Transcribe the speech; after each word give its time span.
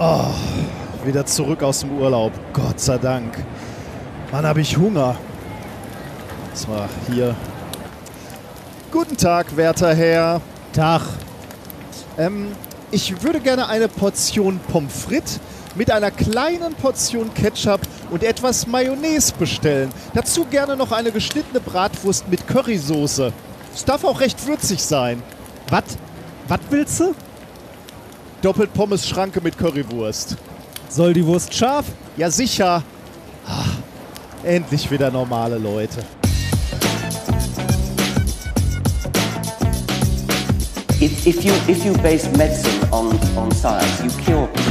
Oh, 0.00 0.26
wieder 1.04 1.24
zurück 1.24 1.62
aus 1.62 1.80
dem 1.80 1.92
Urlaub. 1.92 2.32
Gott 2.52 2.80
sei 2.80 2.98
Dank. 2.98 3.32
Mann, 4.32 4.44
habe 4.44 4.60
ich 4.60 4.76
Hunger. 4.76 5.14
Das 6.50 6.68
war 6.68 6.88
hier. 7.06 7.36
Guten 8.90 9.16
Tag, 9.16 9.56
werter 9.56 9.94
Herr. 9.94 10.40
Tag. 10.72 11.02
Ähm, 12.18 12.48
ich 12.90 13.22
würde 13.22 13.38
gerne 13.38 13.68
eine 13.68 13.86
Portion 13.86 14.58
Pommes 14.66 15.04
frites 15.04 15.38
mit 15.76 15.92
einer 15.92 16.10
kleinen 16.10 16.74
Portion 16.74 17.32
Ketchup 17.32 17.80
und 18.10 18.24
etwas 18.24 18.66
Mayonnaise 18.66 19.32
bestellen. 19.38 19.90
Dazu 20.12 20.44
gerne 20.44 20.76
noch 20.76 20.90
eine 20.90 21.12
geschnittene 21.12 21.60
Bratwurst 21.60 22.28
mit 22.28 22.48
Currysoße. 22.48 23.32
Es 23.72 23.84
darf 23.84 24.02
auch 24.02 24.18
recht 24.18 24.44
würzig 24.44 24.82
sein. 24.82 25.22
Was? 25.68 25.84
Was 26.48 26.60
willst 26.70 26.98
du? 26.98 27.14
Doppelt 28.44 28.74
Pommes 28.74 29.08
Schranke 29.08 29.40
mit 29.40 29.56
Currywurst. 29.56 30.36
Soll 30.90 31.14
die 31.14 31.24
Wurst 31.24 31.54
scharf? 31.54 31.86
Ja, 32.18 32.30
sicher. 32.30 32.82
Ah, 33.46 33.64
endlich 34.42 34.90
wieder 34.90 35.10
normale 35.10 35.56
Leute. 35.56 36.04
If, 41.00 41.26
if, 41.26 41.42
you, 41.42 41.54
if 41.66 41.86
you 41.86 41.94
base 42.02 42.28
medicine 42.36 42.86
on, 42.90 43.18
on 43.34 43.50
science, 43.50 44.02
you 44.02 44.10
cure 44.22 44.46
people. 44.48 44.62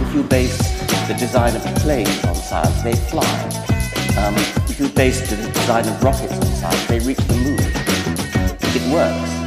If 0.00 0.14
you 0.14 0.22
base 0.22 0.56
the 1.06 1.14
design 1.18 1.54
of 1.54 1.62
planes 1.82 2.24
on 2.24 2.34
science, 2.34 2.82
they 2.82 2.94
fly. 3.10 3.20
Um, 4.16 4.34
if 4.66 4.80
you 4.80 4.88
base 4.88 5.28
the 5.28 5.36
design 5.36 5.86
of 5.86 6.02
rockets 6.02 6.32
on 6.32 6.46
science, 6.56 6.86
they 6.86 7.00
reach 7.00 7.18
the 7.18 7.34
moon. 7.34 7.60
It 8.74 8.90
works, 8.90 9.39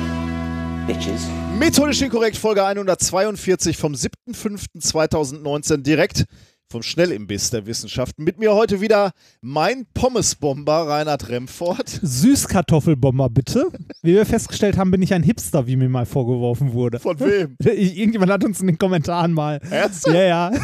bitches. 0.88 1.28
Methodisch 1.58 2.02
inkorrekt, 2.02 2.38
Folge 2.38 2.66
142 2.66 3.78
vom 3.78 3.94
7.5.2019 3.94 5.78
direkt 5.78 6.26
vom 6.70 6.82
Schnellimbiss 6.82 7.52
der 7.52 7.66
Wissenschaften. 7.66 8.24
Mit 8.24 8.40
mir 8.40 8.54
heute 8.54 8.82
wieder 8.82 9.12
mein 9.42 9.86
Pommesbomber 9.94 10.88
Reinhard 10.88 11.30
Remford. 11.30 12.00
Süßkartoffelbomber, 12.02 13.30
bitte. 13.30 13.68
Wie 14.02 14.16
wir 14.16 14.26
festgestellt 14.26 14.78
haben, 14.78 14.92
bin 14.92 15.02
ich 15.02 15.14
ein 15.14 15.24
Hipster, 15.24 15.68
wie 15.68 15.76
mir 15.76 15.90
mal 15.90 16.06
vorgeworfen 16.06 16.74
wurde. 16.74 17.00
Von 17.00 17.20
wem? 17.20 17.56
Irgendjemand 17.64 18.32
hat 18.32 18.44
uns 18.44 18.60
in 18.60 18.68
den 18.68 18.78
Kommentaren 18.78 19.34
mal. 19.34 19.60
Ernsthaft? 19.70 20.16
Ja, 20.16 20.24
ja. 20.24 20.52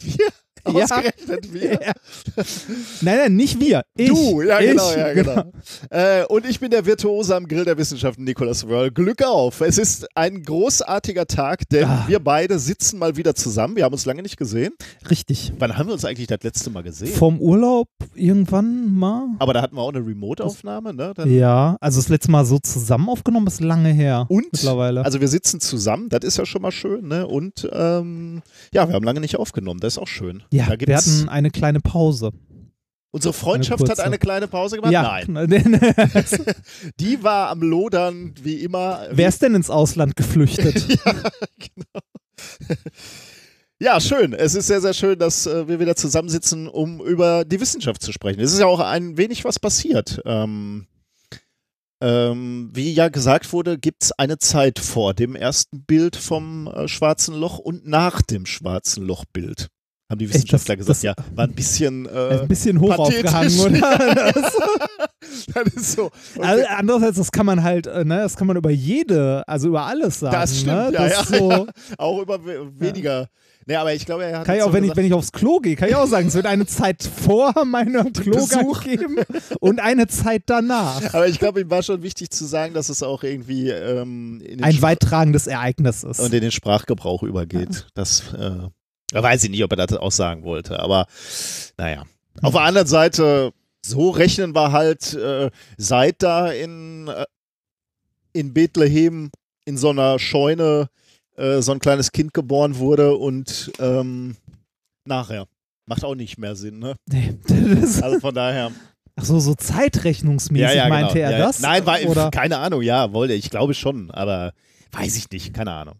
Ja. 0.00 0.26
Ausgerechnet 0.64 1.52
wir? 1.52 1.72
ja. 1.72 1.92
Nein, 3.00 3.18
nein, 3.18 3.36
nicht 3.36 3.60
wir. 3.60 3.82
Ich. 3.96 4.08
Du, 4.08 4.42
ja 4.42 4.60
ich, 4.60 4.70
genau, 4.70 4.92
ja 4.92 5.12
genau. 5.12 5.52
Äh, 5.90 6.24
und 6.26 6.46
ich 6.46 6.60
bin 6.60 6.70
der 6.70 6.84
Virtuose 6.86 7.34
am 7.36 7.46
Grill 7.46 7.64
der 7.64 7.76
Wissenschaften, 7.78 8.24
Nicolas 8.24 8.68
Wörl. 8.68 8.90
Glück 8.90 9.22
auf! 9.24 9.60
Es 9.60 9.78
ist 9.78 10.06
ein 10.16 10.42
großartiger 10.42 11.26
Tag, 11.26 11.68
denn 11.70 11.84
Ah. 11.88 12.04
wir 12.06 12.18
beide 12.20 12.58
sitzen 12.58 12.98
mal 12.98 13.16
wieder 13.16 13.34
zusammen. 13.34 13.76
Wir 13.76 13.84
haben 13.84 13.92
uns 13.92 14.04
lange 14.06 14.22
nicht 14.22 14.36
gesehen. 14.36 14.72
Richtig. 15.10 15.52
Wann 15.58 15.76
haben 15.76 15.86
wir 15.88 15.92
uns 15.94 16.04
eigentlich 16.04 16.26
das 16.26 16.42
letzte 16.42 16.70
Mal 16.70 16.82
gesehen? 16.82 17.08
Vom 17.14 17.40
Urlaub 17.40 17.88
irgendwann 18.14 18.94
mal? 18.94 19.28
Aber 19.38 19.52
da 19.54 19.62
hatten 19.62 19.76
wir 19.76 19.82
auch 19.82 19.92
eine 19.94 20.04
Remote-Aufnahme, 20.04 20.92
ne? 20.94 21.12
Dann 21.14 21.32
Ja, 21.34 21.76
also 21.80 22.00
das 22.00 22.08
letzte 22.08 22.30
Mal 22.30 22.44
so 22.44 22.58
zusammen 22.58 23.08
aufgenommen 23.08 23.46
ist 23.46 23.60
lange 23.60 23.90
her. 23.92 24.26
Und? 24.28 24.46
Mittlerweile. 24.52 25.04
Also 25.04 25.20
wir 25.20 25.28
sitzen 25.28 25.60
zusammen, 25.60 26.08
das 26.08 26.20
ist 26.24 26.36
ja 26.38 26.46
schon 26.46 26.62
mal 26.62 26.72
schön, 26.72 27.08
ne? 27.08 27.26
Und 27.26 27.68
ähm, 27.72 28.42
ja, 28.72 28.88
wir 28.88 28.94
haben 28.94 29.04
lange 29.04 29.20
nicht 29.20 29.36
aufgenommen, 29.36 29.80
das 29.80 29.94
ist 29.94 29.98
auch 29.98 30.08
schön. 30.08 30.42
Ja, 30.52 30.66
da 30.74 30.86
wir 30.86 30.96
hatten 30.96 31.28
eine 31.28 31.50
kleine 31.50 31.80
Pause. 31.80 32.32
unsere 33.10 33.34
Freundschaft 33.34 33.82
eine 33.82 33.90
hat 33.90 34.00
eine 34.00 34.18
kleine 34.18 34.48
Pause 34.48 34.76
gemacht. 34.76 34.92
ja, 34.92 35.20
Nein, 35.26 35.48
die 37.00 37.22
war 37.22 37.50
am 37.50 37.62
Lodern 37.62 38.34
wie 38.42 38.62
immer. 38.62 39.06
Wer 39.10 39.28
ist 39.28 39.42
denn 39.42 39.54
ins 39.54 39.70
Ausland 39.70 40.16
geflüchtet? 40.16 40.98
Ja, 43.80 44.00
schön. 44.00 44.32
Es 44.32 44.56
ist 44.56 44.66
sehr, 44.66 44.80
sehr 44.80 44.92
schön, 44.92 45.20
dass 45.20 45.46
äh, 45.46 45.68
wir 45.68 45.78
wieder 45.78 45.94
zusammensitzen, 45.94 46.66
um 46.66 47.00
über 47.00 47.44
die 47.44 47.60
Wissenschaft 47.60 48.02
zu 48.02 48.10
sprechen. 48.10 48.40
Es 48.40 48.52
ist 48.52 48.58
ja 48.58 48.66
auch 48.66 48.80
ein 48.80 49.16
wenig 49.16 49.44
was 49.44 49.60
passiert. 49.60 50.20
Ähm, 50.24 50.88
ähm, 52.00 52.70
wie 52.72 52.92
ja 52.92 53.08
gesagt 53.08 53.52
wurde, 53.52 53.78
gibt 53.78 54.02
es 54.02 54.12
eine 54.12 54.38
Zeit 54.38 54.80
vor 54.80 55.14
dem 55.14 55.36
ersten 55.36 55.84
Bild 55.84 56.16
vom 56.16 56.66
äh, 56.66 56.88
schwarzen 56.88 57.36
Loch 57.36 57.58
und 57.58 57.86
nach 57.86 58.20
dem 58.20 58.46
schwarzen 58.46 59.04
Lochbild. 59.04 59.68
Haben 60.10 60.18
die 60.18 60.28
Wissenschaftler 60.32 60.76
das- 60.76 60.86
gesagt, 60.86 61.18
das- 61.18 61.26
ja, 61.26 61.36
war 61.36 61.44
ein 61.44 61.52
bisschen, 61.54 62.06
äh, 62.12 62.40
ein 62.40 62.48
bisschen 62.48 62.80
hoch 62.80 62.98
aufgehangen, 62.98 63.58
oder? 63.60 64.32
Das, 65.20 65.46
das 65.66 65.74
ist 65.74 65.92
so. 65.92 66.06
Okay. 66.06 66.46
also 66.46 66.64
andererseits, 66.76 67.16
das 67.18 67.32
kann 67.32 67.44
man 67.44 67.62
halt, 67.62 67.86
äh, 67.86 68.04
ne, 68.04 68.18
das 68.18 68.36
kann 68.36 68.46
man 68.46 68.56
über 68.56 68.70
jede, 68.70 69.46
also 69.46 69.68
über 69.68 69.84
alles 69.84 70.20
sagen. 70.20 70.32
das 70.34 70.60
stimmt, 70.60 70.74
ne? 70.74 70.90
ja, 70.94 71.06
ja, 71.06 71.24
so, 71.24 71.50
ja. 71.50 71.66
Auch 71.98 72.22
über 72.22 72.44
we 72.44 72.70
weniger. 72.78 73.28
Nee, 73.66 73.76
aber 73.76 73.92
ich 73.92 74.06
glaube, 74.06 74.24
er 74.24 74.38
hat 74.38 74.46
Kann 74.46 74.56
ich 74.56 74.62
auch, 74.62 74.72
wenn 74.72 74.84
ich, 74.84 74.88
gesagt- 74.88 74.96
wenn 74.96 75.04
ich 75.04 75.12
aufs 75.12 75.30
Klo 75.32 75.58
gehe, 75.58 75.76
kann 75.76 75.90
ich 75.90 75.94
auch 75.96 76.06
sagen, 76.06 76.28
es 76.28 76.34
wird 76.34 76.46
eine 76.46 76.64
Zeit 76.64 77.02
vor 77.02 77.52
meiner 77.66 78.04
Klogang 78.10 78.72
geben 78.82 79.16
und 79.60 79.80
eine 79.80 80.06
Zeit 80.06 80.44
danach. 80.46 81.02
Aber 81.12 81.28
ich 81.28 81.38
glaube, 81.38 81.60
ihm 81.60 81.70
war 81.70 81.82
schon 81.82 82.02
wichtig 82.02 82.30
zu 82.30 82.46
sagen, 82.46 82.72
dass 82.72 82.88
es 82.88 83.02
auch 83.02 83.22
irgendwie 83.22 83.68
ähm, 83.70 84.40
Ein 84.62 84.76
Spr- 84.76 84.82
weittragendes 84.82 85.46
Ereignis 85.46 86.02
ist. 86.04 86.20
und 86.20 86.32
in 86.32 86.40
den 86.40 86.52
Sprachgebrauch 86.52 87.22
übergeht. 87.22 87.86
Das 87.94 88.32
äh, 88.32 88.68
da 89.10 89.22
weiß 89.22 89.44
ich 89.44 89.50
nicht, 89.50 89.64
ob 89.64 89.72
er 89.72 89.86
das 89.86 89.96
auch 89.98 90.12
sagen 90.12 90.44
wollte, 90.44 90.80
aber 90.80 91.06
naja. 91.76 92.04
Auf 92.42 92.52
der 92.52 92.62
anderen 92.62 92.86
Seite, 92.86 93.52
so 93.84 94.10
rechnen 94.10 94.54
wir 94.54 94.72
halt, 94.72 95.14
äh, 95.14 95.50
seit 95.76 96.22
da 96.22 96.50
in, 96.50 97.08
äh, 97.08 97.24
in 98.32 98.54
Bethlehem 98.54 99.30
in 99.64 99.76
so 99.76 99.90
einer 99.90 100.18
Scheune 100.18 100.88
äh, 101.36 101.62
so 101.62 101.72
ein 101.72 101.78
kleines 101.78 102.12
Kind 102.12 102.34
geboren 102.34 102.78
wurde 102.78 103.16
und 103.16 103.72
ähm, 103.78 104.36
nachher. 105.04 105.46
Macht 105.86 106.04
auch 106.04 106.14
nicht 106.14 106.38
mehr 106.38 106.54
Sinn, 106.54 106.78
ne? 106.78 106.96
Nee, 107.06 107.34
Also 108.02 108.20
von 108.20 108.34
daher. 108.34 108.72
ach 109.16 109.24
so, 109.24 109.40
so 109.40 109.54
zeitrechnungsmäßig 109.54 110.88
meinte 110.88 111.18
er 111.18 111.30
genau. 111.30 111.38
Ja, 111.38 111.38
ja. 111.38 111.46
das? 111.46 111.60
Nein, 111.60 111.86
war, 111.86 112.30
keine 112.30 112.58
Ahnung, 112.58 112.82
ja, 112.82 113.12
wollte, 113.12 113.32
ich 113.32 113.50
glaube 113.50 113.74
schon, 113.74 114.10
aber 114.10 114.52
weiß 114.92 115.16
ich 115.16 115.30
nicht, 115.30 115.54
keine 115.54 115.72
Ahnung. 115.72 115.94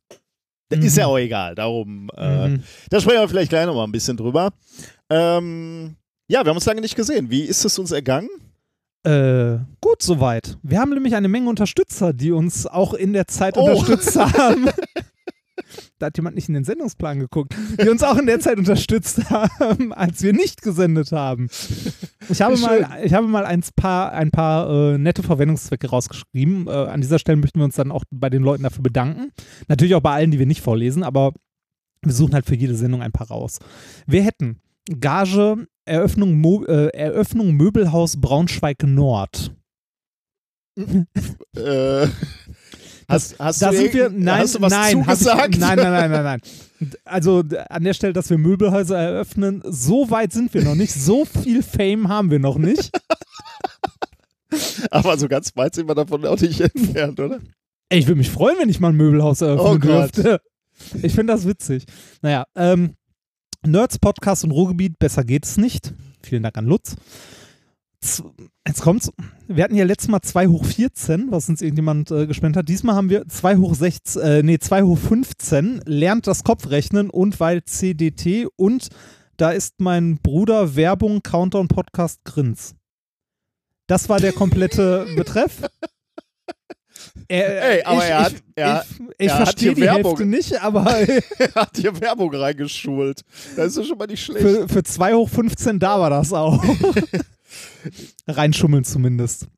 Mhm. 0.71 0.83
Ist 0.83 0.97
ja 0.99 1.07
auch 1.07 1.17
egal, 1.19 1.55
darum, 1.55 2.11
äh, 2.17 2.49
Mhm. 2.49 2.63
da 2.91 3.01
sprechen 3.01 3.21
wir 3.21 3.29
vielleicht 3.29 3.49
gleich 3.51 3.65
nochmal 3.67 3.85
ein 3.87 3.93
bisschen 3.93 4.17
drüber. 4.17 4.51
Ähm, 5.11 5.97
ja, 6.29 6.45
wir 6.45 6.51
haben 6.51 6.57
uns 6.57 6.67
lange 6.67 6.81
nicht 6.83 6.95
gesehen. 6.97 7.31
Wie 7.31 7.43
ist 7.45 7.65
es 7.65 7.79
uns 7.79 7.91
ergangen? 7.91 8.29
Äh, 9.05 9.59
gut 9.81 10.03
soweit. 10.03 10.59
Wir 10.63 10.79
haben 10.81 10.91
nämlich 10.91 11.15
eine 11.15 11.29
Menge 11.29 11.49
Unterstützer, 11.49 12.13
die 12.13 12.33
uns 12.33 12.67
auch 12.67 12.93
in 12.93 13.13
der 13.15 13.27
Zeit 13.29 13.57
Oh. 13.57 13.63
unterstützt 13.63 14.17
haben. 14.17 14.69
da 15.99 16.07
hat 16.07 16.17
jemand 16.17 16.37
nicht 16.37 16.49
in 16.49 16.55
den 16.55 16.65
Sendungsplan 16.65 17.19
geguckt, 17.19 17.55
die 17.81 17.89
uns 17.89 18.03
auch 18.03 18.17
in 18.17 18.27
der 18.27 18.41
Zeit 18.41 18.59
unterstützt 18.59 19.31
haben, 19.31 19.93
als 19.93 20.23
wir 20.23 20.33
nicht 20.33 20.63
gesendet 20.63 21.13
haben. 21.13 21.49
Ich 22.29 22.43
habe 22.43 22.57
mal, 22.59 22.89
ich 23.03 23.15
habe 23.15 23.27
mal 23.27 23.47
ein 23.47 23.63
paar, 23.77 24.13
ein 24.13 24.31
paar 24.31 24.71
äh, 24.71 24.99
nette 24.99 25.23
Verwendungszwecke 25.23 25.89
rausgeschrieben. 25.89 26.67
Äh, 26.67 26.71
an 26.71 27.01
dieser 27.01 27.19
Stelle 27.19 27.37
möchten 27.37 27.61
wir 27.61 27.65
uns 27.65 27.77
dann 27.77 27.93
auch 27.93 28.05
bei 28.11 28.31
den 28.31 28.43
Leuten 28.43 28.63
dafür 28.63 28.83
bedanken. 28.83 29.33
Natürlich 29.69 29.95
auch 29.95 30.01
bei 30.01 30.13
allen, 30.13 30.31
die 30.31 30.39
wir 30.39 30.47
nicht 30.47 30.63
vorlesen, 30.63 31.03
aber 31.03 31.33
wir 32.03 32.13
suchen 32.13 32.35
halt 32.35 32.47
für 32.47 32.55
jede 32.55 32.75
Sendung 32.75 33.03
ein 33.03 33.13
paar 33.13 33.29
raus. 33.29 33.59
Wir 34.07 34.23
hätten 34.23 34.61
Gage 35.01 35.67
Eröffnung, 35.85 36.39
Mo 36.39 36.65
äh, 36.65 36.89
Eröffnung 36.89 37.53
Möbelhaus 37.53 38.21
Braunschweig 38.21 38.83
Nord. 38.85 39.55
Äh, 41.57 42.07
hast, 43.09 43.39
hast, 43.39 43.63
Da 43.63 43.71
du 43.71 43.77
sind 43.77 43.95
wir, 43.95 44.11
nein, 44.11 44.41
hast 44.43 44.55
du 44.55 44.61
was 44.61 44.73
nein, 44.73 44.93
zugesagt? 44.93 45.55
Ich, 45.55 45.61
nein, 45.61 45.77
nein, 45.77 45.93
nein, 45.93 46.11
nein, 46.11 46.25
nein. 46.25 46.41
Also 47.05 47.43
an 47.71 47.83
der 47.83 47.95
Stelle, 47.95 48.13
dass 48.13 48.31
wir 48.31 48.39
Möbelhäuser 48.39 48.97
eröffnen, 48.97 49.63
so 49.65 50.11
weit 50.11 50.33
sind 50.33 50.55
wir 50.55 50.63
noch 50.63 50.77
nicht. 50.77 50.93
So 50.93 51.25
viel 51.25 51.65
Fame 51.65 52.09
haben 52.09 52.31
wir 52.31 52.39
noch 52.39 52.57
nicht. 52.57 52.93
Aber 54.91 55.19
so 55.19 55.27
ganz 55.27 55.57
weit 55.57 55.75
sind 55.75 55.89
wir 55.89 55.97
davon 55.97 56.25
auch 56.25 56.39
nicht 56.41 56.61
entfernt, 56.61 57.19
oder? 57.19 57.41
Ey, 57.89 57.99
ich 57.99 58.07
würde 58.07 58.19
mich 58.19 58.31
freuen, 58.31 58.59
wenn 58.61 58.69
ich 58.69 58.81
mal 58.81 58.91
ein 58.91 58.97
Möbelhaus 58.97 59.41
eröffnen 59.41 59.67
Oh 59.67 59.79
dürfte. 59.79 60.41
Ich 61.03 61.15
finde 61.15 61.33
das 61.33 61.47
witzig. 61.47 61.85
Naja, 62.23 62.45
ähm, 62.55 62.95
Nerds, 63.67 63.99
Podcast 63.99 64.45
und 64.45 64.53
Ruhrgebiet, 64.53 64.99
besser 64.99 65.25
geht 65.25 65.45
es 65.45 65.57
nicht. 65.57 65.93
Vielen 66.23 66.43
Dank 66.43 66.57
an 66.57 66.67
Lutz. 66.67 66.95
Z 68.01 68.25
Jetzt 68.69 68.83
kommt's. 68.83 69.11
Wir 69.47 69.65
hatten 69.65 69.75
ja 69.75 69.85
letztes 69.85 70.09
Mal 70.11 70.21
2 70.21 70.47
hoch 70.49 70.65
14, 70.67 71.29
was 71.31 71.49
uns 71.49 71.63
irgendjemand 71.63 72.11
äh, 72.11 72.27
gespendet 72.27 72.59
hat. 72.59 72.69
Diesmal 72.69 72.95
haben 72.97 73.09
wir 73.09 73.27
2 73.27 73.57
hoch 73.57 73.75
16, 73.75 74.23
äh, 74.23 74.43
nee, 74.43 74.59
2 74.59 74.83
hoch 74.83 74.99
15, 74.99 75.81
lernt 75.87 76.27
das 76.27 76.45
Kopfrechnen 76.45 77.09
und 77.09 77.41
weil 77.41 77.65
CDT 77.65 78.47
und 78.57 78.89
da 79.39 79.51
ist 79.51 79.81
mein 79.81 80.19
Bruder 80.19 80.77
Werbung, 80.77 81.23
Countdown, 81.23 81.69
Podcast, 81.69 82.21
Grins. 82.25 82.75
Das 83.87 84.11
war 84.11 84.21
der 84.21 84.33
komplette 84.33 85.07
Betreff. 85.17 85.63
Er, 87.29 87.71
Ey, 87.77 87.83
aber 87.85 88.03
ich, 88.05 88.11
er 88.11 88.19
hat- 88.25 88.33
ich, 88.35 88.43
er- 88.57 88.85
ich, 88.89 89.07
ich 89.19 89.29
er 89.31 89.37
verstehe 89.37 89.75
die 89.75 89.81
Werbung. 89.83 90.19
Hälfte 90.19 90.27
nicht, 90.27 90.61
aber 90.63 90.85
Er 91.39 91.55
hat 91.55 91.77
hier 91.77 91.99
Werbung 92.01 92.35
reingeschult. 92.35 93.23
Das 93.57 93.69
ist 93.69 93.77
ja 93.79 93.85
schon 93.85 93.97
mal 93.99 94.07
nicht 94.09 94.23
schlecht. 94.25 94.41
für, 94.47 94.69
für 94.69 94.83
2 94.83 95.15
hoch 95.15 95.29
15 95.31 95.79
da 95.79 95.99
war 96.01 96.11
das 96.11 96.33
auch. 96.35 96.63
Reinschummeln 98.27 98.85
zumindest. 98.85 99.49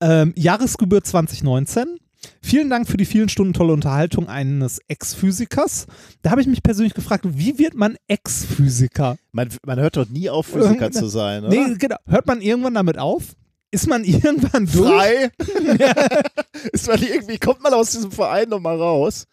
Ähm, 0.00 0.32
Jahresgebühr 0.36 1.02
2019. 1.02 1.98
Vielen 2.42 2.68
Dank 2.68 2.88
für 2.88 2.96
die 2.96 3.04
vielen 3.04 3.28
Stunden 3.28 3.52
tolle 3.52 3.72
Unterhaltung 3.72 4.28
eines 4.28 4.80
Ex-Physikers. 4.88 5.86
Da 6.22 6.30
habe 6.30 6.40
ich 6.40 6.46
mich 6.46 6.62
persönlich 6.62 6.94
gefragt, 6.94 7.24
wie 7.26 7.58
wird 7.58 7.74
man 7.74 7.96
Ex-Physiker? 8.08 9.16
Man, 9.32 9.48
man 9.64 9.78
hört 9.78 9.96
doch 9.96 10.08
nie 10.08 10.28
auf, 10.28 10.46
Physiker 10.46 10.90
zu 10.90 11.06
sein, 11.06 11.44
oder? 11.44 11.54
Nee, 11.54 11.74
genau. 11.78 11.96
Hört 12.06 12.26
man 12.26 12.40
irgendwann 12.40 12.74
damit 12.74 12.98
auf? 12.98 13.36
Ist 13.70 13.86
man 13.86 14.04
irgendwann 14.04 14.66
durch? 14.66 14.88
Frei? 14.88 15.30
Ist 16.72 16.88
man 16.88 17.00
irgendwie, 17.02 17.38
kommt 17.38 17.62
man 17.62 17.72
aus 17.74 17.92
diesem 17.92 18.10
Verein 18.10 18.48
nochmal 18.48 18.76
raus? 18.76 19.26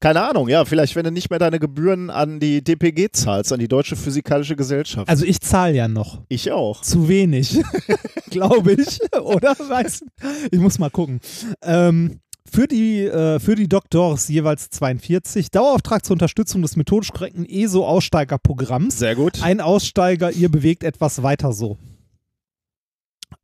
Keine 0.00 0.22
Ahnung, 0.22 0.48
ja, 0.48 0.64
vielleicht, 0.64 0.96
wenn 0.96 1.04
du 1.04 1.12
nicht 1.12 1.28
mehr 1.28 1.38
deine 1.38 1.58
Gebühren 1.58 2.08
an 2.08 2.40
die 2.40 2.64
DPG 2.64 3.08
zahlst, 3.12 3.52
an 3.52 3.58
die 3.58 3.68
Deutsche 3.68 3.96
Physikalische 3.96 4.56
Gesellschaft. 4.56 5.06
Also 5.10 5.26
ich 5.26 5.40
zahle 5.40 5.74
ja 5.74 5.88
noch. 5.88 6.22
ich 6.28 6.52
auch. 6.52 6.80
Zu 6.80 7.08
wenig, 7.08 7.60
glaube 8.30 8.72
ich. 8.72 8.98
Oder? 9.20 9.54
Weiß, 9.58 10.02
ich 10.50 10.58
muss 10.58 10.78
mal 10.78 10.88
gucken. 10.88 11.20
Ähm, 11.60 12.20
für 12.50 12.66
die, 12.66 13.04
äh, 13.04 13.38
für 13.40 13.54
die 13.54 13.68
Doktors 13.68 14.28
jeweils 14.28 14.70
42. 14.70 15.50
Dauerauftrag 15.50 16.04
zur 16.04 16.14
Unterstützung 16.14 16.62
des 16.62 16.76
methodisch 16.76 17.12
korrekten 17.12 17.44
ESO-Aussteigerprogramms. 17.44 18.98
Sehr 18.98 19.14
gut. 19.14 19.42
Ein 19.42 19.60
Aussteiger, 19.60 20.32
ihr 20.32 20.48
bewegt 20.48 20.82
etwas 20.82 21.22
weiter 21.22 21.52
so. 21.52 21.76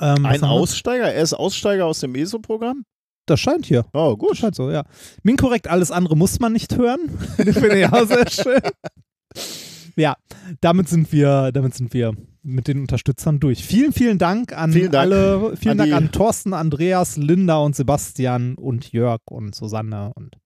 Ähm, 0.00 0.24
Ein? 0.24 0.42
Aussteiger? 0.42 1.12
Er 1.12 1.22
ist 1.22 1.34
Aussteiger 1.34 1.84
aus 1.84 2.00
dem 2.00 2.14
ESO-Programm? 2.14 2.84
Das 3.26 3.40
scheint 3.40 3.66
hier. 3.66 3.84
Oh, 3.92 4.10
Das 4.10 4.18
gut. 4.18 4.36
scheint 4.36 4.54
so, 4.54 4.70
ja. 4.70 4.84
Min 5.22 5.36
korrekt, 5.36 5.68
alles 5.68 5.90
andere 5.90 6.16
muss 6.16 6.38
man 6.40 6.52
nicht 6.52 6.76
hören. 6.76 7.00
Finde 7.36 7.80
ich 7.80 7.92
auch 7.92 8.06
sehr 8.06 8.30
schön. 8.30 8.60
Ja, 9.96 10.16
damit 10.60 10.88
sind 10.88 11.10
wir, 11.12 11.50
damit 11.52 11.74
sind 11.74 11.92
wir 11.94 12.12
mit 12.42 12.68
den 12.68 12.80
Unterstützern 12.80 13.40
durch. 13.40 13.64
Vielen, 13.64 13.92
vielen 13.92 14.18
Dank 14.18 14.56
an 14.56 14.72
Vielen 14.72 14.92
Dank 14.92 15.02
alle, 15.02 15.56
vielen 15.56 15.72
an 15.80 15.90
Dank 15.90 15.92
an 15.92 16.12
Thorsten, 16.12 16.54
Andreas, 16.54 17.16
Linda 17.16 17.56
und 17.58 17.74
Sebastian 17.74 18.54
und 18.54 18.92
Jörg 18.92 19.20
und 19.30 19.54
Susanne 19.54 20.12
und 20.14 20.36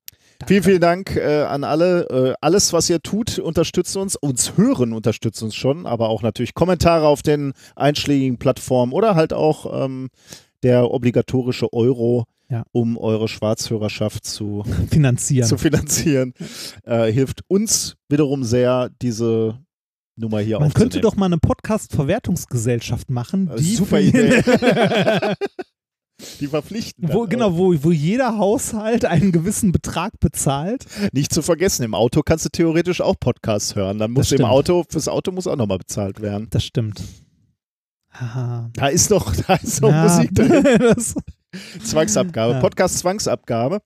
Vielen, 0.47 0.63
vielen 0.63 0.81
Dank 0.81 1.17
äh, 1.17 1.43
an 1.43 1.65
alle. 1.65 2.09
Äh, 2.09 2.35
alles, 2.41 2.73
was 2.73 2.89
ihr 2.89 3.03
tut, 3.03 3.39
unterstützt 3.39 3.95
uns. 3.99 4.17
Uns 4.17 4.57
hören 4.57 4.95
unterstützt 4.95 5.43
uns 5.43 5.55
schon, 5.55 5.85
aber 5.85 6.09
auch 6.09 6.23
natürlich 6.23 6.55
Kommentare 6.55 7.07
auf 7.07 7.21
den 7.23 7.53
einschlägigen 7.77 8.39
Plattformen 8.39 8.95
oder 8.95 9.17
halt 9.17 9.35
auch 9.35 9.85
ähm, 9.85 10.09
der 10.63 10.91
obligatorische 10.91 11.71
Euro, 11.75 12.25
Ja. 12.51 12.65
um 12.73 12.97
eure 12.99 13.29
Schwarzhörerschaft 13.29 14.25
zu, 14.25 14.65
finanzieren. 14.91 15.47
zu 15.49 15.57
finanzieren, 15.57 16.35
äh, 16.85 17.11
hilft 17.13 17.43
uns 17.49 17.97
wiederum 18.09 18.43
sehr, 18.45 18.91
diese 19.01 19.59
Nummer 20.17 20.41
hier 20.41 20.59
Man 20.61 20.73
könnte 20.75 21.01
doch 21.01 21.15
mal 21.17 21.27
eine 21.27 21.39
Podcast-Verwertungsgesellschaft 21.39 23.09
machen, 23.11 23.49
Äh, 23.51 23.57
die 23.57 23.77
super 23.77 24.01
Idee. 24.01 24.43
Die 26.39 26.49
verpflichten. 26.49 27.09
wo, 27.11 27.25
genau, 27.27 27.57
wo, 27.57 27.75
wo 27.83 27.91
jeder 27.91 28.37
Haushalt 28.37 29.07
einen 29.07 29.33
gewissen 29.33 29.73
Betrag 29.73 30.13
bezahlt. 30.21 30.85
Nicht 31.13 31.33
zu 31.33 31.41
vergessen, 31.41 31.83
im 31.83 31.95
Auto 31.95 32.21
kannst 32.23 32.45
du 32.45 32.51
theoretisch 32.51 33.01
auch 33.01 33.15
Podcasts 33.19 33.75
hören. 33.75 33.97
Dann 33.99 34.11
muss 34.11 34.31
im. 34.33 34.45
Auto, 34.45 34.85
fürs 34.87 35.09
Auto 35.09 35.33
muss 35.33 35.47
auch 35.47 35.57
nochmal 35.57 35.79
bezahlt 35.79 36.21
werden. 36.21 36.49
Das 36.51 36.63
stimmt. 36.63 37.03
Haha. 38.13 38.69
Da 38.75 38.89
ist 38.89 39.11
doch, 39.11 39.35
da 39.47 39.55
ist 39.55 39.83
doch 39.83 39.89
Ja. 39.91 40.03
Musik 40.03 40.35
drin. 40.35 40.63
das, 40.81 41.15
Zwangsabgabe, 41.85 42.55
Ja. 42.55 42.61
Podcast 42.61 42.99
Zwangsabgabe. 42.99 43.81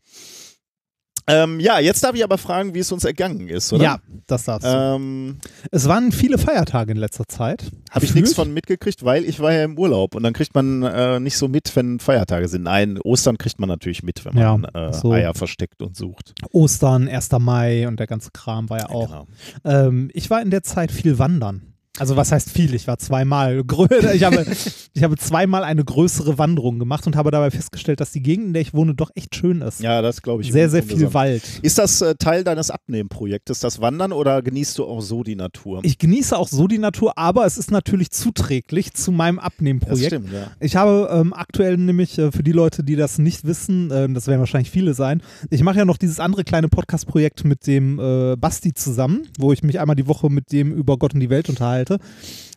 Ähm, 1.26 1.58
ja, 1.58 1.78
jetzt 1.78 2.04
darf 2.04 2.14
ich 2.14 2.22
aber 2.22 2.36
fragen, 2.36 2.74
wie 2.74 2.80
es 2.80 2.92
uns 2.92 3.02
ergangen 3.02 3.48
ist, 3.48 3.72
oder? 3.72 3.82
ja, 3.82 3.98
das 4.26 4.44
darfst 4.44 4.66
du. 4.66 4.70
Ähm, 4.70 5.38
Es 5.70 5.88
waren 5.88 6.12
viele 6.12 6.36
Feiertage 6.36 6.92
in 6.92 6.98
letzter 6.98 7.24
Zeit. 7.26 7.70
Habe 7.90 8.04
ich 8.04 8.14
nichts 8.14 8.34
von 8.34 8.52
mitgekriegt, 8.52 9.06
weil 9.06 9.24
ich 9.24 9.40
war 9.40 9.50
ja 9.50 9.64
im 9.64 9.78
Urlaub 9.78 10.14
und 10.14 10.22
dann 10.22 10.34
kriegt 10.34 10.54
man 10.54 10.82
äh, 10.82 11.20
nicht 11.20 11.38
so 11.38 11.48
mit, 11.48 11.74
wenn 11.76 11.98
Feiertage 11.98 12.46
sind. 12.48 12.64
Nein, 12.64 12.98
Ostern 13.02 13.38
kriegt 13.38 13.58
man 13.58 13.70
natürlich 13.70 14.02
mit, 14.02 14.22
wenn 14.26 14.34
man 14.34 14.64
Ja, 14.74 14.88
äh, 14.88 14.92
so. 14.92 15.12
Eier 15.12 15.32
versteckt 15.32 15.80
und 15.80 15.96
sucht. 15.96 16.34
Ostern, 16.52 17.08
1. 17.08 17.30
Mai 17.38 17.88
und 17.88 17.98
der 17.98 18.06
ganze 18.06 18.30
Kram 18.30 18.68
war 18.68 18.80
ja 18.80 18.90
auch. 18.90 19.06
Genau. 19.06 19.26
Ähm, 19.64 20.10
ich 20.12 20.28
war 20.28 20.42
in 20.42 20.50
der 20.50 20.62
Zeit 20.62 20.92
viel 20.92 21.18
wandern. 21.18 21.73
Also 21.98 22.16
was 22.16 22.32
heißt 22.32 22.50
viel? 22.50 22.74
Ich 22.74 22.86
war 22.86 22.98
zweimal. 22.98 23.62
Ich 24.14 24.24
habe, 24.24 24.46
ich 24.92 25.02
habe 25.02 25.16
zweimal 25.16 25.64
eine 25.64 25.84
größere 25.84 26.38
Wanderung 26.38 26.78
gemacht 26.78 27.06
und 27.06 27.16
habe 27.16 27.30
dabei 27.30 27.50
festgestellt, 27.50 28.00
dass 28.00 28.12
die 28.12 28.22
Gegend, 28.22 28.48
in 28.48 28.52
der 28.52 28.62
ich 28.62 28.74
wohne, 28.74 28.94
doch 28.94 29.10
echt 29.14 29.34
schön 29.34 29.60
ist. 29.60 29.80
Ja, 29.80 30.02
das 30.02 30.22
glaube 30.22 30.42
ich. 30.42 30.52
sehr, 30.52 30.70
sehr 30.70 30.82
viel. 30.82 31.12
Wald. 31.14 31.42
Ist 31.62 31.78
das 31.78 32.00
äh, 32.00 32.14
Teil 32.14 32.44
deines 32.44 32.70
Abnehmprojektes, 32.70 33.60
das 33.60 33.80
Wandern, 33.80 34.12
oder 34.12 34.42
genießt 34.42 34.78
du 34.78 34.84
auch 34.84 35.00
so 35.00 35.22
die 35.22 35.36
Natur? 35.36 35.80
Ich 35.82 35.98
genieße 35.98 36.36
auch 36.36 36.48
so 36.48 36.66
die 36.66 36.78
Natur, 36.78 37.18
aber 37.18 37.44
es 37.46 37.58
ist 37.58 37.70
natürlich 37.70 38.10
zuträglich 38.10 38.94
zu 38.94 39.12
meinem 39.12 39.36
das 39.36 39.46
Abnehmprojekt. 39.46 40.06
stimmt, 40.06 40.32
ja. 40.32 40.50
Ich 40.60 40.76
habe 40.76 41.08
ähm, 41.12 41.32
aktuell 41.32 41.76
nämlich, 41.76 42.18
äh, 42.18 42.32
für 42.32 42.42
die 42.42 42.52
Leute, 42.52 42.82
die 42.84 42.96
das 42.96 43.18
nicht 43.18 43.44
wissen, 43.44 43.90
äh, 43.90 44.08
das 44.08 44.26
werden 44.26 44.40
wahrscheinlich 44.40 44.70
viele 44.70 44.94
sein, 44.94 45.22
ich 45.50 45.62
mache 45.62 45.78
ja 45.78 45.84
noch 45.84 45.98
dieses 45.98 46.20
andere 46.20 46.44
kleine 46.44 46.68
Podcast-Projekt 46.68 47.44
mit 47.44 47.66
dem 47.66 47.98
äh, 47.98 48.36
Basti 48.36 48.72
zusammen, 48.72 49.28
wo 49.38 49.52
ich 49.52 49.62
mich 49.62 49.80
einmal 49.80 49.96
die 49.96 50.06
Woche 50.06 50.30
mit 50.30 50.52
dem 50.52 50.72
über 50.72 50.96
Gott 50.96 51.14
und 51.14 51.20
die 51.20 51.30
Welt 51.30 51.48
unterhalte. 51.48 51.83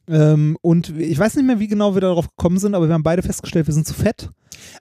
Ähm, 0.10 0.58
und 0.62 0.98
ich 0.98 1.18
weiß 1.20 1.36
nicht 1.36 1.46
mehr, 1.46 1.60
wie 1.60 1.68
genau 1.68 1.94
wir 1.94 2.02
darauf 2.02 2.30
gekommen 2.30 2.60
sind, 2.60 2.76
aber 2.76 2.88
wir 2.88 2.94
haben 2.94 3.04
beide 3.04 3.22
festgestellt, 3.22 3.68
wir 3.68 3.74
sind 3.74 3.88
zu 3.88 3.94
fett. 3.94 4.30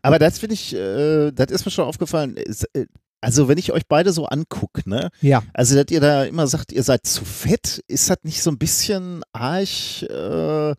Aber 0.02 0.18
das 0.18 0.38
finde 0.38 0.54
ich, 0.54 0.74
äh, 0.74 1.32
das 1.32 1.50
ist 1.50 1.64
mir 1.64 1.72
schon 1.72 1.84
aufgefallen. 1.86 2.36
Ist, 2.36 2.64
äh, 2.74 2.86
also, 3.20 3.48
wenn 3.48 3.58
ich 3.58 3.72
euch 3.72 3.86
beide 3.88 4.12
so 4.12 4.26
angucke, 4.26 4.88
ne? 4.88 5.08
Ja. 5.20 5.42
Also, 5.52 5.74
dass 5.74 5.90
ihr 5.90 6.00
da 6.00 6.24
immer 6.24 6.46
sagt, 6.46 6.70
ihr 6.70 6.82
seid 6.82 7.06
zu 7.06 7.24
fett, 7.24 7.82
ist 7.88 8.08
das 8.08 8.18
nicht 8.22 8.42
so 8.42 8.50
ein 8.50 8.58
bisschen 8.58 9.22
arg? 9.32 10.02
Äh, 10.02 10.74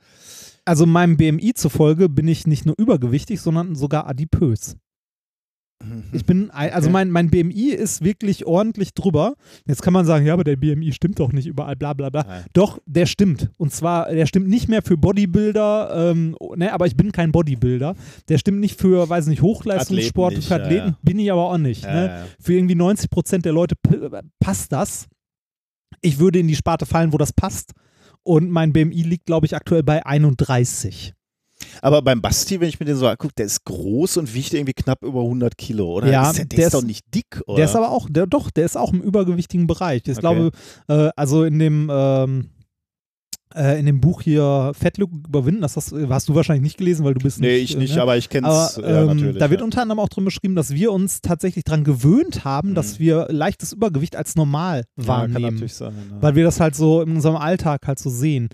Also 0.64 0.86
meinem 0.86 1.18
BMI 1.18 1.54
zufolge 1.56 2.10
bin 2.10 2.28
ich 2.28 2.46
nicht 2.48 2.66
nur 2.66 2.76
übergewichtig, 2.78 3.42
sondern 3.42 3.76
sogar 3.76 4.08
adipös. 4.08 4.76
Ich 6.12 6.26
bin, 6.26 6.50
also 6.50 6.90
mein, 6.90 7.12
mein 7.12 7.30
BMI 7.30 7.70
ist 7.70 8.04
wirklich 8.04 8.46
ordentlich 8.46 8.94
drüber. 8.94 9.36
Jetzt 9.68 9.82
kann 9.82 9.94
man 9.94 10.06
sagen, 10.06 10.26
ja, 10.26 10.34
aber 10.34 10.44
der 10.44 10.56
BMI 10.56 10.92
stimmt 10.92 11.20
doch 11.20 11.32
nicht 11.32 11.46
überall, 11.46 11.76
bla 11.76 11.94
bla 11.94 12.10
bla. 12.10 12.24
Nein. 12.24 12.46
Doch, 12.54 12.80
der 12.86 13.06
stimmt. 13.06 13.52
Und 13.58 13.72
zwar, 13.72 14.10
der 14.10 14.26
stimmt 14.26 14.48
nicht 14.48 14.68
mehr 14.70 14.82
für 14.82 14.98
Bodybuilder, 14.98 16.12
ähm, 16.12 16.36
ne, 16.56 16.74
aber 16.74 16.88
ich 16.88 16.98
bin 16.98 17.12
kein 17.12 17.32
Bodybuilder. 17.32 17.96
Der 18.28 18.38
stimmt 18.38 18.60
nicht 18.60 18.80
für, 18.80 19.08
weiß 19.08 19.28
nicht, 19.28 19.42
Hochleistungssport, 19.42 20.34
Athleten 20.34 20.40
nicht, 20.40 20.48
für 20.48 20.58
ja, 20.58 20.64
Athleten 20.64 20.88
ja. 20.90 20.98
bin 21.04 21.20
ich 21.20 21.32
aber 21.32 21.52
auch 21.52 21.58
nicht. 21.58 21.84
Ja, 21.84 21.94
ne? 21.94 22.08
ja. 22.08 22.26
Für 22.40 22.54
irgendwie 22.54 22.76
90 22.76 23.10
Prozent 23.10 23.46
der 23.46 23.54
Leute 23.54 23.76
passt 24.40 24.72
das. 24.72 25.08
Ich 26.02 26.20
würde 26.20 26.40
in 26.40 26.48
die 26.48 26.56
Sparte 26.56 26.86
fallen, 26.86 27.14
wo 27.14 27.18
das 27.18 27.34
passt. 27.34 27.72
Und 28.24 28.50
mein 28.50 28.74
BMI 28.74 29.04
liegt, 29.04 29.26
glaube 29.26 29.46
ich, 29.46 29.56
aktuell 29.56 29.84
bei 29.84 30.06
31. 30.06 31.14
Aber 31.82 32.02
beim 32.02 32.22
Basti, 32.22 32.60
wenn 32.60 32.70
ich 32.70 32.80
mir 32.80 32.86
den 32.86 32.96
so 32.96 33.08
angucke, 33.08 33.34
der 33.38 33.46
ist 33.46 33.64
groß 33.66 34.18
und 34.18 34.34
wiegt 34.34 34.54
irgendwie 34.54 34.74
knapp 34.74 35.04
über 35.04 35.22
100 35.22 35.58
Kilo, 35.58 35.98
oder? 35.98 36.12
Ja, 36.12 36.30
ist 36.30 36.38
der, 36.38 36.46
der, 36.46 36.58
der 36.58 36.68
ist 36.68 36.74
doch 36.74 36.84
nicht 36.84 37.06
dick, 37.14 37.42
oder? 37.48 37.58
Der 37.58 37.66
ist 37.66 37.76
aber 37.76 37.92
auch, 37.92 38.08
der, 38.10 38.28
doch, 38.28 38.50
der 38.52 38.66
ist 38.66 38.78
auch 38.78 38.94
im 38.94 39.02
übergewichtigen 39.02 39.68
Bereich. 39.68 40.02
Ich 40.06 40.12
Okay. 40.18 40.20
glaube, 40.22 40.52
äh, 40.88 41.10
also 41.16 41.44
in 41.44 41.60
dem, 41.60 41.90
ähm, 41.92 42.50
äh, 43.56 43.80
in 43.80 43.86
dem 43.86 44.02
Buch 44.02 44.22
hier 44.22 44.74
Fettlück 44.78 45.10
überwinden, 45.28 45.62
das 45.62 45.78
hast, 45.78 45.94
hast 46.10 46.28
du 46.28 46.36
wahrscheinlich 46.36 46.64
nicht 46.64 46.78
gelesen, 46.78 47.06
weil 47.06 47.14
du 47.14 47.22
bist 47.22 47.40
nee, 47.40 47.54
nicht. 47.60 47.72
ich 47.72 47.78
nicht, 47.78 47.94
äh, 47.94 47.96
ne? 47.96 48.02
aber 48.02 48.18
ich 48.18 48.30
kenne 48.30 48.48
es 48.48 48.76
ja, 48.76 49.02
ähm, 49.02 49.08
natürlich. 49.08 49.38
da 49.38 49.50
wird 49.50 49.62
ja. 49.62 49.66
unter 49.66 49.82
anderem 49.82 50.00
auch 50.00 50.10
drin 50.10 50.26
beschrieben, 50.26 50.56
dass 50.56 50.72
wir 50.72 50.92
uns 50.92 51.22
tatsächlich 51.22 51.64
daran 51.64 51.84
gewöhnt 51.86 52.44
haben, 52.44 52.76
dass 52.76 53.00
Mhm. 53.00 53.04
wir 53.04 53.28
leichtes 53.30 53.72
Übergewicht 53.74 54.16
als 54.16 54.36
normal 54.36 54.84
ja, 54.98 55.06
kann 55.06 55.08
wahrnehmen. 55.08 55.54
natürlich 55.54 55.76
sein. 55.76 55.94
Ja. 56.12 56.22
weil 56.22 56.36
wir 56.36 56.44
das 56.44 56.60
halt 56.60 56.76
so 56.76 57.02
in 57.02 57.12
unserem 57.16 57.38
Alltag 57.38 57.88
halt 57.88 58.00
so 58.00 58.10
sehen. 58.10 58.50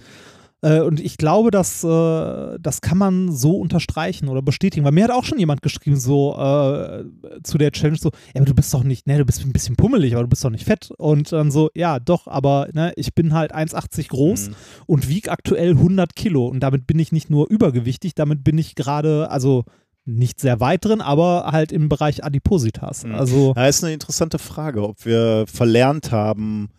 Äh, 0.63 0.79
Und 0.79 0.99
ich 0.99 1.17
glaube, 1.17 1.51
dass 1.51 1.83
äh, 1.83 2.57
das 2.59 2.81
kann 2.81 2.97
man 2.97 3.31
so 3.31 3.57
unterstreichen 3.57 4.29
oder 4.29 4.41
bestätigen. 4.41 4.85
Weil 4.85 4.93
mir 4.93 5.03
hat 5.03 5.11
auch 5.11 5.25
schon 5.25 5.37
jemand 5.37 5.61
geschrieben, 5.61 5.97
so 5.97 6.35
äh, 6.37 7.03
zu 7.43 7.57
der 7.57 7.71
Challenge, 7.71 7.97
so, 7.99 8.09
ja, 8.33 8.37
aber 8.41 8.45
du 8.45 8.55
bist 8.55 8.73
doch 8.73 8.83
nicht, 8.83 9.05
ne, 9.05 9.17
du 9.17 9.25
bist 9.25 9.43
ein 9.45 9.51
bisschen 9.53 9.75
pummelig, 9.75 10.13
aber 10.13 10.23
du 10.23 10.29
bist 10.29 10.43
doch 10.43 10.49
nicht 10.49 10.65
fett. 10.65 10.89
Und 10.97 11.31
dann 11.31 11.51
so, 11.51 11.69
ja, 11.75 11.99
doch, 11.99 12.27
aber 12.27 12.69
ne, 12.73 12.93
ich 12.95 13.13
bin 13.13 13.33
halt 13.33 13.53
1,80 13.53 14.07
groß 14.09 14.49
Mhm. 14.49 14.55
und 14.87 15.09
wiege 15.09 15.31
aktuell 15.31 15.71
100 15.71 16.15
Kilo. 16.15 16.47
Und 16.47 16.61
damit 16.61 16.87
bin 16.87 16.97
ich 16.97 17.11
nicht 17.11 17.29
nur 17.29 17.49
übergewichtig, 17.49 18.15
damit 18.15 18.43
bin 18.43 18.57
ich 18.57 18.75
gerade, 18.75 19.29
also 19.29 19.65
nicht 20.05 20.39
sehr 20.41 20.59
weit 20.59 20.83
drin, 20.85 20.99
aber 21.01 21.49
halt 21.51 21.71
im 21.71 21.87
Bereich 21.89 22.23
Adipositas. 22.25 23.05
Mhm. 23.05 23.15
Also, 23.15 23.53
Da 23.53 23.67
ist 23.67 23.83
eine 23.83 23.93
interessante 23.93 24.37
Frage, 24.39 24.83
ob 24.87 25.05
wir 25.05 25.45
verlernt 25.47 26.11
haben, 26.11 26.69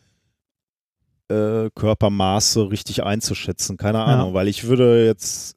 äh, 1.34 1.70
Körpermaße 1.74 2.70
richtig 2.70 3.02
einzuschätzen. 3.02 3.76
Keine 3.76 4.00
Ahnung, 4.04 4.34
weil 4.34 4.48
ich 4.48 4.64
würde 4.64 5.04
jetzt. 5.06 5.56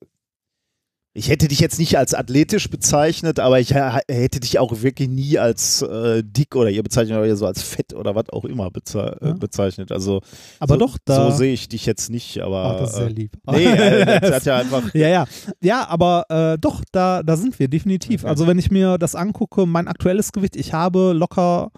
Ich 1.14 1.30
hätte 1.30 1.48
dich 1.48 1.60
jetzt 1.60 1.80
nicht 1.80 1.98
als 1.98 2.14
athletisch 2.14 2.70
bezeichnet, 2.70 3.40
aber 3.40 3.60
ich 3.60 3.74
hätte 3.74 4.40
dich 4.40 4.60
auch 4.60 4.84
wirklich 4.84 5.10
nie 5.10 5.40
als 5.40 5.82
äh, 5.82 6.22
dick 6.24 6.56
oder 6.56 6.70
ihr 6.70 6.84
bezeichnet 6.84 7.18
euch 7.18 7.30
ja 7.30 7.36
so 7.36 7.48
als 7.48 7.64
fett 7.64 7.96
oder 7.96 8.14
was 8.14 8.30
auch 8.30 8.46
immer 8.46 8.70
beze 8.70 9.18
Ja. 9.20 9.30
äh, 9.30 9.34
bezeichnet. 9.34 9.92
Also 9.92 10.22
aber 10.60 10.76
so, 10.76 10.80
doch, 10.80 10.98
da. 11.06 11.32
so 11.32 11.36
sehe 11.36 11.54
ich 11.54 11.70
dich 11.70 11.88
jetzt 11.88 12.12
nicht, 12.12 12.40
aber 12.44 12.76
oh, 12.76 12.80
das 12.82 12.92
ist 12.92 12.96
sehr 12.98 13.08
äh, 13.08 13.12
lieb. 13.12 13.32
nee, 13.52 13.66
äh, 13.66 14.06
das 14.22 14.32
hat 14.32 14.46
ja 14.46 14.58
einfach 14.60 14.94
Ja, 14.94 15.08
ja. 15.08 15.26
Ja, 15.60 15.88
aber 15.88 16.26
äh, 16.30 16.60
doch, 16.60 16.84
da, 16.92 17.24
da 17.24 17.36
sind 17.36 17.58
wir, 17.58 17.68
definitiv. 17.68 18.22
Okay. 18.22 18.30
Also 18.30 18.46
wenn 18.46 18.60
ich 18.60 18.70
mir 18.70 19.00
das 19.00 19.16
angucke, 19.16 19.66
mein 19.66 19.88
aktuelles 19.88 20.32
Gewicht, 20.32 20.56
ich 20.56 20.74
habe 20.74 21.14
locker 21.14 21.72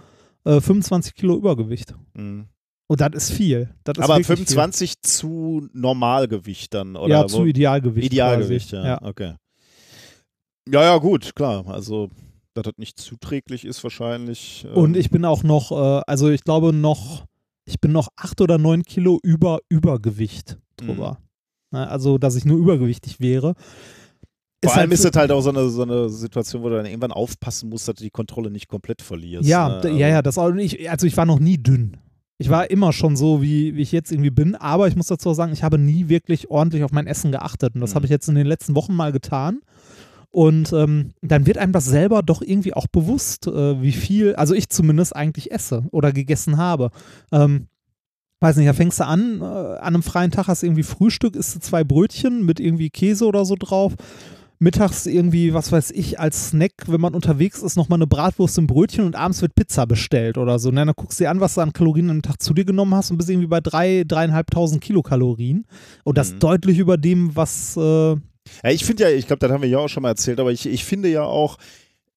äh, 0.43 0.59
25 0.59 1.15
Kilo 1.15 1.37
Übergewicht. 1.37 1.95
mh. 2.13 2.43
Und 2.89 3.01
das 3.01 3.11
ist 3.13 3.31
viel. 3.31 3.69
Das 3.83 3.97
ist 3.97 4.03
aber 4.03 4.15
wirklich 4.17 4.27
25 4.27 5.01
zu 5.03 5.67
Normalgewicht 5.73 6.73
dann 6.73 6.93
Viel. 6.93 6.97
oder 6.97 7.21
Ja, 7.21 7.27
zu 7.27 7.45
Idealgewicht. 7.45 8.07
Idealgewicht, 8.07 8.71
quasi. 8.71 8.87
ja. 8.87 9.01
Okay. 9.01 9.35
Ja, 10.67 10.83
ja, 10.83 10.97
gut, 10.97 11.35
klar. 11.35 11.67
Also 11.67 12.09
dass 12.53 12.63
das 12.63 12.73
nicht 12.77 12.99
zuträglich 12.99 13.65
ist 13.65 13.83
wahrscheinlich. 13.83 14.65
ähm, 14.67 14.75
Und 14.75 14.97
ich 14.97 15.09
bin 15.09 15.23
auch 15.25 15.43
noch, 15.43 15.71
äh, 15.71 16.01
also 16.07 16.29
ich 16.29 16.43
glaube 16.43 16.73
noch, 16.73 17.25
ich 17.65 17.79
bin 17.79 17.91
noch 17.91 18.09
acht 18.15 18.41
oder 18.41 18.57
neun 18.57 18.83
Kilo 18.83 19.19
über 19.23 19.59
Übergewicht 19.69 20.57
drüber. 20.75 21.19
Na, 21.71 21.87
also, 21.87 22.17
dass 22.17 22.35
ich 22.35 22.45
nur 22.45 22.57
übergewichtig 22.57 23.19
wäre. 23.19 23.53
Vor 24.63 24.75
allem 24.75 24.91
ist 24.91 25.03
halt 25.05 25.15
das 25.15 25.19
halt 25.19 25.31
auch 25.31 25.41
so 25.41 25.51
eine, 25.51 25.69
so 25.69 25.83
eine 25.83 26.09
Situation, 26.09 26.63
wo 26.63 26.69
du 26.69 26.75
dann 26.75 26.85
irgendwann 26.85 27.11
aufpassen 27.11 27.69
musst, 27.69 27.87
dass 27.87 27.95
du 27.95 28.03
die 28.03 28.09
Kontrolle 28.09 28.49
nicht 28.49 28.67
komplett 28.67 29.01
verlierst. 29.01 29.47
Ja, 29.47 29.79
ne? 29.81 29.91
ja, 29.91 30.07
ja, 30.07 30.21
das 30.21 30.37
auch 30.37 30.51
nicht. 30.51 30.89
Also 30.89 31.05
ich 31.05 31.15
war 31.15 31.25
noch 31.25 31.39
nie 31.39 31.57
dünn. 31.57 31.97
Ich 32.41 32.49
war 32.49 32.71
immer 32.71 32.93
schon 32.93 33.17
so, 33.17 33.41
wie, 33.41 33.75
wie 33.75 33.81
ich 33.81 33.91
jetzt 33.91 34.11
irgendwie 34.11 34.29
bin, 34.29 34.55
aber 34.55 34.87
ich 34.87 34.95
muss 34.95 35.07
dazu 35.07 35.29
auch 35.29 35.33
sagen, 35.33 35.51
ich 35.51 35.61
habe 35.61 35.77
nie 35.77 36.07
wirklich 36.07 36.49
ordentlich 36.49 36.83
auf 36.83 36.91
mein 36.93 37.05
Essen 37.05 37.31
geachtet. 37.31 37.75
Und 37.75 37.81
das 37.81 37.91
Mhm. 37.91 37.95
habe 37.95 38.05
ich 38.05 38.11
jetzt 38.11 38.29
in 38.29 38.35
den 38.35 38.47
letzten 38.47 38.75
Wochen 38.75 38.95
mal 38.95 39.11
getan. 39.11 39.59
Und 40.31 40.71
ähm, 40.73 41.11
dann 41.21 41.45
wird 41.45 41.57
einem 41.57 41.73
das 41.73 41.85
selber 41.85 42.23
doch 42.23 42.41
irgendwie 42.41 42.73
auch 42.73 42.87
bewusst, 42.87 43.47
äh, 43.47 43.81
wie 43.81 43.91
viel, 43.91 44.35
also 44.35 44.53
ich 44.53 44.69
zumindest 44.69 45.15
eigentlich 45.15 45.51
esse 45.51 45.83
oder 45.91 46.13
gegessen 46.13 46.57
habe. 46.57 46.91
Ähm, 47.31 47.67
weiß 48.39 48.55
nicht, 48.55 48.69
da 48.69 48.73
fängst 48.73 48.99
du 49.01 49.05
an, 49.05 49.41
äh, 49.41 49.43
an 49.43 49.79
einem 49.95 50.03
freien 50.03 50.31
Tag 50.31 50.47
hast 50.47 50.61
du 50.61 50.67
irgendwie 50.67 50.83
Frühstück, 50.83 51.35
isst 51.35 51.55
du 51.55 51.59
zwei 51.59 51.83
Brötchen 51.83 52.45
mit 52.45 52.59
irgendwie 52.61 52.89
Käse 52.89 53.25
oder 53.25 53.43
so 53.43 53.55
drauf. 53.59 53.95
Mittags 54.59 55.05
irgendwie, 55.05 55.53
was 55.53 55.71
weiß 55.71 55.91
ich, 55.91 56.19
als 56.19 56.49
Snack, 56.49 56.73
wenn 56.87 56.99
man 56.99 57.15
unterwegs 57.15 57.61
ist, 57.61 57.77
nochmal 57.77 57.97
eine 57.97 58.07
Bratwurst 58.07 58.57
im 58.57 58.67
Brötchen 58.67 59.05
und 59.05 59.15
abends 59.15 59.41
wird 59.41 59.55
Pizza 59.55 59.87
bestellt 59.87 60.37
oder 60.37 60.59
so. 60.59 60.67
Und 60.69 60.75
dann 60.75 60.91
guckst 60.95 61.19
du 61.19 61.23
dir 61.23 61.29
an, 61.29 61.39
was 61.39 61.55
du 61.55 61.61
an 61.61 61.71
Kalorien 61.71 62.09
am 62.09 62.21
Tag 62.21 62.41
zu 62.41 62.53
dir 62.53 62.65
genommen 62.65 62.93
hast 62.93 63.09
und 63.09 63.17
bist 63.17 63.29
irgendwie 63.29 63.47
bei 63.47 63.61
drei, 63.61 64.03
dreieinhalbtausend 64.05 64.81
Kilokalorien. 64.81 65.65
Und 66.03 66.17
das 66.17 66.33
Mhm. 66.33 66.39
deutlich 66.39 66.77
über 66.77 66.97
dem, 66.97 67.35
was, 67.35 67.77
äh, 67.77 67.81
Ja, 67.81 68.19
ich 68.71 68.83
finde 68.83 69.03
ja, 69.03 69.09
ich 69.11 69.27
glaube, 69.27 69.39
das 69.39 69.51
haben 69.51 69.61
wir 69.61 69.69
ja 69.69 69.77
auch 69.77 69.87
schon 69.89 70.03
mal 70.03 70.09
erzählt, 70.09 70.39
aber 70.39 70.51
ich, 70.51 70.65
ich 70.65 70.83
finde 70.83 71.07
ja 71.09 71.23
auch, 71.23 71.57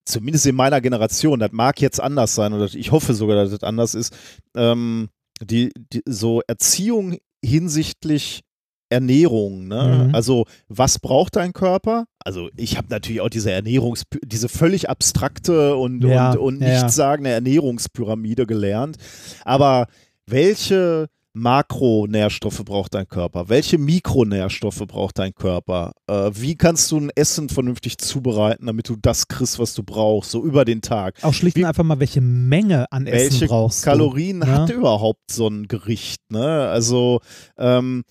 zumindest 0.04 0.46
in 0.46 0.56
meiner 0.56 0.80
Generation, 0.80 1.38
das 1.38 1.52
mag 1.52 1.80
jetzt 1.80 2.00
anders 2.00 2.34
sein 2.34 2.52
oder 2.54 2.64
ich 2.64 2.90
hoffe 2.90 3.14
sogar, 3.14 3.37
dass 3.37 3.50
das 3.50 3.62
anders 3.62 3.94
ist, 3.94 4.12
ähm, 4.56 5.11
die, 5.40 5.70
die 5.92 6.02
so 6.08 6.40
Erziehung 6.49 7.18
hinsichtlich 7.44 8.42
Ernährung, 8.90 9.68
ne? 9.68 10.06
Mhm. 10.08 10.14
Also, 10.14 10.44
was 10.68 10.99
braucht 10.99 11.37
dein 11.37 11.52
Körper? 11.52 12.04
Also, 12.25 12.49
ich 12.57 12.76
habe 12.76 12.88
natürlich 12.91 13.21
auch 13.21 13.29
diese 13.31 13.50
Ernährungs, 13.50 14.02
diese 14.25 14.49
völlig 14.49 14.88
abstrakte 14.88 15.76
und, 15.76 16.02
Ja, 16.05 16.33
und, 16.33 16.38
und 16.38 16.61
ja, 16.62 16.69
ja. 16.69 16.83
nichtssagende 16.83 17.31
Ernährungspyramide 17.31 18.47
gelernt. 18.47 18.97
Aber 19.45 19.87
welche 20.26 21.09
Makronährstoffe 21.35 22.62
braucht 22.64 22.95
dein 22.95 23.09
Körper? 23.09 23.49
Welche 23.49 23.79
Mikronährstoffe 23.79 24.83
braucht 24.87 25.19
dein 25.19 25.35
Körper? 25.35 25.93
Äh, 26.07 26.31
wie 26.35 26.57
kannst 26.57 26.91
du 26.93 26.99
ein 26.99 27.11
Essen 27.14 27.49
vernünftig 27.49 27.97
zubereiten, 27.99 28.67
damit 28.67 28.88
du 28.88 28.97
das 29.00 29.29
kriegst, 29.29 29.59
was 29.59 29.73
du 29.75 29.83
brauchst, 29.83 30.31
so 30.31 30.45
über 30.45 30.64
den 30.64 30.83
Tag? 30.83 31.23
auch 31.23 31.33
schlicht 31.33 31.57
und 31.57 31.64
einfach 31.64 31.85
mal, 31.85 32.00
welche 32.00 32.21
Menge 32.21 32.91
an 32.93 33.07
Essen 33.07 33.33
Welche 33.33 33.47
brauchst 33.47 33.83
Kalorien 33.85 34.41
du. 34.41 34.47
hat 34.47 34.69
Ja? 34.69 34.75
überhaupt 34.76 35.31
so 35.31 35.49
ein 35.49 35.69
Gericht? 35.69 36.21
Ne? 36.31 36.69
Also 36.69 37.21
ähm, 37.57 38.05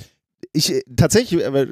ich 0.54 0.74
äh, 0.74 0.82
tatsächlich, 0.96 1.44
äh, 1.44 1.68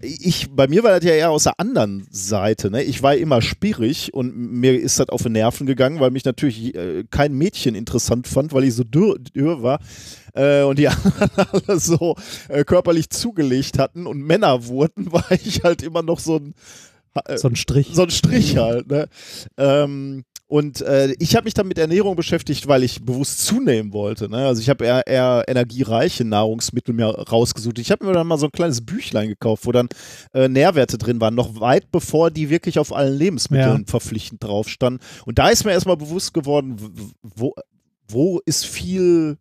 ich 0.00 0.50
bei 0.50 0.66
mir 0.66 0.82
war 0.82 0.98
das 0.98 1.04
ja 1.04 1.14
eher 1.14 1.30
aus 1.30 1.44
der 1.44 1.60
anderen 1.60 2.06
Seite. 2.10 2.70
Ne? 2.70 2.82
Ich 2.82 3.02
war 3.02 3.14
immer 3.14 3.42
spierig 3.42 4.14
und 4.14 4.36
mir 4.36 4.80
ist 4.80 4.98
das 4.98 5.08
auf 5.10 5.22
die 5.22 5.30
Nerven 5.30 5.66
gegangen, 5.66 6.00
weil 6.00 6.10
mich 6.10 6.24
natürlich 6.24 6.74
äh, 6.74 7.04
kein 7.10 7.34
Mädchen 7.34 7.74
interessant 7.74 8.26
fand, 8.26 8.52
weil 8.52 8.64
ich 8.64 8.74
so 8.74 8.84
dürr, 8.84 9.18
dürr 9.18 9.62
war. 9.62 9.80
Äh, 10.32 10.62
und 10.62 10.78
die 10.78 10.88
anderen 10.88 11.30
alle 11.36 11.78
so 11.78 12.16
äh, 12.48 12.64
körperlich 12.64 13.10
zugelegt 13.10 13.78
hatten 13.78 14.06
und 14.06 14.20
Männer 14.20 14.66
wurden, 14.66 15.12
war 15.12 15.30
ich 15.30 15.62
halt 15.62 15.82
immer 15.82 16.02
noch 16.02 16.18
so 16.18 16.36
ein 16.36 16.54
So 17.36 17.48
ein 17.48 17.56
Strich. 17.56 17.90
so 17.92 18.02
ein 18.02 18.10
Strich 18.10 18.56
halt. 18.56 18.88
Ne? 18.90 19.08
Ähm, 19.56 20.24
und 20.46 20.82
äh, 20.82 21.14
ich 21.18 21.34
habe 21.36 21.44
mich 21.44 21.54
dann 21.54 21.66
mit 21.66 21.78
Ernährung 21.78 22.16
beschäftigt, 22.16 22.68
weil 22.68 22.82
ich 22.84 23.02
bewusst 23.02 23.44
zunehmen 23.46 23.92
wollte. 23.92 24.28
Ne? 24.28 24.46
Also 24.46 24.60
ich 24.60 24.68
habe 24.68 24.84
eher, 24.84 25.06
eher 25.06 25.44
energiereiche 25.48 26.24
Nahrungsmittel 26.24 26.94
mir 26.94 27.06
rausgesucht. 27.06 27.78
Ich 27.78 27.90
habe 27.90 28.04
mir 28.04 28.12
dann 28.12 28.26
mal 28.26 28.36
so 28.38 28.46
ein 28.46 28.52
kleines 28.52 28.84
Büchlein 28.84 29.28
gekauft, 29.28 29.64
wo 29.66 29.72
dann 29.72 29.88
äh, 30.34 30.48
Nährwerte 30.48 30.98
drin 30.98 31.20
waren, 31.20 31.34
noch 31.34 31.58
weit 31.60 31.90
bevor 31.90 32.30
die 32.30 32.50
wirklich 32.50 32.78
auf 32.78 32.92
allen 32.94 33.16
Lebensmitteln 33.16 33.80
Ja. 33.80 33.86
verpflichtend 33.86 34.44
drauf 34.44 34.68
standen. 34.68 35.00
Und 35.24 35.38
da 35.38 35.48
ist 35.48 35.64
mir 35.64 35.72
erstmal 35.72 35.96
bewusst 35.96 36.34
geworden, 36.34 36.76
wo, 37.22 37.54
wo 38.08 38.40
ist 38.44 38.66
viel 38.66 39.38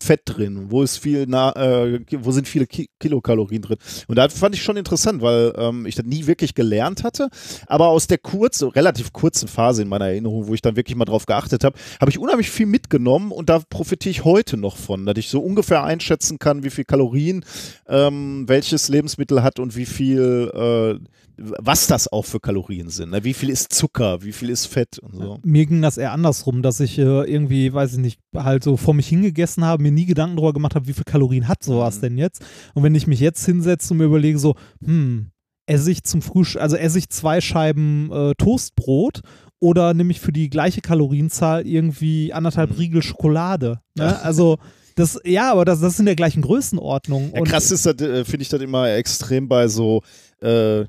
Fett 0.00 0.22
drin, 0.24 0.66
wo 0.70 0.82
ist 0.82 0.98
viel, 0.98 1.26
na, 1.28 1.52
äh, 1.56 2.00
wo 2.20 2.30
sind 2.30 2.46
viele 2.46 2.66
Ki 2.66 2.88
Kilokalorien 3.00 3.62
drin. 3.62 3.78
Und 4.06 4.16
da 4.16 4.28
fand 4.28 4.54
ich 4.54 4.62
schon 4.62 4.76
interessant, 4.76 5.22
weil 5.22 5.52
ähm, 5.56 5.86
ich 5.86 5.96
das 5.96 6.06
nie 6.06 6.26
wirklich 6.26 6.54
gelernt 6.54 7.04
hatte, 7.04 7.28
aber 7.66 7.88
aus 7.88 8.06
der 8.06 8.18
kurzen, 8.18 8.68
relativ 8.68 9.12
kurzen 9.12 9.48
Phase 9.48 9.82
in 9.82 9.88
meiner 9.88 10.06
Erinnerung, 10.06 10.46
wo 10.46 10.54
ich 10.54 10.62
dann 10.62 10.76
wirklich 10.76 10.96
mal 10.96 11.04
drauf 11.04 11.26
geachtet 11.26 11.64
habe, 11.64 11.78
habe 12.00 12.10
ich 12.10 12.18
unheimlich 12.18 12.50
viel 12.50 12.66
mitgenommen 12.66 13.32
und 13.32 13.48
da 13.48 13.60
profitiere 13.68 14.10
ich 14.10 14.24
heute 14.24 14.56
noch 14.56 14.76
von, 14.76 15.04
dass 15.04 15.18
ich 15.18 15.28
so 15.28 15.40
ungefähr 15.40 15.84
einschätzen 15.84 16.38
kann, 16.38 16.62
wie 16.62 16.70
viel 16.70 16.84
Kalorien 16.84 17.44
ähm, 17.88 18.44
welches 18.46 18.88
Lebensmittel 18.88 19.42
hat 19.42 19.58
und 19.58 19.76
wie 19.76 19.86
viel, 19.86 20.50
äh, 20.54 21.04
was 21.38 21.86
das 21.86 22.10
auch 22.10 22.24
für 22.24 22.40
Kalorien 22.40 22.88
sind. 22.90 23.10
Ne? 23.10 23.22
Wie 23.24 23.34
viel 23.34 23.48
ist 23.50 23.72
Zucker, 23.72 24.22
wie 24.22 24.32
viel 24.32 24.50
ist 24.50 24.66
Fett 24.66 24.98
und 24.98 25.14
so. 25.14 25.38
Mir 25.44 25.66
ging 25.66 25.80
das 25.82 25.96
eher 25.96 26.12
andersrum, 26.12 26.62
dass 26.62 26.80
ich 26.80 26.98
äh, 26.98 27.02
irgendwie, 27.02 27.72
weiß 27.72 27.92
ich 27.92 27.98
nicht, 27.98 28.18
halt 28.34 28.64
so 28.64 28.76
vor 28.76 28.94
mich 28.94 29.08
hingegessen 29.08 29.64
habe, 29.64 29.82
mir 29.82 29.92
nie 29.92 30.06
Gedanken 30.06 30.36
darüber 30.36 30.52
gemacht 30.52 30.74
habe, 30.74 30.88
wie 30.88 30.92
viel 30.92 31.04
Kalorien 31.04 31.46
hat 31.48 31.62
sowas 31.62 31.96
Mhm. 31.98 32.00
denn 32.02 32.18
jetzt. 32.18 32.44
Und 32.74 32.82
wenn 32.82 32.94
ich 32.94 33.06
mich 33.06 33.20
jetzt 33.20 33.44
hinsetze 33.46 33.92
und 33.94 33.98
mir 33.98 34.04
überlege, 34.04 34.38
so, 34.38 34.54
hm, 34.84 35.30
esse 35.66 35.90
ich 35.90 36.02
zum 36.02 36.22
Frühstück, 36.22 36.60
also 36.62 36.76
esse 36.76 36.98
ich 36.98 37.08
zwei 37.10 37.40
Scheiben 37.40 38.10
äh, 38.12 38.32
Toastbrot 38.36 39.20
oder 39.60 39.94
nehme 39.94 40.10
ich 40.12 40.20
für 40.20 40.32
die 40.32 40.50
gleiche 40.50 40.80
Kalorienzahl 40.80 41.66
irgendwie 41.66 42.32
anderthalb 42.32 42.70
Mhm. 42.70 42.76
Riegel 42.76 43.02
Schokolade. 43.02 43.80
Ne? 43.96 44.20
Also, 44.22 44.58
das, 44.96 45.20
ja, 45.24 45.52
aber 45.52 45.64
das, 45.64 45.80
das 45.80 45.92
ist 45.94 46.00
in 46.00 46.06
der 46.06 46.16
gleichen 46.16 46.42
Größenordnung. 46.42 47.32
Ja, 47.34 47.42
krass 47.42 47.70
ist 47.70 47.86
das, 47.86 47.94
äh, 48.00 48.24
finde 48.24 48.42
ich 48.42 48.48
das 48.48 48.60
immer 48.60 48.88
extrem 48.90 49.46
bei 49.46 49.68
so 49.68 50.02
äh, 50.40 50.84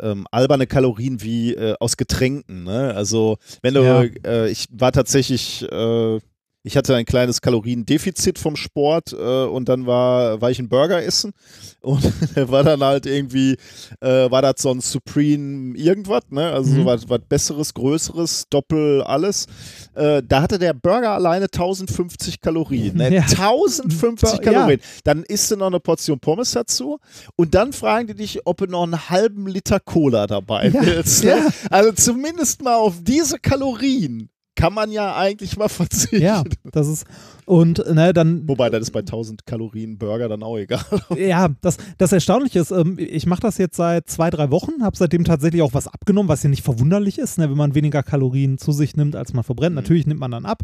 ähm, 0.00 0.26
alberne 0.30 0.66
Kalorien 0.66 1.22
wie 1.22 1.54
äh, 1.54 1.74
aus 1.80 1.96
Getränken. 1.96 2.64
Ne? 2.64 2.94
Also 2.94 3.38
wenn 3.62 3.74
du, 3.74 3.82
Ja. 3.82 4.02
äh, 4.26 4.50
ich 4.50 4.66
war 4.72 4.92
tatsächlich, 4.92 5.62
äh, 5.70 6.18
ich 6.64 6.76
hatte 6.76 6.94
ein 6.96 7.04
kleines 7.06 7.40
Kaloriendefizit 7.40 8.38
vom 8.38 8.56
Sport 8.56 9.12
äh, 9.12 9.44
und 9.44 9.68
dann 9.68 9.86
war, 9.86 10.40
war 10.40 10.50
ich 10.50 10.58
einen 10.58 10.68
Burger 10.68 11.02
essen 11.02 11.32
und 11.80 12.02
war 12.50 12.64
dann 12.64 12.82
halt 12.82 13.06
irgendwie, 13.06 13.56
äh, 14.00 14.30
war 14.30 14.42
das 14.42 14.54
so 14.58 14.70
ein 14.70 14.80
Supreme 14.80 15.76
irgendwas, 15.76 16.22
ne? 16.30 16.50
Also 16.50 16.70
so 16.72 16.80
Mhm. 16.80 16.84
was, 16.86 17.08
was 17.08 17.20
Besseres, 17.28 17.72
Größeres, 17.74 18.46
Doppel 18.50 19.02
alles. 19.02 19.46
Äh, 19.94 20.22
da 20.26 20.42
hatte 20.42 20.58
der 20.58 20.74
Burger 20.74 21.12
alleine 21.12 21.44
1050 21.46 22.40
Kalorien. 22.40 22.96
Ne? 22.96 23.08
Ja. 23.14 23.22
1050 23.22 24.30
Ja. 24.30 24.38
Kalorien. 24.38 24.80
Dann 25.04 25.22
isst 25.22 25.50
du 25.50 25.56
noch 25.56 25.68
eine 25.68 25.80
Portion 25.80 26.18
Pommes 26.20 26.50
dazu 26.52 26.98
und 27.36 27.54
dann 27.54 27.72
fragen 27.72 28.08
die 28.08 28.14
dich, 28.14 28.40
ob 28.46 28.58
du 28.58 28.66
noch 28.66 28.82
einen 28.82 29.08
halben 29.10 29.46
Liter 29.46 29.80
Cola 29.80 30.26
dabei 30.26 30.68
Ja, 30.68 30.84
willst. 30.84 31.24
Ne? 31.24 31.30
ja. 31.30 31.46
Also 31.70 31.92
zumindest 31.92 32.62
mal 32.62 32.76
auf 32.76 32.94
diese 33.02 33.38
Kalorien 33.38 34.28
kann 34.58 34.74
man 34.74 34.90
ja 34.90 35.16
eigentlich 35.16 35.56
mal 35.56 35.68
verzichten. 35.68 36.20
ja, 36.20 36.42
das 36.64 36.88
ist, 36.88 37.06
und 37.46 37.78
ne, 37.88 38.12
dann 38.12 38.46
Wobei, 38.48 38.70
das 38.70 38.82
ist 38.82 38.90
bei 38.90 39.00
1000 39.00 39.46
Kalorien 39.46 39.98
Burger 39.98 40.28
dann 40.28 40.42
auch 40.42 40.58
egal. 40.58 40.84
Ja, 41.16 41.48
das, 41.60 41.76
das 41.96 42.12
Erstaunliche 42.12 42.58
ist, 42.58 42.72
ähm, 42.72 42.96
ich 42.98 43.26
mache 43.26 43.40
das 43.40 43.56
jetzt 43.58 43.76
seit 43.76 44.10
zwei, 44.10 44.30
drei 44.30 44.50
Wochen, 44.50 44.82
habe 44.82 44.96
seitdem 44.96 45.24
tatsächlich 45.24 45.62
auch 45.62 45.74
was 45.74 45.86
abgenommen, 45.86 46.28
was 46.28 46.42
ja 46.42 46.50
nicht 46.50 46.64
verwunderlich 46.64 47.18
ist, 47.18 47.38
ne, 47.38 47.48
wenn 47.48 47.56
man 47.56 47.76
weniger 47.76 48.02
Kalorien 48.02 48.58
zu 48.58 48.72
sich 48.72 48.96
nimmt, 48.96 49.14
als 49.14 49.32
man 49.32 49.44
verbrennt. 49.44 49.76
Mhm. 49.76 49.82
Natürlich 49.82 50.06
nimmt 50.06 50.20
man 50.20 50.32
dann 50.32 50.44
ab. 50.44 50.62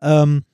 Ähm, 0.00 0.44
äh, 0.44 0.51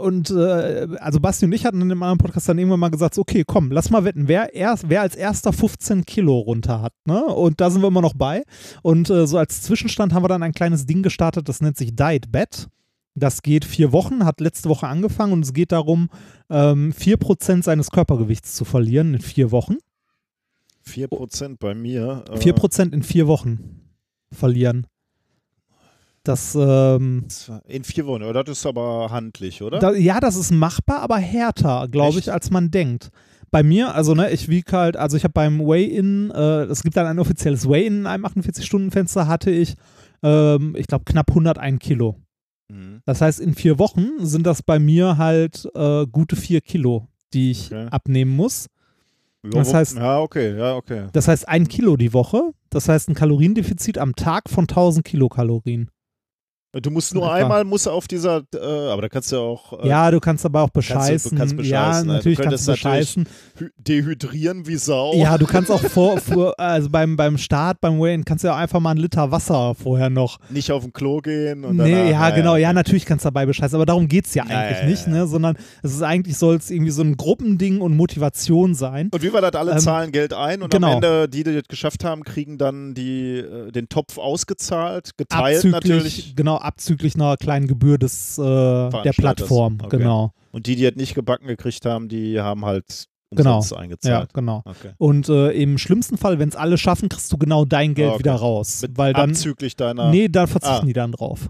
und 0.00 0.30
äh, 0.30 0.88
also 0.98 1.20
Basti 1.20 1.44
und 1.44 1.52
ich 1.52 1.66
hatten 1.66 1.80
in 1.82 1.90
einem 1.90 2.02
anderen 2.02 2.18
Podcast 2.18 2.48
dann 2.48 2.58
irgendwann 2.58 2.80
mal 2.80 2.90
gesagt, 2.90 3.18
okay, 3.18 3.44
komm, 3.46 3.70
lass 3.70 3.90
mal 3.90 4.04
wetten, 4.04 4.26
wer, 4.26 4.54
erst, 4.54 4.88
wer 4.88 5.02
als 5.02 5.14
erster 5.14 5.52
15 5.52 6.06
Kilo 6.06 6.38
runter 6.38 6.80
hat. 6.80 6.94
Ne? 7.04 7.22
Und 7.22 7.60
da 7.60 7.70
sind 7.70 7.82
wir 7.82 7.88
immer 7.88 8.00
noch 8.00 8.14
bei. 8.14 8.44
Und 8.80 9.10
äh, 9.10 9.26
so 9.26 9.36
als 9.36 9.60
Zwischenstand 9.62 10.14
haben 10.14 10.24
wir 10.24 10.28
dann 10.28 10.42
ein 10.42 10.54
kleines 10.54 10.86
Ding 10.86 11.02
gestartet, 11.02 11.48
das 11.48 11.60
nennt 11.60 11.76
sich 11.76 11.94
Diet 11.94 12.32
Bet. 12.32 12.68
Das 13.14 13.42
geht 13.42 13.66
vier 13.66 13.92
Wochen, 13.92 14.24
hat 14.24 14.40
letzte 14.40 14.70
Woche 14.70 14.88
angefangen 14.88 15.34
und 15.34 15.44
es 15.44 15.52
geht 15.52 15.70
darum, 15.70 16.08
ähm, 16.48 16.94
4% 16.94 17.62
seines 17.62 17.90
Körpergewichts 17.90 18.54
zu 18.54 18.64
verlieren 18.64 19.12
in 19.12 19.20
vier 19.20 19.50
Wochen. 19.50 19.76
4% 20.86 21.58
bei 21.58 21.74
mir. 21.74 22.24
Äh, 22.30 22.38
4% 22.38 22.94
in 22.94 23.02
vier 23.02 23.26
Wochen 23.26 23.82
verlieren. 24.32 24.86
Das, 26.24 26.54
ähm, 26.54 27.26
In 27.66 27.82
vier 27.84 28.06
Wochen, 28.06 28.22
oder? 28.22 28.44
Das 28.44 28.58
ist 28.58 28.66
aber 28.66 29.08
handlich, 29.10 29.60
oder? 29.62 29.78
da, 29.80 29.92
ja, 29.92 30.20
das 30.20 30.36
ist 30.36 30.52
machbar, 30.52 31.00
aber 31.00 31.16
härter, 31.18 31.88
glaube 31.88 32.18
ich, 32.20 32.32
als 32.32 32.50
man 32.50 32.70
denkt. 32.70 33.10
Bei 33.50 33.62
mir, 33.62 33.94
also 33.94 34.14
ne, 34.14 34.30
ich 34.30 34.48
wiege 34.48 34.70
halt, 34.72 34.96
also 34.96 35.16
ich 35.16 35.24
habe 35.24 35.32
beim 35.32 35.60
Weigh-In, 35.60 36.30
äh, 36.30 36.62
es 36.64 36.82
gibt 36.82 36.96
dann 36.96 37.06
ein 37.06 37.18
offizielles 37.18 37.68
Weigh-In 37.68 37.98
in 38.00 38.06
einem 38.06 38.24
48-Stunden-Fenster, 38.24 39.26
hatte 39.26 39.50
ich, 39.50 39.74
ähm, 40.22 40.74
ich 40.78 40.86
glaube, 40.86 41.04
knapp 41.04 41.28
101 41.30 41.80
Kilo. 41.80 42.16
Mhm. 42.68 43.00
Das 43.04 43.20
heißt, 43.20 43.40
in 43.40 43.54
vier 43.54 43.78
Wochen 43.80 44.10
sind 44.20 44.46
das 44.46 44.62
bei 44.62 44.78
mir 44.78 45.18
halt 45.18 45.68
äh, 45.74 46.06
gute 46.06 46.36
vier 46.36 46.60
Kilo, 46.60 47.08
die 47.34 47.50
ich 47.50 47.66
Okay. 47.66 47.88
abnehmen 47.90 48.34
muss. 48.34 48.68
Das 49.42 49.74
heißt- 49.74 49.98
ja, 49.98 50.20
okay, 50.20 50.56
ja, 50.56 50.76
okay. 50.76 51.08
Das 51.12 51.26
heißt 51.26 51.48
ein 51.48 51.66
Kilo 51.66 51.96
die 51.96 52.12
Woche. 52.12 52.52
Das 52.70 52.88
heißt 52.88 53.08
ein 53.10 53.14
Kaloriendefizit 53.14 53.98
am 53.98 54.14
Tag 54.14 54.48
von 54.48 54.68
1000 54.68 55.04
Kilokalorien. 55.04 55.90
Du 56.80 56.90
musst 56.90 57.12
nur 57.12 57.24
Etwa. 57.24 57.34
einmal, 57.34 57.64
musst 57.64 57.84
du 57.84 57.90
auf 57.90 58.08
dieser, 58.08 58.44
äh, 58.54 58.58
aber 58.90 59.02
da 59.02 59.08
kannst 59.10 59.30
du 59.30 59.36
ja 59.36 59.42
auch 59.42 59.84
äh, 59.84 59.88
Ja, 59.88 60.10
du 60.10 60.20
kannst 60.20 60.46
aber 60.46 60.62
auch 60.62 60.70
kannst 60.72 60.88
du- 60.88 60.94
bescheißen. 60.94 61.36
kannst 61.36 61.52
ja, 61.52 61.56
bescheißen, 61.58 62.06
ne? 62.06 62.12
Du 62.12 62.16
natürlich 62.16 62.38
kannst 62.38 62.48
könntest 62.48 62.68
du 62.68 62.72
bescheißen. 62.72 63.28
hy- 63.60 63.70
dehydrieren 63.76 64.66
wie 64.66 64.76
Sau. 64.76 65.12
Ja, 65.16 65.36
du 65.36 65.44
kannst 65.44 65.70
auch 65.70 65.82
vor, 65.82 66.16
vor 66.18 66.58
also 66.58 66.88
beim, 66.88 67.14
beim 67.16 67.36
Start, 67.36 67.78
beim 67.82 68.00
Weigh-In, 68.00 68.24
kannst 68.24 68.42
du 68.42 68.48
ja 68.48 68.54
auch 68.54 68.58
einfach 68.58 68.80
mal 68.80 68.92
einen 68.92 69.00
Liter 69.00 69.30
Wasser 69.30 69.74
vorher 69.74 70.08
noch. 70.08 70.38
Nicht 70.48 70.72
auf 70.72 70.84
den 70.84 70.94
Klo 70.94 71.18
gehen 71.18 71.66
und 71.66 71.76
Nee, 71.76 71.90
danach, 71.92 72.10
ja, 72.10 72.18
naja. 72.20 72.34
genau, 72.36 72.56
ja, 72.56 72.72
natürlich 72.72 73.04
kannst 73.04 73.26
du 73.26 73.26
dabei 73.26 73.44
bescheißen, 73.44 73.76
aber 73.76 73.84
darum 73.84 74.08
geht 74.08 74.24
es 74.26 74.34
ja 74.34 74.44
Ja, 74.48 74.56
eigentlich 74.58 74.78
ja, 74.78 74.82
ja, 74.84 74.88
nicht, 74.88 75.06
ja. 75.08 75.12
ne? 75.12 75.26
Sondern 75.26 75.56
es 75.82 75.92
ist 75.92 76.02
eigentlich, 76.02 76.38
soll 76.38 76.56
es 76.56 76.70
irgendwie 76.70 76.90
so 76.92 77.02
ein 77.02 77.18
Gruppending 77.18 77.82
und 77.82 77.94
Motivation 77.94 78.74
sein. 78.74 79.10
Und 79.12 79.22
wie 79.22 79.30
war 79.34 79.42
das? 79.42 79.52
Alle 79.60 79.72
Ähm, 79.72 79.78
zahlen 79.78 80.10
Geld 80.10 80.32
ein 80.32 80.62
und 80.62 80.72
genau. 80.72 80.86
am 80.88 80.94
Ende, 80.94 81.28
die, 81.28 81.44
die 81.44 81.52
das 81.56 81.68
geschafft 81.68 82.02
haben, 82.02 82.24
kriegen 82.24 82.56
dann 82.56 82.94
die, 82.94 83.40
äh, 83.40 83.70
den 83.72 83.90
Topf 83.90 84.16
ausgezahlt, 84.16 85.18
geteilt 85.18 85.56
abzüglich, 85.56 85.72
natürlich. 85.72 86.36
genau, 86.36 86.61
abzüglich 86.62 87.14
einer 87.14 87.36
kleinen 87.36 87.66
Gebühr 87.66 87.98
des, 87.98 88.38
äh, 88.38 88.42
der. 88.42 89.12
Plattform, 89.12 89.78
Okay. 89.82 89.98
genau. 89.98 90.32
Und 90.52 90.66
die, 90.66 90.76
die 90.76 90.84
das 90.84 90.96
nicht 90.96 91.14
gebacken 91.14 91.46
gekriegt 91.46 91.84
haben, 91.86 92.08
die 92.08 92.40
haben 92.40 92.64
halt 92.64 93.06
Genau. 93.34 93.56
umsonst 93.56 93.70
Ja, 93.72 93.78
eingezahlt. 93.78 94.34
genau. 94.34 94.62
Okay. 94.66 94.92
Und 94.98 95.28
äh, 95.30 95.52
im 95.52 95.78
schlimmsten 95.78 96.18
Fall, 96.18 96.38
wenn 96.38 96.50
es 96.50 96.56
alle 96.56 96.76
schaffen, 96.76 97.08
kriegst 97.08 97.32
du 97.32 97.38
genau 97.38 97.64
dein 97.64 97.94
Geld 97.94 98.10
okay. 98.10 98.18
wieder 98.18 98.34
raus. 98.34 98.82
Mit 98.82 98.98
weil 98.98 99.14
dann, 99.14 99.30
abzüglich 99.30 99.74
deiner. 99.74 100.10
nee, 100.10 100.28
dann 100.28 100.46
verzichten 100.48 100.82
Ah. 100.82 100.84
die 100.86 100.92
dann 100.92 101.12
drauf. 101.12 101.48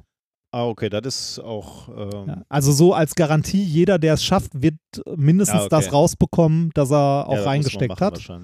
Ah, 0.55 0.67
okay, 0.67 0.89
das 0.91 1.07
ist 1.07 1.39
auch. 1.41 1.89
Ähm, 1.89 2.29
Ja. 2.29 2.43
Also 2.49 2.71
so 2.73 2.95
als 2.95 3.15
Garantie, 3.17 3.63
jeder, 3.65 3.99
der 3.99 4.15
es 4.15 4.23
schafft, 4.25 4.51
wird 4.63 4.77
mindestens 5.17 5.55
Ja, 5.61 5.65
okay. 5.67 5.71
das 5.71 5.93
rausbekommen, 5.93 6.71
dass 6.75 6.91
er 6.93 6.97
ja, 6.99 7.27
auch 7.27 7.31
das 7.31 7.39
man 7.41 7.49
reingesteckt 7.49 8.01
hat. 8.01 8.29
ne? 8.29 8.41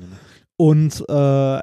Und 0.60 1.04
äh, 1.08 1.12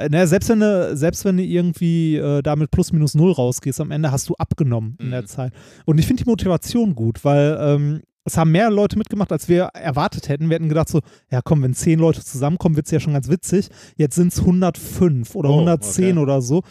na, 0.10 0.26
selbst 0.26 0.48
wenn 0.50 0.62
du, 0.62 0.96
selbst 0.96 1.26
wenn 1.26 1.36
du 1.36 1.44
irgendwie 1.44 2.16
äh, 2.16 2.42
damit 2.42 2.72
plus 2.72 2.94
minus 2.94 3.14
null 3.14 3.34
rausgehst, 3.34 3.82
am 3.82 3.92
Ende 3.92 4.10
hast 4.12 4.30
du 4.30 4.36
abgenommen 4.36 4.96
in 5.02 5.12
der 5.12 5.24
Mhm. 5.24 5.28
Zeit. 5.28 5.54
Und 5.86 5.98
ich 5.98 6.08
finde 6.08 6.24
die 6.24 6.30
Motivation 6.30 6.96
gut, 6.96 7.26
weil 7.26 7.58
ähm, 7.60 8.02
es 8.24 8.38
haben 8.38 8.52
mehr 8.52 8.72
Leute 8.72 8.98
mitgemacht, 8.98 9.34
als 9.34 9.50
wir 9.50 9.64
erwartet 9.74 10.30
hätten. 10.30 10.50
Wir 10.50 10.56
hätten 10.56 10.70
gedacht 10.70 10.88
so, 10.88 11.02
ja 11.30 11.42
komm, 11.44 11.62
wenn 11.62 11.74
zehn 11.74 12.00
Leute 12.00 12.24
zusammenkommen, 12.24 12.78
wird 12.78 12.86
es 12.86 12.92
ja 12.94 13.02
schon 13.02 13.12
ganz 13.14 13.28
witzig. 13.28 13.68
Jetzt 13.98 14.16
sind 14.16 14.32
es 14.32 14.40
105 14.40 15.36
oder 15.36 15.50
Oh, 15.50 15.56
110 15.60 16.12
okay. 16.14 16.18
oder 16.24 16.42
so, 16.42 16.64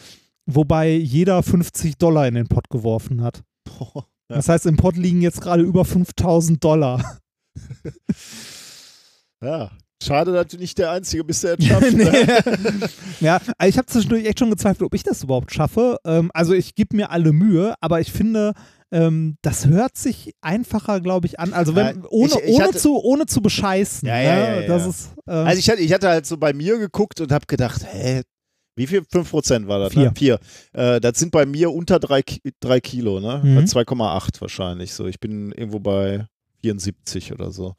wobei 0.46 0.92
jeder 0.92 1.42
50 1.42 1.98
Dollar 1.98 2.26
in 2.26 2.34
den 2.36 2.48
Pott 2.48 2.70
geworfen 2.70 3.20
hat. 3.22 3.42
Ja. 3.68 4.36
Das 4.36 4.48
heißt, 4.48 4.64
im 4.64 4.78
Pott 4.78 4.96
liegen 4.96 5.20
jetzt 5.20 5.42
gerade 5.42 5.62
über 5.62 5.84
5000 5.84 6.64
Dollar. 6.64 7.18
Ja. 9.42 9.70
Schade, 10.04 10.32
dass 10.32 10.46
du 10.49 10.56
nicht 10.58 10.76
der 10.78 10.90
Einzige 10.90 11.25
bist, 11.25 11.42
der 11.44 11.54
es 11.58 11.64
schafft. 11.66 11.92
Nee. 11.92 12.04
ne? 12.04 12.42
ja, 13.20 13.40
also 13.58 13.68
ich 13.68 13.78
habe 13.78 13.87
zwischendurch 13.87 14.25
echt 14.26 14.38
schon 14.38 14.50
gezweifelt, 14.50 14.82
ob 14.82 14.94
ich 14.94 15.02
das 15.02 15.23
überhaupt 15.23 15.52
schaffe. 15.52 15.96
Ähm, 16.04 16.30
also 16.34 16.52
ich 16.52 16.75
gebe 16.75 16.96
mir 16.96 17.11
alle 17.11 17.32
Mühe, 17.32 17.75
aber 17.80 18.00
ich 18.00 18.12
finde, 18.12 18.52
ähm, 18.92 19.37
das 19.42 19.66
hört 19.66 19.96
sich 19.96 20.32
einfacher, 20.40 21.00
glaube 21.00 21.26
ich, 21.26 21.40
an. 21.40 21.52
Also 21.52 21.75
wenn, 21.75 22.02
Ja, 22.02 22.08
ohne, 22.11 22.32
ich- 22.32 22.49
ich 22.49 22.54
ohne, 22.54 22.64
hatte- 22.64 22.78
zu, 22.78 22.96
ohne 23.02 23.26
zu 23.26 23.40
bescheißen. 23.40 24.06
Ja, 24.06 24.20
ja, 24.20 24.34
ne? 24.37 24.66
ja, 24.66 24.76
ja, 24.78 24.87
ist 24.87 25.11
ähm, 25.26 25.34
Also 25.46 25.58
ich 25.58 25.68
hatte, 25.70 25.80
ich 25.80 25.92
hatte 25.92 26.08
halt 26.08 26.26
so 26.26 26.37
bei 26.37 26.52
mir 26.52 26.78
geguckt 26.78 27.20
und 27.20 27.32
habe 27.32 27.46
gedacht, 27.46 27.82
hä, 27.90 28.23
wie 28.76 28.87
viel? 28.88 29.00
5% 29.02 29.68
war 29.68 29.78
das, 29.78 29.92
Vier. 29.92 30.04
ne? 30.06 30.12
Vier. 30.16 30.38
Äh, 30.73 31.00
das 31.00 31.18
sind 31.18 31.30
bei 31.30 31.46
mir 31.46 31.73
unter 31.73 31.99
drei, 32.00 32.23
Ki- 32.23 32.40
drei 32.61 32.80
Kilo, 32.80 33.20
ne? 33.20 33.40
Mhm. 33.42 33.54
Bei 33.54 33.62
2,8 33.62 34.40
wahrscheinlich 34.40 34.92
so. 34.92 35.06
Ich 35.06 35.20
bin 35.20 35.52
irgendwo 35.52 35.78
bei 35.78 36.26
74 36.62 37.32
oder 37.32 37.50
so. 37.52 37.75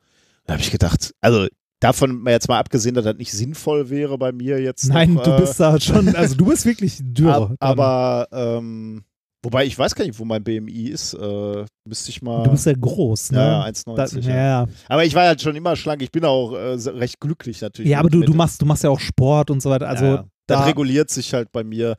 Da 0.46 0.54
habe 0.54 0.62
ich 0.64 0.72
gedacht, 0.72 1.14
also 1.22 1.48
davon 1.86 2.22
mal 2.22 2.32
jetzt 2.32 2.48
mal 2.48 2.60
abgesehen, 2.60 2.96
dass 2.96 3.06
das 3.06 3.18
nicht 3.18 3.32
sinnvoll 3.32 3.90
wäre 3.90 4.18
bei 4.18 4.32
mir 4.32 4.60
jetzt. 4.62 4.88
nein, 4.90 5.14
noch, 5.14 5.24
du 5.24 5.32
äh, 5.32 5.40
bist 5.42 5.60
da 5.60 5.80
schon, 5.80 6.16
also 6.16 6.36
du 6.36 6.46
bist 6.46 6.66
wirklich 6.66 6.98
dürr. 7.02 7.36
ab, 7.36 7.52
aber 7.60 8.28
ähm, 8.32 9.04
wobei 9.44 9.66
ich 9.66 9.78
weiß 9.78 9.96
gar 9.96 10.06
nicht, 10.06 10.20
wo 10.20 10.26
mein 10.26 10.44
BMI 10.44 10.88
ist. 10.90 11.14
Äh, 11.14 11.66
müsste 11.88 12.10
ich 12.10 12.22
mal. 12.22 12.44
du 12.44 12.52
bist 12.52 12.66
ja 12.66 12.74
groß, 12.74 13.32
ne? 13.32 13.38
ja, 13.38 13.68
ja, 13.68 13.72
Da, 13.72 14.04
1,90. 14.04 14.28
ja, 14.28 14.36
ja. 14.36 14.68
Aber 14.88 15.06
ich 15.06 15.14
war 15.14 15.26
halt 15.28 15.42
schon 15.42 15.56
immer 15.56 15.76
schlank. 15.76 16.02
Ich 16.02 16.12
bin 16.12 16.26
auch 16.26 16.54
äh, 16.54 16.74
recht 16.90 17.20
glücklich 17.20 17.62
natürlich. 17.62 17.92
ja, 17.92 18.00
aber 18.00 18.10
du, 18.10 18.22
du, 18.22 18.34
machst, 18.34 18.62
du 18.62 18.66
machst 18.66 18.84
ja 18.84 18.90
auch 18.90 19.00
Sport 19.00 19.52
und 19.52 19.62
so 19.62 19.70
weiter. 19.70 19.88
Also 19.88 20.06
ja, 20.06 20.16
ja. 20.16 20.26
das 20.48 20.60
da, 20.60 20.66
reguliert 20.66 21.10
sich 21.12 21.34
halt 21.34 21.52
bei 21.52 21.64
mir, 21.64 21.96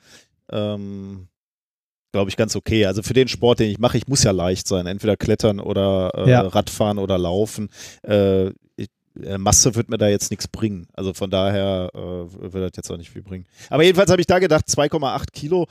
ähm, 0.51 1.29
glaube 2.13 2.31
ich, 2.31 2.37
ganz 2.37 2.57
okay. 2.57 2.87
Also 2.87 3.03
für 3.03 3.15
den 3.15 3.29
Sport, 3.29 3.61
den 3.61 3.71
ich 3.71 3.79
mache, 3.79 3.97
ich 3.99 4.09
muss 4.09 4.25
ja 4.25 4.33
leicht 4.33 4.67
sein. 4.67 4.87
Entweder 4.87 5.17
klettern 5.17 5.61
oder 5.61 6.11
äh, 6.17 6.31
Ja. 6.31 6.41
Radfahren 6.41 6.99
oder 6.99 7.19
laufen. 7.19 7.69
Äh, 8.03 8.51
Masse 9.39 9.75
wird 9.75 9.89
mir 9.89 9.99
da 9.99 10.09
jetzt 10.09 10.31
nichts 10.31 10.49
bringen. 10.49 10.89
Also 10.95 11.15
von 11.15 11.31
daher 11.31 11.91
äh, 11.95 11.99
wird 11.99 12.55
das 12.71 12.77
jetzt 12.77 12.91
auch 12.91 12.97
nicht 12.97 13.11
viel 13.11 13.23
bringen. 13.23 13.47
Aber 13.71 13.83
jedenfalls 13.83 14.11
habe 14.11 14.21
ich 14.21 14.27
da 14.27 14.39
gedacht, 14.39 14.67
2,8 14.67 15.33
Kilo. 15.33 15.67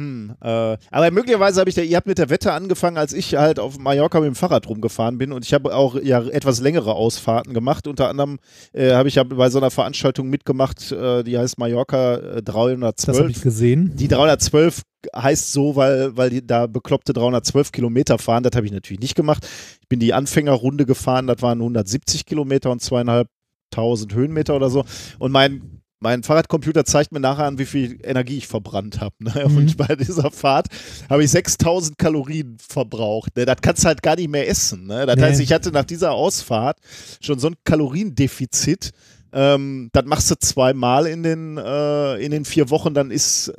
Hm, 0.00 0.34
äh, 0.40 0.46
aber 0.90 1.10
möglicherweise 1.10 1.60
habe 1.60 1.68
ich 1.68 1.76
da, 1.76 1.82
ihr 1.82 1.96
habt 1.98 2.06
mit 2.06 2.16
der 2.16 2.30
Wette 2.30 2.52
angefangen, 2.52 2.96
als 2.96 3.12
ich 3.12 3.34
halt 3.34 3.58
auf 3.58 3.78
Mallorca 3.78 4.18
mit 4.20 4.28
dem 4.28 4.34
Fahrrad 4.34 4.66
rumgefahren 4.66 5.18
bin 5.18 5.30
und 5.30 5.44
ich 5.44 5.52
habe 5.52 5.74
auch 5.74 5.94
ja 6.00 6.22
etwas 6.22 6.60
längere 6.60 6.94
Ausfahrten 6.94 7.52
gemacht. 7.52 7.86
Unter 7.86 8.08
anderem 8.08 8.38
äh, 8.72 8.92
habe 8.94 9.08
ich 9.08 9.16
ja 9.16 9.24
bei 9.24 9.50
so 9.50 9.58
einer 9.58 9.70
Veranstaltung 9.70 10.30
mitgemacht, 10.30 10.90
äh, 10.90 11.22
die 11.22 11.36
heißt 11.36 11.58
Mallorca 11.58 12.14
äh, 12.14 12.42
das 12.42 12.54
habe 12.54 12.78
312. 12.78 13.30
ich 13.30 13.42
gesehen. 13.42 13.92
Die 13.96 14.08
312 14.08 14.82
heißt 15.14 15.52
so, 15.52 15.76
weil, 15.76 16.16
weil 16.16 16.30
die 16.30 16.46
da 16.46 16.66
bekloppte 16.66 17.12
312 17.12 17.70
Kilometer 17.70 18.18
fahren. 18.18 18.42
Das 18.42 18.52
habe 18.56 18.64
ich 18.64 18.72
natürlich 18.72 19.00
nicht 19.00 19.14
gemacht. 19.14 19.46
Ich 19.82 19.88
bin 19.88 20.00
die 20.00 20.14
Anfängerrunde 20.14 20.86
gefahren, 20.86 21.26
das 21.26 21.42
waren 21.42 21.58
170 21.58 22.24
Kilometer 22.24 22.70
und 22.70 22.80
zweieinhalbtausend 22.80 24.14
Höhenmeter 24.14 24.56
oder 24.56 24.70
so. 24.70 24.84
Und 25.18 25.32
mein 25.32 25.79
mein 26.00 26.22
Fahrradcomputer 26.22 26.84
zeigt 26.84 27.12
mir 27.12 27.20
nachher 27.20 27.44
an, 27.44 27.58
wie 27.58 27.66
viel 27.66 27.98
Energie 28.02 28.38
ich 28.38 28.46
verbrannt 28.48 29.00
habe. 29.00 29.14
Ne? 29.18 29.32
Mhm. 29.48 29.56
Und 29.56 29.76
bei 29.76 29.94
dieser 29.96 30.30
Fahrt 30.30 30.68
habe 31.08 31.22
ich 31.24 31.30
6000 31.30 31.98
Kalorien 31.98 32.56
verbraucht. 32.58 33.36
Ne? 33.36 33.44
Das 33.44 33.56
kannst 33.62 33.84
du 33.84 33.88
halt 33.88 34.02
gar 34.02 34.16
nicht 34.16 34.28
mehr 34.30 34.48
essen. 34.48 34.86
Ne? 34.86 35.06
Das 35.06 35.16
Nee. 35.16 35.22
heißt, 35.22 35.40
ich 35.40 35.52
hatte 35.52 35.70
nach 35.72 35.84
dieser 35.84 36.12
Ausfahrt 36.12 36.78
schon 37.20 37.38
so 37.38 37.48
ein 37.48 37.54
Kaloriendefizit. 37.64 38.90
Ähm, 39.32 39.90
das 39.92 40.04
machst 40.06 40.30
du 40.30 40.34
zweimal 40.38 41.06
in 41.06 41.22
den, 41.22 41.56
äh, 41.58 42.16
in 42.16 42.30
den 42.32 42.44
vier 42.44 42.70
Wochen, 42.70 42.94
dann 42.94 43.10
ist 43.10 43.52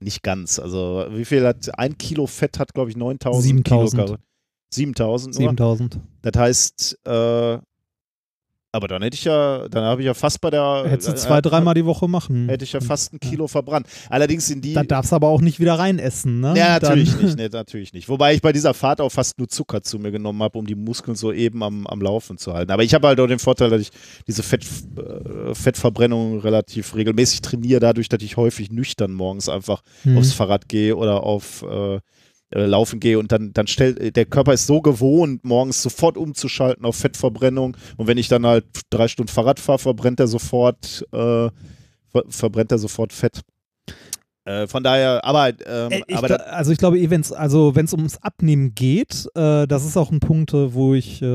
nicht 0.00 0.22
ganz. 0.22 0.58
Also, 0.58 1.06
wie 1.10 1.24
viel 1.24 1.46
hat 1.46 1.78
ein 1.78 1.96
Kilo 1.96 2.26
Fett 2.26 2.58
hat, 2.58 2.74
glaube 2.74 2.90
ich, 2.90 2.96
9000 2.96 3.42
7000. 3.44 3.90
Kilokalorien. 3.92 4.24
7000 4.70 5.34
nur. 5.34 5.42
7000. 5.50 6.00
Das 6.22 6.32
heißt, 6.40 6.98
äh, 7.06 7.58
aber 8.72 8.88
dann 8.88 9.02
hätte 9.02 9.14
ich 9.14 9.24
ja, 9.24 9.68
dann 9.68 9.84
habe 9.84 10.00
ich 10.00 10.06
ja 10.06 10.14
fast 10.14 10.40
bei 10.40 10.50
der. 10.50 10.84
Hättest 10.86 11.08
du 11.08 11.12
äh, 11.12 11.16
zwei, 11.16 11.38
äh, 11.38 11.42
dreimal 11.42 11.74
die 11.74 11.84
Woche 11.84 12.08
machen. 12.08 12.48
Hätte 12.48 12.64
ich 12.64 12.72
ja 12.72 12.80
fast 12.80 13.12
ein 13.12 13.20
Kilo 13.20 13.46
verbrannt. 13.46 13.86
Allerdings 14.08 14.48
in 14.50 14.62
die. 14.62 14.72
Da 14.72 14.82
darfst 14.82 15.12
du 15.12 15.16
aber 15.16 15.28
auch 15.28 15.42
nicht 15.42 15.60
wieder 15.60 15.78
rein 15.78 15.98
essen, 15.98 16.40
ne? 16.40 16.54
ja, 16.56 16.70
natürlich 16.80 17.10
Dann, 17.12 17.24
nicht, 17.24 17.36
nee, 17.36 17.48
natürlich 17.52 17.92
nicht. 17.92 18.08
Wobei 18.08 18.34
ich 18.34 18.40
bei 18.40 18.52
dieser 18.52 18.72
Fahrt 18.74 19.00
auch 19.00 19.10
fast 19.10 19.38
nur 19.38 19.48
Zucker 19.48 19.82
zu 19.82 19.98
mir 19.98 20.10
genommen 20.10 20.42
habe, 20.42 20.58
um 20.58 20.66
die 20.66 20.74
Muskeln 20.74 21.14
so 21.14 21.32
eben 21.32 21.62
am, 21.62 21.86
am 21.86 22.00
Laufen 22.00 22.38
zu 22.38 22.54
halten. 22.54 22.72
Aber 22.72 22.82
ich 22.82 22.94
habe 22.94 23.06
halt 23.06 23.20
auch 23.20 23.26
den 23.26 23.38
Vorteil, 23.38 23.68
dass 23.70 23.82
ich 23.82 23.90
diese 24.26 24.42
Fett, 24.42 24.64
äh, 24.96 25.54
Fettverbrennung 25.54 26.40
relativ 26.40 26.94
regelmäßig 26.94 27.42
trainiere, 27.42 27.80
dadurch, 27.80 28.08
dass 28.08 28.22
ich 28.22 28.36
häufig 28.36 28.70
nüchtern 28.70 29.12
morgens 29.12 29.48
einfach 29.48 29.82
Hm. 30.04 30.16
aufs 30.16 30.32
Fahrrad 30.32 30.68
gehe 30.68 30.96
oder 30.96 31.22
auf 31.22 31.62
äh, 31.62 32.00
äh, 32.52 32.66
Laufen 32.66 33.00
gehe 33.00 33.18
und 33.18 33.32
dann, 33.32 33.52
dann 33.52 33.66
stellt, 33.66 34.16
der 34.16 34.26
Körper 34.26 34.52
ist 34.52 34.66
so 34.66 34.80
gewohnt, 34.80 35.44
morgens 35.44 35.82
sofort 35.82 36.16
umzuschalten 36.16 36.84
auf 36.84 36.96
Fettverbrennung 36.96 37.76
und 37.96 38.06
wenn 38.06 38.18
ich 38.18 38.28
dann 38.28 38.46
halt 38.46 38.64
drei 38.90 39.08
Stunden 39.08 39.32
Fahrrad 39.32 39.60
fahre, 39.60 39.78
verbrennt 39.78 40.20
er 40.20 40.26
sofort, 40.26 41.04
äh, 41.12 41.16
ver 41.16 42.24
verbrennt 42.28 42.72
er 42.72 42.78
sofort 42.78 43.12
Fett. 43.12 43.42
Äh, 44.44 44.66
von 44.66 44.82
daher, 44.82 45.24
aber, 45.24 45.48
ähm, 45.66 45.92
Äh, 45.92 46.02
ich, 46.08 46.16
aber 46.16 46.28
da, 46.28 46.34
also 46.36 46.72
ich 46.72 46.78
glaube, 46.78 46.98
eh, 46.98 47.10
wenn's, 47.10 47.32
also 47.32 47.76
wenn 47.76 47.84
es 47.84 47.92
ums 47.92 48.18
Abnehmen 48.18 48.74
geht, 48.74 49.28
äh, 49.34 49.66
das 49.66 49.84
ist 49.84 49.96
auch 49.96 50.10
ein 50.10 50.20
Punkt, 50.20 50.52
äh, 50.52 50.74
wo 50.74 50.94
ich, 50.94 51.22
äh, 51.22 51.26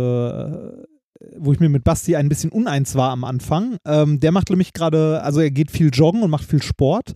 wo 1.37 1.51
ich 1.51 1.59
mir 1.59 1.69
mit 1.69 1.83
Basti 1.83 2.15
ein 2.15 2.29
bisschen 2.29 2.51
uneins 2.51 2.95
war 2.95 3.11
am 3.11 3.23
Anfang. 3.23 3.77
Ähm, 3.85 4.19
der 4.19 4.31
macht 4.31 4.49
nämlich 4.49 4.73
gerade, 4.73 5.21
also 5.23 5.39
er 5.39 5.51
geht 5.51 5.71
viel 5.71 5.89
joggen 5.91 6.21
und 6.21 6.29
macht 6.29 6.45
viel 6.45 6.61
Sport. 6.61 7.13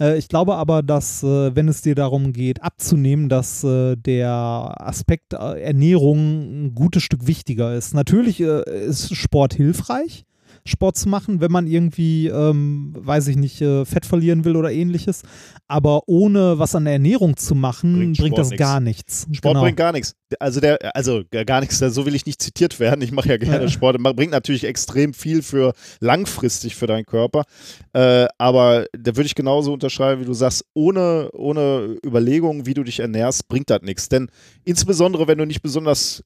Äh, 0.00 0.18
ich 0.18 0.28
glaube 0.28 0.56
aber, 0.56 0.82
dass, 0.82 1.22
äh, 1.22 1.54
wenn 1.54 1.68
es 1.68 1.82
dir 1.82 1.94
darum 1.94 2.32
geht, 2.32 2.62
abzunehmen, 2.62 3.28
dass 3.28 3.64
äh, 3.64 3.96
der 3.96 4.74
Aspekt 4.78 5.34
äh, 5.34 5.60
Ernährung 5.60 6.66
ein 6.66 6.74
gutes 6.74 7.02
Stück 7.02 7.26
wichtiger 7.26 7.74
ist. 7.74 7.94
Natürlich 7.94 8.40
äh, 8.40 8.62
ist 8.86 9.14
Sport 9.14 9.54
hilfreich. 9.54 10.24
Sport 10.66 10.96
zu 10.96 11.10
machen, 11.10 11.42
wenn 11.42 11.52
man 11.52 11.66
irgendwie, 11.66 12.28
ähm, 12.28 12.94
weiß 12.96 13.28
ich 13.28 13.36
nicht, 13.36 13.60
äh, 13.60 13.84
Fett 13.84 14.06
verlieren 14.06 14.46
will 14.46 14.56
oder 14.56 14.72
ähnliches. 14.72 15.22
Aber 15.68 16.02
ohne 16.06 16.58
was 16.58 16.74
an 16.74 16.84
der 16.84 16.94
Ernährung 16.94 17.36
zu 17.36 17.54
machen, 17.54 17.98
Bringt 17.98 18.18
bringt, 18.18 18.38
das 18.38 18.48
nix. 18.48 18.58
gar 18.58 18.80
nichts. 18.80 19.26
Sport 19.32 19.54
genau. 19.54 19.62
bringt 19.62 19.76
gar 19.76 19.92
nichts. 19.92 20.14
Also 20.38 20.60
der, 20.60 20.96
also 20.96 21.22
gar 21.30 21.60
nichts, 21.60 21.78
so 21.78 22.06
will 22.06 22.14
ich 22.14 22.24
nicht 22.24 22.40
zitiert 22.40 22.80
werden. 22.80 23.02
Ich 23.02 23.12
mache 23.12 23.28
ja 23.28 23.36
gerne 23.36 23.64
Ja. 23.64 23.68
Sport. 23.74 24.00
Man 24.00 24.16
bringt 24.16 24.32
natürlich 24.32 24.64
extrem 24.64 25.12
viel 25.12 25.42
für 25.42 25.74
langfristig 26.00 26.76
für 26.76 26.86
deinen 26.86 27.04
Körper. 27.04 27.44
Äh, 27.92 28.26
aber 28.38 28.86
da 28.98 29.16
würde 29.16 29.26
ich 29.26 29.34
genauso 29.34 29.70
unterschreiben, 29.72 30.22
wie 30.22 30.26
du 30.26 30.32
sagst, 30.32 30.64
ohne, 30.72 31.30
ohne 31.34 31.98
Überlegung, 32.04 32.64
wie 32.64 32.74
du 32.74 32.84
dich 32.84 33.00
ernährst, 33.00 33.48
bringt 33.48 33.68
das 33.68 33.82
nichts. 33.82 34.08
Denn 34.08 34.30
insbesondere, 34.64 35.28
wenn 35.28 35.36
du 35.36 35.44
nicht 35.44 35.60
besonders 35.60 36.22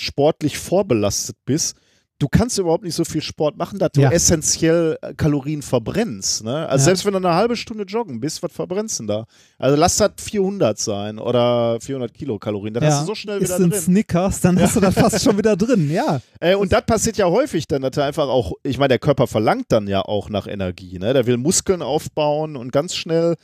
sportlich 0.00 0.58
vorbelastet 0.58 1.36
bist, 1.44 1.76
du 2.20 2.28
kannst 2.28 2.58
überhaupt 2.58 2.84
nicht 2.84 2.94
so 2.94 3.04
viel 3.04 3.20
Sport 3.22 3.56
machen, 3.56 3.78
dass 3.78 3.90
du 3.92 4.00
Ja. 4.02 4.10
essentiell 4.10 4.96
äh, 5.02 5.14
Kalorien 5.14 5.62
verbrennst. 5.62 6.44
Ne? 6.44 6.68
Also 6.68 6.82
Ja. 6.82 6.84
selbst 6.84 7.04
wenn 7.04 7.12
du 7.12 7.18
eine 7.18 7.34
halbe 7.34 7.56
Stunde 7.56 7.84
joggen 7.84 8.20
bist, 8.20 8.42
was 8.42 8.52
verbrennst 8.52 9.00
du 9.00 9.04
da? 9.06 9.26
Also 9.58 9.76
lass 9.76 9.96
das 9.96 10.12
400 10.20 10.78
sein 10.78 11.18
oder 11.18 11.78
400 11.80 12.14
Kilokalorien, 12.14 12.74
dann 12.74 12.84
hast 12.84 13.02
du 13.02 13.06
so 13.06 13.14
schnell 13.14 13.38
ist 13.38 13.48
wieder 13.50 13.64
ein 13.64 13.70
drin. 13.70 13.80
Snickers, 13.80 14.40
dann 14.40 14.60
hast 14.60 14.76
du 14.76 14.80
das 14.80 14.94
fast 14.94 15.22
schon 15.22 15.36
wieder 15.36 15.56
drin, 15.56 15.90
ja. 15.92 16.20
Äh, 16.40 16.54
und 16.54 16.72
das 16.72 16.86
passiert 16.86 17.16
ja 17.16 17.26
häufig 17.26 17.66
dann, 17.66 17.82
dass 17.82 17.98
einfach 17.98 18.28
auch, 18.28 18.52
ich 18.62 18.78
meine, 18.78 18.88
der 18.88 18.98
Körper 19.00 19.26
verlangt 19.26 19.66
dann 19.70 19.86
ja 19.88 20.00
auch 20.02 20.28
nach 20.30 20.46
Energie. 20.46 20.98
Ne? 20.98 21.12
Der 21.14 21.26
will 21.26 21.36
Muskeln 21.36 21.82
aufbauen 21.82 22.56
und 22.56 22.72
ganz 22.72 22.94
schnell 22.94 23.34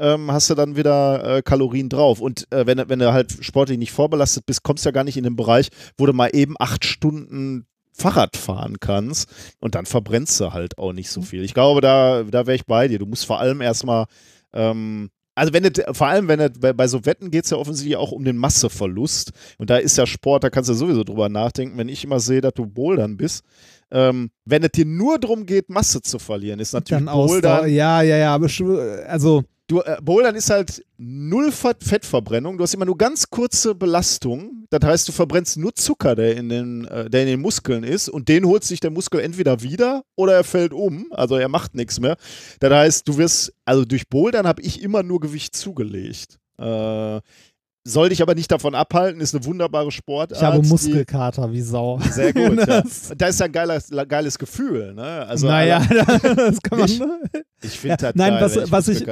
ähm, 0.00 0.30
hast 0.30 0.48
du 0.48 0.54
dann 0.54 0.76
wieder 0.76 1.38
äh, 1.38 1.42
Kalorien 1.42 1.88
drauf. 1.88 2.20
Und 2.20 2.46
äh, 2.52 2.66
wenn, 2.66 2.78
du- 2.78 2.88
wenn 2.88 3.00
du 3.00 3.12
halt 3.12 3.36
sportlich 3.40 3.78
nicht 3.78 3.90
vorbelastet 3.90 4.46
bist, 4.46 4.62
kommst 4.62 4.84
du 4.84 4.88
ja 4.88 4.92
gar 4.92 5.02
nicht 5.02 5.16
in 5.16 5.24
den 5.24 5.34
Bereich, 5.34 5.70
wo 5.96 6.06
du 6.06 6.12
mal 6.12 6.28
eben 6.32 6.54
acht 6.60 6.84
Stunden 6.84 7.66
Fahrrad 7.98 8.36
fahren 8.36 8.76
kannst 8.80 9.28
und 9.60 9.74
dann 9.74 9.86
verbrennst 9.86 10.38
du 10.40 10.52
halt 10.52 10.78
auch 10.78 10.92
nicht 10.92 11.10
so 11.10 11.20
viel. 11.22 11.42
Ich 11.44 11.54
glaube, 11.54 11.80
da, 11.80 12.22
da 12.22 12.46
wäre 12.46 12.54
ich 12.56 12.66
bei 12.66 12.88
dir. 12.88 12.98
Du 12.98 13.06
musst 13.06 13.26
vor 13.26 13.40
allem 13.40 13.60
erstmal, 13.60 14.06
ähm, 14.52 15.10
also 15.34 15.52
wenn 15.52 15.64
es, 15.64 15.72
vor 15.96 16.06
allem 16.08 16.28
wenn 16.28 16.40
es, 16.40 16.50
bei, 16.58 16.86
so 16.88 17.04
Wetten 17.06 17.30
geht 17.30 17.44
es 17.44 17.50
ja 17.50 17.56
offensichtlich 17.56 17.96
auch 17.96 18.12
um 18.12 18.24
den 18.24 18.36
Masseverlust. 18.36 19.32
Und 19.58 19.70
da 19.70 19.76
ist 19.76 19.96
ja 19.98 20.06
Sport, 20.06 20.44
da 20.44 20.50
kannst 20.50 20.70
du 20.70 20.74
sowieso 20.74 21.04
drüber 21.04 21.28
nachdenken, 21.28 21.78
wenn 21.78 21.88
ich 21.88 22.04
immer 22.04 22.20
sehe, 22.20 22.40
dass 22.40 22.54
du 22.54 22.66
Bouldern 22.66 23.16
bist. 23.16 23.44
Ähm, 23.90 24.30
wenn 24.44 24.62
es 24.62 24.72
dir 24.72 24.84
nur 24.84 25.18
darum 25.18 25.46
geht, 25.46 25.70
Masse 25.70 26.02
zu 26.02 26.18
verlieren, 26.18 26.60
ist 26.60 26.72
natürlich 26.74 27.04
Dann 27.04 27.08
Ausdauer, 27.08 27.58
Bouldern. 27.60 27.70
ja, 27.74 28.02
ja, 28.02 28.16
ja, 28.16 28.36
sch- 28.36 29.02
also 29.04 29.44
Du, 29.70 29.82
äh, 29.82 29.98
Bouldern 30.00 30.34
ist 30.34 30.48
halt 30.48 30.82
null 30.96 31.52
Fett- 31.52 31.84
Fettverbrennung. 31.84 32.56
Du 32.56 32.64
hast 32.64 32.72
immer 32.72 32.86
nur 32.86 32.96
ganz 32.96 33.28
kurze 33.28 33.74
Belastung. 33.74 34.64
Das 34.70 34.80
heißt, 34.82 35.06
du 35.08 35.12
verbrennst 35.12 35.58
nur 35.58 35.74
Zucker, 35.74 36.14
der 36.14 36.36
in 36.38 36.48
den, 36.48 36.86
äh, 36.86 37.10
der 37.10 37.20
in 37.22 37.26
den 37.28 37.40
Muskeln 37.42 37.84
ist. 37.84 38.08
Und 38.08 38.28
den 38.30 38.46
holt 38.46 38.64
sich 38.64 38.80
der 38.80 38.90
Muskel 38.90 39.20
entweder 39.20 39.60
wieder 39.62 40.04
oder 40.16 40.32
er 40.32 40.44
fällt 40.44 40.72
um. 40.72 41.08
Also 41.10 41.36
er 41.36 41.48
macht 41.48 41.74
nichts 41.74 42.00
mehr. 42.00 42.16
Das 42.60 42.72
heißt, 42.72 43.06
du 43.08 43.18
wirst, 43.18 43.52
also 43.66 43.84
durch 43.84 44.08
Bouldern 44.08 44.46
habe 44.46 44.62
ich 44.62 44.82
immer 44.82 45.02
nur 45.02 45.20
Gewicht 45.20 45.54
zugelegt. 45.54 46.38
Äh, 46.58 47.20
soll 47.88 48.08
dich 48.10 48.22
aber 48.22 48.34
nicht 48.34 48.50
davon 48.52 48.74
abhalten, 48.74 49.20
ist 49.20 49.34
eine 49.34 49.44
wunderbare 49.44 49.90
Sportart. 49.90 50.38
ich 50.40 50.44
habe 50.46 50.62
Muskelkater 50.66 51.50
wie 51.52 51.62
Sau. 51.62 51.98
Sehr 52.10 52.32
gut, 52.32 52.58
ja. 52.68 52.82
Da 53.16 53.26
ist 53.26 53.40
ja 53.40 53.46
ein 53.46 53.52
geiles, 53.52 53.88
geiles 54.08 54.38
Gefühl. 54.38 54.94
Ne? 54.94 55.02
Also, 55.26 55.46
naja, 55.46 55.80
das 56.36 56.60
kann 56.62 56.78
man. 56.78 56.88
Ich- 56.88 57.00
Ich 57.60 57.70
finde 57.80 57.88
Ja, 57.88 57.96
das 57.96 58.14
nein, 58.14 58.34
geil, 58.34 58.42
was- 58.42 58.56
ich 58.56 58.70
was 58.70 58.88
ich- 58.88 59.06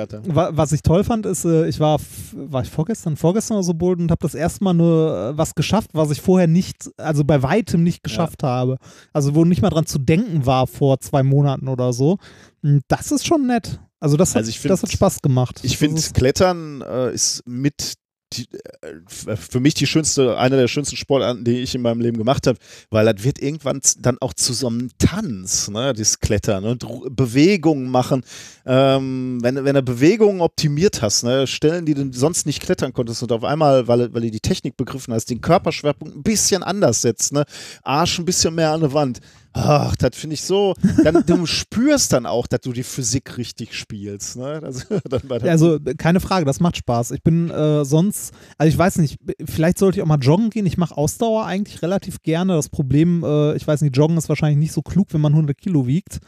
Was 0.57 0.71
ich 0.73 0.83
toll 0.83 1.03
fand, 1.03 1.27
ist, 1.27 1.45
äh, 1.45 1.67
ich 1.67 1.81
war, 1.81 1.99
war 2.33 2.63
ich 2.63 2.71
vorgestern, 2.71 3.17
vorgestern 3.17 3.57
oder 3.57 3.65
so 3.65 3.75
bold 3.75 3.99
und 3.99 4.11
habe 4.13 4.21
das 4.23 4.37
erste 4.37 4.63
Mal 4.63 4.73
nur 4.75 5.31
äh, 5.35 5.37
was 5.39 5.55
geschafft, 5.57 5.91
was 5.95 6.13
ich 6.13 6.21
vorher 6.23 6.47
nicht, 6.47 6.89
also 6.97 7.25
bei 7.25 7.43
weitem 7.43 7.83
nicht 7.83 8.05
geschafft 8.05 8.45
habe. 8.45 8.77
Also 9.13 9.35
wo 9.35 9.45
nicht 9.45 9.63
mal 9.63 9.71
dran 9.71 9.87
zu 9.87 9.99
denken 9.99 10.47
war 10.47 10.69
vor 10.69 11.01
zwei 11.01 11.25
Monaten 11.25 11.67
oder 11.67 11.93
so. 11.93 12.19
Und 12.63 12.83
Das 12.87 13.11
ist 13.11 13.27
schon 13.27 13.47
nett. 13.49 13.81
Also 13.99 14.17
das 14.17 14.31
hat, 14.37 14.43
Also 14.45 14.53
find- 14.53 14.71
das 14.71 14.83
hat 14.83 14.93
Spaß 14.93 15.23
gemacht. 15.23 15.61
Ich 15.65 15.77
finde, 15.79 16.01
Klettern 16.13 16.83
äh, 16.83 17.13
ist 17.13 17.43
mit 17.47 17.95
die, 18.33 18.47
äh, 18.83 19.37
für 19.37 19.61
mich 19.61 19.75
die 19.75 19.87
schönste, 19.87 20.37
eine 20.39 20.57
der 20.57 20.69
schönsten 20.69 20.97
Sportarten, 20.97 21.45
die 21.45 21.61
ich 21.61 21.75
in 21.75 21.83
meinem 21.83 22.01
Leben 22.01 22.19
gemacht 22.19 22.47
habe, 22.47 22.59
weil 22.91 23.13
das 23.13 23.25
wird 23.25 23.41
irgendwann 23.41 23.81
dann 24.01 24.19
auch 24.21 24.35
zu 24.35 24.53
so 24.53 24.67
einem 24.67 24.91
Tanz, 24.99 25.69
ne, 25.69 25.93
das 25.93 26.19
Klettern 26.19 26.65
und 26.65 26.85
Bewegungen 27.15 27.89
machen. 27.89 28.25
Ähm, 28.65 29.39
wenn, 29.43 29.65
wenn 29.65 29.75
du 29.75 29.83
Bewegungen 29.83 30.41
optimiert 30.41 31.03
hast, 31.03 31.23
ne, 31.23 31.47
Stellen, 31.47 31.87
die 31.87 31.95
du 31.95 32.13
sonst 32.13 32.47
nicht 32.47 32.63
klettern 32.63 32.93
konntest 32.93 33.23
und 33.23 33.33
auf 33.33 33.45
einmal, 33.45 33.87
weil, 33.87 34.13
weil 34.13 34.23
du 34.23 34.31
die 34.31 34.41
Technik 34.41 34.77
begriffen 34.77 35.15
hast, 35.15 35.31
den 35.31 35.41
Körperschwerpunkt 35.41 36.17
ein 36.17 36.23
bisschen 36.23 36.63
anders 36.63 37.03
setzt, 37.03 37.33
ne, 37.33 37.45
Arsch 37.83 38.19
ein 38.19 38.25
bisschen 38.25 38.55
mehr 38.55 38.73
an 38.73 38.81
der 38.81 38.93
Wand. 38.93 39.21
Ach, 39.59 39.97
das 39.97 40.17
finde 40.17 40.35
ich 40.35 40.43
so. 40.43 40.75
Dann, 41.03 41.25
du 41.25 41.47
spürst 41.47 42.13
dann 42.13 42.27
auch, 42.27 42.47
dass 42.47 42.61
du 42.61 42.73
die 42.73 42.83
Physik 42.83 43.39
richtig 43.39 43.75
spielst. 43.75 44.37
Ne? 44.37 44.61
Das, 44.67 44.87
bei 45.27 45.39
der 45.39 45.51
Also 45.51 45.79
keine 45.97 46.21
Frage, 46.21 46.45
das 46.45 46.61
macht 46.61 46.77
Spaß. 46.77 47.13
Ich 47.13 47.23
bin 47.23 47.51
äh, 47.51 47.85
sonst, 47.85 48.33
also 48.59 48.69
ich 48.69 48.77
weiß 48.77 48.99
nicht, 48.99 49.19
vielleicht 49.45 49.79
sollte 49.79 49.99
ich 49.99 50.03
auch 50.03 50.09
mal 50.09 50.19
joggen 50.19 50.51
gehen. 50.51 50.67
Ich 50.67 50.77
mache 50.77 50.97
Ausdauer 50.97 51.47
eigentlich 51.47 51.83
relativ 51.83 52.23
gerne. 52.23 52.55
Das 52.55 52.69
Problem, 52.69 53.23
äh, 53.25 53.55
ich 53.57 53.67
weiß 53.67 53.83
nicht, 53.83 53.97
joggen 53.97 54.17
ist 54.17 54.29
wahrscheinlich 54.29 54.59
nicht 54.59 54.73
so 54.73 54.83
klug, 54.83 55.09
wenn 55.13 55.21
man 55.21 55.33
100 55.33 55.57
Kilo 55.57 55.87
wiegt. 55.87 56.19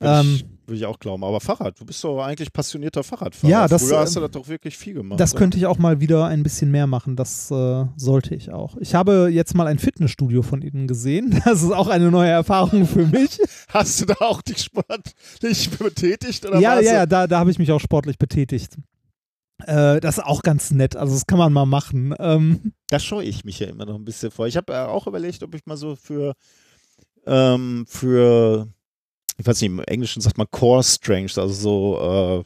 Ähm, 0.00 0.34
ich, 0.36 0.46
würde 0.66 0.78
ich 0.78 0.86
auch 0.86 0.98
glauben. 0.98 1.24
Aber 1.24 1.40
Fahrrad, 1.40 1.78
du 1.80 1.84
bist 1.84 2.02
doch 2.04 2.22
eigentlich 2.22 2.52
passionierter 2.52 3.02
Fahrradfahrer. 3.02 3.50
Ja, 3.50 3.68
das, 3.68 3.86
Früher 3.86 4.00
hast 4.00 4.16
du 4.16 4.20
ähm, 4.20 4.24
das 4.24 4.32
doch 4.32 4.48
wirklich 4.48 4.76
viel 4.76 4.94
gemacht. 4.94 5.20
Das 5.20 5.32
ja. 5.32 5.38
könnte 5.38 5.58
ich 5.58 5.66
auch 5.66 5.78
mal 5.78 6.00
wieder 6.00 6.26
ein 6.26 6.42
bisschen 6.42 6.70
mehr 6.70 6.86
machen. 6.86 7.16
Das 7.16 7.50
äh, 7.50 7.84
sollte 7.96 8.34
ich 8.34 8.50
auch. 8.50 8.76
Ich 8.78 8.94
habe 8.94 9.28
jetzt 9.30 9.54
mal 9.54 9.66
ein 9.66 9.78
Fitnessstudio 9.78 10.42
von 10.42 10.62
Ihnen 10.62 10.86
gesehen. 10.86 11.40
Das 11.46 11.62
ist 11.62 11.70
auch 11.70 11.86
eine 11.86 12.10
neue 12.10 12.30
Erfahrung 12.30 12.86
für 12.86 13.06
mich. 13.06 13.38
Hast 13.68 14.00
du 14.00 14.06
da 14.06 14.16
auch 14.20 14.42
dich 14.42 14.58
sportlich 14.58 15.70
betätigt? 15.78 16.44
Oder 16.44 16.58
ja, 16.58 16.80
ja, 16.80 16.94
ja, 16.94 17.06
da, 17.06 17.26
da 17.26 17.38
habe 17.38 17.50
ich 17.50 17.58
mich 17.58 17.70
auch 17.70 17.78
sportlich 17.78 18.18
betätigt. 18.18 18.76
Äh, 19.64 20.00
das 20.00 20.18
ist 20.18 20.24
auch 20.24 20.42
ganz 20.42 20.70
nett. 20.70 20.96
Also 20.96 21.14
das 21.14 21.26
kann 21.26 21.38
man 21.38 21.52
mal 21.52 21.66
machen. 21.66 22.14
Ähm, 22.18 22.72
Da 22.88 22.98
scheue 22.98 23.24
ich 23.24 23.44
mich 23.44 23.58
ja 23.58 23.68
immer 23.68 23.86
noch 23.86 23.94
ein 23.94 24.04
bisschen 24.04 24.30
vor. 24.30 24.46
Ich 24.46 24.56
habe 24.56 24.72
äh, 24.72 24.76
auch 24.78 25.06
überlegt, 25.06 25.42
ob 25.42 25.54
ich 25.54 25.64
mal 25.66 25.76
so 25.76 25.96
für, 25.96 26.34
ähm, 27.26 27.86
für, 27.88 28.68
ich 29.38 29.46
weiß 29.46 29.60
nicht, 29.60 29.70
im 29.70 29.80
Englischen 29.80 30.20
sagt 30.22 30.38
man 30.38 30.46
Core 30.50 30.82
Strength, 30.82 31.38
also 31.38 31.52
so, 31.54 32.44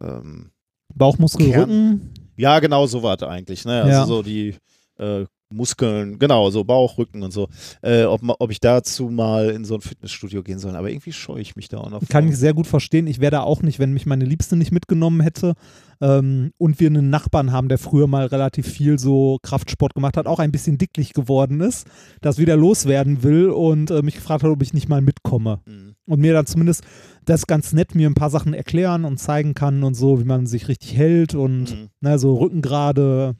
äh, 0.00 0.04
ähm, 0.06 0.50
Bauchmuskel, 0.94 1.50
Kern- 1.50 1.60
Rücken. 1.70 2.14
ja, 2.36 2.58
genau 2.60 2.86
so 2.86 3.02
war 3.02 3.16
eigentlich. 3.22 3.64
Ne? 3.64 3.82
Also 3.82 3.90
Ja. 3.90 4.06
so 4.06 4.22
die 4.22 4.54
äh, 4.98 5.26
Muskeln, 5.50 6.18
genau, 6.18 6.50
so 6.50 6.64
Bauch, 6.64 6.98
Rücken 6.98 7.22
und 7.22 7.32
so. 7.32 7.48
Äh, 7.82 8.04
ob, 8.04 8.20
ob 8.24 8.50
ich 8.50 8.60
dazu 8.60 9.08
mal 9.10 9.50
in 9.50 9.64
so 9.64 9.74
ein 9.76 9.80
Fitnessstudio 9.80 10.42
gehen 10.42 10.58
soll. 10.58 10.74
Aber 10.76 10.90
irgendwie 10.90 11.12
scheue 11.12 11.40
ich 11.40 11.56
mich 11.56 11.68
da 11.68 11.78
auch 11.78 11.90
noch 11.90 12.00
Kann 12.08 12.24
vor. 12.24 12.32
ich 12.32 12.38
sehr 12.38 12.52
gut 12.54 12.66
verstehen. 12.66 13.06
Ich 13.06 13.20
wäre 13.20 13.30
da 13.30 13.40
auch 13.42 13.62
nicht, 13.62 13.78
wenn 13.78 13.92
mich 13.92 14.06
meine 14.06 14.24
Liebste 14.24 14.56
nicht 14.56 14.72
mitgenommen 14.72 15.20
hätte. 15.20 15.54
Ähm, 16.00 16.52
und 16.58 16.78
wir 16.78 16.88
einen 16.88 17.08
Nachbarn 17.08 17.52
haben, 17.52 17.68
der 17.68 17.78
früher 17.78 18.06
mal 18.06 18.26
relativ 18.26 18.66
viel 18.66 18.98
so 18.98 19.38
Kraftsport 19.42 19.94
gemacht 19.94 20.16
hat, 20.18 20.26
auch 20.26 20.40
ein 20.40 20.52
bisschen 20.52 20.76
dicklich 20.76 21.14
geworden 21.14 21.60
ist, 21.62 21.86
das 22.20 22.36
wieder 22.36 22.54
loswerden 22.56 23.22
will 23.22 23.48
und 23.48 23.90
äh, 23.90 24.02
mich 24.02 24.16
gefragt 24.16 24.42
hat, 24.42 24.50
ob 24.50 24.60
ich 24.62 24.74
nicht 24.74 24.90
mal 24.90 25.00
mitkomme. 25.00 25.60
Mhm. 25.64 25.94
Und 26.06 26.20
mir 26.20 26.34
dann 26.34 26.44
zumindest 26.46 26.84
das 27.24 27.46
ganz 27.46 27.72
nett 27.72 27.94
mir 27.94 28.10
ein 28.10 28.14
paar 28.14 28.28
Sachen 28.30 28.52
erklären 28.52 29.04
und 29.06 29.18
zeigen 29.18 29.54
kann 29.54 29.84
und 29.84 29.94
so, 29.94 30.20
wie 30.20 30.24
man 30.24 30.46
sich 30.46 30.68
richtig 30.68 30.96
hält 30.96 31.34
und 31.34 31.70
Mhm. 31.70 31.88
ne, 32.00 32.18
so 32.18 32.34
Rücken 32.36 32.60
gerade. 32.62 33.36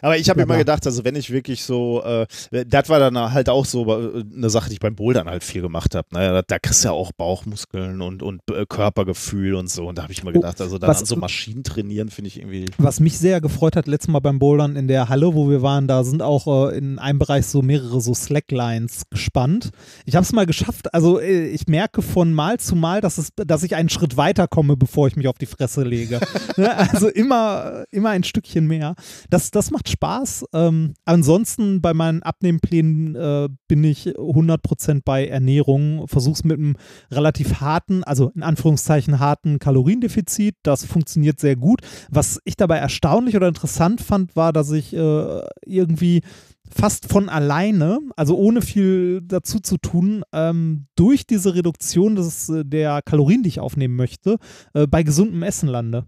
Aber 0.00 0.16
ich 0.16 0.28
habe 0.28 0.38
Bla, 0.38 0.44
immer 0.44 0.58
gedacht, 0.58 0.86
also 0.86 1.04
wenn 1.04 1.16
ich 1.16 1.30
wirklich 1.30 1.62
so, 1.64 2.02
äh, 2.02 2.26
das 2.66 2.88
war 2.88 2.98
dann 2.98 3.16
halt 3.32 3.48
auch 3.48 3.64
so 3.66 3.86
äh, 3.86 4.24
eine 4.34 4.50
Sache, 4.50 4.68
die 4.68 4.74
ich 4.74 4.80
beim 4.80 4.94
Bouldern 4.96 5.28
halt 5.28 5.44
viel 5.44 5.62
gemacht 5.62 5.94
habe. 5.94 6.06
Naja, 6.12 6.32
da, 6.32 6.42
da 6.42 6.58
kriegst 6.58 6.84
du 6.84 6.88
ja 6.88 6.92
auch 6.92 7.12
Bauchmuskeln 7.12 8.00
und, 8.00 8.22
und 8.22 8.40
äh, 8.50 8.64
Körpergefühl 8.66 9.54
und 9.54 9.70
so. 9.70 9.86
Und 9.88 9.98
da 9.98 10.02
habe 10.02 10.12
ich 10.12 10.22
immer 10.22 10.32
gedacht, 10.32 10.60
also 10.60 10.78
dann 10.78 10.88
Oh, 10.88 10.92
was- 10.92 11.00
an 11.00 11.06
so 11.06 11.16
Maschinen 11.16 11.64
trainieren 11.64 12.08
finde 12.10 12.28
ich 12.28 12.38
irgendwie. 12.38 12.66
Was 12.78 13.00
mich 13.00 13.18
sehr 13.18 13.40
gefreut 13.40 13.76
hat, 13.76 13.86
letztes 13.86 14.08
Mal 14.08 14.20
beim 14.20 14.38
Bouldern 14.38 14.76
in 14.76 14.88
der 14.88 15.08
Halle, 15.08 15.34
wo 15.34 15.48
wir 15.50 15.62
waren, 15.62 15.86
da 15.88 16.04
sind 16.04 16.22
auch 16.22 16.70
äh, 16.70 16.76
in 16.78 16.98
einem 16.98 17.18
Bereich 17.18 17.46
so 17.46 17.62
mehrere 17.62 18.00
so 18.00 18.14
Slacklines 18.14 19.02
gespannt. 19.10 19.70
Ich 20.06 20.14
habe 20.16 20.24
es 20.24 20.32
mal 20.32 20.46
geschafft, 20.46 20.92
also 20.94 21.20
äh, 21.20 21.46
ich 21.48 21.66
merke 21.66 22.02
von 22.02 22.32
Mal 22.32 22.58
zu 22.58 22.76
Mal, 22.76 23.00
dass, 23.00 23.18
es, 23.18 23.30
dass 23.36 23.62
ich 23.62 23.74
einen 23.74 23.88
Schritt 23.88 24.16
weiter 24.16 24.48
komme, 24.48 24.76
bevor 24.76 25.06
ich 25.08 25.16
mich 25.16 25.28
auf 25.28 25.38
die 25.38 25.46
Fresse 25.46 25.82
lege. 25.82 26.20
ne? 26.56 26.76
Also 26.76 27.08
immer, 27.08 27.84
immer 27.90 28.10
ein 28.10 28.24
Stückchen 28.24 28.66
mehr. 28.66 28.94
Das, 29.30 29.50
das 29.50 29.70
macht 29.74 29.90
Spaß. 29.90 30.46
Ähm, 30.54 30.94
ansonsten 31.04 31.82
bei 31.82 31.92
meinen 31.92 32.22
Abnehmplänen 32.22 33.14
äh, 33.14 33.48
bin 33.68 33.84
ich 33.84 34.08
100% 34.08 35.02
bei 35.04 35.26
Ernährung, 35.26 36.08
versuch's 36.08 36.44
mit 36.44 36.58
einem 36.58 36.76
relativ 37.10 37.60
harten, 37.60 38.02
also 38.04 38.30
in 38.34 38.42
Anführungszeichen 38.42 39.20
harten 39.20 39.58
Kaloriendefizit. 39.58 40.56
Das 40.62 40.84
funktioniert 40.84 41.40
sehr 41.40 41.56
gut. 41.56 41.80
Was 42.10 42.40
ich 42.44 42.56
dabei 42.56 42.78
erstaunlich 42.78 43.36
oder 43.36 43.48
interessant 43.48 44.00
fand, 44.00 44.36
war, 44.36 44.52
dass 44.52 44.70
ich 44.70 44.94
äh, 44.94 45.40
irgendwie 45.66 46.22
fast 46.70 47.10
von 47.10 47.28
alleine, 47.28 47.98
also 48.16 48.36
ohne 48.36 48.62
viel 48.62 49.20
dazu 49.22 49.60
zu 49.60 49.76
tun, 49.76 50.22
ähm, 50.32 50.86
durch 50.96 51.26
diese 51.26 51.54
Reduktion 51.54 52.16
des, 52.16 52.50
der 52.64 53.02
Kalorien, 53.02 53.42
die 53.42 53.48
ich 53.48 53.60
aufnehmen 53.60 53.96
möchte, 53.96 54.38
äh, 54.72 54.86
bei 54.86 55.02
gesundem 55.02 55.42
Essen 55.42 55.68
lande. 55.68 56.06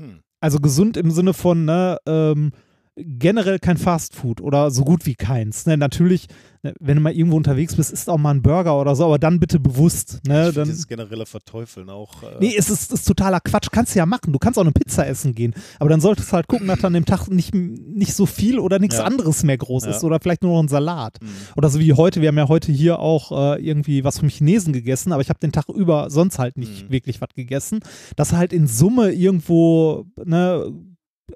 Hm. 0.00 0.20
Also 0.40 0.58
gesund 0.58 0.96
im 0.96 1.10
Sinne 1.10 1.34
von, 1.34 1.64
ne, 1.64 1.98
ähm, 2.06 2.52
generell 3.00 3.58
kein 3.58 3.76
Fastfood 3.76 4.40
oder 4.40 4.70
so 4.70 4.84
gut 4.84 5.06
wie 5.06 5.14
keins. 5.14 5.66
Ne? 5.66 5.76
Natürlich, 5.76 6.26
ne, 6.62 6.74
wenn 6.80 6.96
du 6.96 7.02
mal 7.02 7.12
irgendwo 7.12 7.36
unterwegs 7.36 7.76
bist, 7.76 7.92
isst 7.92 8.08
auch 8.10 8.18
mal 8.18 8.32
ein 8.32 8.42
Burger 8.42 8.80
oder 8.80 8.94
so, 8.96 9.04
aber 9.04 9.18
dann 9.18 9.38
bitte 9.40 9.60
bewusst. 9.60 10.20
Ne? 10.26 10.48
ich 10.48 10.54
Dann, 10.54 10.64
dieses 10.68 10.86
generelle 10.86 11.24
Verteufeln 11.26 11.90
auch. 11.90 12.22
Äh, 12.22 12.26
Nee, 12.40 12.54
es 12.56 12.70
ist, 12.70 12.92
ist 12.92 13.04
totaler 13.06 13.40
Quatsch. 13.40 13.68
Kannst 13.70 13.94
du 13.94 13.98
ja 13.98 14.06
machen. 14.06 14.32
Du 14.32 14.38
kannst 14.38 14.58
auch 14.58 14.62
eine 14.62 14.72
Pizza 14.72 15.06
essen 15.06 15.34
gehen. 15.34 15.54
Aber 15.78 15.88
dann 15.90 16.00
solltest 16.00 16.28
du 16.30 16.32
halt 16.34 16.48
gucken, 16.48 16.66
dass 16.68 16.84
an 16.84 16.92
dem 16.92 17.04
Tag 17.04 17.28
nicht, 17.28 17.54
nicht 17.54 18.14
so 18.14 18.26
viel 18.26 18.58
oder 18.58 18.78
nichts 18.78 18.96
Ja. 18.96 19.04
anderes 19.04 19.44
mehr 19.44 19.56
groß 19.58 19.84
Ja. 19.84 19.90
ist. 19.90 20.04
Oder 20.04 20.18
vielleicht 20.20 20.42
nur 20.42 20.52
noch 20.54 20.62
ein 20.62 20.68
Salat. 20.68 21.18
mh. 21.20 21.28
Oder 21.56 21.68
so 21.70 21.78
wie 21.80 21.92
heute. 21.92 22.20
Wir 22.20 22.28
haben 22.28 22.38
ja 22.38 22.48
heute 22.48 22.72
hier 22.72 22.98
auch 22.98 23.30
äh, 23.56 23.64
irgendwie 23.64 24.04
was 24.04 24.18
vom 24.18 24.28
Chinesen 24.28 24.72
gegessen, 24.72 25.12
aber 25.12 25.22
ich 25.22 25.28
habe 25.28 25.38
den 25.40 25.52
Tag 25.52 25.68
über 25.68 26.10
sonst 26.10 26.38
halt 26.38 26.56
nicht 26.56 26.86
Mhm. 26.88 26.92
wirklich 26.92 27.20
was 27.20 27.28
gegessen. 27.34 27.80
Das 28.16 28.32
halt 28.32 28.52
in 28.52 28.66
Summe 28.66 29.12
irgendwo, 29.12 30.06
ne, 30.24 30.72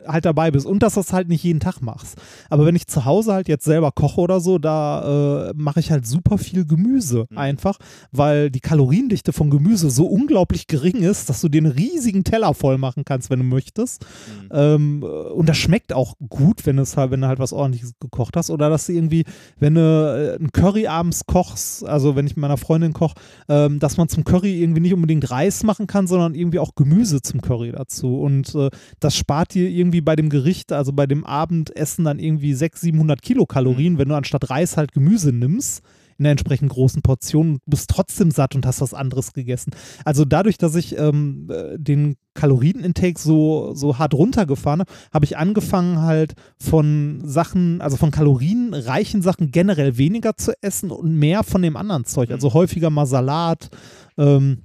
halt 0.06 0.24
dabei 0.24 0.50
bist 0.50 0.66
und 0.66 0.82
dass 0.82 0.94
du 0.94 1.00
das 1.00 1.12
halt 1.12 1.28
nicht 1.28 1.42
jeden 1.44 1.60
Tag 1.60 1.80
machst. 1.80 2.16
Aber 2.50 2.66
wenn 2.66 2.76
ich 2.76 2.86
zu 2.86 3.04
Hause 3.04 3.32
halt 3.32 3.48
jetzt 3.48 3.64
selber 3.64 3.92
koche 3.92 4.20
oder 4.20 4.40
so, 4.40 4.58
da 4.58 5.50
äh, 5.50 5.52
mache 5.56 5.80
ich 5.80 5.90
halt 5.90 6.06
super 6.06 6.38
viel 6.38 6.64
Gemüse 6.64 7.26
Mhm. 7.30 7.38
einfach, 7.38 7.78
weil 8.10 8.50
die 8.50 8.60
Kaloriendichte 8.60 9.32
von 9.32 9.50
Gemüse 9.50 9.90
so 9.90 10.06
unglaublich 10.06 10.66
gering 10.66 11.02
ist, 11.02 11.28
dass 11.28 11.40
du 11.40 11.48
einen 11.48 11.66
riesigen 11.66 12.24
Teller 12.24 12.54
voll 12.54 12.78
machen 12.78 13.04
kannst, 13.04 13.30
wenn 13.30 13.38
du 13.40 13.44
möchtest. 13.44 14.04
Mhm. 14.42 14.48
Ähm, 14.52 15.02
und 15.02 15.48
das 15.48 15.56
schmeckt 15.56 15.92
auch 15.92 16.14
gut, 16.28 16.66
wenn, 16.66 16.78
es 16.78 16.96
halt, 16.96 17.10
wenn 17.10 17.20
du 17.20 17.26
halt 17.26 17.38
was 17.38 17.52
ordentliches 17.52 17.92
gekocht 18.00 18.36
hast. 18.36 18.50
Oder 18.50 18.70
dass 18.70 18.86
du 18.86 18.92
irgendwie, 18.92 19.24
wenn 19.58 19.74
du 19.74 19.80
äh, 19.80 20.38
einen 20.38 20.52
Curry 20.52 20.86
abends 20.86 21.26
kochst, 21.26 21.84
also 21.84 22.16
wenn 22.16 22.26
ich 22.26 22.36
mit 22.36 22.42
meiner 22.42 22.56
Freundin 22.56 22.92
koche, 22.92 23.14
ähm, 23.48 23.78
dass 23.78 23.96
man 23.96 24.08
zum 24.08 24.24
Curry 24.24 24.60
irgendwie 24.62 24.80
nicht 24.80 24.94
unbedingt 24.94 25.30
Reis 25.30 25.62
machen 25.62 25.86
kann, 25.86 26.06
sondern 26.06 26.34
irgendwie 26.34 26.58
auch 26.58 26.74
Gemüse 26.74 27.22
zum 27.22 27.40
Curry 27.40 27.72
dazu. 27.72 28.20
Und 28.20 28.54
äh, 28.54 28.70
das 29.00 29.16
spart 29.16 29.54
dir 29.54 29.68
irgendwie 29.68 29.81
bei 29.90 30.16
dem 30.16 30.28
Gericht, 30.28 30.72
also 30.72 30.92
bei 30.92 31.06
dem 31.06 31.24
Abendessen 31.24 32.04
dann 32.04 32.18
irgendwie 32.18 32.54
600, 32.54 32.80
700 32.80 33.22
Kilokalorien, 33.22 33.98
wenn 33.98 34.08
du 34.08 34.14
anstatt 34.14 34.50
Reis 34.50 34.76
halt 34.76 34.92
Gemüse 34.92 35.32
nimmst 35.32 35.82
in 36.18 36.24
der 36.24 36.32
entsprechend 36.32 36.70
großen 36.70 37.02
Portion, 37.02 37.54
du 37.54 37.70
bist 37.70 37.90
trotzdem 37.90 38.30
satt 38.30 38.54
und 38.54 38.64
hast 38.64 38.80
was 38.80 38.94
anderes 38.94 39.32
gegessen. 39.32 39.72
Also 40.04 40.24
dadurch, 40.24 40.56
dass 40.56 40.76
ich 40.76 40.96
ähm, 40.96 41.48
äh, 41.50 41.76
den 41.78 42.14
Kalorienintake 42.34 43.18
so, 43.18 43.74
so 43.74 43.98
hart 43.98 44.14
runtergefahren 44.14 44.80
habe, 44.80 44.92
habe 45.12 45.24
ich 45.24 45.36
angefangen 45.36 46.00
halt 46.00 46.34
von 46.60 47.22
Sachen, 47.24 47.80
also 47.80 47.96
von 47.96 48.12
kalorienreichen 48.12 49.22
Sachen 49.22 49.50
generell 49.50 49.98
weniger 49.98 50.36
zu 50.36 50.52
essen 50.62 50.90
und 50.92 51.12
mehr 51.14 51.42
von 51.42 51.62
dem 51.62 51.76
anderen 51.76 52.04
Zeug. 52.04 52.30
Also 52.30 52.54
häufiger 52.54 52.90
mal 52.90 53.06
Salat. 53.06 53.70
Ähm, 54.16 54.64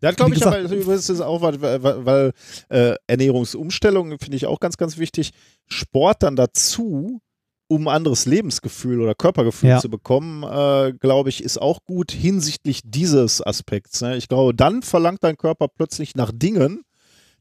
Ja, 0.00 0.10
glaube 0.12 0.32
ich, 0.34 0.40
gesagt- 0.40 0.56
aber 0.64 0.74
übrigens 0.74 1.08
ist 1.08 1.20
auch, 1.20 1.40
weil, 1.40 1.60
weil, 1.60 2.04
weil 2.06 2.32
äh, 2.68 2.94
Ernährungsumstellung 3.06 4.18
finde 4.18 4.36
ich 4.36 4.46
auch 4.46 4.60
ganz, 4.60 4.76
ganz 4.76 4.98
wichtig. 4.98 5.30
Sport 5.66 6.22
dann 6.22 6.36
dazu, 6.36 7.20
um 7.68 7.88
ein 7.88 7.94
anderes 7.96 8.26
Lebensgefühl 8.26 9.00
oder 9.00 9.14
Körpergefühl 9.14 9.70
Ja. 9.70 9.80
zu 9.80 9.88
bekommen, 9.88 10.42
äh, 10.42 10.92
glaube 10.92 11.30
ich, 11.30 11.42
ist 11.42 11.58
auch 11.60 11.78
gut 11.86 12.12
hinsichtlich 12.12 12.80
dieses 12.84 13.40
Aspekts. 13.44 14.00
Ne? 14.02 14.16
Ich 14.16 14.28
glaube, 14.28 14.54
dann 14.54 14.82
verlangt 14.82 15.24
dein 15.24 15.36
Körper 15.38 15.68
plötzlich 15.68 16.14
nach 16.14 16.30
Dingen, 16.34 16.82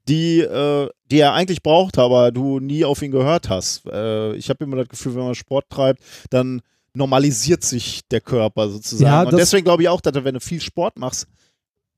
die, 0.07 0.39
äh, 0.39 0.89
die 1.11 1.19
er 1.19 1.33
eigentlich 1.33 1.61
braucht, 1.63 1.97
aber 1.97 2.31
du 2.31 2.59
nie 2.59 2.85
auf 2.85 3.01
ihn 3.01 3.11
gehört 3.11 3.49
hast. 3.49 3.85
Äh, 3.87 4.35
ich 4.35 4.49
habe 4.49 4.63
immer 4.63 4.77
das 4.77 4.87
Gefühl, 4.89 5.15
wenn 5.15 5.23
man 5.23 5.35
Sport 5.35 5.65
treibt, 5.69 6.01
dann 6.29 6.61
normalisiert 6.93 7.63
sich 7.63 8.01
der 8.11 8.21
Körper 8.21 8.69
sozusagen. 8.69 9.05
Ja, 9.05 9.23
Und 9.23 9.37
deswegen 9.37 9.63
glaube 9.65 9.83
ich 9.83 9.89
auch, 9.89 10.01
dass 10.01 10.13
du, 10.13 10.23
wenn 10.23 10.35
du 10.35 10.39
viel 10.39 10.61
Sport 10.61 10.97
machst, 10.99 11.27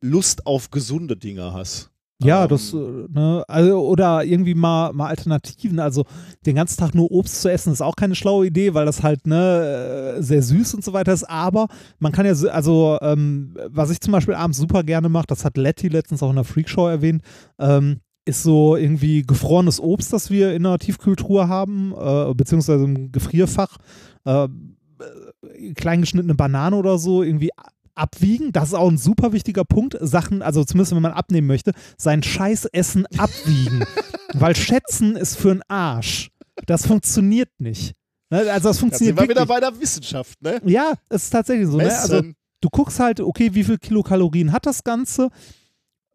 Lust 0.05 0.45
auf 0.45 0.71
gesunde 0.71 1.17
Dinge 1.17 1.53
hast. 1.53 1.91
Ja, 2.23 2.43
Ähm, 2.43 2.49
das, 2.49 2.73
äh, 2.73 2.77
ne, 2.77 3.43
also, 3.47 3.85
oder 3.87 4.23
irgendwie 4.23 4.55
mal, 4.55 4.93
mal 4.93 5.07
Alternativen. 5.07 5.79
Also 5.79 6.05
den 6.45 6.55
ganzen 6.55 6.79
Tag 6.79 6.95
nur 6.95 7.11
Obst 7.11 7.41
zu 7.41 7.51
essen 7.51 7.73
ist 7.73 7.81
auch 7.81 7.97
keine 7.97 8.15
schlaue 8.15 8.47
Idee, 8.47 8.73
weil 8.73 8.85
das 8.85 9.03
halt 9.03 9.27
ne, 9.27 10.15
äh, 10.17 10.21
sehr 10.23 10.41
süß 10.41 10.75
und 10.75 10.83
so 10.85 10.93
weiter 10.93 11.11
ist. 11.11 11.25
Aber 11.29 11.67
man 11.99 12.13
kann 12.13 12.25
ja, 12.25 12.33
so- 12.33 12.49
also 12.49 12.97
ähm, 13.01 13.55
was 13.67 13.89
ich 13.89 13.99
zum 13.99 14.13
Beispiel 14.13 14.33
abends 14.35 14.57
super 14.59 14.83
gerne 14.83 15.09
mache, 15.09 15.27
das 15.27 15.43
hat 15.43 15.57
Letty 15.57 15.89
letztens 15.89 16.23
auch 16.23 16.29
in 16.29 16.35
der 16.37 16.45
Freakshow 16.45 16.87
erwähnt, 16.87 17.21
ähm, 17.59 17.99
ist 18.23 18.43
so 18.43 18.77
irgendwie 18.77 19.21
gefrorenes 19.23 19.79
Obst, 19.81 20.13
das 20.13 20.29
wir 20.31 20.53
in 20.55 20.63
der 20.63 20.79
Tiefkühltruhe 20.79 21.49
haben, 21.49 21.93
äh, 21.99 22.33
beziehungsweise 22.33 22.85
im 22.85 23.11
Gefrierfach. 23.11 23.77
Äh, 24.23 24.45
äh, 24.45 25.73
kleingeschnittene 25.73 26.33
Banane 26.35 26.75
oder 26.77 26.97
so 26.97 27.23
irgendwie 27.23 27.49
abwiegen. 27.95 28.51
Das 28.51 28.69
ist 28.69 28.73
auch 28.73 28.89
ein 28.89 28.97
super 28.97 29.33
wichtiger 29.33 29.65
Punkt. 29.65 29.97
Sachen, 29.99 30.41
also 30.41 30.63
zumindest 30.63 30.95
wenn 30.95 31.01
man 31.01 31.13
abnehmen 31.13 31.47
möchte, 31.47 31.71
sein 31.97 32.23
Scheißessen 32.23 33.07
abwiegen. 33.17 33.83
Weil 34.33 34.55
schätzen 34.55 35.15
ist 35.15 35.37
für 35.37 35.51
einen 35.51 35.63
Arsch. 35.67 36.29
Das 36.65 36.85
funktioniert 36.85 37.49
nicht. 37.59 37.95
Ne, 38.29 38.39
Also 38.39 38.47
das 38.49 38.61
Da 38.61 38.73
sind 38.73 38.79
funktioniert 38.79 39.19
wir 39.19 39.29
wieder 39.29 39.45
bei 39.45 39.59
der 39.59 39.79
Wissenschaft, 39.79 40.41
ne? 40.41 40.61
Ja, 40.65 40.93
es 41.09 41.23
ist 41.25 41.29
tatsächlich 41.29 41.67
so. 41.67 41.77
Ne? 41.77 41.97
Also 41.97 42.21
du 42.61 42.69
guckst 42.69 42.99
halt, 42.99 43.19
okay, 43.19 43.53
wie 43.53 43.63
viel 43.63 43.77
Kilokalorien 43.77 44.51
hat 44.51 44.65
das 44.65 44.83
Ganze? 44.83 45.29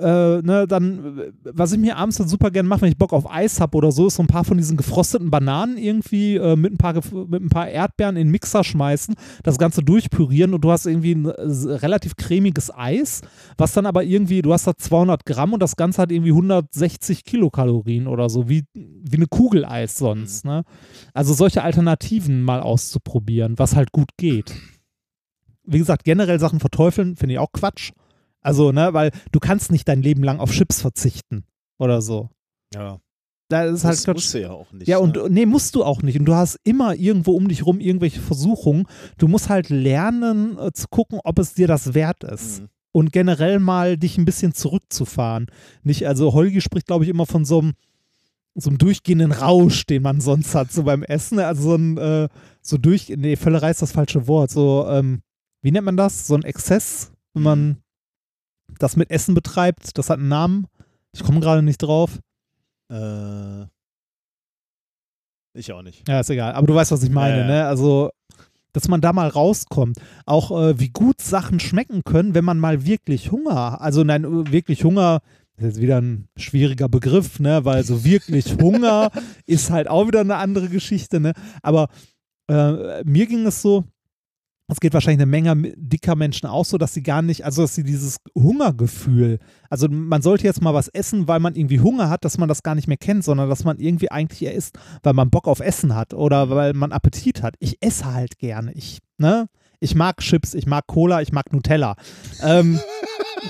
Äh, 0.01 0.43
ne, 0.43 0.67
dann, 0.67 1.19
äh, 1.19 1.33
was 1.45 1.73
ich 1.73 1.79
mir 1.79 1.97
abends 1.97 2.17
dann 2.17 2.29
super 2.29 2.51
gerne 2.51 2.69
mache, 2.69 2.83
wenn 2.83 2.91
ich 2.91 2.97
Bock 2.97 3.13
auf 3.13 3.31
Eis 3.31 3.61
habe 3.61 3.77
oder 3.77 3.93
so, 3.93 4.07
ist 4.07 4.17
so 4.17 4.23
ein 4.23 4.29
paar 4.29 4.45
von 4.45 4.57
diesen 4.57 4.77
gefrosteten 4.77 5.31
Bananen 5.31 5.77
irgendwie 5.77 6.37
äh, 6.37 6.57
mit, 6.57 6.73
ein 6.73 6.79
paar, 6.79 6.95
mit 6.95 7.43
ein 7.43 7.49
paar 7.51 7.69
Erdbeeren 7.69 8.17
in 8.17 8.29
den 8.29 8.31
Mixer 8.31 8.65
schmeißen, 8.65 9.15
das 9.43 9.59
Ganze 9.59 9.83
durchpürieren 9.83 10.55
und 10.55 10.63
du 10.63 10.71
hast 10.71 10.87
irgendwie 10.87 11.15
ein 11.15 11.27
äh, 11.27 11.31
relativ 11.75 12.17
cremiges 12.17 12.75
Eis, 12.75 13.21
was 13.59 13.73
dann 13.73 13.87
aber 13.87 14.05
irgendwie, 14.05 14.43
du 14.43 14.53
hast 14.53 14.67
da 14.67 14.75
200 14.77 15.27
Gramm 15.27 15.53
und 15.53 15.63
das 15.63 15.77
Ganze 15.77 16.03
hat 16.03 16.13
irgendwie 16.13 16.33
160 16.33 17.25
Kilokalorien 17.25 18.07
oder 18.07 18.31
so, 18.31 18.49
wie, 18.49 18.65
wie 18.75 19.17
eine 19.17 19.27
Kugel 19.27 19.65
Eis 19.65 19.97
sonst. 19.97 20.45
Ne? 20.45 20.65
Also 21.13 21.35
solche 21.35 21.63
Alternativen 21.63 22.43
mal 22.43 22.61
auszuprobieren, 22.61 23.59
was 23.59 23.77
halt 23.77 23.93
gut 23.93 24.11
geht 24.17 24.55
wie 25.71 25.79
gesagt, 25.79 26.05
generell 26.05 26.41
Sachen 26.41 26.59
verteufeln, 26.59 27.17
finde 27.17 27.35
ich 27.35 27.39
auch 27.39 27.53
Quatsch. 27.53 27.93
Also, 28.43 28.73
ne, 28.73 28.93
weil 28.95 29.11
du 29.33 29.41
kannst 29.41 29.71
nicht 29.71 29.87
dein 29.89 30.03
Leben 30.03 30.23
lang 30.25 30.41
auf 30.41 30.51
Chips 30.51 30.81
verzichten 30.81 31.45
oder 31.79 32.01
so. 32.03 32.31
Ja, 32.75 32.99
Da 33.49 33.65
ist 33.65 33.85
halt 33.85 33.95
das 33.95 34.05
Quatsch. 34.05 34.15
musst 34.15 34.35
du 34.35 34.41
ja 34.41 34.51
auch 34.51 34.73
nicht. 34.73 34.89
Ja, 34.89 34.99
und 34.99 35.17
ne? 35.17 35.27
nee, 35.29 35.47
musst 35.47 35.75
du 35.75 35.85
auch 35.85 36.03
nicht. 36.03 36.19
Und 36.19 36.25
du 36.27 36.35
hast 36.35 36.57
immer 36.65 36.95
irgendwo 36.95 37.33
um 37.33 37.49
dich 37.49 37.67
rum 37.67 37.81
irgendwelche 37.81 38.21
Versuchungen. 38.21 38.87
Du 39.19 39.29
musst 39.29 39.49
halt 39.49 39.69
lernen 39.71 40.57
äh, 40.59 40.73
zu 40.73 40.87
gucken, 40.89 41.21
ob 41.25 41.39
es 41.39 41.55
dir 41.55 41.67
das 41.67 41.95
wert 41.95 42.25
ist. 42.25 42.61
Mhm. 42.61 42.69
Und 42.93 43.13
generell 43.13 43.59
mal 43.61 43.97
dich 43.97 44.19
ein 44.19 44.25
bisschen 44.25 44.53
zurückzufahren. 44.53 45.47
Nicht, 45.83 46.07
also 46.09 46.33
Holgi 46.33 46.61
spricht, 46.61 46.87
glaube 46.87 47.05
ich, 47.05 47.11
immer 47.11 47.27
von 47.27 47.45
so 47.45 47.61
einem 47.61 47.73
so 48.57 48.69
einem 48.69 48.79
durchgehenden 48.79 49.31
Rausch, 49.31 49.87
den 49.87 50.03
man 50.03 50.21
sonst 50.21 50.55
hat, 50.57 50.73
so 50.73 50.83
beim 50.83 51.05
Essen. 51.05 51.39
Also 51.39 51.63
so 51.63 51.75
ein, 51.77 51.97
äh, 51.99 52.29
so 52.63 52.79
durch, 52.79 53.09
nee, 53.17 53.37
Völlerei 53.37 53.71
ist 53.71 53.81
das 53.81 53.93
falsche 53.93 54.27
Wort. 54.27 54.51
So, 54.51 54.87
ähm, 54.89 55.23
wie 55.63 55.71
nennt 55.71 55.85
man 55.87 55.97
das? 55.97 56.27
So 56.27 56.35
ein 56.35 56.43
Exzess, 56.43 57.13
wenn 57.33 57.43
man 57.45 57.77
das 58.83 58.97
mit 58.97 59.11
Essen 59.11 59.35
betreibt. 59.35 59.97
Das 59.99 60.11
hat 60.11 60.19
einen 60.19 60.29
Namen. 60.29 60.67
Ich 61.13 61.23
komme 61.23 61.41
gerade 61.41 61.63
nicht 61.63 61.79
drauf. 61.79 62.19
Äh, 62.91 63.67
ich 65.55 65.73
auch 65.73 65.83
nicht. 65.83 66.09
Ja, 66.09 66.21
ist 66.21 66.31
egal. 66.31 66.55
Aber 66.55 66.67
du 66.67 66.75
weißt, 66.75 66.93
was 66.93 67.03
ich 67.03 67.11
meine, 67.11 67.41
ja. 67.41 67.47
ne? 67.47 67.67
Also, 67.67 68.11
dass 68.73 68.89
man 68.89 69.01
da 69.01 69.13
mal 69.13 69.29
rauskommt. 69.29 69.99
Auch 70.27 70.51
äh, 70.51 70.79
wie 70.79 70.91
gut 70.91 71.21
Sachen 71.21 71.61
schmecken 71.61 72.03
können, 72.05 72.35
wenn 72.35 72.45
man 72.45 72.59
mal 72.59 72.85
wirklich 72.87 73.33
Hunger, 73.33 73.81
also 73.81 74.05
nein, 74.05 74.25
äh, 74.25 74.53
wirklich 74.53 74.85
Hunger, 74.85 75.21
das 75.57 75.67
ist 75.67 75.75
jetzt 75.75 75.83
wieder 75.83 76.01
ein 76.01 76.29
schwieriger 76.37 76.89
Begriff, 76.89 77.41
ne? 77.41 77.65
Weil 77.65 77.85
so 77.85 78.05
wirklich 78.05 78.57
Hunger 78.63 79.11
ist 79.47 79.71
halt 79.71 79.89
auch 79.89 80.07
wieder 80.07 80.21
eine 80.21 80.37
andere 80.37 80.69
Geschichte, 80.69 81.21
ne? 81.21 81.33
Aber 81.63 81.89
äh, 82.49 83.03
mir 83.05 83.27
ging 83.27 83.47
es 83.47 83.61
so, 83.61 83.85
es 84.73 84.81
geht 84.81 84.95
wahrscheinlich 84.95 85.21
eine 85.23 85.31
Menge 85.31 85.73
dicker 85.77 86.17
Menschen 86.17 86.47
auch 86.47 86.65
so, 86.65 86.79
dass 86.79 86.95
sie 86.95 87.03
gar 87.03 87.23
nicht, 87.23 87.45
also 87.45 87.63
dass 87.63 87.75
sie 87.75 87.83
dieses 87.83 88.19
Hungergefühl, 88.37 89.39
also 89.69 89.89
man 89.89 90.23
sollte 90.23 90.45
jetzt 90.45 90.63
mal 90.63 90.75
was 90.75 90.89
essen, 90.89 91.29
weil 91.29 91.41
man 91.41 91.55
irgendwie 91.55 91.81
Hunger 91.81 92.09
hat, 92.11 92.25
dass 92.25 92.39
man 92.39 92.49
das 92.49 92.63
gar 92.63 92.75
nicht 92.75 92.89
mehr 92.89 92.97
kennt, 92.97 93.25
sondern 93.25 93.49
dass 93.49 93.65
man 93.65 93.79
irgendwie 93.79 94.11
eigentlich 94.11 94.43
eher 94.43 94.55
isst, 94.55 94.79
weil 95.03 95.13
man 95.13 95.31
Bock 95.31 95.49
auf 95.49 95.61
Essen 95.61 95.95
hat 95.95 96.15
oder 96.15 96.51
weil 96.51 96.75
man 96.75 96.93
Appetit 96.93 97.43
hat. 97.43 97.55
Ich 97.59 97.79
esse 97.83 98.13
halt 98.13 98.39
gerne. 98.39 98.73
Ich, 98.73 98.99
ne? 99.19 99.49
Ich 99.81 99.95
mag 99.95 100.19
Chips, 100.19 100.55
ich 100.55 100.67
mag 100.67 100.87
Cola, 100.87 101.23
ich 101.23 101.33
mag 101.33 101.53
Nutella. 101.53 101.97
ähm, 102.43 102.79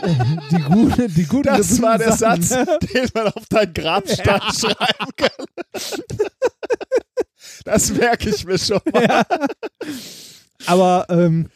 die 0.50 0.62
gute, 0.62 1.09
die 1.09 1.24
guten 1.24 1.48
Das 1.48 1.83
war 1.83 1.98
der 1.98 2.12
Sachen, 2.12 2.42
Satz, 2.42 2.66
ne? 2.68 2.78
den 2.94 3.09
man 3.14 3.26
auf 3.28 3.46
deinen 3.48 3.74
Grabstein 3.74 4.40
schreiben 4.52 5.11
kann. 5.16 5.46
Das 7.64 7.92
merke 7.92 8.30
ich 8.30 8.44
mir 8.44 8.59
schon 8.59 8.80
mal. 8.92 9.02
Ja. 9.02 9.24
Aber 10.66 11.07
ähm, 11.09 11.49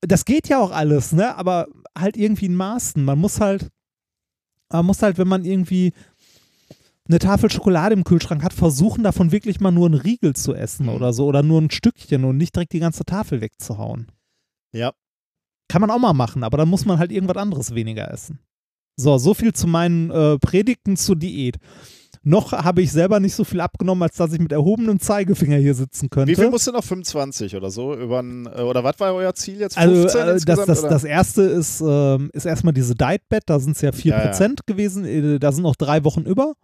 das 0.00 0.24
geht 0.24 0.48
ja 0.48 0.58
auch 0.58 0.70
alles, 0.70 1.12
ne? 1.12 1.36
Aber 1.36 1.68
halt 1.96 2.16
irgendwie 2.16 2.46
in 2.46 2.54
Maßen. 2.54 3.04
Man 3.04 3.18
muss 3.18 3.40
halt, 3.40 3.68
man 4.70 4.86
muss 4.86 5.02
halt, 5.02 5.18
wenn 5.18 5.28
man 5.28 5.44
irgendwie 5.44 5.92
eine 7.08 7.18
Tafel 7.18 7.50
Schokolade 7.50 7.94
im 7.94 8.04
Kühlschrank 8.04 8.42
hat, 8.42 8.52
versuchen 8.52 9.02
davon 9.02 9.32
wirklich 9.32 9.60
mal 9.60 9.72
nur 9.72 9.86
einen 9.86 10.00
Riegel 10.00 10.34
zu 10.34 10.54
essen 10.54 10.86
Mhm. 10.86 10.92
oder 10.92 11.12
so 11.12 11.26
oder 11.26 11.42
nur 11.42 11.60
ein 11.60 11.70
Stückchen 11.70 12.24
und 12.24 12.36
nicht 12.36 12.54
direkt 12.54 12.72
die 12.72 12.78
ganze 12.78 13.04
Tafel 13.04 13.40
wegzuhauen. 13.40 14.10
Ja. 14.72 14.92
Kann 15.68 15.80
man 15.80 15.90
auch 15.90 15.98
mal 15.98 16.12
machen, 16.12 16.44
aber 16.44 16.56
dann 16.56 16.68
muss 16.68 16.84
man 16.84 16.98
halt 16.98 17.10
irgendwas 17.12 17.36
anderes 17.36 17.74
weniger 17.74 18.10
essen. 18.12 18.38
So, 18.96 19.18
so 19.18 19.34
viel 19.34 19.52
zu 19.52 19.66
meinen 19.66 20.10
äh, 20.10 20.38
Predigten 20.38 20.96
zur 20.96 21.16
Diät. 21.16 21.56
Noch 22.22 22.52
habe 22.52 22.82
ich 22.82 22.92
selber 22.92 23.18
nicht 23.18 23.34
so 23.34 23.44
viel 23.44 23.60
abgenommen, 23.60 24.02
als 24.02 24.16
dass 24.16 24.32
ich 24.34 24.40
mit 24.40 24.52
erhobenem 24.52 25.00
Zeigefinger 25.00 25.56
hier 25.56 25.74
sitzen 25.74 26.10
könnte. 26.10 26.30
Wie 26.30 26.36
viel 26.36 26.50
musst 26.50 26.66
du 26.66 26.72
noch? 26.72 26.84
25 26.84 27.56
oder 27.56 27.70
so? 27.70 27.94
Übern, 27.94 28.46
äh, 28.46 28.60
oder 28.60 28.84
was 28.84 29.00
war 29.00 29.14
euer 29.14 29.34
Ziel 29.34 29.58
jetzt? 29.58 29.78
Also 29.78 30.02
15 30.02 30.20
äh, 30.20 30.40
das, 30.44 30.66
das, 30.66 30.82
das 30.82 31.04
erste 31.04 31.42
ist, 31.42 31.80
ähm, 31.80 32.30
ist 32.34 32.44
erstmal 32.44 32.74
diese 32.74 32.94
Diet 32.94 33.22
Bet, 33.30 33.44
da 33.46 33.58
sind 33.58 33.74
es 33.76 33.80
ja 33.80 33.90
4% 33.90 34.04
Ja, 34.04 34.32
ja. 34.32 34.54
gewesen, 34.66 35.04
äh, 35.06 35.38
da 35.38 35.50
sind 35.50 35.62
noch 35.62 35.76
drei 35.76 36.04
Wochen 36.04 36.22
über. 36.22 36.54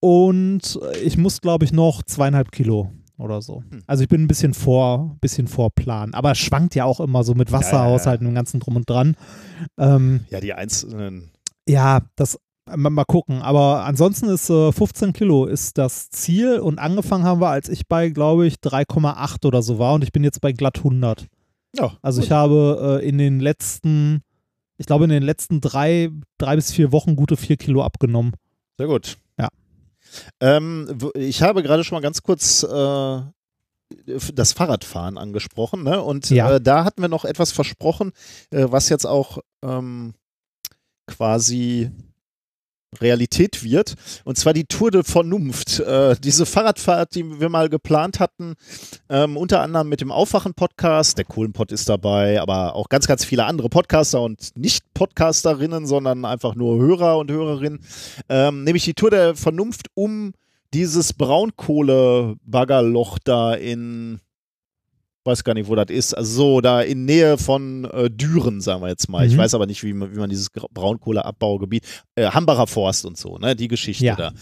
Und 0.00 0.80
ich 1.04 1.18
muss, 1.18 1.40
glaube 1.42 1.64
ich, 1.64 1.72
noch 1.72 2.02
zweieinhalb 2.02 2.50
Kilo 2.50 2.90
oder 3.18 3.42
so. 3.42 3.62
Hm. 3.70 3.82
Also 3.86 4.02
ich 4.02 4.08
bin 4.08 4.22
ein 4.22 4.26
bisschen 4.26 4.54
vor, 4.54 5.16
bisschen 5.20 5.48
vor 5.48 5.70
Plan. 5.70 6.14
Aber 6.14 6.32
es 6.32 6.38
schwankt 6.38 6.74
ja 6.74 6.84
auch 6.84 6.98
immer 6.98 7.24
so 7.24 7.34
mit 7.34 7.52
Wasserhaushalten 7.52 8.26
und 8.26 8.32
dem 8.32 8.36
ganzen 8.36 8.58
drum 8.58 8.76
und 8.76 8.88
dran. 8.88 9.16
Ähm, 9.78 10.24
ja, 10.30 10.40
die 10.40 10.54
einzelnen. 10.54 11.30
ja, 11.68 12.00
das, 12.16 12.38
mal, 12.76 13.04
gucken. 13.04 13.42
Aber 13.42 13.84
ansonsten 13.84 14.28
ist 14.28 14.50
äh, 14.50 14.72
15 14.72 15.12
Kilo 15.12 15.46
ist 15.46 15.78
das 15.78 16.10
Ziel 16.10 16.58
und 16.60 16.78
angefangen 16.78 17.24
haben 17.24 17.40
wir, 17.40 17.48
als 17.48 17.68
ich 17.68 17.86
bei, 17.88 18.08
glaube 18.10 18.46
ich, 18.46 18.56
3,8 18.56 19.46
oder 19.46 19.62
so 19.62 19.78
war 19.78 19.94
und 19.94 20.04
ich 20.04 20.12
bin 20.12 20.24
jetzt 20.24 20.40
bei 20.40 20.52
glatt 20.52 20.78
100. 20.78 21.26
Ja, 21.76 21.96
Also 22.02 22.20
gut. 22.20 22.26
ich 22.26 22.32
habe 22.32 23.00
äh, 23.02 23.08
in 23.08 23.18
den 23.18 23.40
letzten, 23.40 24.22
ich 24.76 24.86
glaube 24.86 25.04
in 25.04 25.10
den 25.10 25.22
letzten 25.22 25.60
drei, 25.60 26.10
drei 26.38 26.56
bis 26.56 26.70
vier 26.72 26.92
Wochen 26.92 27.16
gute 27.16 27.36
vier 27.36 27.56
Kilo 27.56 27.82
abgenommen. 27.82 28.32
Sehr 28.78 28.86
gut. 28.88 29.16
Ja. 29.38 29.48
Ähm, 30.40 30.98
ich 31.14 31.42
habe 31.42 31.62
gerade 31.62 31.82
schon 31.84 31.96
mal 31.96 32.02
ganz 32.02 32.22
kurz 32.22 32.62
äh, 32.62 33.20
das 34.34 34.52
Fahrradfahren 34.52 35.18
angesprochen, 35.18 35.82
ne? 35.82 36.00
Und 36.02 36.28
Ja. 36.30 36.56
äh, 36.56 36.60
da 36.60 36.84
hatten 36.84 37.00
wir 37.02 37.08
noch 37.08 37.24
etwas 37.24 37.52
versprochen, 37.52 38.12
äh, 38.50 38.66
was 38.68 38.88
jetzt 38.88 39.06
auch 39.06 39.38
ähm, 39.62 40.14
quasi 41.06 41.90
Realität 43.00 43.64
wird. 43.64 43.94
Und 44.24 44.36
zwar 44.36 44.52
die 44.52 44.64
Tour 44.64 44.90
de 44.90 45.02
Vernunft. 45.02 45.80
Äh, 45.80 46.16
diese 46.22 46.46
Fahrradfahrt, 46.46 47.14
die 47.14 47.40
wir 47.40 47.48
mal 47.48 47.68
geplant 47.68 48.20
hatten, 48.20 48.54
ähm, 49.08 49.36
unter 49.36 49.60
anderem 49.60 49.88
mit 49.88 50.00
dem 50.00 50.12
Aufwachen-Podcast, 50.12 51.18
der 51.18 51.24
Kohlenpott 51.24 51.72
ist 51.72 51.88
dabei, 51.88 52.40
aber 52.40 52.74
auch 52.74 52.88
ganz, 52.88 53.06
ganz 53.06 53.24
viele 53.24 53.44
andere 53.44 53.68
Podcaster 53.68 54.20
und 54.20 54.56
Nicht-Podcasterinnen, 54.56 55.86
sondern 55.86 56.24
einfach 56.24 56.54
nur 56.54 56.78
Hörer 56.78 57.18
und 57.18 57.30
Hörerinnen. 57.30 57.80
Ähm, 58.28 58.64
nämlich 58.64 58.84
die 58.84 58.94
Tour 58.94 59.10
der 59.10 59.34
Vernunft 59.34 59.86
um 59.94 60.32
dieses 60.74 61.12
Braunkohle-Baggerloch 61.12 63.18
da 63.24 63.54
in, 63.54 64.20
weiß 65.24 65.44
gar 65.44 65.54
nicht, 65.54 65.68
wo 65.68 65.74
das 65.74 65.86
ist, 65.90 66.14
also 66.14 66.32
so 66.34 66.60
da 66.60 66.80
in 66.82 67.04
Nähe 67.04 67.38
von 67.38 67.84
äh, 67.84 68.10
Düren, 68.10 68.60
sagen 68.60 68.82
wir 68.82 68.88
jetzt 68.88 69.08
mal. 69.08 69.26
Ich 69.26 69.34
Mhm. 69.34 69.38
weiß 69.38 69.54
aber 69.54 69.66
nicht, 69.66 69.82
wie 69.84 69.92
man, 69.92 70.12
wie 70.14 70.18
man 70.18 70.28
dieses 70.30 70.48
Braunkohleabbaugebiet, 70.50 71.84
äh, 72.16 72.26
Hambacher 72.30 72.66
Forst 72.66 73.04
und 73.04 73.16
so, 73.16 73.38
ne, 73.38 73.54
die 73.56 73.68
Geschichte 73.68 74.04
Ja. 74.04 74.16
da. 74.16 74.32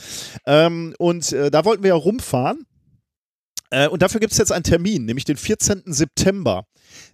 Ähm, 0.46 0.94
und 0.98 1.32
äh, 1.32 1.50
da 1.50 1.64
wollten 1.64 1.82
wir 1.82 1.88
ja 1.90 1.94
rumfahren. 1.94 2.64
Äh, 3.70 3.88
und 3.88 4.02
dafür 4.02 4.20
gibt 4.20 4.32
es 4.32 4.38
jetzt 4.38 4.52
einen 4.52 4.64
Termin, 4.64 5.04
nämlich 5.04 5.24
den 5.24 5.36
14. 5.36 5.82
September. 5.86 6.64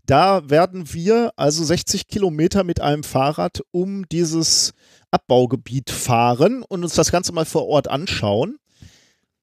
Da 0.06 0.48
werden 0.48 0.92
wir 0.94 1.32
also 1.36 1.62
60 1.64 2.06
Kilometer 2.06 2.64
mit 2.64 2.80
einem 2.80 3.02
Fahrrad 3.02 3.60
um 3.72 4.08
dieses 4.08 4.72
Abbaugebiet 5.10 5.90
fahren 5.90 6.62
und 6.62 6.82
uns 6.82 6.94
das 6.94 7.10
Ganze 7.12 7.32
mal 7.32 7.44
vor 7.44 7.66
Ort 7.66 7.88
anschauen. 7.88 8.56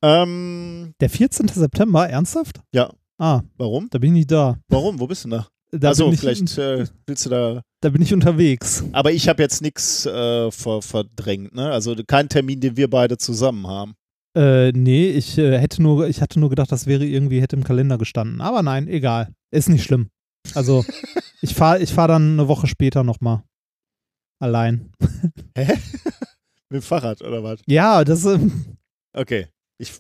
Ähm, 0.01 0.93
Der 0.99 1.09
14. 1.09 1.47
September, 1.49 2.09
ernsthaft? 2.09 2.61
ja, 2.73 2.89
Ah, 3.19 3.41
warum? 3.57 3.89
da 3.89 3.99
bin 3.99 4.09
ich 4.09 4.19
nicht 4.19 4.31
da. 4.31 4.57
Warum? 4.69 4.99
Wo 4.99 5.07
bist 5.07 5.25
du 5.25 5.29
denn 5.29 5.39
da? 5.39 5.47
Da, 5.77 5.87
also 5.89 6.05
bin, 6.05 6.13
ich, 6.13 6.19
vielleicht 6.19 6.57
äh, 6.57 6.85
willst 7.07 7.25
du 7.25 7.29
da. 7.29 7.61
da 7.81 7.89
bin 7.89 8.01
ich 8.01 8.13
unterwegs. 8.13 8.83
Aber 8.91 9.11
ich 9.11 9.27
habe 9.27 9.41
jetzt 9.41 9.61
nichts 9.61 10.05
äh, 10.05 10.51
ver 10.51 10.81
verdrängt, 10.81 11.55
ne? 11.55 11.71
Also 11.71 11.95
kein 12.05 12.29
Termin, 12.29 12.59
den 12.59 12.77
wir 12.77 12.89
beide 12.89 13.17
zusammen 13.17 13.65
haben. 13.65 13.93
Äh, 14.37 14.71
nee, 14.71 15.09
ich 15.09 15.37
äh, 15.37 15.57
hätte 15.57 15.81
nur, 15.81 16.07
ich 16.07 16.21
hatte 16.21 16.39
nur 16.39 16.49
gedacht, 16.49 16.71
das 16.71 16.85
wäre 16.85 17.05
irgendwie, 17.05 17.41
hätte 17.41 17.55
im 17.55 17.63
Kalender 17.63 17.97
gestanden. 17.97 18.41
Aber 18.41 18.61
nein, 18.61 18.87
egal. 18.87 19.33
Ist 19.51 19.69
nicht 19.69 19.83
schlimm. 19.83 20.09
Also, 20.53 20.85
ich 21.41 21.55
fahre 21.55 21.81
ich 21.81 21.91
fahr 21.91 22.07
dann 22.07 22.33
eine 22.33 22.47
Woche 22.47 22.67
später 22.67 23.03
nochmal. 23.03 23.43
Allein. 24.39 24.91
Hä? 25.57 25.67
mit 26.69 26.81
dem 26.81 26.81
Fahrrad 26.81 27.21
oder 27.21 27.43
was? 27.43 27.61
Ja, 27.67 28.03
das, 28.03 28.25
ähm, 28.25 28.77
Okay. 29.13 29.47
Ich, 29.77 29.99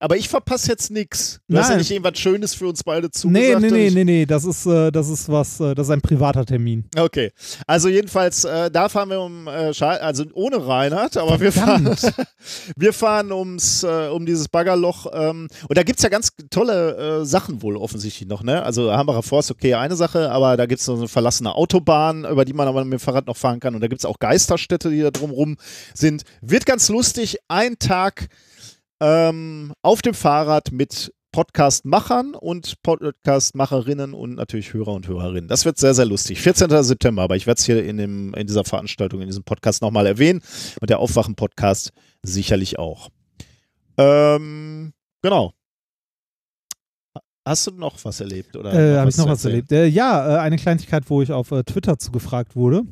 aber 0.00 0.16
ich 0.16 0.28
verpasse 0.28 0.68
jetzt 0.70 0.90
nichts. 0.90 1.40
Du 1.48 1.56
hast 1.56 1.64
ja 1.64 1.70
Nein. 1.70 1.78
nicht 1.78 1.90
irgendwas 1.90 2.18
Schönes 2.18 2.54
für 2.54 2.68
uns 2.68 2.84
beide 2.84 3.06
nee, 3.06 3.10
zugesagt. 3.10 3.60
nee, 3.62 3.70
nee, 3.70 3.86
ich- 3.88 3.94
nee, 3.94 4.04
nee, 4.04 4.26
das 4.26 4.44
ist, 4.44 4.66
äh, 4.66 4.90
das 4.92 5.08
ist 5.08 5.28
was, 5.28 5.58
äh, 5.60 5.74
das 5.74 5.88
ist 5.88 5.90
ein 5.92 6.00
privater 6.00 6.44
Termin. 6.46 6.84
Okay. 6.96 7.32
Also 7.66 7.88
jedenfalls, 7.88 8.44
äh, 8.44 8.70
da 8.70 8.88
fahren 8.88 9.10
wir 9.10 9.20
um, 9.20 9.46
äh, 9.48 9.72
also 9.80 10.24
ohne 10.34 10.66
Reinhard, 10.66 11.16
aber 11.16 11.40
wir 11.40 11.52
fahren, 11.52 11.96
wir 12.76 12.92
fahren 12.92 13.32
ums, 13.32 13.82
äh, 13.82 14.08
um 14.08 14.24
dieses 14.26 14.48
Baggerloch. 14.48 15.06
Ähm, 15.12 15.48
und 15.68 15.78
da 15.78 15.82
gibt 15.82 15.98
es 15.98 16.02
ja 16.02 16.08
ganz 16.08 16.30
tolle 16.50 17.20
äh, 17.22 17.24
Sachen 17.24 17.62
wohl 17.62 17.76
offensichtlich 17.76 18.28
noch, 18.28 18.42
ne? 18.42 18.62
Also 18.62 18.92
Hambacher 18.92 19.22
Forst, 19.22 19.50
okay, 19.50 19.74
eine 19.74 19.96
Sache, 19.96 20.30
aber 20.30 20.56
da 20.56 20.66
gibt 20.66 20.80
es 20.80 20.86
noch 20.86 20.94
so 20.94 21.00
eine 21.02 21.08
verlassene 21.08 21.54
Autobahn, 21.54 22.24
über 22.24 22.44
die 22.44 22.52
man 22.52 22.68
aber 22.68 22.84
mit 22.84 22.92
dem 22.94 23.00
Fahrrad 23.00 23.26
noch 23.26 23.36
fahren 23.36 23.60
kann. 23.60 23.74
Und 23.74 23.80
da 23.80 23.88
gibt 23.88 24.00
es 24.00 24.04
auch 24.04 24.18
Geisterstädte, 24.18 24.90
die 24.90 25.00
da 25.00 25.10
drumrum 25.10 25.56
sind. 25.94 26.22
Wird 26.40 26.66
ganz 26.66 26.88
lustig. 26.88 27.38
Ein 27.48 27.78
Tag 27.78 28.28
ähm, 29.00 29.72
auf 29.82 30.02
dem 30.02 30.14
Fahrrad 30.14 30.72
mit 30.72 31.12
Podcast-Machern 31.32 32.34
und 32.34 32.82
Podcast-Macherinnen 32.82 34.14
und 34.14 34.34
natürlich 34.34 34.72
Hörer 34.72 34.92
und 34.92 35.06
Hörerinnen. 35.08 35.48
Das 35.48 35.64
wird 35.64 35.78
sehr, 35.78 35.94
sehr 35.94 36.06
lustig. 36.06 36.40
14. 36.40 36.70
September, 36.82 37.22
aber 37.22 37.36
ich 37.36 37.46
werde 37.46 37.58
es 37.58 37.66
hier 37.66 37.84
in, 37.84 37.98
dem, 37.98 38.34
in 38.34 38.46
dieser 38.46 38.64
Veranstaltung, 38.64 39.20
in 39.20 39.28
diesem 39.28 39.44
Podcast 39.44 39.82
nochmal 39.82 40.06
erwähnen 40.06 40.42
und 40.80 40.90
der 40.90 40.98
Aufwachen-Podcast 40.98 41.92
sicherlich 42.22 42.78
auch. 42.78 43.10
Ähm, 43.98 44.92
genau. 45.22 45.52
Hast 47.46 47.66
du 47.66 47.70
noch 47.72 48.02
was 48.04 48.20
erlebt? 48.20 48.56
Oder 48.56 48.72
Äh, 48.74 48.98
Habe 48.98 49.10
ich 49.10 49.16
noch 49.16 49.28
was 49.28 49.44
erlebt? 49.44 49.70
Äh, 49.72 49.86
ja, 49.86 50.36
äh, 50.36 50.38
eine 50.40 50.56
Kleinigkeit, 50.56 51.08
wo 51.08 51.22
ich 51.22 51.32
auf 51.32 51.50
äh, 51.50 51.62
Twitter 51.62 51.98
zugefragt 51.98 52.56
wurde 52.56 52.84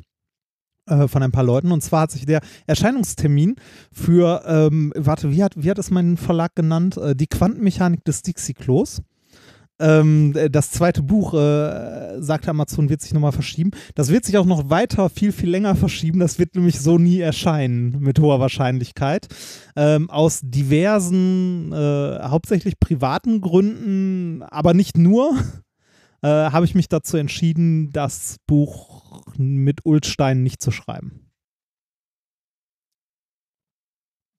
äh, 0.87 1.07
von 1.07 1.23
ein 1.23 1.31
paar 1.31 1.43
Leuten. 1.43 1.71
Und 1.71 1.81
zwar 1.81 2.01
hat 2.01 2.11
sich 2.11 2.25
der 2.25 2.41
Erscheinungstermin 2.65 3.55
für, 3.91 4.43
ähm, 4.45 4.93
warte, 4.95 5.31
wie 5.31 5.43
hat, 5.43 5.53
wie 5.55 5.69
hat 5.69 5.79
es 5.79 5.91
mein 5.91 6.17
Verlag 6.17 6.55
genannt? 6.55 6.97
Äh, 6.97 7.15
die 7.15 7.27
Quantenmechanik 7.27 8.03
des 8.05 8.21
Dixie-Klos. 8.21 9.01
Ähm, 9.79 10.33
äh, 10.35 10.49
das 10.49 10.71
zweite 10.71 11.03
Buch, 11.03 11.33
äh, 11.33 12.19
sagte 12.21 12.49
Amazon, 12.49 12.89
wird 12.89 13.01
sich 13.01 13.13
nochmal 13.13 13.31
verschieben. 13.31 13.71
Das 13.95 14.09
wird 14.09 14.25
sich 14.25 14.37
auch 14.37 14.45
noch 14.45 14.69
weiter, 14.69 15.09
viel, 15.09 15.31
viel 15.31 15.49
länger 15.49 15.75
verschieben. 15.75 16.19
Das 16.19 16.39
wird 16.39 16.55
nämlich 16.55 16.79
so 16.79 16.97
nie 16.97 17.19
erscheinen, 17.19 17.99
mit 17.99 18.19
hoher 18.19 18.39
Wahrscheinlichkeit. 18.39 19.27
Ähm, 19.75 20.09
aus 20.09 20.41
diversen, 20.43 21.71
äh, 21.73 22.19
hauptsächlich 22.23 22.79
privaten 22.79 23.41
Gründen, 23.41 24.41
aber 24.43 24.73
nicht 24.73 24.97
nur, 24.97 25.35
äh, 26.23 26.27
habe 26.27 26.65
ich 26.65 26.73
mich 26.73 26.89
dazu 26.89 27.17
entschieden, 27.17 27.91
das 27.91 28.37
Buch 28.47 28.96
mit 29.37 29.85
Ulstein 29.85 30.43
nicht 30.43 30.61
zu 30.61 30.71
schreiben. 30.71 31.27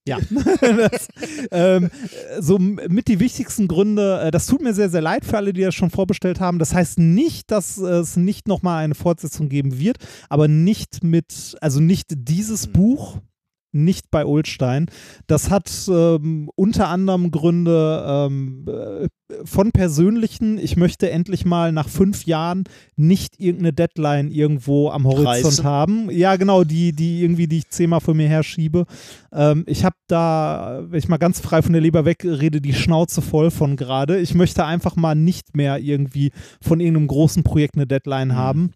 Ja, 0.08 0.18
das, 0.60 1.08
ähm, 1.50 1.90
so 2.40 2.58
mit 2.58 3.08
die 3.08 3.20
wichtigsten 3.20 3.68
Gründe, 3.68 4.20
äh, 4.22 4.30
das 4.30 4.46
tut 4.46 4.62
mir 4.62 4.72
sehr, 4.72 4.88
sehr 4.88 5.02
leid 5.02 5.26
für 5.26 5.36
alle, 5.36 5.52
die 5.52 5.60
das 5.60 5.74
schon 5.74 5.90
vorbestellt 5.90 6.40
haben. 6.40 6.58
Das 6.58 6.72
heißt 6.72 6.98
nicht, 6.98 7.50
dass 7.50 7.76
es 7.76 8.16
nicht 8.16 8.48
nochmal 8.48 8.82
eine 8.84 8.94
Fortsetzung 8.94 9.50
geben 9.50 9.78
wird, 9.78 9.98
aber 10.30 10.48
nicht 10.48 11.04
mit, 11.04 11.58
also 11.60 11.80
nicht 11.80 12.06
dieses 12.10 12.68
Mhm. 12.68 12.72
Buch, 12.72 13.18
nicht 13.72 14.10
bei 14.10 14.24
Ulstein. 14.24 14.86
Das 15.26 15.50
hat 15.50 15.70
ähm, 15.88 16.50
unter 16.54 16.88
anderem 16.88 17.30
Gründe 17.30 18.04
ähm, 18.06 18.64
äh, 18.66 19.08
von 19.44 19.72
persönlichen, 19.72 20.56
ich 20.58 20.76
möchte 20.76 21.10
endlich 21.10 21.44
mal 21.44 21.70
nach 21.70 21.88
fünf 21.88 22.24
Jahren 22.24 22.64
nicht 22.96 23.38
irgendeine 23.38 23.74
Deadline 23.74 24.30
irgendwo 24.30 24.88
am 24.88 25.04
Horizont 25.06 25.44
Reißen. 25.44 25.64
haben. 25.64 26.10
Ja, 26.10 26.36
genau, 26.36 26.64
die, 26.64 26.92
die 26.92 27.22
irgendwie, 27.22 27.46
die 27.46 27.58
ich 27.58 27.68
zehnmal 27.68 28.00
vor 28.00 28.14
mir 28.14 28.28
herschiebe. 28.28 28.86
Ähm, 29.32 29.64
ich 29.66 29.84
habe 29.84 29.96
da, 30.06 30.82
wenn 30.88 30.98
ich 30.98 31.08
mal 31.08 31.18
ganz 31.18 31.40
frei 31.40 31.60
von 31.60 31.72
der 31.74 31.82
Leber 31.82 32.06
wegrede, 32.06 32.62
die 32.62 32.72
Schnauze 32.72 33.20
voll 33.20 33.50
von 33.50 33.76
gerade. 33.76 34.18
Ich 34.18 34.34
möchte 34.34 34.64
einfach 34.64 34.96
mal 34.96 35.14
nicht 35.14 35.54
mehr 35.54 35.78
irgendwie 35.78 36.32
von 36.62 36.80
irgendeinem 36.80 37.08
großen 37.08 37.42
Projekt 37.42 37.74
eine 37.76 37.86
Deadline 37.86 38.28
Mhm. 38.28 38.34
haben. 38.36 38.70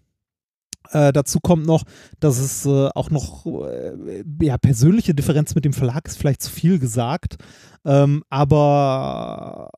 Äh, 0.91 1.13
dazu 1.13 1.41
kommt 1.41 1.67
noch, 1.67 1.85
dass 2.21 2.39
es 2.39 2.67
äh, 2.67 2.89
auch 2.95 3.11
noch 3.11 3.47
äh, 3.47 4.25
ja, 4.41 4.59
persönliche 4.59 5.15
Differenz 5.15 5.55
mit 5.55 5.65
dem 5.65 5.73
Verlag 5.73 6.07
ist 6.07 6.19
vielleicht 6.19 6.43
zu 6.43 6.51
viel 6.51 6.79
gesagt. 6.79 7.37
Ähm, 7.85 8.23
aber 8.31 9.71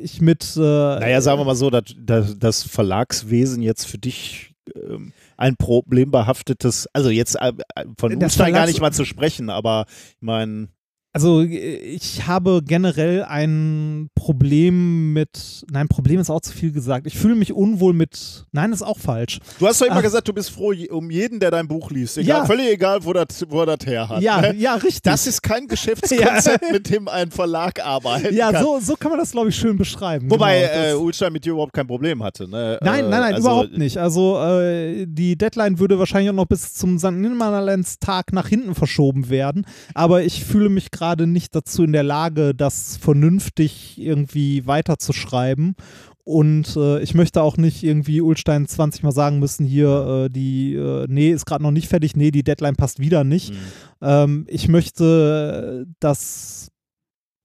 ich 0.00 0.20
mit 0.20 0.56
äh, 0.56 0.60
Naja, 0.60 1.20
sagen 1.20 1.40
wir 1.40 1.44
mal 1.44 1.56
so, 1.56 1.70
dass, 1.70 1.94
dass 1.98 2.38
das 2.38 2.62
Verlagswesen 2.62 3.62
jetzt 3.62 3.86
für 3.86 3.98
dich 3.98 4.54
ähm, 4.74 5.12
ein 5.36 5.56
problembehaftetes, 5.56 6.88
also 6.92 7.10
jetzt 7.10 7.36
äh, 7.36 7.52
von 7.98 8.18
Das 8.18 8.32
Umstein 8.32 8.54
gar 8.54 8.66
nicht 8.66 8.80
mal 8.80 8.92
zu 8.92 9.04
sprechen, 9.04 9.50
aber 9.50 9.86
ich 9.88 10.22
meine, 10.22 10.68
Also 11.16 11.40
äh, 11.40 11.76
ich 11.78 12.26
habe 12.26 12.62
generell 12.62 13.24
ein 13.24 14.10
Problem 14.14 15.14
mit, 15.14 15.64
nein, 15.70 15.88
Problem 15.88 16.20
ist 16.20 16.28
auch 16.28 16.42
zu 16.42 16.52
viel 16.52 16.72
gesagt. 16.72 17.06
Ich 17.06 17.16
fühle 17.16 17.34
mich 17.36 17.54
unwohl 17.54 17.94
mit, 17.94 18.44
nein, 18.52 18.70
ist 18.70 18.82
auch 18.82 18.98
falsch. 18.98 19.38
du 19.58 19.66
hast 19.66 19.80
doch 19.80 19.86
immer 19.86 19.96
Ach. 19.96 20.02
gesagt, 20.02 20.28
du 20.28 20.34
bist 20.34 20.50
froh 20.50 20.74
um 20.90 21.10
jeden, 21.10 21.40
der 21.40 21.50
dein 21.50 21.66
Buch 21.68 21.90
liest. 21.90 22.18
Egal, 22.18 22.40
Ja. 22.40 22.44
Völlig 22.44 22.68
egal, 22.70 23.02
wo 23.02 23.14
das 23.14 23.46
wo 23.48 23.60
er 23.60 23.76
das 23.76 23.86
her 23.86 24.08
hat. 24.10 24.20
Ja, 24.20 24.42
ne? 24.42 24.54
ja, 24.58 24.74
richtig. 24.74 25.02
Das 25.04 25.26
ist 25.26 25.42
kein 25.42 25.66
Geschäftskonzept, 25.68 26.70
mit 26.70 26.90
dem 26.90 27.08
ein 27.08 27.30
Verlag 27.30 27.82
arbeitet. 27.82 28.32
ja, 28.32 28.52
kann. 28.52 28.62
so, 28.62 28.78
so 28.80 28.94
kann 28.96 29.10
man 29.10 29.18
das, 29.18 29.30
glaube 29.32 29.48
ich, 29.48 29.56
schön 29.56 29.78
beschreiben. 29.78 30.30
Wobei 30.30 30.60
genau, 30.60 30.98
äh, 30.98 31.02
Ulstein 31.02 31.32
mit 31.32 31.46
dir 31.46 31.52
überhaupt 31.52 31.72
kein 31.72 31.86
Problem 31.86 32.22
hatte. 32.22 32.46
Ne? 32.46 32.78
Nein, 32.82 33.06
Äh, 33.06 33.08
nein, 33.08 33.10
nein, 33.22 33.34
also, 33.34 33.48
überhaupt 33.48 33.78
nicht. 33.78 33.96
Also 33.96 34.38
äh, 34.38 35.06
die 35.08 35.38
Deadline 35.38 35.78
würde 35.78 35.98
wahrscheinlich 35.98 36.28
auch 36.28 36.34
noch 36.34 36.46
bis 36.46 36.74
zum 36.74 36.98
St. 36.98 37.12
Nimmerlands 37.12 38.00
Tag 38.00 38.34
nach 38.34 38.48
hinten 38.48 38.74
verschoben 38.74 39.30
werden. 39.30 39.64
Aber 39.94 40.22
ich 40.22 40.44
fühle 40.44 40.68
mich 40.68 40.90
gerade 40.90 41.05
nicht 41.14 41.54
dazu 41.54 41.84
in 41.84 41.92
der 41.92 42.02
Lage, 42.02 42.54
das 42.54 42.96
vernünftig 42.96 43.98
irgendwie 43.98 44.66
weiterzuschreiben. 44.66 45.76
und 46.24 46.76
äh, 46.76 47.00
ich 47.02 47.14
möchte 47.14 47.40
auch 47.40 47.56
nicht 47.56 47.84
irgendwie 47.84 48.20
Ulstein 48.20 48.66
20 48.66 49.04
Mal 49.04 49.12
sagen 49.12 49.38
müssen, 49.38 49.64
hier, 49.64 50.24
äh, 50.26 50.28
die, 50.28 50.74
äh, 50.74 51.06
nee, 51.08 51.30
ist 51.30 51.46
gerade 51.46 51.62
noch 51.62 51.70
nicht 51.70 51.86
fertig, 51.86 52.16
nee, 52.16 52.32
die 52.32 52.42
Deadline 52.42 52.74
passt 52.74 52.98
wieder 52.98 53.22
nicht. 53.22 53.52
Mhm. 53.52 53.56
Ähm, 54.02 54.44
ich 54.48 54.66
möchte 54.66 55.86
das 56.00 56.72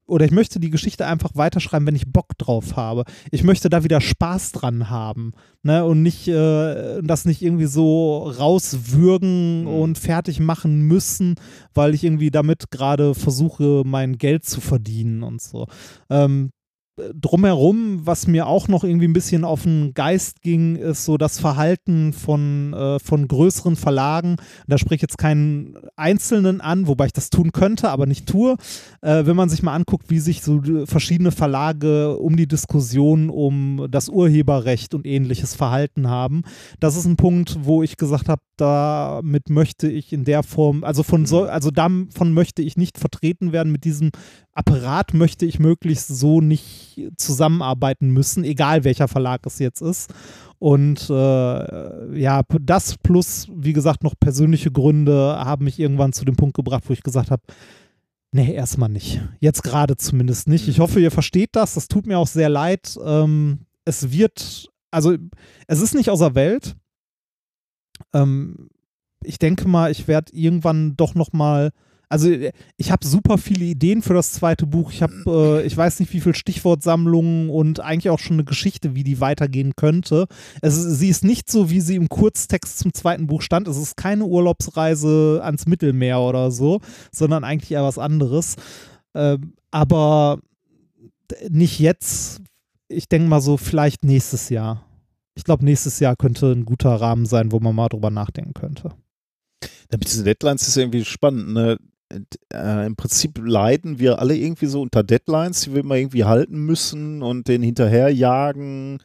oder 0.07 0.25
ich 0.25 0.31
möchte 0.31 0.59
die 0.59 0.69
Geschichte 0.69 1.05
einfach 1.05 1.31
weiterschreiben, 1.35 1.87
wenn 1.87 1.95
ich 1.95 2.11
Bock 2.11 2.37
drauf 2.37 2.75
habe. 2.75 3.05
Ich 3.31 3.43
möchte 3.43 3.69
da 3.69 3.83
wieder 3.83 4.01
Spaß 4.01 4.51
dran 4.51 4.89
haben, 4.89 5.31
ne? 5.63 5.85
Und 5.85 6.01
nicht 6.01 6.27
äh, 6.27 7.01
das 7.01 7.25
nicht 7.25 7.41
irgendwie 7.41 7.65
so 7.67 8.23
rauswürgen 8.27 9.61
Mhm. 9.61 9.67
und 9.67 9.97
fertig 9.97 10.39
machen 10.39 10.81
müssen, 10.81 11.35
weil 11.73 11.93
ich 11.93 12.03
irgendwie 12.03 12.31
damit 12.31 12.71
gerade 12.71 13.13
versuche, 13.15 13.83
mein 13.85 14.17
Geld 14.17 14.45
zu 14.45 14.61
verdienen 14.61 15.23
und 15.23 15.41
so. 15.41 15.67
Ähm, 16.09 16.51
drumherum, 16.97 18.05
was 18.05 18.27
mir 18.27 18.47
auch 18.47 18.67
noch 18.67 18.83
irgendwie 18.83 19.07
ein 19.07 19.13
bisschen 19.13 19.45
auf 19.45 19.63
den 19.63 19.93
Geist 19.93 20.41
ging, 20.41 20.75
ist 20.75 21.05
so 21.05 21.17
das 21.17 21.39
Verhalten 21.39 22.13
von, 22.13 22.73
äh, 22.73 22.99
von 22.99 23.27
größeren 23.27 23.75
Verlagen. 23.75 24.35
Da 24.67 24.77
spreche 24.77 24.95
ich 24.95 25.01
jetzt 25.03 25.17
keinen 25.17 25.77
Einzelnen 25.95 26.61
an, 26.61 26.87
wobei 26.87 27.07
ich 27.07 27.13
das 27.13 27.29
tun 27.29 27.51
könnte, 27.51 27.89
aber 27.89 28.05
nicht 28.05 28.27
tue. 28.27 28.55
Äh, 29.01 29.25
wenn 29.25 29.35
man 29.35 29.49
sich 29.49 29.63
mal 29.63 29.73
anguckt, 29.73 30.09
wie 30.09 30.19
sich 30.19 30.41
so 30.41 30.59
die 30.59 30.85
verschiedene 30.85 31.31
Verlage 31.31 32.17
um 32.17 32.35
die 32.35 32.47
Diskussion 32.47 33.29
um 33.29 33.87
das 33.89 34.09
Urheberrecht 34.09 34.93
und 34.93 35.07
ähnliches 35.07 35.55
verhalten 35.55 36.09
haben. 36.09 36.43
Das 36.79 36.97
ist 36.97 37.05
ein 37.05 37.17
Punkt, 37.17 37.59
wo 37.61 37.83
ich 37.83 37.97
gesagt 37.97 38.27
habe, 38.27 38.41
damit 38.57 39.49
möchte 39.49 39.89
ich 39.89 40.13
in 40.13 40.23
der 40.23 40.43
Form, 40.43 40.83
also 40.83 41.01
von 41.01 41.25
so, 41.25 41.43
also 41.45 41.71
davon 41.71 42.33
möchte 42.33 42.61
ich 42.61 42.77
nicht 42.77 42.99
vertreten 42.99 43.51
werden 43.51 43.71
mit 43.71 43.85
diesem 43.85 44.11
Apparat 44.53 45.13
möchte 45.13 45.45
ich 45.45 45.59
möglichst 45.59 46.09
so 46.09 46.41
nicht 46.41 46.90
zusammenarbeiten 47.15 48.09
müssen, 48.09 48.43
egal 48.43 48.83
welcher 48.83 49.07
Verlag 49.07 49.45
es 49.45 49.59
jetzt 49.59 49.81
ist. 49.81 50.13
Und 50.59 51.09
äh, 51.09 52.19
ja, 52.19 52.43
das 52.61 52.95
plus, 53.01 53.47
wie 53.51 53.73
gesagt, 53.73 54.03
noch 54.03 54.13
persönliche 54.19 54.71
Gründe 54.71 55.35
haben 55.39 55.65
mich 55.65 55.79
irgendwann 55.79 56.13
zu 56.13 56.23
dem 56.23 56.35
Punkt 56.35 56.55
gebracht, 56.55 56.83
wo 56.87 56.93
ich 56.93 57.01
gesagt 57.01 57.31
habe, 57.31 57.41
nee, 58.31 58.53
erstmal 58.53 58.89
nicht. 58.89 59.21
Jetzt 59.39 59.63
gerade 59.63 59.97
zumindest 59.97 60.47
nicht. 60.47 60.67
Ich 60.67 60.79
hoffe, 60.79 60.99
ihr 60.99 61.11
versteht 61.11 61.49
das. 61.53 61.73
Das 61.73 61.87
tut 61.87 62.05
mir 62.05 62.19
auch 62.19 62.27
sehr 62.27 62.49
leid. 62.49 62.95
Ähm, 63.03 63.65
es 63.85 64.11
wird, 64.11 64.69
also 64.91 65.15
es 65.67 65.81
ist 65.81 65.95
nicht 65.95 66.09
außer 66.09 66.35
Welt. 66.35 66.75
Ähm, 68.13 68.69
ich 69.23 69.39
denke 69.39 69.67
mal, 69.67 69.91
ich 69.91 70.07
werde 70.07 70.33
irgendwann 70.33 70.95
doch 70.95 71.15
noch 71.15 71.33
mal 71.33 71.71
also 72.12 72.30
äh, 72.30 72.51
ich 72.78 72.91
habe 72.91 73.07
super 73.07 73.38
viele 73.38 73.66
Ideen 73.66 74.01
für 74.01 74.14
das 74.14 74.34
zweite 74.34 74.68
Buch. 74.68 74.91
Ich 74.91 75.01
habe, 75.01 75.14
äh, 75.28 75.66
ich 75.66 75.76
weiß 75.76 75.99
nicht, 75.99 76.14
wie 76.14 76.20
viele 76.20 76.36
Stichwortsammlungen 76.36 77.49
und 77.49 77.80
eigentlich 77.80 78.09
auch 78.09 78.20
schon 78.20 78.36
eine 78.36 78.43
Geschichte, 78.43 78.95
wie 78.95 79.03
die 79.03 79.22
weitergehen 79.22 79.74
könnte. 79.76 80.28
Es, 80.62 80.76
sie 80.76 81.09
ist 81.09 81.24
nicht 81.24 81.49
so, 81.49 81.70
wie 81.70 81.82
sie 81.82 81.95
im 81.95 82.09
Kurztext 82.09 82.80
zum 82.80 82.93
zweiten 82.93 83.28
Buch 83.28 83.41
stand. 83.41 83.68
Es 83.68 83.78
ist 83.78 83.95
keine 83.95 84.26
Urlaubsreise 84.26 85.39
ans 85.41 85.66
Mittelmeer 85.66 86.20
oder 86.20 86.51
so, 86.51 86.82
sondern 87.12 87.43
eigentlich 87.43 87.72
eher 87.72 87.84
was 87.84 87.97
anderes. 87.97 88.55
Ähm, 89.16 89.53
aber 89.72 90.39
nicht 91.49 91.80
jetzt. 91.80 92.41
Ich 92.89 93.07
denke 93.07 93.30
mal 93.30 93.41
so, 93.41 93.55
vielleicht 93.55 94.03
nächstes 94.03 94.49
Jahr. 94.49 94.86
Ich 95.34 95.45
glaube, 95.45 95.64
nächstes 95.64 96.01
Jahr 96.01 96.18
könnte 96.18 96.51
ein 96.51 96.66
guter 96.66 96.93
Rahmen 96.93 97.26
sein, 97.26 97.53
wo 97.53 97.62
man 97.62 97.74
mal 97.74 97.88
drüber 97.88 98.09
nachdenken 98.09 98.53
könnte. 98.53 98.91
Mit 99.91 100.05
diesen 100.05 100.26
Deadlines 100.26 100.68
ist 100.68 100.76
ja 100.76 100.84
irgendwie 100.84 101.05
spannend. 101.05 101.53
Ne? 101.53 101.78
Äh, 102.53 102.86
Im 102.86 102.95
Prinzip 102.95 103.39
leiden 103.43 103.99
wir 103.99 104.20
alle 104.20 104.36
irgendwie 104.36 104.66
so 104.66 104.82
unter 104.82 105.03
Deadlines, 105.03 105.62
die 105.62 105.74
wir 105.74 105.82
immer 105.82 105.95
irgendwie 105.95 106.26
halten 106.26 106.66
müssen 106.66 107.22
und 107.22 107.47
den 107.47 107.62
hinterherjagen. 107.62 108.99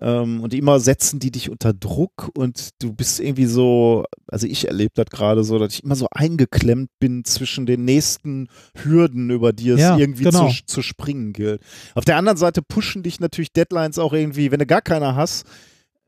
Ähm, 0.00 0.40
und 0.40 0.52
immer 0.52 0.80
setzen 0.80 1.20
die 1.20 1.30
dich 1.30 1.50
unter 1.50 1.72
Druck 1.72 2.30
und 2.36 2.70
du 2.82 2.92
bist 2.92 3.20
irgendwie 3.20 3.46
so, 3.46 4.04
also 4.26 4.46
ich 4.46 4.66
erlebe 4.66 4.92
das 4.94 5.06
gerade 5.06 5.44
so, 5.44 5.58
dass 5.58 5.74
ich 5.74 5.84
immer 5.84 5.94
so 5.94 6.08
eingeklemmt 6.10 6.90
bin 6.98 7.24
zwischen 7.24 7.64
den 7.64 7.84
nächsten 7.84 8.48
Hürden, 8.74 9.30
über 9.30 9.52
die 9.52 9.70
es 9.70 9.80
Ja, 9.80 9.96
irgendwie 9.96 10.24
genau. 10.24 10.50
zu, 10.50 10.66
zu 10.66 10.82
springen 10.82 11.32
gilt. 11.32 11.62
Auf 11.94 12.04
der 12.04 12.16
anderen 12.16 12.36
Seite 12.36 12.60
pushen 12.60 13.04
dich 13.04 13.20
natürlich 13.20 13.52
Deadlines 13.52 13.98
auch 13.98 14.12
irgendwie, 14.12 14.50
wenn 14.50 14.58
du 14.58 14.66
gar 14.66 14.82
keiner 14.82 15.14
hast, 15.14 15.46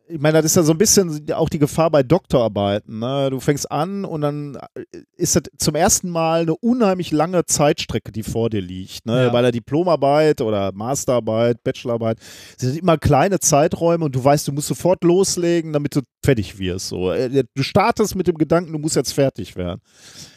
ich 0.08 0.20
meine, 0.20 0.38
das 0.38 0.46
ist 0.46 0.56
ja 0.56 0.62
so 0.62 0.72
ein 0.72 0.78
bisschen 0.78 1.30
auch 1.32 1.48
die 1.48 1.58
Gefahr 1.58 1.90
bei 1.90 2.02
Doktorarbeiten. 2.02 2.98
Ne? 3.00 3.28
Du 3.30 3.40
fängst 3.40 3.70
an 3.70 4.04
und 4.04 4.20
dann 4.20 4.56
äh, 4.74 4.84
ist 5.16 5.36
das 5.36 5.44
zum 5.58 5.74
ersten 5.74 6.10
Mal 6.10 6.42
eine 6.42 6.54
unheimlich 6.54 7.10
lange 7.10 7.44
Zeitstrecke, 7.44 8.12
die 8.12 8.22
vor 8.22 8.48
dir 8.50 8.60
liegt. 8.60 9.06
Ne? 9.06 9.24
Ja. 9.24 9.30
Bei 9.30 9.42
der 9.42 9.52
Diplomarbeit 9.52 10.40
oder 10.40 10.72
Masterarbeit, 10.72 11.62
Bachelorarbeit 11.64 12.18
sind 12.56 12.78
immer 12.78 12.98
kleine 12.98 13.40
Zeiträume 13.40 14.04
und 14.04 14.14
du 14.14 14.22
weißt, 14.22 14.46
du 14.46 14.52
musst 14.52 14.68
sofort 14.68 15.02
loslegen, 15.02 15.72
damit 15.72 15.96
du 15.96 16.02
fertig 16.24 16.58
wirst. 16.58 16.88
So. 16.88 17.12
Äh, 17.12 17.44
Du 17.54 17.62
startest 17.62 18.14
mit 18.14 18.26
dem 18.26 18.38
Gedanken, 18.38 18.72
du 18.72 18.78
musst 18.78 18.96
jetzt 18.96 19.12
fertig 19.12 19.56
werden. 19.56 19.80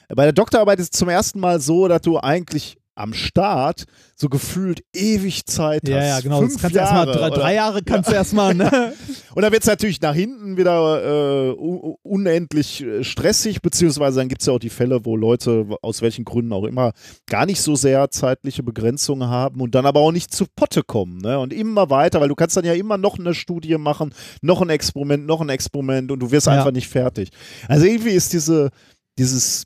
Bei 0.09 0.23
der 0.23 0.33
Doktorarbeit 0.33 0.79
ist 0.79 0.93
es 0.93 0.99
zum 0.99 1.09
ersten 1.09 1.39
Mal 1.39 1.59
so, 1.59 1.87
dass 1.87 2.01
du 2.01 2.17
eigentlich 2.17 2.78
am 2.99 3.13
Start 3.13 3.85
so 4.15 4.27
gefühlt 4.29 4.83
ewig 4.93 5.45
Zeit 5.45 5.83
hast. 5.83 5.89
Ja, 5.89 6.03
ja, 6.03 6.19
genau. 6.19 6.39
Fünf 6.39 6.59
kannst 6.59 6.75
du 6.75 6.79
erstmal 6.79 7.07
Jahre 7.07 7.17
drei, 7.17 7.29
drei 7.29 7.53
Jahre 7.55 7.81
kannst 7.81 8.09
du 8.09 8.13
erstmal, 8.13 8.53
ne? 8.53 8.93
und 9.35 9.41
dann 9.41 9.51
wird 9.51 9.63
es 9.63 9.67
natürlich 9.67 10.01
nach 10.01 10.13
hinten 10.13 10.57
wieder 10.57 11.49
äh, 11.49 11.51
unendlich 12.03 12.83
äh, 12.83 13.03
stressig, 13.03 13.61
beziehungsweise 13.61 14.19
dann 14.19 14.27
gibt 14.27 14.41
es 14.41 14.47
ja 14.47 14.53
auch 14.53 14.59
die 14.59 14.69
Fälle, 14.69 15.05
wo 15.05 15.15
Leute 15.15 15.67
aus 15.81 16.01
welchen 16.01 16.25
Gründen 16.25 16.51
auch 16.51 16.65
immer 16.65 16.91
gar 17.27 17.45
nicht 17.45 17.61
so 17.61 17.75
sehr 17.75 18.09
zeitliche 18.11 18.63
Begrenzungen 18.63 19.29
haben 19.29 19.61
und 19.61 19.73
dann 19.75 19.85
aber 19.85 20.01
auch 20.01 20.11
nicht 20.11 20.33
zu 20.33 20.45
Potte 20.55 20.83
kommen. 20.83 21.19
Ne? 21.19 21.39
Und 21.39 21.53
immer 21.53 21.89
weiter, 21.89 22.19
weil 22.19 22.27
du 22.29 22.35
kannst 22.35 22.57
dann 22.57 22.65
ja 22.65 22.73
immer 22.73 22.97
noch 22.97 23.17
eine 23.17 23.33
Studie 23.33 23.77
machen, 23.77 24.13
noch 24.41 24.61
ein 24.61 24.69
Experiment, 24.69 25.25
noch 25.25 25.41
ein 25.41 25.49
Experiment 25.49 26.11
und 26.11 26.19
du 26.19 26.31
wirst 26.31 26.47
Ja. 26.47 26.53
einfach 26.53 26.71
nicht 26.71 26.89
fertig. 26.89 27.29
Also 27.67 27.85
irgendwie 27.85 28.09
ist 28.11 28.33
diese, 28.33 28.69
dieses, 29.17 29.63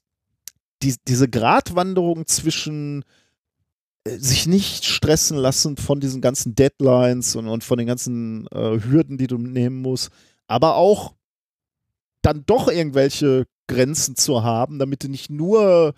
die, 0.84 0.96
diese 1.08 1.30
Gratwanderung 1.30 2.28
zwischen 2.28 3.04
sich 4.08 4.48
nicht 4.48 4.86
stressen 4.86 5.38
lassen 5.38 5.78
von 5.78 6.00
diesen 6.00 6.22
ganzen 6.22 6.56
Deadlines 6.56 7.36
und, 7.36 7.48
und 7.48 7.64
von 7.64 7.78
den 7.78 7.88
ganzen 7.88 8.48
äh, 8.48 8.80
Hürden, 8.82 9.18
die 9.18 9.28
du 9.28 9.38
nehmen 9.38 9.82
musst, 9.82 10.10
aber 10.48 10.76
auch 10.76 11.14
dann 12.22 12.46
doch 12.46 12.68
irgendwelche 12.68 13.46
Grenzen 13.68 14.16
zu 14.16 14.44
haben, 14.44 14.80
damit 14.80 15.04
du 15.04 15.08
nicht 15.10 15.30
nur, 15.30 15.94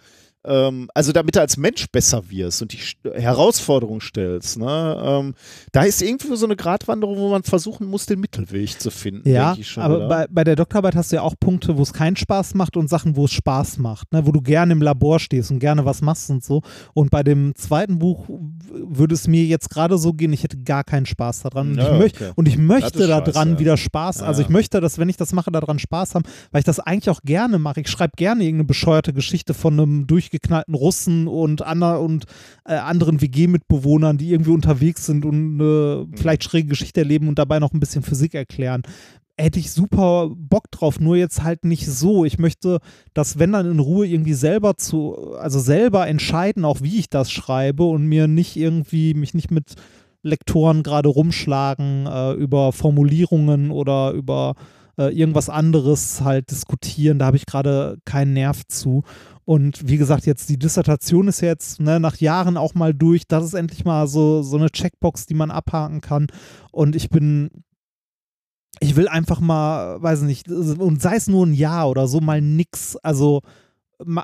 ähm, 0.45 0.89
also 0.93 1.11
damit 1.11 1.35
du 1.35 1.41
als 1.41 1.57
Mensch 1.57 1.85
besser 1.91 2.29
wirst 2.29 2.61
und 2.61 2.73
die 2.73 2.79
Herausforderung 3.13 4.01
stellst. 4.01 4.57
Ne? 4.57 5.01
Ähm, 5.03 5.33
da 5.71 5.83
ist 5.83 6.01
irgendwie 6.01 6.35
so 6.35 6.45
eine 6.45 6.55
Gratwanderung, 6.55 7.17
wo 7.17 7.29
man 7.29 7.43
versuchen 7.43 7.87
muss, 7.87 8.05
den 8.05 8.19
Mittelweg 8.19 8.79
zu 8.79 8.91
finden. 8.91 9.27
Ja, 9.27 9.55
schon, 9.61 9.83
aber 9.83 10.07
bei, 10.07 10.27
bei 10.29 10.43
der 10.43 10.55
Doktorarbeit 10.55 10.95
hast 10.95 11.11
du 11.11 11.17
ja 11.17 11.21
auch 11.21 11.35
Punkte, 11.39 11.77
wo 11.77 11.81
es 11.81 11.93
keinen 11.93 12.15
Spaß 12.15 12.53
macht 12.53 12.77
und 12.77 12.89
Sachen, 12.89 13.15
wo 13.15 13.25
es 13.25 13.31
Spaß 13.31 13.77
macht, 13.77 14.11
ne? 14.13 14.25
wo 14.25 14.31
du 14.31 14.41
gerne 14.41 14.73
im 14.73 14.81
Labor 14.81 15.19
stehst 15.19 15.51
und 15.51 15.59
gerne 15.59 15.85
was 15.85 16.01
machst 16.01 16.29
und 16.29 16.43
so. 16.43 16.61
Und 16.93 17.11
bei 17.11 17.23
dem 17.23 17.53
zweiten 17.55 17.99
Buch 17.99 18.25
würde 18.27 19.15
es 19.15 19.27
mir 19.27 19.43
jetzt 19.45 19.69
gerade 19.69 19.97
so 19.97 20.13
gehen, 20.13 20.33
ich 20.33 20.43
hätte 20.43 20.57
gar 20.57 20.83
keinen 20.83 21.05
Spaß 21.05 21.43
daran. 21.43 21.71
Und 21.71 21.77
Ja, 21.77 21.93
ich, 21.93 21.99
möch 21.99 22.13
okay. 22.15 22.31
und 22.35 22.47
ich 22.47 22.57
möchte 22.57 23.07
daran 23.07 23.53
ja. 23.53 23.59
wieder 23.59 23.77
Spaß. 23.77 24.21
Also 24.21 24.41
Ja. 24.41 24.47
ich 24.47 24.49
möchte, 24.49 24.81
dass, 24.81 24.97
wenn 24.97 25.09
ich 25.09 25.17
das 25.17 25.33
mache, 25.33 25.51
daran 25.51 25.79
Spaß 25.79 26.15
haben, 26.15 26.25
weil 26.51 26.59
ich 26.59 26.65
das 26.65 26.79
eigentlich 26.79 27.09
auch 27.09 27.21
gerne 27.23 27.59
mache. 27.59 27.81
Ich 27.81 27.89
schreibe 27.89 28.13
gerne 28.15 28.43
irgendeine 28.43 28.65
bescheuerte 28.65 29.13
Geschichte 29.13 29.53
von 29.53 29.73
einem 29.79 30.07
durchgeknallten 30.35 30.75
Russen 30.75 31.27
und, 31.27 31.61
ander, 31.61 32.01
und 32.01 32.25
äh, 32.65 32.75
anderen 32.75 33.21
WG-Mitbewohnern, 33.21 34.17
die 34.17 34.31
irgendwie 34.31 34.51
unterwegs 34.51 35.05
sind 35.05 35.25
und 35.25 35.61
eine 35.61 36.07
vielleicht 36.15 36.43
schräge 36.43 36.69
Geschichte 36.69 37.01
erleben 37.01 37.27
und 37.27 37.39
dabei 37.39 37.59
noch 37.59 37.73
ein 37.73 37.79
bisschen 37.79 38.03
Physik 38.03 38.33
erklären 38.33 38.83
hätte 39.37 39.59
ich 39.59 39.73
super 39.73 40.29
Bock 40.33 40.71
drauf, 40.71 41.01
nur 41.01 41.17
jetzt 41.17 41.43
halt 41.43 41.65
nicht 41.65 41.85
so. 41.87 42.23
Ich 42.23 42.39
möchte, 42.39 42.79
dass 43.13 43.37
wenn 43.37 43.51
dann 43.51 43.69
in 43.69 43.79
Ruhe 43.79 44.07
irgendwie 44.07 44.33
selber 44.33 44.77
zu, 44.77 45.35
also 45.37 45.59
selber 45.59 46.07
entscheiden, 46.07 46.63
auch 46.63 46.79
wie 46.81 46.99
ich 46.99 47.09
das 47.09 47.29
schreibe 47.29 47.83
und 47.83 48.05
mir 48.05 48.29
nicht 48.29 48.55
irgendwie, 48.55 49.13
mich 49.13 49.33
nicht 49.33 49.51
mit 49.51 49.73
Lektoren 50.21 50.83
gerade 50.83 51.09
rumschlagen 51.09 52.07
äh, 52.07 52.31
über 52.31 52.71
Formulierungen 52.71 53.71
oder 53.71 54.11
über 54.11 54.55
äh, 54.97 55.13
irgendwas 55.13 55.49
anderes 55.49 56.21
halt 56.21 56.49
diskutieren. 56.49 57.19
Da 57.19 57.25
habe 57.25 57.35
ich 57.37 57.45
gerade 57.45 57.97
keinen 58.05 58.31
Nerv 58.31 58.65
zu. 58.69 59.03
Und 59.45 59.87
wie 59.87 59.97
gesagt, 59.97 60.25
jetzt 60.25 60.49
die 60.49 60.57
Dissertation 60.57 61.27
ist 61.27 61.41
jetzt 61.41 61.79
ne, 61.79 61.99
nach 61.99 62.17
Jahren 62.17 62.57
auch 62.57 62.73
mal 62.73 62.93
durch. 62.93 63.27
Das 63.27 63.45
ist 63.45 63.53
endlich 63.53 63.85
mal 63.85 64.07
so, 64.07 64.41
so 64.41 64.57
eine 64.57 64.71
Checkbox, 64.71 65.27
die 65.27 65.35
man 65.35 65.51
abhaken 65.51 66.01
kann. 66.01 66.27
Und 66.71 66.95
ich 66.95 67.09
bin 67.09 67.49
ich 68.79 68.95
will 68.95 69.07
einfach 69.07 69.39
mal, 69.39 70.01
weiß 70.01 70.21
nicht, 70.23 70.49
und 70.49 71.01
sei 71.01 71.15
es 71.15 71.27
nur 71.27 71.45
ein 71.45 71.53
Jahr 71.53 71.89
oder 71.89 72.07
so, 72.07 72.19
mal 72.19 72.41
nix, 72.41 72.97
also, 72.97 73.41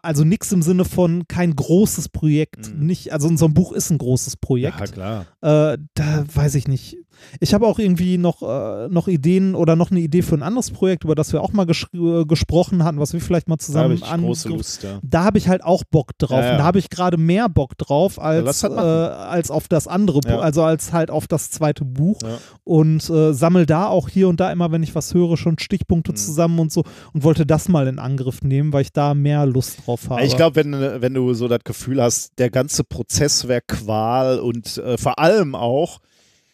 also 0.02 0.24
nix 0.24 0.52
im 0.52 0.62
Sinne 0.62 0.86
von 0.86 1.28
kein 1.28 1.56
großes 1.56 2.10
Projekt, 2.10 2.74
Mhm. 2.76 2.86
nicht, 2.86 3.14
also 3.14 3.28
unser 3.28 3.50
Buch 3.50 3.72
ist 3.72 3.90
ein 3.92 3.98
großes 3.98 4.38
Projekt. 4.38 4.80
ja, 4.80 4.86
klar. 4.88 5.26
Äh, 5.42 5.78
da 5.94 6.24
weiß 6.34 6.56
ich 6.56 6.68
nicht. 6.68 6.98
Ich 7.40 7.54
habe 7.54 7.68
auch 7.68 7.78
irgendwie 7.78 8.18
noch, 8.18 8.42
äh, 8.42 8.88
noch 8.88 9.08
Ideen 9.08 9.54
oder 9.54 9.76
noch 9.76 9.92
eine 9.92 10.00
Idee 10.00 10.24
für 10.24 10.34
ein 10.34 10.42
anderes 10.42 10.72
Projekt, 10.72 11.04
über 11.04 11.14
das 11.14 11.32
wir 11.34 11.42
auch 11.44 11.54
mal 11.54 11.66
ges 11.68 11.86
äh, 11.94 12.26
gesprochen 12.26 12.84
hatten, 12.84 12.98
was 13.00 13.14
wir 13.14 13.22
vielleicht 13.22 13.48
mal 13.48 13.58
Da 13.58 13.60
zusammen 13.60 13.84
habe 13.84 13.94
ich 13.94 14.04
an. 14.06 14.24
Lust, 14.24 14.82
ja. 14.82 15.00
Da 15.04 15.24
habe 15.26 15.38
ich 15.38 15.48
halt 15.48 15.64
auch 15.64 15.84
Bock 15.84 16.18
drauf. 16.18 16.40
Ja, 16.40 16.54
ja. 16.54 16.58
Da 16.58 16.64
habe 16.64 16.80
ich 16.80 16.90
gerade 16.90 17.18
mehr 17.18 17.48
Bock 17.48 17.78
drauf 17.78 18.20
als, 18.20 18.62
das 18.62 18.64
äh, 18.64 18.68
als 18.76 19.52
auf 19.52 19.68
das 19.68 19.88
andere, 19.88 20.42
also 20.42 20.64
als 20.64 20.94
halt 20.94 21.12
auf 21.12 21.28
das 21.28 21.52
zweite 21.52 21.86
Buch. 21.86 22.18
Und 22.64 23.08
äh, 23.12 23.34
sammel 23.34 23.68
da 23.68 23.86
auch 23.88 24.10
hier 24.10 24.28
und 24.28 24.40
da 24.40 24.52
immer, 24.52 24.72
wenn 24.72 24.82
ich 24.82 24.96
was 24.96 25.14
höre, 25.14 25.38
schon 25.38 25.60
Stichpunkte 25.60 26.14
Mhm. 26.14 26.16
zusammen 26.16 26.58
und 26.60 26.72
so 26.72 26.84
und 27.14 27.24
wollte 27.24 27.46
das 27.46 27.70
mal 27.70 27.88
in 27.88 28.00
Angriff 28.00 28.42
nehmen, 28.42 28.74
weil 28.74 28.82
ich 28.82 28.94
da 28.94 29.14
mehr 29.14 29.46
Lust 29.46 29.61
drauf 29.78 30.10
habe. 30.10 30.24
Ich 30.24 30.36
glaube, 30.36 30.56
wenn, 30.56 31.02
wenn 31.02 31.14
du 31.14 31.34
so 31.34 31.48
das 31.48 31.64
Gefühl 31.64 32.02
hast, 32.02 32.38
der 32.38 32.50
ganze 32.50 32.84
Prozess 32.84 33.48
wäre 33.48 33.62
Qual 33.68 34.40
und 34.40 34.78
äh, 34.78 34.98
vor 34.98 35.20
allem 35.20 35.56
auch, 35.56 36.00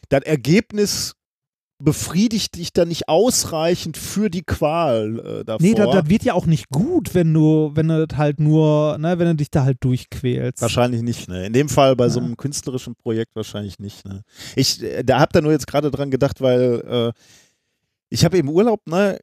das 0.10 0.22
Ergebnis 0.24 1.14
befriedigt 1.80 2.55
dich 2.55 2.74
dann 2.74 2.88
nicht 2.88 3.08
ausreichend 3.08 3.97
für 3.97 4.30
die 4.30 4.41
Qual 4.41 5.20
äh, 5.20 5.45
davor. 5.45 5.62
Nee, 5.62 5.76
das, 5.76 6.10
wird 6.10 6.24
ja 6.24 6.34
auch 6.34 6.47
nicht 6.47 6.70
gut, 6.70 7.14
wenn 7.14 7.34
du, 7.34 7.72
wenn 7.76 7.88
du 7.88 8.08
halt 8.16 8.39
nur, 8.39 8.97
ne, 8.97 9.20
wenn 9.20 9.28
du 9.28 9.36
dich 9.36 9.51
da 9.51 9.64
halt 9.64 9.78
durchquälst. 9.82 10.62
Wahrscheinlich 10.62 11.03
nicht, 11.03 11.30
ne? 11.30 11.45
In 11.45 11.53
dem 11.53 11.70
Fall 11.70 11.95
bei 11.95 12.10
so 12.10 12.20
Ja. 12.20 12.26
einem 12.26 12.36
künstlerischen 12.36 12.95
Projekt 12.95 13.36
wahrscheinlich 13.36 13.78
nicht, 13.78 14.05
ne? 14.05 14.24
Ich 14.55 14.82
äh, 14.82 15.03
da 15.03 15.20
hab 15.20 15.32
da 15.34 15.41
nur 15.41 15.51
jetzt 15.51 15.68
gerade 15.68 15.91
dran 15.91 16.10
gedacht, 16.10 16.41
weil 16.41 16.84
äh, 16.88 17.22
ich 18.10 18.26
habe 18.26 18.38
im 18.38 18.49
Urlaub, 18.49 18.88
ne, 18.88 19.20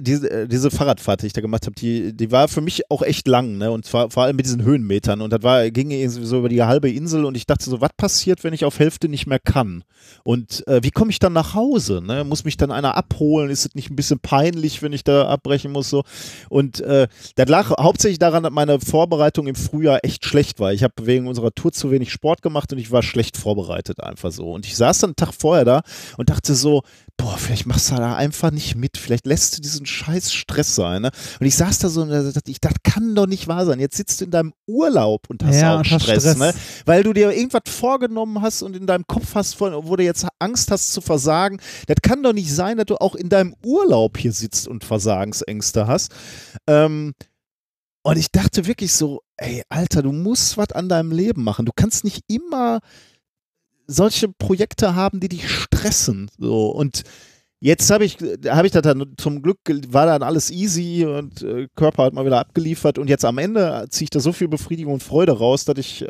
diese, 0.00 0.30
äh, 0.30 0.48
diese 0.48 0.70
Fahrradfahrt, 0.70 1.22
die 1.22 1.26
ich 1.26 1.32
da 1.32 1.40
gemacht 1.40 1.66
habe, 1.66 1.74
die, 1.74 2.16
die 2.16 2.30
war 2.30 2.48
für 2.48 2.60
mich 2.60 2.90
auch 2.90 3.02
echt 3.02 3.28
lang, 3.28 3.58
ne? 3.58 3.70
Und 3.70 3.84
zwar 3.84 4.10
vor 4.10 4.22
allem 4.22 4.36
mit 4.36 4.46
diesen 4.46 4.62
Höhenmetern. 4.62 5.20
Und 5.20 5.32
das 5.32 5.42
war, 5.42 5.70
ging 5.70 5.90
irgendwie 5.90 6.24
so 6.24 6.38
über 6.38 6.48
die 6.48 6.62
halbe 6.62 6.90
Insel 6.90 7.24
und 7.24 7.36
ich 7.36 7.46
dachte 7.46 7.68
so, 7.68 7.80
was 7.80 7.90
passiert, 7.96 8.44
wenn 8.44 8.54
ich 8.54 8.64
auf 8.64 8.78
Hälfte 8.78 9.08
nicht 9.08 9.26
mehr 9.26 9.38
kann? 9.38 9.84
Und 10.24 10.66
äh, 10.66 10.80
wie 10.82 10.90
komme 10.90 11.10
ich 11.10 11.18
dann 11.18 11.32
nach 11.32 11.54
Hause? 11.54 12.00
Ne? 12.02 12.24
Muss 12.24 12.44
mich 12.44 12.56
dann 12.56 12.70
einer 12.70 12.96
abholen? 12.96 13.50
Ist 13.50 13.66
es 13.66 13.74
nicht 13.74 13.90
ein 13.90 13.96
bisschen 13.96 14.20
peinlich, 14.20 14.82
wenn 14.82 14.92
ich 14.92 15.04
da 15.04 15.26
abbrechen 15.26 15.72
muss? 15.72 15.90
So? 15.90 16.04
Und 16.48 16.80
äh, 16.80 17.08
das 17.36 17.48
lag 17.48 17.70
hauptsächlich 17.78 18.18
daran, 18.18 18.42
dass 18.42 18.52
meine 18.52 18.80
Vorbereitung 18.80 19.46
im 19.46 19.54
Frühjahr 19.54 20.00
echt 20.02 20.24
schlecht 20.24 20.60
war. 20.60 20.72
Ich 20.72 20.82
habe 20.82 20.94
wegen 21.02 21.26
unserer 21.26 21.52
Tour 21.52 21.72
zu 21.72 21.90
wenig 21.90 22.12
Sport 22.12 22.42
gemacht 22.42 22.72
und 22.72 22.78
ich 22.78 22.90
war 22.90 23.02
schlecht 23.02 23.36
vorbereitet 23.36 24.02
einfach 24.02 24.32
so. 24.32 24.52
Und 24.52 24.66
ich 24.66 24.76
saß 24.76 24.98
dann 24.98 25.10
einen 25.10 25.16
Tag 25.16 25.32
vorher 25.34 25.64
da 25.64 25.82
und 26.16 26.30
dachte 26.30 26.54
so, 26.54 26.82
boah, 27.16 27.36
vielleicht 27.36 27.66
machst 27.66 27.90
du 27.90 27.96
da 27.96 28.16
einfach 28.16 28.50
nicht 28.50 28.76
mit. 28.76 28.96
Vielleicht 28.96 29.26
lässt 29.26 29.56
du 29.56 29.62
diesen 29.62 29.81
scheiß 29.86 30.32
Stress 30.32 30.74
sein. 30.74 31.02
Ne? 31.02 31.10
Und 31.40 31.46
ich 31.46 31.56
saß 31.56 31.78
da 31.78 31.88
so 31.88 32.02
und 32.02 32.10
dachte, 32.10 32.50
ich, 32.50 32.60
das 32.60 32.74
kann 32.82 33.14
doch 33.14 33.26
nicht 33.26 33.48
wahr 33.48 33.66
sein. 33.66 33.80
Jetzt 33.80 33.96
sitzt 33.96 34.20
du 34.20 34.24
in 34.26 34.30
deinem 34.30 34.52
Urlaub 34.66 35.28
und 35.28 35.44
hast 35.44 35.60
Ja, 35.60 35.80
auch 35.80 35.84
Stress, 35.84 36.02
Stress. 36.02 36.36
Ne? 36.36 36.52
weil 36.84 37.02
du 37.02 37.12
dir 37.12 37.32
irgendwas 37.32 37.62
vorgenommen 37.66 38.42
hast 38.42 38.62
und 38.62 38.76
in 38.76 38.86
deinem 38.86 39.06
Kopf 39.06 39.34
hast, 39.34 39.60
wo 39.60 39.96
du 39.96 40.04
jetzt 40.04 40.26
Angst 40.38 40.70
hast 40.70 40.92
zu 40.92 41.00
versagen. 41.00 41.60
Das 41.86 41.96
kann 42.02 42.22
doch 42.22 42.32
nicht 42.32 42.52
sein, 42.52 42.76
dass 42.76 42.86
du 42.86 42.96
auch 42.96 43.14
in 43.14 43.28
deinem 43.28 43.54
Urlaub 43.64 44.18
hier 44.18 44.32
sitzt 44.32 44.68
und 44.68 44.84
Versagensängste 44.84 45.86
hast. 45.86 46.12
Ähm, 46.66 47.14
und 48.02 48.18
ich 48.18 48.32
dachte 48.32 48.66
wirklich 48.66 48.92
so, 48.92 49.22
ey, 49.36 49.62
Alter, 49.68 50.02
du 50.02 50.12
musst 50.12 50.56
was 50.56 50.72
an 50.72 50.88
deinem 50.88 51.12
Leben 51.12 51.44
machen. 51.44 51.66
Du 51.66 51.72
kannst 51.74 52.04
nicht 52.04 52.24
immer 52.26 52.80
solche 53.86 54.28
Projekte 54.28 54.94
haben, 54.94 55.20
die 55.20 55.28
dich 55.28 55.48
stressen. 55.48 56.30
So. 56.38 56.70
Und 56.70 57.02
jetzt 57.62 57.88
habe 57.90 58.04
ich, 58.04 58.18
habe 58.48 58.66
ich 58.66 58.72
das 58.72 58.82
dann 58.82 59.14
zum 59.16 59.40
Glück, 59.40 59.58
war 59.88 60.06
dann 60.06 60.24
alles 60.24 60.50
easy 60.50 61.06
und 61.06 61.42
äh, 61.42 61.68
Körper 61.76 62.04
hat 62.04 62.12
mal 62.12 62.26
wieder 62.26 62.40
abgeliefert 62.40 62.98
und 62.98 63.08
jetzt 63.08 63.24
am 63.24 63.38
Ende 63.38 63.86
ziehe 63.88 64.04
ich 64.04 64.10
da 64.10 64.18
so 64.18 64.32
viel 64.32 64.48
Befriedigung 64.48 64.94
und 64.94 65.02
Freude 65.02 65.32
raus, 65.32 65.64
dass 65.64 65.78
ich, 65.78 66.02
äh, 66.02 66.06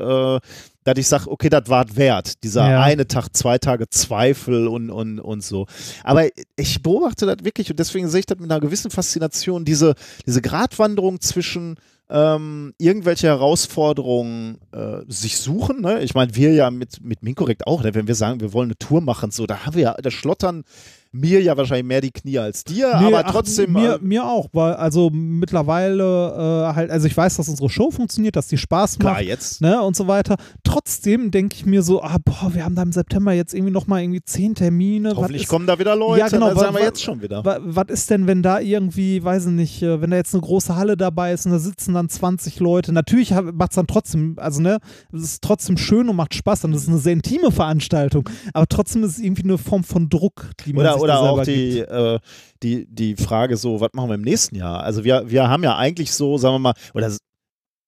dass 0.84 0.96
ich 0.96 1.06
sage, 1.06 1.30
okay, 1.30 1.50
das 1.50 1.68
war 1.68 1.94
wert. 1.94 2.42
Dieser 2.42 2.68
Ja. 2.70 2.82
eine 2.82 3.06
Tag, 3.06 3.36
zwei 3.36 3.58
Tage 3.58 3.88
Zweifel 3.90 4.66
und, 4.66 4.90
und, 4.90 5.20
und 5.20 5.44
so. 5.44 5.66
Aber 6.04 6.26
ich 6.56 6.82
beobachte 6.82 7.26
das 7.26 7.44
wirklich 7.44 7.70
und 7.70 7.78
deswegen 7.78 8.08
sehe 8.08 8.20
ich 8.20 8.26
das 8.26 8.38
mit 8.38 8.50
einer 8.50 8.60
gewissen 8.60 8.90
Faszination, 8.90 9.66
diese, 9.66 9.94
diese 10.26 10.40
Gratwanderung 10.40 11.20
zwischen 11.20 11.76
ähm, 12.08 12.72
irgendwelche 12.78 13.26
Herausforderungen 13.26 14.58
äh, 14.72 15.00
sich 15.06 15.36
suchen. 15.36 15.82
Ne? 15.82 16.02
Ich 16.02 16.14
meine, 16.14 16.34
wir 16.34 16.54
ja 16.54 16.70
mit, 16.70 17.02
mit 17.04 17.22
Minkorrekt 17.22 17.66
auch, 17.66 17.82
ne? 17.82 17.94
wenn 17.94 18.06
wir 18.08 18.14
sagen, 18.14 18.40
wir 18.40 18.54
wollen 18.54 18.68
eine 18.68 18.78
Tour 18.78 19.02
machen, 19.02 19.30
so, 19.30 19.46
da 19.46 19.66
haben 19.66 19.76
wir 19.76 19.82
ja, 19.82 19.94
da 19.94 20.10
schlottern 20.10 20.64
mir 21.12 21.42
ja 21.42 21.56
wahrscheinlich 21.56 21.86
mehr 21.86 22.00
die 22.00 22.10
Knie 22.10 22.38
als 22.38 22.64
dir, 22.64 22.88
Nee, 23.00 23.06
aber 23.06 23.26
ach, 23.26 23.30
trotzdem. 23.32 23.72
Mir, 23.72 23.94
äh, 23.94 23.98
mir 24.00 24.24
auch, 24.26 24.48
weil 24.52 24.72
also 24.74 25.10
mittlerweile 25.10 26.70
äh, 26.70 26.74
halt, 26.74 26.90
also 26.90 27.06
ich 27.06 27.16
weiß, 27.16 27.36
dass 27.36 27.48
unsere 27.48 27.68
Show 27.68 27.90
funktioniert, 27.90 28.36
dass 28.36 28.48
die 28.48 28.56
Spaß 28.58 28.98
klar, 28.98 29.14
macht. 29.14 29.24
jetzt. 29.24 29.60
Ne, 29.60 29.80
und 29.82 29.94
so 29.96 30.08
weiter. 30.08 30.36
Trotzdem 30.64 31.30
denke 31.30 31.54
ich 31.56 31.66
mir 31.66 31.82
so, 31.82 32.02
ah, 32.02 32.16
boah, 32.24 32.54
wir 32.54 32.64
haben 32.64 32.74
da 32.74 32.82
im 32.82 32.92
September 32.92 33.32
jetzt 33.32 33.52
irgendwie 33.54 33.72
nochmal 33.72 34.02
irgendwie 34.02 34.22
zehn 34.22 34.54
Termine. 34.54 35.14
Hoffentlich 35.16 35.42
ist- 35.42 35.48
kommen 35.48 35.66
da 35.66 35.78
wieder 35.78 35.94
Leute, 35.96 36.20
Ja, 36.20 36.28
genau, 36.28 36.54
sagen 36.54 36.74
wa- 36.74 36.78
wir 36.78 36.84
jetzt 36.86 37.02
schon 37.02 37.20
wieder. 37.20 37.44
Wa- 37.44 37.58
Was 37.62 37.86
ist 37.88 38.10
denn, 38.10 38.26
wenn 38.26 38.42
da 38.42 38.60
irgendwie, 38.60 39.22
weiß 39.22 39.46
ich 39.46 39.52
nicht, 39.52 39.82
äh, 39.82 40.00
wenn 40.00 40.10
da 40.10 40.16
jetzt 40.16 40.32
eine 40.34 40.42
große 40.42 40.74
Halle 40.76 40.96
dabei 40.96 41.32
ist 41.32 41.44
und 41.46 41.52
da 41.52 41.58
sitzen 41.58 41.94
dann 41.94 42.08
20 42.08 42.58
Leute? 42.60 42.92
Natürlich 42.92 43.30
macht 43.52 43.72
es 43.72 43.76
dann 43.76 43.86
trotzdem, 43.86 44.36
also 44.38 44.60
ne, 44.62 44.78
es 45.12 45.22
ist 45.22 45.42
trotzdem 45.42 45.76
schön 45.76 46.08
und 46.08 46.16
macht 46.16 46.34
Spaß, 46.34 46.62
dann 46.62 46.72
ist 46.72 46.82
es 46.82 46.88
eine 46.88 46.98
sehr 46.98 47.12
intime 47.12 47.50
Veranstaltung, 47.52 48.28
aber 48.54 48.66
trotzdem 48.66 49.04
ist 49.04 49.12
es 49.12 49.18
irgendwie 49.18 49.42
eine 49.44 49.58
Form 49.58 49.84
von 49.84 50.08
Druck, 50.08 50.50
die 50.64 50.72
man 50.72 50.82
Oder, 50.86 51.00
oder 51.02 51.20
auch 51.20 51.42
die, 51.42 51.78
äh, 51.78 52.18
die, 52.62 52.86
die 52.86 53.16
Frage 53.16 53.56
so, 53.56 53.80
was 53.80 53.90
machen 53.92 54.10
wir 54.10 54.14
im 54.14 54.22
nächsten 54.22 54.56
Jahr? 54.56 54.82
Also 54.82 55.04
wir, 55.04 55.30
wir 55.30 55.48
haben 55.48 55.62
ja 55.62 55.76
eigentlich 55.76 56.12
so, 56.12 56.38
sagen 56.38 56.54
wir 56.54 56.58
mal, 56.60 56.74
oder 56.94 57.10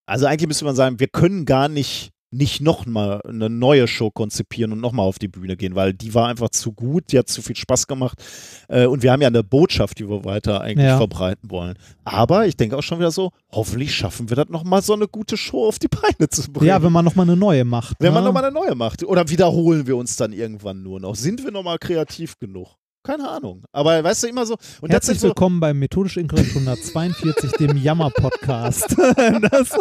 also 0.06 0.26
eigentlich 0.26 0.48
müsste 0.48 0.64
man 0.64 0.76
sagen, 0.76 1.00
wir 1.00 1.08
können 1.08 1.46
gar 1.46 1.68
nicht 1.68 2.14
nicht 2.34 2.60
nochmal 2.60 3.20
eine 3.26 3.48
neue 3.48 3.86
Show 3.86 4.10
konzipieren 4.10 4.72
und 4.72 4.80
nochmal 4.80 5.06
auf 5.06 5.18
die 5.18 5.28
Bühne 5.28 5.56
gehen, 5.56 5.74
weil 5.74 5.94
die 5.94 6.14
war 6.14 6.28
einfach 6.28 6.50
zu 6.50 6.72
gut, 6.72 7.12
die 7.12 7.18
hat 7.18 7.28
zu 7.28 7.42
viel 7.42 7.56
Spaß 7.56 7.86
gemacht 7.86 8.22
äh, 8.68 8.86
und 8.86 9.02
wir 9.02 9.12
haben 9.12 9.22
ja 9.22 9.28
eine 9.28 9.44
Botschaft, 9.44 9.98
die 9.98 10.08
wir 10.08 10.24
weiter 10.24 10.60
eigentlich 10.60 10.86
Ja. 10.86 10.96
verbreiten 10.96 11.50
wollen. 11.50 11.74
Aber 12.04 12.46
ich 12.46 12.56
denke 12.56 12.76
auch 12.76 12.82
schon 12.82 12.98
wieder 12.98 13.10
so, 13.10 13.30
hoffentlich 13.52 13.94
schaffen 13.94 14.28
wir 14.28 14.36
das 14.36 14.48
nochmal 14.48 14.82
so 14.82 14.94
eine 14.94 15.08
gute 15.08 15.36
Show 15.36 15.66
auf 15.66 15.78
die 15.78 15.88
Beine 15.88 16.28
zu 16.28 16.50
bringen. 16.50 16.68
Ja, 16.68 16.82
wenn 16.82 16.92
man 16.92 17.04
nochmal 17.04 17.24
eine 17.24 17.36
neue 17.36 17.64
macht. 17.64 17.96
Wenn 18.00 18.12
man 18.12 18.22
ne? 18.22 18.28
nochmal 18.28 18.44
eine 18.44 18.52
neue 18.52 18.74
macht. 18.74 19.04
Oder 19.04 19.28
wiederholen 19.28 19.86
wir 19.86 19.96
uns 19.96 20.16
dann 20.16 20.32
irgendwann 20.32 20.82
nur 20.82 21.00
noch? 21.00 21.14
Sind 21.14 21.44
wir 21.44 21.52
nochmal 21.52 21.78
kreativ 21.78 22.38
genug? 22.38 22.76
Keine 23.04 23.28
Ahnung. 23.28 23.62
Aber 23.70 24.02
weißt 24.02 24.22
du, 24.22 24.28
immer 24.28 24.46
so. 24.46 24.56
Und 24.80 24.90
Herzlich 24.90 25.20
so, 25.20 25.26
willkommen 25.26 25.60
beim 25.60 25.78
Methodisch 25.78 26.16
Inkorrekt 26.16 26.56
142, 26.56 27.52
dem 27.52 27.76
Jammer-Podcast. 27.76 28.96
das, 28.96 29.76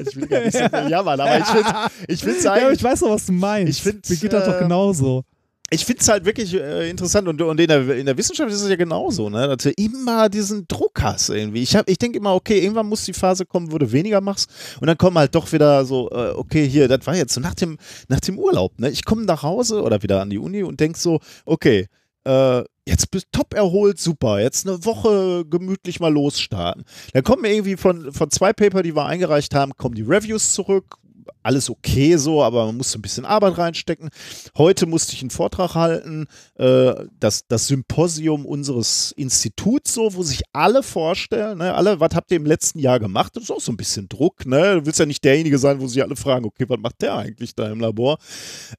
ich 0.00 0.16
will 0.16 0.26
gar 0.26 0.40
nicht 0.40 0.56
so 0.56 0.68
viel 0.68 0.90
jammern, 0.90 1.20
aber 1.20 1.38
ich 1.38 1.46
finde 1.46 1.72
ich 2.08 2.24
find's 2.24 2.42
ja, 2.42 2.54
eigentlich. 2.54 2.78
ich 2.78 2.84
weiß 2.84 3.00
doch, 3.00 3.10
was 3.10 3.26
du 3.26 3.32
meinst. 3.32 3.86
Ich 3.86 4.10
Mir 4.10 4.16
geht 4.16 4.32
das 4.32 4.46
doch 4.46 4.56
äh, 4.56 4.64
genauso. 4.64 5.22
Ich 5.70 5.84
finde 5.84 6.02
es 6.02 6.08
halt 6.08 6.24
wirklich 6.24 6.54
äh, 6.54 6.90
interessant 6.90 7.26
und, 7.26 7.40
und 7.40 7.58
in, 7.58 7.66
der, 7.66 7.88
in 7.96 8.06
der 8.06 8.16
Wissenschaft 8.16 8.52
ist 8.52 8.60
es 8.60 8.68
ja 8.68 8.76
genauso, 8.76 9.30
ne? 9.30 9.48
dass 9.48 9.64
du 9.64 9.70
immer 9.72 10.28
diesen 10.28 10.68
Druck 10.68 11.02
hast 11.02 11.30
irgendwie. 11.30 11.62
Ich, 11.62 11.74
ich 11.86 11.98
denke 11.98 12.18
immer, 12.18 12.34
okay, 12.34 12.60
irgendwann 12.60 12.86
muss 12.86 13.04
die 13.04 13.14
Phase 13.14 13.46
kommen, 13.46 13.72
wo 13.72 13.78
du 13.78 13.90
weniger 13.90 14.20
machst 14.20 14.50
und 14.80 14.86
dann 14.86 14.98
kommen 14.98 15.18
halt 15.18 15.34
doch 15.34 15.50
wieder 15.52 15.84
so, 15.84 16.10
äh, 16.10 16.32
okay, 16.36 16.68
hier, 16.68 16.86
das 16.86 17.06
war 17.06 17.16
jetzt 17.16 17.32
so 17.32 17.40
nach 17.40 17.54
dem, 17.54 17.78
nach 18.08 18.20
dem 18.20 18.38
Urlaub. 18.38 18.78
Ne? 18.78 18.90
Ich 18.90 19.04
komme 19.04 19.24
nach 19.24 19.42
Hause 19.42 19.82
oder 19.82 20.02
wieder 20.02 20.20
an 20.20 20.30
die 20.30 20.38
Uni 20.38 20.62
und 20.62 20.80
denk 20.80 20.96
so, 20.96 21.18
okay, 21.46 21.88
äh, 22.24 22.64
jetzt 22.86 23.10
bist 23.10 23.28
top 23.32 23.54
erholt, 23.54 23.98
super, 23.98 24.40
jetzt 24.40 24.66
eine 24.66 24.84
Woche 24.84 25.44
gemütlich 25.46 26.00
mal 26.00 26.12
losstarten. 26.12 26.84
Dann 27.12 27.22
kommen 27.22 27.44
irgendwie 27.44 27.76
von, 27.76 28.12
von 28.12 28.30
zwei 28.30 28.52
Paper, 28.52 28.82
die 28.82 28.94
wir 28.94 29.06
eingereicht 29.06 29.54
haben, 29.54 29.76
kommen 29.76 29.94
die 29.94 30.02
Reviews 30.02 30.52
zurück. 30.52 30.96
Alles 31.42 31.70
okay 31.70 32.16
so, 32.16 32.42
aber 32.42 32.66
man 32.66 32.76
musste 32.76 32.98
ein 32.98 33.02
bisschen 33.02 33.24
Arbeit 33.24 33.58
reinstecken. 33.58 34.10
Heute 34.56 34.86
musste 34.86 35.12
ich 35.12 35.20
einen 35.20 35.30
Vortrag 35.30 35.74
halten, 35.74 36.26
äh, 36.56 36.94
das, 37.18 37.46
das 37.48 37.66
Symposium 37.66 38.46
unseres 38.46 39.12
Instituts, 39.12 39.94
so, 39.94 40.14
wo 40.14 40.22
sich 40.22 40.42
alle 40.52 40.82
vorstellen, 40.82 41.58
ne, 41.58 41.74
alle, 41.74 42.00
was 42.00 42.14
habt 42.14 42.30
ihr 42.30 42.36
im 42.36 42.46
letzten 42.46 42.78
Jahr 42.78 43.00
gemacht? 43.00 43.36
Das 43.36 43.44
ist 43.44 43.50
auch 43.50 43.60
so 43.60 43.72
ein 43.72 43.76
bisschen 43.76 44.08
Druck, 44.08 44.46
ne? 44.46 44.76
Du 44.76 44.86
willst 44.86 45.00
ja 45.00 45.06
nicht 45.06 45.24
derjenige 45.24 45.58
sein, 45.58 45.80
wo 45.80 45.86
sich 45.86 46.02
alle 46.02 46.16
fragen, 46.16 46.44
okay, 46.44 46.64
was 46.68 46.78
macht 46.78 47.02
der 47.02 47.16
eigentlich 47.16 47.54
da 47.54 47.68
im 47.70 47.80
Labor? 47.80 48.18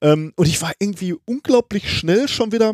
Ähm, 0.01 0.33
und 0.35 0.47
ich 0.47 0.61
war 0.61 0.71
irgendwie 0.79 1.15
unglaublich 1.25 1.89
schnell 1.89 2.27
schon 2.27 2.51
wieder 2.51 2.73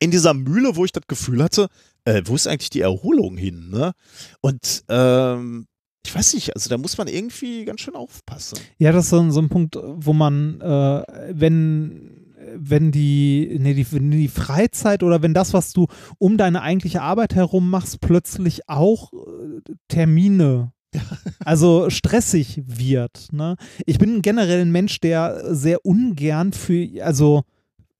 in 0.00 0.10
dieser 0.10 0.34
Mühle, 0.34 0.76
wo 0.76 0.84
ich 0.84 0.92
das 0.92 1.06
Gefühl 1.06 1.42
hatte, 1.42 1.68
äh, 2.04 2.22
wo 2.24 2.34
ist 2.34 2.46
eigentlich 2.46 2.70
die 2.70 2.80
Erholung 2.80 3.36
hin, 3.36 3.70
ne? 3.70 3.92
Und 4.40 4.84
ähm, 4.88 5.66
ich 6.06 6.14
weiß 6.14 6.34
nicht, 6.34 6.54
also 6.54 6.68
da 6.70 6.78
muss 6.78 6.96
man 6.98 7.08
irgendwie 7.08 7.64
ganz 7.64 7.80
schön 7.80 7.94
aufpassen. 7.94 8.58
Ja, 8.78 8.92
das 8.92 9.04
ist 9.04 9.10
so, 9.10 9.20
ein- 9.20 9.30
so 9.32 9.40
ein 9.40 9.48
Punkt, 9.48 9.76
wo 9.80 10.12
man, 10.12 10.60
äh, 10.60 11.02
wenn, 11.32 12.26
wenn 12.56 12.90
die, 12.90 13.58
nee, 13.60 13.74
die, 13.74 13.90
wenn 13.92 14.10
die 14.10 14.28
Freizeit 14.28 15.02
oder 15.02 15.22
wenn 15.22 15.34
das, 15.34 15.52
was 15.52 15.72
du 15.72 15.86
um 16.18 16.36
deine 16.36 16.62
eigentliche 16.62 17.02
Arbeit 17.02 17.34
herum 17.34 17.70
machst, 17.70 18.00
plötzlich 18.00 18.68
auch 18.68 19.12
äh, 19.12 19.60
Termine 19.88 20.72
also 21.44 21.88
stressig 21.90 22.62
wird. 22.66 23.28
Ne? 23.32 23.56
Ich 23.86 23.98
bin 23.98 24.22
generell 24.22 24.62
ein 24.62 24.72
Mensch, 24.72 24.98
der 25.00 25.54
sehr 25.54 25.84
ungern 25.84 26.52
für, 26.52 26.88
also 27.04 27.42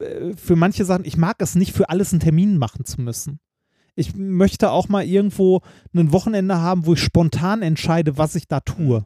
äh, 0.00 0.32
für 0.34 0.56
manche 0.56 0.84
Sachen, 0.84 1.04
ich 1.04 1.16
mag 1.16 1.36
es 1.40 1.54
nicht, 1.54 1.72
für 1.72 1.88
alles 1.88 2.12
einen 2.12 2.20
Termin 2.20 2.56
machen 2.58 2.84
zu 2.84 3.00
müssen. 3.00 3.38
Ich 4.00 4.14
möchte 4.16 4.70
auch 4.70 4.88
mal 4.88 5.04
irgendwo 5.04 5.60
ein 5.94 6.12
Wochenende 6.12 6.58
haben, 6.58 6.86
wo 6.86 6.94
ich 6.94 7.00
spontan 7.02 7.62
entscheide, 7.62 8.16
was 8.18 8.34
ich 8.34 8.48
da 8.48 8.60
tue. 8.60 9.04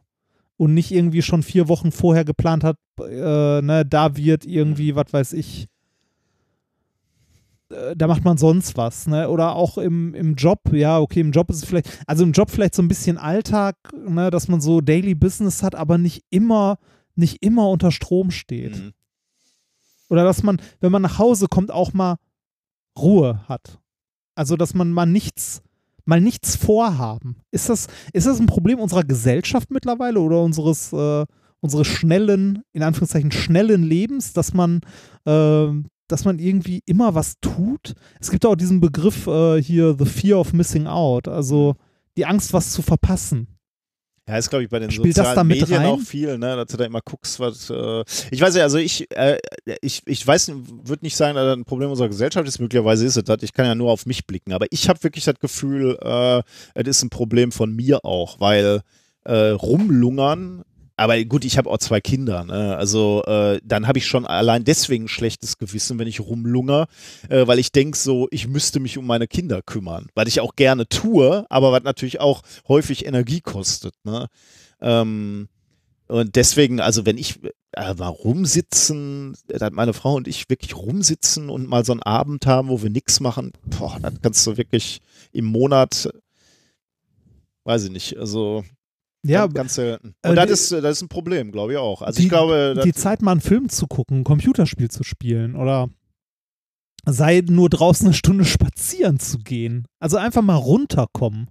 Und 0.57 0.73
nicht 0.73 0.91
irgendwie 0.91 1.21
schon 1.21 1.43
vier 1.43 1.67
Wochen 1.67 1.91
vorher 1.91 2.23
geplant 2.23 2.63
hat, 2.63 2.77
äh, 2.99 3.61
ne, 3.61 3.85
da 3.85 4.15
wird 4.15 4.45
irgendwie, 4.45 4.95
was 4.95 5.11
weiß 5.11 5.33
ich. 5.33 5.67
äh, 7.69 7.95
da 7.95 8.07
macht 8.07 8.23
man 8.23 8.37
sonst 8.37 8.77
was, 8.77 9.07
ne? 9.07 9.29
Oder 9.29 9.55
auch 9.55 9.77
im, 9.77 10.13
im 10.13 10.35
Job, 10.35 10.59
ja, 10.71 10.99
okay, 10.99 11.19
im 11.19 11.31
Job 11.31 11.49
ist 11.49 11.57
es 11.57 11.65
vielleicht, 11.65 11.89
also 12.07 12.23
im 12.23 12.31
Job 12.31 12.49
vielleicht 12.49 12.75
so 12.75 12.81
ein 12.81 12.87
bisschen 12.87 13.17
Alltag, 13.17 13.75
ne, 13.93 14.29
dass 14.29 14.47
man 14.47 14.61
so 14.61 14.81
Daily 14.81 15.15
Business 15.15 15.61
hat, 15.63 15.75
aber 15.75 15.97
nicht 15.97 16.23
immer, 16.29 16.77
nicht 17.15 17.41
immer 17.43 17.69
unter 17.69 17.91
Strom 17.91 18.31
steht. 18.31 18.77
Mhm. 18.77 18.93
Oder 20.09 20.23
dass 20.23 20.43
man, 20.43 20.61
wenn 20.79 20.91
man 20.91 21.01
nach 21.01 21.17
Hause 21.19 21.47
kommt, 21.47 21.71
auch 21.71 21.93
mal 21.93 22.17
Ruhe 22.97 23.41
hat. 23.49 23.79
Also, 24.35 24.55
dass 24.55 24.73
man 24.73 24.91
mal 24.91 25.05
nichts, 25.05 25.61
mal 26.05 26.21
nichts 26.21 26.55
vorhaben. 26.55 27.37
Ist 27.51 27.69
das, 27.69 27.87
ist 28.13 28.27
das 28.27 28.39
ein 28.39 28.45
Problem 28.45 28.79
unserer 28.79 29.03
Gesellschaft 29.03 29.71
mittlerweile 29.71 30.19
oder 30.19 30.43
unseres, 30.43 30.93
äh, 30.93 31.25
unseres 31.61 31.87
schnellen, 31.87 32.61
in 32.73 32.83
Anführungszeichen 32.83 33.31
schnellen 33.31 33.83
Lebens, 33.83 34.33
dass 34.33 34.53
man, 34.53 34.81
äh, 35.25 35.67
dass 36.07 36.25
man 36.25 36.39
irgendwie 36.39 36.81
immer 36.85 37.15
was 37.15 37.39
tut? 37.39 37.95
Es 38.19 38.29
gibt 38.29 38.45
auch 38.45 38.55
diesen 38.55 38.81
Begriff 38.81 39.25
äh, 39.27 39.61
hier, 39.61 39.95
the 39.97 40.05
fear 40.05 40.39
of 40.39 40.53
missing 40.53 40.85
out, 40.85 41.27
also 41.27 41.75
die 42.17 42.25
Angst, 42.25 42.53
was 42.53 42.71
zu 42.71 42.81
verpassen. 42.81 43.47
Ja, 44.27 44.37
ist, 44.37 44.49
glaube 44.49 44.63
ich, 44.63 44.69
bei 44.69 44.79
den 44.79 44.89
Spielt 44.89 45.15
sozialen 45.15 45.47
Medien 45.47 45.77
rein? 45.77 45.85
auch 45.85 45.99
viel, 45.99 46.39
ne, 46.39 46.55
dass 46.55 46.67
du 46.67 46.77
da 46.77 46.85
immer 46.85 47.01
guckst, 47.01 47.39
was. 47.39 47.69
Äh, 47.69 48.03
ich 48.31 48.41
weiß 48.41 48.55
ja, 48.55 48.63
also 48.63 48.79
ich, 48.79 49.09
äh, 49.11 49.37
ich, 49.81 50.01
ich 50.05 50.25
weiß, 50.25 50.51
würde 50.83 51.05
nicht 51.05 51.15
sagen, 51.15 51.35
dass 51.35 51.45
das 51.45 51.57
ein 51.57 51.65
Problem 51.65 51.91
unserer 51.91 52.07
Gesellschaft 52.07 52.47
ist, 52.47 52.59
möglicherweise 52.59 53.05
ist 53.05 53.17
es 53.17 53.23
das. 53.23 53.43
Ich 53.43 53.53
kann 53.53 53.67
ja 53.67 53.75
nur 53.75 53.91
auf 53.91 54.07
mich 54.07 54.25
blicken, 54.25 54.53
aber 54.53 54.65
ich 54.71 54.89
habe 54.89 55.03
wirklich 55.03 55.25
das 55.25 55.39
Gefühl, 55.39 55.99
äh, 56.01 56.41
es 56.73 56.87
ist 56.87 57.03
ein 57.03 57.11
Problem 57.11 57.51
von 57.51 57.75
mir 57.75 58.03
auch, 58.03 58.39
weil 58.39 58.81
äh, 59.25 59.49
rumlungern. 59.49 60.63
Aber 60.97 61.21
gut, 61.25 61.43
ich 61.43 61.57
habe 61.57 61.69
auch 61.69 61.77
zwei 61.77 61.99
Kinder, 61.99 62.45
ne? 62.45 62.77
also 62.77 63.21
äh, 63.25 63.59
dann 63.63 63.85
habe 63.85 63.97
ich 63.97 64.05
schon 64.07 64.25
allein 64.25 64.63
deswegen 64.63 65.05
ein 65.05 65.09
schlechtes 65.09 65.57
Gewissen, 65.57 65.99
wenn 65.99 66.07
ich 66.07 66.21
rumlunger, 66.21 66.87
äh, 67.29 67.45
weil 67.47 67.59
ich 67.59 67.73
denke 67.73 67.97
so, 67.97 68.29
ich 68.31 68.47
müsste 68.47 68.79
mich 68.79 68.97
um 68.97 69.05
meine 69.05 69.27
Kinder 69.27 69.61
kümmern, 69.61 70.07
weil 70.15 70.29
ich 70.29 70.39
auch 70.39 70.55
gerne 70.55 70.87
tue, 70.87 71.45
aber 71.49 71.73
was 71.73 71.83
natürlich 71.83 72.21
auch 72.21 72.43
häufig 72.69 73.05
Energie 73.05 73.41
kostet. 73.41 73.93
Ne? 74.05 74.27
Ähm, 74.79 75.49
und 76.07 76.35
deswegen, 76.35 76.79
also 76.79 77.05
wenn 77.05 77.17
ich 77.17 77.39
äh, 77.73 77.93
mal 77.95 78.07
rumsitzen, 78.07 79.35
dass 79.47 79.71
meine 79.71 79.93
Frau 79.93 80.15
und 80.15 80.29
ich 80.29 80.49
wirklich 80.49 80.77
rumsitzen 80.77 81.49
und 81.49 81.67
mal 81.67 81.83
so 81.83 81.91
einen 81.91 82.03
Abend 82.03 82.45
haben, 82.45 82.69
wo 82.69 82.81
wir 82.81 82.89
nichts 82.89 83.19
machen, 83.19 83.51
boah, 83.65 83.97
dann 84.01 84.21
kannst 84.21 84.47
du 84.47 84.55
wirklich 84.55 85.01
im 85.33 85.45
Monat, 85.45 86.09
weiß 87.65 87.85
ich 87.85 87.91
nicht, 87.91 88.17
also 88.17 88.63
Ja, 89.27 89.47
ganz, 89.47 89.75
selten. 89.75 90.15
äh, 90.21 90.29
Und 90.29 90.35
das 90.35 90.45
die- 90.47 90.53
ist, 90.53 90.71
das 90.71 90.97
ist 90.97 91.01
ein 91.03 91.09
Problem, 91.09 91.51
glaube 91.51 91.73
ich 91.73 91.77
auch. 91.77 92.01
Also 92.01 92.17
die, 92.17 92.23
ich 92.23 92.29
glaube, 92.29 92.73
das, 92.75 92.83
die 92.85 92.93
Zeit, 92.93 93.21
mal 93.21 93.31
einen 93.31 93.41
Film 93.41 93.69
zu 93.69 93.87
gucken, 93.87 94.19
ein 94.19 94.23
Computerspiel 94.23 94.89
zu 94.89 95.03
spielen 95.03 95.55
oder 95.55 95.89
sei 97.05 97.41
nur 97.47 97.69
draußen 97.69 98.07
eine 98.07 98.13
Stunde 98.15 98.45
spazieren 98.45 99.19
zu 99.19 99.37
gehen. 99.39 99.85
Also 99.99 100.17
einfach 100.17 100.41
mal 100.41 100.55
runterkommen. 100.55 101.49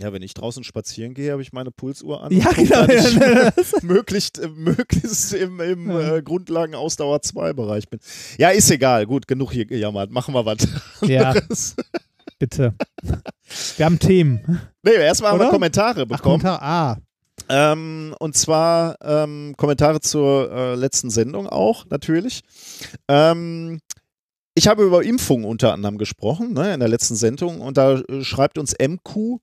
ja, 0.00 0.12
wenn 0.12 0.22
ich 0.22 0.34
draußen 0.34 0.62
spazieren 0.62 1.14
gehe, 1.14 1.32
habe 1.32 1.42
ich 1.42 1.52
meine 1.52 1.72
Pulsuhr 1.72 2.22
an. 2.22 2.32
Ja, 2.32 2.52
genau. 2.52 2.84
Ja, 2.84 3.52
möglichst, 3.82 4.38
äh, 4.38 4.46
möglichst 4.48 5.32
im, 5.34 5.58
im 5.60 5.90
Ja. 5.90 6.16
äh, 6.16 6.22
Grundlagen-Ausdauer 6.22 7.18
2-Bereich 7.18 7.88
bin. 7.88 7.98
Ja, 8.38 8.50
ist 8.50 8.70
egal. 8.70 9.06
Gut, 9.06 9.26
genug 9.26 9.50
hier 9.52 9.66
gejammert. 9.66 10.12
Machen 10.12 10.34
wir 10.34 10.46
was. 10.46 10.58
ja. 11.02 11.34
bitte. 12.38 12.74
Wir 13.76 13.86
haben 13.86 13.98
Themen. 13.98 14.60
Nee, 14.82 14.94
erstmal 14.94 15.32
haben 15.32 15.40
wir? 15.40 15.50
Kommentare 15.50 16.02
Ach, 16.02 16.16
bekommen. 16.16 16.40
Kommentar. 16.40 16.62
Ah, 16.62 16.96
Ähm, 17.48 18.14
und 18.18 18.36
zwar 18.36 18.96
ähm, 19.02 19.54
Kommentare 19.56 20.00
zur 20.00 20.50
äh, 20.50 20.74
letzten 20.74 21.10
Sendung 21.10 21.46
auch, 21.48 21.86
natürlich. 21.88 22.42
Ähm, 23.08 23.80
ich 24.54 24.66
habe 24.68 24.84
über 24.84 25.04
Impfungen 25.04 25.46
unter 25.46 25.72
anderem 25.72 25.98
gesprochen, 25.98 26.52
ne, 26.52 26.74
in 26.74 26.80
der 26.80 26.88
letzten 26.88 27.14
Sendung. 27.14 27.60
Und 27.60 27.76
da 27.76 28.00
äh, 28.00 28.22
schreibt 28.24 28.58
uns 28.58 28.74
MQ, 28.78 29.38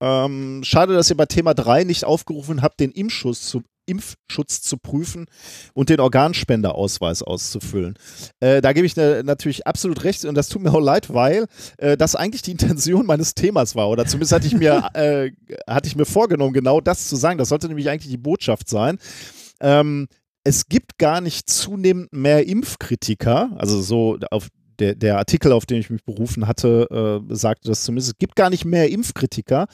ähm, 0.00 0.62
schade, 0.64 0.94
dass 0.94 1.10
ihr 1.10 1.16
bei 1.16 1.26
Thema 1.26 1.54
3 1.54 1.84
nicht 1.84 2.04
aufgerufen 2.04 2.62
habt, 2.62 2.80
den 2.80 2.90
Impfschutz 2.90 3.42
zu, 3.48 3.62
Impfschutz 3.86 4.62
zu 4.62 4.76
prüfen 4.76 5.26
und 5.74 5.88
den 5.88 6.00
Organspenderausweis 6.00 7.22
auszufüllen. 7.22 7.94
Äh, 8.40 8.60
da 8.60 8.72
gebe 8.72 8.86
ich 8.86 8.96
ne, 8.96 9.22
natürlich 9.24 9.66
absolut 9.66 10.04
recht 10.04 10.24
und 10.24 10.34
das 10.34 10.48
tut 10.48 10.62
mir 10.62 10.72
auch 10.72 10.80
leid, 10.80 11.12
weil 11.12 11.46
äh, 11.78 11.96
das 11.96 12.16
eigentlich 12.16 12.42
die 12.42 12.52
Intention 12.52 13.06
meines 13.06 13.34
Themas 13.34 13.74
war. 13.74 13.88
Oder 13.88 14.06
zumindest 14.06 14.32
hatte 14.32 14.46
ich 14.46 14.54
mir, 14.54 14.88
äh, 14.94 15.30
hatte 15.68 15.88
ich 15.88 15.96
mir 15.96 16.06
vorgenommen, 16.06 16.52
genau 16.52 16.80
das 16.80 17.08
zu 17.08 17.16
sagen. 17.16 17.38
Das 17.38 17.48
sollte 17.48 17.68
nämlich 17.68 17.88
eigentlich 17.88 18.10
die 18.10 18.18
Botschaft 18.18 18.68
sein. 18.68 18.98
Ähm, 19.60 20.08
es 20.44 20.68
gibt 20.68 20.98
gar 20.98 21.20
nicht 21.20 21.48
zunehmend 21.48 22.12
mehr 22.12 22.46
Impfkritiker, 22.46 23.50
also 23.56 23.80
so 23.80 24.18
auf 24.30 24.48
der, 24.78 24.94
der 24.94 25.18
Artikel, 25.18 25.52
auf 25.52 25.66
den 25.66 25.78
ich 25.78 25.90
mich 25.90 26.04
berufen 26.04 26.46
hatte, 26.46 27.22
äh, 27.30 27.34
sagte 27.34 27.68
das 27.68 27.84
zumindest. 27.84 28.12
Es 28.12 28.18
gibt 28.18 28.36
gar 28.36 28.50
nicht 28.50 28.64
mehr 28.64 28.90
Impfkritiker. 28.90 29.66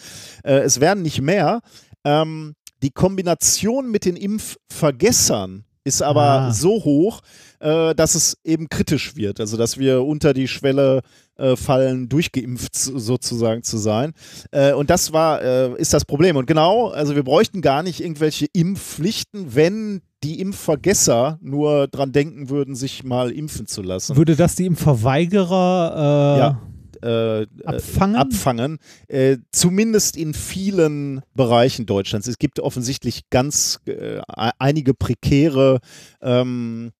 Äh, 0.44 0.60
es 0.60 0.80
werden 0.80 1.02
nicht 1.02 1.20
mehr. 1.20 1.60
Ähm, 2.04 2.54
die 2.82 2.90
Kombination 2.90 3.90
mit 3.90 4.04
den 4.04 4.16
Impfvergessern 4.16 5.64
ist 5.82 6.02
aber 6.02 6.22
Ah. 6.22 6.52
so 6.52 6.84
hoch, 6.84 7.20
äh, 7.60 7.94
dass 7.94 8.14
es 8.14 8.36
eben 8.44 8.68
kritisch 8.68 9.16
wird. 9.16 9.40
Also, 9.40 9.56
dass 9.56 9.78
wir 9.78 10.02
unter 10.04 10.34
die 10.34 10.46
Schwelle 10.46 11.00
äh, 11.38 11.56
fallen, 11.56 12.10
durchgeimpft 12.10 12.76
so- 12.76 12.98
sozusagen 12.98 13.62
zu 13.62 13.78
sein. 13.78 14.12
Äh, 14.50 14.74
und 14.74 14.90
das 14.90 15.10
war, 15.14 15.40
äh, 15.40 15.74
ist 15.80 15.94
das 15.94 16.04
Problem. 16.04 16.36
Und 16.36 16.44
genau, 16.46 16.88
also 16.88 17.14
wir 17.16 17.22
bräuchten 17.24 17.62
gar 17.62 17.82
nicht 17.82 18.00
irgendwelche 18.02 18.44
Impfpflichten, 18.52 19.54
wenn 19.54 20.02
die 20.22 20.38
Impfvergesser 20.38 21.38
nur 21.40 21.88
dran 21.88 22.12
denken 22.12 22.50
würden, 22.50 22.74
sich 22.76 23.02
mal 23.04 23.30
impfen 23.30 23.66
zu 23.66 23.80
lassen. 23.80 24.16
würde 24.16 24.36
das 24.36 24.54
die 24.56 24.66
im 24.66 24.76
Verweigerer 24.76 26.36
äh, 26.36 26.38
Ja. 26.40 26.62
Äh, 27.02 27.42
äh, 27.42 27.46
abfangen? 27.64 28.16
abfangen. 28.16 28.78
Äh, 29.08 29.38
zumindest 29.52 30.16
in 30.16 30.34
vielen 30.34 31.22
Bereichen 31.34 31.86
Deutschlands. 31.86 32.26
Es 32.26 32.38
gibt 32.38 32.60
offensichtlich 32.60 33.30
ganz 33.30 33.80
äh, 33.86 34.18
e- 34.18 34.22
einige 34.58 34.94
prekäre 34.94 35.80
ähm, 36.20 36.92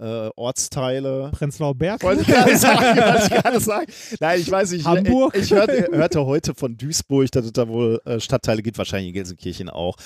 äh, 0.00 0.30
Ortsteile. 0.36 1.30
Prenzlauer 1.32 1.74
Berg? 1.74 2.02
Wollte 2.02 2.22
ich 2.22 2.28
gerade 2.28 2.56
sagen, 2.56 2.96
wollte 2.96 3.22
ich 3.22 3.42
gerade 3.42 3.60
sagen. 3.60 3.86
Nein, 4.18 4.40
ich 4.40 4.50
weiß 4.50 4.72
nicht. 4.72 4.86
Hamburg? 4.86 5.34
Ich, 5.36 5.44
ich 5.44 5.50
hörte, 5.52 5.88
hörte 5.92 6.24
heute 6.26 6.54
von 6.54 6.76
Duisburg, 6.76 7.30
dass 7.32 7.44
es 7.44 7.52
da 7.52 7.68
wohl 7.68 8.00
äh, 8.04 8.18
Stadtteile 8.18 8.62
gibt, 8.62 8.78
wahrscheinlich 8.78 9.08
in 9.08 9.14
Gelsenkirchen 9.14 9.68
auch. 9.68 9.96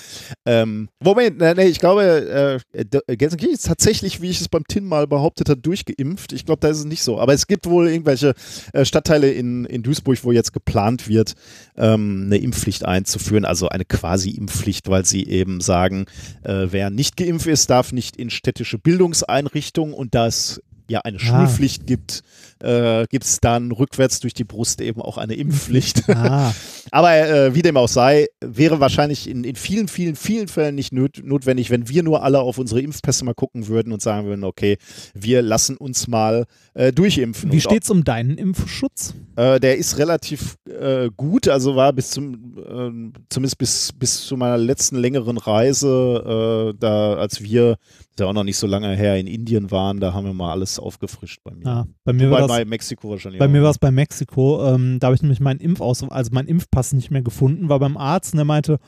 Ähm, 0.45 0.89
Moment, 1.01 1.39
nee, 1.39 1.53
nee, 1.53 1.65
ich 1.67 1.79
glaube, 1.79 2.59
äh, 2.73 3.15
Gelsenkirchen 3.15 3.55
ist 3.55 3.65
tatsächlich, 3.67 4.21
wie 4.21 4.29
ich 4.29 4.41
es 4.41 4.49
beim 4.49 4.65
Tin 4.67 4.85
mal 4.85 5.07
behauptet 5.07 5.49
habe, 5.49 5.61
durchgeimpft. 5.61 6.33
Ich 6.33 6.45
glaube, 6.45 6.59
da 6.59 6.67
ist 6.67 6.79
es 6.79 6.85
nicht 6.85 7.03
so. 7.03 7.19
Aber 7.19 7.33
es 7.33 7.47
gibt 7.47 7.65
wohl 7.65 7.87
irgendwelche 7.87 8.33
äh, 8.73 8.83
Stadtteile 8.85 9.31
in, 9.31 9.65
in 9.65 9.83
Duisburg, 9.83 10.23
wo 10.23 10.31
jetzt 10.31 10.53
geplant 10.53 11.07
wird, 11.07 11.33
ähm, 11.77 12.23
eine 12.25 12.37
Impfpflicht 12.37 12.85
einzuführen, 12.85 13.45
also 13.45 13.69
eine 13.69 13.85
Quasi-Impfpflicht, 13.85 14.89
weil 14.89 15.05
sie 15.05 15.25
eben 15.27 15.61
sagen, 15.61 16.05
äh, 16.43 16.67
wer 16.69 16.89
nicht 16.89 17.17
geimpft 17.17 17.47
ist, 17.47 17.69
darf 17.69 17.91
nicht 17.91 18.17
in 18.17 18.29
städtische 18.29 18.77
Bildungseinrichtungen 18.77 19.84
und 19.93 20.15
da 20.15 20.27
es 20.27 20.61
ja 20.87 21.01
eine 21.01 21.19
Schulpflicht 21.19 21.87
gibt, 21.87 22.23
äh, 22.61 23.05
gibt 23.07 23.25
es 23.25 23.39
dann 23.39 23.71
rückwärts 23.71 24.19
durch 24.19 24.33
die 24.33 24.43
Brust 24.43 24.81
eben 24.81 25.01
auch 25.01 25.17
eine 25.17 25.35
Impfpflicht. 25.35 26.09
Ah, 26.09 26.53
Aber 26.91 27.15
äh, 27.15 27.55
wie 27.55 27.61
dem 27.61 27.77
auch 27.77 27.87
sei, 27.87 28.27
wäre 28.41 28.79
wahrscheinlich 28.79 29.29
in, 29.29 29.43
in 29.43 29.55
vielen, 29.55 29.87
vielen, 29.87 30.15
vielen 30.15 30.47
Fällen 30.47 30.75
nicht 30.75 30.93
not 30.93 31.21
notwendig, 31.23 31.69
wenn 31.69 31.89
wir 31.89 32.03
nur 32.03 32.23
alle 32.23 32.39
auf 32.39 32.57
unsere 32.57 32.81
Impfpässe 32.81 33.25
mal 33.25 33.33
gucken 33.33 33.67
würden 33.67 33.91
und 33.91 34.01
sagen 34.01 34.27
würden, 34.27 34.43
okay, 34.43 34.77
wir 35.13 35.41
lassen 35.41 35.77
uns 35.77 36.07
mal 36.07 36.45
äh, 36.73 36.91
durchimpfen. 36.91 37.51
wie 37.51 37.55
Und 37.55 37.61
steht's 37.61 37.89
um 37.89 38.03
deinen 38.03 38.37
Impfschutz? 38.37 39.15
äh, 39.35 39.59
der 39.59 39.77
ist 39.77 39.97
relativ 39.97 40.57
äh, 40.65 41.09
gut, 41.15 41.47
also 41.47 41.75
war 41.75 41.93
bis 41.93 42.11
zum, 42.11 42.55
ähm, 42.69 43.13
zumindest 43.29 43.57
bis, 43.57 43.93
bis 43.93 44.25
zu 44.25 44.37
meiner 44.37 44.57
letzten 44.57 44.95
längeren 44.95 45.37
Reise, 45.37 46.73
äh, 46.73 46.77
da 46.79 47.15
als 47.15 47.41
wir, 47.41 47.77
ist 48.09 48.19
ja 48.19 48.27
auch 48.27 48.33
noch 48.33 48.43
nicht 48.43 48.57
so 48.57 48.67
lange 48.67 48.95
her, 48.95 49.17
in 49.17 49.27
Indien 49.27 49.71
waren, 49.71 49.99
da 49.99 50.13
haben 50.13 50.25
wir 50.25 50.33
mal 50.33 50.51
alles 50.51 50.79
aufgefrischt 50.79 51.41
bei 51.43 51.53
mir. 51.53 51.65
Ah, 51.65 51.87
bei 52.03 52.13
mir 52.13 52.29
Wobei 52.29 52.41
war 52.41 52.44
das 52.47 52.57
bei 52.57 52.65
Mexiko 52.65 53.09
wahrscheinlich 53.11 53.39
Bei 53.39 53.45
auch. 53.45 53.49
mir 53.49 53.63
war 53.63 53.71
es 53.71 53.79
bei 53.79 53.91
Mexiko, 53.91 54.65
ähm, 54.67 54.99
da 54.99 55.07
habe 55.07 55.15
ich 55.15 55.21
nämlich 55.21 55.39
meinen 55.39 55.59
Impfaus, 55.59 56.03
also 56.03 56.31
meinen 56.33 56.47
Impfpass 56.47 56.93
nicht 56.93 57.11
mehr 57.11 57.21
gefunden, 57.21 57.69
war 57.69 57.79
beim 57.79 57.97
Arzt 57.97 58.33
und 58.33 58.37
der 58.37 58.45
meinte, 58.45 58.79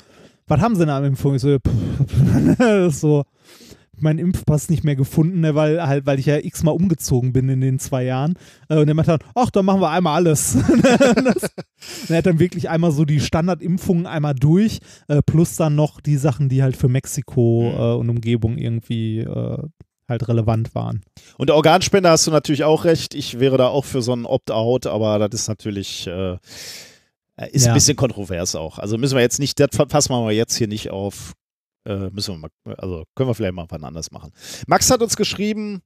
was 0.48 0.62
haben 0.62 0.76
Sie 0.76 0.82
denn 0.82 0.90
an 0.90 1.04
Impfung? 1.04 1.36
Ich 1.36 1.42
so, 1.42 1.58
pff, 1.60 2.94
so, 2.96 3.24
meinen 4.00 4.20
Impfpass 4.20 4.70
nicht 4.70 4.84
mehr 4.84 4.96
gefunden, 4.96 5.40
ne, 5.42 5.56
weil 5.56 5.86
halt, 5.86 6.06
weil 6.06 6.20
ich 6.20 6.28
ja 6.28 6.38
x-mal 6.38 6.72
umgezogen 6.72 7.34
bin 7.34 7.50
in 7.50 7.62
den 7.62 7.80
zwei 7.80 8.04
Jahren. 8.04 8.36
Äh, 8.70 8.78
und 8.78 8.86
der 8.86 8.94
meinte 8.96 9.18
dann, 9.18 9.28
ach, 9.36 9.50
dann 9.50 9.66
machen 9.66 9.82
wir 9.82 9.90
einmal 9.90 10.16
alles. 10.16 10.56
er 12.10 12.18
hat 12.18 12.26
dann 12.26 12.40
wirklich 12.40 12.70
einmal 12.70 12.92
so 12.92 13.06
die 13.06 13.20
Standardimpfungen 13.20 14.06
einmal 14.06 14.36
durch, 14.36 14.80
äh, 15.08 15.22
plus 15.26 15.56
dann 15.56 15.76
noch 15.76 16.00
die 16.00 16.18
Sachen, 16.18 16.48
die 16.50 16.64
halt 16.64 16.78
für 16.78 16.90
Mexiko 16.90 17.72
Mhm. 17.74 17.80
äh, 17.80 17.94
und 17.96 18.10
Umgebung 18.10 18.58
irgendwie 18.58 19.20
halt 20.08 20.28
relevant 20.28 20.74
waren. 20.76 21.02
Und 21.38 21.48
der 21.50 21.56
Organspender 21.56 22.12
hast 22.12 22.26
du 22.28 22.32
natürlich 22.32 22.64
auch 22.64 22.86
recht. 22.86 23.14
Ich 23.14 23.40
wäre 23.40 23.58
da 23.58 23.68
auch 23.68 23.86
für 23.86 24.02
so 24.02 24.14
ein 24.14 24.26
Opt-out, 24.26 24.88
aber 24.88 25.20
das 25.20 25.42
ist 25.42 25.48
natürlich 25.48 26.08
äh, 26.08 26.38
ist 27.52 27.66
Ja. 27.66 27.72
ein 27.72 27.76
bisschen 27.76 27.96
kontrovers 27.96 28.56
auch. 28.56 28.80
Also 28.80 28.98
müssen 28.98 29.16
wir 29.16 29.22
jetzt 29.22 29.40
nicht, 29.40 29.60
das 29.60 29.70
fassen 29.72 30.10
wir 30.12 30.22
mal 30.22 30.32
jetzt 30.34 30.56
hier 30.56 30.68
nicht 30.68 30.90
auf. 30.90 31.34
Äh, 31.86 32.10
müssen 32.10 32.36
wir 32.36 32.50
mal, 32.66 32.76
also 32.78 33.04
können 33.16 33.30
wir 33.30 33.36
vielleicht 33.36 33.54
mal 33.54 33.66
wann 33.70 33.84
anders 33.84 34.12
machen. 34.12 34.32
Max 34.66 34.90
hat 34.90 35.02
uns 35.02 35.16
geschrieben, 35.16 35.82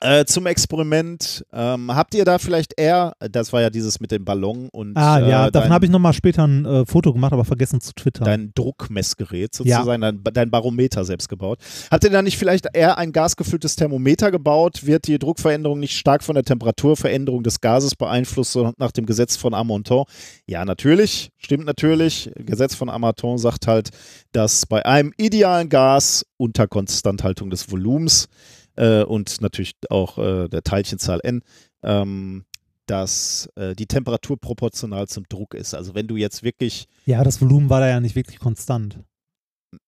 Äh, 0.00 0.24
zum 0.26 0.46
Experiment, 0.46 1.44
ähm, 1.52 1.94
habt 1.94 2.14
ihr 2.14 2.24
da 2.24 2.38
vielleicht 2.38 2.78
eher, 2.78 3.14
das 3.18 3.52
war 3.52 3.62
ja 3.62 3.70
dieses 3.70 3.98
mit 3.98 4.10
dem 4.10 4.24
Ballon 4.24 4.68
und 4.70 4.96
Ah, 4.96 5.18
ja, 5.20 5.46
äh, 5.46 5.50
davon 5.50 5.70
habe 5.70 5.86
ich 5.86 5.90
nochmal 5.90 6.12
später 6.12 6.46
ein 6.46 6.66
äh, 6.66 6.84
Foto 6.84 7.12
gemacht, 7.14 7.32
aber 7.32 7.44
vergessen 7.46 7.80
zu 7.80 7.92
twittern. 7.94 8.24
dein 8.24 8.52
Druckmessgerät 8.54 9.54
sozusagen, 9.54 10.02
dein, 10.02 10.22
dein 10.22 10.50
Barometer 10.50 11.04
selbst 11.04 11.28
gebaut. 11.28 11.58
Habt 11.90 12.04
ihr 12.04 12.10
da 12.10 12.20
nicht 12.20 12.36
vielleicht 12.36 12.66
eher 12.74 12.98
ein 12.98 13.12
gasgefülltes 13.12 13.76
Thermometer 13.76 14.30
gebaut? 14.30 14.86
Wird 14.86 15.06
die 15.06 15.18
Druckveränderung 15.18 15.80
nicht 15.80 15.96
stark 15.96 16.22
von 16.22 16.34
der 16.34 16.44
Temperaturveränderung 16.44 17.42
des 17.42 17.60
Gases 17.60 17.94
beeinflusst, 17.94 18.52
so 18.52 18.72
nach 18.76 18.92
dem 18.92 19.06
Gesetz 19.06 19.36
von 19.36 19.54
Amonton? 19.54 20.04
Ja, 20.46 20.64
natürlich, 20.64 21.30
stimmt 21.38 21.64
natürlich. 21.64 22.30
Gesetz 22.36 22.74
von 22.74 22.90
Amonton 22.90 23.38
sagt 23.38 23.66
halt, 23.66 23.90
dass 24.32 24.66
bei 24.66 24.84
einem 24.84 25.12
idealen 25.16 25.68
Gas 25.70 26.26
unter 26.36 26.66
Konstanthaltung 26.68 27.48
des 27.48 27.70
Volumens 27.70 28.28
äh, 28.76 29.02
und 29.02 29.40
natürlich 29.40 29.72
auch 29.90 30.18
äh, 30.18 30.48
der 30.48 30.62
Teilchenzahl 30.62 31.20
n, 31.22 31.42
ähm, 31.82 32.44
dass 32.86 33.48
äh, 33.56 33.74
die 33.74 33.86
Temperatur 33.86 34.38
proportional 34.38 35.08
zum 35.08 35.24
Druck 35.28 35.54
ist. 35.54 35.74
Also 35.74 35.94
wenn 35.94 36.06
du 36.06 36.16
jetzt 36.16 36.42
wirklich, 36.42 36.86
ja, 37.04 37.24
das 37.24 37.40
Volumen 37.40 37.68
war 37.68 37.80
da 37.80 37.88
ja 37.88 38.00
nicht 38.00 38.14
wirklich 38.14 38.38
konstant. 38.38 39.00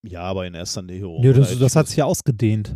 ja, 0.03 0.23
aber 0.23 0.47
in 0.47 0.55
erster 0.55 0.83
Nähe. 0.83 1.07
Nö, 1.21 1.33
das, 1.33 1.59
das 1.59 1.77
hat 1.77 1.89
sich 1.89 1.99
ja 1.99 2.05
ausgedehnt. 2.05 2.75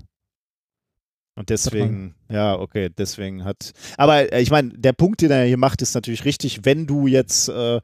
Und 1.35 1.49
deswegen, 1.49 2.15
ja, 2.31 2.59
okay, 2.59 2.91
deswegen 2.91 3.45
hat. 3.45 3.73
Aber 3.97 4.31
äh, 4.33 4.43
ich 4.43 4.51
meine, 4.51 4.69
der 4.69 4.93
Punkt, 4.93 5.23
den 5.23 5.31
er 5.31 5.47
hier 5.47 5.57
macht, 5.57 5.81
ist 5.81 5.95
natürlich 5.95 6.27
richtig, 6.27 6.65
wenn 6.65 6.87
du 6.87 7.07
jetzt, 7.07 7.49
äh, 7.49 7.81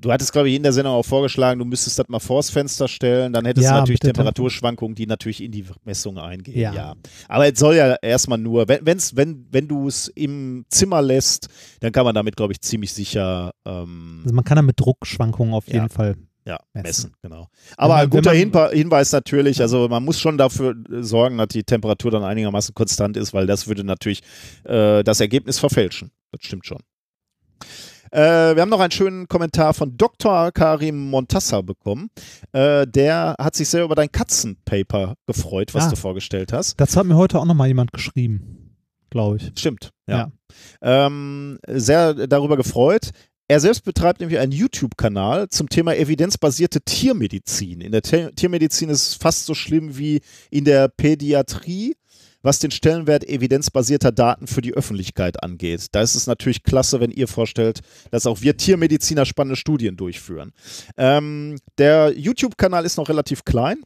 du 0.00 0.12
hattest, 0.12 0.32
glaube 0.32 0.48
ich, 0.48 0.54
in 0.56 0.62
der 0.62 0.72
Sendung 0.72 0.94
auch 0.94 1.04
vorgeschlagen, 1.04 1.58
du 1.58 1.64
müsstest 1.64 1.98
das 1.98 2.08
mal 2.08 2.20
vors 2.20 2.50
Fenster 2.50 2.88
stellen, 2.88 3.32
dann 3.32 3.44
hättest 3.44 3.64
Ja, 3.64 3.72
du 3.72 3.78
natürlich 3.80 4.00
Temperaturschwankungen, 4.00 4.94
die 4.94 5.06
natürlich 5.06 5.42
in 5.42 5.52
die 5.52 5.64
Messung 5.84 6.18
eingehen. 6.18 6.58
Ja. 6.60 6.72
Ja. 6.72 6.94
Aber 7.28 7.52
es 7.52 7.58
soll 7.58 7.76
ja 7.76 7.94
erstmal 8.00 8.38
nur, 8.38 8.68
wenn, 8.68 8.84
wenn's, 8.86 9.16
wenn, 9.16 9.46
wenn 9.50 9.66
du 9.68 9.88
es 9.88 10.08
im 10.08 10.64
Zimmer 10.70 11.02
lässt, 11.02 11.48
dann 11.80 11.92
kann 11.92 12.04
man 12.04 12.14
damit, 12.14 12.36
glaube 12.36 12.52
ich, 12.52 12.60
ziemlich 12.60 12.92
sicher 12.92 13.52
ähm, 13.66 14.20
Also 14.24 14.34
man 14.34 14.44
kann 14.44 14.56
da 14.56 14.62
mit 14.62 14.78
Druckschwankungen 14.80 15.52
auf 15.54 15.66
Ja. 15.68 15.74
jeden 15.74 15.88
Fall. 15.88 16.16
ja, 16.46 16.58
messen. 16.72 16.82
messen. 17.10 17.14
genau. 17.22 17.48
Aber 17.76 17.96
ein 17.96 18.08
guter 18.08 18.32
man- 18.34 18.70
Hinweis 18.72 19.12
natürlich, 19.12 19.60
also 19.60 19.88
man 19.88 20.04
muss 20.04 20.18
schon 20.20 20.38
dafür 20.38 20.74
äh, 20.90 21.02
sorgen, 21.02 21.36
dass 21.38 21.48
die 21.48 21.64
Temperatur 21.64 22.10
dann 22.10 22.24
einigermaßen 22.24 22.74
konstant 22.74 23.16
ist, 23.16 23.34
weil 23.34 23.46
das 23.46 23.66
würde 23.66 23.84
natürlich 23.84 24.22
äh, 24.64 25.02
das 25.04 25.20
Ergebnis 25.20 25.58
verfälschen. 25.58 26.10
Das 26.32 26.40
stimmt 26.44 26.66
schon. 26.66 26.78
Äh, 28.10 28.54
wir 28.54 28.62
haben 28.62 28.68
noch 28.70 28.80
einen 28.80 28.90
schönen 28.90 29.28
Kommentar 29.28 29.74
von 29.74 29.96
Dr. 29.96 30.50
Karim 30.52 31.10
Montassa 31.10 31.60
bekommen. 31.62 32.10
Äh, 32.52 32.86
der 32.86 33.34
hat 33.38 33.54
sich 33.54 33.68
sehr 33.68 33.84
über 33.84 33.94
dein 33.94 34.10
Katzenpaper 34.12 35.14
gefreut, 35.26 35.74
was 35.74 35.86
Ah. 35.86 35.90
du 35.90 35.96
vorgestellt 35.96 36.52
hast. 36.52 36.80
Dazu 36.80 36.98
hat 36.98 37.06
mir 37.06 37.16
heute 37.16 37.38
auch 37.38 37.44
nochmal 37.44 37.68
jemand 37.68 37.92
geschrieben, 37.92 38.76
glaube 39.10 39.36
ich. 39.36 39.52
Stimmt, 39.56 39.90
ja. 40.06 40.30
Ähm, 40.80 41.58
sehr 41.68 42.14
darüber 42.26 42.56
gefreut. 42.56 43.10
Er 43.50 43.60
selbst 43.60 43.82
betreibt 43.84 44.20
nämlich 44.20 44.38
einen 44.38 44.52
YouTube-Kanal 44.52 45.48
zum 45.48 45.70
Thema 45.70 45.96
evidenzbasierte 45.96 46.82
Tiermedizin. 46.82 47.80
In 47.80 47.92
der 47.92 48.02
Te 48.02 48.30
Tiermedizin 48.36 48.90
ist 48.90 49.08
es 49.08 49.14
fast 49.14 49.46
so 49.46 49.54
schlimm 49.54 49.96
wie 49.96 50.20
in 50.50 50.64
der 50.64 50.88
Pädiatrie, 50.88 51.96
was 52.42 52.58
den 52.58 52.70
Stellenwert 52.70 53.28
evidenzbasierter 53.28 54.12
Daten 54.12 54.46
für 54.46 54.60
die 54.60 54.74
Öffentlichkeit 54.74 55.42
angeht. 55.42 55.86
Da 55.92 56.02
ist 56.02 56.14
es 56.14 56.26
natürlich 56.26 56.62
klasse, 56.62 57.00
wenn 57.00 57.10
ihr 57.10 57.28
vorstellt, 57.28 57.80
dass 58.10 58.26
auch 58.26 58.40
wir 58.40 58.56
Tiermediziner 58.56 59.24
spannende 59.24 59.56
Studien 59.56 59.96
durchführen. 59.96 60.52
Ähm, 60.96 61.58
der 61.78 62.12
YouTube-Kanal 62.16 62.84
ist 62.84 62.96
noch 62.96 63.08
relativ 63.08 63.44
klein. 63.44 63.82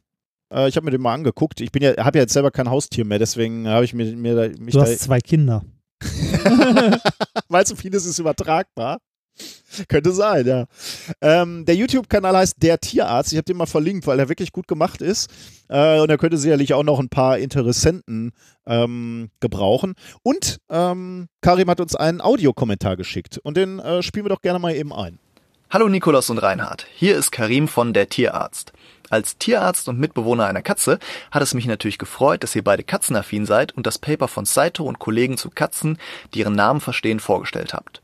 Äh, 0.53 0.69
ich 0.69 0.75
habe 0.75 0.85
mir 0.85 0.91
den 0.91 1.01
mal 1.01 1.13
angeguckt. 1.13 1.61
Ich 1.61 1.71
bin 1.71 1.81
ja, 1.83 1.95
habe 1.97 2.17
ja 2.17 2.23
jetzt 2.23 2.33
selber 2.33 2.51
kein 2.51 2.69
Haustier 2.69 3.05
mehr, 3.05 3.19
deswegen 3.19 3.67
habe 3.67 3.85
ich 3.85 3.93
mir, 3.93 4.15
mir 4.15 4.35
da- 4.35 4.61
mich 4.61 4.73
Du 4.73 4.81
hast 4.81 4.99
zwei 4.99 5.19
Kinder. 5.19 5.63
weil 7.49 7.65
so 7.65 7.75
vieles 7.75 8.05
ist 8.05 8.19
übertragbar. 8.19 8.99
Könnte 9.87 10.11
sein, 10.11 10.45
ja. 10.45 10.65
Ähm, 11.21 11.65
der 11.65 11.75
YouTube-Kanal 11.75 12.37
heißt 12.37 12.55
Der 12.61 12.79
Tierarzt. 12.79 13.31
Ich 13.31 13.37
habe 13.37 13.45
den 13.45 13.57
mal 13.57 13.65
verlinkt, 13.65 14.05
weil 14.05 14.19
er 14.19 14.29
wirklich 14.29 14.51
gut 14.51 14.67
gemacht 14.67 15.01
ist. 15.01 15.29
Äh, 15.69 15.99
und 15.99 16.09
er 16.09 16.17
könnte 16.17 16.37
sicherlich 16.37 16.73
auch 16.73 16.83
noch 16.83 16.99
ein 16.99 17.09
paar 17.09 17.39
Interessenten 17.39 18.31
ähm, 18.67 19.29
gebrauchen. 19.39 19.95
Und 20.21 20.59
ähm, 20.69 21.27
Karim 21.41 21.69
hat 21.69 21.79
uns 21.79 21.95
einen 21.95 22.21
Audiokommentar 22.21 22.95
geschickt. 22.97 23.39
Und 23.43 23.57
den 23.57 23.79
äh, 23.79 24.03
spielen 24.03 24.25
wir 24.25 24.29
doch 24.29 24.41
gerne 24.41 24.59
mal 24.59 24.75
eben 24.75 24.93
ein. 24.93 25.17
Hallo 25.73 25.89
Nikolaus 25.89 26.29
und 26.29 26.37
Reinhard, 26.37 26.85
hier 26.93 27.17
ist 27.17 27.31
Karim 27.31 27.67
von 27.67 27.93
der 27.93 28.07
Tierarzt. 28.07 28.73
Als 29.09 29.39
Tierarzt 29.39 29.89
und 29.89 29.99
Mitbewohner 29.99 30.45
einer 30.45 30.61
Katze 30.61 30.99
hat 31.31 31.41
es 31.41 31.55
mich 31.55 31.65
natürlich 31.65 31.97
gefreut, 31.97 32.43
dass 32.43 32.55
ihr 32.55 32.63
beide 32.63 32.83
katzenaffin 32.83 33.47
seid 33.47 33.71
und 33.71 33.87
das 33.87 33.97
Paper 33.97 34.27
von 34.27 34.45
Saito 34.45 34.83
und 34.83 34.99
Kollegen 34.99 35.35
zu 35.35 35.49
Katzen, 35.49 35.97
die 36.35 36.41
ihren 36.41 36.53
Namen 36.53 36.79
verstehen, 36.79 37.19
vorgestellt 37.19 37.73
habt. 37.73 38.02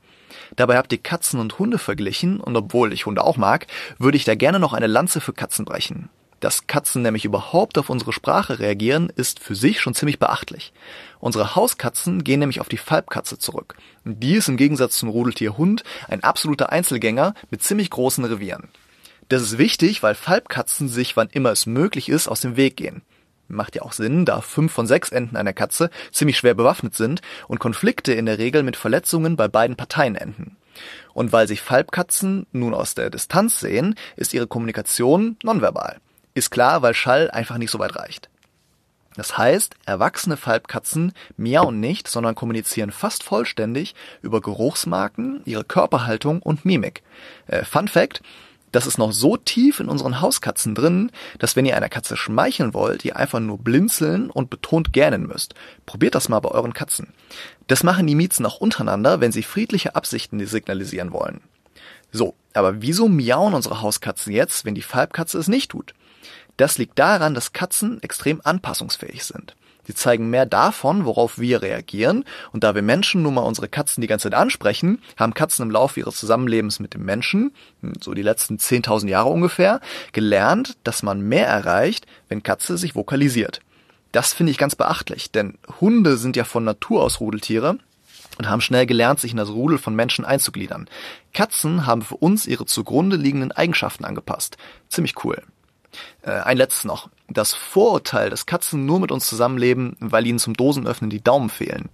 Dabei 0.56 0.78
habt 0.78 0.92
ihr 0.92 1.00
Katzen 1.00 1.40
und 1.40 1.60
Hunde 1.60 1.78
verglichen 1.78 2.40
und 2.40 2.56
obwohl 2.56 2.94
ich 2.94 3.06
Hunde 3.06 3.24
auch 3.24 3.38
mag, 3.38 3.68
würde 3.98 4.18
ich 4.18 4.26
da 4.26 4.36
gerne 4.36 4.60
noch 4.60 4.74
eine 4.74 4.88
Lanze 4.88 5.22
für 5.22 5.34
Katzen 5.34 5.66
brechen. 5.66 6.10
Dass 6.40 6.68
Katzen 6.68 7.02
nämlich 7.02 7.26
überhaupt 7.26 7.78
auf 7.78 7.90
unsere 7.90 8.14
Sprache 8.14 8.60
reagieren, 8.60 9.12
ist 9.14 9.40
für 9.40 9.56
sich 9.56 9.82
schon 9.82 9.94
ziemlich 9.94 10.20
beachtlich. 10.20 10.72
Unsere 11.20 11.56
Hauskatzen 11.56 12.24
gehen 12.24 12.40
nämlich 12.40 12.62
auf 12.62 12.70
die 12.70 12.78
Falbkatze 12.78 13.38
zurück. 13.38 13.76
Die 14.06 14.36
ist 14.36 14.48
im 14.48 14.56
Gegensatz 14.56 14.98
zum 14.98 15.10
Rudeltier 15.10 15.58
Hund 15.58 15.84
ein 16.08 16.24
absoluter 16.24 16.72
Einzelgänger 16.72 17.34
mit 17.50 17.62
ziemlich 17.62 17.90
großen 17.90 18.24
Revieren. 18.24 18.70
Das 19.28 19.42
ist 19.42 19.58
wichtig, 19.58 20.02
weil 20.02 20.16
Falbkatzen 20.16 20.88
sich, 20.88 21.18
wann 21.18 21.30
immer 21.30 21.52
es 21.52 21.66
möglich 21.66 22.10
ist, 22.10 22.28
aus 22.28 22.40
dem 22.40 22.56
Weg 22.56 22.78
gehen. 22.78 23.02
Macht 23.50 23.76
ja 23.76 23.82
auch 23.82 23.94
Sinn, 23.94 24.26
da 24.26 24.42
fünf 24.42 24.72
von 24.72 24.88
sechs 24.88 25.10
Enden 25.10 25.36
einer 25.36 25.54
Katze 25.54 25.90
ziemlich 26.12 26.38
schwer 26.38 26.54
bewaffnet 26.54 26.96
sind 26.96 27.22
und 27.48 27.60
Konflikte 27.60 28.14
in 28.14 28.26
der 28.26 28.38
Regel 28.38 28.64
mit 28.64 28.78
Verletzungen 28.78 29.36
bei 29.36 29.48
beiden 29.48 29.76
Parteien 29.76 30.16
enden. 30.16 30.56
Und 31.14 31.32
weil 31.32 31.48
sich 31.48 31.62
Falbkatzen 31.62 32.46
nun 32.52 32.74
aus 32.74 32.96
der 32.96 33.10
Distanz 33.10 33.60
sehen, 33.60 33.96
ist 34.16 34.34
ihre 34.34 34.48
Kommunikation 34.48 35.38
nonverbal. 35.44 35.98
Ist 36.34 36.52
klar, 36.52 36.82
weil 36.82 36.94
Schall 36.94 37.30
einfach 37.32 37.58
nicht 37.58 37.72
so 37.72 37.80
weit 37.80 37.96
reicht. 37.96 38.30
Das 39.16 39.38
heißt, 39.38 39.76
erwachsene 39.86 40.38
Falbkatzen 40.38 41.12
miauen 41.36 41.80
nicht, 41.80 42.08
sondern 42.08 42.36
kommunizieren 42.36 42.92
fast 42.92 43.24
vollständig 43.24 43.96
über 44.22 44.40
Geruchsmarken, 44.40 45.42
ihre 45.46 45.66
Körperhaltung 45.66 46.42
und 46.42 46.64
Mimik. 46.64 47.04
Äh, 47.48 47.66
Fun 47.66 47.88
Fact, 47.88 48.22
das 48.72 48.88
ist 48.88 48.98
noch 48.98 49.12
so 49.12 49.38
tief 49.38 49.80
in 49.80 49.90
unseren 49.90 50.22
Hauskatzen 50.22 50.76
drin, 50.76 51.12
dass 51.40 51.56
wenn 51.56 51.66
ihr 51.66 51.76
einer 51.76 51.90
Katze 51.90 52.18
schmeicheln 52.18 52.74
wollt, 52.74 53.06
ihr 53.06 53.16
einfach 53.16 53.40
nur 53.40 53.58
blinzeln 53.58 54.30
und 54.30 54.50
betont 54.50 54.94
gähnen 54.94 55.28
müsst. 55.28 55.56
Probiert 55.86 56.16
das 56.16 56.30
mal 56.30 56.40
bei 56.40 56.50
euren 56.50 56.74
Katzen. 56.74 57.14
Das 57.68 57.84
machen 57.84 58.08
die 58.08 58.16
Miezen 58.16 58.46
auch 58.46 58.58
untereinander, 58.58 59.22
wenn 59.22 59.32
sie 59.32 59.44
friedliche 59.44 59.96
Absichten 59.96 60.46
signalisieren 60.46 61.12
wollen. 61.12 61.42
So, 62.12 62.36
aber 62.54 62.82
wieso 62.82 63.08
miauen 63.08 63.54
unsere 63.54 63.82
Hauskatzen 63.82 64.34
jetzt, 64.34 64.66
wenn 64.66 64.76
die 64.76 64.82
Falbkatze 64.82 65.38
es 65.38 65.48
nicht 65.48 65.72
tut? 65.72 65.94
Das 66.58 66.78
liegt 66.78 67.00
daran, 67.00 67.34
dass 67.34 67.54
Katzen 67.54 68.02
extrem 68.04 68.42
anpassungsfähig 68.44 69.24
sind. 69.24 69.56
Sie 69.90 69.96
zeigen 69.96 70.30
mehr 70.30 70.46
davon, 70.46 71.06
worauf 71.06 71.40
wir 71.40 71.64
reagieren, 71.64 72.24
und 72.52 72.64
da 72.64 72.76
wir 72.76 72.84
Menschen 72.84 73.24
nun 73.24 73.34
mal 73.34 73.42
unsere 73.42 73.68
Katzen 73.68 74.02
die 74.02 74.08
ganze 74.08 74.30
Zeit 74.30 74.40
ansprechen, 74.40 75.02
haben 75.18 75.34
Katzen 75.34 75.64
im 75.64 75.72
Laufe 75.72 76.00
ihres 76.00 76.20
Zusammenlebens 76.20 76.80
mit 76.80 76.94
dem 76.94 77.06
Menschen, 77.06 77.56
so 78.00 78.14
die 78.14 78.22
letzten 78.22 78.58
10.000 78.58 79.08
Jahre 79.08 79.30
ungefähr, 79.30 79.82
gelernt, 80.12 80.78
dass 80.84 81.02
man 81.02 81.22
mehr 81.22 81.48
erreicht, 81.48 82.06
wenn 82.28 82.44
Katze 82.44 82.78
sich 82.78 82.94
vokalisiert. 82.94 83.62
Das 84.12 84.32
finde 84.32 84.52
ich 84.52 84.60
ganz 84.60 84.76
beachtlich, 84.76 85.32
denn 85.32 85.58
Hunde 85.82 86.18
sind 86.18 86.36
ja 86.36 86.44
von 86.44 86.64
Natur 86.64 87.02
aus 87.02 87.20
Rudeltiere 87.20 87.80
und 88.38 88.48
haben 88.48 88.62
schnell 88.62 88.86
gelernt, 88.86 89.20
sich 89.20 89.32
in 89.32 89.38
das 89.38 89.50
Rudel 89.50 89.80
von 89.80 89.96
Menschen 89.96 90.24
einzugliedern. 90.24 90.88
Katzen 91.34 91.88
haben 91.88 92.04
für 92.04 92.18
uns 92.18 92.46
ihre 92.46 92.68
zugrunde 92.68 93.16
liegenden 93.16 93.52
Eigenschaften 93.52 94.06
angepasst. 94.06 94.58
Ziemlich 94.88 95.16
cool. 95.24 95.42
Äh, 96.22 96.30
ein 96.30 96.58
letztes 96.58 96.86
noch. 96.86 97.10
Das 97.32 97.54
Vorurteil, 97.54 98.30
dass 98.30 98.46
Katzen 98.46 98.86
nur 98.86 99.00
mit 99.00 99.12
uns 99.12 99.28
zusammenleben, 99.28 99.96
weil 100.00 100.26
ihnen 100.26 100.40
zum 100.40 100.56
Dosenöffnen 100.56 101.10
die 101.10 101.24
Daumen 101.24 101.50
fehlen. 101.50 101.90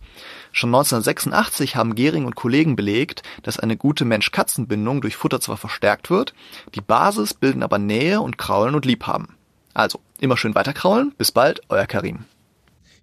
Schon 0.51 0.69
1986 0.69 1.75
haben 1.75 1.95
Gehring 1.95 2.25
und 2.25 2.35
Kollegen 2.35 2.75
belegt, 2.75 3.23
dass 3.43 3.59
eine 3.59 3.75
gute 3.75 4.05
Mensch-Katzen-Bindung 4.05 5.01
durch 5.01 5.17
Futter 5.17 5.41
zwar 5.41 5.57
verstärkt 5.57 6.09
wird, 6.09 6.33
die 6.73 6.81
Basis 6.81 7.33
bilden 7.33 7.63
aber 7.63 7.77
Nähe 7.77 8.21
und 8.21 8.37
Kraulen 8.37 8.75
und 8.75 8.85
Liebhaben. 8.85 9.35
Also, 9.73 9.99
immer 10.19 10.37
schön 10.37 10.55
weiterkraulen. 10.55 11.13
Bis 11.17 11.31
bald, 11.31 11.61
euer 11.67 11.85
Karim. 11.85 12.25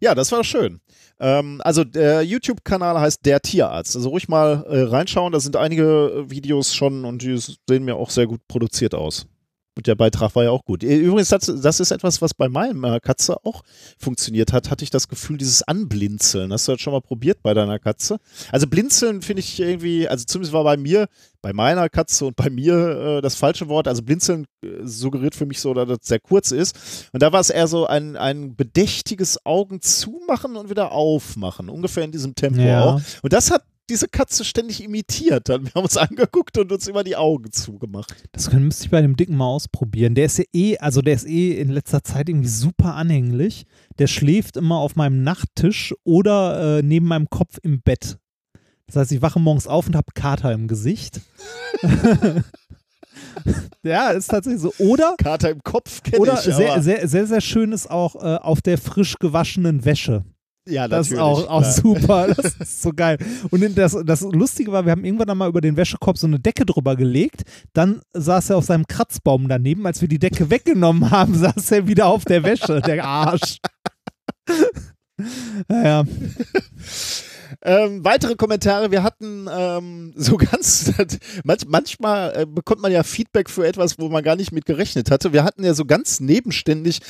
Ja, 0.00 0.14
das 0.14 0.32
war 0.32 0.42
schön. 0.42 0.80
Ähm, 1.20 1.60
also 1.64 1.84
der 1.84 2.22
YouTube-Kanal 2.22 2.98
heißt 2.98 3.24
Der 3.24 3.40
Tierarzt. 3.40 3.94
Also 3.94 4.08
ruhig 4.08 4.28
mal 4.28 4.64
äh, 4.68 4.80
reinschauen. 4.82 5.32
Da 5.32 5.38
sind 5.38 5.54
einige 5.54 6.24
äh, 6.26 6.30
Videos 6.30 6.74
schon 6.74 7.04
und 7.04 7.22
die 7.22 7.36
sehen 7.38 7.84
mir 7.84 7.94
auch 7.94 8.10
sehr 8.10 8.26
gut 8.26 8.40
produziert 8.48 8.94
aus. 8.94 9.26
Und 9.74 9.86
der 9.86 9.94
Beitrag 9.94 10.34
war 10.34 10.44
ja 10.44 10.50
auch 10.50 10.64
gut. 10.66 10.82
Übrigens, 10.82 11.30
das, 11.30 11.46
das 11.46 11.80
ist 11.80 11.90
etwas, 11.92 12.20
was 12.20 12.34
bei 12.34 12.48
meiner 12.50 13.00
Katze 13.00 13.42
auch 13.44 13.62
funktioniert 13.98 14.52
hat, 14.52 14.70
hatte 14.70 14.84
ich 14.84 14.90
das 14.90 15.08
Gefühl, 15.08 15.38
dieses 15.38 15.62
Anblinzeln. 15.62 16.52
Hast 16.52 16.68
du 16.68 16.72
das 16.72 16.80
schon 16.82 16.92
mal 16.92 17.00
probiert 17.00 17.42
bei 17.42 17.54
deiner 17.54 17.78
Katze? 17.78 18.18
Also 18.50 18.66
blinzeln 18.66 19.22
finde 19.22 19.40
ich 19.40 19.58
irgendwie, 19.58 20.06
also 20.06 20.24
zumindest 20.26 20.52
war 20.52 20.62
bei 20.64 20.76
mir, 20.76 21.06
bei 21.40 21.54
meiner 21.54 21.88
Katze 21.88 22.26
und 22.26 22.36
bei 22.36 22.50
mir 22.50 22.74
äh, 23.18 23.20
das 23.22 23.34
falsche 23.34 23.68
Wort. 23.68 23.88
Also 23.88 24.02
blinzeln 24.02 24.44
äh, 24.62 24.68
suggeriert 24.84 25.34
für 25.34 25.46
mich 25.46 25.58
so, 25.60 25.72
dass 25.72 25.88
das 25.88 25.98
sehr 26.02 26.20
kurz 26.20 26.50
ist. 26.50 27.08
Und 27.12 27.22
da 27.22 27.32
war 27.32 27.40
es 27.40 27.48
eher 27.48 27.66
so 27.66 27.86
ein, 27.86 28.16
ein 28.16 28.54
bedächtiges 28.54 29.44
Augen 29.46 29.80
zumachen 29.80 30.56
und 30.56 30.68
wieder 30.68 30.92
aufmachen. 30.92 31.70
Ungefähr 31.70 32.04
in 32.04 32.12
diesem 32.12 32.34
Tempo 32.34 32.60
Ja. 32.60 32.84
auch. 32.96 33.00
Und 33.22 33.32
das 33.32 33.50
hat 33.50 33.62
diese 33.92 34.08
Katze 34.08 34.44
ständig 34.44 34.82
imitiert. 34.82 35.48
Dann 35.48 35.64
wir 35.64 35.72
haben 35.74 35.84
uns 35.84 35.96
angeguckt 35.96 36.56
und 36.58 36.72
uns 36.72 36.88
immer 36.88 37.04
die 37.04 37.16
Augen 37.16 37.52
zugemacht. 37.52 38.14
Das 38.32 38.50
können, 38.50 38.64
müsste 38.64 38.86
ich 38.86 38.90
bei 38.90 39.02
dem 39.02 39.16
Dicken 39.16 39.36
mal 39.36 39.46
ausprobieren. 39.46 40.14
Der 40.14 40.24
ist 40.24 40.38
ja 40.38 40.44
eh, 40.52 40.78
also 40.78 41.02
der 41.02 41.14
ist 41.14 41.26
eh 41.26 41.52
in 41.60 41.68
letzter 41.68 42.02
Zeit 42.02 42.28
irgendwie 42.28 42.48
super 42.48 42.94
anhänglich. 42.94 43.66
Der 43.98 44.06
schläft 44.06 44.56
immer 44.56 44.78
auf 44.78 44.96
meinem 44.96 45.22
Nachttisch 45.22 45.94
oder 46.04 46.78
äh, 46.78 46.82
neben 46.82 47.06
meinem 47.06 47.28
Kopf 47.28 47.58
im 47.62 47.82
Bett. 47.82 48.18
Das 48.86 48.96
heißt, 48.96 49.12
ich 49.12 49.22
wache 49.22 49.40
morgens 49.40 49.66
auf 49.66 49.86
und 49.86 49.96
habe 49.96 50.12
Kater 50.14 50.52
im 50.52 50.68
Gesicht. 50.68 51.20
ja, 53.82 54.10
ist 54.10 54.28
tatsächlich 54.28 54.62
so. 54.62 54.72
Oder, 54.78 55.14
Kater 55.18 55.50
im 55.50 55.62
Kopf 55.62 56.02
kenne 56.02 56.18
oder 56.18 56.34
ich. 56.34 56.40
sehr, 56.40 56.72
aber- 56.72 56.82
sehr, 56.82 57.08
sehr, 57.08 57.26
sehr 57.26 57.40
schön 57.40 57.72
ist 57.72 57.90
auch 57.90 58.16
äh, 58.16 58.36
auf 58.36 58.60
der 58.62 58.78
frisch 58.78 59.16
gewaschenen 59.18 59.84
Wäsche. 59.84 60.24
Ja, 60.66 60.88
Das 60.88 61.10
ist 61.10 61.18
auch, 61.18 61.48
auch 61.48 61.60
klar. 61.60 61.72
super. 61.72 62.28
Das 62.36 62.54
ist 62.54 62.82
so 62.82 62.92
geil. 62.94 63.18
Und 63.50 63.76
das, 63.76 63.96
das 64.04 64.20
Lustige 64.22 64.72
war, 64.72 64.84
wir 64.84 64.92
haben 64.92 65.04
irgendwann 65.04 65.30
einmal 65.30 65.48
über 65.48 65.60
den 65.60 65.76
Wäschekorb 65.76 66.18
so 66.18 66.26
eine 66.26 66.38
Decke 66.38 66.64
drüber 66.66 66.96
gelegt. 66.96 67.42
Dann 67.72 68.00
saß 68.12 68.50
er 68.50 68.56
auf 68.58 68.64
seinem 68.64 68.86
Kratzbaum 68.86 69.48
daneben. 69.48 69.86
Als 69.86 70.00
wir 70.00 70.08
die 70.08 70.18
Decke 70.18 70.50
weggenommen 70.50 71.10
haben, 71.10 71.34
saß 71.38 71.70
er 71.72 71.86
wieder 71.86 72.06
auf 72.06 72.24
der 72.24 72.42
Wäsche. 72.42 72.80
Der 72.80 73.04
Arsch. 73.04 73.58
Naja, 75.68 76.04
Ähm, 77.64 78.04
weitere 78.04 78.34
Kommentare. 78.34 78.90
Wir 78.90 79.02
hatten 79.04 79.46
ähm, 79.48 80.12
so 80.16 80.36
ganz, 80.36 80.92
manch, 81.44 81.60
manchmal 81.68 82.36
äh, 82.36 82.46
bekommt 82.46 82.80
man 82.80 82.90
ja 82.90 83.04
Feedback 83.04 83.48
für 83.48 83.66
etwas, 83.66 83.98
wo 83.98 84.08
man 84.08 84.24
gar 84.24 84.34
nicht 84.36 84.50
mit 84.50 84.64
gerechnet 84.64 85.10
hatte. 85.10 85.32
Wir 85.32 85.44
hatten 85.44 85.64
ja 85.64 85.74
so 85.74 85.84
ganz 85.84 86.18
nebenständig 86.18 87.00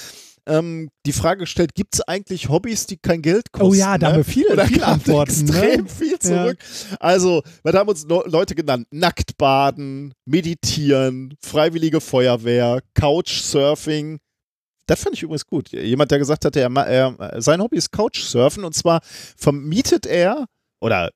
ähm, 0.47 0.89
die 1.07 1.13
Frage 1.13 1.41
gestellt, 1.41 1.75
gibt 1.75 1.95
es 1.95 2.01
eigentlich 2.03 2.49
Hobbys, 2.49 2.87
die 2.87 2.97
kein 2.97 3.23
Geld 3.23 3.53
kosten? 3.53 3.69
Oh 3.71 3.75
ja, 3.75 3.97
da 3.99 4.09
haben 4.09 4.17
wir 4.17 4.25
viele- 4.25 4.57
da 4.57 4.67
viele 4.67 4.87
Antworten, 4.87 5.45
ne? 5.45 5.63
Extrem 5.63 5.87
viel 5.89 6.19
zurück. 6.19 6.59
Also, 7.01 7.43
wir 7.63 7.73
haben 7.73 7.89
uns 7.89 8.05
Leute 8.09 8.55
genannt, 8.55 8.87
Nacktbaden, 8.91 10.15
Meditieren, 10.25 11.35
Freiwillige 11.41 12.01
Feuerwehr, 12.01 12.81
Couchsurfing. 12.95 14.19
Das 14.87 15.01
fand 15.01 15.15
ich 15.15 15.23
übrigens 15.23 15.47
gut. 15.47 15.71
Jemand, 15.71 16.11
der 16.11 16.19
gesagt 16.19 16.45
hat, 16.45 16.57
er, 16.57 16.69
er, 16.77 17.41
sein 17.41 17.61
Hobby 17.63 17.77
ist 17.77 17.93
Couchsurfen 17.93 18.65
und 18.65 18.75
zwar 18.75 19.01
vermietet 19.37 20.07
er 20.07 20.47
oder 20.81 21.11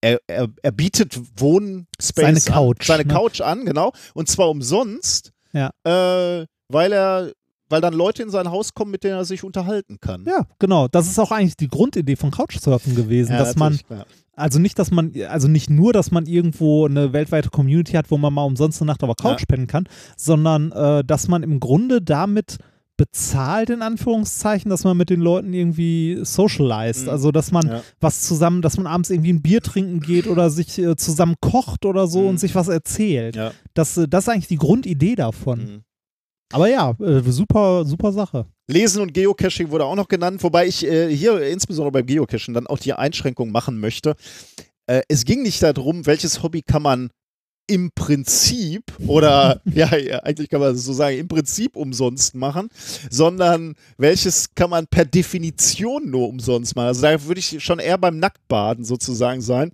er, 0.00 0.18
er, 0.28 0.48
er 0.62 0.72
bietet 0.72 1.18
Wohnspace 1.36 2.14
Seine 2.14 2.36
an, 2.38 2.44
Couch, 2.44 2.86
seine 2.86 3.04
ne? 3.04 3.12
Couch 3.12 3.40
an, 3.40 3.64
genau. 3.64 3.92
Und 4.14 4.28
zwar 4.28 4.50
umsonst, 4.50 5.30
Ja. 5.52 5.70
äh, 5.84 6.46
weil 6.68 6.92
er, 6.92 7.32
weil 7.72 7.80
dann 7.80 7.94
Leute 7.94 8.22
in 8.22 8.30
sein 8.30 8.50
Haus 8.50 8.74
kommen, 8.74 8.90
mit 8.92 9.02
denen 9.02 9.14
er 9.14 9.24
sich 9.24 9.42
unterhalten 9.42 9.98
kann. 10.00 10.24
ja, 10.26 10.46
genau. 10.60 10.86
Das 10.88 11.08
ist 11.08 11.18
auch 11.18 11.32
eigentlich 11.32 11.56
die 11.56 11.68
Grundidee 11.68 12.14
von 12.16 12.30
Couchsurfen 12.30 12.94
gewesen, 12.94 13.32
dass 13.36 13.56
man, 13.56 13.78
klar. 13.78 14.06
also 14.36 14.58
nicht, 14.60 14.78
dass 14.78 14.90
man, 14.92 15.12
also 15.28 15.48
nicht 15.48 15.70
nur, 15.70 15.92
dass 15.92 16.10
man 16.12 16.26
irgendwo 16.26 16.86
eine 16.86 17.12
weltweite 17.12 17.50
Community 17.50 17.92
hat, 17.94 18.10
wo 18.10 18.18
man 18.18 18.32
mal 18.32 18.44
umsonst 18.44 18.80
eine 18.80 18.86
Nacht 18.92 19.02
auf 19.02 19.08
der 19.16 19.16
Couch 19.30 19.40
Ja. 19.40 19.46
pennen 19.48 19.66
kann, 19.66 19.88
sondern 20.16 20.70
äh, 20.72 21.02
dass 21.02 21.26
man 21.28 21.42
im 21.42 21.58
Grunde 21.60 22.00
damit 22.02 22.58
bezahlt, 22.98 23.70
in 23.70 23.82
Anführungszeichen, 23.82 24.70
dass 24.70 24.84
man 24.84 24.96
mit 24.96 25.10
den 25.10 25.20
Leuten 25.20 25.52
irgendwie 25.54 26.20
socialized. 26.22 27.04
Mhm. 27.04 27.08
Also, 27.10 27.32
dass 27.32 27.50
man 27.50 27.66
Ja. 27.66 27.82
was 28.00 28.20
zusammen, 28.22 28.62
dass 28.62 28.76
man 28.76 28.86
abends 28.86 29.10
irgendwie 29.10 29.32
ein 29.32 29.42
Bier 29.42 29.60
trinken 29.62 30.00
geht 30.00 30.26
oder 30.26 30.50
sich 30.50 30.78
äh, 30.78 30.94
zusammen 30.94 31.34
kocht 31.40 31.84
oder 31.86 32.06
so 32.06 32.20
Mhm. 32.20 32.26
und 32.28 32.40
sich 32.40 32.54
was 32.54 32.68
erzählt. 32.68 33.34
Ja. 33.34 33.52
Das, 33.74 33.96
äh, 33.96 34.06
das 34.06 34.24
ist 34.24 34.28
eigentlich 34.28 34.48
die 34.48 34.56
Grundidee 34.56 35.14
davon. 35.16 35.58
Mhm. 35.58 35.80
Aber 36.52 36.68
ja, 36.68 36.94
äh, 37.00 37.22
super, 37.30 37.84
super 37.84 38.12
Sache. 38.12 38.46
Lesen 38.68 39.02
und 39.02 39.14
Geocaching 39.14 39.70
wurde 39.70 39.86
auch 39.86 39.96
noch 39.96 40.08
genannt, 40.08 40.42
wobei 40.42 40.66
ich 40.66 40.86
äh, 40.86 41.14
hier 41.14 41.40
insbesondere 41.42 41.92
beim 41.92 42.06
Geocachen 42.06 42.54
dann 42.54 42.66
auch 42.66 42.78
die 42.78 42.92
Einschränkung 42.92 43.50
machen 43.50 43.80
möchte. 43.80 44.14
Äh, 44.86 45.02
es 45.08 45.24
ging 45.24 45.42
nicht 45.42 45.62
darum, 45.62 46.06
welches 46.06 46.42
Hobby 46.42 46.62
kann 46.62 46.82
man 46.82 47.10
im 47.66 47.90
Prinzip 47.94 48.84
oder 49.06 49.62
ja, 49.72 49.96
ja, 49.96 50.18
eigentlich 50.20 50.50
kann 50.50 50.60
man 50.60 50.74
es 50.74 50.84
so 50.84 50.92
sagen, 50.92 51.16
im 51.16 51.28
Prinzip 51.28 51.76
umsonst 51.76 52.34
machen, 52.34 52.68
sondern 53.08 53.74
welches 53.96 54.54
kann 54.54 54.70
man 54.70 54.86
per 54.86 55.04
Definition 55.04 56.10
nur 56.10 56.28
umsonst 56.28 56.76
machen. 56.76 56.88
Also 56.88 57.02
da 57.02 57.24
würde 57.24 57.38
ich 57.38 57.62
schon 57.64 57.78
eher 57.78 57.98
beim 57.98 58.18
Nacktbaden 58.18 58.84
sozusagen 58.84 59.40
sein. 59.40 59.72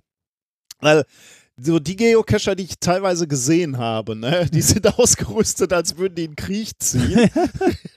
Weil 0.81 1.03
so 1.61 1.79
die 1.79 1.95
Geocacher, 1.95 2.55
die 2.55 2.63
ich 2.63 2.79
teilweise 2.79 3.27
gesehen 3.27 3.77
habe, 3.77 4.15
ne, 4.15 4.47
die 4.53 4.61
sind 4.61 4.87
ausgerüstet, 4.99 5.73
als 5.73 5.97
würden 5.97 6.15
die 6.15 6.25
einen 6.25 6.35
Krieg 6.35 6.71
ziehen. 6.79 7.29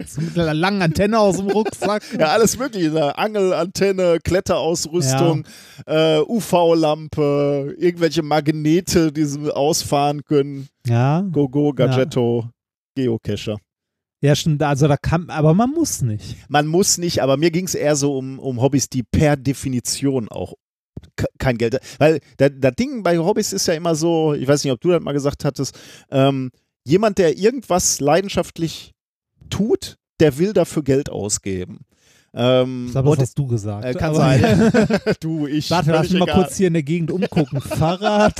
So 0.04 0.20
mit 0.20 0.36
einer 0.38 0.52
langen 0.52 0.82
Antenne 0.82 1.18
aus 1.18 1.36
dem 1.36 1.46
Rucksack. 1.46 2.02
Ja, 2.18 2.26
alles 2.26 2.58
mögliche. 2.58 2.90
Ne? 2.90 3.16
Angelantenne, 3.16 4.18
Kletterausrüstung, 4.22 5.44
äh, 5.86 6.18
UV-Lampe, 6.18 7.76
irgendwelche 7.78 8.22
Magnete, 8.22 9.12
die 9.12 9.24
sie 9.24 9.54
ausfahren 9.54 10.24
können. 10.24 10.68
ja. 10.86 11.20
Gogo, 11.20 11.72
Gadgetto, 11.72 12.48
Geocacher. 12.96 13.58
Ja, 14.22 14.36
stimmt. 14.36 14.62
Also 14.62 14.86
da 14.86 14.96
kann, 14.96 15.30
aber 15.30 15.54
man 15.54 15.70
muss 15.70 16.02
nicht. 16.02 16.36
Man 16.48 16.66
muss 16.66 16.98
nicht, 16.98 17.22
aber 17.22 17.36
mir 17.36 17.50
ging 17.50 17.66
es 17.66 17.74
eher 17.74 17.96
so 17.96 18.16
um, 18.16 18.38
um 18.38 18.60
Hobbys, 18.60 18.88
die 18.88 19.02
per 19.02 19.36
Definition 19.36 20.28
auch 20.28 20.54
kein 21.38 21.58
Geld. 21.58 21.78
Weil 21.98 22.20
das, 22.36 22.50
Ding 22.78 23.02
bei 23.02 23.18
Hobbys 23.18 23.52
ist 23.52 23.66
ja 23.66 23.74
immer 23.74 23.94
so, 23.94 24.34
ich 24.34 24.46
weiß 24.46 24.64
nicht, 24.64 24.72
ob 24.72 24.80
du 24.80 24.90
das 24.90 25.02
mal 25.02 25.12
gesagt 25.12 25.44
hattest, 25.44 25.78
ähm, 26.10 26.50
jemand, 26.84 27.18
der 27.18 27.36
irgendwas 27.38 28.00
leidenschaftlich 28.00 28.92
tut, 29.50 29.96
der 30.20 30.38
will 30.38 30.52
dafür 30.52 30.82
Geld 30.82 31.10
ausgeben. 31.10 31.80
Ähm, 32.34 32.84
Ich 32.86 32.92
glaube, 32.92 33.10
das 33.10 33.18
und- 33.18 33.22
hast 33.24 33.38
du 33.38 33.46
gesagt. 33.46 33.84
Äh, 33.84 33.92
kann 33.94 34.14
sein. 34.14 34.72
du, 35.20 35.46
ich. 35.46 35.70
Warte, 35.70 35.90
lass 35.92 36.08
mich 36.10 36.18
mal 36.20 36.32
kurz 36.32 36.56
hier 36.56 36.68
in 36.68 36.72
der 36.72 36.82
Gegend 36.82 37.10
umgucken. 37.10 37.60
Fahrrad. 37.60 38.34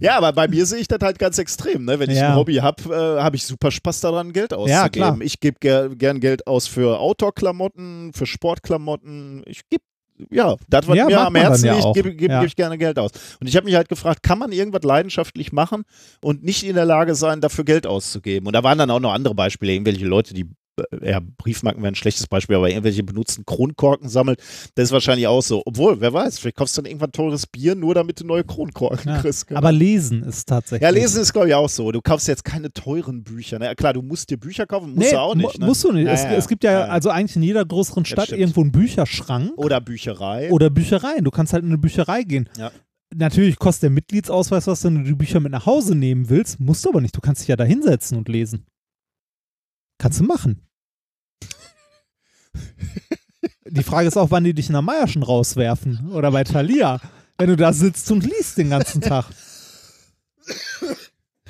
Ja, 0.00 0.16
aber 0.18 0.32
bei 0.32 0.46
mir 0.46 0.66
sehe 0.66 0.78
ich 0.78 0.88
das 0.88 0.98
halt 1.02 1.18
ganz 1.18 1.38
extrem. 1.38 1.84
Ne? 1.84 1.98
Wenn 1.98 2.10
ich 2.10 2.18
Ja. 2.18 2.30
ein 2.30 2.36
Hobby 2.36 2.56
habe, 2.56 2.82
äh, 3.18 3.20
habe 3.22 3.36
ich 3.36 3.44
super 3.44 3.70
Spaß 3.70 4.00
daran, 4.02 4.32
Geld 4.32 4.52
auszugeben. 4.52 4.70
Ja, 4.82 4.88
klar. 4.88 5.18
Ich 5.20 5.40
gebe 5.40 5.56
ger 5.58 5.88
gern 5.88 6.20
Geld 6.20 6.46
aus 6.46 6.66
für 6.66 6.98
Outdoor-Klamotten, 7.00 8.12
für 8.14 8.26
Sportklamotten. 8.26 9.42
Ich 9.46 9.62
gebe, 9.70 9.82
ja, 10.30 10.56
das, 10.68 10.86
was 10.88 10.96
Ja, 10.96 11.06
mir 11.06 11.20
am 11.20 11.34
Herzen 11.34 11.66
ja 11.66 11.74
liegt, 11.74 11.94
gebe 11.94 12.14
geb, 12.14 12.30
Ja. 12.30 12.40
geb 12.40 12.48
ich 12.48 12.56
gerne 12.56 12.78
Geld 12.78 12.98
aus. 12.98 13.10
Und 13.40 13.46
ich 13.46 13.56
habe 13.56 13.64
mich 13.64 13.74
halt 13.74 13.88
gefragt, 13.88 14.22
kann 14.22 14.38
man 14.38 14.52
irgendwas 14.52 14.82
leidenschaftlich 14.82 15.52
machen 15.52 15.84
und 16.22 16.42
nicht 16.42 16.64
in 16.64 16.74
der 16.74 16.84
Lage 16.84 17.14
sein, 17.14 17.40
dafür 17.40 17.64
Geld 17.64 17.86
auszugeben? 17.86 18.46
Und 18.46 18.52
da 18.54 18.62
waren 18.62 18.78
dann 18.78 18.90
auch 18.90 19.00
noch 19.00 19.12
andere 19.12 19.34
Beispiele, 19.34 19.72
irgendwelche 19.72 20.06
Leute, 20.06 20.34
die 20.34 20.46
ja, 21.02 21.20
Briefmarken 21.38 21.82
wären 21.82 21.92
ein 21.92 21.96
schlechtes 21.96 22.26
Beispiel, 22.26 22.56
aber 22.56 22.68
irgendwelche 22.68 23.02
benutzten 23.02 23.44
Kronkorken 23.44 24.08
sammelt, 24.08 24.40
das 24.74 24.84
ist 24.86 24.92
wahrscheinlich 24.92 25.26
auch 25.26 25.42
so. 25.42 25.62
Obwohl, 25.64 26.00
wer 26.00 26.12
weiß, 26.12 26.38
vielleicht 26.38 26.56
kaufst 26.56 26.76
du 26.76 26.82
dann 26.82 26.90
irgendwann 26.90 27.12
teures 27.12 27.46
Bier, 27.46 27.74
nur 27.74 27.94
damit 27.94 28.20
du 28.20 28.24
neue 28.26 28.44
Kronkorken 28.44 29.12
Ja. 29.12 29.20
kriegst. 29.20 29.50
Aber 29.52 29.72
lesen 29.72 30.22
ist 30.22 30.48
tatsächlich. 30.48 30.82
Ja, 30.82 30.90
lesen 30.90 31.22
ist, 31.22 31.32
glaube 31.32 31.48
ich, 31.48 31.54
auch 31.54 31.68
so. 31.68 31.92
Du 31.92 32.00
kaufst 32.00 32.28
jetzt 32.28 32.44
keine 32.44 32.72
teuren 32.72 33.22
Bücher. 33.24 33.58
Ne? 33.58 33.74
Klar, 33.76 33.92
du 33.92 34.02
musst 34.02 34.30
dir 34.30 34.38
Bücher 34.38 34.66
kaufen, 34.66 34.90
musst 34.94 35.00
nee, 35.00 35.10
du 35.10 35.20
auch 35.20 35.34
nicht. 35.34 35.58
Ne? 35.58 35.66
Musst 35.66 35.84
du 35.84 35.92
nicht. 35.92 36.06
Ja, 36.06 36.12
es, 36.12 36.22
ja, 36.22 36.32
es 36.32 36.48
gibt 36.48 36.64
ja, 36.64 36.84
also 36.86 37.10
eigentlich 37.10 37.36
in 37.36 37.42
jeder 37.42 37.64
größeren 37.64 38.04
Stadt 38.04 38.30
irgendwo 38.30 38.60
einen 38.62 38.72
Bücherschrank 38.72 39.52
Oder 39.56 39.80
Bücherei. 39.80 40.50
oder 40.50 40.70
Büchereien. 40.70 41.24
Du 41.24 41.30
kannst 41.30 41.52
halt 41.52 41.62
in 41.64 41.70
eine 41.70 41.78
Bücherei 41.78 42.22
gehen. 42.22 42.48
Ja. 42.58 42.70
Natürlich 43.14 43.58
kostet 43.58 43.84
der 43.84 43.90
Mitgliedsausweis 43.90 44.66
was, 44.66 44.84
wenn 44.84 44.96
du 44.96 45.02
die 45.04 45.14
Bücher 45.14 45.40
mit 45.40 45.50
nach 45.52 45.64
Hause 45.64 45.94
nehmen 45.94 46.28
willst. 46.28 46.60
Musst 46.60 46.84
du 46.84 46.90
aber 46.90 47.00
nicht. 47.00 47.16
Du 47.16 47.20
kannst 47.20 47.40
dich 47.40 47.48
ja 47.48 47.56
da 47.56 47.64
hinsetzen 47.64 48.18
und 48.18 48.28
lesen. 48.28 48.66
Kannst 49.98 50.20
du 50.20 50.24
machen. 50.24 50.60
Die 53.66 53.82
Frage 53.82 54.08
ist 54.08 54.16
auch, 54.16 54.30
wann 54.30 54.44
die 54.44 54.54
dich 54.54 54.68
in 54.68 54.72
der 54.72 54.82
Meierschen 54.82 55.22
rauswerfen 55.22 56.10
oder 56.12 56.30
bei 56.30 56.44
Thalia, 56.44 57.00
wenn 57.36 57.48
du 57.48 57.56
da 57.56 57.72
sitzt 57.72 58.10
und 58.10 58.24
liest 58.24 58.58
den 58.58 58.70
ganzen 58.70 59.00
Tag. 59.00 59.26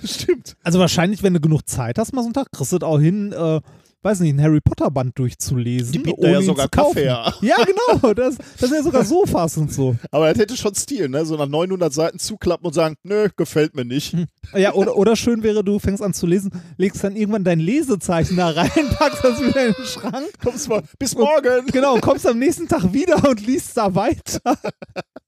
Stimmt. 0.04 0.56
Also 0.62 0.78
wahrscheinlich, 0.78 1.22
wenn 1.22 1.34
du 1.34 1.40
genug 1.40 1.68
Zeit 1.68 1.98
hast, 1.98 2.12
mal 2.12 2.22
so 2.22 2.26
einen 2.26 2.34
Tag, 2.34 2.50
kriegst 2.52 2.72
du 2.72 2.78
das 2.78 2.88
auch 2.88 2.98
hin, 2.98 3.32
äh, 3.32 3.60
weiß 4.02 4.20
nicht, 4.20 4.34
ein 4.34 4.42
Harry 4.42 4.60
Potter 4.60 4.90
Band 4.90 5.18
durchzulesen. 5.18 5.92
Die 5.92 5.98
bieten 5.98 6.20
ohne 6.20 6.32
ja 6.32 6.42
sogar. 6.42 6.68
Kaffee. 6.68 7.04
Ja, 7.04 7.32
genau. 7.40 8.14
Das, 8.14 8.36
das 8.36 8.68
sind 8.68 8.74
ja 8.78 8.82
sogar 8.82 9.04
Sofas 9.04 9.56
und 9.56 9.72
so. 9.72 9.96
Aber 10.10 10.28
das 10.28 10.38
hätte 10.38 10.56
schon 10.56 10.74
Stil, 10.74 11.08
ne? 11.08 11.24
So 11.24 11.36
nach 11.36 11.48
900 11.48 11.92
Seiten 11.92 12.18
zuklappen 12.18 12.66
und 12.66 12.72
sagen, 12.72 12.96
nö, 13.02 13.28
gefällt 13.36 13.74
mir 13.74 13.84
nicht. 13.84 14.14
Ja, 14.54 14.74
oder, 14.74 14.96
oder 14.96 15.16
schön 15.16 15.42
wäre, 15.42 15.64
du 15.64 15.78
fängst 15.78 16.02
an 16.02 16.14
zu 16.14 16.26
lesen, 16.26 16.50
legst 16.76 17.02
dann 17.02 17.16
irgendwann 17.16 17.44
dein 17.44 17.60
Lesezeichen 17.60 18.36
da 18.36 18.50
rein, 18.50 18.70
packst 18.98 19.24
das 19.24 19.40
wieder 19.40 19.66
in 19.66 19.74
den 19.74 19.84
Schrank. 19.84 20.28
Kommst 20.42 20.68
mal, 20.68 20.82
bis 20.98 21.14
morgen. 21.16 21.66
Genau, 21.72 21.98
kommst 21.98 22.26
am 22.26 22.38
nächsten 22.38 22.68
Tag 22.68 22.92
wieder 22.92 23.28
und 23.28 23.44
liest 23.44 23.76
da 23.76 23.94
weiter. 23.94 24.40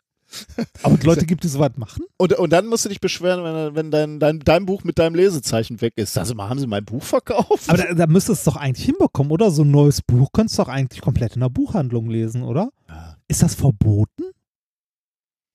Aber 0.82 0.96
die 0.96 1.06
Leute 1.06 1.26
gibt, 1.26 1.44
die 1.44 1.48
sowas 1.48 1.72
machen? 1.76 2.04
Und, 2.16 2.32
und 2.34 2.50
dann 2.50 2.66
musst 2.66 2.84
du 2.84 2.88
dich 2.88 3.00
beschweren, 3.00 3.44
wenn, 3.44 3.74
wenn 3.74 3.90
dein, 3.90 4.20
dein, 4.20 4.40
dein 4.40 4.66
Buch 4.66 4.84
mit 4.84 4.98
deinem 4.98 5.14
Lesezeichen 5.14 5.80
weg 5.80 5.94
ist. 5.96 6.16
Also 6.16 6.34
mal, 6.34 6.48
haben 6.48 6.58
sie 6.58 6.66
mein 6.66 6.84
Buch 6.84 7.02
verkauft? 7.02 7.68
Aber 7.68 7.78
da, 7.78 7.94
da 7.94 8.06
müsstest 8.06 8.28
du 8.46 8.50
es 8.50 8.54
doch 8.54 8.60
eigentlich 8.60 8.86
hinbekommen, 8.86 9.32
oder? 9.32 9.50
So 9.50 9.62
ein 9.62 9.70
neues 9.70 10.02
Buch 10.02 10.28
könntest 10.32 10.58
du 10.58 10.62
doch 10.62 10.68
eigentlich 10.68 11.00
komplett 11.00 11.34
in 11.34 11.40
der 11.40 11.48
Buchhandlung 11.48 12.08
lesen, 12.08 12.42
oder? 12.42 12.70
Ja. 12.88 13.16
Ist 13.28 13.42
das 13.42 13.54
verboten? 13.54 14.24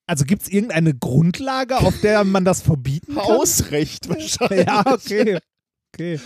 Also 0.07 0.25
gibt 0.25 0.43
es 0.43 0.49
irgendeine 0.49 0.93
Grundlage, 0.93 1.77
auf 1.77 1.99
der 2.01 2.23
man 2.23 2.45
das 2.45 2.61
verbieten 2.61 3.15
kann? 3.15 3.23
Hausrecht 3.23 4.07
wahrscheinlich. 4.09 4.67
Ja, 4.67 4.83
okay. 4.85 5.39
Okay. 5.93 6.19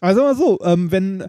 Also 0.00 0.20
mal 0.20 0.36
so, 0.36 0.60
ähm, 0.62 0.92
wenn, 0.92 1.24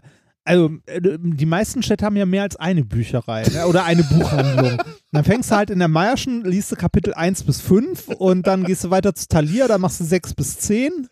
also 0.48 0.70
äh, 0.86 1.00
die 1.20 1.46
meisten 1.46 1.82
Städte 1.82 2.04
haben 2.06 2.16
ja 2.16 2.26
mehr 2.26 2.42
als 2.42 2.56
eine 2.56 2.84
Bücherei 2.84 3.44
ne? 3.52 3.66
oder 3.66 3.84
eine 3.84 4.02
Buchhandlung. 4.02 4.78
dann 5.12 5.24
fängst 5.24 5.50
du 5.50 5.56
halt 5.56 5.70
in 5.70 5.78
der 5.78 5.88
Meierschen, 5.88 6.44
liest 6.44 6.72
du 6.72 6.76
Kapitel 6.76 7.12
1 7.12 7.44
bis 7.44 7.60
5 7.60 8.08
und 8.08 8.46
dann 8.46 8.64
gehst 8.64 8.84
du 8.84 8.90
weiter 8.90 9.14
zu 9.14 9.28
Thalia, 9.28 9.68
da 9.68 9.76
machst 9.78 10.00
du 10.00 10.04
6 10.04 10.34
bis 10.34 10.58
10. 10.58 11.08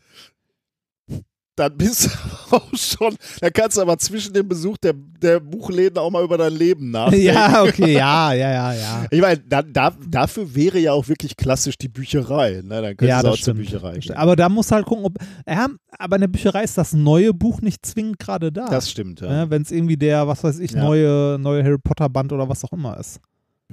Dann 1.56 1.74
bist 1.76 2.04
du 2.06 2.10
auch 2.56 2.68
schon, 2.74 3.16
dann 3.40 3.50
kannst 3.52 3.78
du 3.78 3.80
aber 3.80 3.96
zwischen 3.98 4.34
dem 4.34 4.46
Besuch 4.46 4.76
der, 4.76 4.92
der 4.92 5.40
Buchläden 5.40 5.96
auch 5.98 6.10
mal 6.10 6.22
über 6.22 6.36
dein 6.36 6.52
Leben 6.52 6.90
nachdenken. 6.90 7.24
Ja, 7.26 7.62
okay, 7.62 7.92
ja, 7.94 8.32
ja, 8.34 8.52
ja, 8.52 8.72
ja. 8.74 9.06
Ich 9.10 9.20
meine, 9.22 9.38
da, 9.38 9.62
da, 9.62 9.94
dafür 10.06 10.54
wäre 10.54 10.78
ja 10.78 10.92
auch 10.92 11.08
wirklich 11.08 11.34
klassisch 11.36 11.78
die 11.78 11.88
Bücherei. 11.88 12.60
Ne? 12.62 12.82
Dann 12.82 12.96
könntest 12.96 13.08
Ja, 13.08 13.22
du 13.22 13.28
auch 13.28 13.32
das 13.32 13.40
zur 13.44 13.54
stimmt. 13.54 13.58
Bücherei 13.70 13.98
gehen. 13.98 14.16
Aber 14.16 14.36
da 14.36 14.48
musst 14.50 14.70
du 14.70 14.74
halt 14.74 14.84
gucken, 14.84 15.06
ob. 15.06 15.14
Ja, 15.48 15.68
aber 15.98 16.16
in 16.16 16.20
der 16.20 16.28
Bücherei 16.28 16.62
ist 16.62 16.76
das 16.76 16.92
neue 16.92 17.32
Buch 17.32 17.62
nicht 17.62 17.86
zwingend 17.86 18.18
gerade 18.18 18.52
da. 18.52 18.68
Das 18.68 18.90
stimmt, 18.90 19.22
ja. 19.22 19.28
ne, 19.28 19.50
Wenn 19.50 19.62
es 19.62 19.70
irgendwie 19.70 19.96
der, 19.96 20.28
was 20.28 20.44
weiß 20.44 20.58
ich, 20.58 20.72
Ja. 20.72 20.84
neue, 20.84 21.38
neue 21.40 21.64
Harry 21.64 21.78
Potter 21.78 22.10
Band 22.10 22.32
oder 22.34 22.48
was 22.50 22.62
auch 22.64 22.72
immer 22.72 22.98
ist. 23.00 23.18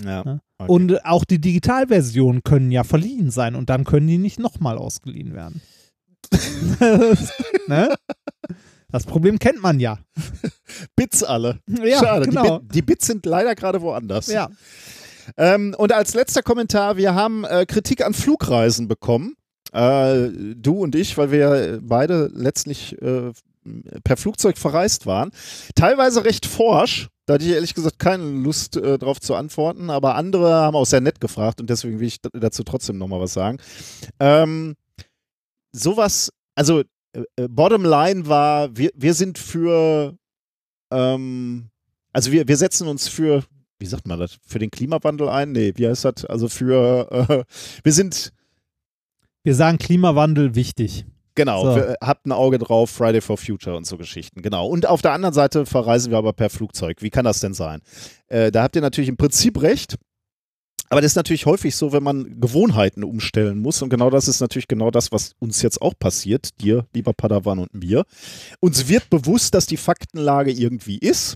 ja. 0.02 0.24
Ne? 0.24 0.40
Okay. 0.58 0.72
Und 0.72 1.06
auch 1.06 1.26
die 1.26 1.42
Digitalversionen 1.42 2.44
können 2.44 2.72
ja 2.72 2.86
verliehen 2.86 3.30
sein 3.32 3.56
und 3.56 3.70
dann 3.70 3.84
können 3.84 4.08
die 4.08 4.18
nicht 4.18 4.40
nochmal 4.40 4.78
ausgeliehen 4.78 5.34
werden. 5.34 5.62
ne? 7.68 7.96
Das 8.92 9.06
Problem 9.06 9.40
kennt 9.40 9.62
man 9.62 9.80
ja. 9.80 9.98
Bits 10.96 11.24
alle. 11.24 11.60
Ja, 11.68 12.00
Schade, 12.00 12.28
genau. 12.28 12.60
die, 12.60 12.66
Bit, 12.66 12.76
die 12.76 12.82
Bits 12.84 13.08
sind 13.08 13.26
leider 13.26 13.56
gerade 13.56 13.82
woanders. 13.82 14.28
Ja. 14.28 14.50
Ähm, 15.38 15.74
und 15.78 15.92
als 15.92 16.14
letzter 16.14 16.44
Kommentar, 16.44 16.98
wir 16.98 17.16
haben 17.16 17.44
äh, 17.44 17.66
Kritik 17.66 18.06
an 18.06 18.14
Flugreisen 18.14 18.88
bekommen. 18.88 19.36
Äh, 19.72 20.30
du 20.56 20.78
und 20.78 20.96
ich, 20.96 21.18
weil 21.18 21.32
wir 21.32 21.80
beide 21.82 22.30
letztlich 22.34 23.02
äh, 23.02 23.32
per 24.04 24.18
Flugzeug 24.18 24.58
verreist 24.58 25.06
waren. 25.06 25.32
Teilweise 25.76 26.26
recht 26.26 26.46
forsch. 26.46 27.10
Da 27.26 27.36
hatte 27.36 27.46
ich 27.46 27.52
ehrlich 27.52 27.74
gesagt 27.74 28.00
keine 28.00 28.24
Lust 28.24 28.76
äh, 28.76 28.98
drauf 28.98 29.22
zu 29.22 29.34
antworten, 29.34 29.90
aber 29.90 30.16
andere 30.16 30.54
haben 30.56 30.76
auch 30.76 30.86
sehr 30.86 31.00
nett 31.00 31.22
gefragt 31.22 31.62
und 31.62 31.70
deswegen 31.70 32.00
will 32.00 32.08
ich 32.08 32.20
dazu 32.34 32.64
trotzdem 32.64 32.98
nochmal 32.98 33.22
was 33.22 33.34
sagen. 33.34 33.60
Ähm, 34.20 34.76
sowas, 35.74 36.32
also 36.56 36.80
äh, 37.14 37.24
äh, 37.36 37.48
Bottom 37.50 37.84
Line 37.84 38.28
war, 38.28 38.76
wir, 38.78 38.92
wir 38.96 39.14
sind 39.14 39.38
für, 39.38 40.16
ähm, 40.92 41.70
also 42.14 42.32
wir, 42.32 42.48
wir 42.48 42.58
setzen 42.58 42.88
uns 42.88 43.08
für, 43.08 43.44
wie 43.80 43.86
sagt 43.86 44.08
man 44.08 44.20
das, 44.20 44.38
für 44.48 44.60
den 44.60 44.72
Klimawandel 44.72 45.28
ein? 45.30 45.52
Nee, 45.52 45.74
wie 45.76 45.88
heißt 45.88 46.06
das? 46.06 46.26
Also 46.26 46.48
für, 46.48 47.10
äh, 47.12 47.44
wir 47.84 47.92
sind, 47.92 48.32
Wir 49.44 49.56
sagen 49.56 49.78
Klimawandel 49.78 50.56
wichtig. 50.56 51.06
genau, 51.36 51.66
So. 51.66 51.76
wir, 51.76 51.98
habt 52.02 52.26
ein 52.26 52.32
Auge 52.32 52.60
drauf, 52.60 52.90
Friday 52.92 53.20
for 53.20 53.38
Future 53.38 53.76
und 53.76 53.86
so 53.86 53.98
Geschichten, 53.98 54.42
genau. 54.42 54.68
Und 54.68 54.86
auf 54.86 55.02
der 55.02 55.12
anderen 55.12 55.34
Seite 55.34 55.66
verreisen 55.66 56.12
wir 56.12 56.18
aber 56.18 56.34
per 56.34 56.50
Flugzeug. 56.50 57.02
Wie 57.02 57.10
kann 57.10 57.26
das 57.26 57.40
denn 57.42 57.54
sein? 57.54 57.82
Äh, 58.28 58.52
da 58.52 58.64
habt 58.64 58.76
ihr 58.76 58.82
natürlich 58.82 59.10
im 59.10 59.18
Prinzip 59.18 59.62
recht. 59.62 59.98
Aber 60.94 61.02
das 61.02 61.14
ist 61.14 61.16
natürlich 61.16 61.46
häufig 61.46 61.76
so, 61.76 61.92
wenn 61.92 62.04
man 62.04 62.40
Gewohnheiten 62.40 63.04
umstellen 63.04 63.60
muss. 63.60 63.82
Und 63.82 63.90
genau 63.90 64.10
das 64.10 64.28
ist 64.28 64.40
natürlich 64.40 64.68
genau 64.68 64.92
das, 64.92 65.12
was 65.12 65.34
uns 65.40 65.62
jetzt 65.62 65.82
auch 65.82 65.94
passiert, 65.98 66.62
dir, 66.62 66.86
lieber 66.94 67.14
Padawan 67.14 67.60
und 67.60 67.74
mir. 67.74 68.06
Uns 68.60 68.88
wird 68.88 69.10
bewusst, 69.10 69.56
dass 69.56 69.66
die 69.66 69.78
Faktenlage 69.78 70.52
irgendwie 70.52 71.00
ist. 71.00 71.36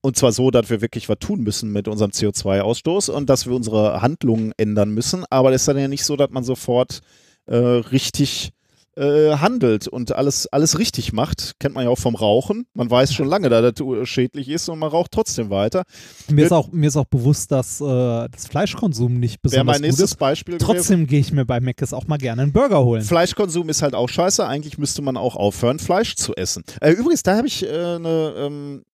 Und 0.00 0.16
zwar 0.16 0.32
so, 0.32 0.50
dass 0.50 0.68
wir 0.68 0.80
wirklich 0.80 1.08
was 1.08 1.18
tun 1.18 1.42
müssen 1.42 1.72
mit 1.72 1.88
unserem 1.88 2.10
CO2-Ausstoß 2.10 3.10
und 3.10 3.30
dass 3.30 3.46
wir 3.46 3.54
unsere 3.54 4.02
Handlungen 4.02 4.52
ändern 4.56 4.90
müssen. 4.90 5.24
Aber 5.30 5.50
das 5.50 5.62
ist 5.62 5.68
dann 5.68 5.78
ja 5.78 5.88
nicht 5.88 6.04
so, 6.04 6.16
dass 6.16 6.30
man 6.30 6.44
sofort 6.44 7.00
äh, 7.46 7.56
richtig 7.56 8.52
äh, 8.96 9.36
handelt 9.36 9.88
und 9.88 10.12
alles, 10.12 10.46
alles 10.46 10.78
richtig 10.78 11.12
macht. 11.12 11.54
Kennt 11.58 11.74
man 11.74 11.84
ja 11.84 11.90
auch 11.90 11.98
vom 11.98 12.14
Rauchen. 12.14 12.66
Man 12.74 12.90
weiß 12.90 13.12
schon 13.12 13.28
lange, 13.28 13.48
dass 13.48 13.74
das 13.74 14.08
schädlich 14.08 14.48
ist 14.48 14.68
und 14.68 14.78
man 14.78 14.90
raucht 14.90 15.12
trotzdem 15.12 15.50
weiter. 15.50 15.84
Mir 16.30 16.46
ist 16.46 16.52
auch, 16.52 16.72
mir 16.72 16.88
ist 16.88 16.96
auch 16.96 17.04
bewusst, 17.04 17.52
dass 17.52 17.80
äh, 17.80 17.84
das 17.84 18.46
Fleischkonsum 18.48 19.18
nicht 19.18 19.34
Wäre 19.36 19.40
besonders 19.42 19.66
mein 19.66 19.74
gut 19.74 19.82
nächstes 19.82 20.10
ist. 20.12 20.18
Beispiel 20.18 20.58
gewesen. 20.58 20.74
Trotzdem 20.74 21.06
gehe 21.06 21.20
ich 21.20 21.32
mir 21.32 21.44
bei 21.44 21.60
Mc's 21.60 21.92
auch 21.92 22.06
mal 22.06 22.18
gerne 22.18 22.42
einen 22.42 22.52
Burger 22.52 22.84
holen. 22.84 23.02
Fleischkonsum 23.02 23.68
ist 23.68 23.82
halt 23.82 23.94
auch 23.94 24.08
scheiße. 24.08 24.46
Eigentlich 24.46 24.78
müsste 24.78 25.02
man 25.02 25.16
auch 25.16 25.36
aufhören, 25.36 25.78
Fleisch 25.78 26.16
zu 26.16 26.34
essen. 26.34 26.64
Äh, 26.80 26.92
übrigens, 26.92 27.22
da 27.22 27.36
habe 27.36 27.46
ich 27.46 27.64
äh, 27.64 27.68
eine, 27.68 28.34
ähm, 28.38 28.84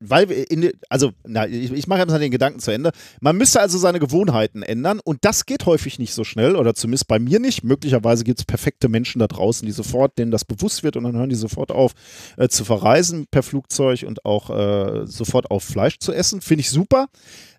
weil 0.00 0.28
wir 0.28 0.50
in, 0.50 0.70
also, 0.88 1.12
na, 1.26 1.46
ich, 1.46 1.72
ich 1.72 1.86
mache 1.86 2.00
jetzt 2.00 2.10
mal 2.10 2.18
den 2.18 2.30
Gedanken 2.30 2.60
zu 2.60 2.70
Ende. 2.70 2.90
Man 3.20 3.36
müsste 3.36 3.60
also 3.60 3.78
seine 3.78 3.98
Gewohnheiten 3.98 4.62
ändern 4.62 5.00
und 5.02 5.18
das 5.22 5.46
geht 5.46 5.66
häufig 5.66 5.98
nicht 5.98 6.12
so 6.12 6.24
schnell 6.24 6.56
oder 6.56 6.74
zumindest 6.74 7.08
bei 7.08 7.18
mir 7.18 7.40
nicht. 7.40 7.64
Möglicherweise 7.64 8.24
gibt 8.24 8.40
es 8.40 8.44
perfekte 8.44 8.88
Menschen 8.88 9.20
da 9.20 9.26
draußen, 9.26 9.64
die 9.64 9.72
sofort, 9.72 10.18
denen 10.18 10.30
das 10.30 10.44
bewusst 10.44 10.82
wird 10.82 10.96
und 10.96 11.04
dann 11.04 11.16
hören 11.16 11.30
die 11.30 11.36
sofort 11.36 11.70
auf 11.70 11.92
äh, 12.36 12.48
zu 12.48 12.64
verreisen 12.64 13.26
per 13.30 13.42
Flugzeug 13.42 14.04
und 14.06 14.24
auch 14.24 14.50
äh, 14.50 15.06
sofort 15.06 15.50
auf 15.50 15.64
Fleisch 15.64 15.98
zu 15.98 16.12
essen. 16.12 16.40
Finde 16.40 16.60
ich 16.60 16.70
super. 16.70 17.08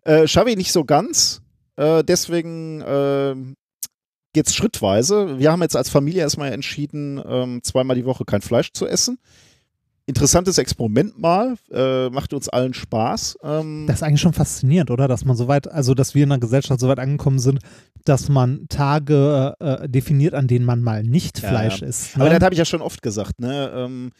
Äh, 0.03 0.27
Schaffe 0.27 0.51
ich 0.51 0.57
nicht 0.57 0.71
so 0.71 0.85
ganz. 0.85 1.41
Äh, 1.75 2.03
deswegen 2.03 2.81
äh, 2.81 3.35
geht's 4.33 4.53
schrittweise. 4.53 5.39
Wir 5.39 5.51
haben 5.51 5.61
jetzt 5.61 5.75
als 5.75 5.89
Familie 5.89 6.21
erstmal 6.21 6.51
entschieden, 6.51 7.21
ähm, 7.27 7.61
zweimal 7.63 7.95
die 7.95 8.05
Woche 8.05 8.25
kein 8.25 8.41
Fleisch 8.41 8.71
zu 8.73 8.85
essen. 8.85 9.17
Interessantes 10.07 10.57
Experiment 10.57 11.19
mal, 11.19 11.55
äh, 11.69 12.09
macht 12.09 12.33
uns 12.33 12.47
allen 12.47 12.73
Spaß. 12.73 13.39
Ähm, 13.43 13.85
Das 13.87 13.97
ist 13.97 14.03
eigentlich 14.03 14.21
schon 14.21 14.31
faszinierend, 14.31 14.89
oder? 14.89 15.07
Dass 15.09 15.25
man 15.25 15.35
so 15.35 15.49
weit, 15.49 15.67
also 15.69 15.93
dass 15.93 16.15
wir 16.15 16.23
in 16.23 16.29
der 16.29 16.37
Gesellschaft 16.37 16.79
so 16.79 16.87
weit 16.87 16.99
angekommen 16.99 17.39
sind, 17.39 17.59
dass 18.05 18.29
man 18.29 18.67
Tage 18.69 19.53
äh, 19.59 19.89
definiert, 19.89 20.33
an 20.33 20.47
denen 20.47 20.63
man 20.65 20.81
mal 20.81 21.03
nicht 21.03 21.41
Ja, 21.41 21.49
Fleisch 21.49 21.81
ja. 21.81 21.87
isst. 21.87 22.15
aber 22.15 22.29
Ne? 22.29 22.35
das 22.35 22.43
habe 22.45 22.53
ich 22.55 22.59
ja 22.59 22.63
schon 22.63 22.81
oft 22.81 23.01
gesagt. 23.01 23.41
Ne? 23.41 23.69
Ähm, 23.75 24.11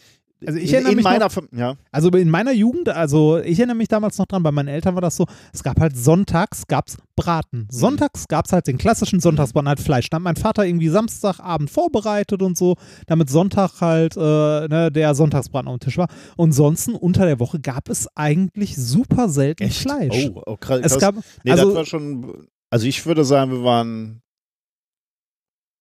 Also 0.46 0.60
ich 0.60 0.70
in, 0.70 0.74
erinnere 0.76 0.92
in 0.92 0.96
mich 0.98 1.04
meiner, 1.04 1.26
noch- 1.26 1.58
ja, 1.58 1.76
Also 1.92 2.10
in 2.10 2.30
meiner 2.30 2.52
Jugend, 2.52 2.90
also 2.90 3.38
ich 3.40 3.58
erinnere 3.58 3.78
mich 3.78 3.88
damals 3.88 4.18
noch 4.18 4.28
dran, 4.28 4.44
bei 4.44 4.52
meinen 4.52 4.68
Eltern 4.68 4.94
war 4.94 5.02
das 5.02 5.16
so, 5.16 5.26
es 5.52 5.64
gab 5.64 5.80
halt 5.80 5.98
sonntags 5.98 6.68
gab's 6.68 6.98
Braten. 7.16 7.68
Sonntags 7.72 8.28
gab's 8.28 8.52
halt 8.54 8.68
den 8.68 8.78
klassischen 8.78 9.20
Sonntagsbraten, 9.20 9.68
halt 9.68 9.80
Fleisch. 9.80 10.10
Da 10.12 10.18
hat 10.18 10.24
mein 10.24 10.36
Vater 10.36 10.66
irgendwie 10.66 10.90
Samstagabend 10.90 11.72
vorbereitet 11.72 12.44
und 12.44 12.56
so, 12.56 12.76
damit 13.08 13.30
Sonntag 13.30 13.82
halt 13.82 14.16
äh, 14.16 14.20
ne, 14.68 14.92
der 14.94 15.16
Sonntagsbraten 15.16 15.68
auf 15.68 15.78
dem 15.78 15.80
Tisch 15.80 15.98
war. 15.98 16.08
Und 16.36 16.52
sonst 16.52 16.88
unter 16.90 17.26
der 17.26 17.40
Woche 17.40 17.60
gab 17.60 17.90
es 17.90 18.08
eigentlich 18.16 18.76
super 18.78 19.30
selten 19.30 19.64
echt. 19.64 19.82
Fleisch. 19.82 20.30
Oh, 20.36 20.44
oh 20.46 20.58
krass. 20.58 20.82
es 20.84 21.00
gab, 21.00 21.16
nee, 21.44 21.52
also, 21.52 21.66
das 21.70 21.76
war 21.76 21.86
schon. 21.86 22.48
Also 22.70 22.86
ich 22.86 23.04
würde 23.06 23.26
sagen, 23.26 23.52
wir 23.52 23.64
waren. 23.64 24.22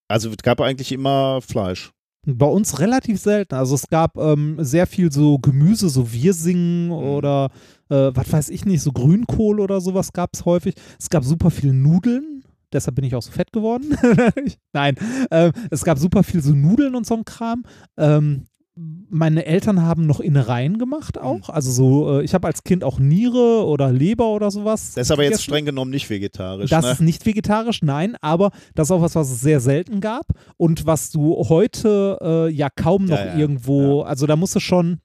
Also 0.08 0.30
es 0.30 0.36
gab 0.38 0.60
eigentlich 0.60 0.92
immer 0.92 1.40
Fleisch. 1.42 1.90
Bei 2.26 2.46
uns 2.46 2.80
relativ 2.80 3.20
selten. 3.20 3.54
Also 3.54 3.76
es 3.76 3.86
gab 3.88 4.16
ähm, 4.16 4.56
sehr 4.58 4.86
viel 4.86 5.12
so 5.12 5.38
Gemüse, 5.38 5.88
so 5.88 6.12
Wirsingen 6.12 6.90
oder 6.90 7.50
äh, 7.88 8.10
was 8.12 8.32
weiß 8.32 8.48
ich 8.50 8.64
nicht, 8.64 8.82
so 8.82 8.90
Grünkohl 8.90 9.60
oder 9.60 9.80
sowas 9.80 10.12
gab 10.12 10.30
es 10.34 10.44
häufig. 10.44 10.74
Es 10.98 11.08
gab 11.08 11.24
super 11.24 11.50
viel 11.50 11.72
Nudeln. 11.72 12.42
Deshalb 12.72 12.96
bin 12.96 13.04
ich 13.04 13.14
auch 13.14 13.22
so 13.22 13.30
fett 13.30 13.52
geworden. 13.52 13.96
Nein, 14.72 14.96
ähm, 15.30 15.52
es 15.70 15.84
gab 15.84 15.98
super 15.98 16.24
viel 16.24 16.42
so 16.42 16.52
Nudeln 16.52 16.96
und 16.96 17.06
so 17.06 17.14
ein 17.14 17.24
Kram. 17.24 17.64
Ähm, 17.96 18.48
meine 18.76 19.46
Eltern 19.46 19.82
haben 19.82 20.06
noch 20.06 20.20
Innereien 20.20 20.78
gemacht 20.78 21.18
auch. 21.18 21.48
Also 21.48 21.70
so, 21.70 22.18
äh, 22.20 22.24
ich 22.24 22.34
habe 22.34 22.46
als 22.46 22.62
Kind 22.62 22.84
auch 22.84 22.98
Niere 22.98 23.64
oder 23.64 23.90
Leber 23.90 24.28
oder 24.28 24.50
sowas. 24.50 24.92
Das 24.94 25.06
ist 25.06 25.10
aber 25.10 25.24
jetzt 25.24 25.42
streng 25.42 25.64
genommen 25.64 25.90
nicht 25.90 26.10
vegetarisch. 26.10 26.68
Das 26.68 26.84
ne? 26.84 26.92
ist 26.92 27.00
nicht 27.00 27.24
vegetarisch, 27.24 27.80
nein, 27.80 28.16
aber 28.20 28.50
das 28.74 28.88
ist 28.88 28.90
auch 28.90 29.00
was, 29.00 29.14
was 29.14 29.30
es 29.30 29.40
sehr 29.40 29.60
selten 29.60 30.00
gab 30.00 30.26
und 30.58 30.84
was 30.84 31.10
du 31.10 31.36
heute 31.48 32.18
äh, 32.20 32.50
ja 32.50 32.68
kaum 32.68 33.06
noch 33.06 33.16
Ja, 33.18 33.26
ja, 33.26 33.36
irgendwo, 33.38 34.02
also 34.02 34.26
da 34.26 34.36
musst 34.36 34.54
du 34.54 34.60
schon, 34.60 35.00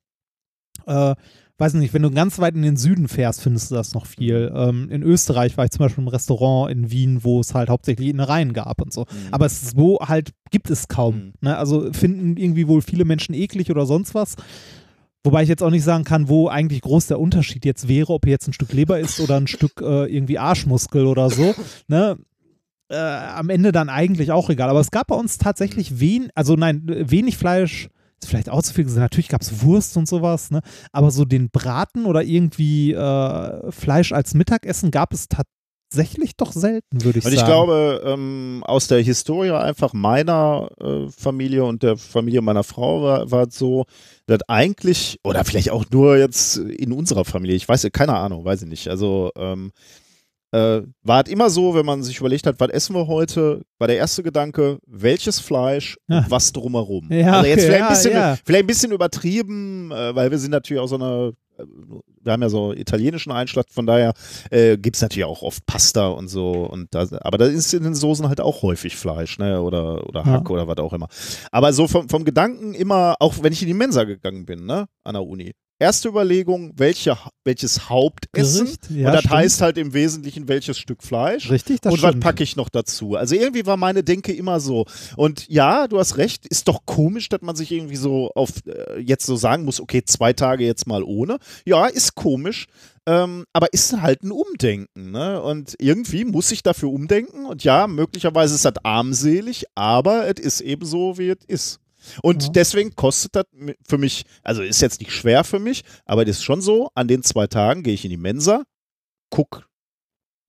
äh, 0.86 1.16
weiß 1.62 1.76
nicht, 1.76 1.93
wenn 1.93 2.01
du 2.01 2.09
ganz 2.09 2.39
weit 2.39 2.55
in 2.55 2.64
den 2.64 2.76
Süden 2.76 3.07
fährst, 3.07 3.41
findest 3.41 3.70
du 3.70 3.76
das 3.76 3.93
noch 3.93 4.07
viel. 4.07 4.51
Ähm, 4.53 4.89
in 4.89 5.03
Österreich 5.03 5.57
war 5.57 5.66
ich 5.66 5.72
zum 5.72 5.86
Beispiel 5.86 6.03
im 6.03 6.07
Restaurant 6.07 6.72
in 6.72 6.89
Wien, 6.89 7.24
wo 7.24 7.39
es 7.39 7.53
halt 7.53 7.70
hauptsächlich 7.70 8.09
Innereien 8.09 8.53
gab 8.53 8.82
und 8.82 8.91
so. 8.91 9.01
Mhm. 9.01 9.28
Aber 9.30 9.45
es 9.45 9.62
ist 9.62 9.78
so 9.78 9.99
halt, 9.99 10.32
gibt 10.49 10.72
es 10.72 10.88
kaum. 10.88 11.16
Mhm. 11.16 11.34
Ne? 11.41 11.57
Also 11.57 11.93
finden 11.93 12.36
irgendwie 12.36 12.68
wohl 12.68 12.82
viele 12.82 13.05
Menschen 13.05 13.36
eklig 13.36 13.70
oder 13.70 13.86
sonst 13.86 14.16
was. 14.16 14.36
Wobei 15.24 15.43
ich 15.43 15.49
jetzt 15.49 15.62
auch 15.62 15.70
nicht 15.70 15.84
sagen 15.84 16.03
kann, 16.03 16.30
wo 16.30 16.47
eigentlich 16.47 16.82
groß 16.82 17.05
der 17.05 17.20
Unterschied 17.20 17.64
jetzt 17.64 17.88
wäre, 17.88 18.12
ob 18.12 18.26
jetzt 18.26 18.47
ein 18.47 18.53
Stück 18.53 18.74
Leber 18.74 18.99
ist 18.99 19.20
oder 19.20 19.38
ein 19.38 19.45
Stück 19.45 19.82
äh, 19.82 20.12
irgendwie 20.12 20.39
Arschmuskel 20.39 21.05
oder 21.05 21.30
so. 21.30 21.53
Ne? 21.88 22.18
Äh, 22.89 22.95
am 22.95 23.49
Ende 23.49 23.72
dann 23.72 23.89
eigentlich 23.89 24.32
auch 24.32 24.49
egal. 24.49 24.72
Aber 24.72 24.80
es 24.80 24.89
gab 24.89 25.07
bei 25.07 25.16
uns 25.16 25.38
tatsächlich 25.38 25.99
wenig, 25.99 26.32
also 26.34 26.55
nein, 26.55 26.82
wenig 26.88 27.38
Fleisch. 27.38 27.89
Vielleicht 28.26 28.50
auch 28.50 28.62
zu 28.62 28.74
viel 28.74 28.84
gesagt. 28.84 29.02
Natürlich 29.02 29.30
gab 29.30 29.42
es 29.42 29.62
Wurst 29.64 29.98
und 29.98 30.08
sowas, 30.08 30.52
ne? 30.52 30.62
Aber 30.92 31.12
so 31.12 31.26
den 31.26 31.50
Braten 31.50 32.06
oder 32.06 32.24
irgendwie 32.24 32.94
äh, 32.94 33.72
Fleisch 33.72 34.12
als 34.12 34.34
Mittagessen 34.34 34.92
gab 34.92 35.14
es 35.14 35.28
tatsächlich 35.92 36.38
doch 36.38 36.52
selten, 36.52 37.04
würde 37.04 37.20
ich 37.20 37.26
Und 37.26 37.32
sagen. 37.32 37.42
ich 37.42 37.46
glaube, 37.46 38.02
ähm, 38.06 38.64
aus 38.66 38.88
der 38.88 39.02
Historie 39.02 39.52
einfach 39.52 39.94
meiner 39.94 40.70
äh, 40.80 41.10
Familie 41.10 41.66
und 41.66 41.84
der 41.84 41.98
Familie 41.98 42.42
meiner 42.42 42.64
Frau 42.64 43.04
war, 43.04 43.32
war 43.32 43.48
es 43.48 43.58
so, 43.58 43.86
dass 44.28 44.40
eigentlich, 44.48 45.20
oder 45.24 45.44
vielleicht 45.44 45.72
auch 45.72 45.86
nur 45.92 46.18
jetzt 46.18 46.58
in 46.58 46.92
unserer 46.94 47.26
Familie, 47.26 47.56
ich 47.56 47.68
weiß, 47.68 47.88
keine 47.92 48.16
Ahnung, 48.16 48.46
weiß 48.46 48.62
ich 48.62 48.70
nicht. 48.70 48.88
Also 48.88 49.32
ähm, 49.36 49.72
äh, 50.52 50.82
war 51.04 51.24
es 51.24 51.32
immer 51.32 51.49
so, 51.49 51.74
wenn 51.74 51.86
man 51.86 52.04
sich 52.04 52.20
überlegt 52.20 52.45
hat, 52.45 52.60
was 52.60 52.70
essen 52.70 52.95
wir 52.95 53.08
heute, 53.08 53.62
war 53.78 53.88
der 53.88 53.97
erste 53.97 54.22
Gedanke, 54.22 54.80
welches 54.86 55.39
Fleisch 55.39 55.97
und 56.08 56.30
was 56.30 56.52
drumherum. 56.52 57.08
Ja, 57.12 57.38
also 57.38 57.47
jetzt 57.47 57.60
okay, 57.60 57.68
vielleicht, 57.68 57.84
ein 57.84 57.89
bisschen, 57.89 58.14
ja. 58.14 58.38
vielleicht 58.43 58.64
ein 58.64 58.68
bisschen 58.68 58.91
übertrieben, 58.91 59.91
äh, 59.91 60.16
weil 60.16 60.30
wir 60.32 60.38
sind 60.38 60.52
natürlich 60.52 60.82
auch 60.82 60.88
so 60.88 60.95
eine, 60.95 61.34
äh, 61.58 61.64
wir 62.24 62.34
haben 62.34 62.41
ja 62.41 62.49
so 62.49 62.74
italienischen 62.74 63.32
Einschlag, 63.32 63.66
von 63.70 63.86
daher 63.86 64.14
äh, 64.49 64.78
gibt 64.78 64.97
es 64.97 65.02
natürlich 65.02 65.26
auch 65.26 65.41
oft 65.41 65.66
Pasta 65.66 66.10
und 66.10 66.28
so. 66.28 66.52
Und 66.52 66.93
da, 66.93 67.08
aber 67.22 67.38
da 67.38 67.45
ist 67.45 67.74
in 67.74 67.84
den 67.84 67.95
Soßen 67.95 68.28
halt 68.28 68.41
auch 68.41 68.62
häufig 68.62 68.97
Fleisch, 68.97 69.39
ne? 69.39 69.62
Oder, 69.62 70.08
oder 70.08 70.26
Hack 70.26 70.49
oder 70.49 70.68
was 70.68 70.78
auch 70.78 70.93
immer. 70.93 71.08
Aber 71.52 71.72
so 71.72 71.88
vom, 71.88 72.10
vom 72.10 72.26
Gedanken 72.26 72.74
immer, 72.74 73.16
auch 73.20 73.36
wenn 73.41 73.54
ich 73.54 73.62
in 73.62 73.68
die 73.68 73.74
Mensa 73.74 74.04
gegangen 74.04 74.45
bin, 74.45 74.66
ne, 74.66 74.88
an 75.04 75.14
der 75.14 75.24
Uni. 75.24 75.54
Erste 75.82 76.10
Überlegung, 76.10 76.74
welche, 76.78 77.18
welches 77.44 77.90
Hauptessen. 77.90 78.66
Gericht? 78.66 78.92
Ja, 78.92 79.08
und 79.08 79.14
das 79.14 79.20
stimmt. 79.22 79.34
heißt 79.34 79.62
halt 79.62 79.78
im 79.80 79.94
Wesentlichen, 79.96 80.48
welches 80.48 80.78
Stück 80.78 81.02
Fleisch. 81.02 81.50
Richtig, 81.50 81.82
das 81.82 81.92
und 81.92 82.04
was 82.04 82.20
packe 82.20 82.44
ich 82.44 82.56
noch 82.56 82.70
dazu? 82.70 83.16
Also 83.16 83.34
irgendwie 83.34 83.66
war 83.66 83.78
meine 83.78 84.04
Denke 84.04 84.32
immer 84.32 84.60
so. 84.60 84.86
Und 85.16 85.48
ja, 85.50 85.88
du 85.88 85.98
hast 85.98 86.18
recht, 86.18 86.46
ist 86.46 86.68
doch 86.68 86.86
komisch, 86.86 87.30
dass 87.30 87.42
man 87.42 87.56
sich 87.56 87.72
irgendwie 87.72 87.96
so 87.96 88.30
auf 88.36 88.52
äh, 88.68 89.00
jetzt 89.00 89.26
so 89.26 89.36
sagen 89.36 89.66
muss, 89.66 89.82
okay, 89.82 90.04
zwei 90.06 90.34
Tage 90.34 90.66
jetzt 90.66 90.86
mal 90.86 91.02
ohne. 91.02 91.40
Ja, 91.66 91.88
ist 91.88 92.14
komisch. 92.14 92.68
Ähm, 93.08 93.46
aber 93.52 93.74
ist 93.74 94.00
halt 94.00 94.22
ein 94.22 94.32
Umdenken, 94.32 95.10
ne? 95.10 95.42
Und 95.42 95.74
irgendwie 95.80 96.26
muss 96.26 96.52
ich 96.52 96.62
dafür 96.62 96.90
umdenken. 96.90 97.48
Und 97.48 97.64
ja, 97.64 97.88
möglicherweise 97.88 98.54
ist 98.54 98.66
das 98.66 98.76
armselig, 98.84 99.66
aber 99.74 100.28
es 100.28 100.40
ist 100.40 100.62
eben 100.62 100.86
so, 100.86 101.18
wie 101.18 101.30
es 101.30 101.44
ist. 101.48 101.81
Und 102.22 102.43
Ja. 102.43 102.49
deswegen 102.49 102.95
kostet 102.95 103.36
das 103.36 103.45
für 103.88 103.97
mich, 103.97 104.24
also 104.43 104.62
ist 104.62 104.82
jetzt 104.82 104.99
nicht 104.99 105.12
schwer 105.12 105.43
für 105.43 105.60
mich, 105.60 105.84
aber 106.06 106.24
es 106.24 106.38
ist 106.38 106.43
schon 106.43 106.62
so, 106.62 106.89
an 106.95 107.08
den 107.08 107.24
zwei 107.24 107.47
Tagen 107.47 107.84
gehe 107.84 107.93
ich 107.93 108.04
in 108.06 108.12
die 108.12 108.18
Mensa, 108.18 108.64
guck, 109.30 109.68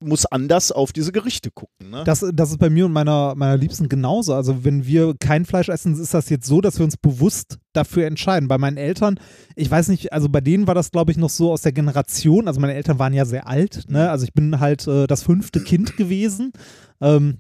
muss 0.05 0.27
anders 0.27 0.73
auf 0.73 0.93
diese 0.93 1.13
Gerichte 1.13 1.53
gucken. 1.53 1.91
Ne? 1.91 2.03
Das, 2.05 2.25
das 2.35 2.51
ist 2.51 2.59
bei 2.59 2.69
mir 2.71 2.87
und 2.87 2.93
meiner, 2.93 3.37
meiner 3.37 3.57
Liebsten 3.57 3.89
genauso. 3.89 4.35
Also 4.35 4.65
wenn 4.65 4.85
wir 4.85 5.15
kein 5.21 5.45
Fleisch 5.45 5.69
essen, 5.69 5.95
ist 5.97 6.13
das 6.13 6.29
jetzt 6.29 6.47
so, 6.47 6.61
dass 6.61 6.79
wir 6.79 6.85
uns 6.85 6.97
bewusst 6.97 7.59
dafür 7.73 8.07
entscheiden. 8.07 8.49
Bei 8.49 8.59
meinen 8.59 8.79
Eltern, 8.79 9.21
ich 9.55 9.71
weiß 9.71 9.87
nicht, 9.89 10.13
also 10.13 10.29
bei 10.29 10.41
denen 10.41 10.67
war 10.67 10.75
das, 10.75 10.91
glaube 10.91 11.13
ich, 11.13 11.19
noch 11.19 11.31
so 11.31 11.53
aus 11.53 11.63
der 11.63 11.71
Generation. 11.71 12.49
Also 12.49 12.59
meine 12.61 12.75
Eltern 12.75 12.99
waren 12.99 13.13
ja 13.13 13.25
sehr 13.25 13.47
alt. 13.47 13.85
Ne? 13.89 14.11
Also 14.11 14.25
ich 14.25 14.33
bin 14.33 14.59
halt 14.59 14.89
äh, 14.89 15.07
das 15.07 15.23
fünfte 15.23 15.63
Kind 15.63 15.97
gewesen. 15.97 16.53
Ähm, 17.01 17.39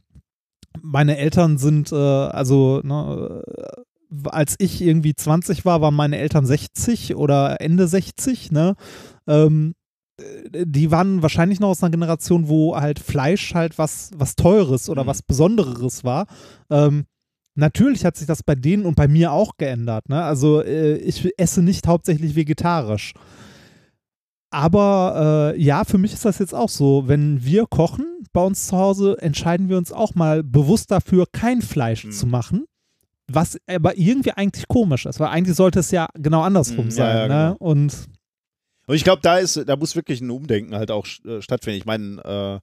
meine 0.80 1.18
Eltern 1.18 1.58
sind, 1.58 1.90
äh, 1.90 1.96
also 1.96 2.80
ne, 2.84 3.42
als 4.26 4.56
ich 4.58 4.82
irgendwie 4.82 5.14
20 5.14 5.64
war, 5.64 5.80
waren 5.80 5.94
meine 5.94 6.18
Eltern 6.18 6.44
60 6.46 7.16
oder 7.16 7.60
Ende 7.60 7.86
60. 7.88 8.52
Ne? 8.52 8.74
Ähm, 9.26 9.74
äh, 10.18 10.64
die 10.66 10.90
waren 10.90 11.22
wahrscheinlich 11.22 11.60
noch 11.60 11.68
aus 11.70 11.82
einer 11.82 11.90
Generation, 11.90 12.48
wo 12.48 12.76
halt 12.76 12.98
Fleisch 12.98 13.54
halt 13.54 13.78
was, 13.78 14.10
was 14.14 14.34
Teures 14.36 14.88
oder 14.88 15.04
Mhm. 15.04 15.08
was 15.08 15.22
Besonderes 15.22 16.04
war. 16.04 16.26
Ähm, 16.70 17.04
natürlich 17.54 18.04
hat 18.04 18.16
sich 18.16 18.26
das 18.26 18.42
bei 18.42 18.54
denen 18.54 18.84
und 18.86 18.94
bei 18.96 19.08
mir 19.08 19.32
auch 19.32 19.56
geändert. 19.56 20.08
Ne? 20.08 20.22
Also 20.22 20.62
äh, 20.62 20.96
ich 20.96 21.28
esse 21.38 21.62
nicht 21.62 21.86
hauptsächlich 21.86 22.34
vegetarisch. 22.36 23.12
Aber 24.50 25.54
äh, 25.56 25.62
ja, 25.62 25.84
für 25.84 25.96
mich 25.98 26.12
ist 26.12 26.24
das 26.26 26.38
jetzt 26.38 26.54
auch 26.54 26.68
so. 26.68 27.08
Wenn 27.08 27.42
wir 27.44 27.64
kochen 27.66 28.04
bei 28.34 28.42
uns 28.42 28.66
zu 28.66 28.76
Hause, 28.76 29.16
entscheiden 29.20 29.68
wir 29.70 29.78
uns 29.78 29.92
auch 29.92 30.14
mal 30.14 30.42
bewusst 30.42 30.90
dafür, 30.90 31.24
kein 31.32 31.62
Fleisch 31.62 32.04
Mhm. 32.04 32.12
zu 32.12 32.26
machen. 32.26 32.64
Was 33.30 33.56
aber 33.66 33.96
irgendwie 33.96 34.32
eigentlich 34.32 34.66
komisch 34.68 35.06
ist, 35.06 35.20
weil 35.20 35.28
eigentlich 35.28 35.56
sollte 35.56 35.80
es 35.80 35.90
ja 35.90 36.08
genau 36.14 36.42
andersrum 36.42 36.86
Mhm, 36.86 36.90
ja, 36.90 36.96
sein. 36.96 37.16
ja, 37.16 37.22
ne? 37.28 37.28
genau. 37.54 37.56
Und 37.58 37.94
Und 38.86 38.94
ich 38.96 39.04
glaube, 39.04 39.22
da 39.22 39.38
ist, 39.38 39.62
da 39.66 39.76
muss 39.76 39.94
wirklich 39.96 40.20
ein 40.20 40.30
Umdenken 40.30 40.74
halt 40.74 40.90
auch 40.90 41.06
äh, 41.24 41.40
stattfinden. 41.40 41.78
Ich 41.78 41.86
meine, 41.86 42.16
äh, 42.24 42.28
Aber 42.28 42.60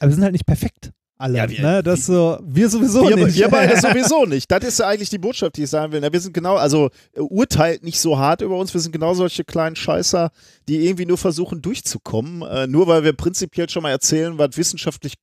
wir 0.00 0.12
sind 0.12 0.22
halt 0.24 0.32
nicht 0.32 0.46
perfekt. 0.46 0.90
Alle. 1.16 1.36
Ja, 1.36 1.48
wir- 1.50 1.60
ne? 1.60 1.82
das 1.82 2.06
so, 2.06 2.38
wir 2.42 2.68
sowieso 2.70 3.06
wir, 3.08 3.14
nicht. 3.16 3.36
wir 3.36 3.48
beide 3.48 3.76
sowieso 3.80 4.24
nicht. 4.24 4.50
Das 4.50 4.64
ist 4.64 4.78
ja 4.78 4.88
eigentlich 4.88 5.10
die 5.10 5.18
Botschaft, 5.18 5.56
die 5.58 5.64
ich 5.64 5.70
sagen 5.70 5.92
will. 5.92 6.00
Na, 6.00 6.10
wir 6.12 6.20
sind 6.20 6.32
genau, 6.32 6.56
also 6.56 6.88
äh, 7.12 7.20
urteilt 7.20 7.84
nicht 7.84 8.00
so 8.00 8.18
hart 8.18 8.40
über 8.40 8.56
uns. 8.56 8.72
Wir 8.74 8.80
sind 8.80 8.92
genau 8.92 9.12
solche 9.14 9.44
kleinen 9.44 9.76
Scheißer, 9.76 10.30
die 10.66 10.86
irgendwie 10.86 11.04
nur 11.06 11.18
versuchen 11.18 11.60
durchzukommen. 11.62 12.40
Äh, 12.42 12.66
nur 12.66 12.86
weil 12.86 13.04
wir 13.04 13.12
prinzipiell 13.12 13.68
schon 13.68 13.82
mal 13.82 13.90
erzählen, 13.90 14.38
was 14.38 14.56
wissenschaftlich 14.56 15.14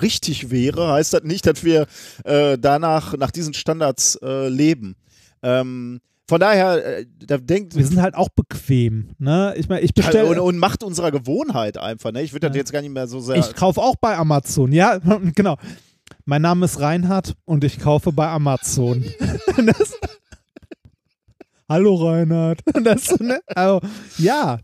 richtig 0.00 0.50
wäre, 0.50 0.92
heißt 0.92 1.12
das 1.12 1.22
nicht, 1.22 1.46
dass 1.46 1.64
wir 1.64 1.86
äh, 2.24 2.58
danach 2.58 3.16
nach 3.16 3.30
diesen 3.30 3.54
Standards 3.54 4.16
äh, 4.22 4.48
leben. 4.48 4.96
Ähm, 5.42 6.00
von 6.28 6.38
daher, 6.38 6.98
äh, 6.98 7.06
da 7.26 7.38
denkt 7.38 7.74
wir 7.74 7.84
sind 7.84 8.00
halt 8.00 8.14
auch 8.14 8.28
bequem. 8.28 9.10
Ne? 9.18 9.54
Ich 9.56 9.68
meine, 9.68 9.80
ich 9.80 9.90
und, 9.90 9.96
bestelle. 9.96 10.42
und 10.42 10.58
macht 10.58 10.84
unserer 10.84 11.10
Gewohnheit 11.10 11.76
einfach. 11.76 12.12
Ne? 12.12 12.22
Ich 12.22 12.32
würde 12.32 12.48
das 12.48 12.56
jetzt 12.56 12.72
gar 12.72 12.82
nicht 12.82 12.92
mehr 12.92 13.08
so 13.08 13.20
sehr. 13.20 13.36
Ich 13.36 13.54
kaufe 13.56 13.80
auch 13.80 13.96
bei 13.96 14.16
Amazon. 14.16 14.70
Ja, 14.70 14.98
genau. 15.34 15.56
Mein 16.24 16.42
Name 16.42 16.66
ist 16.66 16.78
Reinhard 16.78 17.34
und 17.46 17.64
ich 17.64 17.80
kaufe 17.80 18.12
bei 18.12 18.28
Amazon. 18.28 19.04
das, 19.66 19.98
Hallo 21.70 21.94
Reinhard. 21.94 22.60
Das, 22.82 23.16
ne? 23.20 23.40
also, 23.46 23.80
ja, 24.18 24.58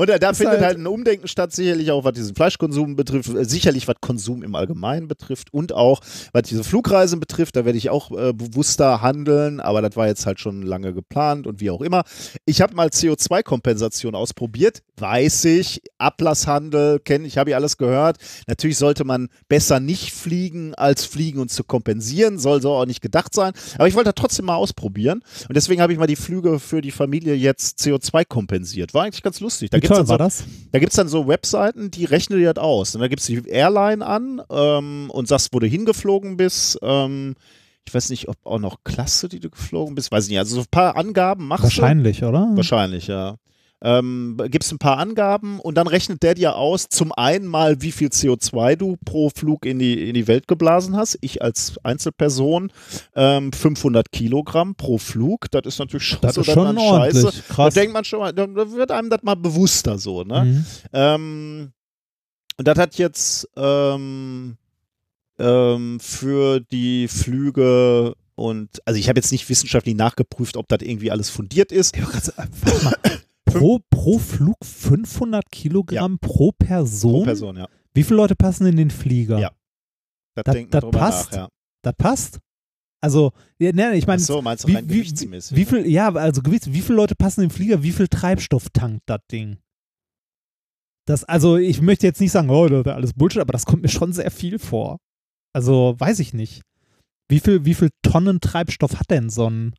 Und 0.00 0.08
da, 0.08 0.18
da 0.18 0.32
findet 0.32 0.54
halt- 0.54 0.64
halt 0.64 0.78
ein 0.78 0.86
Umdenken 0.86 1.28
statt, 1.28 1.52
sicherlich 1.52 1.90
auch, 1.90 2.04
was 2.04 2.14
diesen 2.14 2.34
Fleischkonsum 2.34 2.96
betrifft, 2.96 3.28
äh, 3.34 3.44
sicherlich 3.44 3.86
was 3.86 3.96
Konsum 4.00 4.42
im 4.42 4.54
Allgemeinen 4.54 5.08
betrifft 5.08 5.52
und 5.52 5.74
auch, 5.74 6.00
was 6.32 6.44
diese 6.44 6.64
Flugreisen 6.64 7.20
betrifft, 7.20 7.54
da 7.56 7.66
werde 7.66 7.76
ich 7.76 7.90
auch 7.90 8.10
äh, 8.12 8.32
bewusster 8.32 9.02
handeln, 9.02 9.60
aber 9.60 9.82
das 9.82 9.96
war 9.96 10.06
jetzt 10.06 10.24
halt 10.24 10.40
schon 10.40 10.62
lange 10.62 10.94
geplant 10.94 11.46
und 11.46 11.60
wie 11.60 11.68
auch 11.70 11.82
immer. 11.82 12.04
Ich 12.46 12.62
habe 12.62 12.74
mal 12.74 12.88
CO2-Kompensation 12.88 14.14
ausprobiert, 14.14 14.80
weiß 14.96 15.44
ich, 15.44 15.82
Ablasshandel, 15.98 17.00
kenne 17.00 17.26
ich, 17.26 17.36
habe 17.36 17.50
ich 17.50 17.56
alles 17.56 17.76
gehört. 17.76 18.16
Natürlich 18.46 18.78
sollte 18.78 19.04
man 19.04 19.28
besser 19.48 19.80
nicht 19.80 20.12
fliegen, 20.12 20.74
als 20.76 21.04
fliegen 21.04 21.40
und 21.40 21.50
zu 21.50 21.62
kompensieren, 21.64 22.38
soll 22.38 22.62
so 22.62 22.72
auch 22.72 22.86
nicht 22.86 23.02
gedacht 23.02 23.34
sein, 23.34 23.52
aber 23.74 23.88
ich 23.88 23.94
wollte 23.94 24.12
das 24.12 24.14
trotzdem 24.16 24.46
mal 24.46 24.54
ausprobieren 24.56 25.22
und 25.48 25.56
deswegen 25.56 25.82
habe 25.82 25.92
ich 25.92 25.98
mal 25.98 26.06
die 26.06 26.16
Flüge 26.16 26.58
für 26.58 26.80
die 26.80 26.90
Familie 26.90 27.34
jetzt 27.34 27.80
CO2 27.80 28.24
kompensiert. 28.24 28.94
War 28.94 29.04
eigentlich 29.04 29.22
ganz 29.22 29.40
lustig. 29.40 29.68
Da 29.70 29.78
toll 29.90 29.98
dann 29.98 30.06
so, 30.06 30.10
war 30.10 30.18
das? 30.18 30.44
da 30.72 30.78
gibt 30.78 30.92
es 30.92 30.96
dann 30.96 31.08
so 31.08 31.28
Webseiten, 31.28 31.90
die 31.90 32.04
rechnen 32.04 32.38
dir 32.38 32.52
das 32.52 32.62
aus. 32.62 32.94
Und 32.94 33.00
da 33.00 33.08
gibst 33.08 33.28
du 33.28 33.40
die 33.40 33.48
Airline 33.50 34.04
an 34.04 34.42
ähm, 34.50 35.10
und 35.10 35.28
sagst, 35.28 35.52
wo 35.52 35.58
du 35.58 35.66
hingeflogen 35.66 36.36
bist. 36.36 36.78
Ähm, 36.82 37.34
ich 37.86 37.94
weiß 37.94 38.10
nicht, 38.10 38.28
ob 38.28 38.36
auch 38.44 38.58
noch 38.58 38.84
Klasse, 38.84 39.28
die 39.28 39.40
du 39.40 39.50
geflogen 39.50 39.94
bist, 39.94 40.12
weiß 40.12 40.24
ich 40.24 40.30
nicht. 40.30 40.38
Also 40.38 40.56
so 40.56 40.60
ein 40.62 40.66
paar 40.70 40.96
Angaben 40.96 41.46
machst 41.48 41.64
Wahrscheinlich, 41.64 42.22
oder? 42.22 42.46
du. 42.50 42.56
Wahrscheinlich, 42.56 43.06
ja. 43.06 43.36
Ähm, 43.82 44.36
gibst 44.48 44.72
ein 44.72 44.78
paar 44.78 44.98
Angaben 44.98 45.58
und 45.58 45.76
dann 45.76 45.86
rechnet 45.86 46.22
der 46.22 46.34
dir 46.34 46.56
aus, 46.56 46.88
zum 46.88 47.12
einen 47.12 47.46
mal, 47.46 47.80
wie 47.80 47.92
viel 47.92 48.08
CO2 48.08 48.76
du 48.76 48.96
pro 49.04 49.30
Flug 49.30 49.64
in 49.64 49.78
die, 49.78 50.08
in 50.08 50.14
die 50.14 50.28
Welt 50.28 50.46
geblasen 50.48 50.96
hast. 50.96 51.18
Ich 51.22 51.40
als 51.42 51.78
Einzelperson 51.82 52.72
ähm, 53.14 53.52
500 53.52 54.12
Kilogramm 54.12 54.74
pro 54.74 54.98
Flug. 54.98 55.50
Das 55.50 55.62
ist 55.64 55.78
natürlich 55.78 56.06
schon 56.06 56.20
Das 56.20 56.34
so 56.34 56.42
ist 56.42 56.52
schon 56.52 56.76
ordentlich. 56.76 57.22
Scheiße. 57.22 57.42
Da 57.48 57.54
Krass. 57.54 57.74
denkt 57.74 57.92
man 57.94 58.04
schon 58.04 58.20
mal, 58.20 58.32
da 58.32 58.46
da 58.46 58.70
wird 58.72 58.90
einem 58.90 59.10
das 59.10 59.22
mal 59.22 59.36
bewusster 59.36 59.98
so, 59.98 60.24
ne? 60.24 60.44
Mhm. 60.44 60.64
Ähm, 60.92 61.72
und 62.58 62.68
das 62.68 62.78
hat 62.78 62.96
jetzt 62.96 63.48
ähm, 63.56 64.58
ähm, 65.38 65.98
für 66.00 66.60
die 66.60 67.08
Flüge 67.08 68.14
und, 68.34 68.80
also 68.86 68.98
ich 68.98 69.08
habe 69.08 69.18
jetzt 69.18 69.32
nicht 69.32 69.48
wissenschaftlich 69.48 69.94
nachgeprüft, 69.94 70.56
ob 70.56 70.68
das 70.68 70.80
irgendwie 70.82 71.10
alles 71.10 71.30
fundiert 71.30 71.72
ist. 71.72 71.96
Ich 71.96 72.04
sagen, 72.06 72.50
warte 72.62 72.84
mal. 72.84 72.96
Pro, 73.58 73.80
pro 73.90 74.18
Flug 74.18 74.56
500 74.64 75.50
Kilogramm 75.50 76.18
pro 76.18 76.52
Person? 76.52 77.12
Pro 77.12 77.24
Person, 77.24 77.56
ja. 77.56 77.68
Wie 77.94 78.02
viele 78.04 78.16
Leute 78.16 78.36
passen 78.36 78.66
in 78.66 78.76
den 78.76 78.90
Flieger? 78.90 79.38
Ja. 79.38 79.50
Das, 80.36 80.44
Das- 80.44 80.54
denkt 80.54 80.72
man 80.72 80.80
das 80.82 80.90
passt? 80.90 81.32
nach, 81.32 81.38
ja. 81.38 81.48
Das 81.82 81.94
passt? 81.96 82.38
Also, 83.02 83.32
ja, 83.58 83.72
ne, 83.72 83.94
ich 83.96 84.06
meine, 84.06 84.20
so, 84.20 84.42
meinst 84.42 84.64
du 84.64 84.68
wie, 84.68 84.74
rein 84.74 84.84
wie, 84.88 84.98
gewichtsmäßig? 84.98 85.56
wie 85.56 85.64
viel, 85.64 85.86
ja, 85.86 86.12
also 86.12 86.42
Gewicht, 86.42 86.70
wie 86.72 86.82
viele 86.82 86.96
Leute 86.96 87.14
passen 87.14 87.40
in 87.42 87.48
den 87.48 87.54
Flieger, 87.54 87.82
wie 87.82 87.92
viel 87.92 88.08
Treibstoff 88.08 88.68
tankt 88.70 89.02
das 89.06 89.20
Ding? 89.32 89.56
Das, 91.08 91.24
also 91.24 91.56
ich 91.56 91.80
möchte 91.80 92.06
jetzt 92.06 92.20
nicht 92.20 92.30
sagen, 92.30 92.50
oh, 92.50 92.68
das 92.68 92.80
ist 92.86 92.92
alles 92.92 93.12
Bullshit, 93.14 93.40
aber 93.40 93.52
das 93.52 93.64
kommt 93.64 93.82
mir 93.82 93.88
schon 93.88 94.12
sehr 94.12 94.30
viel 94.30 94.58
vor. 94.58 94.98
Also, 95.54 95.94
weiß 95.98 96.18
ich 96.20 96.34
nicht. 96.34 96.60
Wie 97.30 97.40
viel, 97.40 97.64
wie 97.64 97.74
viel 97.74 97.88
Tonnen 98.02 98.40
Treibstoff 98.40 98.96
hat 99.00 99.10
denn 99.10 99.30
so 99.30 99.48
ein, 99.48 99.74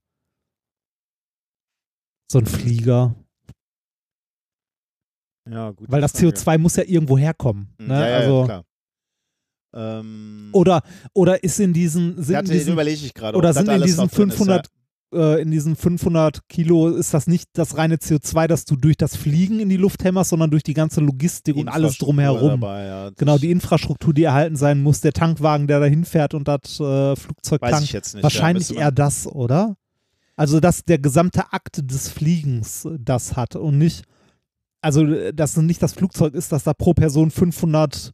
so 2.31 2.39
ein 2.39 2.45
Flieger? 2.48 3.15
Ja, 5.49 5.72
gut. 5.72 5.91
Weil 5.91 6.01
das 6.01 6.15
CO2 6.15 6.57
muss 6.57 6.76
ja 6.76 6.84
irgendwo 6.85 7.18
herkommen. 7.18 7.73
Ne? 7.80 7.93
Ja, 7.93 8.07
ja, 8.07 8.18
also, 8.18 8.39
ja, 8.39 8.45
klar. 8.45 8.65
Ähm, 9.73 10.49
oder, 10.51 10.81
oder 11.13 11.43
ist 11.43 11.59
in 11.59 11.73
diesen, 11.73 12.22
sind 12.22 12.30
in 12.30 12.38
hatte, 12.38 12.51
diesen 12.51 12.73
überlege 12.73 13.05
ich 13.05 13.13
gerade. 13.13 13.38
oder 13.38 13.53
sind 13.53 13.69
in 13.69 13.81
diesen 13.81 14.03
noch 14.03 14.11
drin 14.11 14.30
ist, 14.30 14.35
500 14.35 14.68
äh, 15.13 15.41
in 15.41 15.51
diesen 15.51 15.76
500 15.76 16.47
Kilo 16.47 16.89
ist 16.89 17.13
das 17.13 17.27
nicht 17.27 17.49
das 17.53 17.77
reine 17.77 17.95
CO2, 17.95 18.47
das 18.47 18.65
du 18.65 18.76
durch 18.76 18.97
das 18.97 19.15
Fliegen 19.15 19.59
in 19.59 19.69
die 19.69 19.77
Luft 19.77 20.03
hämmerst, 20.03 20.30
sondern 20.30 20.51
durch 20.51 20.63
die 20.63 20.73
ganze 20.73 21.01
Logistik 21.01 21.55
und 21.55 21.68
alles 21.68 21.97
drumherum. 21.97 22.61
Dabei, 22.61 22.85
ja. 22.85 23.09
Genau, 23.18 23.38
die 23.38 23.51
Infrastruktur, 23.51 24.13
die 24.13 24.23
erhalten 24.23 24.55
sein 24.55 24.81
muss, 24.81 25.01
der 25.01 25.13
Tankwagen, 25.13 25.68
der 25.68 25.80
dahin 25.80 26.05
fährt 26.05 26.34
und 26.34 26.47
das 26.47 26.80
äh, 26.80 27.15
Flugzeug 27.15 27.61
Weiß 27.61 27.72
tankt. 27.72 27.85
ich 27.85 27.93
jetzt 27.93 28.13
nicht. 28.15 28.23
Wahrscheinlich 28.23 28.69
ja, 28.69 28.81
eher 28.81 28.91
das, 28.91 29.27
oder? 29.27 29.76
Also, 30.35 30.59
dass 30.59 30.85
der 30.85 30.97
gesamte 30.97 31.51
Akt 31.51 31.81
des 31.91 32.09
Fliegens 32.09 32.88
das 32.97 33.35
hat 33.35 33.55
und 33.55 33.77
nicht, 33.77 34.05
also, 34.82 35.32
dass 35.32 35.58
es 35.58 35.64
nicht 35.64 35.82
das 35.82 35.94
Flugzeug 35.94 36.34
ist, 36.34 36.52
das 36.52 36.64
da 36.64 36.74
pro 36.74 36.94
Person 36.94 37.32
500 37.32 38.14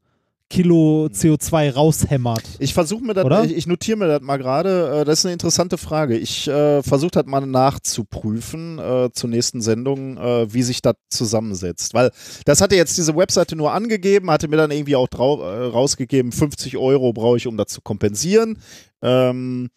Kilo 0.49 1.09
CO2 1.11 1.73
raushämmert. 1.73 2.43
Ich 2.59 2.73
versuche 2.73 3.03
mir 3.03 3.13
das, 3.13 3.47
ich, 3.47 3.57
ich 3.57 3.67
notiere 3.67 3.97
mir 3.97 4.07
das 4.07 4.21
mal 4.21 4.37
gerade. 4.37 5.01
Äh, 5.01 5.05
das 5.05 5.19
ist 5.19 5.25
eine 5.25 5.33
interessante 5.33 5.77
Frage. 5.77 6.17
Ich 6.17 6.47
äh, 6.47 6.81
versuche 6.83 7.11
das 7.11 7.25
mal 7.25 7.45
nachzuprüfen 7.45 8.79
äh, 8.79 9.09
zur 9.11 9.29
nächsten 9.29 9.61
Sendung, 9.61 10.17
äh, 10.17 10.53
wie 10.53 10.63
sich 10.63 10.81
das 10.81 10.95
zusammensetzt. 11.09 11.93
Weil 11.93 12.11
das 12.45 12.61
hatte 12.61 12.77
jetzt 12.77 12.97
diese 12.97 13.15
Webseite 13.15 13.57
nur 13.57 13.73
angegeben, 13.73 14.31
hatte 14.31 14.47
mir 14.47 14.55
dann 14.55 14.71
irgendwie 14.71 14.95
auch 14.95 15.09
äh, 15.11 15.65
rausgegeben, 15.65 16.31
50 16.31 16.77
Euro 16.77 17.11
brauche 17.11 17.35
ich, 17.37 17.47
um 17.47 17.57
das 17.57 17.67
zu 17.67 17.81
kompensieren. 17.81 18.57
Ähm, 19.01 19.69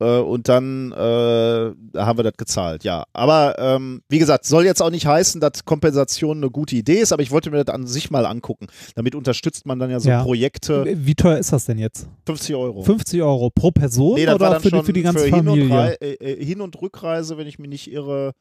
äh, 0.00 0.18
und 0.18 0.48
dann 0.48 0.92
äh, 0.92 0.96
haben 0.96 2.18
wir 2.18 2.22
das 2.24 2.34
gezahlt, 2.36 2.84
ja. 2.84 3.04
Aber 3.12 3.56
ähm, 3.58 4.02
wie 4.08 4.18
gesagt, 4.18 4.44
soll 4.44 4.64
jetzt 4.64 4.82
auch 4.82 4.90
nicht 4.90 5.06
heißen, 5.06 5.40
dass 5.40 5.64
Kompensation 5.64 6.38
eine 6.38 6.50
gute 6.50 6.76
Idee 6.76 7.00
ist, 7.00 7.12
aber 7.12 7.22
ich 7.22 7.30
wollte 7.30 7.50
mir 7.50 7.64
das 7.64 7.74
an 7.74 7.86
sich 7.86 8.10
mal 8.10 8.26
angucken. 8.26 8.66
Damit 8.94 9.14
unterstützt 9.14 9.66
man 9.66 9.78
dann 9.78 9.90
ja 9.90 10.00
so 10.00 10.08
Ja. 10.08 10.22
Projekte. 10.22 10.84
Wie 11.06 11.14
teuer 11.14 11.38
ist 11.38 11.52
das 11.52 11.64
denn 11.66 11.78
jetzt? 11.78 12.08
50 12.26 12.54
Euro. 12.54 12.82
50 12.82 13.22
Euro 13.22 13.50
pro 13.50 13.70
Person 13.70 14.14
Nee, 14.14 14.24
oder 14.24 14.38
dann 14.38 14.60
für 14.60 14.70
die, 14.70 14.76
schon 14.76 14.84
für 14.84 14.92
ganze 15.02 15.24
Hin 15.26 15.48
und, 15.48 15.68
Familie? 15.68 15.96
Äh, 16.00 16.14
äh, 16.14 16.44
Hin- 16.44 16.60
und 16.60 16.80
Rückreise, 16.80 17.36
wenn 17.38 17.46
ich 17.46 17.58
mich 17.58 17.68
nicht 17.68 17.90
irre. 17.92 18.32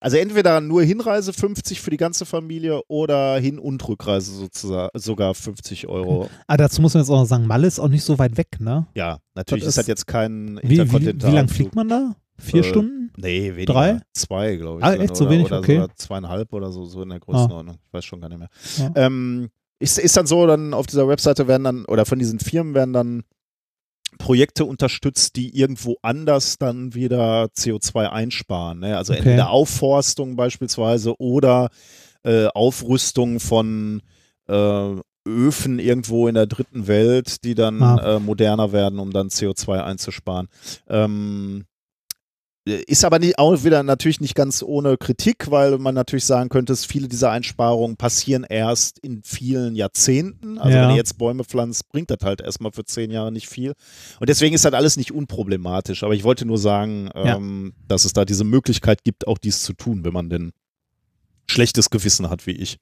Also 0.00 0.16
entweder 0.16 0.60
nur 0.60 0.82
Hinreise 0.82 1.32
50 1.32 1.80
für 1.80 1.90
die 1.90 1.96
ganze 1.96 2.24
Familie 2.24 2.80
oder 2.88 3.36
Hin- 3.38 3.58
und 3.58 3.86
Rückreise 3.88 4.32
sozusagen 4.32 4.90
sogar 4.94 5.34
50 5.34 5.88
Euro. 5.88 6.28
Ah, 6.46 6.56
dazu 6.56 6.80
muss 6.80 6.94
man 6.94 7.02
jetzt 7.02 7.10
auch 7.10 7.18
noch 7.20 7.26
sagen, 7.26 7.46
Malle 7.46 7.66
ist 7.66 7.80
auch 7.80 7.88
nicht 7.88 8.04
so 8.04 8.18
weit 8.18 8.36
weg, 8.36 8.60
ne? 8.60 8.86
Ja, 8.94 9.18
natürlich 9.34 9.64
Das 9.64 9.70
ist 9.70 9.76
das 9.78 9.84
ist- 9.84 9.88
jetzt 9.88 10.06
kein 10.06 10.60
Wie, 10.62 10.68
wie, 10.70 10.74
Interkontinental. 10.76 11.30
wie 11.32 11.34
lang 11.36 11.48
fliegt 11.48 11.74
man 11.74 11.88
da? 11.88 12.14
Vier 12.40 12.60
Äh, 12.60 12.64
Stunden? 12.64 13.10
Nee, 13.16 13.54
weniger. 13.56 13.72
Drei? 13.72 14.00
Zwei, 14.12 14.54
glaube 14.56 14.78
ich. 14.78 14.84
Ah, 14.86 14.94
echt? 14.94 15.16
So 15.16 15.24
oder, 15.24 15.32
wenig? 15.32 15.46
Oder 15.46 15.58
Okay. 15.58 15.74
sogar 15.80 15.94
zweieinhalb 15.96 16.52
oder 16.52 16.70
so, 16.70 16.84
so 16.84 17.02
in 17.02 17.08
der 17.08 17.18
Größenordnung. 17.18 17.78
Ich 17.84 17.92
weiß 17.92 18.04
schon 18.04 18.20
gar 18.20 18.28
nicht 18.28 18.38
mehr. 18.38 18.48
Ja. 18.76 18.92
Ähm, 18.94 19.48
ist, 19.80 19.98
ist 19.98 20.16
dann 20.16 20.26
so, 20.28 20.46
dann 20.46 20.74
auf 20.74 20.86
dieser 20.86 21.08
Webseite 21.08 21.48
werden 21.48 21.64
dann, 21.64 21.84
oder 21.86 22.06
von 22.06 22.20
diesen 22.20 22.38
Firmen 22.38 22.74
werden 22.74 22.92
dann 22.92 23.22
Projekte 24.18 24.64
unterstützt, 24.64 25.36
die 25.36 25.56
irgendwo 25.56 25.96
anders 26.02 26.58
dann 26.58 26.94
wieder 26.94 27.44
CO2 27.56 28.10
einsparen. 28.10 28.80
Ne? 28.80 28.96
Also 28.96 29.12
Okay. 29.12 29.20
entweder 29.22 29.50
Aufforstung 29.50 30.36
beispielsweise 30.36 31.14
oder 31.20 31.70
äh, 32.24 32.46
Aufrüstung 32.48 33.40
von 33.40 34.02
äh, 34.48 34.94
Öfen 35.26 35.78
irgendwo 35.78 36.26
in 36.28 36.34
der 36.34 36.46
dritten 36.46 36.86
Welt, 36.86 37.44
die 37.44 37.54
dann 37.54 37.82
Ah. 37.82 38.16
äh, 38.16 38.18
moderner 38.20 38.72
werden, 38.72 38.98
um 38.98 39.12
dann 39.12 39.28
CO2 39.28 39.82
einzusparen. 39.82 40.48
Ähm, 40.88 41.64
ist 42.68 43.04
aber 43.04 43.18
nicht, 43.18 43.38
auch 43.38 43.64
wieder 43.64 43.82
natürlich 43.82 44.20
nicht 44.20 44.34
ganz 44.34 44.62
ohne 44.62 44.96
Kritik, 44.96 45.50
weil 45.50 45.78
man 45.78 45.94
natürlich 45.94 46.24
sagen 46.24 46.48
könnte, 46.48 46.72
dass 46.72 46.84
viele 46.84 47.08
dieser 47.08 47.30
Einsparungen 47.30 47.96
passieren 47.96 48.44
erst 48.48 48.98
in 48.98 49.22
vielen 49.24 49.74
Jahrzehnten. 49.76 50.58
Also 50.58 50.76
Ja. 50.76 50.82
wenn 50.82 50.90
du 50.90 50.96
jetzt 50.96 51.18
Bäume 51.18 51.44
pflanzt, 51.44 51.88
bringt 51.88 52.10
das 52.10 52.18
halt 52.22 52.40
erstmal 52.40 52.72
für 52.72 52.84
zehn 52.84 53.10
Jahre 53.10 53.32
nicht 53.32 53.48
viel. 53.48 53.72
Und 54.20 54.28
deswegen 54.28 54.54
ist 54.54 54.64
das 54.64 54.72
alles 54.74 54.96
nicht 54.96 55.12
unproblematisch. 55.12 56.02
Aber 56.02 56.14
ich 56.14 56.24
wollte 56.24 56.44
nur 56.44 56.58
sagen, 56.58 57.10
Ja. 57.14 57.36
ähm, 57.36 57.74
dass 57.86 58.04
es 58.04 58.12
da 58.12 58.24
diese 58.24 58.44
Möglichkeit 58.44 59.04
gibt, 59.04 59.26
auch 59.26 59.38
dies 59.38 59.62
zu 59.62 59.72
tun, 59.72 60.04
wenn 60.04 60.12
man 60.12 60.28
denn 60.30 60.52
schlechtes 61.50 61.88
Gewissen 61.88 62.28
hat 62.28 62.46
wie 62.46 62.50
ich. 62.52 62.76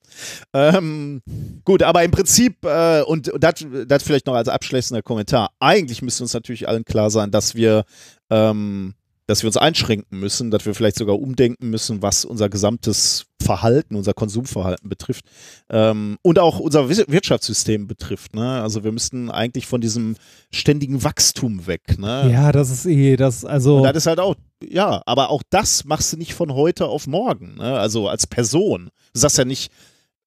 Ähm, 0.53 1.23
gut, 1.65 1.85
aber 1.85 2.03
im 2.03 2.11
Prinzip, 2.11 2.65
äh, 2.65 3.03
und 3.03 3.31
das 3.39 3.65
das 3.87 4.03
vielleicht 4.03 4.27
noch 4.27 4.35
als 4.35 4.49
abschließender 4.49 5.03
Kommentar, 5.03 5.51
eigentlich 5.61 6.03
müsste 6.03 6.25
uns 6.25 6.35
natürlich 6.35 6.67
allen 6.69 6.85
klar 6.85 7.11
sein, 7.11 7.31
dass 7.31 7.55
wir, 7.55 7.85
ähm, 8.29 8.95
dass 9.27 9.43
wir 9.43 9.49
uns 9.49 9.57
einschränken 9.57 10.21
müssen, 10.21 10.51
dass 10.51 10.65
wir 10.67 10.75
vielleicht 10.75 10.97
sogar 10.97 11.19
umdenken 11.19 11.69
müssen, 11.71 12.01
was 12.03 12.25
unser 12.25 12.49
gesamtes 12.49 13.27
Verhalten, 13.43 13.97
unser 13.97 14.15
Konsumverhalten 14.15 14.89
betrifft 14.89 15.25
ähm, 15.71 16.17
und 16.23 16.39
auch 16.39 16.59
unser 16.59 16.89
Wir- 16.89 17.07
Wirtschaftssystem 17.09 17.87
betrifft. 17.87 18.35
Ne? 18.35 18.63
Also 18.63 18.83
wir 18.85 18.93
müssten 18.93 19.31
eigentlich 19.31 19.67
von 19.67 19.81
diesem 19.81 20.17
ständigen 20.53 21.03
Wachstum 21.05 21.67
weg. 21.67 21.99
Ne? 21.99 22.31
Ja, 22.33 22.53
das 22.53 22.71
ist 22.71 22.87
eh, 22.87 23.17
das, 23.17 23.45
also. 23.45 23.79
Und 23.79 23.83
das 23.85 23.97
ist 23.97 24.07
halt 24.07 24.21
auch, 24.21 24.37
ja, 24.63 25.03
aber 25.07 25.31
auch 25.31 25.43
das 25.51 25.85
machst 25.85 26.13
du 26.13 26.17
nicht 26.17 26.35
von 26.35 26.53
heute 26.55 26.87
auf 26.87 27.07
morgen, 27.07 27.57
ne? 27.57 27.79
Also 27.79 28.09
als 28.09 28.27
Person. 28.27 28.91
Du 29.13 29.21
sagst 29.21 29.39
ja 29.39 29.45
nicht, 29.45 29.71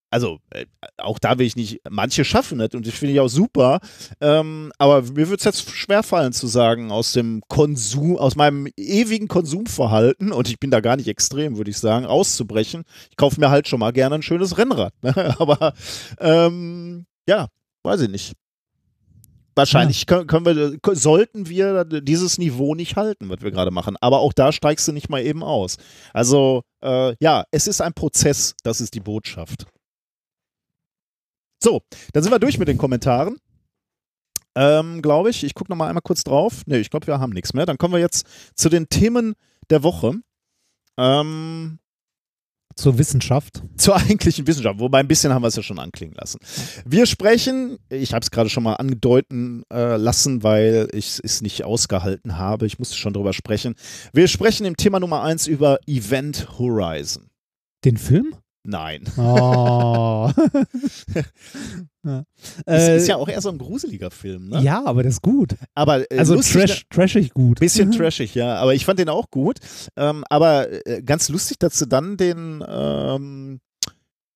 also 0.10 0.40
äh, 0.50 0.66
auch 0.98 1.20
da 1.20 1.38
will 1.38 1.46
ich 1.46 1.56
nicht, 1.56 1.82
manche 1.90 2.26
schaffen 2.26 2.60
das 2.60 2.70
und 2.74 2.88
das 2.88 2.94
finde 2.94 3.14
ich 3.14 3.20
auch 3.20 3.28
super, 3.28 3.80
ähm, 4.22 4.72
aber 4.78 5.02
mir 5.02 5.28
würde 5.28 5.36
es 5.36 5.44
jetzt 5.44 5.70
schwerfallen 5.70 6.34
zu 6.34 6.48
sagen, 6.48 6.92
aus 6.92 7.14
dem 7.14 7.42
Konsum, 7.48 8.18
aus 8.18 8.36
meinem 8.36 8.68
ewigen 8.78 9.28
Konsumverhalten, 9.28 10.32
und 10.32 10.50
ich 10.50 10.60
bin 10.60 10.72
da 10.72 10.80
gar 10.80 10.96
nicht 10.96 11.08
extrem, 11.08 11.58
würde 11.58 11.72
ich 11.72 11.78
sagen, 11.78 12.06
auszubrechen. 12.06 12.84
Ich 13.10 13.18
kaufe 13.18 13.40
mir 13.40 13.50
halt 13.50 13.68
schon 13.68 13.80
mal 13.80 13.92
gerne 13.92 14.16
ein 14.16 14.22
schönes 14.22 14.58
Rennrad, 14.58 14.94
ne? 15.04 15.36
aber 15.40 15.74
ähm, 16.20 17.06
ja, 17.28 17.48
weiß 17.84 18.02
ich 18.02 18.10
nicht. 18.10 18.34
Wahrscheinlich 19.56 20.06
können, 20.06 20.26
können 20.26 20.46
wir, 20.46 20.96
sollten 20.96 21.50
wir 21.50 21.84
dieses 21.84 22.38
Niveau 22.38 22.76
nicht 22.76 22.96
halten, 22.96 23.28
was 23.30 23.42
wir 23.42 23.52
gerade 23.52 23.72
machen. 23.72 23.98
Aber 24.00 24.20
auch 24.20 24.32
da 24.32 24.54
steigst 24.54 24.88
du 24.88 24.94
nicht 24.94 25.10
mal 25.10 25.22
eben 25.22 25.44
aus. 25.44 25.76
Also, 26.14 26.62
äh, 26.82 27.14
ja, 27.20 27.44
es 27.52 27.68
ist 27.68 27.82
ein 27.82 27.94
Prozess, 27.94 28.56
das 28.64 28.80
ist 28.80 28.94
die 28.94 29.02
Botschaft. 29.02 29.66
So, 31.62 31.82
dann 32.14 32.24
sind 32.24 32.32
wir 32.32 32.40
durch 32.40 32.58
mit 32.58 32.68
den 32.68 32.78
Kommentaren. 32.78 33.38
Ähm, 34.56 35.02
glaube 35.02 35.30
ich. 35.30 35.44
Ich 35.44 35.54
gucke 35.54 35.72
nochmal 35.72 35.90
einmal 35.90 36.02
kurz 36.02 36.24
drauf. 36.24 36.66
Ne, 36.66 36.80
ich 36.80 36.90
glaube, 36.90 37.08
wir 37.08 37.20
haben 37.20 37.32
nichts 37.32 37.54
mehr. 37.54 37.66
Dann 37.66 37.78
kommen 37.78 37.94
wir 37.94 38.00
jetzt 38.00 38.26
zu 38.56 38.70
den 38.70 38.90
Themen 38.90 39.36
der 39.70 39.84
Woche. 39.84 40.16
Ähm, 40.98 41.80
zur 42.76 42.98
Wissenschaft. 42.98 43.62
zur 43.78 43.96
eigentlichen 43.98 44.48
Wissenschaft, 44.48 44.80
wobei 44.80 45.00
ein 45.00 45.08
bisschen 45.08 45.34
haben 45.34 45.44
wir 45.44 45.48
es 45.48 45.56
ja 45.56 45.64
schon 45.64 45.80
anklingen 45.80 46.16
lassen. 46.16 46.40
Wir 46.86 47.06
sprechen, 47.06 47.78
ich 47.90 48.14
habe 48.14 48.24
es 48.24 48.32
gerade 48.32 48.50
schon 48.50 48.64
mal 48.64 48.76
andeuten 48.76 49.64
äh, 49.72 49.98
lassen, 49.98 50.44
weil 50.44 50.88
ich 50.94 51.20
es 51.24 51.42
nicht 51.42 51.66
ausgehalten 51.66 52.38
habe, 52.38 52.66
ich 52.66 52.80
musste 52.80 52.96
schon 52.96 53.14
drüber 53.14 53.34
sprechen. 53.34 53.76
Wir 54.14 54.28
sprechen 54.28 54.66
im 54.66 54.78
Thema 54.78 55.00
Nummer 55.00 55.24
1 55.24 55.48
über 55.48 55.80
Event 55.88 56.58
Horizon. 56.58 57.30
Den 57.84 57.98
Film? 57.98 58.36
Nein. 58.64 59.04
Oh. 59.18 60.32
ja. 62.04 62.24
Ist, 62.66 62.68
Äh, 62.68 62.98
ist 62.98 63.08
ja 63.08 63.16
auch 63.18 63.28
eher 63.28 63.42
so 63.42 63.50
ein 63.50 63.58
gruseliger 63.58 64.12
Film, 64.12 64.50
ne? 64.50 64.62
ja, 64.62 64.84
aber 64.86 65.04
das 65.04 65.14
ist 65.16 65.22
gut. 65.22 65.56
Aber 65.76 66.10
äh, 66.12 66.18
Also 66.18 66.36
lustig, 66.36 66.54
trash, 66.54 66.86
trashig 66.90 67.34
gut. 67.34 67.60
Bisschen 67.60 67.92
trashig, 67.98 68.36
ja. 68.36 68.56
Aber 68.58 68.74
ich 68.74 68.86
fand 68.86 69.00
den 69.00 69.10
auch 69.10 69.30
gut. 69.32 69.60
Ähm, 69.96 70.24
aber 70.30 70.86
äh, 70.88 71.02
ganz 71.02 71.30
lustig, 71.30 71.60
dass 71.60 71.80
sie 71.80 71.88
dann 71.88 72.18
den 72.18 72.64
ähm, 72.68 73.60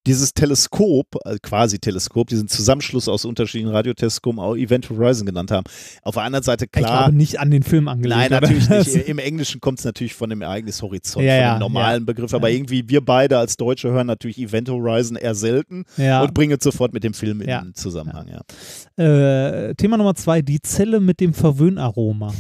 dieses 0.06 0.34
Teleskop, 0.34 1.08
äh, 1.26 1.38
quasi 1.42 1.80
Teleskop, 1.80 2.28
diesen 2.28 2.48
Zusammenschluss 2.48 3.08
aus 3.08 3.26
unterschiedlichen 3.26 3.74
Radioteleskopen 3.74 4.40
auch 4.40 4.56
Event 4.56 4.90
Horizon 4.90 5.26
genannt 5.26 5.52
haben. 5.52 5.64
Auf 6.02 6.16
der 6.16 6.24
anderen 6.24 6.44
Seite 6.44 6.66
Ich 6.66 6.72
klar. 6.72 7.04
glaube 7.06 7.16
nicht 7.18 7.40
an 7.40 7.52
den 7.52 7.64
Film 7.64 7.88
angelegt. 7.88 8.18
Nein, 8.18 8.28
oder? 8.28 8.42
natürlich 8.42 8.70
nicht. 8.70 8.96
Im 9.08 9.20
Englischen 9.20 9.62
kommt 9.62 9.80
es 9.80 9.86
natürlich 9.86 10.14
von 10.14 10.30
dem 10.30 10.42
Ereignishorizont, 10.42 11.26
Ja, 11.26 11.34
von 11.34 11.42
ja, 11.42 11.56
dem 11.56 11.60
normalen 11.60 12.06
Begriff. 12.06 12.34
Aber 12.34 12.50
Ja. 12.50 12.56
irgendwie, 12.56 12.88
wir 12.90 13.02
beide 13.02 13.38
als 13.38 13.56
Deutsche 13.58 13.92
hören 13.92 14.08
natürlich 14.08 14.38
Event 14.38 14.70
Horizon 14.70 15.16
eher 15.16 15.36
selten 15.36 15.86
ja. 15.98 16.22
und 16.22 16.34
bringen 16.34 16.58
es 16.58 16.64
sofort 16.64 16.94
mit 16.94 17.04
dem 17.04 17.14
Film 17.14 17.42
in 17.42 17.50
Ja. 17.50 17.66
Zusammenhang. 17.74 18.28
Ja. 18.28 19.04
Äh, 19.04 19.76
Thema 19.76 19.98
Nummer 19.98 20.16
zwei, 20.16 20.42
die 20.42 20.62
Zelle 20.62 21.00
mit 21.00 21.20
dem 21.20 21.34
Verwöhnaroma. 21.34 22.34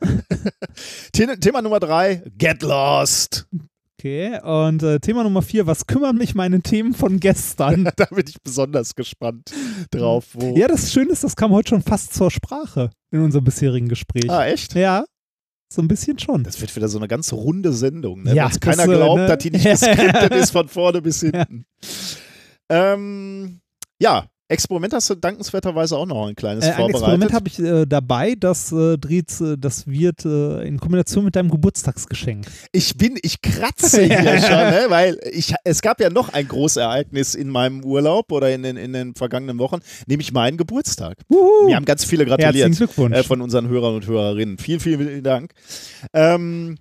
The 1.14 1.26
Thema 1.40 1.62
Nummer 1.62 1.80
drei, 1.80 2.22
Get 2.36 2.62
Lost. 2.62 3.46
Okay, 3.98 4.38
und 4.42 4.82
äh, 4.82 5.00
Thema 5.00 5.24
Nummer 5.24 5.40
vier, 5.40 5.66
was 5.66 5.86
kümmern 5.86 6.16
mich 6.16 6.34
meine 6.34 6.60
Themen 6.60 6.92
von 6.92 7.18
gestern? 7.18 7.88
da 7.96 8.04
bin 8.04 8.24
ich 8.28 8.36
besonders 8.42 8.94
gespannt 8.94 9.50
drauf. 9.90 10.26
Wo 10.34 10.54
ja, 10.54 10.68
das 10.68 10.92
Schöne 10.92 11.12
ist, 11.12 11.24
das 11.24 11.34
kam 11.34 11.50
heute 11.52 11.70
schon 11.70 11.82
fast 11.82 12.12
zur 12.12 12.30
Sprache 12.30 12.90
in 13.10 13.20
unserem 13.20 13.44
bisherigen 13.44 13.88
Gespräch. 13.88 14.28
Ah, 14.30 14.44
echt? 14.44 14.74
Ja, 14.74 15.06
so 15.72 15.80
ein 15.80 15.88
bisschen 15.88 16.18
schon. 16.18 16.44
Das 16.44 16.60
wird 16.60 16.76
wieder 16.76 16.88
so 16.88 16.98
eine 16.98 17.08
ganz 17.08 17.32
runde 17.32 17.72
Sendung, 17.72 18.22
ne? 18.22 18.34
Ja, 18.34 18.44
Wenn's 18.44 18.60
keiner 18.60 18.84
das, 18.84 18.88
äh, 18.88 18.96
glaubt, 18.96 19.16
ne? 19.16 19.26
dass 19.28 19.38
die 19.38 19.50
nicht 19.50 19.64
geskriptet 19.64 20.34
ist 20.34 20.50
von 20.50 20.68
vorne 20.68 21.00
bis 21.00 21.20
hinten. 21.20 21.64
Ähm, 22.68 23.60
ja, 23.98 24.26
Experiment 24.48 24.92
hast 24.92 25.10
du 25.10 25.16
dankenswerterweise 25.16 25.96
auch 25.96 26.06
noch 26.06 26.26
ein 26.26 26.36
kleines 26.36 26.64
Äh, 26.64 26.68
ein 26.68 26.76
vorbereitet. 26.76 27.02
Experiment 27.02 27.32
habe 27.32 27.48
ich 27.48 27.58
äh, 27.58 27.86
dabei, 27.86 28.34
das 28.38 28.70
äh, 28.70 28.96
dreht, 28.96 29.40
äh, 29.40 29.56
das 29.58 29.86
wird 29.88 30.24
äh, 30.24 30.62
in 30.62 30.78
Kombination 30.78 31.24
mit 31.24 31.34
deinem 31.34 31.50
Geburtstagsgeschenk. 31.50 32.46
ich 32.70 32.96
bin, 32.96 33.18
ich 33.22 33.42
kratze 33.42 34.02
hier 34.04 34.38
schon, 34.40 34.56
ne? 34.56 34.86
weil 34.88 35.18
ich, 35.32 35.54
es 35.64 35.82
gab 35.82 36.00
ja 36.00 36.10
noch 36.10 36.32
ein 36.32 36.46
großes 36.46 36.76
Ereignis 36.76 37.34
in 37.34 37.48
meinem 37.48 37.84
Urlaub 37.84 38.30
oder 38.30 38.54
in 38.54 38.62
den, 38.62 38.76
in 38.76 38.92
den 38.92 39.14
vergangenen 39.14 39.58
Wochen, 39.58 39.80
nämlich 40.06 40.32
meinen 40.32 40.56
Geburtstag. 40.56 41.18
Wuhu. 41.28 41.66
Mir 41.66 41.76
haben 41.76 41.84
ganz 41.84 42.04
viele 42.04 42.24
Herzlichen 42.24 42.52
gratuliert. 42.52 42.76
Glückwunsch. 42.76 43.16
äh, 43.16 43.22
von 43.24 43.40
unseren 43.40 43.68
Hörern 43.68 43.96
und 43.96 44.06
Hörerinnen. 44.06 44.58
Vielen, 44.58 44.80
vielen 44.80 45.24
Dank. 45.24 45.52
Ähm, 46.12 46.76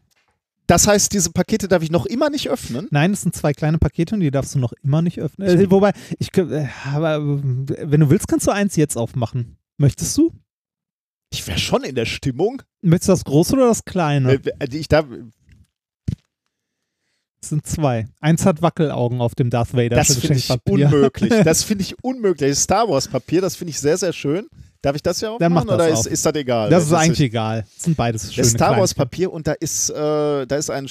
Das 0.67 0.87
heißt, 0.87 1.13
diese 1.13 1.31
Pakete 1.31 1.67
darf 1.67 1.83
ich 1.83 1.91
noch 1.91 2.05
immer 2.05 2.29
nicht 2.29 2.49
öffnen? 2.49 2.87
Nein, 2.89 3.13
es 3.13 3.21
sind 3.21 3.35
zwei 3.35 3.53
kleine 3.53 3.77
Pakete 3.77 4.15
und 4.15 4.21
die 4.21 4.31
darfst 4.31 4.55
du 4.55 4.59
noch 4.59 4.73
immer 4.83 5.01
nicht 5.01 5.19
öffnen. 5.19 5.47
Äh, 5.47 5.69
wobei, 5.69 5.91
ich, 6.17 6.35
äh, 6.37 6.67
aber 6.93 7.15
äh, 7.17 7.19
wenn 7.91 7.99
du 7.99 8.09
willst, 8.09 8.27
kannst 8.27 8.47
du 8.47 8.51
eins 8.51 8.75
jetzt 8.75 8.97
aufmachen. 8.97 9.57
Möchtest 9.77 10.17
du? 10.17 10.31
Ich 11.31 11.45
wäre 11.47 11.59
schon 11.59 11.83
in 11.83 11.95
der 11.95 12.05
Stimmung. 12.05 12.61
Möchtest 12.81 13.09
du 13.09 13.13
das 13.13 13.25
große 13.25 13.53
oder 13.55 13.67
das 13.67 13.85
kleine? 13.85 14.33
Äh, 14.33 14.39
äh, 14.59 14.67
Ich 14.77 14.87
darf, 14.87 15.05
Es 17.45 17.49
sind 17.49 17.67
zwei. 17.67 18.07
Eins 18.21 18.43
hat 18.43 18.63
Wackelaugen 18.63 19.21
auf 19.21 19.35
dem 19.35 19.51
Darth 19.51 19.75
Vader 19.75 19.97
das 19.97 20.17
finde 20.17 20.37
ich 20.37 20.49
unmöglich. 20.65 21.31
Das 21.43 21.61
finde 21.61 21.83
ich 21.83 21.95
unmöglich. 22.03 22.49
Das 22.49 22.63
Star 22.63 22.89
Wars 22.89 23.07
Papier, 23.07 23.39
das 23.39 23.55
finde 23.55 23.69
ich 23.69 23.79
sehr, 23.79 23.97
sehr 23.99 24.13
schön. 24.13 24.47
Darf 24.81 24.95
ich 24.95 25.03
das 25.03 25.21
ja 25.21 25.29
auch 25.29 25.37
Dann 25.37 25.53
machen 25.53 25.67
mach 25.67 25.77
das 25.77 25.87
oder 25.87 25.99
ist, 25.99 26.07
ist 26.07 26.25
das 26.25 26.33
egal? 26.33 26.71
Das 26.71 26.85
ist 26.85 26.93
eigentlich 26.93 27.19
egal. 27.19 27.65
Das 27.75 27.83
sind 27.83 27.95
beides 27.95 28.33
schöne 28.33 28.45
das 28.45 28.51
Star 28.51 28.77
Wars. 28.77 28.95
Papier 28.95 29.31
und 29.31 29.45
da 29.45 29.51
ist, 29.51 29.91
äh, 29.91 29.93
da 30.47 30.55
ist 30.55 30.71
ein, 30.71 30.89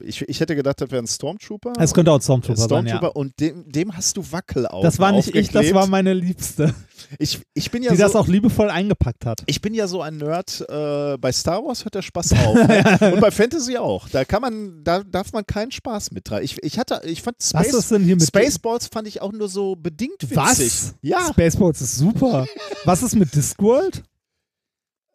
ich, 0.00 0.22
ich 0.22 0.40
hätte 0.40 0.56
gedacht, 0.56 0.80
das 0.80 0.90
wäre 0.90 1.02
ein 1.02 1.06
Stormtrooper. 1.06 1.72
Es 1.78 1.94
könnte 1.94 2.10
auch 2.10 2.16
ein 2.16 2.22
Stormtrooper, 2.22 2.64
Stormtrooper 2.64 3.00
sein, 3.00 3.10
ja. 3.14 3.20
und 3.20 3.40
dem, 3.40 3.70
dem 3.70 3.96
hast 3.96 4.16
du 4.16 4.24
Wackelaugen 4.32 4.82
Das 4.82 4.98
war 4.98 5.12
nicht 5.12 5.34
ich, 5.34 5.50
das 5.50 5.72
war 5.72 5.86
meine 5.86 6.14
Liebste, 6.14 6.74
ich, 7.18 7.40
ich 7.54 7.70
bin 7.70 7.82
ja 7.82 7.90
die 7.90 7.96
so, 7.96 8.02
das 8.02 8.16
auch 8.16 8.26
liebevoll 8.26 8.70
eingepackt 8.70 9.26
hat. 9.26 9.42
ich 9.46 9.60
bin 9.60 9.74
ja 9.74 9.86
so 9.86 10.02
ein 10.02 10.16
Nerd, 10.16 10.64
äh, 10.68 11.16
bei 11.18 11.32
Star 11.32 11.64
Wars 11.64 11.84
hört 11.84 11.94
der 11.94 12.02
Spaß 12.02 12.32
auf. 12.32 12.54
ne? 12.68 13.12
Und 13.14 13.20
bei 13.20 13.30
Fantasy 13.30 13.76
auch. 13.76 14.08
Da 14.08 14.24
kann 14.24 14.42
man, 14.42 14.82
da 14.82 15.02
darf 15.02 15.32
man 15.32 15.46
keinen 15.46 15.70
Spaß 15.70 16.10
mit 16.10 16.30
rein. 16.30 16.42
Ich, 16.42 16.62
ich 16.62 16.78
hatte, 16.78 17.02
ich 17.04 17.22
fand 17.22 17.36
Was 17.38 17.66
Space, 17.66 17.74
ist 17.74 17.90
denn 17.90 18.02
hier 18.02 18.16
mit 18.16 18.26
Spaceballs 18.26 18.88
fand 18.88 19.06
ich 19.08 19.22
auch 19.22 19.32
nur 19.32 19.48
so 19.48 19.76
bedingt 19.76 20.22
witzig. 20.22 20.36
Was? 20.36 20.94
Ja. 21.02 21.28
Spaceballs 21.30 21.80
ist 21.80 21.96
super. 21.96 22.46
Was 22.84 23.02
ist 23.02 23.14
mit 23.14 23.34
Discworld? 23.34 24.02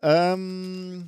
Ähm, 0.02 1.06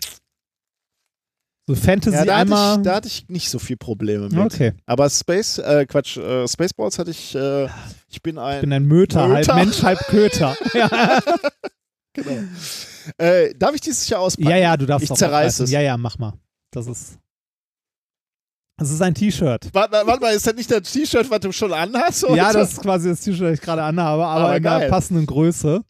So 1.67 1.75
Fantasy 1.75 2.15
ja, 2.17 2.25
da 2.25 2.31
hatte, 2.33 2.41
einmal. 2.41 2.77
ich, 2.77 2.83
da 2.83 2.95
hatte 2.95 3.07
ich 3.07 3.29
nicht 3.29 3.49
so 3.49 3.59
viel 3.59 3.77
Probleme 3.77 4.27
mit. 4.29 4.38
okay. 4.38 4.73
Aber 4.85 5.09
Space, 5.09 5.59
äh, 5.59 5.85
Quatsch, 5.85 6.17
äh, 6.17 6.47
Spaceballs 6.47 6.97
hatte 6.99 7.11
ich, 7.11 7.35
äh, 7.35 7.67
ich 8.09 8.21
bin 8.21 8.38
ein, 8.38 8.55
Ich 8.55 8.61
bin 8.61 8.73
ein 8.73 8.85
Möter, 8.85 9.27
Möter. 9.27 9.53
halb 9.53 9.65
Mensch, 9.65 9.83
halb 9.83 9.99
Köter. 10.07 10.55
ja. 10.73 11.21
genau. 12.13 12.43
Äh, 13.17 13.53
darf 13.55 13.75
ich 13.75 13.81
dieses 13.81 14.07
Jahr 14.09 14.21
auspacken? 14.21 14.49
ja, 14.49 14.57
ja, 14.57 14.75
du 14.77 14.85
darfst 14.85 15.05
Ich 15.05 15.11
auch 15.11 15.15
zerreiß 15.17 15.33
aufreißen. 15.55 15.65
es. 15.65 15.71
Ja, 15.71 15.81
ja, 15.81 15.97
mach 15.97 16.17
mal. 16.17 16.33
Das 16.71 16.88
ist. 16.88 17.17
Das 18.77 18.89
ist 18.89 19.01
ein 19.01 19.13
T-Shirt. 19.13 19.69
Warte, 19.73 20.01
warte 20.07 20.21
mal, 20.21 20.33
ist 20.33 20.47
das 20.47 20.55
nicht 20.55 20.71
das 20.71 20.91
T-Shirt, 20.91 21.29
was 21.29 21.39
du 21.41 21.51
schon 21.51 21.71
anhast? 21.71 22.23
Ja, 22.23 22.29
oder? 22.29 22.53
das 22.53 22.73
ist 22.73 22.81
quasi 22.81 23.09
das 23.09 23.21
T-Shirt, 23.21 23.43
das 23.49 23.53
ich 23.59 23.61
gerade 23.61 23.83
anhabe, 23.83 24.25
aber, 24.25 24.45
Aber 24.45 24.57
in 24.57 24.65
einer 24.65 24.79
geil. 24.79 24.89
passenden 24.89 25.27
Größe. 25.27 25.83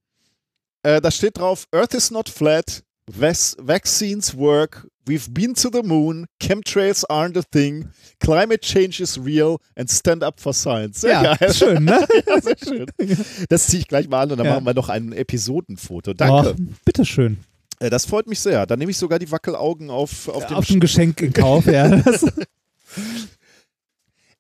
Äh, 0.84 1.00
da 1.00 1.10
steht 1.10 1.38
drauf: 1.38 1.66
Earth 1.74 1.94
is 1.94 2.12
not 2.12 2.28
flat. 2.28 2.84
Vac 3.08 3.38
vaccines 3.60 4.36
work. 4.38 4.88
We've 5.06 5.34
been 5.34 5.56
to 5.56 5.70
the 5.72 5.82
moon. 5.84 6.28
Chemtrails 6.42 7.04
aren't 7.10 7.36
a 7.38 7.42
thing. 7.52 7.90
Climate 8.20 8.62
change 8.62 9.02
is 9.02 9.18
real. 9.18 9.58
And 9.76 9.90
stand 9.90 10.24
up 10.24 10.40
for 10.40 10.54
science. 10.54 11.02
Sehr 11.02 11.22
ja, 11.24 11.36
geil. 11.36 11.54
schön, 11.54 11.86
ne? 11.86 12.06
Ja, 12.28 12.40
sehr 12.42 12.56
schön. 12.64 12.86
Das 13.50 13.68
ziehe 13.68 13.82
ich 13.82 13.88
gleich 13.88 14.08
mal 14.08 14.22
an 14.22 14.32
und 14.32 14.38
dann 14.38 14.46
Ja. 14.48 14.54
machen 14.54 14.66
wir 14.66 14.74
noch 14.76 14.90
ein 14.90 15.12
Episodenfoto. 15.12 16.14
Danke. 16.14 16.56
Oh, 16.58 16.64
bitteschön. 16.86 17.40
Äh, 17.80 17.90
das 17.90 18.06
freut 18.06 18.28
mich 18.28 18.40
sehr. 18.40 18.66
Dann 18.68 18.78
nehme 18.78 18.92
ich 18.92 18.98
sogar 18.98 19.18
die 19.18 19.32
Wackelaugen 19.32 19.90
auf, 19.90 20.28
auf 20.30 20.46
dem 20.46 20.58
Auf 20.58 20.66
dem 20.68 20.80
Geschenk 20.80 21.20
in 21.22 21.34
Kauf, 21.34 21.66
ja. 21.66 22.02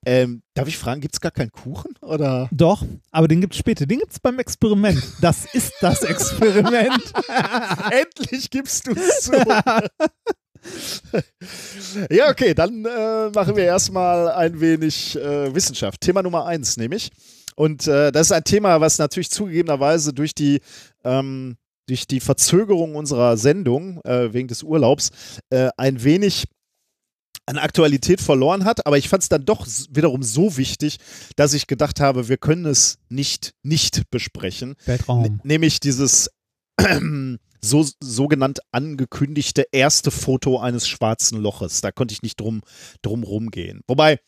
Ähm, 0.04 0.42
darf 0.56 0.68
ich 0.68 0.80
fragen, 0.80 1.00
gibt 1.00 1.14
es 1.14 1.22
gar 1.22 1.30
keinen 1.32 1.52
Kuchen? 1.52 1.94
Oder? 2.02 2.50
doch, 2.52 2.84
aber 3.12 3.28
den 3.28 3.40
gibt's 3.40 3.58
später. 3.58 3.86
Den 3.86 4.00
gibt's 4.00 4.20
beim 4.20 4.40
Experiment. 4.40 5.00
Das 5.22 5.46
ist 5.54 5.74
das 5.80 6.02
Experiment. 6.02 7.14
Endlich 7.92 8.50
gibst 8.50 8.88
du 8.88 8.94
es 8.94 9.22
zu. 9.22 9.32
ja, 12.12 12.30
okay, 12.30 12.54
dann 12.54 12.86
äh, 12.86 13.30
machen 13.30 13.56
wir 13.56 13.64
erstmal 13.66 14.30
ein 14.30 14.60
wenig 14.60 15.16
äh, 15.18 15.54
Wissenschaft. 15.54 16.02
Thema 16.02 16.22
Nummer 16.24 16.46
eins 16.46 16.78
nämlich. 16.78 17.10
Und 17.56 17.88
äh, 17.88 18.12
das 18.12 18.28
ist 18.28 18.32
ein 18.32 18.44
Thema, 18.44 18.80
was 18.82 18.98
natürlich 18.98 19.30
zugegebenerweise 19.30 20.14
durch 20.14 20.34
die, 20.34 20.62
ähm, 21.04 21.58
durch 21.88 22.08
die 22.08 22.20
Verzögerung 22.20 22.96
unserer 22.96 23.38
Sendung 23.38 24.02
äh, 24.04 24.34
wegen 24.34 24.48
des 24.48 24.64
Urlaubs 24.64 25.12
äh, 25.50 25.70
ein 25.78 26.04
wenig 26.04 26.46
an 27.48 27.58
Aktualität 27.58 28.22
verloren 28.22 28.66
hat, 28.66 28.86
aber 28.86 28.98
ich 29.00 29.10
fand 29.10 29.24
es 29.24 29.30
dann 29.30 29.44
doch 29.44 29.66
wiederum 29.90 30.22
so 30.24 30.58
wichtig, 30.58 30.98
dass 31.36 31.54
ich 31.54 31.66
gedacht 31.68 32.00
habe, 32.00 32.30
wir 32.30 32.38
können 32.38 32.66
es 32.66 33.00
nicht 33.10 33.54
nicht 33.64 34.04
besprechen. 34.12 34.76
Weltraum. 34.86 35.26
N- 35.26 35.42
Nämlich 35.44 35.80
dieses 35.80 36.30
so, 37.64 37.86
sogenannt 38.02 38.60
angekündigte 38.72 39.66
erste 39.72 40.12
Foto 40.12 40.60
eines 40.60 40.88
schwarzen 40.88 41.40
Loches. 41.40 41.82
Da 41.82 41.92
konnte 41.92 42.14
ich 42.14 42.22
nicht 42.22 42.40
drum, 42.40 42.62
drum 43.02 43.24
rumgehen. 43.24 43.82
Wobei, 43.88 44.20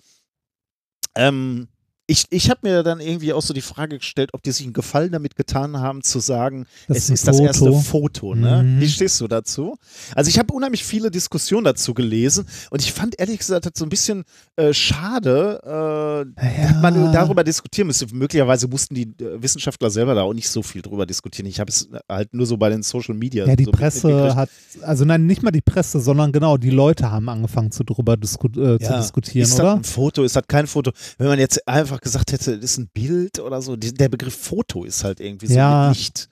ähm, 1.15 1.68
ich, 2.05 2.25
ich 2.31 2.49
habe 2.49 2.59
mir 2.63 2.84
dann 2.84 2.99
irgendwie 2.99 3.31
auch 3.34 3.41
so 3.41 3.53
die 3.53 3.61
Frage 3.61 3.97
gestellt, 3.97 4.31
ob 4.34 4.43
die 4.43 4.51
sich 4.51 4.65
einen 4.65 4.73
Gefallen 4.73 5.11
damit 5.13 5.35
getan 5.38 5.80
haben, 5.80 6.01
zu 6.03 6.19
sagen, 6.19 6.65
Das 6.88 6.97
es 6.97 7.03
ist 7.05 7.09
ist 7.11 7.27
das 7.30 7.39
erste 7.39 7.71
Foto. 7.73 8.35
Ne? 8.35 8.63
Mhm. 8.63 8.81
Wie 8.81 8.89
stehst 8.89 9.21
du 9.21 9.27
dazu? 9.30 9.77
Also 10.13 10.30
ich 10.30 10.38
habe 10.38 10.53
unheimlich 10.53 10.84
viele 10.84 11.09
Diskussionen 11.11 11.63
dazu 11.63 11.93
gelesen 11.93 12.45
und 12.71 12.81
ich 12.81 12.91
fand 12.91 13.17
ehrlich 13.19 13.39
gesagt 13.39 13.65
das 13.65 13.73
so 13.77 13.85
ein 13.85 13.89
bisschen 13.89 14.23
äh, 14.57 14.73
schade, 14.73 15.61
äh, 15.65 16.43
Ja. 16.61 16.71
dass 16.73 16.81
man 16.81 17.13
darüber 17.13 17.43
diskutieren 17.43 17.88
müsste. 17.88 18.07
Möglicherweise 18.13 18.67
mussten 18.67 18.95
die 18.95 19.03
äh, 19.23 19.41
Wissenschaftler 19.41 19.89
selber 19.89 20.13
da 20.15 20.21
auch 20.23 20.34
nicht 20.34 20.49
so 20.49 20.61
viel 20.63 20.81
drüber 20.81 21.05
diskutieren. 21.05 21.47
Ich 21.47 21.59
habe 21.59 21.69
es 21.69 21.88
halt 22.09 22.34
nur 22.34 22.45
so 22.45 22.57
bei 22.57 22.69
den 22.69 22.84
Social 22.84 23.15
Media. 23.15 23.45
Ja, 23.45 23.55
die 23.55 23.63
so 23.65 23.71
Presse 23.71 24.35
hat, 24.35 24.49
also 24.81 25.05
nein, 25.05 25.25
nicht 25.25 25.41
mal 25.43 25.51
die 25.51 25.61
Presse, 25.61 25.99
sondern 25.99 26.31
genau, 26.31 26.57
die 26.57 26.69
Leute 26.69 27.11
haben 27.11 27.30
angefangen 27.30 27.71
zu 27.71 27.84
drüber 27.84 28.17
disku 28.17 28.47
äh, 28.47 28.77
zu 28.77 28.77
Ja. 28.81 28.97
diskutieren, 28.99 29.43
ist 29.43 29.53
das 29.53 29.59
oder? 29.61 29.75
ein 29.75 29.84
Foto? 29.84 30.23
Ist 30.23 30.35
das 30.35 30.43
kein 30.47 30.67
Foto? 30.67 30.91
Wenn 31.17 31.27
man 31.27 31.39
jetzt 31.39 31.65
einfach 31.67 31.93
gesagt 32.02 32.32
hätte, 32.32 32.56
das 32.60 32.72
ist 32.72 32.78
ein 32.78 32.90
Bild 32.94 33.40
oder 33.40 33.61
so, 33.61 33.76
der 33.76 34.10
Begriff 34.10 34.36
Foto 34.36 34.84
ist 34.84 35.03
halt 35.03 35.20
irgendwie 35.20 35.48
so 35.48 35.56
Ja. 35.56 35.90
nicht. 35.90 36.30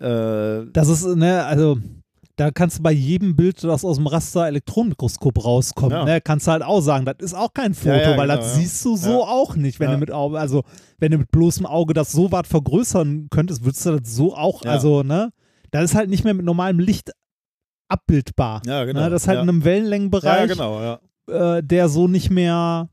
Äh, 0.00 0.66
Das 0.72 0.88
ist, 0.88 1.04
ne, 1.06 1.44
also 1.44 1.78
da 2.36 2.50
kannst 2.50 2.78
du 2.78 2.82
bei 2.82 2.92
jedem 2.92 3.34
Bild, 3.34 3.64
das 3.64 3.82
aus 3.84 3.96
dem 3.96 4.06
Raster-Elektronenmikroskop 4.06 5.42
rauskommt, 5.42 5.92
Ja. 5.92 6.04
ne, 6.04 6.20
kannst 6.20 6.46
du 6.46 6.50
halt 6.50 6.62
auch 6.62 6.80
sagen, 6.82 7.06
das 7.06 7.16
ist 7.20 7.34
auch 7.34 7.54
kein 7.54 7.72
Foto, 7.74 7.94
Ja, 7.96 8.10
ja, 8.10 8.16
weil 8.18 8.28
genau, 8.28 8.40
das 8.40 8.56
siehst 8.56 8.84
du 8.84 8.96
so 8.96 9.24
auch 9.24 9.56
nicht, 9.56 9.80
wenn 9.80 9.90
du 9.90 9.96
mit 9.96 10.10
Auge, 10.10 10.38
also 10.38 10.62
wenn 10.98 11.12
du 11.12 11.18
mit 11.18 11.30
bloßem 11.30 11.64
Auge 11.64 11.94
das 11.94 12.12
so 12.12 12.30
weit 12.32 12.46
vergrößern 12.46 13.28
könntest, 13.30 13.64
würdest 13.64 13.86
du 13.86 13.98
das 13.98 14.14
so 14.14 14.34
auch, 14.36 14.62
also, 14.66 15.02
ne, 15.02 15.32
das 15.70 15.84
ist 15.84 15.94
halt 15.94 16.10
nicht 16.10 16.24
mehr 16.24 16.34
mit 16.34 16.44
normalem 16.44 16.78
Licht 16.78 17.10
abbildbar. 17.88 18.62
ja, 18.66 18.84
genau. 18.84 19.00
Ne, 19.00 19.10
das 19.10 19.22
ist 19.22 19.28
halt 19.28 19.42
in 19.42 19.48
einem 19.48 19.64
Wellenlängenbereich, 19.64 20.48
genau, 20.48 20.98
äh, 21.28 21.62
der 21.62 21.88
so 21.88 22.06
nicht 22.08 22.30
mehr 22.30 22.88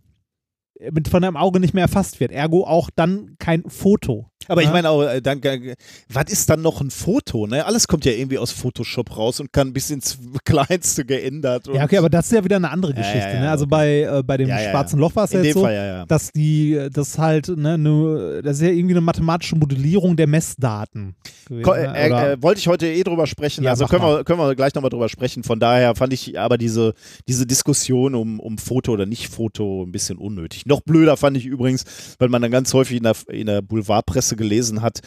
mit 0.91 1.07
von 1.07 1.21
deinem 1.21 1.37
Auge 1.37 1.59
nicht 1.59 1.73
mehr 1.73 1.83
erfasst 1.83 2.19
wird. 2.19 2.31
Ergo 2.31 2.65
auch 2.65 2.89
dann 2.95 3.35
kein 3.39 3.63
Foto. 3.67 4.29
Aber 4.47 4.61
ich 4.61 4.67
Ja. 4.67 4.73
meine 4.73 4.89
auch, 4.89 5.03
äh, 5.03 5.21
dann, 5.21 5.41
äh, 5.43 5.75
was 6.09 6.25
ist 6.31 6.49
dann 6.49 6.61
noch 6.61 6.81
ein 6.81 6.89
Foto? 6.91 7.47
Ne? 7.47 7.65
Alles 7.65 7.87
kommt 7.87 8.05
ja 8.05 8.11
irgendwie 8.11 8.37
aus 8.37 8.51
Photoshop 8.51 9.15
raus 9.17 9.39
und 9.39 9.51
kann 9.53 9.73
bis 9.73 9.89
ins 9.89 10.17
Kleinste 10.45 11.05
geändert. 11.05 11.67
Ja, 11.73 11.83
okay, 11.85 11.97
aber 11.97 12.09
das 12.09 12.25
ist 12.25 12.31
ja 12.33 12.43
wieder 12.43 12.57
eine 12.57 12.69
andere 12.69 12.93
Geschichte. 12.93 13.17
ja, 13.19 13.33
ja, 13.35 13.39
ne? 13.41 13.49
Also 13.51 13.65
okay. 13.65 13.69
bei, 13.71 14.01
äh, 14.19 14.23
bei 14.23 14.37
dem 14.37 14.47
schwarzen 14.47 14.99
Loch 14.99 15.15
war 15.15 15.25
es 15.25 15.31
ja 15.31 15.41
jetzt 15.41 15.53
so, 15.53 15.61
Fall, 15.61 16.05
dass 16.07 16.31
die, 16.31 16.87
das 16.91 17.17
halt, 17.17 17.47
ne, 17.49 17.77
ne, 17.77 18.41
das 18.43 18.57
ist 18.57 18.63
ja 18.63 18.69
irgendwie 18.69 18.93
eine 18.93 19.01
mathematische 19.01 19.55
Modellierung 19.55 20.15
der 20.15 20.27
Messdaten. 20.27 21.15
gewesen, 21.47 21.63
Ko- 21.63 21.75
ne? 21.75 21.95
äh, 21.97 22.33
äh, 22.33 22.37
wollte 22.41 22.59
ich 22.59 22.67
heute 22.67 22.87
eh 22.87 23.03
drüber 23.03 23.27
sprechen. 23.27 23.63
Ja, 23.63 23.71
also 23.71 23.85
können 23.87 24.03
wir, 24.03 24.23
können 24.23 24.39
wir 24.39 24.55
gleich 24.55 24.73
nochmal 24.75 24.89
drüber 24.89 25.09
sprechen. 25.09 25.43
Von 25.43 25.59
daher 25.59 25.95
fand 25.95 26.13
ich 26.13 26.39
aber 26.39 26.57
diese, 26.57 26.93
diese 27.27 27.45
Diskussion 27.45 28.15
um, 28.15 28.39
um 28.39 28.57
Foto 28.57 28.91
oder 28.93 29.05
nicht 29.05 29.27
Foto 29.29 29.83
ein 29.83 29.91
bisschen 29.91 30.17
unnötig. 30.17 30.65
Noch 30.65 30.81
blöder 30.81 31.17
fand 31.17 31.37
ich 31.37 31.45
übrigens, 31.45 31.85
weil 32.19 32.29
man 32.29 32.41
dann 32.41 32.51
ganz 32.51 32.73
häufig 32.73 32.97
in 32.97 33.03
der, 33.03 33.15
in 33.29 33.47
der 33.47 33.61
Boulevardpresse 33.61 34.32
gelesen 34.35 34.81
hat, 34.81 34.99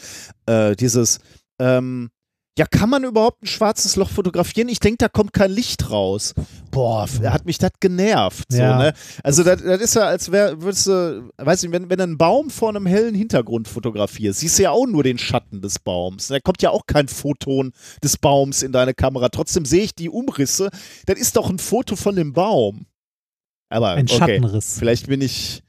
äh, 0.45 0.75
dieses, 0.75 1.19
ähm, 1.59 2.09
ja, 2.57 2.65
kann 2.65 2.89
man 2.89 3.03
überhaupt 3.03 3.43
ein 3.43 3.45
schwarzes 3.45 3.97
Loch 3.97 4.09
fotografieren? 4.09 4.67
Ich 4.67 4.79
denke, 4.79 4.97
da 4.97 5.09
kommt 5.09 5.31
kein 5.31 5.51
Licht 5.51 5.91
raus. 5.91 6.33
Boah, 6.71 7.07
hat 7.25 7.45
mich 7.45 7.59
das 7.59 7.69
genervt. 7.79 8.45
So, 8.51 8.57
Ja. 8.57 8.79
ne? 8.79 8.93
Also 9.21 9.43
das, 9.43 9.61
das 9.61 9.79
ist 9.79 9.93
ja, 9.93 10.05
als 10.07 10.31
wäre, 10.31 10.59
würdest 10.59 10.87
du, 10.87 11.29
weiß 11.37 11.61
nicht, 11.61 11.71
wenn, 11.71 11.87
wenn 11.91 11.97
du 11.97 12.03
einen 12.03 12.17
Baum 12.17 12.49
vor 12.49 12.69
einem 12.69 12.87
hellen 12.87 13.13
Hintergrund 13.13 13.67
fotografierst, 13.67 14.39
siehst 14.39 14.57
du 14.57 14.63
ja 14.63 14.71
auch 14.71 14.87
nur 14.87 15.03
den 15.03 15.19
Schatten 15.19 15.61
des 15.61 15.77
Baums. 15.77 16.29
Da 16.29 16.39
kommt 16.39 16.63
ja 16.63 16.71
auch 16.71 16.87
kein 16.87 17.07
Photon 17.07 17.73
des 18.03 18.17
Baums 18.17 18.63
in 18.63 18.71
deine 18.71 18.95
Kamera. 18.95 19.29
Trotzdem 19.29 19.63
sehe 19.65 19.83
ich 19.83 19.93
die 19.93 20.09
Umrisse. 20.09 20.69
Das 21.05 21.19
ist 21.19 21.35
doch 21.35 21.51
ein 21.51 21.59
Foto 21.59 21.95
von 21.95 22.15
dem 22.15 22.33
Baum. 22.33 22.87
Aber 23.69 23.89
ein 23.91 24.05
okay, 24.09 24.17
Schattenriss. 24.17 24.77
vielleicht 24.79 25.07
bin 25.07 25.21
ich 25.21 25.61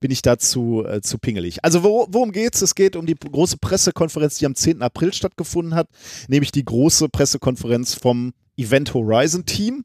bin 0.00 0.10
ich 0.10 0.22
dazu 0.22 0.84
äh, 0.84 1.00
zu 1.02 1.18
pingelig. 1.18 1.62
Also 1.62 1.82
wo, 1.82 2.06
worum 2.10 2.32
geht's? 2.32 2.62
Es 2.62 2.74
geht 2.74 2.96
um 2.96 3.06
die 3.06 3.14
große 3.14 3.58
Pressekonferenz, 3.58 4.38
die 4.38 4.46
am 4.46 4.54
10. 4.54 4.82
April 4.82 5.12
stattgefunden 5.12 5.74
hat, 5.74 5.88
nämlich 6.28 6.52
die 6.52 6.64
große 6.64 7.08
Pressekonferenz 7.08 7.94
vom 7.94 8.32
Event 8.56 8.92
Horizon 8.94 9.44
Team. 9.44 9.84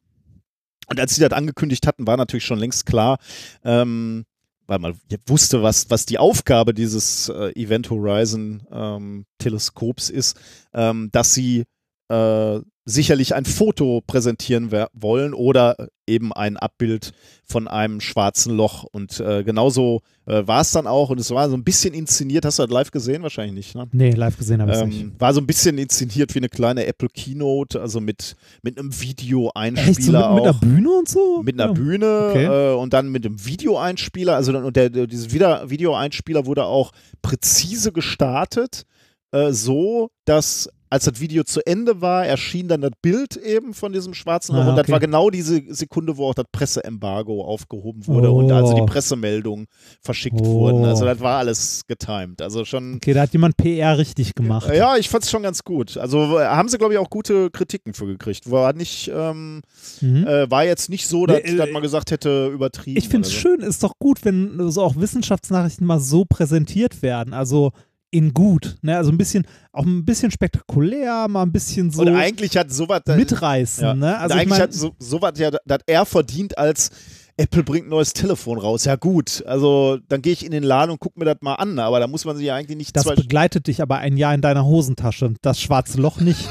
Und 0.88 1.00
als 1.00 1.16
sie 1.16 1.22
das 1.22 1.32
angekündigt 1.32 1.88
hatten, 1.88 2.08
war 2.08 2.18
natürlich 2.18 2.46
schon 2.46 2.60
längst 2.60 2.86
klar, 2.86 3.18
ähm, 3.64 4.26
weil 4.68 4.80
man 4.80 4.98
wusste, 5.28 5.62
was, 5.62 5.90
was 5.90 6.06
die 6.06 6.18
Aufgabe 6.18 6.74
dieses 6.74 7.30
äh, 7.30 7.52
Event 7.56 7.90
Horizon 7.90 8.64
ähm, 8.72 9.26
Teleskops 9.38 10.10
ist, 10.10 10.40
ähm, 10.74 11.10
dass 11.12 11.34
sie 11.34 11.66
äh, 12.10 12.60
sicherlich 12.88 13.34
ein 13.34 13.46
Foto 13.46 14.02
präsentieren 14.06 14.72
wollen 14.94 15.34
oder 15.34 15.76
eben 16.06 16.32
ein 16.32 16.56
Abbild 16.56 17.14
von 17.44 17.68
einem 17.68 18.00
schwarzen 18.00 18.56
Loch. 18.56 18.84
Und 18.92 19.20
äh, 19.20 19.44
genauso 19.44 20.02
äh, 20.28 20.46
war 20.46 20.62
es 20.62 20.72
dann 20.72 20.86
auch. 20.86 21.10
Und 21.10 21.20
es 21.20 21.32
war 21.32 21.50
so 21.50 21.58
ein 21.58 21.64
bisschen 21.64 21.96
inszeniert. 21.96 22.46
Hast 22.46 22.60
du 22.60 22.64
das 22.64 22.72
live 22.72 22.92
gesehen? 22.92 23.24
Wahrscheinlich 23.24 23.56
nicht, 23.56 23.76
ne? 23.76 23.88
Nee, 23.92 24.12
live 24.12 24.38
gesehen 24.38 24.62
habe 24.62 24.72
ich 24.72 24.86
nicht. 24.86 25.02
Ähm, 25.02 25.16
war 25.18 25.34
so 25.34 25.42
ein 25.42 25.48
bisschen 25.48 25.80
inszeniert 25.80 26.36
wie 26.36 26.40
eine 26.40 26.50
kleine 26.50 26.86
Apple 26.86 27.10
Keynote, 27.10 27.82
also 27.82 28.00
mit, 28.02 28.36
mit 28.62 28.78
einem 28.78 28.90
Echt, 28.92 29.00
so 29.00 29.08
Videoeinspieler 29.08 29.88
mit, 29.96 30.36
mit 30.36 30.44
einer 30.44 30.56
auch. 30.56 30.60
Bühne 30.60 30.90
und 30.92 31.10
so? 31.10 31.42
Mit 31.44 31.56
einer 31.60 31.70
Ja. 31.70 31.74
Bühne 31.74 32.28
Okay. 32.30 32.46
äh, 32.46 32.76
und 32.76 32.94
dann 32.94 33.10
mit 33.10 33.26
einem 33.26 33.44
Videoeinspieler. 33.44 34.36
Also 34.36 34.52
dann, 34.52 34.64
und 34.64 34.76
der, 34.76 34.92
der, 34.92 35.08
dieses 35.08 35.34
Videoeinspieler 35.34 36.46
wurde 36.46 36.66
auch 36.66 36.92
präzise 37.24 37.92
gestartet, 37.92 38.84
äh, 39.32 39.52
so 39.52 40.12
dass 40.26 40.70
als 40.96 41.06
das 41.06 41.20
Video 41.20 41.44
zu 41.44 41.60
Ende 41.66 42.02
war, 42.02 42.26
erschien 42.26 42.68
dann 42.68 42.82
das 42.82 42.92
Bild 43.02 43.36
eben 43.38 43.74
von 43.74 43.94
diesem 43.94 44.14
schwarzen 44.14 44.56
Loch. 44.56 44.64
Ah, 44.64 44.70
und 44.72 44.76
das 44.78 44.90
war 44.90 45.00
genau 45.00 45.30
diese 45.30 45.62
Sekunde, 45.68 46.18
wo 46.18 46.28
auch 46.30 46.34
das 46.34 46.46
Presseembargo 46.52 47.44
aufgehoben 47.44 48.08
wurde 48.08 48.32
und 48.32 48.52
also 48.52 48.74
die 48.74 48.82
Oh. 48.82 48.86
Pressemeldungen 48.86 49.68
verschickt 50.02 50.40
Oh. 50.42 50.46
wurden. 50.62 50.86
Also 50.86 51.06
das 51.06 51.20
war 51.20 51.38
alles 51.40 51.82
getimed. 51.88 52.42
Also 52.42 52.66
schon 52.66 52.96
Okay, 52.96 53.14
da 53.14 53.22
hat 53.22 53.34
jemand 53.34 53.58
PR 53.58 53.98
richtig 53.98 54.34
gemacht. 54.36 54.70
ja, 54.74 54.98
ich 54.98 55.10
fand's 55.10 55.30
schon 55.30 55.44
ganz 55.44 55.64
gut. 55.64 55.98
Also 55.98 56.40
haben 56.40 56.70
sie, 56.70 56.78
glaube 56.78 56.94
ich, 56.94 57.00
auch 57.00 57.10
gute 57.10 57.52
Kritiken 57.52 57.94
für 57.94 58.06
gekriegt. 58.08 58.50
War 58.50 58.74
nicht, 58.74 59.12
ähm, 59.14 59.62
Mhm. 60.02 60.26
äh, 60.26 60.50
war 60.50 60.66
jetzt 60.66 60.90
nicht 60.90 61.08
so, 61.08 61.26
dass, 61.26 61.44
Nee, 61.44 61.52
äh, 61.52 61.58
dass 61.58 61.70
man 61.72 61.82
gesagt 61.82 62.12
hätte, 62.12 62.48
übertrieben. 62.48 62.98
Ich 62.98 63.10
finde 63.10 63.28
es 63.28 63.34
oder 63.34 63.42
schön, 63.42 63.60
ist 63.62 63.84
doch 63.84 63.94
gut, 64.00 64.24
wenn 64.24 64.72
so 64.72 64.82
auch 64.82 64.96
Wissenschaftsnachrichten 64.96 65.86
mal 65.86 66.00
so 66.00 66.26
präsentiert 66.26 67.02
werden. 67.02 67.34
Also 67.34 67.72
in 68.16 68.34
gut. 68.34 68.78
Ne? 68.82 68.96
Also 68.96 69.12
ein 69.12 69.18
bisschen, 69.18 69.46
auch 69.74 69.84
ein 69.84 70.06
bisschen 70.06 70.32
spektakulär, 70.32 71.28
mal 71.28 71.44
ein 71.44 71.52
bisschen 71.52 71.92
so. 71.92 72.02
Und 72.02 72.16
eigentlich 72.16 72.56
hat 72.56 72.72
sowas, 72.72 73.02
mitreißen. 73.06 73.84
ja. 73.84 73.94
Ne? 73.94 74.18
Also 74.18 74.36
ich 74.36 74.42
eigentlich 74.42 74.50
mein, 74.50 74.62
hat 74.62 74.74
so, 74.74 74.96
sowas 75.00 75.34
ja, 75.38 75.52
dass 75.52 75.80
er 75.86 76.06
verdient 76.06 76.58
als 76.58 76.92
Apple 77.38 77.64
bringt 77.64 77.88
ein 77.88 77.90
neues 77.90 78.14
Telefon 78.14 78.58
raus. 78.58 78.86
Ja 78.86 78.96
gut, 78.96 79.44
also 79.46 79.98
dann 80.08 80.22
gehe 80.22 80.32
ich 80.32 80.46
in 80.46 80.52
den 80.52 80.64
Laden 80.64 80.92
und 80.92 81.00
gucke 81.00 81.20
mir 81.20 81.26
das 81.26 81.38
mal 81.42 81.56
an. 81.56 81.78
Aber 81.80 82.00
da 82.00 82.08
muss 82.08 82.24
man 82.24 82.38
sich 82.38 82.46
ja 82.46 82.56
eigentlich 82.56 82.78
nicht 82.78 82.96
das 82.96 83.04
begleitet 83.04 83.68
dich 83.68 83.82
aber 83.82 83.98
ein 83.98 84.16
Jahr 84.16 84.34
in 84.34 84.42
deiner 84.42 84.66
Hosentasche. 84.66 85.34
Das 85.42 85.60
schwarze 85.60 86.00
Loch 86.00 86.22
nicht. 86.22 86.48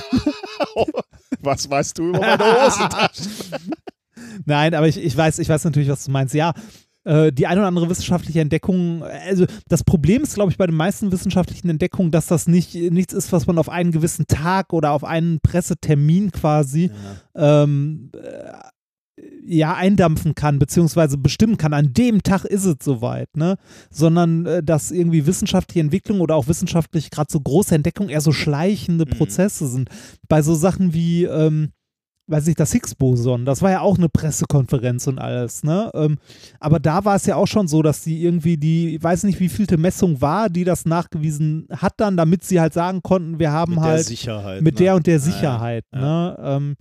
Was 1.41 1.69
weißt 1.69 1.99
du 1.99 2.09
über 2.11 2.21
meine 2.21 2.45
Hosentasche? 2.45 3.23
Nein, 4.45 4.75
aber 4.75 4.89
ich, 4.89 4.99
ich, 4.99 5.17
weiß, 5.17 5.39
ich 5.39 5.49
weiß 5.49 5.65
natürlich, 5.65 5.89
was 5.89 6.05
du 6.05 6.11
meinst. 6.11 6.35
Ja, 6.35 6.55
äh, 7.05 7.33
die 7.33 7.47
eine 7.47 7.61
oder 7.61 7.69
andere 7.69 7.89
wissenschaftliche 7.89 8.41
Entdeckung, 8.41 9.03
also 9.03 9.47
das 9.69 9.85
Problem 9.85 10.23
ist, 10.23 10.35
glaube 10.35 10.51
ich, 10.51 10.59
bei 10.59 10.67
den 10.67 10.77
meisten 10.77 11.13
wissenschaftlichen 11.13 11.69
Entdeckungen, 11.69 12.11
dass 12.11 12.27
das 12.27 12.47
nicht 12.47 12.75
nichts 12.75 13.13
ist, 13.13 13.33
was 13.33 13.47
man 13.47 13.59
auf 13.59 13.69
einen 13.69 13.93
gewissen 13.93 14.27
Tag 14.27 14.73
oder 14.73 14.93
auf 14.93 15.05
einen 15.05 15.41
Pressetermin 15.41 16.33
quasi 16.33 16.91
ähm, 17.35 18.11
äh, 18.15 18.53
ja, 19.47 19.75
eindampfen 19.75 20.35
kann, 20.35 20.59
beziehungsweise 20.59 21.19
bestimmen 21.19 21.57
kann, 21.57 21.73
an 21.73 21.93
dem 21.93 22.23
Tag 22.23 22.45
ist 22.45 22.65
es 22.65 22.77
soweit, 22.83 23.37
ne? 23.37 23.57
Sondern 23.91 24.47
äh, 24.47 24.63
dass 24.63 24.91
irgendwie 24.91 25.27
wissenschaftliche 25.27 25.81
Entwicklung 25.81 26.21
oder 26.21 26.35
auch 26.35 26.49
wissenschaftlich 26.49 27.11
gerade 27.11 27.31
so 27.31 27.41
große 27.41 27.75
Entdeckungen 27.75 28.11
eher 28.11 28.21
so 28.21 28.33
schleichende 28.33 29.05
Mhm. 29.05 29.11
Prozesse 29.11 29.69
sind. 29.69 29.89
Bei 30.29 30.43
so 30.43 30.55
Sachen 30.55 30.95
wie, 30.95 31.25
ähm, 31.25 31.71
weiß 32.27 32.49
ich, 32.49 32.55
das 32.55 32.73
Higgs-Boson, 32.73 33.45
das 33.45 33.61
war 33.61 33.71
ja 33.71 33.81
auch 33.81 33.99
eine 33.99 34.09
Pressekonferenz 34.09 35.07
und 35.07 35.19
alles, 35.19 35.63
ne? 35.63 35.91
Ähm, 35.95 36.17
aber 36.59 36.81
da 36.81 37.05
war 37.05 37.17
es 37.17 37.27
ja 37.27 37.37
auch 37.37 37.47
schon 37.47 37.69
so, 37.69 37.83
dass 37.83 38.03
die 38.03 38.23
irgendwie 38.23 38.57
die, 38.57 38.97
ich 38.97 39.03
weiß 39.03 39.25
nicht, 39.25 39.41
wie 39.41 39.49
vielte 39.49 39.77
Messung 39.77 40.21
war, 40.21 40.49
die 40.49 40.65
das 40.65 40.87
nachgewiesen 40.87 41.69
hat 41.71 41.95
dann, 41.99 42.17
damit 42.17 42.45
sie 42.45 42.61
halt 42.61 42.73
sagen 42.73 43.03
konnten, 43.03 43.39
wir 43.39 43.53
haben 43.53 43.75
Mit 43.75 43.85
der 43.85 43.91
halt 43.91 44.07
Sicherheit. 44.07 44.63
mit 44.63 44.75
ne? 44.75 44.79
der 44.79 44.95
und 44.97 45.07
der 45.07 45.19
Ja, 45.19 45.19
ja. 45.19 45.33
Sicherheit. 45.33 45.85
Ne? 45.93 46.37
Ähm, 46.43 46.77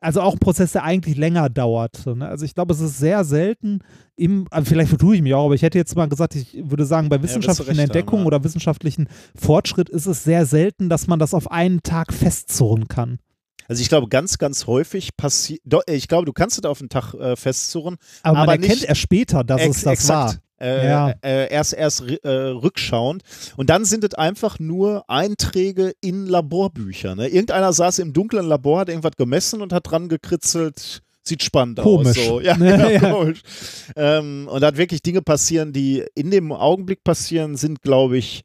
also 0.00 0.20
auch 0.20 0.32
ein 0.32 0.38
Prozess, 0.40 0.72
der 0.72 0.82
eigentlich 0.82 1.16
länger 1.16 1.48
dauert. 1.48 2.04
Ne? 2.06 2.26
Also 2.26 2.44
ich 2.44 2.54
glaube, 2.54 2.72
es 2.72 2.80
ist 2.80 2.98
sehr 2.98 3.24
selten 3.24 3.80
im, 4.16 4.46
also 4.50 4.68
vielleicht 4.68 4.88
vertue 4.88 5.16
ich 5.16 5.22
mich 5.22 5.32
auch, 5.34 5.44
aber 5.44 5.54
ich 5.54 5.62
hätte 5.62 5.78
jetzt 5.78 5.94
mal 5.96 6.08
gesagt, 6.08 6.34
ich 6.34 6.58
würde 6.64 6.84
sagen, 6.84 7.08
bei 7.08 7.22
wissenschaftlichen 7.22 7.78
haben, 7.78 7.84
Entdeckungen 7.84 8.22
ja. 8.22 8.26
oder 8.26 8.44
wissenschaftlichen 8.44 9.08
Fortschritt 9.36 9.88
ist 9.88 10.06
es 10.06 10.24
sehr 10.24 10.44
selten, 10.44 10.88
dass 10.88 11.06
man 11.06 11.18
das 11.18 11.34
auf 11.34 11.50
einen 11.50 11.82
Tag 11.82 12.12
festzurren 12.12 12.88
kann. 12.88 13.18
Also 13.68 13.80
ich 13.82 13.88
glaube, 13.88 14.08
ganz, 14.08 14.38
ganz 14.38 14.66
häufig 14.66 15.16
passiert, 15.16 15.60
ich 15.88 16.08
glaube, 16.08 16.26
du 16.26 16.32
kannst 16.32 16.58
es 16.58 16.64
auf 16.64 16.78
den 16.78 16.88
Tag 16.88 17.14
äh, 17.14 17.36
festzurren, 17.36 17.96
Aber, 18.22 18.34
man 18.34 18.42
Aber 18.42 18.52
erkennt 18.52 18.70
nicht- 18.80 18.84
erst 18.84 19.00
später, 19.00 19.44
dass 19.44 19.60
Ex 19.60 19.76
es 19.78 19.82
das 19.84 20.08
war. 20.08 20.34
Äh, 20.60 20.86
Ja. 20.86 21.10
äh, 21.22 21.50
erst 21.52 21.72
erst 21.74 22.02
äh, 22.02 22.28
rückschauend. 22.28 23.22
Und 23.56 23.68
dann 23.68 23.84
sind 23.84 24.04
es 24.04 24.14
einfach 24.14 24.60
nur 24.60 25.04
Einträge 25.10 25.92
in 26.00 26.26
Laborbüchern. 26.26 27.18
Ne? 27.18 27.28
Irgendeiner 27.28 27.72
saß 27.72 27.98
im 27.98 28.12
dunklen 28.12 28.46
Labor, 28.46 28.80
hat 28.80 28.88
irgendwas 28.88 29.16
gemessen 29.16 29.60
und 29.60 29.72
hat 29.72 29.90
dran 29.90 30.08
gekritzelt. 30.08 31.02
Sieht 31.24 31.42
spannend 31.42 31.78
Komisch. 31.80 32.18
aus. 32.18 32.26
So. 32.26 32.40
Ja, 32.40 32.56
Ja, 32.56 32.76
genau, 32.76 32.88
ja. 32.88 33.12
komisch. 33.12 33.42
Ähm, 33.96 34.48
und 34.50 34.60
da 34.60 34.76
wirklich 34.76 35.02
Dinge 35.02 35.22
passieren, 35.22 35.72
die 35.72 36.04
in 36.14 36.30
dem 36.30 36.52
Augenblick 36.52 37.02
passieren, 37.04 37.56
sind, 37.56 37.82
glaube 37.82 38.18
ich, 38.18 38.42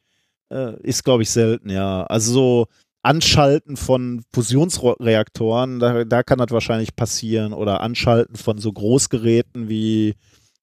äh, 0.51 0.79
ist, 0.81 1.03
glaube 1.03 1.23
ich, 1.23 1.29
selten, 1.29 1.69
ja. 1.69 2.03
Also 2.05 2.31
so 2.33 2.67
Anschalten 3.03 3.77
von 3.77 4.23
Fusionsreaktoren, 4.33 5.79
da, 5.79 6.03
da 6.03 6.23
kann 6.23 6.39
das 6.39 6.51
wahrscheinlich 6.51 6.95
passieren. 6.95 7.53
Oder 7.53 7.81
Anschalten 7.81 8.35
von 8.35 8.57
so 8.57 8.71
Großgeräten 8.71 9.69
wie 9.69 10.15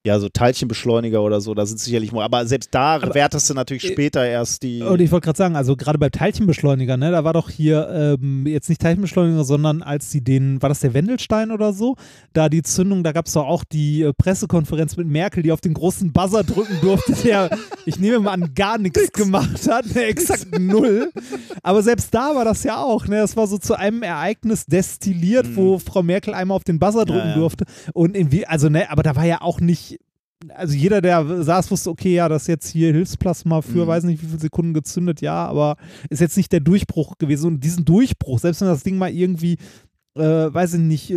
ja, 0.07 0.21
so 0.21 0.29
Teilchenbeschleuniger 0.29 1.23
oder 1.23 1.41
so, 1.41 1.55
da 1.55 1.65
sind 1.65 1.81
sicherlich 1.81 2.13
mal, 2.13 2.25
aber 2.25 2.45
selbst 2.47 2.75
da 2.75 2.97
Aber- 2.97 3.15
wertest 3.15 3.49
du 3.49 3.55
natürlich 3.55 3.85
Äh, 3.85 3.93
später 3.93 4.25
erst 4.27 4.63
die. 4.63 4.83
Und 4.83 5.01
ich 5.01 5.11
wollte 5.11 5.25
gerade 5.25 5.39
sagen, 5.39 5.57
also 5.57 5.77
gerade 5.77 5.99
bei 5.99 6.11
Teilchenbeschleuniger, 6.11 6.99
ne, 6.99 7.11
da 7.11 7.25
war 7.25 7.33
doch 7.33 7.49
hier 7.49 7.89
ähm, 8.21 8.47
jetzt 8.47 8.69
nicht 8.69 8.83
Teilchenbeschleuniger, 8.83 9.45
sondern 9.45 9.81
als 9.83 10.11
sie 10.11 10.21
den, 10.23 10.61
war 10.61 10.69
das 10.69 10.81
der 10.81 10.93
Wendelstein 10.93 11.51
oder 11.51 11.73
so, 11.73 11.97
da 12.35 12.51
die 12.51 12.63
Zündung, 12.63 13.03
da 13.03 13.13
gab 13.13 13.27
es 13.27 13.33
doch 13.33 13.47
auch 13.47 13.65
die 13.65 14.03
äh, 14.03 14.13
Pressekonferenz 14.13 14.99
mit 14.99 15.07
Merkel, 15.09 15.43
die 15.43 15.53
auf 15.53 15.63
den 15.63 15.73
großen 15.73 16.13
Buzzer 16.13 16.45
drücken 16.45 16.77
durfte, 16.83 17.13
der, 17.25 17.49
ich 17.87 17.99
nehme 17.99 18.19
mal 18.21 18.33
an, 18.33 18.51
gar 18.55 18.77
nichts 18.77 19.11
gemacht 19.11 19.67
hat, 19.71 19.87
ne, 19.95 20.05
exakt 20.05 20.59
null. 20.61 21.11
Aber 21.63 21.83
selbst 21.83 22.13
da 22.15 22.35
war 22.35 22.45
das 22.45 22.63
ja 22.65 22.77
auch, 22.83 23.07
ne, 23.07 23.21
das 23.21 23.39
war 23.39 23.47
so 23.47 23.57
zu 23.57 23.75
einem 23.79 24.03
Ereignis 24.03 24.67
destilliert, 24.67 25.57
wo 25.57 25.79
Frau 25.79 26.03
Merkel 26.03 26.35
einmal 26.35 26.57
auf 26.57 26.65
den 26.65 26.79
Buzzer 26.79 27.07
drücken 27.07 27.25
Mhm. 27.25 27.29
ja. 27.31 27.37
durfte. 27.37 27.65
Und 27.95 28.15
irgendwie, 28.17 28.47
also 28.47 28.69
ne, 28.69 28.91
aber 28.91 29.03
da 29.03 29.17
war 29.17 29.25
ja 29.25 29.41
auch 29.41 29.61
nicht 29.61 29.94
also 30.55 30.75
jeder, 30.75 31.01
der 31.01 31.43
saß, 31.43 31.71
wusste, 31.71 31.91
okay, 31.91 32.15
ja, 32.15 32.29
das 32.29 32.43
ist 32.43 32.49
jetzt 32.49 32.69
hier 32.69 32.93
Hilfsplasma 32.93 33.63
für, 33.63 33.85
Mhm. 33.85 33.87
weiß 33.87 34.05
nicht, 34.05 34.23
wie 34.23 34.27
viele 34.27 34.41
Sekunden 34.41 34.75
gezündet, 34.75 35.21
ja, 35.21 35.47
aber 35.47 35.77
ist 36.11 36.21
jetzt 36.21 36.37
nicht 36.37 36.53
der 36.53 36.61
Durchbruch 36.61 37.19
gewesen. 37.19 37.47
Und 37.47 37.65
diesen 37.65 37.85
Durchbruch, 37.85 38.39
selbst 38.39 38.61
wenn 38.61 38.69
das 38.69 38.83
Ding 38.83 38.99
mal 38.99 39.11
irgendwie, 39.13 39.57
äh, 40.17 40.23
weiß 40.55 40.75
ich 40.75 40.81
nicht, 40.81 41.11
äh, 41.11 41.15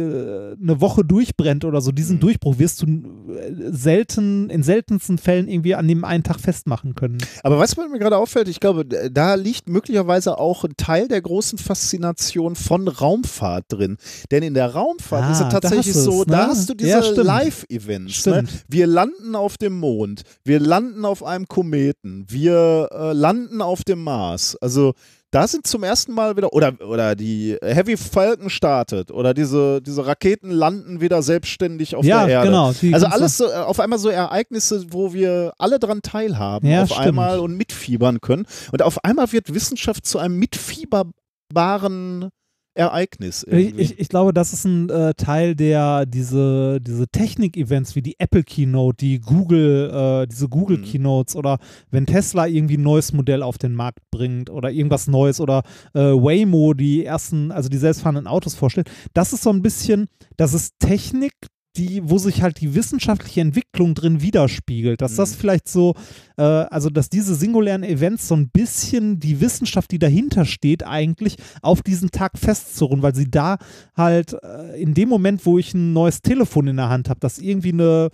eine 0.60 0.82
Woche 0.82 1.06
durchbrennt 1.06 1.66
oder 1.66 1.82
so, 1.82 1.92
diesen 1.92 2.16
Mhm. 2.16 2.22
Durchbruch 2.22 2.58
wirst 2.58 2.82
du 2.82 2.86
äh, 2.88 3.54
selten, 3.72 4.50
in 4.50 4.64
seltensten 4.64 5.18
Fällen 5.20 5.48
irgendwie 5.48 5.76
an 5.76 5.88
dem 5.88 6.04
einen 6.04 6.24
Tag 6.24 6.40
festmachen 6.40 6.96
können. 6.96 7.20
Aber 7.44 7.60
was 7.60 7.78
mir 7.78 7.88
gerade 8.00 8.18
auffällt, 8.18 8.48
ich 8.48 8.60
glaube, 8.60 8.86
da 8.86 9.36
liegt 9.36 9.70
möglicherweise 9.70 10.40
auch 10.40 10.64
ein 10.64 10.74
Teil 10.78 11.08
der 11.08 11.22
großen 11.22 11.60
Faszination 11.60 12.56
von 12.56 12.88
Raumfahrt 12.88 13.66
drin. 13.70 13.98
Denn 14.32 14.42
in 14.44 14.54
der 14.56 14.74
Raumfahrt 14.74 15.24
Ah, 15.26 15.32
ist 15.32 15.42
es 15.42 15.50
tatsächlich 15.50 15.94
so, 15.94 16.22
es, 16.22 16.28
da 16.28 16.46
ne? 16.46 16.48
hast 16.48 16.70
du 16.70 16.74
Ja, 16.74 17.00
diese 17.00 17.12
stimmt. 17.12 17.28
Live-Events. 17.28 18.26
Ne? 18.26 18.46
Wir 18.68 18.88
landen 18.88 19.36
auf 19.36 19.58
dem 19.58 19.78
Mond, 19.80 20.24
wir 20.44 20.60
landen 20.60 21.06
auf 21.06 21.24
einem 21.24 21.48
Kometen, 21.48 22.26
wir 22.30 22.90
äh, 22.92 23.14
landen 23.14 23.62
auf 23.62 23.84
dem 23.84 24.04
Mars. 24.04 24.56
Also 24.60 24.94
da 25.32 25.48
sind 25.48 25.68
zum 25.68 25.84
ersten 25.84 26.14
Mal 26.14 26.38
wieder, 26.38 26.54
oder, 26.54 26.74
oder 26.88 27.16
die 27.16 27.58
Heavy 27.62 27.98
Falcon 27.98 28.50
startet, 28.50 29.12
oder 29.12 29.34
diese, 29.34 29.82
diese 29.82 30.06
Raketen 30.06 30.50
landen 30.52 31.02
wieder 31.02 31.22
selbstständig 31.22 31.96
auf 31.96 32.06
ja, 32.06 32.26
der 32.26 32.36
Erde. 32.36 32.48
genau. 32.48 32.68
Also 32.94 33.06
alles 33.08 33.38
so, 33.38 33.46
äh, 33.50 33.54
auf 33.56 33.80
einmal 33.80 34.00
so 34.00 34.10
Ereignisse, 34.10 34.86
wo 34.92 35.14
wir 35.14 35.54
alle 35.58 35.80
dran 35.80 36.02
teilhaben, 36.02 36.70
Ja, 36.70 36.84
auf 36.84 36.90
stimmt. 36.92 37.08
einmal 37.08 37.40
und 37.40 37.58
mitfiebern 37.58 38.22
können. 38.22 38.46
Und 38.72 38.82
auf 38.82 39.04
einmal 39.04 39.32
wird 39.32 39.54
Wissenschaft 39.54 40.06
zu 40.06 40.18
einem 40.20 40.38
mitfieberbaren 40.40 42.30
Ereignis. 42.78 43.44
Ich, 43.48 43.54
Irgendwie. 43.54 43.82
ich, 43.82 44.00
ich 44.00 44.10
glaube, 44.10 44.34
das 44.34 44.54
ist 44.54 44.66
ein 44.66 44.90
äh, 44.90 45.14
Teil 45.16 45.56
der, 45.56 46.06
diese, 46.06 46.80
diese 46.82 47.08
Technik-Events 47.08 47.96
wie 47.96 48.02
die 48.02 48.20
Apple 48.20 48.44
Keynote, 48.44 48.98
die 48.98 49.20
Google, 49.20 49.90
äh, 50.24 50.28
diese 50.28 50.48
Google 50.48 50.78
Mhm. 50.78 50.84
Keynotes 50.84 51.36
oder 51.36 51.58
wenn 51.92 52.06
Tesla 52.06 52.48
irgendwie 52.48 52.78
ein 52.78 52.84
neues 52.84 53.14
Modell 53.14 53.42
auf 53.44 53.58
den 53.58 53.74
Markt 53.74 54.00
bringt 54.12 54.50
oder 54.50 54.72
irgendwas 54.72 55.08
Neues 55.08 55.40
oder 55.40 55.64
äh, 55.94 56.00
Waymo 56.00 56.74
die 56.74 57.04
ersten, 57.06 57.52
also 57.52 57.70
die 57.70 57.78
selbstfahrenden 57.78 58.28
Autos 58.28 58.56
vorstellt. 58.56 58.90
Das 59.14 59.34
ist 59.34 59.44
so 59.44 59.50
ein 59.50 59.62
bisschen, 59.62 60.08
das 60.38 60.54
ist 60.54 60.76
Technik, 60.80 61.34
die, 61.78 62.02
wo 62.04 62.18
sich 62.18 62.42
halt 62.42 62.60
die 62.62 62.76
wissenschaftliche 62.76 63.42
Entwicklung 63.42 63.94
drin 63.96 64.22
widerspiegelt. 64.22 65.02
Dass 65.02 65.16
das 65.16 65.32
Mhm. 65.32 65.40
vielleicht 65.40 65.68
so, 65.68 65.96
äh, 66.38 66.42
also 66.42 66.90
dass 66.90 67.10
diese 67.10 67.36
singulären 67.36 67.84
Events 67.84 68.28
so 68.28 68.36
ein 68.36 68.50
bisschen 68.50 69.20
die 69.20 69.40
Wissenschaft, 69.42 69.92
die 69.92 70.00
dahinter 70.00 70.46
steht, 70.46 70.86
eigentlich 70.86 71.36
auf 71.62 71.82
diesen 71.82 72.12
Tag 72.12 72.38
festzurren, 72.38 73.02
weil 73.02 73.16
sie 73.16 73.30
da 73.30 73.58
halt 73.96 74.36
äh, 74.44 74.82
in 74.82 74.94
dem 74.94 75.10
Moment, 75.10 75.46
wo 75.46 75.58
ich 75.58 75.74
ein 75.74 75.94
neues 75.94 76.22
Telefon 76.22 76.68
in 76.68 76.78
der 76.78 76.90
Hand 76.90 77.10
habe, 77.10 77.20
das 77.20 77.38
irgendwie 77.40 77.74
eine 77.74 78.10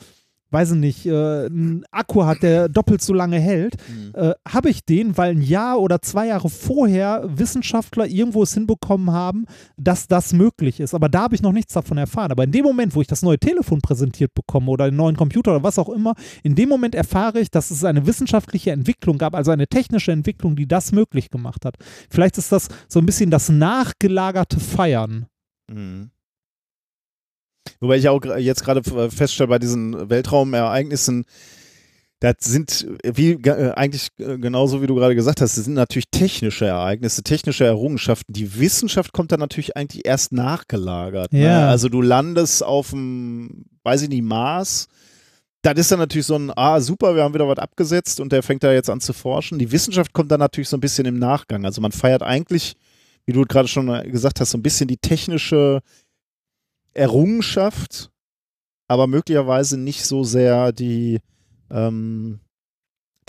weiß 0.53 0.71
ich 0.71 0.77
nicht, 0.77 1.05
äh, 1.05 1.45
einen 1.47 1.83
Akku 1.91 2.23
hat, 2.25 2.43
der 2.43 2.69
doppelt 2.69 3.01
so 3.01 3.13
lange 3.13 3.39
hält, 3.39 3.75
Mhm. 3.89 4.11
äh, 4.13 4.33
habe 4.47 4.69
ich 4.69 4.85
den, 4.85 5.17
weil 5.17 5.31
ein 5.31 5.41
Jahr 5.41 5.79
oder 5.81 6.01
zwei 6.01 6.27
Jahre 6.27 6.49
vorher 6.49 7.23
Wissenschaftler 7.25 8.05
irgendwo 8.05 8.43
es 8.43 8.53
hinbekommen 8.53 9.11
haben, 9.11 9.45
dass 9.77 10.07
das 10.07 10.31
möglich 10.33 10.79
ist. 10.79 10.93
Aber 10.93 11.09
da 11.09 11.23
habe 11.23 11.35
ich 11.35 11.41
noch 11.41 11.51
nichts 11.51 11.73
davon 11.73 11.97
erfahren. 11.97 12.31
Aber 12.31 12.43
in 12.43 12.51
dem 12.51 12.63
Moment, 12.63 12.95
wo 12.95 13.01
ich 13.01 13.07
das 13.07 13.23
neue 13.23 13.39
Telefon 13.39 13.81
präsentiert 13.81 14.33
bekomme 14.33 14.69
oder 14.71 14.85
den 14.85 14.95
neuen 14.95 15.17
Computer 15.17 15.51
oder 15.55 15.63
was 15.63 15.79
auch 15.79 15.89
immer, 15.89 16.13
in 16.43 16.55
dem 16.55 16.69
Moment 16.69 16.95
erfahre 16.95 17.39
ich, 17.39 17.49
dass 17.51 17.71
es 17.71 17.83
eine 17.83 18.05
wissenschaftliche 18.05 18.71
Entwicklung 18.71 19.17
gab, 19.17 19.33
also 19.35 19.51
eine 19.51 19.67
technische 19.67 20.11
Entwicklung, 20.11 20.55
die 20.55 20.67
das 20.67 20.91
möglich 20.91 21.29
gemacht 21.31 21.65
hat. 21.65 21.75
Vielleicht 22.09 22.37
ist 22.37 22.51
das 22.51 22.67
so 22.87 22.99
ein 22.99 23.05
bisschen 23.05 23.31
das 23.31 23.49
nachgelagerte 23.49 24.59
Feiern. 24.59 25.25
Mhm. 25.71 26.11
Wobei 27.83 27.97
ich 27.97 28.07
auch 28.07 28.23
jetzt 28.37 28.63
gerade 28.63 28.79
f- 28.79 29.13
feststelle 29.13 29.49
bei 29.49 29.59
diesen 29.59 30.09
Weltraumereignissen, 30.09 31.25
das 32.21 32.35
sind 32.39 32.87
wie 33.03 33.35
ge- 33.35 33.51
äh, 33.53 33.71
eigentlich 33.71 34.07
äh, 34.17 34.37
genauso 34.37 34.81
wie 34.81 34.87
du 34.87 34.95
gerade 34.95 35.13
gesagt 35.15 35.41
hast, 35.41 35.57
das 35.57 35.65
sind 35.65 35.73
natürlich 35.73 36.09
technische 36.09 36.65
Ereignisse, 36.65 37.21
technische 37.23 37.65
Errungenschaften. 37.65 38.31
Die 38.33 38.57
Wissenschaft 38.57 39.11
kommt 39.11 39.33
dann 39.33 39.41
natürlich 39.41 39.75
eigentlich 39.75 40.05
erst 40.05 40.31
nachgelagert. 40.31 41.33
Ne? 41.33 41.43
Ja. 41.43 41.69
Also 41.69 41.89
du 41.89 42.01
landest 42.01 42.63
auf 42.63 42.91
dem, 42.91 43.65
weiß 43.83 44.03
ich 44.03 44.09
nicht, 44.09 44.23
Mars. 44.23 44.87
Das 45.63 45.77
ist 45.77 45.91
dann 45.91 45.99
natürlich 45.99 46.25
so 46.27 46.35
ein, 46.37 46.51
ah, 46.55 46.79
super, 46.79 47.15
wir 47.15 47.23
haben 47.23 47.33
wieder 47.33 47.47
was 47.47 47.57
abgesetzt 47.57 48.21
und 48.21 48.31
der 48.31 48.43
fängt 48.43 48.63
da 48.63 48.71
jetzt 48.71 48.89
an 48.89 49.01
zu 49.01 49.11
forschen. 49.11 49.59
Die 49.59 49.71
Wissenschaft 49.73 50.13
kommt 50.13 50.31
dann 50.31 50.39
natürlich 50.39 50.69
so 50.69 50.77
ein 50.77 50.81
bisschen 50.81 51.05
im 51.05 51.19
Nachgang. 51.19 51.65
Also 51.65 51.81
man 51.81 51.91
feiert 51.91 52.23
eigentlich, 52.23 52.75
wie 53.25 53.33
du 53.33 53.41
gerade 53.43 53.67
schon 53.67 53.87
gesagt 54.09 54.39
hast, 54.39 54.51
so 54.51 54.57
ein 54.57 54.63
bisschen 54.63 54.87
die 54.87 54.97
technische 54.97 55.79
Errungenschaft, 56.93 58.11
aber 58.87 59.07
möglicherweise 59.07 59.77
nicht 59.77 60.05
so 60.05 60.23
sehr 60.23 60.71
die, 60.71 61.19
ähm, 61.71 62.39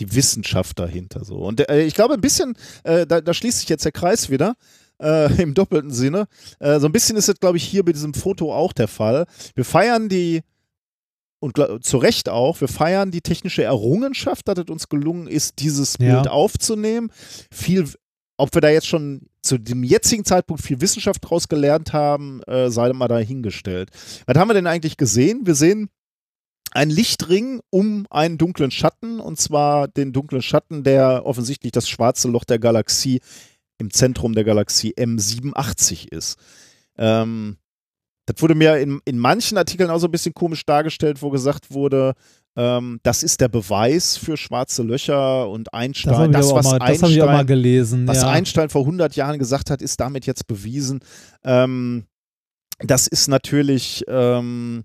die 0.01 0.15
Wissenschaft 0.15 0.79
dahinter. 0.79 1.25
So. 1.25 1.37
Und 1.37 1.69
äh, 1.69 1.83
ich 1.83 1.95
glaube, 1.95 2.15
ein 2.15 2.21
bisschen, 2.21 2.57
äh, 2.83 3.07
da, 3.07 3.21
da 3.21 3.33
schließt 3.35 3.61
sich 3.61 3.69
jetzt 3.69 3.85
der 3.85 3.93
Kreis 3.93 4.31
wieder. 4.31 4.57
Äh, 5.01 5.33
Im 5.43 5.55
doppelten 5.55 5.91
Sinne. 5.91 6.27
Äh, 6.61 6.81
so 6.81 6.87
ein 6.87 6.93
bisschen 6.93 7.17
ist 7.17 7.29
es, 7.29 7.41
glaube 7.41 7.57
ich, 7.57 7.65
hier 7.65 7.85
bei 7.85 7.93
diesem 7.93 8.15
Foto 8.15 8.55
auch 8.55 8.73
der 8.73 8.89
Fall. 8.89 9.27
Wir 9.55 9.65
feiern 9.65 10.09
die, 10.09 10.43
und 11.41 11.59
zu 11.85 11.99
Recht 11.99 12.29
auch, 12.29 12.61
wir 12.61 12.69
feiern 12.69 13.11
die 13.11 13.21
technische 13.21 13.63
Errungenschaft, 13.63 14.49
dass 14.49 14.59
es 14.59 14.71
uns 14.71 14.89
gelungen 14.89 15.27
ist, 15.27 15.59
dieses 15.59 15.97
Ja. 15.99 16.15
Bild 16.15 16.29
aufzunehmen. 16.29 17.11
Viel, 17.51 17.89
ob 18.37 18.55
wir 18.55 18.61
da 18.61 18.69
jetzt 18.69 18.87
schon 18.87 19.29
zu 19.43 19.59
dem 19.59 19.85
jetzigen 19.85 20.25
Zeitpunkt 20.25 20.63
viel 20.63 20.81
Wissenschaft 20.81 21.21
draus 21.23 21.49
gelernt 21.49 21.93
haben, 21.93 22.43
äh, 22.45 22.71
sei 22.71 22.93
mal 22.93 23.09
dahingestellt. 23.09 23.91
Was 24.27 24.37
haben 24.37 24.49
wir 24.49 24.55
denn 24.55 24.67
eigentlich 24.67 24.97
gesehen? 24.97 25.43
Wir 25.45 25.55
sehen 25.55 25.89
einen 26.73 26.91
Lichtring 26.91 27.61
um 27.71 28.07
einen 28.11 28.39
dunklen 28.39 28.71
Schatten, 28.71 29.21
und 29.21 29.39
zwar 29.39 29.87
den 29.87 30.13
dunklen 30.13 30.43
Schatten, 30.43 30.83
der 30.83 31.25
offensichtlich 31.25 31.73
das 31.73 31.89
schwarze 31.89 32.29
Loch 32.29 32.45
der 32.45 32.59
Galaxie 32.59 33.21
im 33.79 33.91
Zentrum 33.91 34.35
der 34.35 34.45
Galaxie 34.45 34.95
M87 34.95 36.13
ist. 36.13 36.37
Ähm, 36.97 37.59
das 38.27 38.41
wurde 38.41 38.55
mir 38.55 38.79
in, 38.79 39.01
in 39.05 39.19
manchen 39.19 39.59
Artikeln 39.59 39.91
auch 39.91 39.99
so 39.99 40.07
ein 40.07 40.11
bisschen 40.11 40.35
komisch 40.35 40.65
dargestellt, 40.65 41.21
wo 41.23 41.31
gesagt 41.31 41.71
wurde, 41.73 42.15
ähm, 42.57 43.01
das 43.03 43.23
ist 43.23 43.41
der 43.41 43.49
Beweis 43.49 44.17
für 44.17 44.37
schwarze 44.37 44.83
Löcher 44.83 45.49
und 45.49 45.67
Das 45.67 45.75
Einstein. 45.81 46.33
Das, 46.33 46.51
auch 46.51 46.57
was 46.57 46.67
mal- 46.67 46.79
das 46.79 47.03
hab 47.03 47.11
ich 47.11 47.21
auch 47.21 47.27
mal 47.27 47.33
Einstein 47.33 47.47
gelesen. 47.47 48.07
was 48.09 48.23
ja. 48.23 48.31
Einstein 48.31 48.69
vor 48.71 48.83
100 48.83 49.17
Jahren 49.17 49.39
gesagt 49.39 49.71
hat, 49.71 49.83
ist 49.83 50.01
damit 50.01 50.25
jetzt 50.27 50.47
bewiesen. 50.47 51.01
Ähm, 51.43 52.05
das 52.79 53.07
ist 53.07 53.29
natürlich, 53.29 54.05
ähm, 54.09 54.85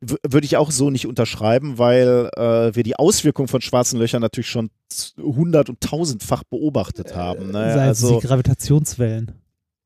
würde 0.00 0.44
ich 0.44 0.56
auch 0.56 0.72
so 0.72 0.90
nicht 0.90 1.06
unterschreiben, 1.06 1.78
weil 1.78 2.28
äh, 2.36 2.74
wir 2.74 2.82
die 2.82 2.96
Auswirkung 2.96 3.46
von 3.46 3.60
schwarzen 3.60 4.00
Löchern 4.00 4.20
natürlich 4.20 4.50
schon 4.50 4.70
hundert- 5.16 5.68
und 5.68 5.80
tausendfach 5.80 6.42
beobachtet 6.44 7.14
haben. 7.14 7.52
Ne? 7.52 7.70
Es 7.70 7.78
Also, 7.78 8.20
die 8.20 8.26
Gravitationswellen. 8.26 9.32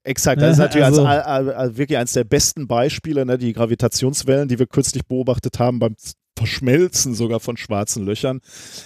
Exakt, 0.07 0.41
das 0.41 0.53
ist 0.53 0.59
Ne, 0.59 0.65
natürlich 0.65 0.85
also- 0.87 1.05
als, 1.07 1.24
all- 1.27 1.53
all- 1.55 1.77
wirklich 1.77 1.99
eines 1.99 2.12
der 2.12 2.24
besten 2.24 2.66
Beispiele, 2.66 3.27
ne? 3.27 3.39
die 3.39 3.53
Gravitationswellen, 3.53 4.49
die 4.49 4.59
wir 4.59 4.66
kürzlich 4.66 5.05
beobachtet 5.07 5.59
haben 5.59 5.78
beim 5.78 5.97
Verschmelzen 6.39 7.15
sogar 7.15 7.41
von 7.41 7.57
schwarzen 7.57 8.05
Löchern. 8.05 8.41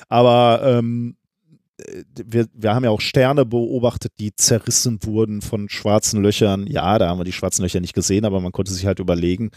Aber 0.08 0.60
ähm, 0.64 1.16
äh, 1.78 2.04
wir, 2.24 2.46
wir 2.54 2.74
haben 2.74 2.84
ja 2.84 2.90
auch 2.90 3.00
Sterne 3.00 3.44
beobachtet, 3.44 4.12
die 4.20 4.34
zerrissen 4.36 4.98
wurden 5.02 5.42
von 5.42 5.68
schwarzen 5.68 6.22
Löchern. 6.22 6.66
Ja, 6.68 6.98
da 6.98 7.08
haben 7.08 7.18
wir 7.18 7.24
die 7.24 7.32
schwarzen 7.32 7.62
Löcher 7.62 7.80
nicht 7.80 7.94
gesehen, 7.94 8.24
aber 8.24 8.40
man 8.40 8.52
konnte 8.52 8.72
sich 8.72 8.86
halt 8.86 9.00
überlegen, 9.00 9.50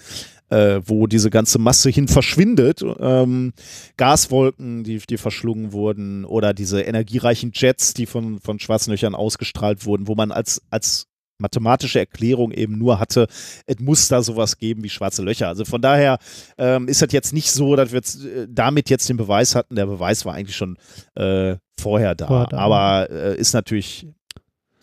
äh, 0.49 0.81
wo 0.85 1.05
diese 1.05 1.29
ganze 1.29 1.59
Masse 1.59 1.91
hin 1.91 2.07
verschwindet. 2.07 2.81
Ähm, 2.99 3.53
Gaswolken, 3.97 4.83
die, 4.83 4.97
die 4.97 5.17
verschlungen 5.17 5.71
wurden, 5.71 6.25
oder 6.25 6.53
diese 6.55 6.81
energiereichen 6.81 7.51
Jets, 7.53 7.93
die 7.93 8.07
von, 8.07 8.39
von 8.39 8.59
schwarzen 8.59 8.91
Löchern 8.91 9.13
ausgestrahlt 9.15 9.85
wurden, 9.85 10.07
wo 10.07 10.15
man 10.15 10.31
als, 10.31 10.61
als 10.71 11.05
mathematische 11.43 11.99
Erklärung 11.99 12.51
eben 12.51 12.77
nur 12.77 12.99
hatte, 12.99 13.27
es 13.67 13.79
muss 13.79 14.07
da 14.07 14.23
sowas 14.23 14.57
geben 14.57 14.83
wie 14.83 14.89
schwarze 14.89 15.21
Löcher. 15.21 15.47
Also 15.47 15.65
von 15.65 15.81
daher 15.81 16.17
ähm, 16.57 16.87
ist 16.87 17.01
das 17.01 17.11
jetzt 17.11 17.33
nicht 17.33 17.51
so, 17.51 17.75
dass 17.75 17.91
wir 17.91 17.97
jetzt, 17.97 18.25
äh, 18.25 18.47
damit 18.49 18.89
jetzt 18.89 19.07
den 19.09 19.17
Beweis 19.17 19.53
hatten. 19.53 19.75
Der 19.75 19.85
Beweis 19.85 20.25
war 20.25 20.33
eigentlich 20.33 20.55
schon 20.55 20.77
äh, 21.15 21.57
vorher 21.79 22.15
da. 22.15 22.27
Vorher 22.27 22.47
da. 22.47 22.57
Aber 22.57 23.09
äh, 23.11 23.37
ist 23.37 23.53
natürlich 23.53 24.07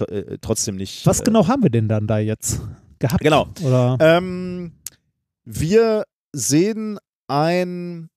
äh, 0.09 0.39
trotzdem 0.41 0.77
nicht. 0.77 1.05
Was 1.07 1.21
äh, 1.21 1.25
genau 1.25 1.49
haben 1.49 1.63
wir 1.63 1.71
denn 1.71 1.89
dann 1.89 2.07
da 2.07 2.19
jetzt 2.19 2.61
gehabt? 2.99 3.23
Genau. 3.23 3.49
Ähm, 3.99 4.73
wir 5.45 6.05
sehen 6.33 6.99
ein 7.27 8.11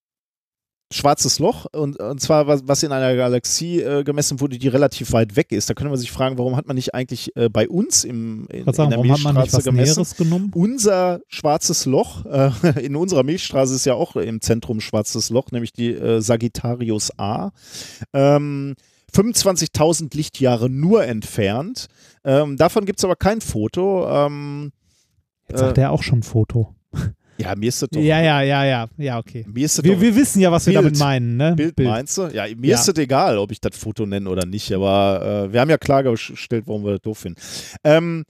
schwarzes 0.94 1.40
Loch 1.40 1.66
und, 1.74 2.00
und 2.00 2.22
zwar 2.22 2.48
was, 2.48 2.62
was 2.66 2.84
in 2.84 2.92
einer 2.92 3.16
Galaxie 3.16 3.82
äh, 3.82 4.04
gemessen 4.04 4.40
wurde, 4.40 4.58
die 4.58 4.68
relativ 4.68 5.12
weit 5.12 5.36
weg 5.36 5.52
ist. 5.52 5.70
Da 5.70 5.74
könnte 5.74 5.90
man 5.90 5.98
sich 5.98 6.12
fragen, 6.12 6.38
warum 6.38 6.56
hat 6.56 6.68
man 6.68 6.76
nicht 6.76 6.94
eigentlich 6.94 7.36
äh, 7.36 7.50
bei 7.50 7.68
uns 7.68 8.04
im, 8.04 8.48
in, 8.50 8.66
sagen, 8.72 8.84
in 8.84 8.90
der 8.92 9.00
warum 9.00 9.12
hat 9.12 9.24
man 9.24 9.36
nicht 9.36 9.54
Milchstraße 9.54 9.64
gemessen? 9.64 10.52
Unser 10.54 11.22
schwarzes 11.28 11.86
Loch, 11.86 12.26
äh, 12.26 12.52
in 12.82 12.96
unserer 12.96 13.24
Milchstraße 13.24 13.74
ist 13.74 13.86
ja 13.86 13.96
auch 13.96 14.16
im 14.16 14.42
Zentrum 14.42 14.80
schwarzes 14.82 15.30
Loch, 15.30 15.52
nämlich 15.52 15.74
die 15.74 15.94
äh, 15.94 16.22
Sagittarius 16.22 17.18
A. 17.18 17.52
Ähm, 18.14 18.76
25.000 19.14 20.16
Lichtjahre 20.16 20.70
nur 20.70 21.06
entfernt. 21.06 21.88
Ähm, 22.24 22.58
davon 22.58 22.86
gibt 22.86 23.00
es 23.00 23.06
aber 23.06 23.16
kein 23.16 23.42
Foto. 23.42 24.08
Ähm, 24.10 24.72
Jetzt 25.50 25.60
sagt 25.60 25.78
äh, 25.78 25.82
er 25.82 25.92
auch 25.92 26.04
schon 26.04 26.24
Foto. 26.24 26.76
ja, 27.38 27.56
mir 27.56 27.70
ist 27.70 27.82
das 27.82 27.90
doch. 27.90 28.00
Ja, 28.02 28.22
ja, 28.22 28.42
ja, 28.42 28.64
ja, 28.66 28.88
ja, 28.98 29.20
okay. 29.20 29.46
Mir 29.52 29.66
ist 29.66 29.78
das 29.78 29.84
Wir, 29.86 29.94
doch 29.96 30.02
wir 30.02 30.16
wissen 30.16 30.40
ja, 30.42 30.52
was 30.52 30.66
wir 30.68 30.74
Bild. 30.74 30.86
damit 30.86 31.00
meinen, 31.00 31.38
ne? 31.38 31.54
Bild, 31.56 31.80
meinst 31.80 32.18
du? 32.18 32.28
Ja, 32.28 32.46
mir 32.56 32.70
Ja. 32.72 32.76
ist 32.80 32.88
es 32.88 32.98
egal, 32.98 33.38
ob 33.38 33.52
ich 33.52 33.60
das 33.60 33.76
Foto 33.78 34.06
nenne 34.06 34.30
oder 34.30 34.46
nicht, 34.46 34.72
aber 34.74 35.46
äh, 35.50 35.54
wir 35.54 35.62
haben 35.62 35.70
ja 35.70 35.78
klargestellt, 35.78 36.64
warum 36.68 36.84
wir 36.86 36.92
das 36.94 37.02
doof 37.02 37.18
finden. 37.20 37.40
Ähm, 37.84 38.24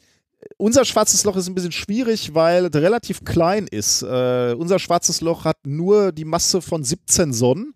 unser 0.58 0.86
schwarzes 0.86 1.24
Loch 1.24 1.36
ist 1.36 1.48
ein 1.48 1.56
bisschen 1.56 1.72
schwierig, 1.72 2.34
weil 2.34 2.66
es 2.66 2.76
relativ 2.76 3.24
klein 3.24 3.68
ist. 3.68 4.02
Äh, 4.02 4.56
unser 4.58 4.80
schwarzes 4.80 5.22
Loch 5.22 5.46
hat 5.46 5.58
nur 5.66 6.12
die 6.12 6.26
Masse 6.26 6.62
von 6.62 6.84
17 6.84 7.34
Sonnen 7.34 7.74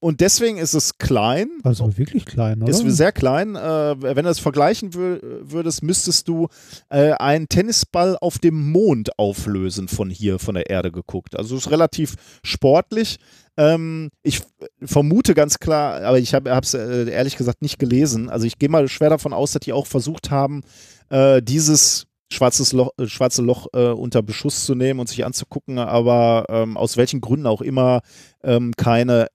und 0.00 0.20
deswegen 0.20 0.58
ist 0.58 0.74
es 0.74 0.98
klein. 0.98 1.48
Also 1.62 1.96
wirklich 1.98 2.26
klein, 2.26 2.62
oder? 2.62 2.70
Ist 2.70 2.84
sehr 2.96 3.12
klein. 3.12 3.56
Äh, 3.56 3.96
wenn 4.00 4.24
du 4.24 4.30
es 4.30 4.38
vergleichen 4.38 4.94
wür 4.94 5.20
würdest, 5.42 5.82
müsstest 5.82 6.28
du 6.28 6.48
äh, 6.88 7.12
einen 7.12 7.48
Tennisball 7.48 8.16
auf 8.20 8.38
dem 8.38 8.70
Mond 8.70 9.18
auflösen 9.18 9.88
von 9.88 10.10
hier, 10.10 10.38
von 10.38 10.54
der 10.54 10.70
Erde 10.70 10.92
geguckt. 10.92 11.36
Also 11.36 11.56
es 11.56 11.66
ist 11.66 11.70
relativ 11.70 12.14
sportlich. 12.42 13.18
Ähm, 13.56 14.10
ich 14.22 14.42
vermute 14.82 15.34
ganz 15.34 15.58
klar, 15.58 16.02
aber 16.02 16.18
ich 16.18 16.34
habe 16.34 16.50
es 16.50 16.74
äh, 16.74 17.10
ehrlich 17.10 17.36
gesagt 17.36 17.62
nicht 17.62 17.78
gelesen. 17.78 18.28
Also 18.28 18.46
ich 18.46 18.58
gehe 18.58 18.68
mal 18.68 18.88
schwer 18.88 19.10
davon 19.10 19.32
aus, 19.32 19.52
dass 19.52 19.60
die 19.60 19.72
auch 19.72 19.86
versucht 19.86 20.30
haben, 20.30 20.62
äh, 21.10 21.42
dieses 21.42 22.06
schwarzes 22.32 22.72
Loch, 22.72 22.90
äh, 22.98 23.06
schwarze 23.06 23.42
Loch 23.42 23.68
äh, 23.72 23.88
unter 23.88 24.22
Beschuss 24.22 24.64
zu 24.64 24.74
nehmen 24.74 25.00
und 25.00 25.08
sich 25.08 25.24
anzugucken, 25.24 25.78
aber 25.78 26.46
ähm, 26.48 26.76
aus 26.76 26.96
welchen 26.96 27.20
Gründen 27.20 27.46
auch 27.46 27.62
immer 27.62 28.00
ähm, 28.42 28.72
keine 28.76 29.28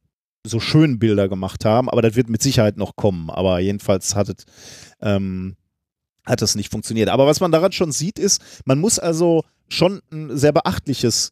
so 0.46 0.60
schönen 0.60 1.00
Bilder 1.00 1.30
gemacht 1.30 1.66
haben, 1.66 1.90
aber 1.90 2.02
das 2.02 2.16
wird 2.16 2.30
mit 2.30 2.42
Sicherheit 2.42 2.78
noch 2.78 2.96
kommen. 2.96 3.30
Aber 3.30 3.60
jedenfalls 3.60 4.16
hat 4.16 4.30
es, 4.30 4.46
ähm, 5.00 5.56
hat 6.26 6.42
es 6.42 6.56
nicht 6.56 6.72
funktioniert. 6.72 7.10
Aber 7.10 7.28
was 7.28 7.40
man 7.40 7.52
daran 7.52 7.72
schon 7.72 7.92
sieht, 7.92 8.18
ist, 8.18 8.42
man 8.66 8.80
muss 8.80 8.98
also 9.00 9.44
schon 9.68 10.02
ein 10.12 10.36
sehr 10.36 10.52
beachtliches 10.52 11.32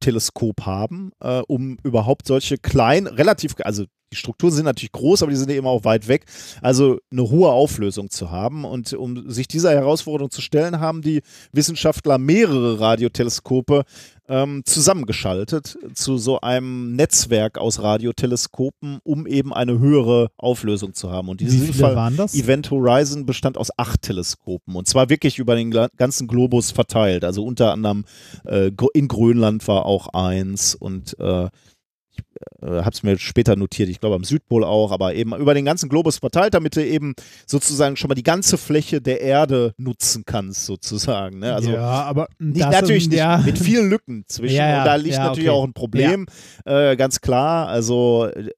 Teleskop 0.00 0.66
haben, 0.66 1.12
äh, 1.20 1.42
um 1.46 1.78
überhaupt 1.82 2.26
solche 2.26 2.58
kleinen, 2.58 3.06
relativ, 3.06 3.54
also 3.60 3.84
die 4.14 4.18
Strukturen 4.18 4.52
sind 4.52 4.64
natürlich 4.64 4.92
groß, 4.92 5.22
aber 5.22 5.30
die 5.30 5.36
sind 5.36 5.50
eben 5.50 5.66
auch 5.66 5.84
weit 5.84 6.06
weg, 6.06 6.24
also 6.62 6.98
eine 7.10 7.22
hohe 7.22 7.50
Auflösung 7.50 8.10
zu 8.10 8.30
haben. 8.30 8.64
Und 8.64 8.92
um 8.92 9.28
sich 9.28 9.48
dieser 9.48 9.72
Herausforderung 9.72 10.30
zu 10.30 10.40
stellen, 10.40 10.78
haben 10.78 11.02
die 11.02 11.22
Wissenschaftler 11.52 12.18
mehrere 12.18 12.78
Radioteleskope 12.78 13.84
ähm, 14.28 14.62
zusammengeschaltet 14.64 15.76
zu 15.94 16.16
so 16.16 16.40
einem 16.40 16.96
Netzwerk 16.96 17.58
aus 17.58 17.82
Radioteleskopen, 17.82 19.00
um 19.02 19.26
eben 19.26 19.52
eine 19.52 19.78
höhere 19.78 20.30
Auflösung 20.38 20.94
zu 20.94 21.10
haben. 21.10 21.28
Und 21.28 21.42
in 21.42 21.48
Wie 21.48 21.50
diesem 21.50 21.66
viele 21.72 21.86
Fall 21.88 21.96
waren 21.96 22.16
das? 22.16 22.34
Event 22.34 22.70
Horizon 22.70 23.26
bestand 23.26 23.58
aus 23.58 23.70
acht 23.76 24.02
Teleskopen 24.02 24.76
und 24.76 24.88
zwar 24.88 25.10
wirklich 25.10 25.38
über 25.38 25.56
den 25.56 25.70
ganzen 25.70 26.26
Globus 26.26 26.70
verteilt. 26.70 27.24
Also 27.24 27.44
unter 27.44 27.72
anderem 27.72 28.04
äh, 28.46 28.70
in 28.94 29.08
Grönland 29.08 29.66
war 29.68 29.84
auch 29.84 30.08
eins 30.08 30.74
und 30.74 31.18
äh, 31.18 31.48
habe 32.62 32.90
es 32.90 33.02
mir 33.02 33.18
später 33.18 33.56
notiert, 33.56 33.88
ich 33.88 34.00
glaube 34.00 34.16
am 34.16 34.24
Südpol 34.24 34.64
auch, 34.64 34.92
aber 34.92 35.14
eben 35.14 35.34
über 35.36 35.54
den 35.54 35.64
ganzen 35.64 35.88
Globus 35.88 36.18
verteilt, 36.18 36.54
damit 36.54 36.76
du 36.76 36.84
eben 36.84 37.14
sozusagen 37.46 37.96
schon 37.96 38.08
mal 38.08 38.14
die 38.14 38.22
ganze 38.22 38.58
Fläche 38.58 39.00
der 39.00 39.20
Erde 39.20 39.74
nutzen 39.76 40.24
kannst, 40.24 40.66
sozusagen. 40.66 41.40
Ne? 41.40 41.54
Also 41.54 41.72
ja, 41.72 41.80
aber 41.80 42.28
nicht, 42.38 42.60
natürlich 42.60 43.08
nicht, 43.08 43.18
ja. 43.18 43.38
mit 43.38 43.58
vielen 43.58 43.90
Lücken 43.90 44.24
zwischen. 44.28 44.56
Ja, 44.56 44.68
ja, 44.68 44.78
und 44.78 44.86
da 44.86 44.94
liegt 44.96 45.18
natürlich 45.18 45.48
okay. 45.48 45.58
auch 45.58 45.64
ein 45.64 45.74
Problem, 45.74 46.26
äh, 46.64 46.96
ganz 46.96 47.20
klar. 47.20 47.68
Also 47.68 48.26
äh, 48.26 48.50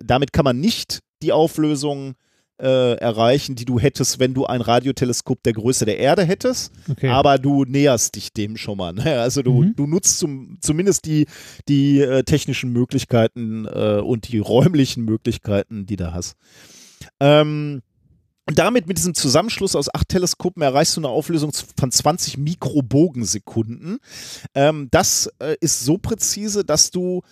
damit 0.00 0.32
kann 0.32 0.44
man 0.44 0.60
nicht 0.60 1.00
die 1.22 1.32
Auflösung 1.32 2.14
äh, 2.60 2.94
erreichen, 2.94 3.54
die 3.56 3.64
du 3.64 3.78
hättest, 3.80 4.18
wenn 4.18 4.34
du 4.34 4.46
ein 4.46 4.60
Radioteleskop 4.60 5.42
der 5.42 5.52
Größe 5.52 5.84
der 5.84 5.98
Erde 5.98 6.24
hättest. 6.24 6.72
Okay. 6.90 7.08
Aber 7.08 7.38
du 7.38 7.64
näherst 7.64 8.14
dich 8.14 8.32
dem 8.32 8.56
schon 8.56 8.78
mal. 8.78 8.92
Ne? 8.92 9.20
Also 9.20 9.42
du, 9.42 9.62
Mhm. 9.62 9.74
du 9.76 9.86
nutzt 9.86 10.18
zum, 10.18 10.58
zumindest 10.60 11.04
die, 11.06 11.26
die 11.68 12.00
äh, 12.00 12.22
technischen 12.22 12.72
Möglichkeiten 12.72 13.66
äh, 13.66 14.00
und 14.00 14.28
die 14.28 14.38
räumlichen 14.38 15.04
Möglichkeiten, 15.04 15.86
die 15.86 15.96
du 15.96 16.12
hast. 16.12 16.36
Ähm, 17.20 17.82
und 18.48 18.58
damit 18.58 18.88
mit 18.88 18.98
diesem 18.98 19.14
Zusammenschluss 19.14 19.76
aus 19.76 19.92
acht 19.94 20.08
Teleskopen 20.08 20.62
erreichst 20.62 20.96
du 20.96 21.00
eine 21.00 21.08
Auflösung 21.08 21.52
von 21.78 21.90
20 21.92 22.38
Mikrobogensekunden. 22.38 23.98
Ähm, 24.54 24.88
das 24.90 25.30
äh, 25.38 25.56
ist 25.60 25.84
so 25.84 25.98
präzise, 25.98 26.64
dass 26.64 26.90
du 26.90 27.22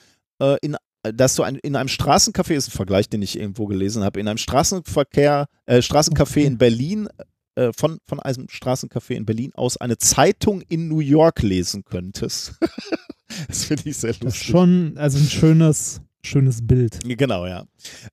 äh, 0.41 0.57
in 0.63 0.77
dass 1.03 1.35
du 1.35 1.43
ein, 1.43 1.57
in 1.57 1.77
einem 1.77 1.89
Straßencafé, 1.89 2.55
ist 2.55 2.69
ein 2.69 2.73
Vergleich, 2.73 3.09
den 3.09 3.23
ich 3.23 3.39
irgendwo 3.39 3.67
gelesen 3.67 4.05
habe, 4.05 4.21
in 4.21 4.29
einem 4.29 4.39
Straßenverkehr, 4.39 5.47
äh, 5.67 5.79
Straßencafé 5.79 6.43
in 6.43 6.59
Berlin, 6.59 7.09
äh, 7.55 7.73
von, 7.77 7.99
von 8.07 8.21
einem 8.21 8.47
Straßencafé 8.47 9.15
in 9.15 9.27
Berlin 9.27 9.53
aus 9.55 9.77
eine 9.77 9.99
Zeitung 9.99 10.63
in 10.63 10.89
New 10.89 11.01
York 11.01 11.43
lesen 11.43 11.85
könntest. 11.85 12.55
das 13.49 13.65
finde 13.65 13.89
ich 13.89 13.97
sehr 13.97 14.11
das 14.11 14.19
ist 14.19 14.25
lustig. 14.25 14.47
schon, 14.49 14.95
also 14.97 15.19
ein 15.19 15.29
schönes, 15.29 16.01
schönes 16.23 16.67
Bild. 16.67 16.99
Genau, 17.05 17.47
ja. 17.47 17.65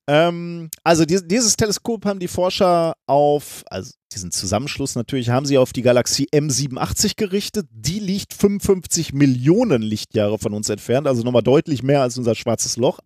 Ähm, 0.07 0.69
also 0.83 1.05
dies, 1.05 1.25
dieses 1.25 1.55
Teleskop 1.55 2.05
haben 2.05 2.19
die 2.19 2.27
Forscher 2.27 2.93
auf, 3.05 3.63
also 3.67 3.91
diesen 4.13 4.31
Zusammenschluss 4.31 4.95
natürlich, 4.95 5.29
haben 5.29 5.45
sie 5.45 5.57
auf 5.57 5.73
die 5.73 5.81
Galaxie 5.81 6.27
M87 6.33 7.15
gerichtet. 7.15 7.67
Die 7.71 7.99
liegt 7.99 8.33
55 8.33 9.13
Millionen 9.13 9.81
Lichtjahre 9.81 10.37
von 10.39 10.53
uns 10.53 10.69
entfernt, 10.69 11.07
also 11.07 11.23
nochmal 11.23 11.43
deutlich 11.43 11.83
mehr 11.83 12.01
als 12.01 12.17
unser 12.17 12.35
schwarzes 12.35 12.77
Loch. 12.77 12.99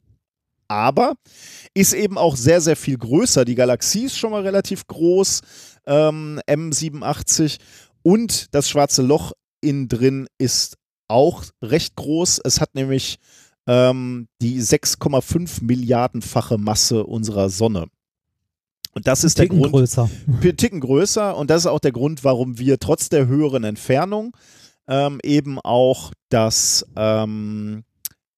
Aber 0.68 1.16
ist 1.74 1.94
eben 1.94 2.18
auch 2.18 2.38
sehr, 2.38 2.62
sehr 2.62 2.78
viel 2.78 2.98
größer. 2.98 3.44
Die 3.44 3.56
Galaxie 3.56 4.06
ist 4.06 4.18
schon 4.18 4.32
mal 4.32 4.44
relativ 4.44 4.88
groß, 4.88 5.42
ähm, 5.86 6.40
M87. 6.48 7.58
Und 8.04 8.54
das 8.56 8.70
schwarze 8.70 9.02
Loch 9.02 9.34
innen 9.60 9.90
drin 9.90 10.28
ist 10.38 10.78
auch 11.10 11.44
recht 11.62 11.96
groß. 11.96 12.40
Es 12.46 12.62
hat 12.62 12.74
nämlich 12.74 13.18
ähm, 13.68 14.28
die 14.42 14.62
6,5 14.62 15.64
Milliardenfache 15.64 16.58
Masse 16.58 17.06
unserer 17.06 17.50
Sonne. 17.50 17.88
Und 18.94 19.08
das 19.08 19.24
ist 19.24 19.38
der 19.38 19.46
Ticken 19.46 19.60
Grund, 19.60 19.74
größer. 19.74 20.10
Ticken 20.58 20.80
größer 20.82 21.36
und 21.38 21.50
das 21.50 21.62
ist 21.62 21.68
auch 21.68 21.80
der 21.80 21.94
Grund, 21.94 22.24
warum 22.24 22.58
wir 22.58 22.78
trotz 22.78 23.10
der 23.10 23.28
höheren 23.28 23.64
Entfernung 23.64 24.36
ähm, 24.88 25.20
eben 25.24 25.60
auch 25.60 26.12
das, 26.30 26.86
ähm, 26.98 27.84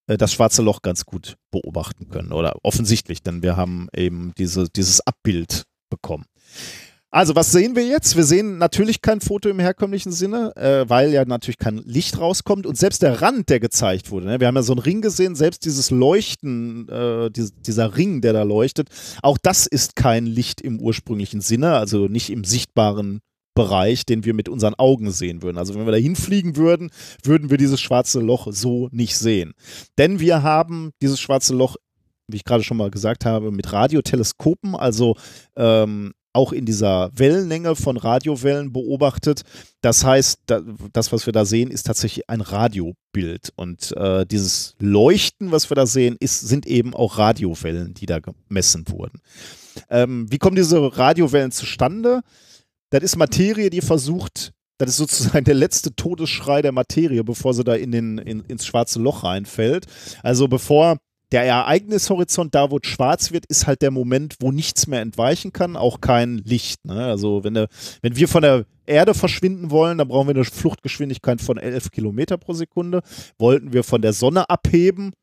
äh, 0.07 0.17
das 0.17 0.33
schwarze 0.33 0.61
Loch 0.61 0.81
ganz 0.81 1.05
gut 1.05 1.37
beobachten 1.51 2.09
können 2.09 2.31
oder 2.31 2.55
offensichtlich, 2.61 3.23
denn 3.23 3.41
wir 3.41 3.57
haben 3.57 3.87
eben 3.95 4.33
diese, 4.37 4.69
dieses 4.69 5.01
Abbild 5.01 5.63
bekommen. 5.89 6.25
Also, 7.14 7.35
was 7.35 7.52
sehen 7.52 7.76
wir 7.76 7.85
jetzt? 7.85 8.15
Wir 8.15 8.23
sehen 8.23 8.57
natürlich 8.57 9.03
kein 9.03 9.22
Foto 9.22 9.48
im 9.48 9.60
herkömmlichen 9.60 10.11
Sinne, 10.11 10.52
äh, 10.56 10.90
weil 10.90 11.11
ja 11.14 11.23
natürlich 11.26 11.60
kein 11.60 11.77
Licht 11.77 12.18
rauskommt 12.18 12.65
und 12.65 12.76
selbst 12.76 13.03
der 13.03 13.22
Rand, 13.22 13.49
der 13.49 13.60
gezeigt 13.60 14.10
wurde, 14.10 14.26
ne? 14.26 14.40
wir 14.40 14.48
haben 14.48 14.56
ja 14.56 14.64
so 14.64 14.73
einen 14.73 14.81
Ring 14.81 15.02
gesehen, 15.02 15.35
selbst 15.35 15.64
dieses 15.64 15.91
Leuchten, 15.91 16.90
äh, 16.90 17.30
dies, 17.30 17.53
dieser 17.53 17.98
Ring, 17.98 18.22
der 18.22 18.34
da 18.34 18.41
leuchtet, 18.41 18.90
auch 19.22 19.38
das 19.38 19.68
ist 19.68 19.95
kein 19.95 20.26
Licht 20.26 20.60
im 20.60 20.80
ursprünglichen 20.80 21.40
Sinne, 21.41 21.76
also 21.76 22.07
nicht 22.07 22.31
im 22.31 22.44
sichtbaren 22.44 23.19
Bereich, 23.53 24.07
den 24.07 24.26
wir 24.26 24.34
mit 24.34 24.49
unseren 24.49 24.73
Augen 24.73 25.11
sehen 25.11 25.44
würden. 25.44 25.60
Also 25.60 25.76
wenn 25.76 25.85
wir 25.85 25.91
da 25.91 25.99
hinfliegen 25.99 26.56
würden, 26.56 26.90
würden 27.23 27.52
wir 27.52 27.60
dieses 27.60 27.80
schwarze 27.80 28.22
Loch 28.22 28.48
so 28.49 28.90
nicht 28.91 29.15
sehen. 29.15 29.53
Denn 29.99 30.19
wir 30.19 30.41
haben 30.41 30.90
dieses 30.99 31.19
schwarze 31.19 31.53
Loch, 31.53 31.76
wie 32.27 32.38
ich 32.38 32.44
gerade 32.44 32.64
schon 32.64 32.77
mal 32.77 32.90
gesagt 32.90 33.23
habe, 33.23 33.52
mit 33.52 33.72
Radioteleskopen, 33.72 34.76
also 34.76 35.15
ähm, 35.56 36.14
auch 36.34 36.51
in 36.51 36.65
dieser 36.65 37.11
Wellenlänge 37.15 37.76
von 37.76 37.97
Radiowellen 37.97 38.73
beobachtet. 38.73 39.43
Das 39.81 40.03
heißt, 40.03 40.39
da, 40.47 40.61
das, 40.91 41.11
was 41.11 41.26
wir 41.26 41.34
da 41.34 41.45
sehen, 41.45 41.72
ist 41.72 41.84
tatsächlich 41.84 42.30
ein 42.30 42.41
Radiobild. 42.41 43.53
Und 43.55 43.95
äh, 43.95 44.26
dieses 44.26 44.76
Leuchten, 44.80 45.51
was 45.51 45.69
wir 45.69 45.76
da 45.76 45.85
sehen, 45.85 46.18
ist, 46.19 46.41
sind 46.41 46.65
eben 46.65 46.93
auch 46.93 47.18
Radiowellen, 47.18 47.93
die 47.93 48.07
da 48.07 48.19
gemessen 48.19 48.85
wurden. 48.89 49.22
Ähm, 49.89 50.31
wie 50.31 50.39
kommen 50.39 50.55
diese 50.55 50.97
Radiowellen 50.97 51.51
zustande? 51.51 52.22
Das 52.89 53.03
ist 53.03 53.15
Materie, 53.15 53.69
die 53.69 53.81
versucht, 53.81 54.53
das 54.77 54.89
ist 54.89 54.97
sozusagen 54.97 55.45
der 55.45 55.55
letzte 55.55 55.95
Todesschrei 55.95 56.61
der 56.61 56.72
Materie, 56.72 57.23
bevor 57.23 57.53
sie 57.53 57.64
da 57.64 57.76
in 57.76 57.91
den, 57.91 58.18
in, 58.18 58.41
ins 58.41 58.65
schwarze 58.65 58.99
Loch 58.99 59.23
reinfällt. 59.23 59.85
Also 60.22 60.47
bevor 60.47 60.97
der 61.34 61.43
Ereignishorizont, 61.45 62.53
da 62.53 62.69
wo 62.69 62.77
es 62.77 62.88
schwarz 62.88 63.31
wird, 63.31 63.47
ist 63.47 63.65
halt 63.65 63.81
der 63.81 63.89
Moment, 63.89 64.35
wo 64.39 64.51
nichts 64.51 64.85
mehr 64.85 65.01
entweichen 65.01 65.51
kann, 65.51 65.76
auch 65.76 65.99
kein 65.99 66.38
Licht. 66.38 66.85
Ne? 66.85 67.03
Also 67.05 67.43
wenn, 67.43 67.55
der, 67.55 67.69
wenn 68.03 68.15
wir 68.15 68.27
von 68.27 68.43
der 68.43 68.65
Erde 68.85 69.15
verschwinden 69.15 69.72
wollen, 69.72 69.97
dann 69.97 70.10
brauchen 70.10 70.27
wir 70.27 70.35
eine 70.35 70.45
Fluchtgeschwindigkeit 70.45 71.41
von 71.41 71.57
11 71.57 71.89
Kilometer 71.89 72.38
pro 72.38 72.53
Sekunde. 72.53 73.01
Wollten 73.39 73.73
wir 73.73 73.84
von 73.84 74.03
der 74.03 74.14
Sonne 74.14 74.47
abheben, 74.47 75.14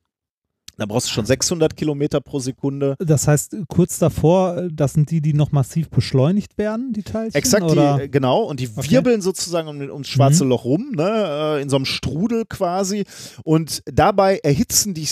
dann 0.80 0.88
brauchst 0.88 1.08
du 1.08 1.12
schon 1.12 1.26
600 1.26 1.76
Kilometer 1.76 2.20
pro 2.22 2.38
Sekunde. 2.38 2.94
Das 2.98 3.28
heißt, 3.28 3.54
kurz 3.68 3.98
davor, 3.98 4.68
das 4.72 4.94
sind 4.94 5.10
die, 5.10 5.20
die 5.20 5.34
noch 5.34 5.52
massiv 5.52 5.90
beschleunigt 5.90 6.56
werden, 6.56 6.94
die 6.94 7.02
Teilchen? 7.02 7.34
Exakt, 7.34 7.64
oder? 7.64 7.98
die, 7.98 8.04
äh, 8.04 8.08
genau. 8.08 8.44
Und 8.44 8.60
die 8.60 8.68
Okay. 8.74 8.90
wirbeln 8.90 9.20
sozusagen 9.20 9.68
um, 9.68 9.78
ums 9.80 10.08
schwarze 10.08 10.44
Mhm. 10.44 10.50
Loch 10.50 10.64
rum, 10.64 10.92
ne, 10.96 11.58
äh, 11.58 11.62
in 11.62 11.68
so 11.68 11.76
einem 11.76 11.84
Strudel 11.84 12.44
quasi. 12.48 13.04
Und 13.44 13.82
dabei 13.84 14.38
erhitzen 14.38 14.94
die, 14.94 15.06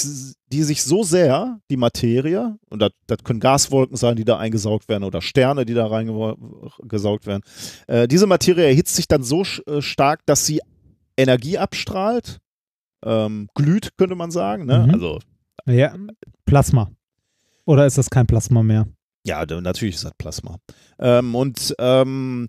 die 0.50 0.62
sich 0.62 0.82
so 0.82 1.02
sehr, 1.02 1.60
die 1.70 1.76
Materie, 1.76 2.56
und 2.70 2.80
das, 2.80 2.92
das 3.06 3.18
können 3.22 3.40
Gaswolken 3.40 3.96
sein, 3.98 4.16
die 4.16 4.24
da 4.24 4.38
eingesaugt 4.38 4.88
werden, 4.88 5.04
oder 5.04 5.20
Sterne, 5.20 5.66
die 5.66 5.74
da 5.74 5.86
reingesaugt 5.86 7.26
werden. 7.26 7.42
Äh, 7.88 8.08
diese 8.08 8.26
Materie 8.26 8.64
erhitzt 8.64 8.96
sich 8.96 9.06
dann 9.06 9.22
so 9.22 9.42
äh, 9.66 9.82
stark, 9.82 10.20
dass 10.24 10.46
sie 10.46 10.60
Energie 11.18 11.58
abstrahlt. 11.58 12.38
Ähm, 13.04 13.48
glüht, 13.54 13.90
könnte 13.96 14.14
man 14.16 14.30
sagen. 14.30 14.64
Ne? 14.66 14.84
Mhm. 14.86 14.94
Also, 14.94 15.18
Ja, 15.66 15.94
Plasma. 16.44 16.90
Oder 17.64 17.86
ist 17.86 17.98
das 17.98 18.08
kein 18.10 18.26
Plasma 18.26 18.62
mehr? 18.62 18.86
Ja, 19.24 19.44
natürlich 19.44 19.96
ist 19.96 20.04
das 20.04 20.14
Plasma. 20.16 20.58
Ähm, 20.98 21.34
und 21.34 21.74
ähm, 21.78 22.48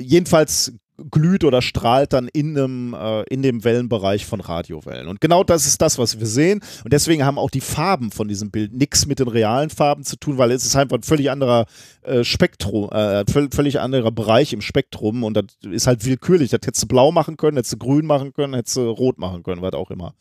jedenfalls 0.00 0.72
glüht 1.10 1.44
oder 1.44 1.62
strahlt 1.62 2.12
dann 2.12 2.28
in 2.28 2.54
dem, 2.54 2.94
äh, 2.94 3.22
in 3.22 3.42
dem 3.42 3.64
Wellenbereich 3.64 4.26
von 4.26 4.40
Radiowellen. 4.40 5.08
Und 5.08 5.20
genau 5.20 5.42
das 5.42 5.66
ist 5.66 5.80
das, 5.80 5.98
was 5.98 6.20
wir 6.20 6.26
sehen. 6.26 6.60
Und 6.84 6.92
deswegen 6.92 7.24
haben 7.24 7.38
auch 7.38 7.50
die 7.50 7.62
Farben 7.62 8.10
von 8.10 8.28
diesem 8.28 8.50
Bild 8.50 8.74
nichts 8.74 9.06
mit 9.06 9.18
den 9.18 9.28
realen 9.28 9.70
Farben 9.70 10.04
zu 10.04 10.16
tun, 10.16 10.36
weil 10.36 10.50
es 10.50 10.64
ist 10.64 10.76
einfach 10.76 10.98
ein 10.98 11.02
völlig 11.02 11.30
anderer 11.30 11.64
äh, 12.02 12.22
Spektrum, 12.22 12.90
äh, 12.90 13.24
völ- 13.24 13.52
völlig 13.52 13.80
anderer 13.80 14.12
Bereich 14.12 14.52
im 14.52 14.60
Spektrum. 14.60 15.24
Und 15.24 15.34
das 15.34 15.44
ist 15.70 15.86
halt 15.86 16.04
willkürlich. 16.04 16.50
Das 16.50 16.60
hättest 16.64 16.82
du 16.82 16.88
blau 16.88 17.12
machen 17.12 17.38
können, 17.38 17.56
hättest 17.56 17.72
du 17.72 17.78
grün 17.78 18.04
machen 18.04 18.34
können, 18.34 18.54
hättest 18.54 18.76
du 18.76 18.90
rot 18.90 19.18
machen 19.18 19.42
können, 19.42 19.62
was 19.62 19.72
auch 19.72 19.90
immer. 19.90 20.14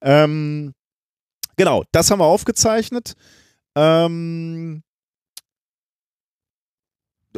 Ähm, 0.00 0.74
genau, 1.56 1.84
das 1.92 2.10
haben 2.10 2.20
wir 2.20 2.26
aufgezeichnet. 2.26 3.14
Ähm, 3.76 4.82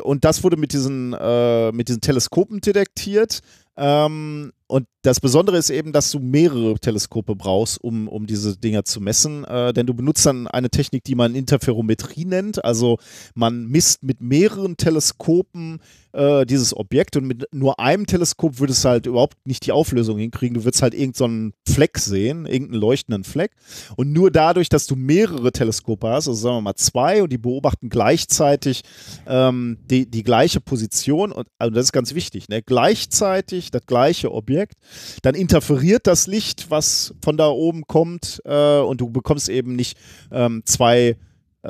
und 0.02 0.24
das 0.24 0.44
wurde 0.44 0.56
mit 0.56 0.72
diesen, 0.72 1.14
äh, 1.14 1.72
mit 1.72 1.88
diesen 1.88 2.00
Teleskopen 2.00 2.60
detektiert. 2.60 3.40
Ähm, 3.78 4.52
und 4.68 4.86
das 5.02 5.20
Besondere 5.20 5.58
ist 5.58 5.70
eben, 5.70 5.92
dass 5.92 6.10
du 6.10 6.18
mehrere 6.18 6.74
Teleskope 6.74 7.36
brauchst, 7.36 7.82
um, 7.82 8.08
um 8.08 8.26
diese 8.26 8.56
Dinger 8.56 8.84
zu 8.84 9.00
messen. 9.00 9.44
Äh, 9.44 9.72
denn 9.72 9.86
du 9.86 9.94
benutzt 9.94 10.26
dann 10.26 10.46
eine 10.48 10.70
Technik, 10.70 11.04
die 11.04 11.14
man 11.14 11.34
Interferometrie 11.34 12.24
nennt. 12.24 12.64
Also 12.64 12.98
man 13.34 13.66
misst 13.66 14.02
mit 14.02 14.20
mehreren 14.20 14.76
Teleskopen 14.76 15.80
äh, 16.16 16.46
dieses 16.46 16.74
Objekt 16.74 17.16
und 17.16 17.26
mit 17.26 17.46
nur 17.52 17.78
einem 17.78 18.06
Teleskop 18.06 18.58
würdest 18.58 18.84
du 18.84 18.88
halt 18.88 19.06
überhaupt 19.06 19.36
nicht 19.46 19.66
die 19.66 19.72
Auflösung 19.72 20.18
hinkriegen. 20.18 20.54
Du 20.54 20.64
würdest 20.64 20.82
halt 20.82 20.94
irgendeinen 20.94 21.52
so 21.66 21.74
Fleck 21.74 21.98
sehen, 21.98 22.46
irgendeinen 22.46 22.80
leuchtenden 22.80 23.24
Fleck. 23.24 23.52
Und 23.96 24.12
nur 24.12 24.30
dadurch, 24.30 24.68
dass 24.68 24.86
du 24.86 24.96
mehrere 24.96 25.52
Teleskope 25.52 26.08
hast, 26.08 26.26
also 26.26 26.40
sagen 26.40 26.56
wir 26.56 26.60
mal 26.62 26.74
zwei, 26.74 27.22
und 27.22 27.30
die 27.32 27.38
beobachten 27.38 27.90
gleichzeitig 27.90 28.82
ähm, 29.26 29.78
die, 29.90 30.10
die 30.10 30.22
gleiche 30.22 30.60
Position, 30.60 31.32
und 31.32 31.48
also 31.58 31.74
das 31.74 31.86
ist 31.86 31.92
ganz 31.92 32.14
wichtig, 32.14 32.48
ne? 32.48 32.62
gleichzeitig 32.62 33.70
das 33.70 33.82
gleiche 33.86 34.32
Objekt, 34.32 34.74
dann 35.22 35.34
interferiert 35.34 36.06
das 36.06 36.26
Licht, 36.26 36.70
was 36.70 37.14
von 37.22 37.36
da 37.36 37.48
oben 37.48 37.86
kommt, 37.86 38.40
äh, 38.44 38.78
und 38.78 39.00
du 39.00 39.10
bekommst 39.10 39.50
eben 39.50 39.76
nicht 39.76 39.98
ähm, 40.32 40.62
zwei 40.64 41.16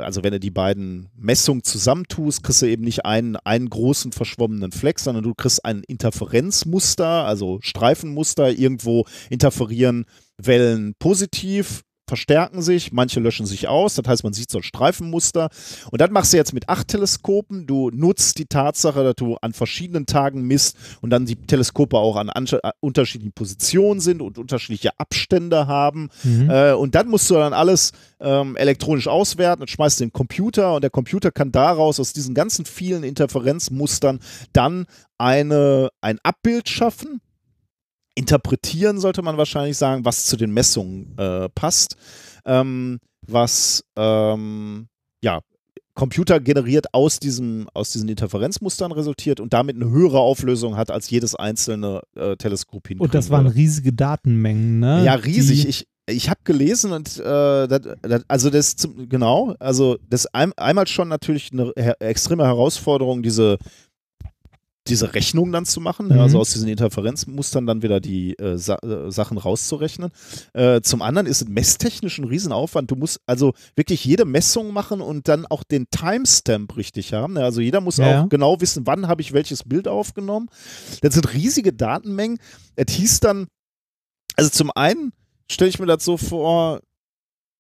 also 0.03 0.23
wenn 0.23 0.33
du 0.33 0.41
die 0.41 0.51
beiden 0.51 1.09
Messungen 1.17 1.63
zusammentust, 1.63 2.43
kriegst 2.43 2.63
du 2.63 2.67
eben 2.67 2.85
nicht 2.85 3.05
einen, 3.05 3.37
einen 3.37 3.71
großen 3.71 4.13
verschwommenen 4.13 4.73
Fleck, 4.73 4.99
sondern 4.99 5.25
du 5.25 5.35
kriegst 5.35 5.65
ein 5.65 5.83
Interferenzmuster, 5.87 7.25
also 7.25 7.59
Streifenmuster. 7.63 8.51
Irgendwo 8.51 9.07
interferieren 9.31 10.05
Wellen 10.39 10.95
positiv 10.99 11.83
verstärken 12.07 12.63
sich, 12.63 12.93
manche 12.93 13.21
löschen 13.21 13.47
sich 13.47 13.69
aus, 13.69 13.95
das 13.95 14.07
heißt, 14.07 14.25
man 14.25 14.33
sieht 14.33 14.51
so 14.51 14.59
ein 14.59 14.63
Streifenmuster. 14.63 15.49
Und 15.91 16.01
das 16.01 16.11
machst 16.11 16.33
du 16.33 16.37
jetzt 16.37 16.53
mit 16.53 16.69
acht 16.69 16.89
Teleskopen. 16.89 17.67
Du 17.67 17.91
nutzt 17.91 18.39
die 18.39 18.47
Tatsache, 18.47 19.03
dass 19.03 19.17
du 19.17 19.37
an 19.41 19.53
verschiedenen 19.53 20.07
Tagen 20.07 20.43
misst 20.43 20.77
und 21.01 21.11
dann 21.11 21.27
die 21.27 21.37
Teleskope 21.37 21.97
auch 21.97 22.17
an 22.17 22.29
äh, 22.29 22.59
unterschiedlichen 22.81 23.33
Positionen 23.33 24.01
sind 24.01 24.23
und 24.23 24.39
unterschiedliche 24.39 24.99
Abstände 24.99 25.67
haben. 25.67 26.11
Mhm. 26.23 26.51
Äh, 26.51 26.73
und 26.73 26.95
dann 26.95 27.09
musst 27.09 27.29
du 27.31 27.35
dann 27.35 27.53
alles 27.53 27.93
ähm, 28.21 28.57
elektronisch 28.57 29.09
auswerten 29.09 29.63
und 29.63 29.69
schmeißt 29.69 30.01
den 30.01 30.13
Computer 30.13 30.75
und 30.75 30.83
der 30.83 30.91
Computer 30.91 31.31
kann 31.31 31.53
daraus 31.53 31.99
aus 31.99 32.13
diesen 32.13 32.35
ganzen 32.35 32.65
vielen 32.65 33.03
Interferenzmustern 33.03 34.21
dann 34.53 34.87
eine, 35.19 35.91
ein 36.01 36.19
Abbild 36.23 36.69
schaffen 36.69 37.21
interpretieren, 38.17 38.99
sollte 38.99 39.23
man 39.23 39.37
wahrscheinlich 39.37 39.77
sagen, 39.77 40.05
was 40.05 40.27
zu 40.27 40.37
den 40.37 40.51
Messungen 40.51 41.17
äh, 41.19 41.49
passt, 41.51 41.97
ähm, 42.45 42.99
was 43.23 43.85
ähm, 43.97 44.89
ja 45.23 45.41
Computer 45.95 46.41
generiert 46.41 46.93
aus, 46.93 47.19
diesem, 47.19 47.69
aus 47.73 47.91
diesen 47.91 48.09
Interferenzmustern 48.09 48.93
resultiert 48.93 49.41
und 49.41 49.53
damit 49.55 49.77
eine 49.77 49.91
höhere 49.91 50.19
Auflösung 50.19 50.77
hat 50.77 50.91
als 50.91 51.09
jedes 51.09 51.35
einzelne 51.35 52.03
äh, 52.15 52.37
Teleskop 52.37 52.91
Und 52.99 53.15
das 53.15 53.31
waren 53.31 53.47
riesige 53.47 53.93
Datenmengen, 53.93 54.79
ne? 54.81 55.05
Ja, 55.05 55.15
riesig. 55.15 55.63
Die 55.63 55.69
ich 55.69 55.87
ich 56.09 56.31
habe 56.31 56.41
gelesen 56.45 56.93
und 56.93 57.19
äh, 57.19 57.67
das, 57.67 57.81
das, 58.03 58.23
also 58.29 58.49
das 58.51 58.77
zum, 58.77 59.09
genau, 59.09 59.55
also 59.59 59.99
das 60.09 60.27
ein, 60.27 60.53
einmal 60.57 60.87
schon 60.87 61.09
natürlich 61.09 61.51
eine 61.53 61.73
her 61.77 61.97
extreme 62.01 62.45
Herausforderung, 62.45 63.23
diese 63.23 63.59
diese 64.89 65.15
Rechnung 65.15 65.53
dann 65.53 65.65
zu 65.65 65.81
machen, 65.81 66.09
mhm. 66.09 66.21
also 66.21 66.39
aus 66.39 66.53
diesen 66.53 66.69
Interferenzmustern 66.69 67.67
dann 67.67 67.83
wieder 67.83 68.01
die 68.01 68.39
äh, 68.39 68.57
Sa 68.57 68.77
äh, 68.77 69.11
Sachen 69.11 69.39
rauszurechnen. 69.39 70.11
Äh, 70.53 70.81
zum 70.81 71.03
anderen 71.03 71.27
ist 71.27 71.43
es 71.43 71.49
messtechnisch 71.49 72.19
ein 72.19 72.25
Riesenaufwand. 72.25 72.91
Du 72.91 72.97
musst 72.97 73.21
also 73.27 73.55
wirklich 73.75 74.05
jede 74.05 74.25
Messung 74.25 74.73
machen 74.73 75.01
und 75.01 75.29
dann 75.29 75.47
auch 75.47 75.65
den 75.65 75.87
Timestamp 75.91 76.77
richtig 76.77 77.13
haben. 77.13 77.37
Also 77.37 77.61
jeder 77.61 77.81
muss 77.81 77.97
ja. 77.99 78.23
auch 78.23 78.29
genau 78.29 78.61
wissen, 78.61 78.87
wann 78.87 79.09
habe 79.09 79.23
ich 79.23 79.33
welches 79.33 79.65
Bild 79.65 79.89
aufgenommen. 79.89 80.49
Das 81.03 81.15
sind 81.15 81.33
riesige 81.33 81.73
Datenmengen. 81.73 82.39
Es 82.77 82.93
hieß 82.93 83.21
dann, 83.21 83.47
also 84.37 84.51
zum 84.51 84.71
einen 84.75 85.13
stelle 85.51 85.69
ich 85.69 85.79
mir 85.79 85.87
das 85.87 86.05
so 86.05 86.17
vor, 86.17 86.81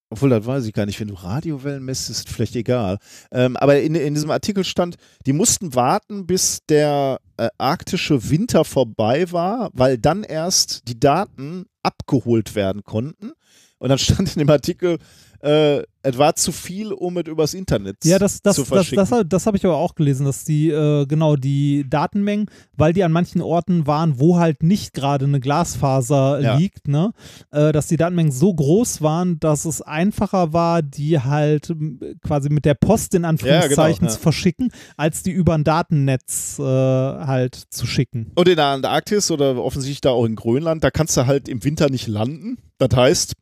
obwohl, 0.08 0.30
das 0.30 0.46
weiß 0.46 0.66
ich 0.66 0.72
gar 0.72 0.86
nicht. 0.86 1.00
Wenn 1.00 1.08
du 1.08 1.14
Radiowellen 1.14 1.84
messt, 1.84 2.10
ist 2.10 2.28
vielleicht 2.28 2.54
egal. 2.54 2.98
Ähm, 3.32 3.56
aber 3.56 3.80
in, 3.80 3.94
in 3.94 4.14
diesem 4.14 4.30
Artikel 4.30 4.64
stand, 4.64 4.96
die 5.26 5.32
mussten 5.32 5.74
warten, 5.74 6.26
bis 6.26 6.60
der 6.68 7.20
äh, 7.36 7.48
arktische 7.58 8.30
Winter 8.30 8.64
vorbei 8.64 9.30
war, 9.32 9.70
weil 9.72 9.98
dann 9.98 10.22
erst 10.22 10.88
die 10.88 10.98
Daten 10.98 11.66
abgeholt 11.82 12.54
werden 12.54 12.84
konnten. 12.84 13.32
Und 13.78 13.88
dann 13.88 13.98
stand 13.98 14.34
in 14.34 14.40
dem 14.40 14.50
Artikel, 14.50 14.98
äh, 15.40 15.82
es 16.06 16.18
war 16.18 16.36
zu 16.36 16.52
viel, 16.52 16.92
um 16.92 17.16
es 17.18 17.26
übers 17.26 17.52
Internet 17.52 18.04
ja, 18.04 18.18
das, 18.18 18.40
das, 18.40 18.56
zu 18.56 18.64
verschicken. 18.64 18.96
Das, 18.96 19.10
das, 19.10 19.24
das 19.28 19.46
habe 19.46 19.56
ich 19.56 19.64
aber 19.64 19.76
auch 19.76 19.96
gelesen, 19.96 20.24
dass 20.24 20.44
die, 20.44 20.70
äh, 20.70 21.04
genau, 21.06 21.34
die 21.34 21.84
Datenmengen, 21.88 22.46
weil 22.76 22.92
die 22.92 23.02
an 23.02 23.10
manchen 23.10 23.40
Orten 23.40 23.86
waren, 23.88 24.20
wo 24.20 24.38
halt 24.38 24.62
nicht 24.62 24.94
gerade 24.94 25.24
eine 25.24 25.40
Glasfaser 25.40 26.40
ja. 26.40 26.56
liegt, 26.56 26.86
ne, 26.86 27.12
äh, 27.50 27.72
dass 27.72 27.88
die 27.88 27.96
Datenmengen 27.96 28.30
so 28.30 28.54
groß 28.54 29.02
waren, 29.02 29.40
dass 29.40 29.64
es 29.64 29.82
einfacher 29.82 30.52
war, 30.52 30.82
die 30.82 31.18
halt 31.18 31.74
quasi 32.22 32.50
mit 32.50 32.64
der 32.64 32.74
Post 32.74 33.14
in 33.14 33.24
Anführungszeichen 33.24 34.04
ja, 34.04 34.08
genau, 34.08 34.12
zu 34.12 34.20
verschicken, 34.20 34.70
als 34.96 35.24
die 35.24 35.32
über 35.32 35.54
ein 35.54 35.64
Datennetz 35.64 36.58
äh, 36.60 36.62
halt 36.62 37.56
zu 37.70 37.86
schicken. 37.86 38.30
Und 38.36 38.48
in 38.48 38.56
der 38.56 38.66
Antarktis 38.66 39.30
oder 39.32 39.56
offensichtlich 39.56 40.02
da 40.02 40.10
auch 40.10 40.24
in 40.24 40.36
Grönland, 40.36 40.84
da 40.84 40.92
kannst 40.92 41.16
du 41.16 41.26
halt 41.26 41.48
im 41.48 41.64
Winter 41.64 41.90
nicht 41.90 42.06
landen. 42.06 42.58
Das 42.78 42.90
heißt, 42.94 43.32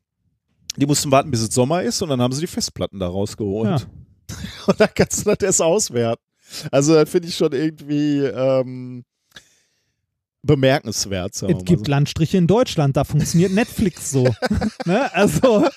die 0.77 0.87
mussten 0.87 1.11
warten, 1.11 1.31
bis 1.31 1.41
es 1.41 1.55
Sommer 1.55 1.83
ist 1.83 2.03
und 2.03 2.09
dann 2.09 2.21
haben 2.21 2.33
sie 2.33 2.41
die 2.41 2.47
Festplatten 2.47 2.99
da 2.99 3.09
rausgeholt. 3.09 3.81
Ja. 3.81 3.87
Und 4.67 4.81
dann 4.81 4.89
kannst 4.95 5.21
du 5.21 5.31
das 5.31 5.43
erst 5.43 5.63
auswerten. 5.63 6.23
Also 6.71 6.95
das 6.95 7.11
finde 7.11 7.29
ich 7.29 7.37
schon 7.37 7.53
irgendwie 7.53 8.21
ähm, 8.21 9.05
bemerkenswert. 10.43 11.43
Es 11.43 11.65
gibt 11.65 11.87
so. 11.87 11.91
Landstriche 11.91 12.39
in 12.39 12.47
Deutschland, 12.47 12.97
da 12.97 13.05
funktioniert 13.05 13.53
Netflix 13.55 14.11
so. 14.11 14.25
ne? 14.87 15.15
Also 15.15 15.69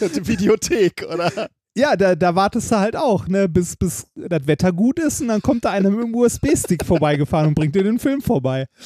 die 0.00 0.26
Videothek, 0.26 1.06
oder? 1.10 1.48
Ja, 1.78 1.94
da, 1.94 2.16
da 2.16 2.34
wartest 2.34 2.72
du 2.72 2.76
halt 2.76 2.96
auch, 2.96 3.28
ne, 3.28 3.48
bis, 3.48 3.76
bis 3.76 4.08
das 4.16 4.46
Wetter 4.46 4.72
gut 4.72 4.98
ist 4.98 5.20
und 5.20 5.28
dann 5.28 5.40
kommt 5.40 5.64
da 5.64 5.70
einer 5.70 5.90
mit 5.90 6.02
dem 6.02 6.14
USB-Stick 6.14 6.84
vorbeigefahren 6.84 7.48
und 7.48 7.54
bringt 7.54 7.74
dir 7.74 7.84
den 7.84 7.98
Film 7.98 8.20
vorbei. 8.20 8.66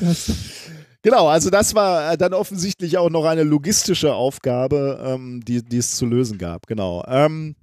Das, 0.00 0.32
Genau, 1.06 1.28
also 1.28 1.50
das 1.50 1.72
war 1.76 2.14
äh, 2.14 2.18
dann 2.18 2.34
offensichtlich 2.34 2.98
auch 2.98 3.10
noch 3.10 3.26
eine 3.26 3.44
logistische 3.44 4.12
Aufgabe, 4.12 4.98
ähm, 5.06 5.40
die, 5.40 5.62
die 5.62 5.76
es 5.76 5.92
zu 5.92 6.04
lösen 6.04 6.36
gab. 6.36 6.66
Genau. 6.66 7.04
Ähm, 7.06 7.54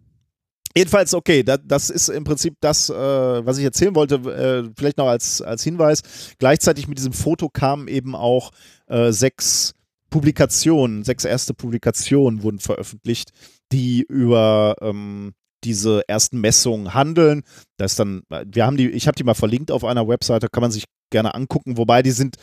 Jedenfalls, 0.73 1.13
okay, 1.13 1.43
das, 1.43 1.59
das, 1.65 1.89
ist 1.89 2.07
im 2.07 2.23
Prinzip 2.23 2.55
das, 2.61 2.89
äh, 2.89 2.93
was 2.93 3.57
ich 3.57 3.65
erzählen 3.65 3.93
wollte, 3.95 4.15
äh, 4.15 4.71
vielleicht 4.77 4.97
noch 4.97 5.07
als, 5.07 5.41
als 5.41 5.61
Hinweis. 5.61 6.03
Gleichzeitig 6.39 6.87
mit 6.87 6.97
diesem 6.97 7.11
Foto 7.11 7.49
kamen 7.49 7.89
eben 7.89 8.15
auch 8.15 8.51
äh, 8.87 9.11
sechs 9.11 9.73
Publikationen, 10.09 11.03
sechs 11.03 11.25
erste 11.25 11.53
Publikationen 11.53 12.43
wurden 12.43 12.59
veröffentlicht, 12.59 13.31
die 13.73 14.03
über 14.07 14.75
ähm, 14.79 15.33
diese 15.65 16.01
ersten 16.07 16.39
Messungen 16.39 16.93
handeln. 16.93 17.43
Das 17.75 17.95
dann, 17.95 18.23
wir 18.29 18.65
haben 18.65 18.77
die, 18.77 18.89
ich 18.89 19.07
habe 19.07 19.15
die 19.15 19.25
mal 19.25 19.33
verlinkt 19.33 19.69
auf 19.69 19.83
einer 19.83 20.07
Webseite, 20.07 20.47
kann 20.47 20.61
man 20.61 20.71
sich 20.71 20.85
gerne 21.11 21.35
angucken, 21.35 21.77
wobei 21.77 22.01
die 22.01 22.11
sind 22.11 22.37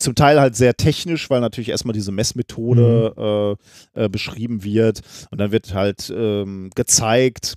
zum 0.00 0.14
Teil 0.14 0.40
halt 0.40 0.56
sehr 0.56 0.76
technisch, 0.76 1.30
weil 1.30 1.40
natürlich 1.40 1.68
erstmal 1.68 1.92
diese 1.92 2.10
Messmethode 2.10 3.14
mhm. 3.16 4.00
äh, 4.00 4.04
äh, 4.04 4.08
beschrieben 4.08 4.64
wird 4.64 5.02
und 5.30 5.38
dann 5.38 5.52
wird 5.52 5.74
halt 5.74 6.12
ähm, 6.14 6.70
gezeigt, 6.74 7.54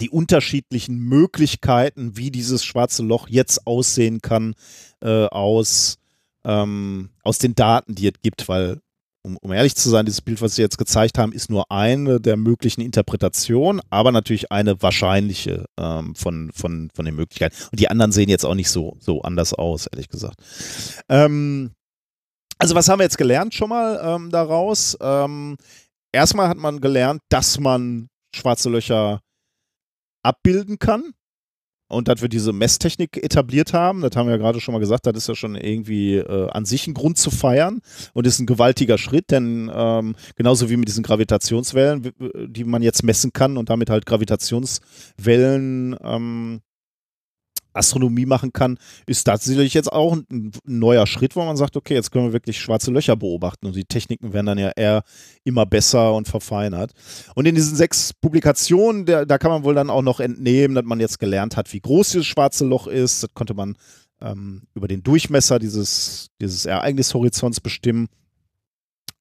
die 0.00 0.10
unterschiedlichen 0.10 0.98
Möglichkeiten, 0.98 2.16
wie 2.16 2.30
dieses 2.30 2.64
schwarze 2.64 3.02
Loch 3.02 3.28
jetzt 3.28 3.66
aussehen 3.66 4.20
kann, 4.20 4.54
äh, 5.00 5.26
aus, 5.26 5.98
ähm, 6.44 7.10
aus 7.22 7.38
den 7.38 7.54
Daten, 7.54 7.94
die 7.94 8.08
es 8.08 8.20
gibt, 8.20 8.48
weil 8.48 8.80
um, 9.24 9.38
um, 9.38 9.52
ehrlich 9.52 9.74
zu 9.74 9.88
sein, 9.88 10.04
dieses 10.04 10.20
Bild, 10.20 10.40
was 10.42 10.54
Sie 10.54 10.62
jetzt 10.62 10.78
gezeigt 10.78 11.18
haben, 11.18 11.32
ist 11.32 11.50
nur 11.50 11.70
eine 11.70 12.20
der 12.20 12.36
möglichen 12.36 12.82
Interpretationen, 12.82 13.80
aber 13.90 14.12
natürlich 14.12 14.52
eine 14.52 14.80
wahrscheinliche 14.82 15.64
ähm, 15.78 16.14
von, 16.14 16.50
von, 16.54 16.90
von 16.94 17.04
den 17.04 17.16
Möglichkeiten. 17.16 17.56
Und 17.70 17.80
die 17.80 17.88
anderen 17.88 18.12
sehen 18.12 18.28
jetzt 18.28 18.44
auch 18.44 18.54
nicht 18.54 18.70
so, 18.70 18.96
so 19.00 19.22
anders 19.22 19.54
aus, 19.54 19.86
ehrlich 19.86 20.08
gesagt. 20.08 20.40
Ähm, 21.08 21.72
also 22.58 22.74
was 22.74 22.88
haben 22.88 22.98
wir 22.98 23.04
jetzt 23.04 23.18
gelernt 23.18 23.54
schon 23.54 23.70
mal 23.70 24.00
ähm, 24.02 24.30
daraus? 24.30 24.96
Ähm, 25.00 25.56
erstmal 26.12 26.48
hat 26.48 26.58
man 26.58 26.80
gelernt, 26.80 27.20
dass 27.30 27.58
man 27.58 28.08
schwarze 28.34 28.68
Löcher 28.68 29.20
abbilden 30.22 30.78
kann 30.78 31.12
und 31.88 32.08
dass 32.08 32.22
wir 32.22 32.28
diese 32.28 32.52
Messtechnik 32.52 33.22
etabliert 33.22 33.72
haben, 33.72 34.00
das 34.00 34.16
haben 34.16 34.26
wir 34.26 34.32
ja 34.32 34.38
gerade 34.38 34.60
schon 34.60 34.72
mal 34.72 34.78
gesagt, 34.78 35.06
das 35.06 35.16
ist 35.16 35.28
ja 35.28 35.34
schon 35.34 35.54
irgendwie 35.54 36.16
äh, 36.16 36.48
an 36.50 36.64
sich 36.64 36.86
ein 36.86 36.94
Grund 36.94 37.18
zu 37.18 37.30
feiern 37.30 37.80
und 38.12 38.26
ist 38.26 38.40
ein 38.40 38.46
gewaltiger 38.46 38.98
Schritt, 38.98 39.30
denn 39.30 39.70
ähm, 39.74 40.16
genauso 40.36 40.70
wie 40.70 40.76
mit 40.76 40.88
diesen 40.88 41.04
Gravitationswellen, 41.04 42.12
die 42.46 42.64
man 42.64 42.82
jetzt 42.82 43.02
messen 43.02 43.32
kann 43.32 43.56
und 43.56 43.70
damit 43.70 43.90
halt 43.90 44.06
Gravitationswellen 44.06 45.96
ähm, 46.02 46.60
Astronomie 47.74 48.26
machen 48.26 48.52
kann, 48.52 48.78
ist 49.06 49.26
das 49.28 49.44
sicherlich 49.44 49.74
jetzt 49.74 49.92
auch 49.92 50.16
ein, 50.16 50.52
neuer 50.64 51.06
Schritt, 51.06 51.36
wo 51.36 51.44
man 51.44 51.56
sagt, 51.56 51.76
okay, 51.76 51.94
jetzt 51.94 52.10
können 52.10 52.26
wir 52.26 52.32
wirklich 52.32 52.60
schwarze 52.60 52.90
Löcher 52.90 53.16
beobachten 53.16 53.66
und 53.66 53.76
die 53.76 53.84
Techniken 53.84 54.32
werden 54.32 54.46
dann 54.46 54.58
ja 54.58 54.70
eher 54.76 55.02
immer 55.44 55.66
besser 55.66 56.14
und 56.14 56.28
verfeinert. 56.28 56.92
Und 57.34 57.46
in 57.46 57.54
diesen 57.54 57.76
sechs 57.76 58.12
Publikationen, 58.12 59.06
der, 59.06 59.26
da 59.26 59.38
kann 59.38 59.50
man 59.50 59.64
wohl 59.64 59.74
dann 59.74 59.90
auch 59.90 60.02
noch 60.02 60.20
entnehmen, 60.20 60.74
dass 60.74 60.84
man 60.84 61.00
jetzt 61.00 61.18
gelernt 61.18 61.56
hat, 61.56 61.72
wie 61.72 61.80
groß 61.80 62.12
dieses 62.12 62.26
schwarze 62.26 62.64
Loch 62.64 62.86
ist. 62.86 63.22
Das 63.22 63.34
konnte 63.34 63.54
man 63.54 63.76
ähm, 64.20 64.62
über 64.74 64.88
den 64.88 65.02
Durchmesser 65.02 65.58
dieses, 65.58 66.30
dieses 66.40 66.66
Ereignishorizonts 66.66 67.60
bestimmen 67.60 68.08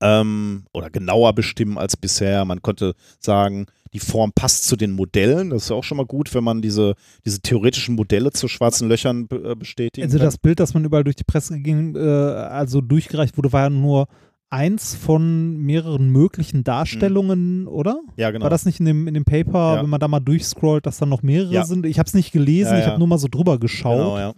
ähm, 0.02 0.66
oder 0.74 0.90
genauer 0.90 1.34
bestimmen 1.34 1.78
als 1.78 1.98
bisher. 1.98 2.46
Man 2.46 2.62
konnte 2.62 2.96
sagen, 3.20 3.68
die 3.94 4.00
Form 4.00 4.32
passt 4.34 4.66
zu 4.66 4.76
den 4.76 4.92
Modellen. 4.92 5.52
Das 5.52 5.66
ist 5.66 5.72
auch 5.72 5.84
schon 5.84 5.98
mal 5.98 6.06
gut, 6.06 6.34
wenn 6.34 6.44
man 6.44 6.62
diese, 6.62 6.96
diese 7.26 7.42
theoretischen 7.42 7.96
Modelle 7.96 8.32
zu 8.32 8.48
schwarzen 8.48 8.90
Löchern 8.90 9.28
äh, 9.32 9.56
bestätigt. 9.56 10.04
Also 10.04 10.18
das 10.18 10.38
Bild, 10.38 10.60
das 10.60 10.74
man 10.74 10.84
überall 10.84 11.04
durch 11.04 11.16
die 11.16 11.24
Presse 11.24 11.60
ging, 11.60 11.96
äh, 11.96 12.00
also 12.00 12.82
durchgereicht 12.82 13.38
wurde, 13.38 13.54
war 13.54 13.64
ja 13.64 13.70
nur 13.70 14.08
eins 14.50 14.94
von 14.94 15.58
mehreren 15.58 16.10
möglichen 16.10 16.64
Darstellungen, 16.64 17.62
mhm. 17.62 17.68
oder? 17.68 18.02
Ja, 18.18 18.30
genau. 18.30 18.44
War 18.44 18.50
das 18.50 18.66
nicht 18.66 18.80
in 18.80 18.86
dem, 18.86 19.08
in 19.08 19.16
dem 19.16 19.26
Paper, 19.26 19.76
ja. 19.76 19.84
wenn 19.84 19.90
man 19.90 20.00
da 20.00 20.08
mal 20.08 20.20
durchscrollt, 20.20 20.86
dass 20.86 20.98
da 20.98 21.06
noch 21.06 21.24
mehrere 21.24 21.54
ja. 21.54 21.66
sind? 21.66 21.86
Ich 21.86 21.98
habe 21.98 22.08
es 22.08 22.14
nicht 22.14 22.32
gelesen, 22.32 22.74
ja, 22.74 22.80
ich 22.80 22.86
habe 22.86 23.00
nur 23.00 23.08
mal 23.08 23.18
so 23.18 23.28
drüber 23.28 23.58
geschaut. 23.58 23.98
Genau, 23.98 24.34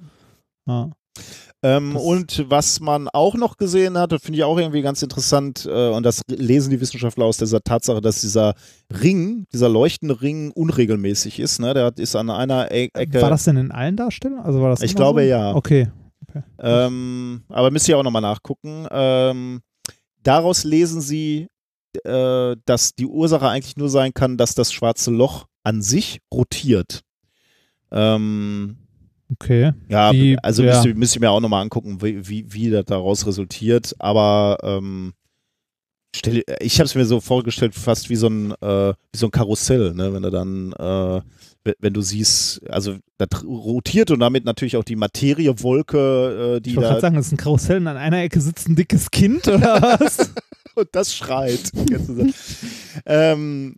ja. 0.68 0.92
Ähm, 1.66 1.96
und 1.96 2.46
was 2.48 2.80
man 2.80 3.10
auch 3.10 3.34
noch 3.34 3.58
gesehen 3.58 3.98
hat, 3.98 4.12
finde 4.22 4.38
ich 4.38 4.44
auch 4.44 4.60
irgendwie 4.60 4.84
ganz 4.84 5.02
interessant, 5.02 5.66
äh, 5.66 5.90
und 5.90 6.04
das 6.04 6.22
lesen 6.28 6.70
die 6.70 6.80
Wissenschaftler 6.80 7.26
aus 7.26 7.38
dieser 7.38 7.60
Tatsache, 7.62 8.02
dass 8.02 8.22
dieser 8.22 8.54
Ring, 9.02 9.46
dieser 9.52 9.68
leuchtende 9.68 10.22
Ring 10.22 10.52
unregelmäßig 10.52 11.40
ist. 11.40 11.60
Ne? 11.60 11.74
Der 11.74 11.92
ist 11.98 12.16
an 12.16 12.30
einer 12.30 12.72
e 12.72 12.90
Ecke. 12.94 13.20
War 13.20 13.32
das 13.32 13.46
denn 13.46 13.58
in 13.58 13.72
allen 13.72 13.98
Darstellungen? 13.98 14.46
Also 14.46 14.62
war 14.62 14.70
das 14.70 14.82
ich 14.82 14.96
glaube 14.96 15.22
so? 15.22 15.28
ja. 15.28 15.56
Okay. 15.56 15.88
okay. 16.28 16.44
Ähm, 16.60 17.42
aber 17.50 17.72
müsst 17.72 17.90
ihr 17.90 17.98
auch 17.98 18.04
nochmal 18.04 18.22
nachgucken. 18.22 18.86
Ähm, 18.92 19.62
daraus 20.22 20.66
lesen 20.66 21.02
sie, 21.02 21.48
äh, 22.04 22.56
dass 22.66 22.94
die 22.94 23.08
Ursache 23.08 23.50
eigentlich 23.50 23.76
nur 23.76 23.90
sein 23.90 24.14
kann, 24.14 24.38
dass 24.38 24.54
das 24.54 24.72
schwarze 24.72 25.10
Loch 25.10 25.48
an 25.64 25.82
sich 25.82 26.20
rotiert. 26.32 27.02
Ähm, 27.92 28.85
Okay. 29.40 29.74
ja, 29.90 30.12
Wie- 30.14 30.38
also 30.40 30.64
ja. 30.64 30.74
müsst, 30.74 30.86
ihr, 30.86 30.96
müsst 30.96 31.16
ihr 31.16 31.20
mir 31.20 31.32
auch 31.32 31.42
nochmal 31.42 31.62
angucken, 31.62 32.02
wie, 32.02 32.28
wie, 32.28 32.46
wie 32.54 32.70
das 32.70 32.86
daraus 32.86 33.26
resultiert. 33.28 33.96
Aber 34.00 34.58
ähm, 34.64 35.14
stell, 36.16 36.44
ich 36.60 36.80
habe 36.80 36.86
es 36.86 36.96
mir 36.96 37.06
so 37.06 37.20
vorgestellt, 37.20 37.76
fast 37.76 38.10
wie 38.10 38.16
so 38.16 38.28
ein, 38.28 38.52
äh, 38.62 38.94
wie 38.94 39.18
so 39.18 39.28
ein 39.28 39.32
Karussell, 39.32 39.94
ne? 39.94 40.14
wenn 40.14 40.24
du 40.24 40.32
dann, 40.32 40.74
äh, 40.74 41.22
wenn, 41.80 41.94
du 41.94 42.02
siehst, 42.02 42.62
also 42.70 42.98
das 43.18 43.44
rotiert 43.44 44.12
und 44.12 44.20
damit 44.20 44.46
natürlich 44.46 44.78
auch 44.78 44.84
die 44.84 44.96
Materiewolke, 44.96 46.58
äh, 46.58 46.62
die 46.62 46.72
Ich 46.72 46.76
wollte 46.76 46.90
gerade 46.90 47.02
sagen, 47.02 47.16
das 47.16 47.28
ist 47.28 47.34
ein 47.34 47.38
Karussell 47.38 47.78
und 47.78 47.88
an 47.88 47.98
einer 47.98 48.22
Ecke 48.22 48.40
sitzt 48.40 48.70
ein 48.70 48.76
dickes 48.76 49.10
Kind 49.12 49.48
oder 49.48 49.82
was? 50.00 50.32
und 50.76 50.90
das 50.92 51.16
schreit. 51.16 51.72
Ähm, 53.06 53.78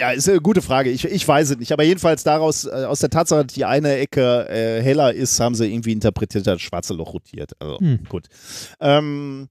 ja, 0.00 0.10
ist 0.10 0.28
eine 0.28 0.40
gute 0.40 0.62
Frage. 0.62 0.90
Ich, 0.90 1.04
ich 1.04 1.26
weiß 1.26 1.50
es 1.50 1.58
nicht. 1.58 1.72
Aber 1.72 1.82
jedenfalls 1.82 2.22
daraus, 2.22 2.64
äh, 2.64 2.84
aus 2.86 3.00
der 3.00 3.10
Tatsache, 3.10 3.44
dass 3.44 3.54
die 3.54 3.64
eine 3.64 3.96
Ecke 3.96 4.48
äh, 4.48 4.80
heller 4.82 5.12
ist, 5.12 5.40
haben 5.40 5.54
sie 5.54 5.72
irgendwie 5.72 5.92
interpretiert, 5.92 6.46
dass 6.46 6.54
das 6.54 6.62
schwarze 6.62 6.94
Loch 6.94 7.14
rotiert. 7.14 7.52
Also 7.58 7.78
Hm. 7.80 8.00
gut. 8.08 8.28
Ähm, 8.80 9.48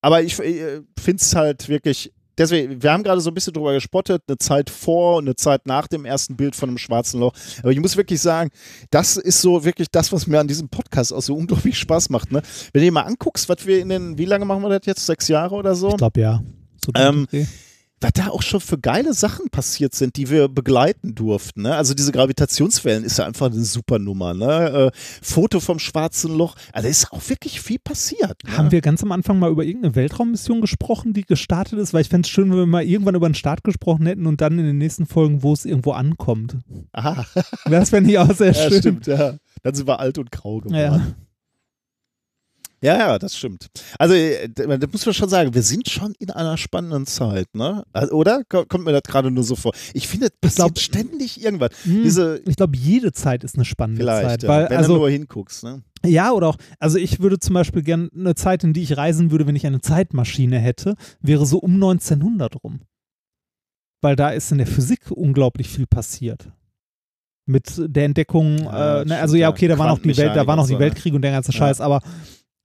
aber 0.00 0.22
ich 0.22 0.38
äh, 0.38 0.82
finde 0.98 1.20
es 1.22 1.34
halt 1.34 1.68
wirklich. 1.68 2.12
Deswegen, 2.38 2.82
wir 2.82 2.92
haben 2.92 3.02
gerade 3.02 3.22
so 3.22 3.30
ein 3.30 3.34
bisschen 3.34 3.54
drüber 3.54 3.72
gespottet, 3.72 4.22
eine 4.28 4.36
Zeit 4.36 4.68
vor 4.68 5.16
und 5.16 5.24
eine 5.24 5.36
Zeit 5.36 5.64
nach 5.66 5.86
dem 5.88 6.04
ersten 6.04 6.36
Bild 6.36 6.54
von 6.54 6.68
einem 6.68 6.76
schwarzen 6.76 7.18
Loch. 7.18 7.32
Aber 7.60 7.72
ich 7.72 7.80
muss 7.80 7.96
wirklich 7.96 8.20
sagen, 8.20 8.50
das 8.90 9.16
ist 9.16 9.40
so 9.40 9.64
wirklich 9.64 9.88
das, 9.90 10.12
was 10.12 10.26
mir 10.26 10.38
an 10.38 10.46
diesem 10.46 10.68
Podcast 10.68 11.14
auch 11.14 11.22
so 11.22 11.34
unglaublich 11.34 11.78
Spaß 11.78 12.10
macht. 12.10 12.30
Ne? 12.32 12.42
Wenn 12.74 12.80
du 12.82 12.84
dir 12.84 12.92
mal 12.92 13.04
anguckst, 13.04 13.48
was 13.48 13.66
wir 13.66 13.80
in 13.80 13.88
den, 13.88 14.18
wie 14.18 14.26
lange 14.26 14.44
machen 14.44 14.60
wir 14.62 14.68
das 14.68 14.84
jetzt? 14.84 15.06
Sechs 15.06 15.28
Jahre 15.28 15.54
oder 15.54 15.74
so? 15.74 15.88
Ich 15.88 15.96
glaube 15.96 16.20
ja. 16.20 16.42
So 16.84 16.92
Ähm, 16.94 17.22
okay. 17.26 17.46
Was 18.00 18.12
da 18.12 18.28
auch 18.28 18.42
schon 18.42 18.60
für 18.60 18.78
geile 18.78 19.14
Sachen 19.14 19.48
passiert 19.48 19.94
sind, 19.94 20.16
die 20.16 20.28
wir 20.28 20.48
begleiten 20.48 21.14
durften. 21.14 21.62
Ne? 21.62 21.74
Also 21.74 21.94
diese 21.94 22.12
Gravitationswellen 22.12 23.04
ist 23.04 23.18
ja 23.18 23.24
einfach 23.24 23.46
eine 23.46 23.64
super 23.64 23.98
Nummer. 23.98 24.34
Ne? 24.34 24.90
Äh, 24.92 24.98
Foto 25.22 25.60
vom 25.60 25.78
schwarzen 25.78 26.36
Loch. 26.36 26.56
Also 26.72 26.86
da 26.86 26.90
ist 26.90 27.10
auch 27.12 27.26
wirklich 27.28 27.60
viel 27.60 27.78
passiert. 27.78 28.44
Ne? 28.44 28.56
Haben 28.56 28.70
wir 28.70 28.82
ganz 28.82 29.02
am 29.02 29.12
Anfang 29.12 29.38
mal 29.38 29.50
über 29.50 29.64
irgendeine 29.64 29.94
Weltraummission 29.94 30.60
gesprochen, 30.60 31.14
die 31.14 31.22
gestartet 31.22 31.78
ist? 31.78 31.94
Weil 31.94 32.02
ich 32.02 32.08
fände 32.10 32.26
es 32.26 32.30
schön, 32.30 32.50
wenn 32.50 32.58
wir 32.58 32.66
mal 32.66 32.84
irgendwann 32.84 33.14
über 33.14 33.28
den 33.28 33.34
Start 33.34 33.64
gesprochen 33.64 34.06
hätten 34.06 34.26
und 34.26 34.40
dann 34.42 34.58
in 34.58 34.66
den 34.66 34.78
nächsten 34.78 35.06
Folgen, 35.06 35.42
wo 35.42 35.54
es 35.54 35.64
irgendwo 35.64 35.92
ankommt. 35.92 36.56
Aha, 36.92 37.24
Das 37.64 37.90
fände 37.90 38.10
ich 38.10 38.18
auch 38.18 38.34
sehr 38.34 38.52
ja, 38.52 38.68
schön. 38.70 38.78
stimmt, 38.78 39.06
ja. 39.06 39.34
Dann 39.62 39.74
sind 39.74 39.88
wir 39.88 39.98
alt 40.00 40.18
und 40.18 40.30
grau 40.30 40.58
geworden. 40.60 40.74
Ja. 40.76 41.00
Ja, 42.82 42.96
ja, 42.98 43.18
das 43.18 43.36
stimmt. 43.36 43.68
Also, 43.98 44.14
äh, 44.14 44.48
da 44.50 44.86
muss 44.92 45.06
man 45.06 45.14
schon 45.14 45.28
sagen, 45.30 45.54
wir 45.54 45.62
sind 45.62 45.88
schon 45.88 46.12
in 46.18 46.30
einer 46.30 46.58
spannenden 46.58 47.06
Zeit, 47.06 47.54
ne? 47.54 47.84
Also, 47.92 48.12
Oder? 48.14 48.42
Ko- 48.48 48.66
Kommt 48.66 48.84
mir 48.84 48.92
das 48.92 49.02
gerade 49.02 49.30
nur 49.30 49.44
so 49.44 49.56
vor. 49.56 49.72
Ich 49.94 50.06
finde, 50.06 50.26
es 50.26 50.32
passiert 50.40 50.56
glaub- 50.74 50.78
ständig 50.78 51.42
irgendwas. 51.42 51.70
Hm, 51.84 52.02
Diese, 52.02 52.40
ich 52.46 52.54
glaube, 52.56 52.76
jede 52.76 53.12
Zeit 53.12 53.44
ist 53.44 53.54
eine 53.56 53.64
spannende 53.64 54.04
Zeit. 54.04 54.42
ja, 54.42 54.48
Weil, 54.48 54.68
wenn 54.70 54.76
also, 54.76 54.92
du 54.94 54.98
nur 55.00 55.10
hinguckst, 55.10 55.64
ne? 55.64 55.82
Ja, 56.04 56.32
oder 56.32 56.48
auch, 56.48 56.56
also 56.78 56.98
ich 56.98 57.18
würde 57.20 57.38
zum 57.38 57.54
Beispiel 57.54 57.82
gerne 57.82 58.10
eine 58.14 58.34
Zeit, 58.34 58.62
in 58.62 58.74
die 58.74 58.82
ich 58.82 58.96
reisen 58.96 59.30
würde, 59.30 59.46
wenn 59.46 59.56
ich 59.56 59.66
eine 59.66 59.80
Zeitmaschine 59.80 60.58
hätte, 60.58 60.94
wäre 61.20 61.46
so 61.46 61.58
um 61.58 61.74
1900 61.74 62.62
rum. 62.62 62.80
Weil 64.02 64.14
da 64.16 64.30
ist 64.30 64.52
in 64.52 64.58
der 64.58 64.66
Physik 64.66 65.10
unglaublich 65.10 65.68
viel 65.68 65.86
passiert. 65.86 66.50
Mit 67.48 67.72
der 67.78 68.04
Entdeckung, 68.04 68.58
Ja, 68.58 69.02
äh, 69.02 69.04
ne, 69.04 69.18
also 69.18 69.36
ja, 69.36 69.42
ja. 69.42 69.48
okay, 69.50 69.66
da 69.68 69.78
waren 69.78 69.90
auch 69.90 69.98
die 70.00 70.16
Welt, 70.16 70.36
da 70.36 70.46
waren 70.46 70.58
auch 70.58 70.66
die? 70.66 70.78
Weltkriege 70.78 71.16
und 71.16 71.22
der 71.22 71.30
ganze 71.30 71.52
Ja. 71.52 71.58
Scheiß, 71.58 71.80
aber 71.80 72.00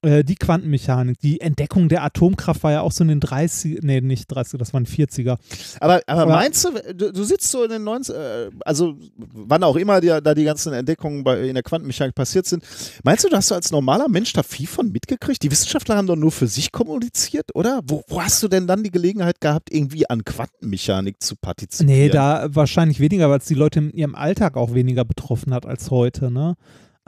äh, 0.04 0.24
die 0.24 0.36
Quantenmechanik, 0.36 1.20
die 1.20 1.42
Entdeckung 1.42 1.88
der 1.90 2.04
Atomkraft 2.04 2.64
war 2.64 2.72
ja 2.72 2.82
auch 2.82 2.92
so 2.92 3.04
in 3.04 3.10
den 3.10 3.20
30, 3.20 3.80
nee, 3.84 4.02
nicht 4.02 4.26
30, 4.28 4.58
das 4.58 4.74
waren 4.74 4.86
40er. 4.86 5.38
Aber, 5.80 6.02
aber, 6.08 6.22
Aber- 6.24 6.34
meinst 6.34 6.66
du, 6.66 6.70
du, 6.94 7.12
du 7.12 7.24
sitzt 7.24 7.52
so 7.52 7.64
in 7.64 7.70
den 7.70 7.84
90 7.84 8.16
äh, 8.16 8.50
also 8.66 8.96
wann 9.18 9.64
auch 9.64 9.76
immer 9.76 10.02
die, 10.02 10.08
da 10.08 10.34
die 10.34 10.44
ganzen 10.44 10.74
Entdeckungen 10.74 11.24
bei, 11.24 11.48
in 11.48 11.54
der 11.54 11.64
Quantenmechanik 11.64 12.16
passiert 12.16 12.46
sind, 12.48 12.64
meinst 13.04 13.24
du, 13.24 13.30
da 13.30 13.38
hast 13.38 13.52
du 13.52 13.56
als 13.56 13.72
normaler 13.72 14.10
Mensch 14.10 14.34
da 14.34 14.44
viel 14.44 14.68
von 14.68 14.92
mitgekriegt? 14.92 15.44
Die 15.44 15.52
Wissenschaftler 15.52 15.98
haben 15.98 16.08
doch 16.08 16.16
nur 16.16 16.32
für 16.32 16.48
sich 16.48 16.72
kommuniziert, 16.72 17.54
oder? 17.54 17.82
Wo, 17.86 18.04
wo 18.08 18.22
hast 18.22 18.42
du 18.42 18.48
denn 18.48 18.68
dann 18.68 18.84
die 18.84 18.92
Gelegenheit 18.92 19.40
gehabt, 19.42 19.72
irgendwie 19.72 20.10
an 20.10 20.26
Quantenmechanik 20.26 21.22
zu 21.22 21.36
partizipieren? 21.36 22.00
Nee, 22.00 22.10
da 22.10 22.48
wahrscheinlich 22.50 23.00
weniger, 23.00 23.30
weil 23.30 23.40
es 23.40 23.46
die 23.46 23.54
Leute 23.54 23.80
in 23.80 23.92
ihrem 23.92 24.16
Alltag 24.16 24.58
auch 24.58 24.74
weniger 24.74 25.06
betroffen 25.06 25.54
hat 25.54 25.66
als 25.66 25.92
heute, 25.92 26.32
ne? 26.32 26.56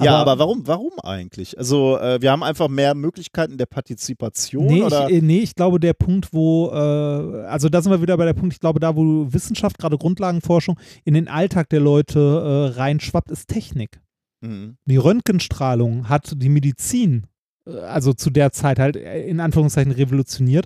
Ja, 0.01 0.15
aber 0.15 0.39
warum, 0.39 0.65
warum 0.65 0.91
eigentlich? 1.03 1.57
Also, 1.57 1.97
äh, 1.99 2.19
wir 2.21 2.31
haben 2.31 2.41
einfach 2.41 2.67
mehr 2.67 2.95
Möglichkeiten 2.95 3.57
der 3.57 3.67
Partizipation 3.67 4.65
Nee 4.65 4.81
oder? 4.81 5.09
ich, 5.09 5.17
äh, 5.17 5.21
nee, 5.21 5.39
ich 5.39 5.53
glaube, 5.53 5.79
der 5.79 5.93
Punkt, 5.93 6.33
wo, 6.33 6.69
äh, 6.71 7.45
also 7.45 7.69
da 7.69 7.81
sind 7.81 7.91
wir 7.91 8.01
wieder 8.01 8.17
bei 8.17 8.25
der 8.25 8.33
Punkt, 8.33 8.53
ich 8.53 8.59
glaube, 8.59 8.79
da, 8.79 8.95
wo 8.95 9.31
Wissenschaft, 9.31 9.77
gerade 9.77 9.97
Grundlagenforschung, 9.97 10.79
in 11.03 11.13
den 11.13 11.27
Alltag 11.27 11.69
der 11.69 11.79
Leute 11.79 12.19
äh, 12.19 12.77
reinschwappt, 12.77 13.29
ist 13.29 13.49
Technik. 13.49 14.01
Mhm. 14.41 14.77
Die 14.85 14.97
Röntgenstrahlung 14.97 16.09
hat 16.09 16.33
die 16.35 16.49
Medizin, 16.49 17.27
äh, 17.67 17.77
also 17.77 18.13
zu 18.13 18.31
der 18.31 18.51
Zeit 18.51 18.79
halt 18.79 18.95
äh, 18.95 19.23
in 19.27 19.39
Anführungszeichen 19.39 19.91
revolutioniert, 19.91 20.65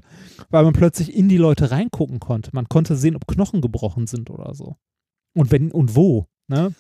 weil 0.50 0.64
man 0.64 0.74
plötzlich 0.74 1.14
in 1.14 1.28
die 1.28 1.38
Leute 1.38 1.70
reingucken 1.72 2.20
konnte. 2.20 2.52
Man 2.54 2.70
konnte 2.70 2.96
sehen, 2.96 3.16
ob 3.16 3.28
Knochen 3.28 3.60
gebrochen 3.60 4.08
sind 4.08 4.30
oder 4.30 4.54
so. 4.54 4.78
Und 5.36 5.52
wenn 5.52 5.72
und 5.72 5.96
wo. 5.96 6.28
Ne? 6.48 6.74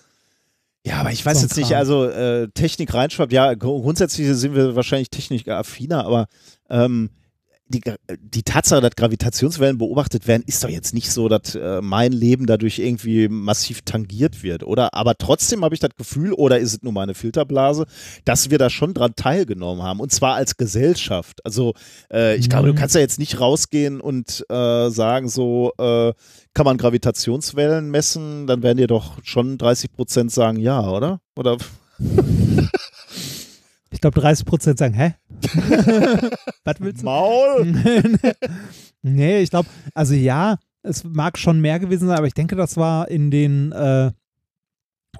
Ja, 0.88 0.99
aber 1.01 1.11
ich 1.11 1.26
weiß 1.26 1.39
So 1.39 1.45
jetzt 1.47 1.57
nicht, 1.57 1.69
Kram. 1.69 1.80
also 1.80 2.05
äh, 2.05 2.47
Technik 2.53 2.93
reinschwappt, 2.93 3.34
ja, 3.34 3.53
gru- 3.55 3.81
grundsätzlich 3.81 4.27
sind 4.38 4.55
wir 4.55 4.76
wahrscheinlich 4.76 5.09
technikaffiner, 5.09 6.05
aber 6.05 6.27
ähm, 6.69 7.09
die, 7.69 7.81
Gra- 7.81 7.98
die 8.19 8.44
Tatsache, 8.44 8.81
dass 8.81 8.95
Gravitationswellen 8.95 9.77
beobachtet 9.77 10.27
werden, 10.27 10.44
ist 10.45 10.64
doch 10.64 10.69
jetzt 10.69 10.94
nicht 10.94 11.11
so, 11.11 11.27
dass 11.27 11.56
äh, 11.56 11.81
mein 11.81 12.11
Leben 12.11 12.45
dadurch 12.45 12.80
irgendwie 12.80 13.27
massiv 13.27 13.81
tangiert 13.81 14.44
wird, 14.44 14.64
oder? 14.64 14.94
Aber 14.94 15.15
trotzdem 15.18 15.64
habe 15.64 15.76
ich 15.76 15.80
das 15.81 15.91
Gefühl, 15.98 16.34
oder 16.34 16.60
ist 16.60 16.73
es 16.73 16.81
nur 16.84 16.94
meine 16.94 17.14
Filterblase, 17.14 17.85
dass 18.26 18.49
wir 18.49 18.57
da 18.57 18.69
schon 18.69 18.94
dran 18.94 19.14
teilgenommen 19.15 19.84
haben 19.84 19.99
und 19.99 20.11
zwar 20.11 20.35
als 20.35 20.57
Gesellschaft. 20.57 21.45
Also 21.45 21.73
äh, 22.11 22.35
ich 22.38 22.49
glaube, 22.49 22.68
du 22.68 22.73
Mhm. 22.73 22.77
kannst 22.77 22.95
ja 22.95 23.02
jetzt 23.02 23.19
nicht 23.19 23.39
rausgehen 23.39 23.99
und 24.02 24.45
äh, 24.49 24.89
sagen 24.89 25.27
so, 25.30 25.72
äh, 25.77 26.14
kann 26.53 26.65
man 26.65 26.77
Gravitationswellen 26.77 27.89
messen, 27.91 28.48
dann 28.48 28.64
werden 28.64 28.77
dir 28.77 28.88
doch 28.88 29.18
schon 29.23 29.57
30 29.57 29.91
Prozent 29.91 30.31
sagen 30.31 30.60
ja, 30.60 30.89
oder? 30.89 31.22
Oder 31.35 31.57
Ich 33.89 34.02
glaube, 34.02 34.19
30 34.19 34.45
Prozent 34.45 34.77
sagen, 34.80 34.94
hä? 34.94 35.15
Was 36.64 36.80
willst 36.80 37.01
du? 37.01 37.05
Maul? 37.05 37.65
nee, 39.01 39.41
ich 39.41 39.49
glaube, 39.49 39.69
also 39.93 40.14
ja, 40.14 40.57
es 40.84 41.03
mag 41.03 41.38
schon 41.38 41.59
mehr 41.59 41.80
gewesen 41.80 42.07
sein, 42.07 42.18
aber 42.18 42.27
ich 42.27 42.34
denke, 42.34 42.55
das 42.55 42.77
war 42.77 43.09
in 43.09 43.31
den 43.31 43.72
äh, 43.72 44.11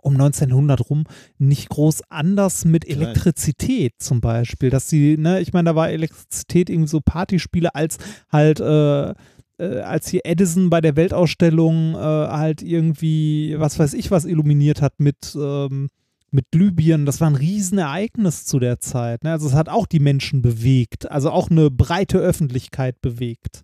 um 0.02 0.14
1900 0.14 0.90
rum 0.90 1.06
nicht 1.38 1.70
groß 1.70 2.04
anders 2.10 2.66
mit 2.66 2.86
Klein. 2.86 3.02
Elektrizität 3.02 3.94
zum 4.00 4.22
Beispiel, 4.22 4.70
dass 4.70 4.90
sie, 4.90 5.18
ne, 5.18 5.42
ich 5.42 5.54
meine, 5.54 5.72
da 5.72 5.76
war 5.76 5.90
Elektrizität 5.90 6.70
irgendwie 6.70 6.90
so 6.90 7.02
Partyspiele 7.02 7.74
als 7.76 7.98
halt 8.32 8.60
äh, 8.60 9.14
äh, 9.60 9.80
als 9.82 10.08
hier 10.08 10.22
Edison 10.24 10.70
bei 10.70 10.82
der 10.82 10.96
Weltausstellung 10.96 11.96
äh, 11.96 11.98
halt 11.98 12.62
irgendwie, 12.62 13.56
was 13.58 13.80
weiß 13.80 13.94
ich, 13.96 14.12
was 14.12 14.26
illuminiert 14.26 14.82
hat 14.82 15.00
mit, 15.00 15.36
ähm, 15.36 15.90
mit 16.32 16.52
Glühbirnen, 16.52 17.06
das 17.06 17.22
war 17.22 17.30
ein 17.30 17.36
Riesenereignis 17.36 18.46
zu 18.46 18.60
der 18.60 18.80
Zeit. 18.80 19.24
Ne? 19.24 19.32
Also 19.32 19.48
es 19.48 19.54
hat 19.54 19.70
auch 19.70 19.86
die 19.86 20.00
Menschen 20.00 20.42
bewegt, 20.42 21.10
also 21.10 21.32
auch 21.32 21.50
eine 21.50 21.72
breite 21.72 22.18
Öffentlichkeit 22.18 23.02
bewegt. 23.02 23.64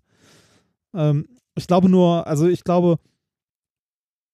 Ähm, 0.94 1.28
ich 1.56 1.66
glaube 1.66 1.88
nur, 1.88 2.26
also 2.26 2.48
ich 2.48 2.64
glaube, 2.64 2.98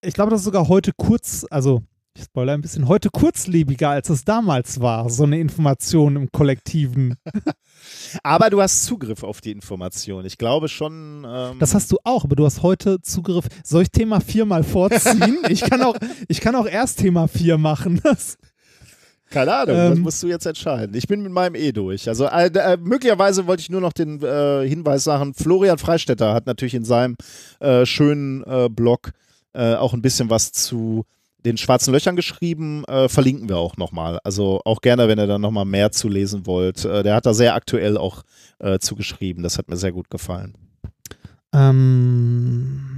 ich 0.02 0.14
glaube, 0.14 0.30
das 0.30 0.40
ist 0.40 0.44
sogar 0.44 0.68
heute 0.68 0.92
kurz, 0.96 1.44
also 1.50 1.82
ich 2.20 2.26
spoilere 2.26 2.54
ein 2.54 2.60
bisschen, 2.60 2.86
heute 2.86 3.08
kurzlebiger, 3.10 3.90
als 3.90 4.10
es 4.10 4.24
damals 4.24 4.80
war, 4.80 5.08
so 5.08 5.24
eine 5.24 5.40
Information 5.40 6.16
im 6.16 6.30
Kollektiven. 6.30 7.16
Aber 8.22 8.50
du 8.50 8.60
hast 8.60 8.84
Zugriff 8.84 9.22
auf 9.22 9.40
die 9.40 9.50
Information. 9.52 10.24
Ich 10.26 10.36
glaube 10.36 10.68
schon. 10.68 11.26
Ähm, 11.26 11.58
Das 11.58 11.74
hast 11.74 11.90
du 11.90 11.96
auch, 12.04 12.24
aber 12.24 12.36
du 12.36 12.44
hast 12.44 12.62
heute 12.62 13.00
Zugriff. 13.00 13.46
Soll 13.64 13.82
ich 13.82 13.90
Thema 13.90 14.20
4 14.20 14.44
mal 14.44 14.62
vorziehen? 14.62 15.38
ich, 15.48 15.62
kann 15.62 15.80
auch, 15.80 15.96
ich 16.28 16.40
kann 16.40 16.54
auch 16.54 16.66
erst 16.66 16.98
Thema 16.98 17.26
4 17.26 17.58
machen. 17.58 18.00
Das, 18.10 18.36
keine 19.30 19.54
Ahnung, 19.54 19.76
das 19.76 19.96
ähm, 19.96 20.02
musst 20.02 20.22
du 20.22 20.26
jetzt 20.26 20.44
entscheiden. 20.44 20.94
Ich 20.96 21.06
bin 21.06 21.22
mit 21.22 21.30
meinem 21.30 21.54
eh 21.54 21.70
durch. 21.70 22.08
Also 22.08 22.26
äh, 22.26 22.48
äh, 22.48 22.76
möglicherweise 22.76 23.46
wollte 23.46 23.60
ich 23.60 23.70
nur 23.70 23.80
noch 23.80 23.92
den 23.92 24.20
äh, 24.20 24.68
Hinweis 24.68 25.04
sagen, 25.04 25.34
Florian 25.34 25.78
Freistetter 25.78 26.34
hat 26.34 26.46
natürlich 26.46 26.74
in 26.74 26.84
seinem 26.84 27.16
äh, 27.60 27.86
schönen 27.86 28.42
äh, 28.44 28.68
Blog 28.68 29.12
auch 29.52 29.94
ein 29.94 30.00
bisschen 30.02 30.30
was 30.30 30.52
zu 30.52 31.04
den 31.44 31.56
schwarzen 31.56 31.92
Löchern 31.92 32.16
geschrieben, 32.16 32.84
äh, 32.84 33.08
verlinken 33.08 33.48
wir 33.48 33.58
auch 33.58 33.76
nochmal. 33.76 34.18
Also 34.24 34.60
auch 34.64 34.80
gerne, 34.80 35.08
wenn 35.08 35.18
ihr 35.18 35.26
da 35.26 35.38
nochmal 35.38 35.64
mehr 35.64 35.92
zu 35.92 36.08
lesen 36.08 36.46
wollt. 36.46 36.84
Äh, 36.84 37.02
der 37.02 37.14
hat 37.14 37.26
da 37.26 37.34
sehr 37.34 37.54
aktuell 37.54 37.96
auch 37.96 38.22
äh, 38.58 38.78
zugeschrieben. 38.78 39.42
Das 39.42 39.58
hat 39.58 39.68
mir 39.68 39.76
sehr 39.76 39.92
gut 39.92 40.10
gefallen. 40.10 40.54
ähm, 41.52 42.90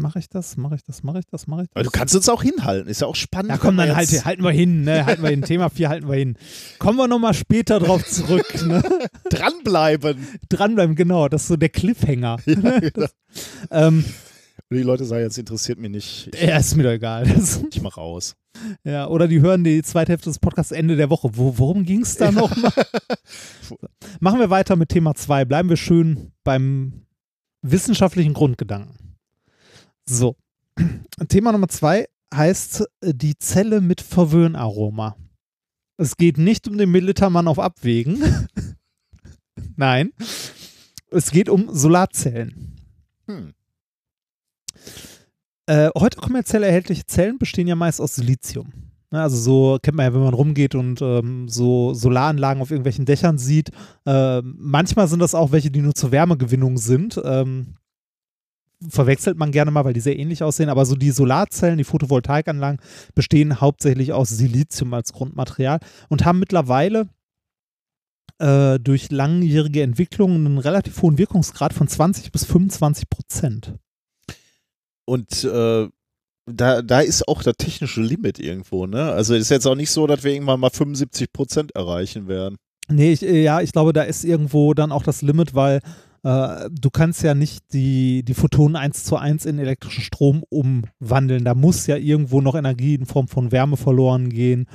Mache 0.00 0.18
ich 0.18 0.28
das? 0.28 0.56
Mache 0.56 0.76
ich 0.76 0.82
das? 0.82 1.02
Mache 1.02 1.18
ich 1.18 1.26
das? 1.26 1.46
Mache 1.46 1.62
ich 1.62 1.68
das? 1.68 1.76
Aber 1.76 1.84
du 1.84 1.90
kannst 1.90 2.14
uns 2.16 2.28
auch 2.28 2.42
hinhalten, 2.42 2.88
ist 2.88 3.02
ja 3.02 3.06
auch 3.06 3.16
spannend. 3.16 3.50
Ja, 3.50 3.58
komm, 3.58 3.76
dann 3.76 3.94
halt, 3.94 4.24
halten 4.24 4.42
wir 4.42 4.50
hin, 4.50 4.82
ne? 4.82 5.04
Halten 5.04 5.22
wir 5.22 5.30
hin. 5.30 5.42
Thema 5.44 5.68
4 5.68 5.88
halten 5.88 6.08
wir 6.08 6.16
hin. 6.16 6.36
Kommen 6.78 6.96
wir 6.98 7.06
nochmal 7.06 7.34
später 7.34 7.78
drauf 7.78 8.04
zurück, 8.06 8.46
ne? 8.66 8.82
dranbleiben. 9.30 10.26
Dranbleiben, 10.48 10.96
genau. 10.96 11.28
Das 11.28 11.42
ist 11.42 11.48
so 11.48 11.56
der 11.56 11.68
Cliffhanger. 11.68 12.38
Ja, 12.46 12.78
genau. 12.80 13.06
ähm, 13.70 14.04
Und 14.70 14.76
die 14.76 14.84
Leute 14.84 15.04
sagen, 15.04 15.22
jetzt 15.22 15.36
interessiert 15.36 15.80
mich 15.80 15.90
nicht. 15.90 16.30
Ich, 16.32 16.42
ja, 16.42 16.56
ist 16.56 16.76
mir 16.76 16.84
doch 16.84 16.92
egal. 16.92 17.26
Ich 17.70 17.82
mach 17.82 17.96
aus. 17.96 18.36
ja, 18.84 19.08
oder 19.08 19.26
die 19.26 19.40
hören 19.40 19.64
die 19.64 19.82
zweite 19.82 20.12
Hälfte 20.12 20.30
des 20.30 20.38
Podcasts 20.38 20.70
Ende 20.70 20.94
der 20.94 21.10
Woche. 21.10 21.30
Wo, 21.32 21.58
worum 21.58 21.84
ging 21.84 22.02
es 22.02 22.16
da 22.16 22.30
nochmal? 22.30 22.72
Machen 24.20 24.38
wir 24.38 24.48
weiter 24.48 24.76
mit 24.76 24.90
Thema 24.90 25.16
2. 25.16 25.44
Bleiben 25.44 25.68
wir 25.68 25.76
schön 25.76 26.30
beim 26.44 27.04
wissenschaftlichen 27.62 28.32
Grundgedanken. 28.32 29.16
So. 30.04 30.36
Thema 31.28 31.50
Nummer 31.50 31.68
2 31.68 32.06
heißt 32.32 32.86
äh, 33.00 33.12
die 33.12 33.36
Zelle 33.38 33.80
mit 33.80 34.00
Verwöhnaroma. 34.00 35.16
Es 35.96 36.16
geht 36.16 36.38
nicht 36.38 36.68
um 36.68 36.78
den 36.78 36.92
Militermann 36.92 37.48
auf 37.48 37.58
Abwägen. 37.58 38.46
Nein. 39.76 40.12
Es 41.10 41.32
geht 41.32 41.48
um 41.48 41.74
Solarzellen. 41.74 42.76
Hm. 43.26 43.52
Äh, 45.70 45.90
heute 45.96 46.18
kommerziell 46.18 46.64
erhältliche 46.64 47.06
Zellen 47.06 47.38
bestehen 47.38 47.68
ja 47.68 47.76
meist 47.76 48.00
aus 48.00 48.16
Silizium. 48.16 48.72
Ne, 49.12 49.22
also 49.22 49.36
so 49.36 49.78
kennt 49.80 49.96
man 49.96 50.06
ja, 50.06 50.12
wenn 50.12 50.24
man 50.24 50.34
rumgeht 50.34 50.74
und 50.74 51.00
ähm, 51.00 51.46
so 51.48 51.94
Solaranlagen 51.94 52.60
auf 52.60 52.72
irgendwelchen 52.72 53.04
Dächern 53.04 53.38
sieht. 53.38 53.70
Äh, 54.04 54.42
manchmal 54.42 55.06
sind 55.06 55.20
das 55.20 55.32
auch 55.32 55.52
welche, 55.52 55.70
die 55.70 55.80
nur 55.80 55.94
zur 55.94 56.10
Wärmegewinnung 56.10 56.76
sind. 56.76 57.20
Ähm, 57.24 57.76
verwechselt 58.88 59.38
man 59.38 59.52
gerne 59.52 59.70
mal, 59.70 59.84
weil 59.84 59.92
die 59.92 60.00
sehr 60.00 60.18
ähnlich 60.18 60.42
aussehen. 60.42 60.70
Aber 60.70 60.84
so 60.86 60.96
die 60.96 61.12
Solarzellen, 61.12 61.78
die 61.78 61.84
Photovoltaikanlagen 61.84 62.80
bestehen 63.14 63.60
hauptsächlich 63.60 64.12
aus 64.12 64.30
Silizium 64.30 64.92
als 64.92 65.12
Grundmaterial 65.12 65.78
und 66.08 66.24
haben 66.24 66.40
mittlerweile 66.40 67.10
äh, 68.38 68.80
durch 68.80 69.12
langjährige 69.12 69.82
Entwicklung 69.82 70.34
einen 70.34 70.58
relativ 70.58 71.00
hohen 71.00 71.16
Wirkungsgrad 71.16 71.72
von 71.72 71.86
20 71.86 72.32
bis 72.32 72.44
25 72.44 73.08
Prozent. 73.08 73.78
Und 75.10 75.42
äh, 75.42 75.88
da, 76.46 76.82
da 76.82 77.00
ist 77.00 77.26
auch 77.26 77.42
das 77.42 77.54
technische 77.58 78.00
Limit 78.00 78.38
irgendwo, 78.38 78.86
ne? 78.86 79.10
Also 79.10 79.34
ist 79.34 79.50
jetzt 79.50 79.66
auch 79.66 79.74
nicht 79.74 79.90
so, 79.90 80.06
dass 80.06 80.22
wir 80.22 80.32
irgendwann 80.32 80.60
mal 80.60 80.70
75 80.70 81.32
Prozent 81.32 81.74
erreichen 81.74 82.28
werden. 82.28 82.58
Nee, 82.88 83.10
ich, 83.10 83.24
äh, 83.24 83.42
ja, 83.42 83.60
ich 83.60 83.72
glaube, 83.72 83.92
da 83.92 84.02
ist 84.02 84.24
irgendwo 84.24 84.72
dann 84.72 84.92
auch 84.92 85.02
das 85.02 85.22
Limit, 85.22 85.56
weil 85.56 85.80
äh, 86.22 86.70
du 86.70 86.90
kannst 86.90 87.24
ja 87.24 87.34
nicht 87.34 87.72
die, 87.72 88.22
die 88.22 88.34
Photonen 88.34 88.76
eins 88.76 89.02
zu 89.02 89.16
eins 89.16 89.46
in 89.46 89.58
elektrischen 89.58 90.04
Strom 90.04 90.44
umwandeln. 90.48 91.44
Da 91.44 91.56
muss 91.56 91.88
ja 91.88 91.96
irgendwo 91.96 92.40
noch 92.40 92.54
Energie 92.54 92.94
in 92.94 93.06
Form 93.06 93.26
von 93.26 93.50
Wärme 93.50 93.76
verloren 93.76 94.28
gehen, 94.28 94.66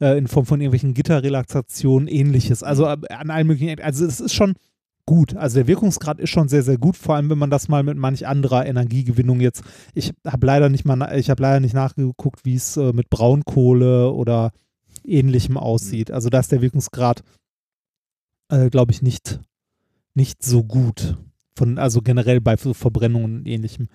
äh, 0.00 0.16
in 0.16 0.26
Form 0.26 0.46
von 0.46 0.62
irgendwelchen 0.62 0.94
Gitterrelaxationen, 0.94 2.08
ähnliches. 2.08 2.62
Also 2.62 2.86
äh, 2.86 2.96
an 3.10 3.28
allen 3.28 3.46
möglichen, 3.46 3.78
also 3.78 4.06
es 4.06 4.20
ist 4.20 4.32
schon 4.32 4.54
gut. 5.06 5.36
Also 5.36 5.56
der 5.56 5.66
Wirkungsgrad 5.66 6.20
ist 6.20 6.30
schon 6.30 6.48
sehr, 6.48 6.62
sehr 6.62 6.78
gut, 6.78 6.96
vor 6.96 7.16
allem 7.16 7.30
wenn 7.30 7.38
man 7.38 7.50
das 7.50 7.68
mal 7.68 7.82
mit 7.82 7.96
manch 7.96 8.26
anderer 8.26 8.66
Energiegewinnung 8.66 9.40
jetzt, 9.40 9.62
ich 9.94 10.12
habe 10.26 10.46
leider 10.46 10.68
nicht 10.68 10.84
mal, 10.84 11.18
ich 11.18 11.30
habe 11.30 11.42
leider 11.42 11.60
nicht 11.60 11.74
nachgeguckt, 11.74 12.44
wie 12.44 12.54
es 12.54 12.76
äh, 12.76 12.92
mit 12.92 13.10
Braunkohle 13.10 14.12
oder 14.12 14.52
ähnlichem 15.04 15.56
aussieht. 15.56 16.10
Also 16.10 16.28
da 16.28 16.40
ist 16.40 16.52
der 16.52 16.62
Wirkungsgrad, 16.62 17.22
äh, 18.48 18.70
glaube 18.70 18.92
ich, 18.92 19.02
nicht, 19.02 19.40
nicht 20.14 20.42
so 20.42 20.64
gut. 20.64 21.18
Von, 21.54 21.78
also 21.78 22.00
generell 22.00 22.40
bei 22.40 22.56
Verbrennungen 22.56 23.40
und 23.40 23.46
ähnlichem. 23.46 23.88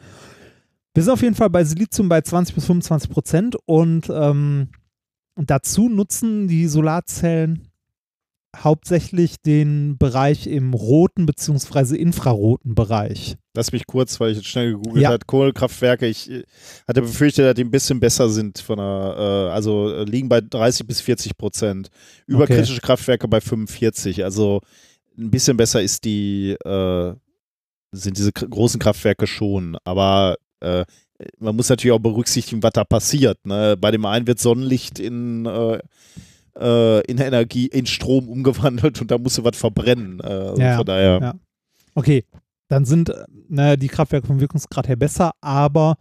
Wir 0.93 1.03
sind 1.03 1.13
auf 1.13 1.21
jeden 1.21 1.35
Fall 1.35 1.49
bei 1.49 1.63
Silizium 1.63 2.09
bei 2.09 2.21
20 2.21 2.55
bis 2.55 2.65
25 2.65 3.09
Prozent 3.09 3.57
und 3.65 4.09
ähm, 4.11 4.69
dazu 5.35 5.89
nutzen 5.89 6.47
die 6.47 6.67
Solarzellen 6.67 7.66
hauptsächlich 8.55 9.35
den 9.41 9.97
Bereich 9.97 10.47
im 10.47 10.73
roten 10.73 11.25
bzw. 11.25 11.95
infraroten 11.95 12.75
Bereich. 12.75 13.35
Lass 13.55 13.71
mich 13.71 13.85
kurz, 13.87 14.19
weil 14.19 14.31
ich 14.31 14.37
jetzt 14.37 14.47
schnell 14.47 14.73
gegoogelt 14.73 15.03
Ja. 15.03 15.09
habe, 15.09 15.25
Kohlekraftwerke, 15.25 16.07
ich 16.07 16.29
äh, 16.29 16.43
hatte 16.87 17.01
befürchtet, 17.01 17.45
dass 17.45 17.53
die 17.55 17.63
ein 17.63 17.71
bisschen 17.71 17.99
besser 17.99 18.29
sind 18.29 18.59
von 18.59 18.77
der, 18.77 19.15
äh, 19.17 19.53
also 19.53 19.91
äh, 19.93 20.03
liegen 20.05 20.29
bei 20.29 20.41
30 20.41 20.87
bis 20.87 21.01
40 21.01 21.37
Prozent. 21.37 21.89
Überkritische 22.25 22.81
Kraftwerke 22.81 23.27
bei 23.27 23.41
45. 23.41 24.23
Also 24.23 24.61
ein 25.17 25.31
bisschen 25.31 25.57
besser 25.57 25.81
ist 25.81 26.03
die, 26.05 26.51
äh, 26.51 27.13
sind 27.91 28.17
diese 28.17 28.31
großen 28.31 28.79
Kraftwerke 28.79 29.27
schon. 29.27 29.77
Aber 29.83 30.37
äh, 30.61 30.85
man 31.39 31.55
muss 31.55 31.69
natürlich 31.69 31.93
auch 31.95 31.99
berücksichtigen, 31.99 32.61
was 32.61 32.71
da 32.73 32.83
passiert. 32.83 33.43
Ne? 33.45 33.75
Bei 33.79 33.89
dem 33.91 34.05
einen 34.05 34.27
wird 34.27 34.39
Sonnenlicht 34.39 34.99
in 34.99 35.45
äh, 36.59 37.01
in 37.01 37.17
Energie, 37.19 37.67
in 37.67 37.85
Strom 37.85 38.29
umgewandelt 38.29 39.01
und 39.01 39.11
da 39.11 39.17
musst 39.17 39.37
du 39.37 39.43
was 39.43 39.57
verbrennen. 39.57 40.19
Äh, 40.19 40.23
also 40.27 40.61
Ja, 40.61 40.77
von 40.77 40.85
daher. 40.85 41.19
ja. 41.21 41.33
Okay, 41.95 42.23
dann 42.67 42.85
sind 42.85 43.09
äh, 43.09 43.25
naja, 43.49 43.75
die 43.75 43.87
Kraftwerke 43.87 44.27
vom 44.27 44.39
Wirkungsgrad 44.39 44.87
her 44.87 44.95
besser, 44.95 45.31
aber 45.41 45.95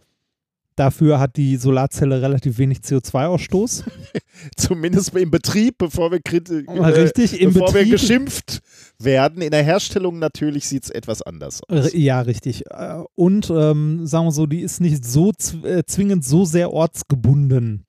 dafür 0.75 1.19
hat 1.19 1.37
die 1.37 1.57
Solarzelle 1.57 2.21
relativ 2.21 2.59
wenig 2.59 2.79
CO2-Ausstoß. 2.79 3.83
Zumindest 4.55 5.15
im 5.15 5.31
Betrieb, 5.31 5.79
bevor 5.79 6.11
wir, 6.11 6.19
kriti- 6.19 6.67
äh, 6.67 6.85
Richtig, 6.85 7.41
im 7.41 7.51
bevor 7.53 7.69
wir 7.73 7.81
Betrieb. 7.81 7.91
geschimpft 7.93 8.59
werden. 8.99 9.41
In 9.41 9.49
der 9.49 9.63
Herstellung 9.63 10.19
natürlich 10.19 10.67
sieht 10.67 10.83
es 10.83 10.89
etwas 10.91 11.23
anders 11.23 11.61
aus. 11.67 11.91
Ja, 11.93 12.21
richtig. 12.21 12.63
Äh, 12.69 13.01
Und 13.15 13.49
ähm, 13.49 14.05
sagen 14.05 14.27
wir 14.27 14.31
so, 14.31 14.45
die 14.45 14.59
ist 14.61 14.79
nicht 14.79 15.03
so 15.03 15.31
zw 15.31 15.81
zwingend 15.87 16.23
so 16.23 16.45
sehr 16.45 16.71
ortsgebunden 16.71 17.85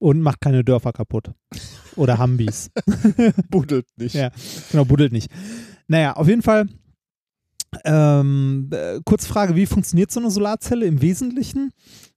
und 0.00 0.20
macht 0.20 0.40
keine 0.40 0.64
Dörfer 0.64 0.92
kaputt. 0.92 1.30
Oder 1.96 2.18
Hambis. 2.18 2.70
Buddelt 3.50 3.86
nicht. 3.96 4.14
Ja. 4.14 4.30
Genau, 4.70 4.84
buddelt 4.84 5.12
nicht. 5.12 5.30
Naja, 5.88 6.14
auf 6.14 6.28
jeden 6.28 6.42
Fall. 6.42 6.66
Ähm, 7.84 8.70
äh, 8.72 9.00
kurz 9.04 9.26
Frage, 9.26 9.56
wie 9.56 9.66
funktioniert 9.66 10.10
so 10.10 10.20
eine 10.20 10.30
Solarzelle 10.30 10.86
im 10.86 11.02
Wesentlichen? 11.02 11.72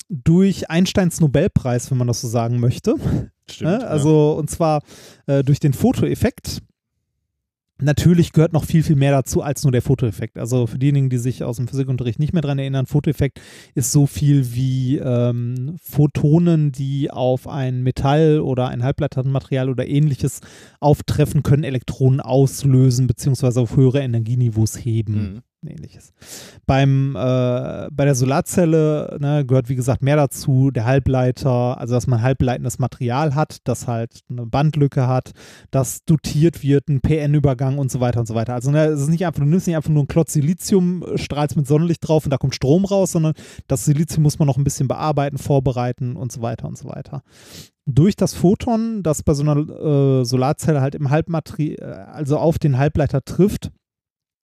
Durch 0.09 0.69
Einsteins 0.69 1.19
Nobelpreis, 1.19 1.91
wenn 1.91 1.97
man 1.97 2.07
das 2.07 2.21
so 2.21 2.27
sagen 2.27 2.59
möchte. 2.59 2.95
Stimmt. 3.49 3.71
Ne? 3.71 3.87
Also, 3.87 4.33
und 4.33 4.49
zwar 4.49 4.81
äh, 5.27 5.43
durch 5.43 5.59
den 5.59 5.73
Fotoeffekt. 5.73 6.61
Natürlich 7.81 8.33
gehört 8.33 8.53
noch 8.53 8.65
viel, 8.65 8.83
viel 8.83 8.95
mehr 8.95 9.11
dazu 9.11 9.41
als 9.41 9.63
nur 9.63 9.71
der 9.71 9.81
Fotoeffekt. 9.81 10.37
Also 10.37 10.67
für 10.67 10.77
diejenigen, 10.77 11.09
die 11.09 11.17
sich 11.17 11.43
aus 11.43 11.57
dem 11.57 11.67
Physikunterricht 11.67 12.19
nicht 12.19 12.33
mehr 12.33 12.41
dran 12.41 12.59
erinnern, 12.59 12.85
Fotoeffekt 12.85 13.39
ist 13.73 13.91
so 13.91 14.05
viel 14.05 14.53
wie 14.53 14.97
ähm, 14.97 15.77
Photonen, 15.81 16.71
die 16.71 17.09
auf 17.09 17.47
ein 17.47 17.81
Metall 17.83 18.39
oder 18.39 18.67
ein 18.67 18.83
Halbleitermaterial 18.83 19.69
oder 19.69 19.87
ähnliches 19.87 20.41
auftreffen 20.79 21.43
können, 21.43 21.63
Elektronen 21.63 22.19
auslösen 22.19 23.07
beziehungsweise 23.07 23.61
auf 23.61 23.77
höhere 23.77 24.01
Energieniveaus 24.01 24.77
heben. 24.83 25.13
Mhm. 25.13 25.41
Ähnliches. 25.67 26.13
Beim, 26.65 27.15
äh, 27.15 27.87
bei 27.91 28.05
der 28.05 28.15
Solarzelle 28.15 29.17
ne, 29.19 29.45
gehört, 29.45 29.69
wie 29.69 29.75
gesagt, 29.75 30.01
mehr 30.01 30.15
dazu. 30.15 30.71
Der 30.71 30.85
Halbleiter, 30.85 31.79
also 31.79 31.95
dass 31.95 32.07
man 32.07 32.21
halbleitendes 32.21 32.79
Material 32.79 33.35
hat, 33.35 33.57
das 33.65 33.87
halt 33.87 34.21
eine 34.29 34.45
Bandlücke 34.45 35.07
hat, 35.07 35.31
das 35.71 36.03
dotiert 36.05 36.63
wird, 36.63 36.87
ein 36.89 37.01
PN-Übergang 37.01 37.77
und 37.77 37.91
so 37.91 37.99
weiter 37.99 38.21
und 38.21 38.27
so 38.27 38.35
weiter. 38.35 38.53
Also 38.53 38.71
ne, 38.71 38.85
es 38.85 39.01
ist 39.01 39.09
nicht 39.09 39.25
einfach, 39.25 39.41
du 39.41 39.47
nimmst 39.47 39.67
nicht 39.67 39.75
einfach 39.75 39.89
nur 39.89 40.01
einen 40.01 40.07
Klotz 40.07 40.33
Silizium, 40.33 41.03
strahlst 41.15 41.57
mit 41.57 41.67
Sonnenlicht 41.67 42.07
drauf 42.07 42.25
und 42.25 42.31
da 42.31 42.37
kommt 42.37 42.55
Strom 42.55 42.85
raus, 42.85 43.11
sondern 43.11 43.33
das 43.67 43.85
Silizium 43.85 44.23
muss 44.23 44.39
man 44.39 44.47
noch 44.47 44.57
ein 44.57 44.63
bisschen 44.63 44.87
bearbeiten, 44.87 45.37
vorbereiten 45.37 46.15
und 46.15 46.31
so 46.31 46.41
weiter 46.41 46.67
und 46.67 46.77
so 46.77 46.87
weiter. 46.87 47.23
Durch 47.85 48.15
das 48.15 48.35
Photon, 48.35 49.01
das 49.01 49.23
bei 49.23 49.33
so 49.33 49.41
einer 49.41 49.57
äh, 49.57 50.23
Solarzelle 50.23 50.79
halt 50.79 50.93
im 50.93 51.09
Halbmaterial, 51.09 52.09
also 52.11 52.37
auf 52.37 52.59
den 52.59 52.77
Halbleiter 52.77 53.23
trifft, 53.23 53.71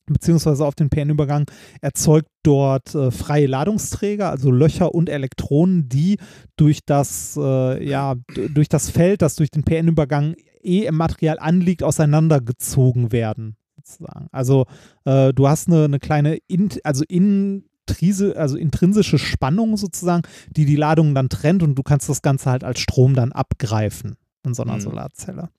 beziehungsweise 0.07 0.65
auf 0.65 0.75
den 0.75 0.89
PN-Übergang 0.89 1.51
erzeugt 1.81 2.29
dort 2.43 2.95
äh, 2.95 3.11
freie 3.11 3.47
Ladungsträger, 3.47 4.31
also 4.31 4.51
Löcher 4.51 4.95
und 4.95 5.09
Elektronen, 5.09 5.89
die 5.89 6.19
durch 6.57 6.81
das, 6.85 7.37
äh, 7.41 7.89
ja, 7.89 8.15
durch 8.51 8.69
das 8.69 8.91
Feld, 8.91 9.23
das 9.23 9.37
durch 9.37 9.51
den 9.51 9.65
PN-Übergang 9.65 10.35
eh 10.63 10.85
im 10.85 10.97
Material 10.97 11.39
anliegt, 11.39 11.83
auseinandergezogen 11.83 13.13
werden. 13.13 13.57
Sozusagen. 13.77 14.29
Also 14.33 14.67
äh, 15.05 15.33
du 15.33 15.49
hast 15.49 15.69
eine, 15.69 15.85
eine 15.85 15.99
kleine, 15.99 16.39
in, 16.49 16.71
also 16.83 17.05
intrise, 17.09 18.37
also 18.37 18.57
intrinsische 18.57 19.19
Spannung 19.19 19.77
sozusagen, 19.77 20.23
die 20.51 20.65
die 20.65 20.77
Ladung 20.77 21.15
dann 21.15 21.29
trennt 21.29 21.63
und 21.63 21.77
du 21.77 21.83
kannst 21.83 22.09
das 22.09 22.23
Ganze 22.23 22.51
halt 22.51 22.65
als 22.65 22.81
Strom 22.81 23.15
dann 23.15 23.33
abgreifen 23.33 24.17
in 24.45 24.55
so 24.55 24.63
einer 24.63 24.77
Mhm. 24.77 24.81
Solarzelle 24.81 25.51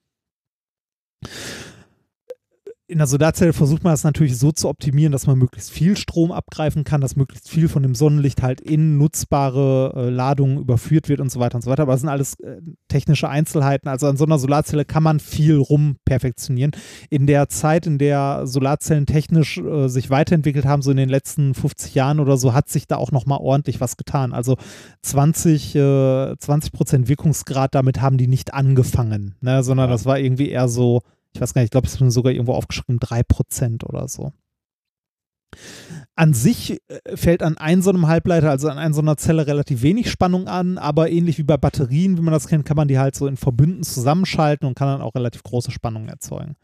in 2.89 2.99
der 2.99 3.07
Solarzelle 3.07 3.51
versucht 3.51 3.83
man 3.83 3.91
das 3.91 4.05
natürlich 4.05 4.37
so 4.37 4.53
zu 4.53 4.69
optimieren, 4.69 5.11
dass 5.11 5.27
man 5.27 5.37
möglichst 5.37 5.71
viel 5.71 5.97
Strom 5.97 6.31
abgreifen 6.31 6.85
kann, 6.85 7.01
dass 7.01 7.17
möglichst 7.17 7.49
viel 7.49 7.67
von 7.67 7.83
dem 7.83 7.95
Sonnenlicht 7.95 8.41
halt 8.41 8.61
in 8.61 8.97
nutzbare 8.97 9.93
äh, 9.93 10.09
Ladungen 10.09 10.57
überführt 10.57 11.09
wird 11.09 11.19
und 11.19 11.29
so 11.29 11.41
weiter 11.41 11.55
und 11.55 11.63
so 11.63 11.69
weiter. 11.69 11.83
Aber 11.83 11.91
das 11.91 12.01
sind 12.01 12.09
alles 12.09 12.39
äh, 12.39 12.61
technische 12.87 13.27
Einzelheiten. 13.27 13.89
Also 13.89 14.07
an 14.07 14.15
so 14.15 14.23
einer 14.23 14.39
Solarzelle 14.39 14.85
kann 14.85 15.03
man 15.03 15.19
viel 15.19 15.57
rum 15.57 15.97
perfektionieren. 16.05 16.71
In 17.09 17.27
der 17.27 17.49
Zeit, 17.49 17.87
in 17.87 17.97
der 17.97 18.47
Solarzellen 18.47 19.05
technisch 19.05 19.57
äh, 19.57 19.89
sich 19.89 20.09
weiterentwickelt 20.09 20.65
haben, 20.65 20.81
so 20.81 20.91
in 20.91 20.97
den 20.97 21.09
letzten 21.09 21.53
50 21.53 21.93
Jahren 21.93 22.21
oder 22.21 22.37
so, 22.37 22.53
hat 22.53 22.69
sich 22.69 22.87
da 22.87 22.95
auch 22.95 23.11
nochmal 23.11 23.39
ordentlich 23.41 23.81
was 23.81 23.97
getan. 23.97 24.31
Also 24.31 24.55
20, 25.01 25.73
20 25.73 26.71
Prozent 26.71 27.07
Wirkungsgrad, 27.09 27.75
damit 27.75 28.01
haben 28.01 28.17
die 28.17 28.27
nicht 28.27 28.53
angefangen, 28.53 29.35
ne? 29.41 29.63
sondern 29.63 29.89
das 29.89 30.05
war 30.05 30.19
irgendwie 30.19 30.49
eher 30.49 30.67
so 30.67 31.01
ich 31.37 31.41
weiß 31.41 31.53
gar 31.53 31.61
nicht, 31.61 31.67
ich 31.67 31.71
glaube, 31.71 31.85
es 31.85 32.01
ist 32.01 32.13
sogar 32.13 32.33
irgendwo 32.33 32.53
aufgeschrieben, 32.53 32.99
3% 32.99 33.85
oder 33.85 34.07
so. 34.07 34.33
An 36.15 36.33
sich 36.33 36.81
äh, 36.87 37.15
fällt 37.15 37.43
an 37.43 37.57
einem 37.57 37.83
so 37.83 37.91
einem 37.91 38.07
Halbleiter, 38.07 38.49
also 38.49 38.69
an 38.69 38.79
einer 38.79 38.93
so 38.93 39.01
einer 39.01 39.17
Zelle 39.17 39.45
relativ 39.45 39.83
wenig 39.83 40.09
Spannung 40.09 40.47
an, 40.47 40.79
aber 40.79 41.11
ähnlich 41.11 41.37
wie 41.37 41.43
bei 41.43 41.57
Batterien, 41.57 42.17
wie 42.17 42.21
man 42.21 42.33
das 42.33 42.47
kennt, 42.47 42.65
kann 42.65 42.75
man 42.75 42.87
die 42.87 42.97
halt 42.97 43.15
so 43.15 43.27
in 43.27 43.37
Verbünden 43.37 43.83
zusammenschalten 43.83 44.67
und 44.67 44.73
kann 44.75 44.87
dann 44.87 45.01
auch 45.01 45.13
relativ 45.13 45.43
große 45.43 45.71
Spannungen 45.71 46.09
erzeugen. 46.09 46.55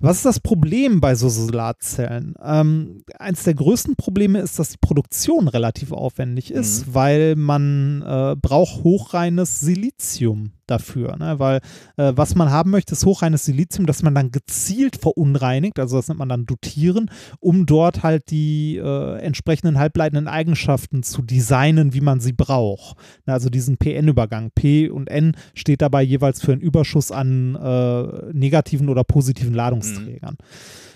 Was 0.00 0.18
ist 0.18 0.24
das 0.24 0.40
Problem 0.40 1.00
bei 1.00 1.16
so 1.16 1.28
Solarzellen? 1.28 2.34
Ähm, 2.42 3.02
eins 3.18 3.42
der 3.42 3.54
größten 3.54 3.96
Probleme 3.96 4.38
ist, 4.38 4.60
dass 4.60 4.70
die 4.70 4.78
Produktion 4.80 5.48
relativ 5.48 5.90
aufwendig 5.90 6.52
ist, 6.52 6.86
mhm. 6.86 6.94
weil 6.94 7.36
man 7.36 8.02
äh, 8.02 8.36
braucht 8.40 8.84
hochreines 8.84 9.58
Silizium 9.58 10.52
dafür, 10.66 11.16
ne? 11.16 11.38
weil 11.38 11.60
äh, 11.96 12.12
was 12.14 12.34
man 12.34 12.50
haben 12.50 12.70
möchte, 12.70 12.92
ist 12.92 13.04
hochreines 13.04 13.44
Silizium, 13.44 13.86
das 13.86 14.02
man 14.02 14.14
dann 14.14 14.30
gezielt 14.30 14.96
verunreinigt, 14.96 15.78
also 15.78 15.96
das 15.96 16.08
nennt 16.08 16.18
man 16.18 16.28
dann 16.28 16.46
dotieren, 16.46 17.10
um 17.40 17.66
dort 17.66 18.02
halt 18.02 18.30
die 18.30 18.76
äh, 18.76 19.18
entsprechenden 19.18 19.78
halbleitenden 19.78 20.28
Eigenschaften 20.28 21.02
zu 21.02 21.22
designen, 21.22 21.94
wie 21.94 22.00
man 22.00 22.20
sie 22.20 22.32
braucht. 22.32 22.96
Also 23.26 23.50
diesen 23.50 23.76
PN-Übergang. 23.76 24.50
P 24.54 24.88
und 24.88 25.08
N 25.08 25.36
steht 25.54 25.82
dabei 25.82 26.02
jeweils 26.02 26.40
für 26.42 26.52
einen 26.52 26.60
Überschuss 26.60 27.10
an 27.10 27.54
äh, 27.54 28.32
negativen 28.32 28.88
oder 28.88 29.04
positiven 29.04 29.54
Ladungsträgern. 29.54 30.36
Mhm. 30.40 30.93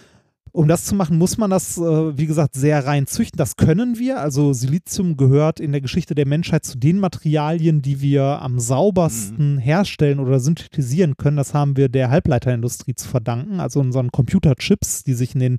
Um 0.59 0.67
das 0.67 0.85
zu 0.85 0.97
machen, 0.97 1.19
muss 1.19 1.39
man 1.39 1.51
das, 1.51 1.79
äh, 1.79 2.19
wie 2.19 2.27
gesagt, 2.27 2.57
sehr 2.57 2.85
rein 2.85 3.07
züchten. 3.07 3.39
Das 3.39 3.55
können 3.55 3.97
wir. 3.97 4.19
Also 4.19 4.53
Silizium 4.53 5.17
gehört 5.17 5.61
in 5.61 5.71
der 5.71 5.81
Geschichte 5.81 6.17
der 6.17 6.27
Menschheit 6.27 6.65
zu 6.65 6.77
den 6.77 6.99
Materialien, 6.99 7.81
die 7.81 8.01
wir 8.01 8.43
am 8.43 8.59
saubersten 8.59 9.55
mhm. 9.55 9.59
herstellen 9.59 10.19
oder 10.19 10.41
synthetisieren 10.41 11.17
können. 11.17 11.37
Das 11.37 11.55
haben 11.55 11.77
wir 11.77 11.89
der 11.89 12.11
Halbleiterindustrie 12.11 12.97
zu 12.97 13.07
verdanken, 13.07 13.61
also 13.61 13.79
unseren 13.79 14.11
Computerchips, 14.11 15.05
die 15.05 15.15
sich 15.15 15.35
in 15.35 15.41
den 15.41 15.59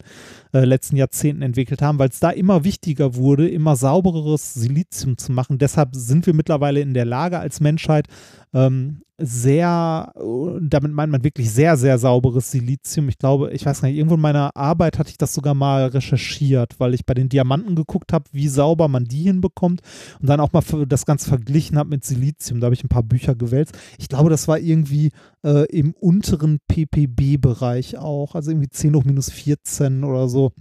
äh, 0.51 0.65
letzten 0.65 0.97
Jahrzehnten 0.97 1.43
entwickelt 1.43 1.81
haben, 1.81 1.97
weil 1.97 2.09
es 2.09 2.19
da 2.19 2.31
immer 2.31 2.65
wichtiger 2.65 3.15
wurde, 3.15 3.47
immer 3.47 3.77
saubereres 3.77 4.53
Silizium 4.53 5.17
zu 5.17 5.31
machen. 5.31 5.59
Deshalb 5.59 5.95
sind 5.95 6.25
wir 6.25 6.33
mittlerweile 6.33 6.81
in 6.81 6.93
der 6.93 7.05
Lage 7.05 7.39
als 7.39 7.61
Menschheit, 7.61 8.07
ähm, 8.53 9.01
sehr, 9.21 10.13
damit 10.61 10.93
meint 10.93 11.11
man 11.11 11.23
wirklich 11.23 11.51
sehr, 11.51 11.75
sehr 11.75 11.97
sauberes 11.97 12.51
Silizium. 12.51 13.09
Ich 13.09 13.17
glaube, 13.17 13.51
ich 13.51 13.65
weiß 13.65 13.81
nicht, 13.81 13.95
irgendwo 13.95 14.15
in 14.15 14.21
meiner 14.21 14.55
Arbeit 14.55 14.97
hatte 14.97 15.09
ich 15.09 15.17
das 15.17 15.33
sogar 15.33 15.53
mal 15.53 15.87
recherchiert, 15.87 16.79
weil 16.79 16.93
ich 16.93 17.05
bei 17.05 17.13
den 17.13 17.27
Diamanten 17.27 17.75
geguckt 17.75 18.13
habe, 18.13 18.25
wie 18.31 18.47
sauber 18.47 18.87
man 18.87 19.05
die 19.05 19.23
hinbekommt 19.23 19.81
und 20.21 20.29
dann 20.29 20.39
auch 20.39 20.53
mal 20.53 20.63
das 20.87 21.05
Ganze 21.05 21.27
verglichen 21.27 21.77
habe 21.77 21.89
mit 21.89 22.05
Silizium. 22.05 22.61
Da 22.61 22.65
habe 22.65 22.75
ich 22.75 22.83
ein 22.83 22.89
paar 22.89 23.03
Bücher 23.03 23.35
gewälzt. 23.35 23.77
Ich 23.97 24.07
glaube, 24.07 24.29
das 24.29 24.47
war 24.47 24.57
irgendwie 24.57 25.11
äh, 25.43 25.65
im 25.65 25.93
unteren 25.93 26.59
PPB-Bereich 26.67 27.97
auch, 27.97 28.35
also 28.35 28.51
irgendwie 28.51 28.69
10 28.69 28.95
hoch 28.95 29.03
minus 29.03 29.29
14 29.29 30.03
oder 30.05 30.29
so. 30.29 30.53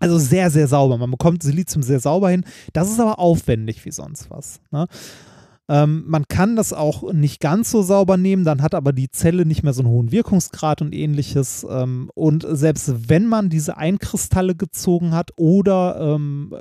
Also 0.00 0.18
sehr, 0.18 0.50
sehr 0.50 0.66
sauber. 0.66 0.98
Man 0.98 1.12
bekommt 1.12 1.44
Silizium 1.44 1.84
sehr 1.84 2.00
sauber 2.00 2.30
hin. 2.30 2.44
Das 2.72 2.90
ist 2.90 2.98
aber 2.98 3.20
aufwendig 3.20 3.84
wie 3.84 3.92
sonst 3.92 4.28
was. 4.30 4.60
Ne? 4.72 4.88
Ähm, 5.68 6.04
man 6.06 6.28
kann 6.28 6.56
das 6.56 6.72
auch 6.72 7.12
nicht 7.12 7.40
ganz 7.40 7.70
so 7.70 7.82
sauber 7.82 8.16
nehmen, 8.16 8.44
dann 8.44 8.60
hat 8.60 8.74
aber 8.74 8.92
die 8.92 9.10
Zelle 9.10 9.46
nicht 9.46 9.62
mehr 9.62 9.72
so 9.72 9.82
einen 9.82 9.90
hohen 9.90 10.12
Wirkungsgrad 10.12 10.82
und 10.82 10.94
ähnliches. 10.94 11.66
Ähm, 11.68 12.10
und 12.14 12.46
selbst 12.48 13.08
wenn 13.08 13.26
man 13.26 13.48
diese 13.48 13.78
Einkristalle 13.78 14.54
gezogen 14.54 15.12
hat 15.12 15.30
oder 15.36 16.14
ähm, 16.16 16.54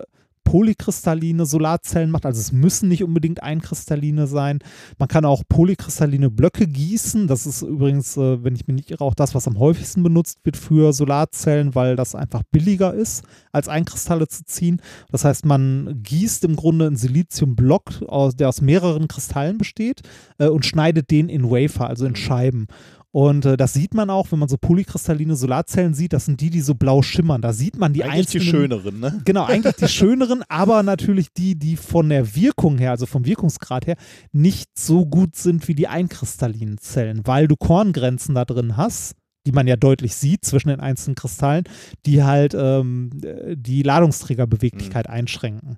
polykristalline 0.44 1.46
Solarzellen 1.46 2.12
macht. 2.12 2.26
Also 2.26 2.40
es 2.40 2.52
müssen 2.52 2.90
nicht 2.90 3.04
unbedingt 3.04 3.42
einkristalline 3.42 4.28
sein. 4.28 4.60
Man 4.98 5.08
kann 5.08 5.26
auch 5.26 5.44
polykristalline 5.48 6.30
Blöcke 6.30 6.68
gießen. 6.68 7.28
Das 7.28 7.46
ist 7.46 7.62
übrigens, 7.62 8.18
äh, 8.18 8.44
wenn 8.44 8.56
ich 8.56 8.68
mich 8.68 8.76
nicht 8.76 8.92
irre, 8.92 9.04
auch 9.04 9.16
das, 9.16 9.36
was 9.36 9.48
am 9.48 9.60
häufigsten 9.60 10.04
benutzt 10.04 10.40
wird 10.44 10.58
für 10.58 10.94
Solarzellen, 10.94 11.76
weil 11.76 11.96
das 11.96 12.16
einfach 12.16 12.44
billiger 12.52 12.94
ist, 12.94 13.24
als 13.52 13.68
Einkristalle 13.68 14.28
zu 14.28 14.46
ziehen. 14.46 14.82
Das 15.12 15.26
heißt, 15.26 15.46
man 15.46 16.02
gießt 16.04 16.44
im 16.44 16.56
Grunde 16.56 16.88
einen 16.88 16.98
Siliziumblock, 16.98 18.02
der 18.38 18.50
aus 18.50 18.62
mehreren 18.62 19.08
Kristallen 19.08 19.58
besteht 19.58 20.02
äh, 20.38 20.48
und 20.48 20.66
schneidet 20.66 21.12
den 21.12 21.30
in 21.30 21.50
Wafer, 21.50 21.88
also 21.88 22.06
in 22.06 22.12
mhm. 22.12 22.18
Scheiben. 22.18 22.68
Und 23.14 23.46
äh, 23.46 23.58
das 23.58 23.74
sieht 23.74 23.94
man 23.94 24.10
auch, 24.10 24.32
wenn 24.32 24.40
man 24.40 24.50
so 24.50 24.58
polykristalline 24.58 25.36
Solarzellen 25.36 25.94
sieht, 25.94 26.14
das 26.14 26.26
sind 26.26 26.42
die, 26.42 26.50
die 26.50 26.62
so 26.62 26.74
blau 26.74 27.04
schimmern. 27.04 27.44
Da 27.44 27.54
sieht 27.54 27.78
man 27.78 27.94
die 27.94 28.04
eigentlich 28.04 28.22
einzelnen. 28.22 28.44
die 28.44 28.50
schöneren, 28.50 29.00
ne? 29.00 29.22
Genau, 29.24 29.46
eigentlich 29.46 29.76
die 29.76 29.88
schöneren, 29.88 30.44
aber 30.50 30.82
natürlich 30.82 31.32
die, 31.32 31.54
die 31.54 31.76
von 31.76 32.10
der 32.10 32.36
Wirkung 32.36 32.80
her, 32.80 32.90
also 32.90 33.06
vom 33.06 33.24
Wirkungsgrad 33.24 33.86
her, 33.86 33.98
nicht 34.32 34.68
so 34.76 35.06
gut 35.06 35.36
sind 35.36 35.68
wie 35.68 35.76
die 35.76 35.88
einkristallinen 35.88 36.80
Zellen, 36.80 37.22
weil 37.26 37.48
du 37.48 37.56
Korngrenzen 37.56 38.34
da 38.34 38.46
drin 38.46 38.78
hast 38.78 39.16
die 39.46 39.52
man 39.52 39.68
ja 39.68 39.76
deutlich 39.76 40.16
sieht 40.16 40.46
zwischen 40.46 40.70
den 40.70 40.80
einzelnen 40.80 41.16
Kristallen, 41.16 41.66
die 42.06 42.24
halt 42.24 42.56
ähm, 42.58 43.10
die 43.54 43.84
Ladungsträgerbeweglichkeit 43.84 45.10
mhm. 45.10 45.14
einschränken. 45.14 45.78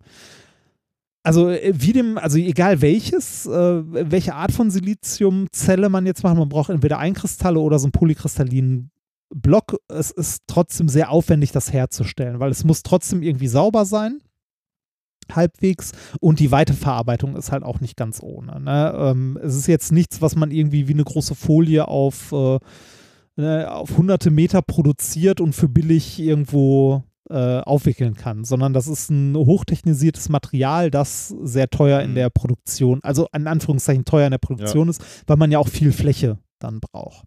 Also 1.26 1.50
äh, 1.50 1.74
wie 1.76 1.92
dem, 1.92 2.20
also 2.20 2.38
egal 2.38 2.82
welches, 2.82 3.48
äh, 3.48 3.84
welche 4.12 4.36
Art 4.36 4.52
von 4.52 4.70
Siliziumzelle 4.70 5.90
man 5.90 6.06
jetzt 6.06 6.24
macht, 6.24 6.38
man 6.38 6.50
braucht 6.50 6.70
entweder 6.70 7.00
Einkristalle 7.00 7.60
oder 7.60 7.80
so 7.80 7.86
einen 7.86 7.94
polykristallinen 7.94 8.92
Block. 9.34 9.78
Es 9.88 10.12
ist 10.12 10.44
trotzdem 10.46 10.88
sehr 10.88 11.10
aufwendig, 11.10 11.52
das 11.52 11.74
herzustellen, 11.74 12.40
weil 12.40 12.52
es 12.52 12.64
muss 12.64 12.84
trotzdem 12.84 13.24
irgendwie 13.24 13.48
sauber 13.48 13.86
sein 13.86 14.20
halbwegs 15.34 15.94
und 16.20 16.40
die 16.40 16.52
Weiterverarbeitung 16.52 17.36
ist 17.36 17.52
halt 17.52 17.64
auch 17.64 17.80
nicht 17.80 17.98
ganz 17.98 18.22
ohne. 18.22 18.60
Ne? 18.62 18.94
Ähm, 18.96 19.40
es 19.42 19.56
ist 19.56 19.66
jetzt 19.66 19.92
nichts, 19.92 20.22
was 20.22 20.36
man 20.36 20.52
irgendwie 20.52 20.88
wie 20.88 20.94
eine 20.94 21.04
große 21.04 21.34
Folie 21.34 21.88
auf, 21.88 22.32
äh, 22.32 22.60
ne, 23.36 23.72
auf 23.72 23.98
hunderte 23.98 24.30
Meter 24.30 24.62
produziert 24.62 25.42
und 25.42 25.54
für 25.54 25.68
billig 25.68 26.20
irgendwo 26.20 27.04
äh, 27.30 27.60
aufwickeln 27.62 28.16
kann, 28.16 28.44
sondern 28.44 28.74
das 28.74 28.88
ist 28.88 29.10
ein 29.10 29.36
hochtechnisiertes 29.36 30.30
Material, 30.30 30.92
das 30.92 31.30
sehr 31.44 31.70
teuer 31.70 32.02
in 32.02 32.12
mhm. 32.12 32.16
der 32.16 32.30
Produktion, 32.30 33.00
also 33.04 33.28
in 33.34 33.48
Anführungszeichen 33.48 34.06
teuer 34.06 34.28
in 34.28 34.32
der 34.32 34.38
Produktion 34.38 34.88
ja. 34.88 34.92
ist, 34.92 35.24
weil 35.28 35.38
man 35.38 35.52
ja 35.52 35.60
auch 35.60 35.68
viel 35.68 35.92
Fläche 35.92 36.38
dann 36.60 36.80
braucht. 36.80 37.26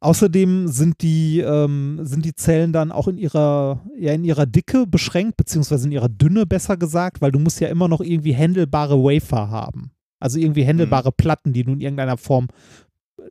Außerdem 0.00 0.68
sind 0.68 1.00
die, 1.02 1.40
ähm, 1.40 1.98
sind 2.02 2.24
die 2.24 2.34
Zellen 2.34 2.72
dann 2.72 2.92
auch 2.92 3.08
in 3.08 3.18
ihrer, 3.18 3.82
ja, 3.98 4.12
in 4.12 4.24
ihrer 4.24 4.46
Dicke 4.46 4.86
beschränkt, 4.86 5.36
beziehungsweise 5.36 5.86
in 5.86 5.92
ihrer 5.92 6.08
Dünne 6.08 6.46
besser 6.46 6.76
gesagt, 6.76 7.20
weil 7.20 7.32
du 7.32 7.38
musst 7.38 7.60
ja 7.60 7.68
immer 7.68 7.88
noch 7.88 8.00
irgendwie 8.00 8.32
händelbare 8.32 9.02
Wafer 9.02 9.50
haben. 9.50 9.90
Also 10.20 10.38
irgendwie 10.38 10.64
händelbare 10.64 11.08
mhm. 11.08 11.14
Platten, 11.16 11.52
die 11.52 11.64
du 11.64 11.72
in 11.72 11.80
irgendeiner 11.80 12.16
Form 12.16 12.48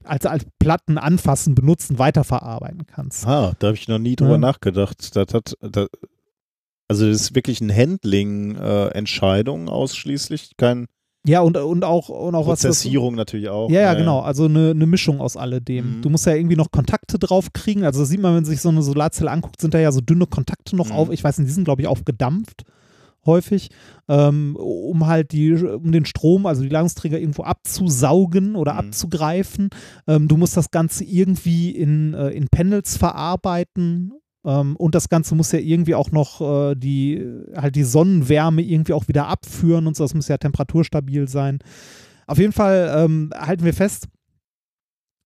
als, 0.03 0.25
als 0.25 0.45
Platten 0.59 0.97
anfassen, 0.97 1.55
benutzen, 1.55 1.99
weiterverarbeiten 1.99 2.85
kannst. 2.85 3.25
Ah, 3.27 3.53
da 3.59 3.67
habe 3.67 3.77
ich 3.77 3.87
noch 3.87 3.99
nie 3.99 4.15
drüber 4.15 4.33
ja. 4.33 4.37
nachgedacht. 4.37 5.15
Das 5.15 5.33
hat, 5.33 5.57
das, 5.61 5.87
also 6.87 7.07
das 7.07 7.21
ist 7.21 7.35
wirklich 7.35 7.61
eine 7.61 7.75
Handling-Entscheidung 7.75 9.67
äh, 9.67 9.71
ausschließlich, 9.71 10.57
kein 10.57 10.87
ja, 11.27 11.41
und, 11.41 11.57
und 11.57 11.83
auch, 11.83 12.09
und 12.09 12.35
auch 12.35 12.45
Prozessierung 12.45 13.13
was, 13.13 13.17
natürlich 13.17 13.49
auch. 13.49 13.67
Ja, 13.71 13.81
ja, 13.81 13.81
ja, 13.81 13.93
genau. 13.95 14.19
Also 14.19 14.45
eine, 14.45 14.69
eine 14.69 14.85
Mischung 14.85 15.21
aus 15.21 15.35
alledem. 15.35 15.97
Mhm. 15.97 16.01
Du 16.03 16.11
musst 16.11 16.27
ja 16.27 16.35
irgendwie 16.35 16.55
noch 16.55 16.69
Kontakte 16.69 17.17
drauf 17.17 17.51
kriegen. 17.51 17.83
Also 17.83 18.01
das 18.01 18.09
sieht 18.09 18.21
man, 18.21 18.35
wenn 18.35 18.45
sich 18.45 18.61
so 18.61 18.69
eine 18.69 18.83
Solarzelle 18.83 19.31
anguckt, 19.31 19.59
sind 19.59 19.73
da 19.73 19.79
ja 19.79 19.91
so 19.91 20.01
dünne 20.01 20.27
Kontakte 20.27 20.75
noch 20.75 20.89
mhm. 20.89 20.95
auf. 20.95 21.09
Ich 21.09 21.23
weiß 21.23 21.39
nicht, 21.39 21.47
die 21.47 21.53
sind, 21.53 21.65
glaube 21.65 21.81
ich, 21.81 21.87
aufgedampft 21.87 22.63
häufig, 23.25 23.69
ähm, 24.07 24.55
um 24.55 25.05
halt 25.07 25.31
die, 25.31 25.53
um 25.53 25.91
den 25.91 26.05
Strom, 26.05 26.45
also 26.45 26.63
die 26.63 26.69
Ladungsträger 26.69 27.19
irgendwo 27.19 27.43
abzusaugen 27.43 28.55
oder 28.55 28.73
mhm. 28.73 28.79
abzugreifen. 28.79 29.69
Ähm, 30.07 30.27
du 30.27 30.37
musst 30.37 30.57
das 30.57 30.71
Ganze 30.71 31.03
irgendwie 31.03 31.71
in, 31.71 32.13
äh, 32.13 32.29
in 32.29 32.47
Panels 32.47 32.97
verarbeiten. 32.97 34.13
Ähm, 34.45 34.75
und 34.75 34.95
das 34.95 35.09
Ganze 35.09 35.35
muss 35.35 35.51
ja 35.51 35.59
irgendwie 35.59 35.95
auch 35.95 36.11
noch 36.11 36.41
äh, 36.41 36.75
die, 36.75 37.25
halt 37.55 37.75
die 37.75 37.83
Sonnenwärme 37.83 38.61
irgendwie 38.61 38.93
auch 38.93 39.07
wieder 39.07 39.27
abführen 39.27 39.87
und 39.87 39.95
so. 39.95 40.03
Das 40.03 40.13
muss 40.13 40.27
ja 40.27 40.37
temperaturstabil 40.37 41.27
sein. 41.27 41.59
Auf 42.27 42.37
jeden 42.37 42.53
Fall 42.53 42.93
ähm, 42.97 43.31
halten 43.35 43.65
wir 43.65 43.73
fest, 43.73 44.07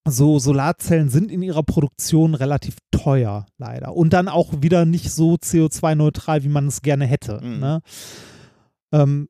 so 0.06 0.38
Solarzellen 0.38 1.08
sind 1.08 1.30
in 1.30 1.42
ihrer 1.42 1.62
Produktion 1.62 2.34
relativ 2.34 2.76
teuer, 2.90 3.46
leider. 3.58 3.94
Und 3.94 4.12
dann 4.12 4.28
auch 4.28 4.62
wieder 4.62 4.84
nicht 4.84 5.10
so 5.10 5.34
CO2-neutral, 5.34 6.42
wie 6.42 6.48
man 6.48 6.66
es 6.66 6.82
gerne 6.82 7.06
hätte. 7.06 7.40
Mhm. 7.42 7.58
Ne? 7.60 7.80
Ähm, 8.92 9.28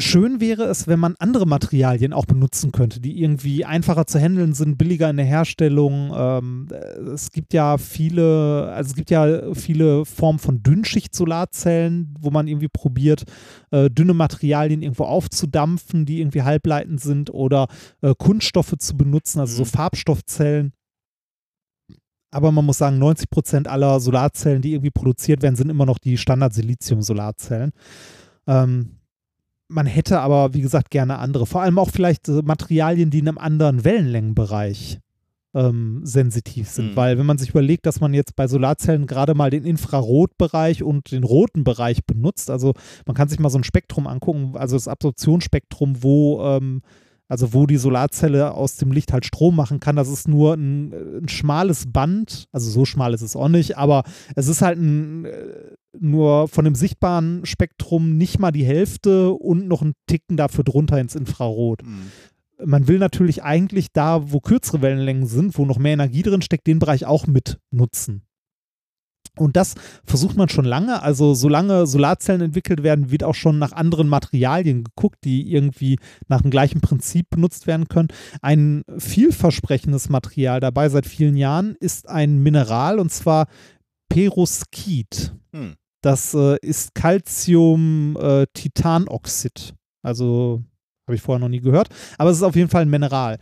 Schön 0.00 0.40
wäre 0.40 0.64
es, 0.64 0.86
wenn 0.88 0.98
man 0.98 1.14
andere 1.18 1.46
Materialien 1.46 2.12
auch 2.12 2.24
benutzen 2.24 2.72
könnte, 2.72 3.00
die 3.00 3.20
irgendwie 3.20 3.64
einfacher 3.64 4.06
zu 4.06 4.18
handeln 4.18 4.54
sind, 4.54 4.78
billiger 4.78 5.10
in 5.10 5.16
der 5.18 5.26
Herstellung. 5.26 6.12
Ähm, 6.16 6.68
es 7.12 7.30
gibt 7.30 7.52
ja 7.52 7.76
viele, 7.76 8.72
also 8.72 8.90
es 8.90 8.96
gibt 8.96 9.10
ja 9.10 9.54
viele 9.54 10.04
Formen 10.06 10.38
von 10.38 10.62
Dünnschicht-Solarzellen, 10.62 12.14
wo 12.18 12.30
man 12.30 12.48
irgendwie 12.48 12.68
probiert, 12.68 13.24
äh, 13.70 13.90
dünne 13.90 14.14
Materialien 14.14 14.82
irgendwo 14.82 15.04
aufzudampfen, 15.04 16.06
die 16.06 16.20
irgendwie 16.20 16.42
halbleitend 16.42 17.00
sind 17.00 17.30
oder 17.30 17.68
äh, 18.00 18.14
Kunststoffe 18.16 18.74
zu 18.78 18.96
benutzen, 18.96 19.40
also 19.40 19.54
so 19.56 19.62
Mhm. 19.64 19.66
Farbstoffzellen. 19.66 20.72
Aber 22.32 22.52
man 22.52 22.64
muss 22.64 22.78
sagen, 22.78 22.98
90 22.98 23.28
Prozent 23.28 23.68
aller 23.68 24.00
Solarzellen, 24.00 24.62
die 24.62 24.72
irgendwie 24.72 24.90
produziert 24.92 25.42
werden, 25.42 25.56
sind 25.56 25.68
immer 25.68 25.84
noch 25.84 25.98
die 25.98 26.16
Standard-Silizium-Solarzellen. 26.16 27.72
Ähm, 28.46 28.99
man 29.70 29.86
hätte 29.86 30.20
aber, 30.20 30.52
wie 30.52 30.60
gesagt, 30.60 30.90
gerne 30.90 31.18
andere. 31.18 31.46
Vor 31.46 31.62
allem 31.62 31.78
auch 31.78 31.90
vielleicht 31.90 32.28
Materialien, 32.28 33.10
die 33.10 33.20
in 33.20 33.28
einem 33.28 33.38
anderen 33.38 33.84
Wellenlängenbereich 33.84 34.98
ähm, 35.54 36.00
sensitiv 36.04 36.68
sind. 36.68 36.92
Mhm. 36.92 36.96
Weil 36.96 37.18
wenn 37.18 37.26
man 37.26 37.38
sich 37.38 37.50
überlegt, 37.50 37.86
dass 37.86 38.00
man 38.00 38.14
jetzt 38.14 38.36
bei 38.36 38.46
Solarzellen 38.46 39.06
gerade 39.06 39.34
mal 39.34 39.50
den 39.50 39.64
Infrarotbereich 39.64 40.82
und 40.82 41.10
den 41.10 41.24
roten 41.24 41.64
Bereich 41.64 42.04
benutzt, 42.04 42.50
also 42.50 42.74
man 43.06 43.16
kann 43.16 43.28
sich 43.28 43.38
mal 43.38 43.50
so 43.50 43.58
ein 43.58 43.64
Spektrum 43.64 44.06
angucken, 44.06 44.52
also 44.56 44.76
das 44.76 44.88
Absorptionsspektrum, 44.88 46.02
wo 46.02 46.42
ähm, 46.44 46.82
also 47.30 47.54
wo 47.54 47.66
die 47.66 47.76
Solarzelle 47.76 48.52
aus 48.52 48.76
dem 48.76 48.90
Licht 48.90 49.12
halt 49.12 49.24
Strom 49.24 49.54
machen 49.54 49.78
kann, 49.78 49.94
das 49.94 50.08
ist 50.08 50.26
nur 50.26 50.54
ein, 50.54 50.92
ein 51.22 51.28
schmales 51.28 51.90
Band, 51.90 52.48
also 52.50 52.68
so 52.68 52.84
schmal 52.84 53.14
ist 53.14 53.22
es 53.22 53.36
auch 53.36 53.48
nicht, 53.48 53.78
aber 53.78 54.02
es 54.34 54.48
ist 54.48 54.62
halt 54.62 54.78
ein, 54.78 55.24
äh, 55.26 55.30
nur 55.98 56.48
von 56.48 56.64
dem 56.64 56.74
sichtbaren 56.74 57.46
Spektrum 57.46 58.16
nicht 58.16 58.40
mal 58.40 58.50
die 58.50 58.64
Hälfte 58.64 59.30
und 59.30 59.68
noch 59.68 59.80
ein 59.80 59.92
Ticken 60.08 60.36
dafür 60.36 60.64
drunter 60.64 61.00
ins 61.00 61.14
Infrarot. 61.14 61.84
Mhm. 61.84 62.66
Man 62.66 62.88
will 62.88 62.98
natürlich 62.98 63.44
eigentlich 63.44 63.92
da, 63.92 64.32
wo 64.32 64.40
kürzere 64.40 64.82
Wellenlängen 64.82 65.26
sind, 65.26 65.56
wo 65.56 65.64
noch 65.64 65.78
mehr 65.78 65.92
Energie 65.92 66.22
drin 66.22 66.42
steckt, 66.42 66.66
den 66.66 66.80
Bereich 66.80 67.06
auch 67.06 67.28
mit 67.28 67.58
nutzen. 67.70 68.22
Und 69.40 69.56
das 69.56 69.74
versucht 70.04 70.36
man 70.36 70.50
schon 70.50 70.66
lange. 70.66 71.02
Also 71.02 71.34
solange 71.34 71.86
Solarzellen 71.86 72.42
entwickelt 72.42 72.82
werden, 72.82 73.10
wird 73.10 73.24
auch 73.24 73.34
schon 73.34 73.58
nach 73.58 73.72
anderen 73.72 74.06
Materialien 74.08 74.84
geguckt, 74.84 75.24
die 75.24 75.50
irgendwie 75.50 75.98
nach 76.28 76.42
dem 76.42 76.50
gleichen 76.50 76.82
Prinzip 76.82 77.30
benutzt 77.30 77.66
werden 77.66 77.88
können. 77.88 78.08
Ein 78.42 78.82
vielversprechendes 78.98 80.10
Material 80.10 80.60
dabei 80.60 80.90
seit 80.90 81.06
vielen 81.06 81.36
Jahren 81.36 81.74
ist 81.80 82.06
ein 82.08 82.42
Mineral 82.42 82.98
und 82.98 83.10
zwar 83.10 83.46
Perovskit. 84.10 85.34
Hm. 85.52 85.76
Das 86.02 86.34
äh, 86.34 86.58
ist 86.60 86.94
Calcium-Titanoxid. 86.94 89.74
also 90.02 90.62
habe 91.06 91.16
ich 91.16 91.22
vorher 91.22 91.40
noch 91.40 91.48
nie 91.48 91.60
gehört. 91.60 91.88
Aber 92.18 92.28
es 92.30 92.36
ist 92.36 92.42
auf 92.42 92.56
jeden 92.56 92.68
Fall 92.68 92.82
ein 92.82 92.90
Mineral. 92.90 93.38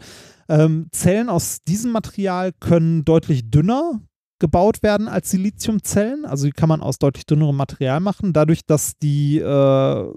Ähm, 0.48 0.86
Zellen 0.92 1.28
aus 1.28 1.58
diesem 1.66 1.90
Material 1.92 2.52
können 2.52 3.04
deutlich 3.04 3.50
dünner 3.50 4.00
gebaut 4.39 4.82
werden 4.82 5.09
als 5.09 5.31
Siliziumzellen. 5.31 6.24
Also 6.24 6.47
die 6.47 6.52
kann 6.52 6.69
man 6.69 6.81
aus 6.81 6.98
deutlich 6.98 7.27
dünnerem 7.27 7.56
Material 7.56 8.01
machen. 8.01 8.32
Dadurch, 8.32 8.65
dass 8.66 8.98
die 8.98 9.39
äh, 9.39 10.12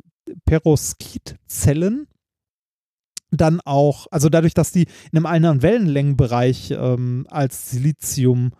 Perovskit-Zellen 0.45 2.07
dann 3.31 3.61
auch, 3.61 4.07
also 4.11 4.30
dadurch, 4.30 4.53
dass 4.53 4.72
die 4.72 4.88
in 5.11 5.18
einem 5.18 5.26
anderen 5.26 5.61
Wellenlängenbereich 5.61 6.72
ähm, 6.72 7.26
als 7.30 7.72
Silizium 7.72 8.52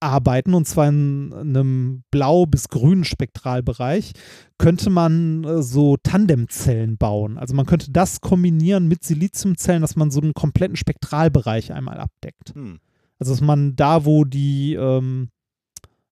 arbeiten, 0.00 0.54
und 0.54 0.66
zwar 0.66 0.88
in 0.88 1.32
einem 1.32 2.02
blau- 2.10 2.46
bis 2.46 2.68
grünen 2.68 3.04
Spektralbereich, 3.04 4.12
könnte 4.58 4.90
man 4.90 5.44
äh, 5.44 5.62
so 5.62 5.96
Tandemzellen 5.96 6.98
bauen. 6.98 7.38
Also 7.38 7.54
man 7.54 7.66
könnte 7.66 7.90
das 7.90 8.20
kombinieren 8.20 8.88
mit 8.88 9.04
Siliziumzellen, 9.04 9.82
dass 9.82 9.96
man 9.96 10.10
so 10.10 10.20
einen 10.20 10.34
kompletten 10.34 10.76
Spektralbereich 10.76 11.72
einmal 11.72 11.98
abdeckt. 11.98 12.54
Hm. 12.54 12.80
Also 13.18 13.32
dass 13.32 13.40
man 13.40 13.76
da, 13.76 14.04
wo 14.04 14.24
die, 14.24 14.74
ähm, 14.74 15.28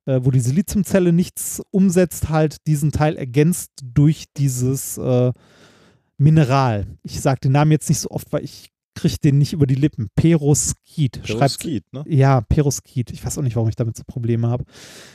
äh, 0.07 0.21
wo 0.23 0.31
die 0.31 0.41
Siliziumzelle 0.41 1.13
nichts 1.13 1.63
umsetzt, 1.71 2.29
halt 2.29 2.67
diesen 2.67 2.93
Teil 2.93 3.17
ergänzt 3.17 3.71
durch 3.83 4.25
dieses 4.37 4.99
äh, 4.99 5.33
Mineral. 6.19 6.87
Ich 7.03 7.21
sage 7.21 7.41
den 7.41 7.53
Namen 7.53 7.73
jetzt 7.73 7.89
nicht 7.89 8.01
so 8.01 8.11
oft, 8.11 8.33
weil 8.33 8.45
ich 8.45 8.71
kriege 8.97 9.19
den 9.19 9.39
nicht 9.39 9.53
über 9.53 9.67
die 9.67 9.75
Lippen. 9.75 10.09
Perovskit. 10.17 11.21
Schreibt 11.25 11.39
Perovskit, 11.39 11.93
ne? 11.93 12.05
ja, 12.09 12.41
Perovskit. 12.41 13.13
Ich 13.13 13.25
weiß 13.25 13.39
auch 13.39 13.43
nicht, 13.43 13.55
warum 13.55 13.69
ich 13.69 13.77
damit 13.77 13.97
so 13.97 14.03
Probleme 14.05 14.49
habe. 14.49 14.65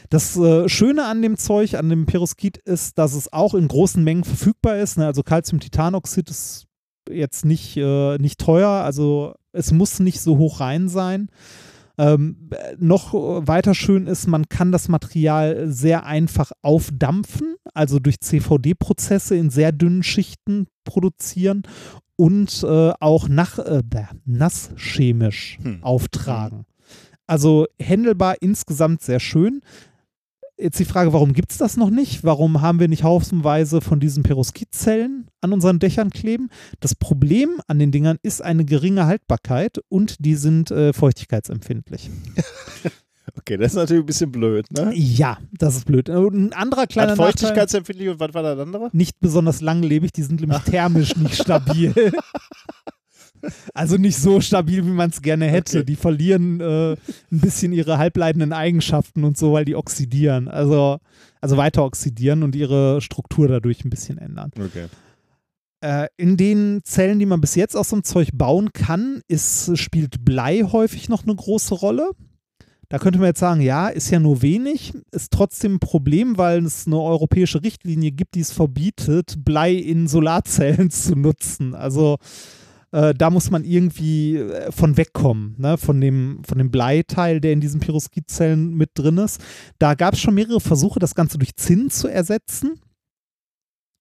Das 0.09 0.38
äh, 0.38 0.69
Schöne 0.69 1.05
an 1.05 1.22
dem 1.22 1.35
Zeug, 1.35 1.73
an 1.73 1.89
dem 1.89 2.05
Perovskit, 2.05 2.57
ist, 2.57 2.97
dass 2.97 3.13
es 3.13 3.34
auch 3.34 3.53
in 3.53 3.68
großen 3.68 4.01
Mengen 4.03 4.23
verfügbar 4.23 4.77
ist. 4.77 4.97
Ne? 4.97 5.05
Also 5.05 5.23
Calcium-Titanoxid 5.23 6.30
ist 6.30 6.68
jetzt 7.09 7.43
nicht, 7.43 7.76
äh, 7.76 8.18
nicht 8.19 8.39
teuer, 8.39 8.69
also 8.69 9.34
es 9.51 9.72
muss 9.72 9.99
nicht 9.99 10.22
so 10.22 10.38
hoch 10.38 10.59
rein 10.59 10.88
sein. 10.88 11.30
Ähm, 11.97 12.49
äh, 12.51 12.76
noch 12.80 13.13
äh, 13.13 13.47
weiter 13.47 13.73
schön 13.76 14.07
ist, 14.07 14.27
man 14.27 14.47
kann 14.49 14.72
das 14.72 14.88
Material 14.88 15.68
sehr 15.68 16.05
einfach 16.05 16.51
aufdampfen, 16.61 17.55
also 17.73 17.99
durch 17.99 18.19
CVD-Prozesse 18.19 19.35
in 19.35 19.49
sehr 19.49 19.72
dünnen 19.72 20.03
Schichten 20.03 20.68
produzieren 20.84 21.63
und 22.15 22.63
äh, 22.63 22.93
auch 22.99 23.27
nach, 23.27 23.59
äh, 23.59 23.81
nasschemisch 24.26 25.57
Hm. 25.61 25.84
auftragen. 25.84 26.65
Also 27.27 27.68
händelbar 27.80 28.35
insgesamt 28.41 29.01
sehr 29.01 29.19
schön. 29.19 29.61
Jetzt 30.61 30.79
die 30.79 30.85
Frage, 30.85 31.11
warum 31.11 31.33
gibt 31.33 31.51
es 31.51 31.57
das 31.57 31.75
noch 31.75 31.89
nicht? 31.89 32.23
Warum 32.23 32.61
haben 32.61 32.79
wir 32.79 32.88
nicht 32.88 33.03
haufenweise 33.03 33.81
von 33.81 33.99
diesen 33.99 34.21
Perovskitzellen 34.21 35.25
an 35.41 35.53
unseren 35.53 35.79
Dächern 35.79 36.11
kleben? 36.11 36.49
Das 36.79 36.93
Problem 36.93 37.59
an 37.67 37.79
den 37.79 37.91
Dingern 37.91 38.19
ist 38.21 38.43
eine 38.43 38.63
geringe 38.63 39.07
Haltbarkeit 39.07 39.79
und 39.89 40.23
die 40.23 40.35
sind 40.35 40.69
äh, 40.69 40.93
feuchtigkeitsempfindlich. 40.93 42.11
Okay, 43.38 43.55
das 43.55 43.71
ist 43.71 43.75
natürlich 43.77 44.03
ein 44.03 44.07
bisschen 44.07 44.31
blöd, 44.31 44.69
ne? 44.71 44.91
Ja, 44.93 45.38
das 45.53 45.75
ist 45.75 45.85
blöd. 45.85 46.09
Ein 46.09 46.51
anderer 46.53 46.85
kleiner 46.85 47.11
Hat 47.11 47.17
Feuchtigkeitsempfindlich 47.17 48.09
und 48.09 48.19
was 48.19 48.33
war 48.33 48.43
das 48.43 48.59
andere? 48.59 48.89
nicht 48.91 49.19
besonders 49.19 49.61
langlebig, 49.61 50.11
die 50.11 50.23
sind 50.23 50.41
nämlich 50.41 50.59
thermisch 50.65 51.15
nicht 51.15 51.35
stabil. 51.35 51.93
Also 53.73 53.97
nicht 53.97 54.18
so 54.18 54.41
stabil, 54.41 54.85
wie 54.85 54.91
man 54.91 55.09
es 55.09 55.22
gerne 55.22 55.45
hätte. 55.47 55.80
Okay. 55.80 55.85
Die 55.85 55.95
verlieren 55.95 56.59
äh, 56.59 56.91
ein 56.93 56.97
bisschen 57.30 57.73
ihre 57.73 57.97
halbleitenden 57.97 58.53
Eigenschaften 58.53 59.23
und 59.23 59.38
so, 59.38 59.53
weil 59.53 59.65
die 59.65 59.76
oxidieren. 59.76 60.47
Also, 60.47 60.99
also 61.39 61.57
weiter 61.57 61.84
oxidieren 61.84 62.43
und 62.43 62.55
ihre 62.55 63.01
Struktur 63.01 63.47
dadurch 63.47 63.84
ein 63.84 63.89
bisschen 63.89 64.18
ändern. 64.18 64.51
Okay. 64.57 64.88
Äh, 65.81 66.07
in 66.18 66.38
den 66.38 66.81
Zellen, 66.84 67.19
die 67.19 67.26
man 67.26 67.41
bis 67.41 67.55
jetzt 67.55 67.76
aus 67.76 67.89
so 67.89 67.95
einem 67.95 68.03
Zeug 68.03 68.30
bauen 68.34 68.72
kann, 68.72 69.22
ist, 69.27 69.77
spielt 69.77 70.23
Blei 70.23 70.61
häufig 70.61 71.09
noch 71.09 71.23
eine 71.23 71.35
große 71.35 71.73
Rolle. 71.73 72.11
Da 72.91 72.99
könnte 72.99 73.19
man 73.19 73.30
jetzt 73.30 73.39
sagen, 73.39 73.61
ja, 73.61 73.88
ist 73.88 74.11
ja 74.11 74.19
nur 74.19 74.41
wenig, 74.41 74.93
ist 75.11 75.31
trotzdem 75.31 75.76
ein 75.76 75.80
Problem, 75.80 76.38
weil 76.38 76.65
es 76.65 76.88
eine 76.88 76.99
europäische 76.99 77.63
Richtlinie 77.63 78.11
gibt, 78.11 78.35
die 78.35 78.41
es 78.41 78.51
verbietet, 78.51 79.35
Blei 79.45 79.72
in 79.72 80.09
Solarzellen 80.09 80.89
zu 80.91 81.15
nutzen. 81.15 81.73
Also 81.73 82.18
äh, 82.91 83.13
da 83.13 83.30
muss 83.30 83.49
man 83.51 83.63
irgendwie 83.63 84.38
äh, 84.38 84.72
von 84.72 84.97
wegkommen, 84.97 85.55
ne? 85.57 85.77
von, 85.77 85.99
dem, 86.01 86.41
von 86.45 86.57
dem 86.57 86.72
Bleiteil, 86.72 87.39
der 87.41 87.53
in 87.53 87.61
diesen 87.61 87.80
Perovskitzellen 87.80 88.76
mit 88.76 88.91
drin 88.95 89.18
ist. 89.18 89.41
Da 89.80 89.95
gab 89.95 90.13
es 90.13 90.19
schon 90.19 90.34
mehrere 90.34 90.59
Versuche, 90.59 90.99
das 90.99 91.15
Ganze 91.15 91.38
durch 91.38 91.55
Zinn 91.55 91.89
zu 91.89 92.07
ersetzen. 92.07 92.81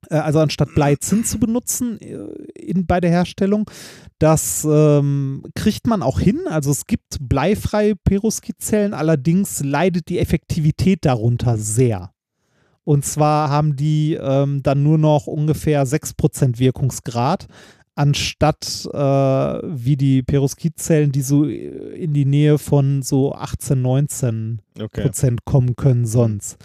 Äh, 0.08 0.16
also 0.16 0.40
anstatt 0.40 0.74
Blei 0.74 0.96
Zinn 0.96 1.24
zu 1.24 1.38
benutzen 1.38 2.00
äh, 2.00 2.16
in, 2.54 2.86
bei 2.86 3.00
der 3.00 3.10
Herstellung. 3.10 3.70
Das 4.18 4.66
ähm, 4.68 5.44
kriegt 5.54 5.86
man 5.86 6.02
auch 6.02 6.20
hin. 6.20 6.40
Also 6.48 6.70
es 6.70 6.86
gibt 6.86 7.16
bleifreie 7.20 7.96
Perovskitzellen, 7.96 8.94
allerdings 8.94 9.62
leidet 9.62 10.08
die 10.08 10.18
Effektivität 10.18 11.04
darunter 11.04 11.56
sehr. 11.56 12.12
Und 12.82 13.04
zwar 13.04 13.50
haben 13.50 13.76
die 13.76 14.14
ähm, 14.14 14.62
dann 14.62 14.82
nur 14.82 14.98
noch 14.98 15.26
ungefähr 15.26 15.86
6% 15.86 16.58
Wirkungsgrad, 16.58 17.46
anstatt 17.94 18.88
äh, 18.92 18.98
wie 18.98 19.96
die 19.96 20.22
Perovskitzellen, 20.22 21.12
die 21.12 21.22
so 21.22 21.44
in 21.44 22.12
die 22.12 22.24
Nähe 22.24 22.58
von 22.58 23.02
so 23.02 23.34
18, 23.34 23.80
19 23.80 24.62
Okay. 24.78 25.02
Prozent 25.02 25.44
kommen 25.44 25.76
können 25.76 26.06
sonst. 26.06 26.56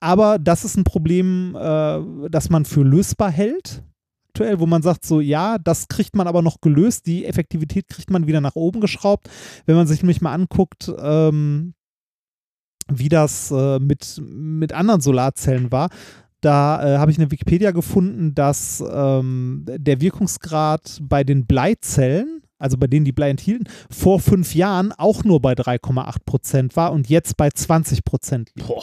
Aber 0.00 0.38
das 0.38 0.64
ist 0.64 0.76
ein 0.76 0.84
Problem, 0.84 1.56
äh, 1.56 2.28
das 2.28 2.50
man 2.50 2.64
für 2.64 2.82
lösbar 2.82 3.30
hält. 3.30 3.84
Aktuell, 4.30 4.58
wo 4.58 4.66
man 4.66 4.82
sagt, 4.82 5.04
so 5.04 5.20
ja, 5.20 5.58
das 5.58 5.88
kriegt 5.88 6.16
man 6.16 6.26
aber 6.26 6.42
noch 6.42 6.60
gelöst, 6.60 7.06
die 7.06 7.26
Effektivität 7.26 7.86
kriegt 7.88 8.10
man 8.10 8.26
wieder 8.26 8.40
nach 8.40 8.56
oben 8.56 8.80
geschraubt. 8.80 9.28
Wenn 9.66 9.76
man 9.76 9.86
sich 9.86 10.02
nämlich 10.02 10.20
mal 10.20 10.32
anguckt, 10.32 10.90
ähm, 10.98 11.74
wie 12.88 13.08
das 13.08 13.50
äh, 13.50 13.78
mit, 13.78 14.20
mit 14.24 14.72
anderen 14.72 15.00
Solarzellen 15.00 15.70
war, 15.70 15.90
da 16.42 16.94
äh, 16.94 16.98
habe 16.98 17.10
ich 17.10 17.18
eine 17.18 17.30
Wikipedia 17.30 17.70
gefunden, 17.70 18.34
dass 18.34 18.82
ähm, 18.92 19.64
der 19.66 20.00
Wirkungsgrad 20.00 20.98
bei 21.00 21.24
den 21.24 21.46
Bleizellen, 21.46 22.42
also 22.58 22.76
bei 22.76 22.88
denen 22.88 23.04
die 23.04 23.12
Blei 23.12 23.30
enthielten, 23.30 23.68
vor 23.90 24.20
fünf 24.20 24.54
Jahren 24.54 24.92
auch 24.92 25.24
nur 25.24 25.40
bei 25.40 25.54
3,8 25.54 26.16
Prozent 26.26 26.76
war 26.76 26.92
und 26.92 27.08
jetzt 27.08 27.36
bei 27.36 27.48
20 27.48 28.04
Prozent 28.04 28.50
liegt. 28.54 28.68
Boah. 28.68 28.82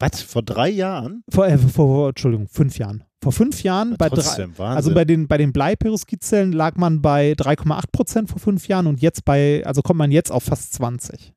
Was? 0.00 0.22
Vor 0.22 0.42
drei 0.42 0.70
Jahren? 0.70 1.22
Vor, 1.30 1.46
äh, 1.46 1.58
vor, 1.58 2.08
Entschuldigung, 2.08 2.48
fünf 2.48 2.78
Jahren. 2.78 3.04
Vor 3.22 3.32
fünf 3.32 3.62
Jahren, 3.62 3.96
bei 3.98 4.08
drei, 4.08 4.48
also 4.56 4.94
bei 4.94 5.04
den, 5.04 5.28
bei 5.28 5.36
den 5.36 5.52
Bleiperoskidzellen 5.52 6.52
lag 6.52 6.76
man 6.76 7.02
bei 7.02 7.32
3,8 7.32 7.82
Prozent 7.92 8.30
vor 8.30 8.38
fünf 8.38 8.66
Jahren 8.66 8.86
und 8.86 9.02
jetzt 9.02 9.26
bei, 9.26 9.62
also 9.66 9.82
kommt 9.82 9.98
man 9.98 10.10
jetzt 10.10 10.32
auf 10.32 10.44
fast 10.44 10.72
20. 10.72 11.34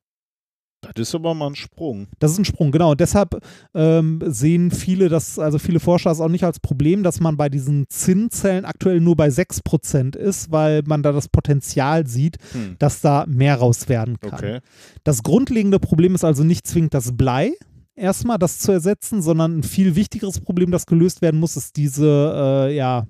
das 0.96 1.10
ist 1.10 1.16
aber 1.16 1.34
mal 1.34 1.48
ein 1.48 1.56
Sprung. 1.56 2.08
Das 2.20 2.32
ist 2.32 2.40
ein 2.40 2.46
Sprung, 2.46 2.72
genau. 2.72 2.92
Und 2.92 3.00
deshalb 3.00 3.40
ähm, 3.74 4.22
sehen 4.26 4.72
viele 4.72 5.10
das, 5.10 5.40
also 5.40 5.60
viele 5.60 5.80
Forscher 5.80 6.12
es 6.12 6.20
auch 6.20 6.30
nicht 6.30 6.44
als 6.44 6.60
Problem, 6.60 7.04
dass 7.04 7.20
man 7.20 7.38
bei 7.38 7.50
diesen 7.50 7.86
Zinnzellen 7.90 8.66
aktuell 8.66 9.00
nur 9.00 9.16
bei 9.16 9.28
6% 9.30 10.16
ist, 10.16 10.52
weil 10.52 10.84
man 10.86 11.04
da 11.04 11.12
das 11.12 11.30
Potenzial 11.30 12.08
sieht, 12.08 12.38
Hm. 12.52 12.76
dass 12.80 13.02
da 13.02 13.26
mehr 13.28 13.56
raus 13.56 13.90
werden 13.90 14.20
kann. 14.20 14.34
Okay. 14.34 14.60
Das 15.04 15.24
grundlegende 15.24 15.80
Problem 15.80 16.16
ist 16.16 16.24
also 16.24 16.44
nicht 16.44 16.68
zwingend 16.68 16.94
das 16.94 17.16
Blei, 17.16 17.54
erstmal 17.96 18.38
das 18.38 18.60
zu 18.60 18.72
ersetzen, 18.72 19.22
sondern 19.22 19.60
ein 19.60 19.64
viel 19.64 19.96
wichtigeres 19.96 20.40
Problem, 20.40 20.72
das 20.72 20.86
gelöst 20.86 21.22
werden 21.22 21.40
muss, 21.40 21.58
ist 21.58 21.78
diese, 21.78 22.68
äh, 22.68 22.76
ja, 22.76 23.08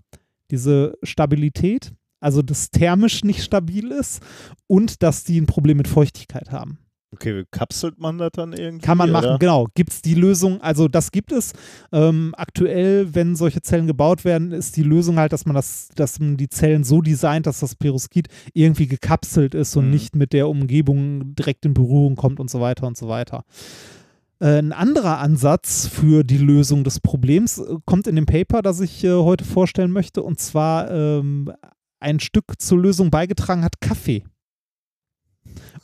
diese 0.51 0.95
Stabilität. 1.03 1.93
Also, 2.19 2.41
dass 2.41 2.71
thermisch 2.71 3.25
nicht 3.25 3.43
stabil 3.43 3.91
ist 3.91 4.21
und 4.67 5.03
dass 5.03 5.25
die 5.25 5.41
ein 5.41 5.45
Problem 5.45 5.75
mit 5.75 5.89
Feuchtigkeit 5.89 6.51
haben. 6.51 6.77
Okay, 7.13 7.43
kapselt 7.51 7.99
man 7.99 8.17
das 8.17 8.31
dann 8.33 8.53
irgendwie? 8.53 8.85
Kann 8.85 8.97
man 8.97 9.11
machen, 9.11 9.25
oder? 9.25 9.39
genau. 9.39 9.67
Gibt 9.75 9.91
es 9.93 10.01
die 10.01 10.15
Lösung, 10.15 10.59
also 10.61 10.87
das 10.87 11.11
gibt 11.11 11.31
es. 11.31 11.53
Ähm, 11.91 12.33
aktuell, 12.37 13.13
wenn 13.13 13.35
solche 13.35 13.61
Zellen 13.61 13.87
gebaut 13.87 14.25
werden, 14.25 14.51
ist 14.51 14.75
die 14.77 14.83
Lösung 14.83 15.17
halt, 15.17 15.31
dass 15.31 15.45
man 15.45 15.55
das, 15.55 15.89
dass 15.95 16.19
man 16.19 16.37
die 16.37 16.49
Zellen 16.49 16.83
so 16.83 17.01
designt, 17.01 17.45
dass 17.45 17.59
das 17.59 17.75
Peroskit 17.75 18.27
irgendwie 18.53 18.87
gekapselt 18.87 19.53
ist 19.53 19.75
und 19.75 19.85
Mhm. 19.85 19.91
nicht 19.91 20.15
mit 20.15 20.33
der 20.33 20.49
Umgebung 20.49 21.35
direkt 21.35 21.65
in 21.65 21.73
Berührung 21.73 22.15
kommt 22.15 22.39
und 22.39 22.49
so 22.49 22.59
weiter 22.59 22.87
und 22.87 22.97
so 22.97 23.07
weiter. 23.07 23.43
Äh, 24.39 24.57
Ein 24.57 24.71
anderer 24.73 25.19
Ansatz 25.19 25.87
für 25.87 26.23
die 26.23 26.37
Lösung 26.39 26.83
des 26.83 26.99
Problems 26.99 27.59
äh, 27.59 27.75
kommt 27.85 28.07
in 28.07 28.15
dem 28.15 28.25
Paper, 28.25 28.61
das 28.61 28.79
ich 28.79 29.03
äh, 29.03 29.11
heute 29.13 29.45
vorstellen 29.45 29.91
möchte, 29.91 30.23
und 30.23 30.39
zwar 30.39 30.89
ähm, 30.91 31.51
ein 31.99 32.19
Stück 32.19 32.59
zur 32.59 32.79
Lösung 32.79 33.11
beigetragen 33.11 33.63
hat 33.63 33.79
Kaffee. 33.79 34.23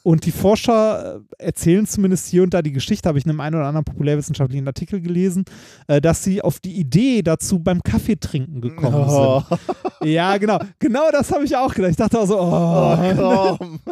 Und 0.03 0.25
die 0.25 0.31
Forscher 0.31 1.21
äh, 1.39 1.45
erzählen 1.45 1.85
zumindest 1.85 2.27
hier 2.27 2.43
und 2.43 2.53
da 2.53 2.61
die 2.61 2.71
Geschichte, 2.71 3.07
habe 3.09 3.17
ich 3.19 3.25
in 3.25 3.31
einem 3.31 3.41
einen 3.41 3.55
oder 3.55 3.65
anderen 3.67 3.85
populärwissenschaftlichen 3.85 4.65
Artikel 4.67 5.01
gelesen, 5.01 5.45
äh, 5.87 5.99
dass 6.01 6.23
sie 6.23 6.41
auf 6.41 6.59
die 6.59 6.73
Idee 6.79 7.21
dazu 7.21 7.59
beim 7.59 7.83
Kaffeetrinken 7.83 8.61
gekommen 8.61 9.05
Oh, 9.07 9.43
sind. 9.49 10.09
Ja, 10.11 10.37
genau. 10.37 10.59
Genau 10.79 11.11
das 11.11 11.31
habe 11.31 11.43
ich 11.43 11.55
auch 11.55 11.73
gedacht. 11.73 11.91
Ich 11.91 11.97
dachte 11.97 12.19
auch 12.19 12.25
so, 12.27 12.39
oh, 12.39 12.97
oh 12.97 13.57
komm. 13.57 13.79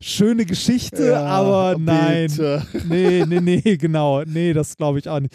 schöne 0.00 0.44
Geschichte, 0.44 1.10
Ja, 1.10 1.24
aber 1.24 1.76
nein. 1.78 2.26
bitte. 2.28 2.66
Nee, 2.88 3.24
nee, 3.28 3.40
nee, 3.40 3.76
genau. 3.76 4.22
Nee, 4.24 4.52
das 4.52 4.76
glaube 4.76 4.98
ich 4.98 5.08
auch 5.08 5.20
nicht. 5.20 5.34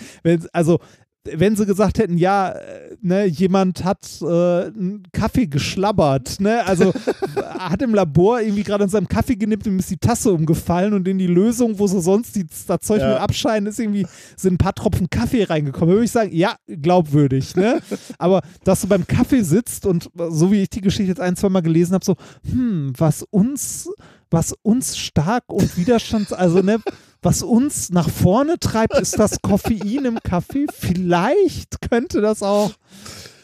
Also, 0.51 0.79
wenn 1.25 1.55
sie 1.55 1.65
gesagt 1.65 1.99
hätten, 1.99 2.17
ja, 2.17 2.49
äh, 2.49 2.97
ne, 3.01 3.25
jemand 3.25 3.83
hat 3.85 3.99
äh, 4.21 4.25
einen 4.25 5.03
Kaffee 5.13 5.47
geschlabbert, 5.47 6.41
ne, 6.41 6.65
also 6.65 6.93
hat 7.57 7.81
im 7.81 7.93
Labor 7.95 8.41
irgendwie 8.41 8.63
gerade 8.63 8.83
an 8.83 8.89
seinem 8.89 9.07
Kaffee 9.07 9.35
genippt 9.35 9.65
und 9.67 9.79
ist 9.79 9.89
die 9.89 9.97
Tasse 9.97 10.31
umgefallen 10.33 10.93
und 10.93 11.07
in 11.07 11.17
die 11.17 11.27
Lösung, 11.27 11.79
wo 11.79 11.87
sie 11.87 12.01
sonst 12.01 12.35
die, 12.35 12.45
das 12.67 12.81
Zeug 12.81 12.99
Ja. 13.01 13.09
mit 13.09 13.17
abscheiden, 13.19 13.67
ist 13.67 13.79
irgendwie, 13.79 14.05
sind 14.35 14.55
ein 14.55 14.57
paar 14.57 14.73
Tropfen 14.75 15.09
Kaffee 15.09 15.43
reingekommen. 15.43 15.89
Da 15.89 15.93
würde 15.93 16.05
ich 16.05 16.11
sagen, 16.11 16.31
ja, 16.33 16.55
glaubwürdig, 16.67 17.55
ne? 17.55 17.79
Aber 18.17 18.41
dass 18.65 18.81
du 18.81 18.87
beim 18.87 19.07
Kaffee 19.07 19.43
sitzt 19.43 19.85
und 19.85 20.09
so 20.29 20.51
wie 20.51 20.63
ich 20.63 20.69
die 20.69 20.81
Geschichte 20.81 21.09
jetzt 21.09 21.21
ein, 21.21 21.35
zwei 21.37 21.49
Mal 21.49 21.61
gelesen 21.61 21.93
habe, 21.93 22.03
so, 22.03 22.15
hm, 22.49 22.93
was 22.97 23.23
uns, 23.23 23.89
was 24.29 24.53
uns 24.61 24.97
stark 24.97 25.45
und 25.47 25.77
widerstands, 25.77 26.33
also 26.33 26.61
ne, 26.61 26.79
was 27.23 27.41
uns 27.41 27.89
nach 27.89 28.09
vorne 28.09 28.59
treibt, 28.59 28.99
ist 28.99 29.17
das 29.17 29.37
Koffein 29.41 30.05
im 30.05 30.19
Kaffee. 30.23 30.67
Vielleicht 30.71 31.81
könnte 31.89 32.21
das 32.21 32.43
auch. 32.43 32.71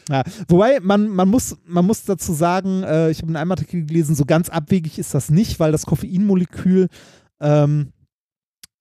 Ja, 0.08 0.24
wobei 0.48 0.80
man, 0.80 1.08
man, 1.08 1.28
muss, 1.28 1.56
man 1.66 1.86
muss 1.86 2.04
dazu 2.04 2.32
sagen, 2.32 2.82
äh, 2.82 3.10
ich 3.10 3.18
habe 3.18 3.30
in 3.30 3.36
einem 3.36 3.52
Artikel 3.52 3.84
gelesen, 3.84 4.16
so 4.16 4.24
ganz 4.24 4.48
abwegig 4.48 4.98
ist 4.98 5.14
das 5.14 5.30
nicht, 5.30 5.60
weil 5.60 5.70
das 5.70 5.86
Koffeinmolekül, 5.86 6.88
ähm, 7.40 7.92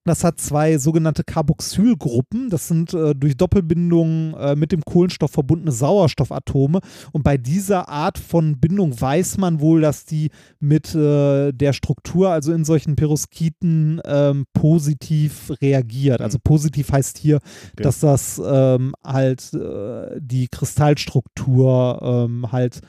das 0.05 0.23
hat 0.23 0.39
zwei 0.39 0.77
sogenannte 0.77 1.23
Carboxylgruppen. 1.23 2.49
Das 2.49 2.67
sind 2.67 2.93
äh, 2.93 3.13
durch 3.13 3.37
Doppelbindungen 3.37 4.33
äh, 4.33 4.55
mit 4.55 4.71
dem 4.71 4.83
Kohlenstoff 4.83 5.31
verbundene 5.31 5.71
Sauerstoffatome. 5.71 6.79
Und 7.11 7.23
bei 7.23 7.37
dieser 7.37 7.89
Art 7.89 8.17
von 8.17 8.59
Bindung 8.59 8.99
weiß 8.99 9.37
man 9.37 9.59
wohl, 9.59 9.81
dass 9.81 10.05
die 10.05 10.29
mit 10.59 10.95
äh, 10.95 11.51
der 11.51 11.73
Struktur, 11.73 12.29
also 12.29 12.53
in 12.53 12.65
solchen 12.65 12.95
Peroskiten, 12.95 14.01
ähm, 14.05 14.45
positiv 14.53 15.51
reagiert. 15.61 16.21
Also 16.21 16.37
positiv 16.43 16.91
heißt 16.91 17.17
hier, 17.17 17.39
Okay. 17.73 17.83
dass 17.83 17.99
das 17.99 18.41
ähm, 18.43 18.93
halt 19.03 19.53
äh, 19.53 20.19
die 20.19 20.47
Kristallstruktur 20.47 21.99
ähm, 22.01 22.51
halt 22.51 22.81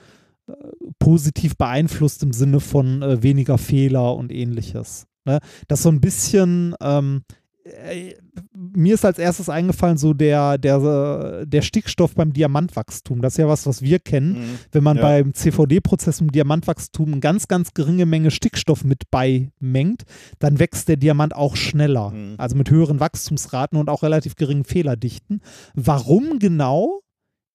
äh, 0.47 0.53
positiv 0.99 1.57
beeinflusst 1.57 2.23
im 2.23 2.33
Sinne 2.33 2.61
von 2.61 3.03
äh, 3.03 3.23
weniger 3.23 3.59
Fehler 3.59 4.15
und 4.17 4.33
ähnliches. 4.33 5.07
Ne? 5.25 5.39
Das 5.69 5.83
so 5.83 5.89
ein 5.91 6.01
bisschen, 6.01 6.75
ähm, 6.81 7.23
äh, 7.65 8.15
mir 8.55 8.95
ist 8.95 9.05
als 9.05 9.19
erstes 9.19 9.49
eingefallen, 9.49 9.99
so 9.99 10.15
der, 10.15 10.57
der, 10.59 11.45
der 11.47 11.63
Stickstoff 11.63 12.15
beim 12.15 12.33
Diamantwachstum. 12.33 13.21
Das 13.21 13.35
ist 13.35 13.39
ja 13.39 13.49
was, 13.49 13.67
was 13.67 13.83
wir 13.83 13.99
kennen. 13.99 14.33
Mhm. 14.33 14.59
Wenn 14.73 14.83
man 14.83 14.97
Ja. 14.97 15.03
beim 15.03 15.35
CVD-Prozess 15.35 16.21
im 16.21 16.33
Diamantwachstum 16.33 17.13
eine 17.13 17.21
ganz, 17.21 17.49
ganz 17.49 17.75
geringe 17.75 18.07
Menge 18.07 18.31
Stickstoff 18.31 18.85
mit 18.85 19.11
beimengt, 19.11 20.05
dann 20.39 20.59
wächst 20.59 20.89
der 20.89 20.97
Diamant 20.97 21.35
auch 21.35 21.57
schneller. 21.57 22.11
Mhm. 22.11 22.35
Also 22.39 22.57
mit 22.57 22.71
höheren 22.71 23.01
Wachstumsraten 23.01 23.79
und 23.79 23.89
auch 23.91 24.03
relativ 24.03 24.37
geringen 24.37 24.65
Fehlerdichten. 24.65 25.43
Warum 25.75 26.39
genau, 26.39 27.03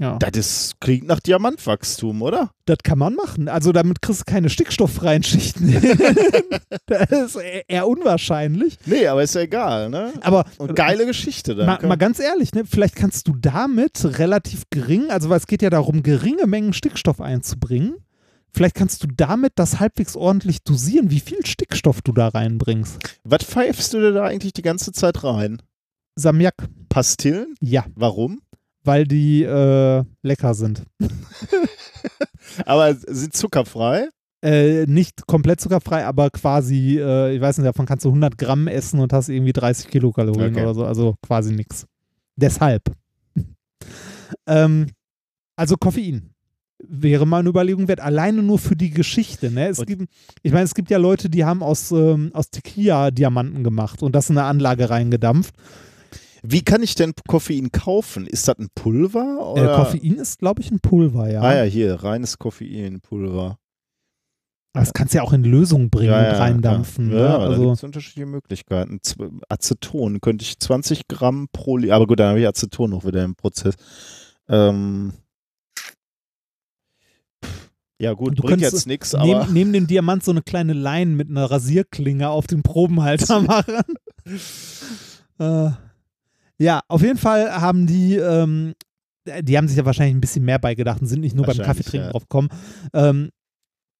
ja. 0.00 0.18
das 0.18 0.36
ist, 0.36 0.80
klingt 0.80 1.06
nach 1.06 1.20
Diamantwachstum, 1.20 2.22
oder? 2.22 2.50
Das 2.66 2.78
kann 2.82 2.98
man 2.98 3.14
machen. 3.14 3.48
Also 3.48 3.72
damit 3.72 4.02
kriegst 4.02 4.20
du 4.20 4.24
keine 4.30 4.50
stickstofffreien 4.50 5.22
Schichten. 5.22 5.72
das 6.86 7.10
ist 7.10 7.36
eher- 7.36 7.68
eher 7.68 7.88
unwahrscheinlich. 7.88 8.76
Nee, 8.86 9.06
aber 9.06 9.22
ist 9.22 9.34
ja 9.34 9.42
egal, 9.42 9.88
ne? 9.90 10.12
Aber 10.20 10.44
Und 10.58 10.74
geile 10.76 11.06
Geschichte 11.06 11.54
dann. 11.54 11.66
mal, 11.66 11.78
mal 11.86 11.96
ganz 11.96 12.18
ehrlich, 12.18 12.52
ne, 12.52 12.64
vielleicht 12.64 12.96
kannst 12.96 13.28
du 13.28 13.34
damit 13.34 14.04
relativ 14.18 14.64
gering, 14.70 15.10
also 15.10 15.28
weil 15.28 15.38
es 15.38 15.46
geht 15.46 15.62
ja 15.62 15.70
darum, 15.70 16.02
geringe 16.02 16.46
Mengen 16.46 16.72
Stickstoff 16.72 17.20
einzubringen. 17.20 17.94
Vielleicht 18.52 18.74
kannst 18.74 19.02
du 19.02 19.08
damit 19.14 19.52
das 19.56 19.80
halbwegs 19.80 20.16
ordentlich 20.16 20.62
dosieren, 20.62 21.10
wie 21.10 21.20
viel 21.20 21.44
Stickstoff 21.44 22.00
du 22.00 22.12
da 22.12 22.28
reinbringst. 22.28 22.98
Was 23.24 23.44
pfeifst 23.44 23.92
du 23.92 23.98
dir 23.98 24.12
da 24.12 24.24
eigentlich 24.24 24.54
die 24.54 24.62
ganze 24.62 24.92
Zeit 24.92 25.22
rein? 25.24 25.60
Samjak, 26.18 26.54
Pastillen? 26.88 27.54
ja. 27.60 27.84
Warum? 27.94 28.40
Weil 28.86 29.04
die 29.04 29.42
äh, 29.42 30.04
lecker 30.22 30.54
sind. 30.54 30.82
Aber 32.64 32.94
sind 32.94 33.34
zuckerfrei? 33.34 34.08
Äh, 34.42 34.86
nicht 34.86 35.26
komplett 35.26 35.60
zuckerfrei, 35.60 36.04
aber 36.04 36.30
quasi, 36.30 36.98
äh, 37.00 37.34
ich 37.34 37.40
weiß 37.40 37.58
nicht, 37.58 37.66
davon 37.66 37.86
kannst 37.86 38.04
du 38.04 38.10
100 38.10 38.38
Gramm 38.38 38.68
essen 38.68 39.00
und 39.00 39.12
hast 39.12 39.28
irgendwie 39.28 39.52
30 39.52 39.88
Kilokalorien 39.88 40.52
Okay. 40.54 40.62
oder 40.62 40.74
so, 40.74 40.84
also 40.84 41.16
quasi 41.22 41.52
nix. 41.52 41.86
Deshalb. 42.36 42.82
ähm, 44.46 44.86
also 45.56 45.76
Koffein 45.76 46.30
wäre 46.86 47.26
mal 47.26 47.40
eine 47.40 47.48
Überlegung 47.48 47.88
wert, 47.88 48.00
alleine 48.00 48.42
nur 48.42 48.58
für 48.58 48.76
die 48.76 48.90
Geschichte. 48.90 49.50
Ne? 49.50 49.68
Es 49.68 49.78
Und- 49.80 49.86
gibt, 49.86 50.04
ich 50.42 50.52
meine, 50.52 50.64
es 50.64 50.74
gibt 50.74 50.90
ja 50.90 50.98
Leute, 50.98 51.28
die 51.30 51.44
haben 51.44 51.62
aus, 51.62 51.90
ähm, 51.90 52.30
aus 52.34 52.50
Tequila 52.50 53.10
Diamanten 53.10 53.64
gemacht 53.64 54.02
und 54.02 54.14
das 54.14 54.30
in 54.30 54.38
eine 54.38 54.46
Anlage 54.46 54.90
reingedampft. 54.90 55.54
Wie 56.42 56.62
kann 56.62 56.82
ich 56.82 56.94
denn 56.94 57.12
Koffein 57.26 57.72
kaufen? 57.72 58.26
Ist 58.26 58.48
das 58.48 58.58
ein 58.58 58.68
Pulver? 58.74 59.54
Äh, 59.56 59.60
Oder? 59.60 59.76
Koffein 59.76 60.14
ist, 60.16 60.38
glaube 60.38 60.60
ich, 60.60 60.70
ein 60.70 60.80
Pulver, 60.80 61.30
ja. 61.30 61.40
Ah 61.40 61.54
ja, 61.56 61.62
hier, 61.64 61.94
reines 62.02 62.38
Koffeinpulver. 62.38 63.58
Das 64.72 64.92
kannst 64.92 65.14
du 65.14 65.18
ja 65.18 65.24
auch 65.24 65.32
in 65.32 65.42
Lösung 65.42 65.88
bringen 65.88 66.10
Ja, 66.10 66.32
und 66.32 66.36
reindampfen. 66.36 67.10
Ja, 67.10 67.14
ne? 67.14 67.22
ja 67.22 67.38
da 67.38 67.46
also, 67.46 67.62
gibt 67.62 67.76
es 67.76 67.84
unterschiedliche 67.84 68.26
Möglichkeiten. 68.26 69.00
Aceton 69.48 70.20
könnte 70.20 70.42
ich 70.42 70.58
20 70.58 71.08
Gramm 71.08 71.48
pro 71.50 71.78
Liter, 71.78 71.94
aber 71.94 72.06
gut, 72.06 72.20
dann 72.20 72.28
habe 72.30 72.40
ich 72.40 72.46
Aceton 72.46 72.90
noch 72.90 73.06
wieder 73.06 73.24
im 73.24 73.34
Prozess. 73.36 73.74
Ähm, 74.48 75.14
ja 77.98 78.12
gut, 78.12 78.38
Du 78.38 78.42
bringt 78.42 78.60
jetzt 78.60 78.86
nichts, 78.86 79.14
aber 79.14 79.26
neben, 79.46 79.52
neben 79.54 79.72
dem 79.72 79.86
Diamant 79.86 80.22
so 80.22 80.30
eine 80.30 80.42
kleine 80.42 80.74
Line 80.74 81.12
mit 81.12 81.30
einer 81.30 81.50
Rasierklinge 81.50 82.28
auf 82.28 82.46
den 82.46 82.62
Probenhalter 82.62 83.40
machen. 83.40 83.82
äh, 85.38 85.70
ja, 86.58 86.80
auf 86.88 87.02
jeden 87.02 87.18
Fall 87.18 87.50
haben 87.52 87.86
die, 87.86 88.16
ähm, 88.16 88.74
die 89.40 89.56
haben 89.56 89.68
sich 89.68 89.76
ja 89.76 89.84
wahrscheinlich 89.84 90.14
ein 90.14 90.20
bisschen 90.20 90.44
mehr 90.44 90.58
beigedacht 90.58 91.00
und 91.00 91.06
sind 91.06 91.20
nicht 91.20 91.34
nur 91.34 91.44
beim 91.44 91.58
Kaffeetrinken 91.58 92.06
ja. 92.06 92.12
drauf 92.12 92.22
gekommen. 92.22 92.48
Ähm, 92.92 93.30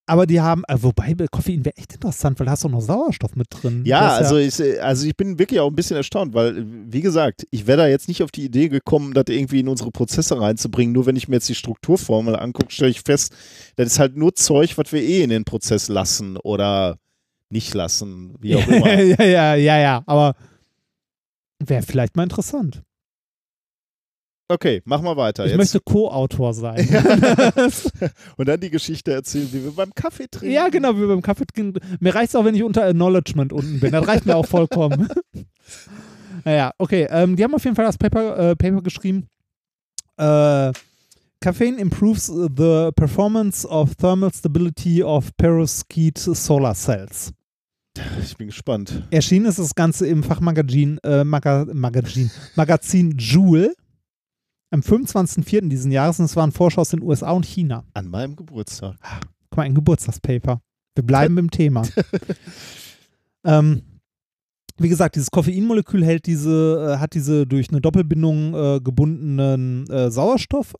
aber 0.08 0.26
die 0.26 0.40
haben, 0.40 0.62
äh, 0.68 0.76
wobei 0.80 1.14
Koffein 1.30 1.64
wäre 1.64 1.76
echt 1.76 1.94
interessant, 1.94 2.38
weil 2.38 2.46
da 2.46 2.52
hast 2.52 2.62
du 2.62 2.68
auch 2.68 2.72
noch 2.72 2.80
Sauerstoff 2.80 3.34
mit 3.34 3.48
drin. 3.50 3.82
ja, 3.84 4.10
also 4.10 4.36
ich, 4.36 4.54
also 4.80 5.06
ich 5.06 5.16
bin 5.16 5.38
wirklich 5.40 5.58
auch 5.58 5.68
ein 5.68 5.74
bisschen 5.74 5.96
erstaunt, 5.96 6.32
weil, 6.32 6.64
wie 6.92 7.00
gesagt, 7.00 7.44
ich 7.50 7.66
wäre 7.66 7.78
da 7.78 7.86
jetzt 7.88 8.06
nicht 8.06 8.22
auf 8.22 8.30
die 8.30 8.44
Idee 8.44 8.68
gekommen, 8.68 9.14
das 9.14 9.24
irgendwie 9.28 9.60
in 9.60 9.68
unsere 9.68 9.90
Prozesse 9.90 10.40
reinzubringen. 10.40 10.92
Nur 10.92 11.06
wenn 11.06 11.16
ich 11.16 11.26
mir 11.26 11.36
jetzt 11.36 11.48
die 11.48 11.56
Strukturformel 11.56 12.36
angucke, 12.36 12.70
stelle 12.70 12.92
ich 12.92 13.00
fest, 13.00 13.34
das 13.74 13.88
ist 13.88 13.98
halt 13.98 14.16
nur 14.16 14.34
Zeug, 14.36 14.78
was 14.78 14.92
wir 14.92 15.02
eh 15.02 15.22
in 15.22 15.30
den 15.30 15.44
Prozess 15.44 15.88
lassen 15.88 16.36
oder 16.36 16.98
nicht 17.50 17.74
lassen, 17.74 18.36
wie 18.40 18.54
auch 18.54 18.66
immer. 18.68 19.02
ja, 19.02 19.24
ja, 19.24 19.54
ja, 19.56 19.78
ja, 19.78 20.02
aber 20.06 20.34
wäre 21.58 21.82
vielleicht 21.82 22.16
mal 22.16 22.24
interessant. 22.24 22.82
Okay, 24.48 24.80
mach 24.84 25.02
mal 25.02 25.16
weiter. 25.16 25.44
Ich 25.44 25.50
jetzt. 25.50 25.58
möchte 25.58 25.80
Co-Autor 25.80 26.54
sein. 26.54 26.76
Und 28.36 28.48
dann 28.48 28.60
die 28.60 28.70
Geschichte 28.70 29.12
erzählen, 29.12 29.48
wie 29.52 29.64
wir 29.64 29.72
beim 29.72 29.92
Kaffee 29.92 30.28
trinken. 30.28 30.54
Ja, 30.54 30.68
genau, 30.68 30.96
wie 30.96 31.06
beim 31.06 31.22
Kaffee 31.22 31.46
trinken. 31.46 31.80
Mir 31.98 32.14
reicht 32.14 32.28
es 32.28 32.36
auch, 32.36 32.44
wenn 32.44 32.54
ich 32.54 32.62
unter 32.62 32.84
Acknowledgement 32.84 33.52
unten 33.52 33.80
bin. 33.80 33.90
Das 33.90 34.06
reicht 34.06 34.24
mir 34.24 34.36
auch 34.36 34.46
vollkommen. 34.46 35.08
naja, 36.44 36.72
okay. 36.78 37.08
Ähm, 37.10 37.34
die 37.34 37.42
haben 37.42 37.54
auf 37.54 37.64
jeden 37.64 37.74
Fall 37.74 37.86
das 37.86 37.98
Paper, 37.98 38.50
äh, 38.50 38.56
Paper 38.56 38.82
geschrieben. 38.82 39.26
Äh, 40.16 40.72
Caffeine 41.40 41.78
improves 41.78 42.26
the 42.26 42.90
performance 42.94 43.66
of 43.68 43.96
thermal 43.96 44.32
stability 44.32 45.02
of 45.02 45.36
perovskite 45.36 46.34
solar 46.34 46.74
cells. 46.74 47.32
Ich 48.22 48.36
bin 48.36 48.48
gespannt. 48.48 49.02
Erschienen 49.10 49.46
ist 49.46 49.58
das 49.58 49.74
Ganze 49.74 50.06
im 50.06 50.22
Fachmagazin 50.22 50.98
äh, 51.02 51.24
Maga 51.24 51.66
Magazin, 51.72 52.30
Magazin 52.54 53.16
Joule 53.16 53.74
am 54.70 54.80
25.04. 54.80 55.68
diesen 55.68 55.92
Jahres 55.92 56.18
und 56.18 56.26
es 56.26 56.36
waren 56.36 56.52
Forscher 56.52 56.80
aus 56.80 56.90
den 56.90 57.02
USA 57.02 57.30
und 57.30 57.46
China. 57.46 57.84
An 57.94 58.08
meinem 58.08 58.36
Geburtstag. 58.36 58.96
Guck 59.50 59.56
mal, 59.56 59.62
ein 59.64 59.74
Geburtstagspaper. 59.74 60.60
Wir 60.94 61.06
bleiben 61.06 61.38
im 61.38 61.50
Thema. 61.50 61.82
ähm, 63.44 63.82
wie 64.78 64.88
gesagt, 64.88 65.16
dieses 65.16 65.30
Koffeinmolekül 65.30 66.04
hält 66.04 66.26
diese, 66.26 66.94
äh, 66.94 66.98
hat 66.98 67.14
diese 67.14 67.46
durch 67.46 67.70
eine 67.70 67.80
Doppelbindung 67.80 68.54
äh, 68.54 68.80
gebundenen 68.80 69.88
äh, 69.88 70.10
Sauerstoff 70.10 70.74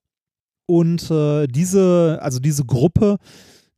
und 0.66 1.10
äh, 1.10 1.46
diese, 1.46 2.18
also 2.20 2.40
diese 2.40 2.64
Gruppe, 2.64 3.18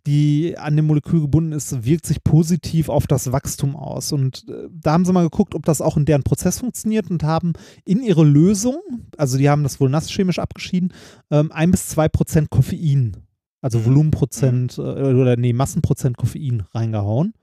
die 0.09 0.57
an 0.57 0.75
dem 0.75 0.87
Molekül 0.87 1.21
gebunden 1.21 1.53
ist, 1.53 1.85
wirkt 1.85 2.07
sich 2.07 2.25
positiv 2.25 2.89
auf 2.89 3.07
das 3.07 3.31
Wachstum 3.31 3.77
aus. 3.77 4.11
Und 4.11 4.47
äh, 4.49 4.69
da 4.73 4.93
haben 4.93 5.05
sie 5.05 5.13
mal 5.13 5.23
geguckt, 5.23 5.55
ob 5.55 5.67
das 5.67 5.83
auch 5.83 5.99
in 5.99 6.07
deren 6.07 6.23
Prozess 6.23 6.61
funktioniert 6.61 7.11
und 7.11 7.23
haben 7.23 7.53
in 7.85 8.03
ihre 8.03 8.25
Lösung, 8.25 8.81
also 9.19 9.37
die 9.37 9.51
haben 9.51 9.63
das 9.63 9.81
wohl 9.81 9.91
nasschemisch 9.91 10.39
abgeschieden, 10.39 10.95
ähm, 11.31 11.53
ein 11.53 11.71
bis 11.71 11.89
zwei 11.89 12.09
Prozent 12.09 12.49
Koffein, 12.49 13.19
also 13.61 13.85
Volumenprozent 13.85 14.79
äh, 14.79 14.81
oder 14.81 15.37
nee, 15.37 15.53
Massenprozent 15.53 16.17
Koffein 16.17 16.63
reingehauen. 16.73 17.35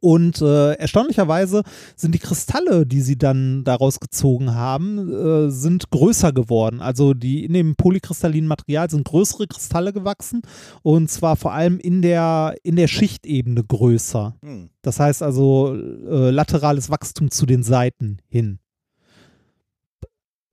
Und 0.00 0.40
äh, 0.40 0.72
erstaunlicherweise 0.74 1.62
sind 1.96 2.14
die 2.14 2.18
Kristalle, 2.18 2.86
die 2.86 3.00
sie 3.00 3.16
dann 3.16 3.64
daraus 3.64 4.00
gezogen 4.00 4.54
haben, 4.54 5.12
äh, 5.12 5.50
sind 5.50 5.90
größer 5.90 6.32
geworden. 6.32 6.80
Also 6.80 7.14
die 7.14 7.44
in 7.44 7.52
dem 7.52 7.76
polykristallinen 7.76 8.48
Material 8.48 8.90
sind 8.90 9.04
größere 9.04 9.46
Kristalle 9.46 9.92
gewachsen 9.92 10.42
und 10.82 11.10
zwar 11.10 11.36
vor 11.36 11.52
allem 11.52 11.78
in 11.78 12.02
der, 12.02 12.54
in 12.62 12.76
der 12.76 12.88
Schichtebene 12.88 13.64
größer. 13.64 14.36
Hm. 14.42 14.70
Das 14.82 15.00
heißt 15.00 15.22
also 15.22 15.74
äh, 15.74 16.30
laterales 16.30 16.90
Wachstum 16.90 17.30
zu 17.30 17.46
den 17.46 17.62
Seiten 17.62 18.18
hin. 18.28 18.58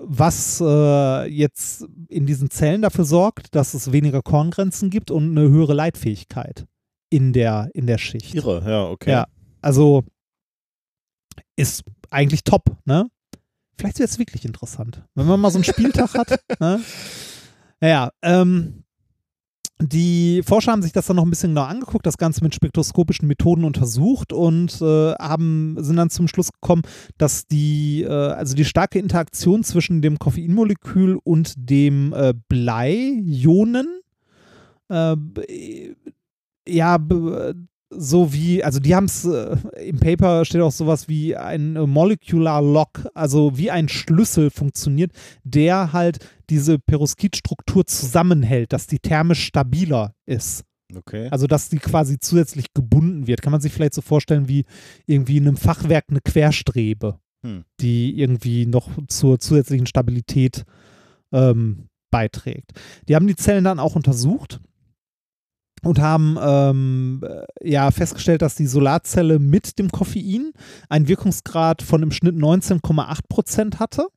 Was 0.03 0.59
äh, 0.65 1.25
jetzt 1.27 1.85
in 2.07 2.25
diesen 2.25 2.49
Zellen 2.49 2.81
dafür 2.81 3.05
sorgt, 3.05 3.53
dass 3.53 3.75
es 3.75 3.91
weniger 3.91 4.23
Korngrenzen 4.23 4.89
gibt 4.89 5.11
und 5.11 5.37
eine 5.37 5.49
höhere 5.49 5.73
Leitfähigkeit 5.73 6.65
in 7.11 7.33
der, 7.33 7.69
in 7.73 7.85
der 7.85 7.99
Schicht. 7.99 8.33
Irre, 8.33 8.63
ja, 8.65 8.85
okay. 8.85 9.11
Ja. 9.11 9.27
Also 9.61 10.03
ist 11.55 11.83
eigentlich 12.09 12.43
top, 12.43 12.77
ne? 12.85 13.07
Vielleicht 13.77 13.99
wäre 13.99 14.07
es 14.07 14.17
wirklich 14.17 14.45
interessant, 14.45 15.03
wenn 15.15 15.27
man 15.27 15.39
mal 15.39 15.51
so 15.51 15.57
einen 15.57 15.63
Spieltag 15.63 16.13
hat. 16.15 16.39
Ne? 16.59 16.79
Naja, 17.79 18.11
ähm, 18.21 18.83
die 19.81 20.43
Forscher 20.45 20.71
haben 20.71 20.83
sich 20.83 20.91
das 20.91 21.07
dann 21.07 21.15
noch 21.15 21.23
ein 21.23 21.31
bisschen 21.31 21.55
genau 21.55 21.65
angeguckt, 21.65 22.05
das 22.05 22.19
Ganze 22.19 22.43
mit 22.43 22.53
spektroskopischen 22.53 23.27
Methoden 23.27 23.63
untersucht 23.63 24.31
und 24.31 24.79
äh, 24.81 25.13
haben, 25.15 25.75
sind 25.79 25.95
dann 25.95 26.11
zum 26.11 26.27
Schluss 26.27 26.51
gekommen, 26.51 26.83
dass 27.17 27.47
die, 27.47 28.03
äh, 28.03 28.09
also 28.09 28.53
die 28.55 28.65
starke 28.65 28.99
Interaktion 28.99 29.63
zwischen 29.63 30.03
dem 30.03 30.19
Koffeinmolekül 30.19 31.17
und 31.23 31.53
dem 31.57 32.13
äh, 32.13 32.35
Blei-Ionen 32.47 34.01
äh, 34.89 35.15
ja, 36.67 36.97
so 37.93 38.33
wie, 38.33 38.63
also 38.63 38.79
die 38.79 38.95
haben 38.95 39.05
es, 39.05 39.25
äh, 39.25 39.57
im 39.83 39.99
Paper 39.99 40.45
steht 40.45 40.61
auch 40.61 40.71
sowas 40.71 41.07
wie 41.09 41.35
ein 41.35 41.75
äh, 41.75 41.85
Molecular 41.85 42.61
Lock, 42.61 43.05
also 43.13 43.57
wie 43.57 43.69
ein 43.69 43.89
Schlüssel 43.89 44.49
funktioniert, 44.49 45.11
der 45.43 45.91
halt 45.91 46.19
diese 46.49 46.79
Perovskitstruktur 46.79 47.85
zusammenhält, 47.85 48.71
dass 48.71 48.87
die 48.87 48.99
thermisch 48.99 49.43
stabiler 49.43 50.13
ist. 50.25 50.63
Okay. 50.95 51.27
Also 51.31 51.47
dass 51.47 51.69
die 51.69 51.79
quasi 51.79 52.19
zusätzlich 52.19 52.73
gebunden 52.73 53.27
wird. 53.27 53.41
Kann 53.41 53.51
man 53.51 53.61
sich 53.61 53.73
vielleicht 53.73 53.93
so 53.93 54.01
vorstellen 54.01 54.47
wie 54.47 54.65
irgendwie 55.05 55.37
in 55.37 55.47
einem 55.47 55.57
Fachwerk 55.57 56.05
eine 56.09 56.21
Querstrebe, 56.21 57.19
Hm. 57.43 57.63
die 57.79 58.19
irgendwie 58.19 58.67
noch 58.67 58.89
zur 59.07 59.39
zusätzlichen 59.39 59.87
Stabilität 59.87 60.63
ähm, 61.31 61.87
beiträgt. 62.11 62.71
Die 63.07 63.15
haben 63.15 63.25
die 63.25 63.35
Zellen 63.35 63.63
dann 63.63 63.79
auch 63.79 63.95
untersucht 63.95 64.61
und 65.83 65.99
haben 65.99 66.37
ähm, 66.41 67.21
äh, 67.23 67.69
ja 67.69 67.91
festgestellt, 67.91 68.41
dass 68.41 68.55
die 68.55 68.67
Solarzelle 68.67 69.39
mit 69.39 69.79
dem 69.79 69.89
Koffein 69.91 70.51
einen 70.89 71.07
Wirkungsgrad 71.07 71.81
von 71.81 72.03
im 72.03 72.11
Schnitt 72.11 72.35
19,8 72.35 73.19
Prozent 73.27 73.79
hatte. 73.79 74.07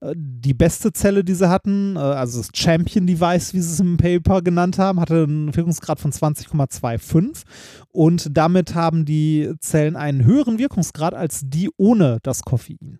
Äh, 0.00 0.14
Die 0.16 0.54
beste 0.54 0.92
Zelle, 0.92 1.24
die 1.24 1.34
sie 1.34 1.48
hatten, 1.48 1.96
äh, 1.96 2.00
also 2.00 2.38
das 2.38 2.50
Champion 2.54 3.06
Device, 3.06 3.54
wie 3.54 3.60
sie 3.60 3.72
es 3.72 3.80
im 3.80 3.96
Paper 3.96 4.42
genannt 4.42 4.78
haben, 4.78 5.00
hatte 5.00 5.24
einen 5.24 5.54
Wirkungsgrad 5.56 6.00
von 6.00 6.12
20,25 6.12 7.44
und 7.90 8.28
damit 8.36 8.74
haben 8.74 9.04
die 9.04 9.52
Zellen 9.60 9.96
einen 9.96 10.24
höheren 10.24 10.58
Wirkungsgrad 10.58 11.14
als 11.14 11.42
die 11.44 11.70
ohne 11.76 12.18
das 12.22 12.42
Koffein. 12.42 12.98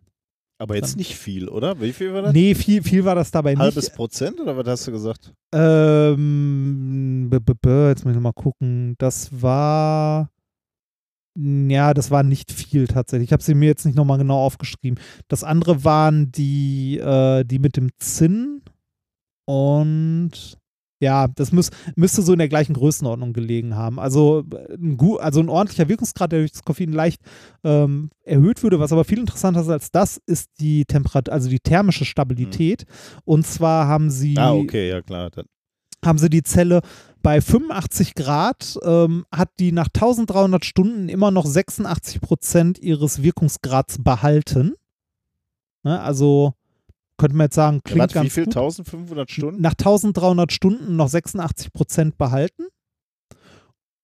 Aber 0.59 0.75
jetzt 0.75 0.97
nicht 0.97 1.15
viel, 1.15 1.49
oder? 1.49 1.81
Wie 1.81 1.93
viel 1.93 2.13
war 2.13 2.23
das? 2.23 2.33
Nee, 2.33 2.55
viel, 2.55 2.83
viel 2.83 3.05
war 3.05 3.15
das 3.15 3.31
dabei 3.31 3.55
Halbes 3.55 3.85
nicht. 3.85 3.95
Prozent 3.95 4.41
oder 4.41 4.57
was 4.57 4.67
hast 4.67 4.89
du 4.89 4.93
gesagt? 4.93 5.33
Ähm, 5.55 7.29
b 7.31 7.37
-b 7.37 7.55
-b, 7.55 7.89
jetzt 7.89 8.05
muss 8.05 8.11
ich 8.11 8.17
nochmal 8.17 8.33
gucken. 8.33 8.97
Das 8.99 9.31
war. 9.41 10.31
Ja, 11.37 11.95
das 11.95 12.11
war 12.11 12.25
nicht 12.25 12.51
viel 12.51 12.89
tatsächlich. 12.89 13.29
Ich 13.29 13.33
habe 13.33 13.45
sie 13.45 13.55
mir 13.55 13.67
jetzt 13.67 13.87
nicht 13.87 13.95
nochmal 13.95 14.19
genau 14.19 14.45
aufgeschrieben. 14.45 14.99
Das 15.29 15.45
andere 15.45 15.85
waren 15.85 16.33
die, 16.33 16.99
äh, 16.99 17.45
die 17.45 17.61
mit 17.61 17.77
dem 17.77 17.91
Zinn 17.99 18.63
und 19.45 20.59
Ja, 21.01 21.29
das 21.29 21.53
muss, 21.53 21.71
müsste 21.95 22.23
so 22.23 22.33
in 22.33 22.41
der 22.41 22.49
gleichen 22.49 22.75
Größenordnung 22.75 23.33
gelegen 23.33 23.77
haben. 23.77 24.01
Also 24.01 24.45
äh, 24.53 24.75
ein, 24.75 24.97
gu- 24.97 25.19
also 25.19 25.39
ein 25.41 25.49
ordentlicher 25.49 25.89
Wirkungsgrad, 25.89 26.33
der 26.33 26.41
durch 26.41 26.51
das 26.53 26.65
Koffein 26.65 26.93
leicht 26.93 27.21
ähm, 27.63 28.11
erhöht 28.25 28.63
würde. 28.65 28.81
Was 28.81 28.93
aber 28.93 29.05
viel 29.05 29.19
interessanter 29.21 29.61
ist 29.61 29.69
als 29.69 29.91
das, 29.93 30.21
ist 30.27 30.51
die 30.59 30.85
Temperatur, 30.85 31.33
also 31.33 31.49
die 31.49 31.61
thermische 31.61 32.05
Stabilität. 32.05 32.85
Und 33.25 33.47
zwar 33.47 33.87
haben 33.87 34.11
sie, 34.11 34.37
Ah, 34.37 34.53
okay, 34.55 34.89
ja 34.89 35.01
klar. 35.01 35.31
Dann, 35.31 35.45
haben 36.05 36.19
sie 36.19 36.31
die 36.31 36.43
Zelle 36.45 36.81
bei 37.23 37.41
85 37.41 38.15
Grad, 38.15 38.79
ähm, 38.85 39.25
hat 39.33 39.51
die 39.59 39.73
nach 39.73 39.89
1300 39.89 40.65
Stunden 40.65 41.09
immer 41.09 41.31
noch 41.33 41.45
86 41.47 42.21
Prozent 42.21 42.79
ihres 42.79 43.23
Wirkungsgrads 43.23 44.03
behalten. 44.03 44.75
Ne, 45.85 46.01
also 46.01 46.55
könnte 47.19 47.37
man 47.37 47.45
jetzt 47.47 47.57
sagen, 47.57 47.81
klingt 47.85 48.01
warte, 48.01 48.15
ganz 48.15 48.27
wie 48.27 48.31
viel? 48.31 48.45
gut. 48.45 48.57
1500 48.57 49.31
Stunden? 49.31 49.61
Nach 49.61 49.73
1300 49.73 50.51
Stunden 50.53 50.97
noch 50.97 51.09
86 51.09 51.73
Prozent 51.73 52.17
behalten. 52.17 52.65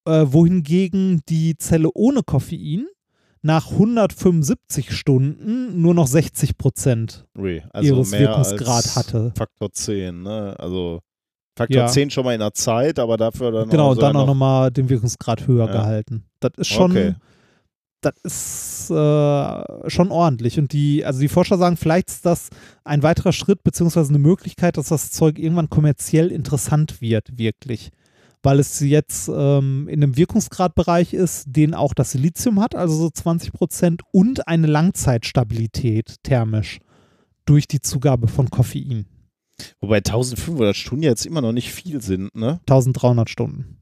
Äh, 0.07 0.27
wohingegen 0.29 1.23
die 1.31 1.57
Zelle 1.57 1.89
ohne 1.95 2.23
Koffein 2.23 2.87
nach 3.41 3.71
175 3.71 4.93
Stunden 4.95 5.81
nur 5.81 5.95
noch 5.95 6.07
60 6.07 6.59
Prozent 6.59 7.27
Ui, 7.39 7.63
also 7.73 7.89
ihres 7.95 8.13
Wirkungsgrad 8.13 8.97
hatte. 8.97 9.33
Faktor 9.37 9.73
10, 9.73 10.23
ne? 10.23 10.55
Also 10.59 11.01
Faktor 11.57 11.77
Ja. 11.83 11.87
10 11.87 12.11
schon 12.11 12.25
mal 12.25 12.35
in 12.35 12.41
der 12.41 12.53
Zeit, 12.53 12.99
aber 12.99 13.17
dafür 13.17 13.51
dann 13.53 13.69
Genau, 13.71 13.89
auch 13.89 13.91
und 13.93 14.03
dann 14.03 14.17
auch 14.17 14.27
nochmal 14.27 14.71
den 14.71 14.89
Wirkungsgrad 14.91 15.47
höher 15.47 15.67
Ja. 15.67 15.73
gehalten. 15.73 16.25
Das 16.41 16.53
ist 16.57 16.69
schon, 16.69 16.91
Okay. 16.91 17.15
Das 18.05 18.15
ist 18.23 18.91
äh, 18.91 19.91
schon 19.91 20.11
ordentlich. 20.11 20.59
Und 20.59 20.73
die, 20.73 21.05
also 21.05 21.21
die 21.21 21.29
Forscher 21.29 21.59
sagen, 21.59 21.77
vielleicht 21.77 22.09
ist 22.09 22.27
das 22.27 22.49
ein 22.85 23.03
weiterer 23.03 23.33
Schritt 23.33 23.63
beziehungsweise 23.63 24.11
eine 24.11 24.19
Möglichkeit, 24.19 24.77
dass 24.77 24.89
das 24.89 25.11
Zeug 25.11 25.39
irgendwann 25.39 25.71
kommerziell 25.71 26.31
interessant 26.31 27.01
wird, 27.01 27.39
wirklich. 27.39 27.91
Weil 28.43 28.59
es 28.59 28.81
jetzt 28.81 29.31
ähm, 29.35 29.89
in 29.89 30.03
einem 30.03 30.17
Wirkungsgradbereich 30.17 31.15
ist, 31.15 31.45
den 31.47 31.75
auch 31.75 31.95
das 31.95 32.13
Silizium 32.13 32.61
hat, 32.61 32.75
also 32.75 32.95
so 32.95 33.11
20 33.11 33.53
Prozent, 33.53 34.03
und 34.13 34.47
eine 34.47 34.67
Langzeitstabilität 34.67 36.17
thermisch 36.23 36.81
durch 37.47 37.67
die 37.67 37.81
Zugabe 37.81 38.29
von 38.29 38.51
Koffein. 38.51 39.07
Wobei 39.81 39.99
1500 39.99 40.77
Stunden 40.77 41.05
jetzt 41.05 41.27
immer 41.27 41.41
noch 41.41 41.53
nicht 41.53 41.73
viel 41.73 42.03
sind, 42.03 42.35
ne? 42.35 42.61
1300 42.67 43.31
Stunden. 43.31 43.81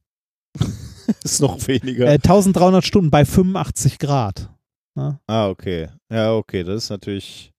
Ist 1.24 1.40
noch 1.40 1.66
weniger. 1.66 2.06
Äh, 2.06 2.14
1300 2.14 2.84
Stunden 2.84 3.10
bei 3.10 3.24
85 3.24 3.98
Grad. 3.98 4.50
Ne? 4.94 5.18
ah, 5.26 5.48
okay. 5.48 5.88
Ja, 6.10 6.34
okay, 6.34 6.64
das 6.64 6.84
ist 6.84 6.90
natürlich. 6.90 7.50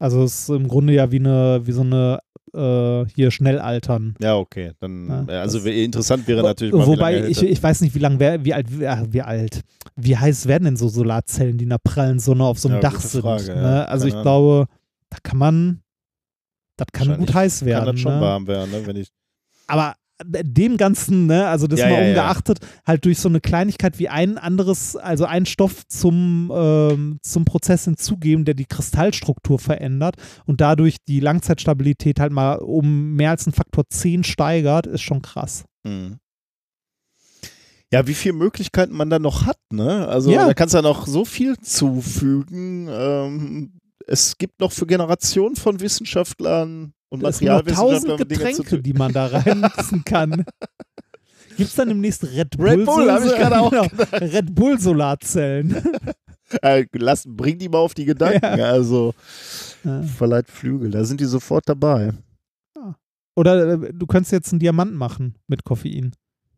Also 0.00 0.24
es 0.24 0.40
ist 0.40 0.48
im 0.48 0.66
Grunde 0.66 0.92
ja 0.92 1.12
wie 1.12 1.20
eine, 1.20 1.60
wie 1.64 1.70
so 1.70 1.82
eine 1.82 2.18
äh, 2.54 3.06
hier 3.14 3.30
Schnellaltern. 3.30 4.14
Ja, 4.20 4.36
okay. 4.36 4.72
Dann, 4.80 5.08
Ja, 5.28 5.34
äh, 5.34 5.38
also 5.38 5.58
interessant 5.60 6.26
wäre 6.26 6.42
natürlich 6.42 6.74
mal, 6.74 6.86
Wobei 6.86 7.26
ich, 7.28 7.42
ich 7.42 7.62
weiß 7.62 7.80
nicht, 7.82 7.94
wie 7.94 8.00
lang 8.00 8.18
wer, 8.18 8.44
wie 8.44 8.54
alt, 8.54 8.66
wie, 9.12 9.22
alt, 9.22 9.60
wie 9.96 10.16
heiß 10.16 10.46
werden 10.46 10.64
denn 10.64 10.76
so 10.76 10.88
Solarzellen, 10.88 11.58
die 11.58 11.64
in 11.64 11.70
der 11.70 11.78
prallen 11.78 12.18
Sonne 12.18 12.44
auf 12.44 12.58
so 12.58 12.68
einem 12.68 12.76
Ja, 12.82 12.90
Dach 12.90 13.00
sind. 13.00 13.22
Frage, 13.22 13.46
ja. 13.46 13.54
ne? 13.54 13.88
Also 13.88 14.06
Keine 14.06 14.16
ich 14.16 14.22
glaube, 14.22 14.66
da 15.10 15.18
kann 15.22 15.38
man, 15.38 15.82
das 16.76 16.88
kann 16.92 17.16
gut 17.18 17.32
heiß 17.32 17.64
werden. 17.64 17.84
kann 17.84 17.94
das 17.94 18.00
schon 18.00 18.14
ne? 18.14 18.20
warm 18.20 18.46
werden, 18.46 18.70
ne? 18.70 18.86
Wenn 18.86 18.96
ich, 18.96 19.08
Aber 19.68 19.94
dem 20.24 20.76
Ganzen, 20.76 21.26
ne, 21.26 21.46
also 21.48 21.66
das 21.66 21.80
Ja, 21.80 21.86
mal 21.88 21.94
ja, 21.94 22.00
ja. 22.02 22.08
ungeachtet, 22.08 22.58
halt 22.86 23.04
durch 23.04 23.18
so 23.18 23.28
eine 23.28 23.40
Kleinigkeit 23.40 23.98
wie 23.98 24.08
ein 24.08 24.38
anderes, 24.38 24.96
also 24.96 25.24
einen 25.24 25.46
Stoff 25.46 25.86
zum, 25.88 26.50
ähm, 26.54 27.18
zum 27.22 27.44
Prozess 27.44 27.84
hinzugeben, 27.84 28.44
der 28.44 28.54
die 28.54 28.66
Kristallstruktur 28.66 29.58
verändert 29.58 30.16
und 30.46 30.60
dadurch 30.60 30.96
die 31.08 31.20
Langzeitstabilität 31.20 32.20
halt 32.20 32.32
mal 32.32 32.54
um 32.56 33.14
mehr 33.14 33.30
als 33.30 33.46
einen 33.46 33.54
Faktor 33.54 33.84
10 33.88 34.24
steigert, 34.24 34.86
ist 34.86 35.02
schon 35.02 35.22
krass. 35.22 35.64
Mhm. 35.84 36.18
Ja, 37.92 38.06
wie 38.06 38.14
viele 38.14 38.32
Möglichkeiten 38.32 38.94
man 38.96 39.10
da 39.10 39.18
noch 39.18 39.44
hat, 39.44 39.58
ne? 39.70 40.08
Also 40.08 40.30
Ja. 40.32 40.46
da 40.46 40.54
kannst 40.54 40.72
du 40.72 40.78
ja 40.78 40.82
noch 40.82 41.06
so 41.06 41.26
viel 41.26 41.58
zufügen. 41.58 42.88
Ähm, 42.90 43.72
es 44.06 44.36
gibt 44.38 44.60
noch 44.60 44.72
für 44.72 44.86
Generationen 44.86 45.56
von 45.56 45.80
Wissenschaftlern 45.80 46.92
und 47.08 47.22
noch 47.22 47.28
Materialwissenschaftlern 47.30 48.16
tausend 48.16 48.28
Getränke, 48.28 48.82
die 48.82 48.92
man 48.92 49.12
da 49.12 49.26
reinmixen 49.26 50.04
kann. 50.04 50.44
Gibt 51.56 51.68
es 51.68 51.74
dann 51.74 51.88
demnächst 51.88 52.24
Red 52.24 52.56
Bull? 52.56 52.68
Red 52.68 52.84
Bull, 52.86 53.10
hab 53.12 53.24
ich 53.24 53.32
gerade 53.32 53.60
auch 53.60 53.70
genau, 53.70 53.86
Red 54.12 54.54
Bull 54.54 54.80
Solarzellen. 54.80 55.76
äh, 56.62 56.86
lass, 56.92 57.24
bring 57.26 57.58
die 57.58 57.68
mal 57.68 57.78
auf 57.78 57.94
die 57.94 58.04
Gedanken. 58.06 58.44
Also 58.44 59.14
Ja. 59.84 60.02
verleiht 60.02 60.48
Flügel, 60.48 60.90
da 60.90 61.04
sind 61.04 61.20
die 61.20 61.26
sofort 61.26 61.68
dabei. 61.68 62.12
Oder 63.34 63.72
äh, 63.82 63.92
du 63.92 64.06
könntest 64.06 64.32
jetzt 64.32 64.52
einen 64.52 64.60
Diamant 64.60 64.94
machen 64.94 65.36
mit 65.46 65.64
Koffein. 65.64 66.12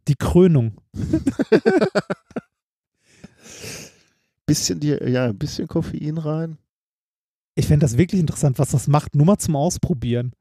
Die 0.08 0.16
Krönung. 0.16 0.80
Bisschen 4.46 4.78
die, 4.80 4.88
ja, 4.88 5.26
ein 5.26 5.38
bisschen 5.38 5.66
Koffein 5.68 6.18
rein. 6.18 6.58
Ich 7.54 7.66
fände 7.66 7.84
das 7.84 7.96
wirklich 7.96 8.20
interessant, 8.20 8.58
was 8.58 8.70
das 8.70 8.88
macht. 8.88 9.14
Nur 9.14 9.26
mal 9.26 9.38
zum 9.38 9.56
Ausprobieren. 9.56 10.32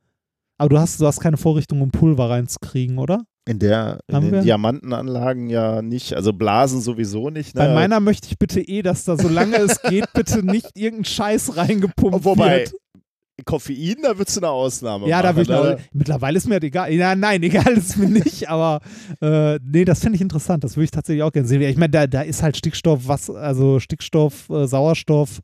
Aber 0.58 0.70
du 0.70 0.80
hast, 0.80 1.00
du 1.00 1.06
hast 1.06 1.20
keine 1.20 1.38
Vorrichtung, 1.38 1.82
um 1.82 1.92
Pulver 1.92 2.30
reinzukriegen, 2.30 2.98
oder? 2.98 3.24
In 3.46 3.60
der 3.60 4.00
in 4.08 4.22
den 4.22 4.32
wir? 4.32 4.42
Diamantenanlagen 4.42 5.50
ja 5.50 5.82
nicht, 5.82 6.14
also 6.14 6.32
Blasen 6.32 6.80
sowieso 6.80 7.30
nicht. 7.30 7.56
Ne? 7.56 7.62
Bei 7.62 7.74
meiner 7.74 8.00
möchte 8.00 8.30
ich 8.30 8.38
bitte 8.40 8.62
eh, 8.62 8.82
dass 8.82 9.04
da, 9.04 9.18
solange 9.18 9.58
es 9.58 9.82
geht, 9.82 10.06
bitte 10.14 10.46
nicht 10.46 10.70
irgendein 10.76 11.06
Scheiß 11.06 11.58
reingepumpt 11.58 12.24
Wobei, 12.24 12.60
wird. 12.60 12.74
Koffein, 13.46 13.98
da 14.02 14.18
würdest 14.18 14.38
du 14.38 14.42
eine 14.42 14.50
Ausnahme 14.52 15.08
Ja, 15.10 15.22
machen. 15.22 15.44
da 15.46 15.64
will 15.66 15.78
ich 15.78 15.90
mittlerweile 15.94 16.38
ist 16.38 16.48
mir 16.48 16.60
das 16.60 16.68
egal. 16.68 16.94
Ja, 16.94 17.16
nein, 17.16 17.44
egal 17.44 17.74
ist 17.74 17.98
mir 17.98 18.08
nicht, 18.08 18.48
aber 18.48 18.80
äh, 19.22 19.60
nee, 19.62 19.84
das 19.84 20.00
finde 20.00 20.16
ich 20.16 20.22
interessant. 20.22 20.64
Das 20.64 20.78
würde 20.78 20.86
ich 20.86 20.92
tatsächlich 20.92 21.24
auch 21.24 21.32
gerne 21.32 21.48
sehen. 21.48 21.62
Ich 21.64 21.76
meine, 21.76 21.90
da, 21.92 22.08
da 22.08 22.22
ist 22.22 22.44
halt 22.44 22.56
Stickstoff, 22.56 23.08
was, 23.08 23.30
also 23.30 23.80
Stickstoff, 23.80 24.50
äh, 24.50 24.68
Sauerstoff, 24.68 25.42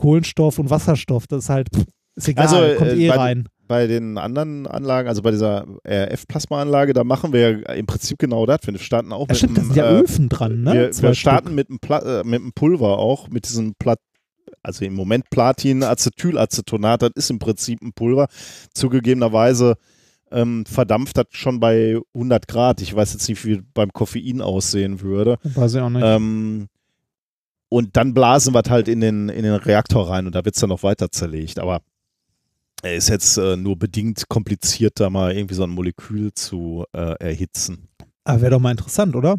Kohlenstoff 0.00 0.58
und 0.58 0.70
Wasserstoff. 0.70 1.26
Das 1.26 1.44
ist 1.44 1.48
halt, 1.50 1.68
ist 2.16 2.28
egal, 2.28 2.46
Also, 2.46 2.76
kommt 2.78 2.90
äh, 2.90 2.96
eh 2.96 3.08
bei- 3.08 3.16
rein. 3.16 3.48
bei 3.68 3.86
den 3.86 4.16
anderen 4.18 4.66
Anlagen, 4.66 5.08
also 5.08 5.20
bei 5.22 5.30
dieser 5.30 5.66
RF-Plasma-Anlage, 5.86 6.92
da 6.94 7.04
machen 7.04 7.32
wir 7.32 7.40
ja 7.40 7.72
im 7.74 7.86
Prinzip 7.86 8.18
genau 8.18 8.46
das. 8.46 8.60
Wir 8.64 8.78
starten 8.78 9.12
auch 9.12 9.26
Ja, 9.28 9.32
mit 9.32 9.36
stimmt, 9.36 9.56
da 9.58 9.60
einem, 9.60 9.68
sind 9.68 9.76
ja 9.76 9.90
äh, 9.90 10.00
Öfen 10.00 10.28
dran, 10.28 10.62
ne? 10.62 10.72
wir, 10.74 11.02
wir 11.02 11.14
starten 11.14 11.54
mit 11.54 11.68
einem, 11.68 11.78
Pla 11.80 11.98
äh, 12.20 12.24
mit 12.24 12.40
einem 12.40 12.52
Pulver 12.52 12.98
auch, 12.98 13.28
mit 13.28 13.48
diesem 13.48 13.74
Plat 13.78 13.98
also 14.62 14.84
im 14.84 14.94
Moment 14.94 15.30
Platin, 15.30 15.82
Acetylacetonat, 15.84 17.02
das 17.02 17.10
ist 17.14 17.30
im 17.30 17.38
Prinzip 17.38 17.80
ein 17.82 17.92
Pulver. 17.94 18.26
Zugegebenerweise 18.74 19.76
ähm, 20.32 20.64
verdampft 20.66 21.16
das 21.18 21.26
schon 21.30 21.60
bei 21.60 21.98
100 22.14 22.48
Grad. 22.48 22.80
Ich 22.82 22.94
weiß 22.94 23.12
jetzt 23.12 23.28
nicht, 23.28 23.44
wie 23.44 23.62
beim 23.74 23.92
Koffein 23.92 24.40
aussehen 24.40 25.00
würde. 25.00 25.36
Weiß 25.44 25.74
ich 25.74 25.80
auch 25.80 25.90
nicht. 25.90 26.02
Ähm, 26.04 26.66
und 27.70 27.96
dann 27.96 28.12
blasen 28.12 28.52
wir 28.52 28.62
es 28.64 28.68
halt 28.70 28.88
in 28.88 29.00
den, 29.00 29.28
in 29.30 29.44
den 29.44 29.54
Reaktor 29.54 30.10
rein 30.10 30.26
und 30.26 30.34
da 30.34 30.44
wird 30.44 30.56
es 30.56 30.60
dann 30.60 30.68
noch 30.68 30.82
weiter 30.82 31.10
zerlegt. 31.10 31.58
Aber 31.58 31.80
er 32.82 32.94
ist 32.96 33.08
jetzt 33.08 33.38
äh, 33.38 33.56
nur 33.56 33.78
bedingt 33.78 34.28
kompliziert, 34.28 35.00
da 35.00 35.08
mal 35.08 35.32
irgendwie 35.32 35.54
so 35.54 35.62
ein 35.62 35.70
Molekül 35.70 36.32
zu 36.34 36.84
äh, 36.92 37.14
erhitzen. 37.20 37.88
Aber 38.24 38.40
wäre 38.42 38.50
doch 38.52 38.60
mal 38.60 38.72
interessant, 38.72 39.14
oder? 39.14 39.38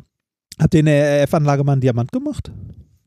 Habt 0.59 0.73
ihr 0.73 0.79
in 0.79 0.85
der 0.85 1.23
RF-Anlage 1.23 1.63
mal 1.63 1.73
einen 1.73 1.81
Diamant 1.81 2.11
gemacht? 2.11 2.51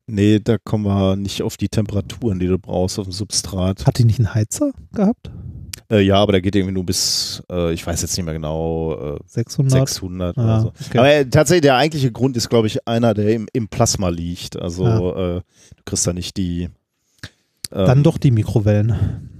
Nee, 0.06 0.40
da 0.40 0.58
kommen 0.58 0.84
wir 0.84 1.16
nicht 1.16 1.42
auf 1.42 1.56
die 1.56 1.68
Temperaturen, 1.68 2.38
die 2.38 2.46
du 2.46 2.58
brauchst 2.58 2.98
auf 2.98 3.06
dem 3.06 3.12
Substrat. 3.12 3.86
Hat 3.86 3.98
die 3.98 4.04
nicht 4.04 4.18
einen 4.18 4.34
Heizer 4.34 4.72
gehabt? 4.92 5.30
Äh, 5.90 6.00
ja, 6.00 6.16
aber 6.16 6.32
der 6.32 6.40
geht 6.40 6.56
irgendwie 6.56 6.74
nur 6.74 6.84
bis, 6.86 7.42
äh, 7.50 7.72
ich 7.72 7.86
weiß 7.86 8.00
jetzt 8.02 8.16
nicht 8.16 8.24
mehr 8.24 8.34
genau, 8.34 9.16
äh, 9.16 9.18
600? 9.26 9.70
600 9.72 10.38
oder 10.38 10.46
Ah, 10.46 10.60
so. 10.60 10.68
okay. 10.68 10.98
Aber 10.98 11.12
äh, 11.12 11.26
tatsächlich, 11.26 11.62
der 11.62 11.76
eigentliche 11.76 12.10
Grund 12.10 12.36
ist, 12.36 12.48
glaube 12.48 12.66
ich, 12.68 12.86
einer, 12.88 13.12
der 13.14 13.28
im, 13.34 13.48
im 13.52 13.68
Plasma 13.68 14.08
liegt. 14.08 14.56
Also 14.60 14.86
äh, 15.14 15.40
du 15.76 15.82
kriegst 15.84 16.06
da 16.06 16.12
nicht 16.12 16.36
die. 16.36 16.62
ähm, 17.72 17.86
Dann 17.86 18.02
doch 18.02 18.18
die 18.18 18.30
Mikrowellen. 18.30 19.30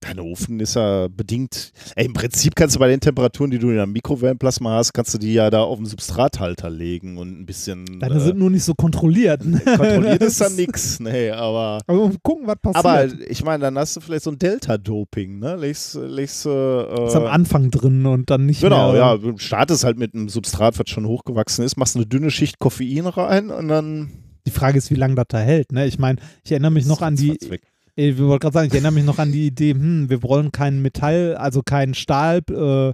Dein 0.00 0.20
Ofen 0.20 0.60
ist 0.60 0.74
ja 0.76 1.08
bedingt. 1.08 1.72
Ey, 1.96 2.06
Im 2.06 2.12
Prinzip 2.12 2.54
kannst 2.54 2.76
du 2.76 2.78
bei 2.78 2.86
den 2.86 3.00
Temperaturen, 3.00 3.50
die 3.50 3.58
du 3.58 3.70
in 3.70 3.80
einem 3.80 3.90
Mikrowellenplasma 3.92 4.76
hast, 4.76 4.92
kannst 4.94 5.12
du 5.12 5.18
die 5.18 5.32
ja 5.34 5.50
da 5.50 5.62
auf 5.62 5.78
den 5.78 5.86
Substrathalter 5.86 6.70
legen 6.70 7.18
und 7.18 7.40
ein 7.40 7.46
bisschen. 7.46 7.84
Deine 7.98 8.14
äh, 8.14 8.20
sind 8.20 8.38
nur 8.38 8.48
nicht 8.48 8.62
so 8.62 8.74
kontrolliert. 8.74 9.44
ne? 9.44 9.60
kontrolliert 9.64 10.22
ist 10.22 10.40
da 10.40 10.48
nix, 10.56 11.00
nee, 11.00 11.30
aber. 11.30 11.80
Aber 11.88 12.12
gucken, 12.22 12.46
was 12.46 12.58
passiert. 12.62 12.84
Aber 12.84 13.06
ich 13.28 13.42
meine, 13.42 13.62
dann 13.62 13.76
hast 13.76 13.96
du 13.96 14.00
vielleicht 14.00 14.22
so 14.22 14.30
ein 14.30 14.38
Delta-Doping, 14.38 15.40
ne? 15.40 15.56
Legst, 15.56 15.96
legst 15.96 16.46
äh, 16.46 17.06
ist 17.06 17.16
am 17.16 17.26
Anfang 17.26 17.72
drin 17.72 18.06
und 18.06 18.30
dann 18.30 18.46
nicht 18.46 18.60
Genau, 18.60 18.92
mehr. 18.92 19.00
ja. 19.00 19.16
Du 19.16 19.36
startest 19.38 19.82
halt 19.82 19.98
mit 19.98 20.14
einem 20.14 20.28
Substrat, 20.28 20.78
was 20.78 20.88
schon 20.88 21.06
hochgewachsen 21.06 21.64
ist, 21.64 21.76
machst 21.76 21.96
eine 21.96 22.06
dünne 22.06 22.30
Schicht 22.30 22.60
Koffein 22.60 23.06
rein 23.06 23.50
und 23.50 23.66
dann. 23.66 24.10
Die 24.46 24.52
Frage 24.52 24.78
ist, 24.78 24.90
wie 24.92 24.94
lange 24.94 25.16
das 25.16 25.26
da 25.28 25.38
hält. 25.40 25.72
Ne? 25.72 25.86
Ich 25.86 25.98
meine, 25.98 26.20
ich 26.44 26.52
erinnere 26.52 26.70
mich 26.70 26.86
noch 26.86 27.02
an 27.02 27.16
die, 27.16 27.36
weg. 27.48 27.62
Ich 27.98 28.18
wollte 28.18 28.42
gerade 28.44 28.54
sagen, 28.54 28.66
ich 28.68 28.72
erinnere 28.74 28.92
mich 28.92 29.04
noch 29.04 29.18
an 29.18 29.32
die 29.32 29.46
Idee, 29.48 29.72
hm, 29.72 30.08
wir 30.08 30.22
wollen 30.22 30.52
kein 30.52 30.80
Metall, 30.82 31.34
also 31.36 31.62
kein 31.62 31.94
Stahl, 31.94 32.42
äh, 32.48 32.92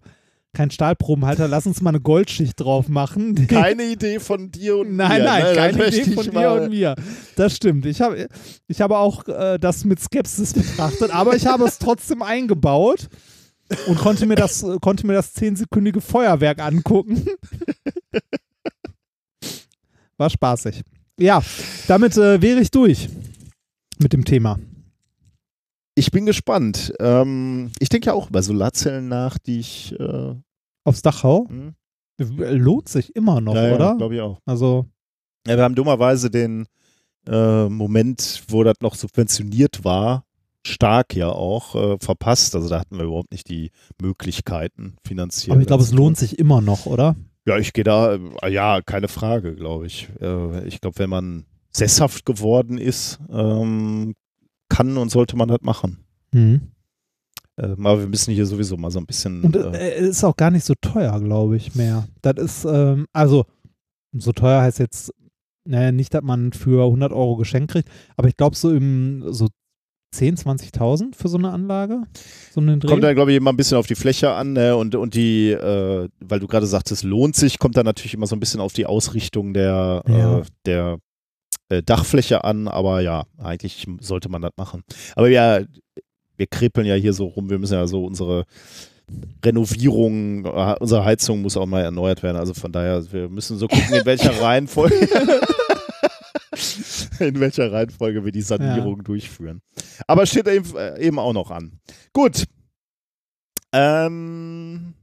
kein 0.54 0.70
Stahlprobenhalter, 0.70 1.46
lass 1.46 1.66
uns 1.66 1.82
mal 1.82 1.90
eine 1.90 2.00
Goldschicht 2.00 2.58
drauf 2.60 2.88
machen. 2.88 3.34
Keine 3.48 3.82
Idee 3.84 4.20
von 4.20 4.50
dir 4.52 4.78
und 4.78 4.94
Nein, 4.96 5.20
mir. 5.22 5.24
nein, 5.24 5.42
ne? 5.42 5.48
Das 5.48 5.56
keine 5.56 5.86
Idee 5.88 6.10
von 6.12 6.30
dir 6.30 6.52
und 6.52 6.70
mir. 6.70 6.94
Das 7.36 7.56
stimmt. 7.56 7.84
Ich 7.86 8.00
habe 8.00 8.28
ich 8.68 8.80
habe 8.80 8.96
auch 8.96 9.26
äh, 9.26 9.58
das 9.58 9.84
mit 9.84 10.00
Skepsis 10.00 10.54
betrachtet, 10.54 11.10
aber 11.12 11.34
ich 11.34 11.44
habe 11.46 11.64
es 11.64 11.78
trotzdem 11.78 12.22
eingebaut. 12.22 13.08
und 13.88 13.98
konnte 13.98 14.26
mir 14.26 14.36
das, 14.36 14.62
äh, 14.62 14.76
konnte 14.80 15.06
mir 15.06 15.14
das 15.14 15.32
zehnsekündige 15.34 16.00
Feuerwerk 16.00 16.60
angucken. 16.62 17.26
War 20.16 20.30
spaßig. 20.30 20.82
Ja, 21.18 21.42
damit 21.88 22.16
äh, 22.16 22.40
wäre 22.40 22.60
ich 22.60 22.70
durch 22.70 23.08
mit 23.98 24.12
dem 24.12 24.24
Thema. 24.24 24.58
Ich 25.94 26.10
bin 26.10 26.26
gespannt. 26.26 26.92
Ähm, 26.98 27.70
ich 27.78 27.88
denke 27.88 28.06
ja 28.06 28.14
auch 28.14 28.28
über 28.28 28.42
Solarzellen 28.42 29.08
nach, 29.08 29.38
die 29.38 29.60
ich. 29.60 29.94
Äh, 29.98 30.34
Aufs 30.84 31.02
Dach 31.02 31.22
hau. 31.22 31.46
hm? 31.48 31.74
Lohnt 32.18 32.88
sich 32.88 33.16
immer 33.16 33.40
noch, 33.40 33.54
ja, 33.56 33.74
oder? 33.74 33.84
Ja, 33.86 33.94
glaube 33.94 34.14
ich 34.14 34.20
auch. 34.20 34.38
Also, 34.46 34.86
Ja, 35.46 35.56
wir 35.56 35.64
haben 35.64 35.74
dummerweise 35.74 36.30
den 36.30 36.66
äh, 37.26 37.68
Moment, 37.68 38.44
wo 38.48 38.62
das 38.62 38.76
noch 38.80 38.94
subventioniert 38.94 39.84
war, 39.84 40.24
stark 40.64 41.16
ja 41.16 41.28
auch 41.30 41.74
äh, 41.74 41.96
verpasst. 41.98 42.54
Also 42.54 42.68
da 42.68 42.78
hatten 42.80 42.98
wir 42.98 43.04
überhaupt 43.06 43.32
nicht 43.32 43.48
die 43.48 43.70
Möglichkeiten 44.00 44.96
finanziell. 45.04 45.52
aber 45.52 45.60
ich 45.62 45.66
glaube, 45.66 45.82
es 45.82 45.92
lohnt 45.92 46.16
sich 46.16 46.38
immer 46.38 46.60
noch, 46.60 46.86
oder? 46.86 47.16
Ja, 47.46 47.58
ich 47.58 47.72
gehe 47.72 47.84
da, 47.84 48.14
äh, 48.14 48.50
ja, 48.50 48.80
keine 48.80 49.08
Frage, 49.08 49.54
glaube 49.56 49.86
ich. 49.86 50.08
Äh, 50.20 50.66
ich 50.68 50.80
glaube, 50.80 50.98
wenn 50.98 51.10
man 51.10 51.46
sesshaft 51.72 52.24
geworden 52.24 52.78
ist, 52.78 53.18
ähm, 53.30 54.14
kann 54.74 54.96
und 54.96 55.10
sollte 55.10 55.36
man 55.36 55.48
das 55.48 55.60
machen. 55.62 56.04
Mhm. 56.32 56.72
Ähm, 57.56 57.86
aber 57.86 58.00
wir 58.00 58.08
müssen 58.08 58.34
hier 58.34 58.46
sowieso 58.46 58.76
mal 58.76 58.90
so 58.90 58.98
ein 58.98 59.06
bisschen. 59.06 59.42
Und 59.42 59.54
äh, 59.56 59.70
äh, 59.70 59.94
es 60.00 60.08
ist 60.18 60.24
auch 60.24 60.36
gar 60.36 60.50
nicht 60.50 60.64
so 60.64 60.74
teuer, 60.80 61.20
glaube 61.20 61.56
ich, 61.56 61.74
mehr. 61.74 62.08
Das 62.22 62.34
ist, 62.36 62.64
ähm, 62.64 63.06
also, 63.12 63.44
so 64.12 64.32
teuer 64.32 64.60
heißt 64.62 64.80
jetzt, 64.80 65.12
naja, 65.66 65.92
nicht, 65.92 66.12
dass 66.12 66.22
man 66.22 66.52
für 66.52 66.84
100 66.84 67.12
Euro 67.12 67.36
Geschenk 67.36 67.70
kriegt, 67.70 67.88
aber 68.16 68.28
ich 68.28 68.36
glaube, 68.36 68.56
so 68.56 68.72
im, 68.74 69.24
so 69.32 69.48
10, 70.14 70.36
20.000 70.36 71.14
für 71.16 71.28
so 71.28 71.38
eine 71.38 71.50
Anlage? 71.50 72.02
So 72.52 72.60
einen 72.60 72.80
Dreh? 72.80 72.88
Kommt 72.88 73.02
dann, 73.02 73.14
glaube 73.14 73.32
ich, 73.32 73.36
immer 73.36 73.52
ein 73.52 73.56
bisschen 73.56 73.78
auf 73.78 73.86
die 73.86 73.96
Fläche 73.96 74.32
an 74.32 74.52
ne? 74.52 74.76
und, 74.76 74.94
und 74.94 75.14
die, 75.14 75.50
äh, 75.50 76.08
weil 76.20 76.40
du 76.40 76.46
gerade 76.46 76.66
sagtest, 76.66 77.02
lohnt 77.02 77.34
sich, 77.34 77.58
kommt 77.58 77.76
dann 77.76 77.86
natürlich 77.86 78.14
immer 78.14 78.26
so 78.26 78.36
ein 78.36 78.40
bisschen 78.40 78.60
auf 78.60 78.72
die 78.72 78.86
Ausrichtung 78.86 79.54
der, 79.54 80.02
Ja. 80.06 80.38
äh, 80.38 80.42
der 80.66 80.98
äh, 81.68 81.82
Dachfläche 81.82 82.44
an, 82.44 82.68
aber 82.68 83.00
ja, 83.00 83.24
eigentlich 83.38 83.86
sollte 84.00 84.28
man 84.28 84.42
das 84.42 84.52
machen. 84.56 84.82
Aber 85.16 85.28
wir, 85.28 85.66
wir 86.36 86.46
krepeln 86.46 86.86
ja 86.86 86.94
hier 86.94 87.12
so 87.12 87.26
rum, 87.26 87.50
wir 87.50 87.58
müssen 87.58 87.74
ja 87.74 87.86
so 87.86 88.04
unsere 88.04 88.44
Renovierung, 89.44 90.44
äh, 90.46 90.76
unsere 90.80 91.04
Heizung 91.04 91.42
muss 91.42 91.56
auch 91.56 91.66
mal 91.66 91.82
erneuert 91.82 92.22
werden, 92.22 92.36
also 92.36 92.54
von 92.54 92.72
daher, 92.72 93.12
wir 93.12 93.28
müssen 93.28 93.58
so 93.58 93.68
gucken, 93.68 93.94
in 93.94 94.04
welcher 94.06 94.40
Reihenfolge. 94.42 94.94
in 97.20 97.40
welcher 97.40 97.72
Reihenfolge 97.72 98.24
wir 98.24 98.32
die 98.32 98.42
Sanierung 98.42 99.04
durchführen. 99.04 99.60
Aber 100.06 100.26
steht 100.26 100.48
eben, 100.48 100.76
äh, 100.76 101.00
eben 101.00 101.18
auch 101.18 101.32
noch 101.32 101.50
an. 101.50 101.80
Gut. 102.12 102.44
Ähm, 103.72 104.94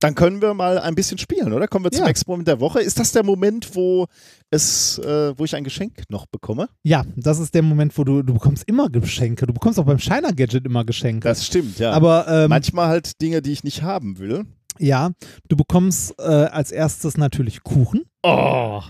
dann 0.00 0.14
können 0.14 0.40
wir 0.40 0.54
mal 0.54 0.78
ein 0.78 0.94
bisschen 0.94 1.18
spielen, 1.18 1.52
oder? 1.52 1.66
Kommen 1.68 1.84
wir 1.84 1.90
zum 1.90 2.04
Ja. 2.04 2.10
Experiment 2.10 2.46
der 2.46 2.60
Woche. 2.60 2.80
Ist 2.80 2.98
das 3.00 3.12
der 3.12 3.24
Moment, 3.24 3.74
wo 3.74 4.06
es, 4.50 4.98
äh, 4.98 5.36
wo 5.36 5.44
ich 5.44 5.56
ein 5.56 5.64
Geschenk 5.64 6.04
noch 6.08 6.26
bekomme? 6.26 6.68
Ja, 6.84 7.04
das 7.16 7.38
ist 7.40 7.54
der 7.54 7.62
Moment, 7.62 7.96
wo 7.98 8.04
du, 8.04 8.22
du 8.22 8.34
bekommst 8.34 8.64
immer 8.68 8.88
Geschenke. 8.90 9.46
Du 9.46 9.52
bekommst 9.52 9.78
auch 9.78 9.84
beim 9.84 9.98
Shiner 9.98 10.32
Gadget 10.32 10.64
immer 10.66 10.84
Geschenke. 10.84 11.26
Das 11.28 11.44
stimmt, 11.44 11.78
ja. 11.78 11.92
aber 11.92 12.26
ähm, 12.28 12.48
Manchmal 12.50 12.88
halt 12.88 13.20
Dinge, 13.20 13.42
die 13.42 13.52
ich 13.52 13.64
nicht 13.64 13.82
haben 13.82 14.18
will. 14.18 14.44
ja, 14.78 15.10
du 15.48 15.56
bekommst 15.56 16.14
äh, 16.18 16.22
als 16.22 16.70
erstes 16.70 17.16
natürlich 17.16 17.62
Kuchen. 17.64 18.02
Oh. 18.22 18.80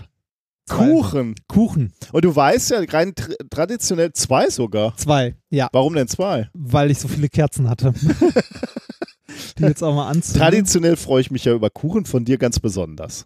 Kuchen. 0.69 1.33
Kuchen. 1.47 1.91
Und 2.11 2.25
du 2.25 2.35
weißt 2.35 2.69
ja, 2.69 2.81
rein 2.87 3.15
tr 3.15 3.33
traditionell 3.49 4.13
zwei 4.13 4.51
sogar. 4.51 4.95
Zwei. 4.97 5.35
Ja, 5.49 5.67
Warum 5.71 5.95
denn 5.95 6.07
zwei? 6.07 6.47
weil 6.53 6.91
ich 6.91 6.99
so 6.99 7.07
viele 7.07 7.27
Kerzen 7.29 7.67
hatte. 7.67 7.91
Die 9.57 9.63
jetzt 9.63 9.83
auch 9.83 9.95
mal 9.95 10.07
anzünden. 10.07 10.41
Traditionell 10.41 10.95
freue 10.95 11.21
ich 11.21 11.31
mich 11.31 11.45
ja 11.45 11.53
über 11.53 11.69
Kuchen 11.69 12.05
von 12.05 12.25
dir 12.25 12.37
ganz 12.37 12.59
besonders. 12.59 13.25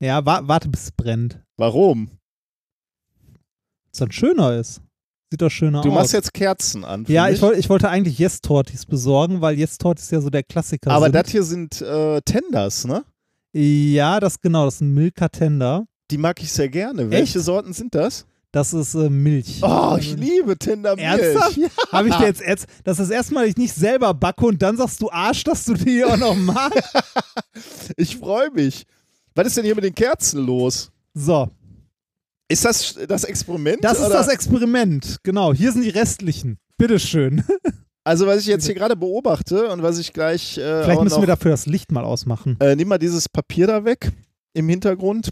Ja, 0.00 0.24
wa 0.26 0.40
warte, 0.44 0.68
bis 0.68 0.84
es 0.84 0.92
brennt. 0.92 1.40
Warum? 1.56 2.10
Was 3.90 3.98
dann 3.98 4.12
schöner 4.12 4.58
ist. 4.58 4.80
Sieht 5.30 5.40
doch 5.40 5.50
schöner 5.50 5.80
Du 5.82 5.90
aus. 5.90 5.94
machst 5.94 6.12
jetzt 6.12 6.34
Kerzen 6.34 6.84
an. 6.84 7.04
ja, 7.08 7.28
ich, 7.28 7.40
wollt, 7.40 7.58
ich 7.58 7.70
wollte 7.70 7.88
eigentlich 7.88 8.18
Yes-Tortis 8.18 8.84
besorgen, 8.84 9.40
weil 9.40 9.58
Yes-Tortis 9.58 10.10
ja 10.10 10.20
so 10.20 10.28
der 10.28 10.42
Klassiker 10.42 10.90
Aber 10.90 11.06
sind. 11.06 11.14
das 11.14 11.30
hier 11.30 11.42
sind 11.42 11.80
äh, 11.80 12.20
Tenders, 12.22 12.84
ne? 12.84 13.04
ja, 13.54 14.18
das 14.20 14.40
genau, 14.40 14.64
das 14.64 14.76
ist 14.76 14.80
ein 14.82 14.92
Milka 14.94 15.28
Tender. 15.28 15.86
Die 16.10 16.18
mag 16.18 16.42
ich 16.42 16.50
sehr 16.52 16.68
gerne. 16.68 17.10
Welche 17.10 17.40
Sorten 17.40 17.72
sind 17.72 17.94
das? 17.94 18.26
Das 18.52 18.74
ist 18.74 18.94
äh, 18.94 19.08
Milch. 19.08 19.60
Oh, 19.62 19.96
ich 19.98 20.14
liebe 20.14 20.58
Tendermilch. 20.58 21.06
Ernsthaft? 21.06 21.56
Ja. 21.56 21.68
Habe 21.90 22.08
ich 22.08 22.14
dir 22.16 22.26
jetzt, 22.26 22.42
jetzt, 22.42 22.66
das 22.84 22.98
ist 22.98 23.08
erstmal 23.08 23.46
ich 23.46 23.56
nicht 23.56 23.74
selber 23.74 24.12
backe 24.12 24.44
und 24.44 24.60
dann 24.60 24.76
sagst 24.76 25.00
du 25.00 25.10
Arsch, 25.10 25.42
dass 25.44 25.64
du 25.64 25.72
die 25.72 26.04
auch 26.04 26.16
noch 26.18 26.36
magst. 26.36 26.92
Ich 27.96 28.16
freue 28.16 28.50
mich. 28.50 28.84
Was 29.34 29.46
ist 29.46 29.56
denn 29.56 29.64
hier 29.64 29.74
mit 29.74 29.84
den 29.84 29.94
Kerzen 29.94 30.44
los? 30.44 30.90
So, 31.14 31.48
Ist 32.48 32.64
das 32.64 32.98
das 33.08 33.24
Experiment? 33.24 33.82
das 33.82 33.98
ist 33.98 34.06
oder? 34.06 34.14
das 34.14 34.28
Experiment. 34.28 35.18
Genau, 35.22 35.52
hier 35.54 35.72
sind 35.72 35.82
die 35.82 35.90
restlichen. 35.90 36.58
Bitteschön. 36.76 37.44
Also, 38.04 38.26
was 38.26 38.40
ich 38.40 38.46
jetzt 38.46 38.66
hier 38.66 38.74
gerade 38.74 38.96
beobachte 38.96 39.68
und 39.68 39.84
was 39.84 39.96
ich 39.96 40.12
gleich. 40.12 40.58
Äh, 40.58 40.82
Vielleicht 40.82 41.02
müssen 41.02 41.14
noch, 41.14 41.22
wir 41.22 41.28
dafür 41.28 41.52
das 41.52 41.66
Licht 41.66 41.92
mal 41.92 42.02
ausmachen. 42.02 42.56
Äh, 42.58 42.74
nimm 42.74 42.88
mal 42.88 42.98
dieses 42.98 43.28
Papier 43.28 43.68
da 43.68 43.84
weg 43.84 44.10
im 44.54 44.68
Hintergrund. 44.68 45.30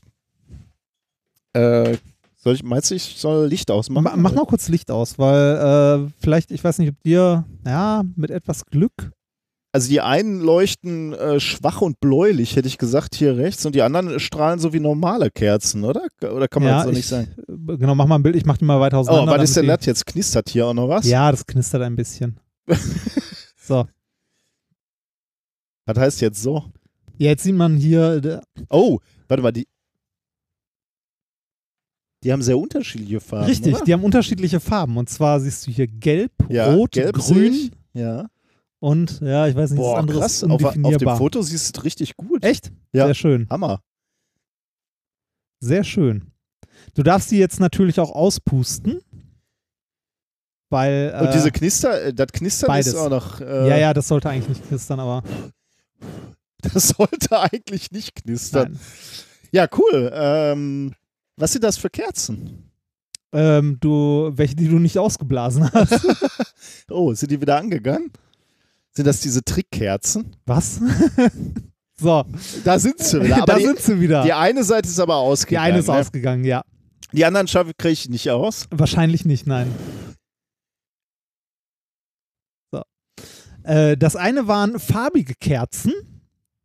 Äh, 1.53 1.97
soll 2.43 2.55
ich, 2.55 2.63
meinst 2.63 2.91
du, 2.91 2.95
ich 2.95 3.03
soll 3.19 3.47
Licht 3.47 3.71
ausmachen? 3.71 4.05
Ma 4.05 4.17
mach 4.17 4.35
mal 4.35 4.47
kurz 4.47 4.69
Licht 4.69 4.91
aus, 4.91 5.19
weil 5.19 6.07
äh, 6.09 6.13
vielleicht, 6.19 6.51
ich 6.51 6.65
weiß 6.65 6.79
nicht, 6.79 6.89
ob 6.91 7.03
dir, 7.03 7.45
ja, 7.67 8.03
mit 8.17 8.31
etwas 8.31 8.65
Glück. 8.67 9.13
Also 9.73 9.89
die 9.89 10.01
einen 10.01 10.41
leuchten 10.41 11.13
äh, 11.13 11.39
schwach 11.39 11.81
und 11.81 12.01
bläulich, 12.01 12.57
hätte 12.57 12.67
ich 12.67 12.77
gesagt, 12.77 13.15
hier 13.15 13.37
rechts, 13.37 13.65
und 13.67 13.75
die 13.77 13.83
anderen 13.83 14.19
strahlen 14.19 14.59
so 14.59 14.73
wie 14.73 14.81
normale 14.81 15.31
Kerzen, 15.31 15.85
oder? 15.85 16.03
Oder 16.23 16.49
kann 16.49 16.65
man 16.65 16.73
ja, 16.73 16.77
das 16.79 16.85
so 16.87 16.91
nicht 16.91 16.99
ich, 17.01 17.07
sagen? 17.07 17.29
äh, 17.47 17.77
Genau, 17.77 17.95
mach 17.95 18.07
mal 18.07 18.17
ein 18.17 18.23
Bild, 18.25 18.35
ich 18.35 18.45
mach 18.47 18.57
die 18.59 18.65
mal 18.65 18.81
weiter 18.81 18.97
Oh, 18.97 19.01
auseinander. 19.03 19.33
was 19.39 19.45
ist 19.45 19.57
denn 19.57 19.69
das 19.69 19.87
jetzt? 19.87 20.07
Knistert 20.07 20.49
hier 20.49 20.67
auch 20.67 20.75
noch 20.75 20.89
was? 20.89 21.07
Ja, 21.07 21.31
das 21.31 21.47
knistert 21.47 21.83
ein 21.83 21.95
bisschen. 21.95 22.41
so. 23.57 23.87
Was 25.87 25.99
heißt 25.99 26.21
jetzt 26.21 26.43
so? 26.43 26.65
Ja, 27.19 27.29
jetzt 27.29 27.43
sieht 27.45 27.55
man 27.55 27.77
hier, 27.77 28.25
äh, 28.25 28.41
Oh, 28.71 28.99
warte 29.29 29.43
mal, 29.43 29.53
die. 29.53 29.69
Die 32.23 32.33
haben 32.33 32.43
sehr 32.43 32.59
unterschiedliche 32.59 33.21
Farben. 33.21 33.47
richtig, 33.47 33.75
oder? 33.75 33.85
die 33.85 33.93
haben 33.93 34.05
unterschiedliche 34.05 34.61
Farben. 34.61 34.97
Und 34.99 35.09
zwar 35.09 35.41
siehst 35.41 35.67
du 35.67 35.71
hier 35.71 35.87
gelb, 35.87 36.33
ja, 36.49 36.73
rot, 36.75 36.93
gelb 36.93 37.15
grün. 37.17 37.71
Ja. 37.95 38.29
und, 38.79 39.21
ja, 39.21 39.47
ich 39.47 39.57
weiß 39.57 39.71
nicht, 39.71 39.81
das 39.81 39.87
Boah, 39.87 39.99
andere 39.99 40.21
krass. 40.21 40.43
ist 40.43 40.51
Auf, 40.51 40.63
auf 40.65 40.97
dem. 40.97 41.17
Foto 41.17 41.41
siehst 41.43 41.77
du 41.77 41.81
richtig 41.83 42.17
gut. 42.17 42.45
Echt? 42.45 42.71
Ja. 42.93 43.07
Sehr 43.07 43.15
schön. 43.15 43.47
Hammer. 43.51 43.81
Sehr 45.61 45.85
schön. 45.85 46.31
Du 46.95 47.03
darfst 47.03 47.31
die 47.31 47.39
jetzt 47.39 47.61
natürlich 47.61 48.01
auch 48.01 48.11
auspusten. 48.11 49.01
Weil. 50.71 51.15
Und 51.21 51.27
äh, 51.29 51.33
diese 51.33 51.51
Knister, 51.51 52.03
äh, 52.05 52.15
das 52.15 52.29
Knistern 52.33 52.69
beides. 52.69 52.89
ist 52.89 52.97
auch 52.97 53.11
noch. 53.11 53.41
Äh, 53.41 53.69
Ja, 53.69 53.77
ja, 53.77 53.95
das 53.95 54.09
sollte 54.09 54.31
eigentlich 54.31 54.49
nicht 54.59 54.69
knistern, 54.69 55.01
aber. 55.01 55.23
Das 56.63 56.89
sollte 56.89 57.41
eigentlich 57.41 57.91
nicht 57.91 58.15
knistern. 58.15 58.73
Nein. 58.73 58.81
Ja, 59.51 59.67
cool. 59.79 60.11
Ähm, 60.15 60.93
was 61.37 61.53
sind 61.53 61.65
das 61.65 61.77
für 61.79 61.91
Kerzen? 61.91 62.71
Ähm, 63.33 63.79
du, 63.81 64.33
welche, 64.35 64.57
die 64.57 64.69
du 64.69 64.79
nicht 64.79 64.99
ausgeblasen 64.99 65.71
hast. 65.73 66.07
Oh, 66.91 67.15
sind 67.15 67.31
die 67.31 67.41
wieder 67.41 67.57
angegangen? 67.57 68.11
Sind 68.93 69.07
das 69.07 69.21
diese 69.21 69.45
Trickkerzen? 69.45 70.35
Was? 70.47 70.81
so, 71.97 72.25
Da 72.65 72.79
sind 72.79 72.99
sie 72.99 73.23
wieder. 73.23 73.37
Aber 73.43 73.47
da 73.47 73.59
die, 73.59 73.65
sind 73.65 73.79
sie 73.81 74.01
wieder. 74.01 74.25
die 74.25 74.33
eine 74.33 74.65
Seite 74.65 74.89
ist 74.89 74.99
aber 74.99 75.15
die 75.15 75.19
ausgegangen. 75.19 75.67
eine 75.69 75.79
ist 75.79 75.87
ne? 75.87 75.93
ausgegangen, 75.95 76.45
ja. 76.45 76.63
Die 77.13 77.25
anderen 77.25 77.47
schaffe 77.47 77.73
kriege 77.79 77.93
ich 77.93 78.09
nicht 78.09 78.31
aus. 78.31 78.67
Wahrscheinlich 78.71 79.25
nicht, 79.25 79.47
nein. 79.47 79.73
So. 82.73 82.83
Äh, 83.63 83.97
das 83.97 84.17
eine 84.17 84.49
waren 84.49 84.79
farbige 84.81 85.35
Kerzen, 85.35 85.93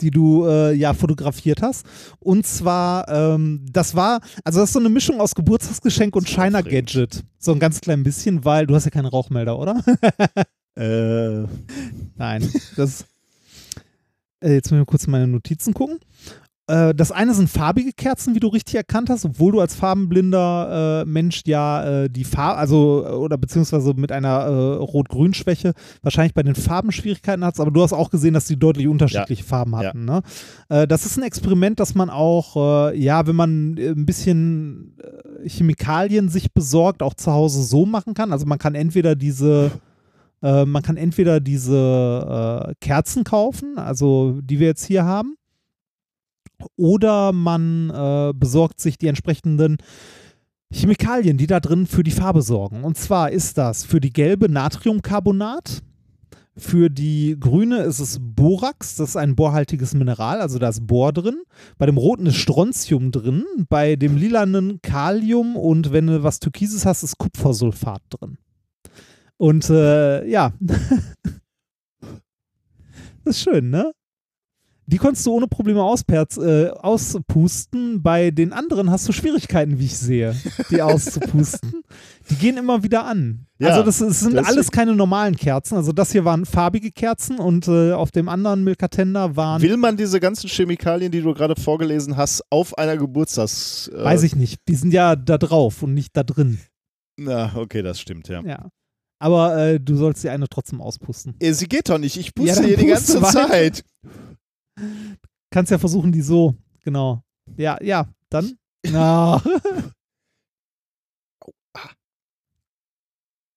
die 0.02 0.12
du 0.12 0.46
äh, 0.46 0.74
ja 0.74 0.94
fotografiert 0.94 1.62
hast. 1.62 1.86
Und 2.20 2.46
zwar, 2.46 3.08
ähm, 3.10 3.66
das 3.72 3.96
war, 3.96 4.22
also 4.44 4.60
das 4.60 4.70
ist 4.70 4.74
so 4.74 4.80
eine 4.80 4.90
Mischung 4.90 5.22
aus 5.22 5.36
Geburtstagsgeschenk 5.36 6.16
und 6.16 6.28
aufregend. 6.28 6.94
Gadget. 6.94 7.24
So 7.38 7.54
ein 7.54 7.60
ganz 7.60 7.82
klein 7.82 8.04
bisschen, 8.04 8.44
weil 8.46 8.68
du 8.68 8.76
hast 8.76 8.86
ja 8.86 8.92
keinen 8.92 9.08
Rauchmelder, 9.08 9.58
oder? 9.58 9.84
Äh, 10.78 11.46
Nein. 12.18 12.52
Das, 12.76 13.06
äh, 14.42 14.56
jetzt 14.56 14.72
müssen 14.72 14.82
wir 14.82 14.86
kurz 14.86 15.06
in 15.06 15.12
meine 15.12 15.26
Notizen 15.28 15.74
gucken. 15.74 16.00
Äh, 16.68 16.96
das 16.96 17.12
eine 17.12 17.34
sind 17.34 17.50
farbige 17.50 17.92
Kerzen, 17.92 18.34
wie 18.34 18.40
du 18.40 18.48
richtig 18.48 18.76
erkannt 18.76 19.10
hast, 19.10 19.24
obwohl 19.24 19.52
du 19.52 19.60
als 19.60 19.76
farbenblinder 19.76 21.04
äh, 21.04 21.06
Mensch 21.06 21.44
ja 21.46 22.04
äh, 22.04 22.10
die 22.10 22.24
Farbe, 22.24 22.58
also 22.58 23.06
äh, 23.06 23.12
oder 23.12 23.38
beziehungsweise 23.38 23.94
mit 23.94 24.12
einer 24.12 24.40
äh, 24.46 24.76
Rot-Grün-Schwäche 24.78 25.74
wahrscheinlich 26.02 26.34
bei 26.34 26.42
den 26.42 26.56
Farben 26.56 26.92
Schwierigkeiten 26.92 27.46
hast, 27.46 27.60
aber 27.60 27.70
du 27.70 27.84
hast 27.84 27.94
auch 27.94 28.10
gesehen, 28.10 28.34
dass 28.34 28.46
die 28.46 28.58
deutlich 28.58 28.88
unterschiedliche 28.88 29.44
Farben 29.44 29.76
hatten. 29.76 30.06
Ne? 30.06 30.22
Äh, 30.70 30.88
das 30.88 31.06
ist 31.06 31.18
ein 31.18 31.24
Experiment, 31.24 31.80
das 31.80 31.94
man 31.94 32.10
auch, 32.10 32.56
ja, 32.94 33.28
wenn 33.28 33.36
man 33.36 33.76
ein 33.78 34.06
bisschen 34.06 34.98
Chemikalien 35.46 36.30
sich 36.30 36.52
besorgt, 36.52 37.04
auch 37.04 37.14
zu 37.14 37.32
Hause 37.32 37.64
so 37.64 37.86
machen 37.86 38.14
kann. 38.14 38.32
Also 38.32 38.46
man 38.46 38.58
kann 38.58 38.76
entweder 38.76 39.16
diese 39.16 39.72
man 40.42 40.84
kann 40.84 40.98
entweder 40.98 41.40
diese 41.40 42.74
Kerzen 42.80 43.24
kaufen, 43.24 43.78
also 43.78 44.40
die 44.44 44.60
wir 44.60 44.68
jetzt 44.68 44.86
hier 44.86 45.04
haben, 45.04 45.36
oder 46.76 47.32
man 47.32 47.90
äh, 47.90 48.34
besorgt 48.34 48.80
sich 48.80 48.98
die 48.98 49.08
entsprechenden 49.08 49.78
Chemikalien, 50.72 51.38
die 51.38 51.48
da 51.48 51.60
drin 51.60 51.88
für 51.88 52.04
die 52.04 52.12
Farbe 52.12 52.42
sorgen. 52.42 52.84
Und 52.84 52.98
zwar 52.98 53.32
ist 53.32 53.58
das 53.58 53.84
für 53.84 54.00
die 54.00 54.12
gelbe 54.12 54.50
Natriumcarbonat, 54.50 55.84
für 56.58 56.90
die 56.90 57.36
grüne 57.38 57.80
ist 57.80 58.00
es 58.00 58.18
Borax, 58.22 58.96
das 58.96 59.10
ist 59.10 59.16
ein 59.18 59.36
bohrhaltiges 59.36 59.94
Mineral, 59.94 60.40
also 60.40 60.58
da 60.58 60.70
ist 60.70 60.88
Bohr 60.88 61.12
drin. 61.12 61.44
Bei 61.78 61.86
dem 61.86 61.98
roten 61.98 62.28
ist 62.28 62.38
Strontium 62.38 63.12
drin, 63.12 63.46
bei 63.68 63.98
dem 63.98 64.16
lilanen 64.16 64.82
Kalium 64.82 65.58
und 65.58 65.92
wenn 65.92 66.08
du 66.08 66.24
was 66.24 66.40
Türkises 66.40 66.86
hast, 66.86 67.04
ist 67.04 67.18
Kupfersulfat 67.18 68.02
drin. 68.10 68.38
Und 69.38 69.70
äh, 69.70 70.26
ja, 70.28 70.54
das 73.26 73.36
ist 73.36 73.42
schön, 73.42 73.70
ne? 73.70 73.92
Die 74.88 74.98
konntest 74.98 75.26
du 75.26 75.32
ohne 75.34 75.48
Probleme 75.48 75.82
ausperz, 75.82 76.38
äh, 76.38 76.70
auspusten. 76.70 78.04
Bei 78.04 78.30
den 78.32 78.54
anderen 78.54 78.92
hast 78.92 79.08
du 79.08 79.12
Schwierigkeiten, 79.14 79.80
wie 79.80 79.86
ich 79.86 79.98
sehe, 79.98 80.36
die 80.70 80.82
auszupusten. 80.82 81.82
Die 82.30 82.36
gehen 82.36 82.58
immer 82.58 82.82
wieder 82.82 83.06
an. 83.06 83.46
Ja, 83.60 83.70
also 83.70 83.84
das, 83.84 84.00
das 84.00 84.20
sind 84.20 84.34
das- 84.36 84.48
alles 84.48 84.72
keine 84.72 84.96
normalen 84.96 85.36
Kerzen. 85.36 85.76
Also 85.76 85.92
das 85.92 86.12
hier 86.12 86.26
waren 86.26 86.46
farbige 86.46 86.92
Kerzen 86.92 87.38
und 87.38 87.68
äh, 87.68 87.92
auf 87.94 88.10
dem 88.12 88.30
anderen 88.30 88.64
Milkatender 88.64 89.36
waren, 89.36 89.62
Will 89.62 89.78
man 89.78 89.96
diese 89.96 90.20
ganzen 90.20 90.48
Chemikalien, 90.50 91.12
die 91.12 91.22
du 91.22 91.34
gerade 91.36 91.56
vorgelesen 91.56 92.18
hast, 92.18 92.44
auf 92.50 92.76
einer 92.80 92.98
Geburtstags... 92.98 93.90
Äh, 93.90 94.04
weiß 94.04 94.24
ich 94.24 94.36
nicht, 94.36 94.60
die 94.68 94.74
sind 94.76 94.92
ja 94.92 95.16
da 95.16 95.38
drauf 95.38 95.84
und 95.84 95.94
nicht 95.94 96.18
da 96.18 96.24
drin. 96.24 96.58
Na, 97.18 97.52
okay, 97.56 97.84
das 97.84 98.00
stimmt, 98.00 98.28
ja. 98.28 98.42
Ja. 98.44 98.70
Aber 99.20 99.56
äh, 99.58 99.80
du 99.80 99.96
sollst 99.96 100.24
die 100.24 100.30
eine 100.30 100.48
trotzdem 100.50 100.82
auspusten. 100.82 101.36
Äh, 101.40 101.54
Sie 101.54 101.68
geht 101.68 101.90
doch 101.90 102.00
nicht, 102.00 102.18
ich 102.18 102.26
Ja, 102.28 102.32
puste 102.36 102.56
dann 102.56 102.66
hier 102.66 102.78
die 102.78 102.86
ganze 102.88 103.22
weiter. 103.22 103.48
Zeit. 103.50 103.84
Kannst 105.50 105.72
ja 105.72 105.78
versuchen, 105.78 106.12
die 106.12 106.22
so, 106.22 106.56
genau. 106.84 107.24
Ja, 107.58 107.78
ja, 107.82 108.08
dann. 108.30 108.58
Na. 108.88 109.42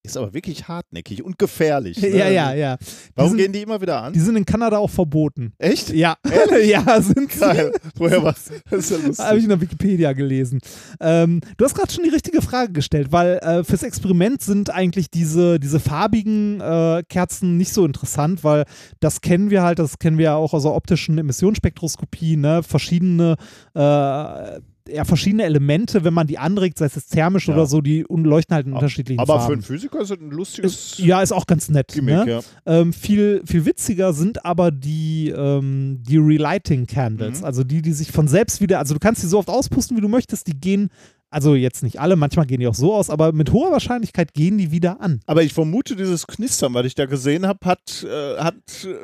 Ist 0.08 0.16
aber 0.16 0.32
wirklich 0.34 0.66
hartnäckig 0.68 1.22
und 1.22 1.38
gefährlich. 1.38 2.00
Ne? 2.08 2.08
ja, 2.16 2.28
ja, 2.28 2.54
ja. 2.54 2.76
Warum 3.14 3.30
sind- 3.32 3.38
gehen 3.38 3.52
die 3.52 3.60
immer 3.62 3.80
wieder 3.80 4.02
an? 4.02 4.12
Die 4.12 4.20
sind 4.20 4.36
in 4.36 4.46
Kanada 4.46 4.78
auch 4.78 4.88
verboten. 4.90 5.52
Echt? 5.58 5.90
Ja, 5.90 6.16
ja, 6.64 7.00
sind 7.02 7.30
sie. 7.32 7.40
Geil. 7.40 7.72
Woher 7.96 8.22
was? 8.22 8.50
Das 8.70 8.90
ist 8.90 8.90
ja 8.90 8.96
Habe 9.02 9.08
ich 9.10 9.18
lustig. 9.18 9.42
in 9.44 9.48
der 9.50 9.60
Wikipedia 9.60 10.12
gelesen. 10.14 10.60
Ähm, 11.00 11.40
du 11.56 11.64
hast 11.64 11.74
gerade 11.74 11.92
schon 11.92 12.04
die 12.04 12.10
richtige 12.10 12.40
Frage 12.40 12.72
gestellt, 12.72 13.08
weil 13.12 13.38
äh, 13.42 13.64
fürs 13.64 13.82
Experiment 13.82 14.42
sind 14.42 14.70
eigentlich 14.70 15.10
diese, 15.10 15.60
diese 15.60 15.80
farbigen 15.80 16.60
äh, 16.60 17.02
Kerzen 17.08 17.56
nicht 17.58 17.72
so 17.72 17.84
interessant, 17.84 18.42
weil 18.44 18.64
das 19.00 19.20
kennen 19.20 19.50
wir 19.50 19.62
halt, 19.62 19.78
das 19.78 19.98
kennen 19.98 20.16
wir 20.18 20.24
ja 20.26 20.34
auch 20.36 20.54
aus 20.54 20.62
der 20.62 20.72
optischen 20.72 21.18
Emissionsspektroskopie, 21.18 22.36
ne? 22.36 22.62
verschiedene 22.62 23.36
äh, 23.74 24.60
ja, 24.92 25.04
verschiedene 25.04 25.44
Elemente, 25.44 26.04
wenn 26.04 26.14
man 26.14 26.26
die 26.26 26.38
anregt, 26.38 26.78
sei 26.78 26.86
es 26.86 27.06
thermisch 27.06 27.48
Ja. 27.48 27.54
oder 27.54 27.66
so, 27.66 27.80
die 27.80 28.04
leuchten 28.08 28.54
halt 28.54 28.66
in 28.66 28.72
unterschiedlichen 28.72 29.20
Aber 29.20 29.34
für 29.34 29.38
Farben. 29.40 29.52
einen 29.54 29.62
Physiker 29.62 30.00
ist 30.00 30.10
das 30.10 30.18
ein 30.18 30.30
lustiges 30.30 30.72
ist, 30.74 30.98
ja, 30.98 31.22
ist 31.22 31.32
auch 31.32 31.46
ganz 31.46 31.68
nett. 31.68 31.88
Gimmick, 31.88 32.14
ne? 32.26 32.30
ja. 32.30 32.40
Ähm, 32.66 32.92
viel, 32.92 33.42
viel 33.46 33.64
witziger 33.64 34.12
sind 34.12 34.44
aber 34.44 34.70
die, 34.70 35.28
ähm, 35.36 36.02
die 36.06 36.16
Relighting 36.18 36.86
Candles, 36.86 37.40
Mhm. 37.40 37.44
also 37.44 37.64
die, 37.64 37.82
die 37.82 37.92
sich 37.92 38.10
von 38.12 38.28
selbst 38.28 38.60
wieder, 38.60 38.78
also 38.78 38.94
du 38.94 39.00
kannst 39.00 39.22
die 39.22 39.26
so 39.26 39.38
oft 39.38 39.48
auspusten, 39.48 39.96
wie 39.96 40.00
du 40.00 40.08
möchtest, 40.08 40.46
die 40.46 40.58
gehen, 40.58 40.88
also 41.30 41.54
jetzt 41.54 41.82
nicht 41.82 42.00
alle, 42.00 42.16
manchmal 42.16 42.46
gehen 42.46 42.60
die 42.60 42.66
auch 42.66 42.74
so 42.74 42.94
aus, 42.94 43.10
aber 43.10 43.32
mit 43.32 43.52
hoher 43.52 43.70
Wahrscheinlichkeit 43.70 44.32
gehen 44.32 44.56
die 44.56 44.70
wieder 44.70 45.02
an. 45.02 45.20
Aber 45.26 45.42
ich 45.42 45.52
vermute, 45.52 45.94
dieses 45.94 46.26
Knistern, 46.26 46.72
was 46.72 46.86
ich 46.86 46.94
da 46.94 47.04
gesehen 47.04 47.46
habe, 47.46 47.58
hat, 47.66 48.02
äh, 48.08 48.38
hat 48.38 48.54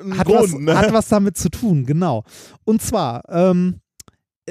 einen 0.02 0.16
Hat, 0.18 0.26
Grund. 0.26 0.40
was, 0.54 0.58
ne? 0.58 0.74
hat 0.78 0.92
was 0.94 1.08
damit 1.08 1.36
zu 1.36 1.50
tun, 1.50 1.84
genau. 1.84 2.24
Und 2.64 2.80
zwar, 2.80 3.22
ähm, 3.28 3.74
äh, 3.76 3.83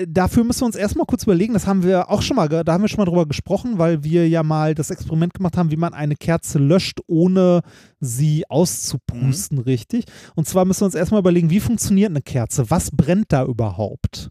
Dafür 0.07 0.43
müssen 0.43 0.61
wir 0.61 0.65
uns 0.65 0.75
erstmal 0.75 1.05
kurz 1.05 1.23
überlegen, 1.23 1.53
das 1.53 1.67
haben 1.67 1.83
wir 1.83 2.09
auch 2.09 2.23
schon 2.23 2.35
mal, 2.35 2.49
da 2.49 2.73
haben 2.73 2.81
wir 2.83 2.87
schon 2.87 2.97
mal 2.97 3.05
drüber 3.05 3.27
gesprochen, 3.27 3.77
weil 3.77 4.03
wir 4.03 4.27
ja 4.27 4.41
mal 4.41 4.73
das 4.73 4.89
Experiment 4.89 5.35
gemacht 5.35 5.55
haben, 5.55 5.69
wie 5.69 5.75
man 5.75 5.93
eine 5.93 6.15
Kerze 6.15 6.57
löscht, 6.57 6.99
ohne 7.05 7.61
sie 7.99 8.43
auszupusten, 8.49 9.59
Mhm. 9.59 9.63
richtig. 9.65 10.05
Und 10.35 10.47
zwar 10.47 10.65
müssen 10.65 10.81
wir 10.81 10.85
uns 10.85 10.95
erstmal 10.95 11.19
überlegen, 11.19 11.51
wie 11.51 11.59
funktioniert 11.59 12.09
eine 12.09 12.23
Kerze? 12.23 12.71
Was 12.71 12.89
brennt 12.89 13.31
da 13.31 13.45
überhaupt? 13.45 14.29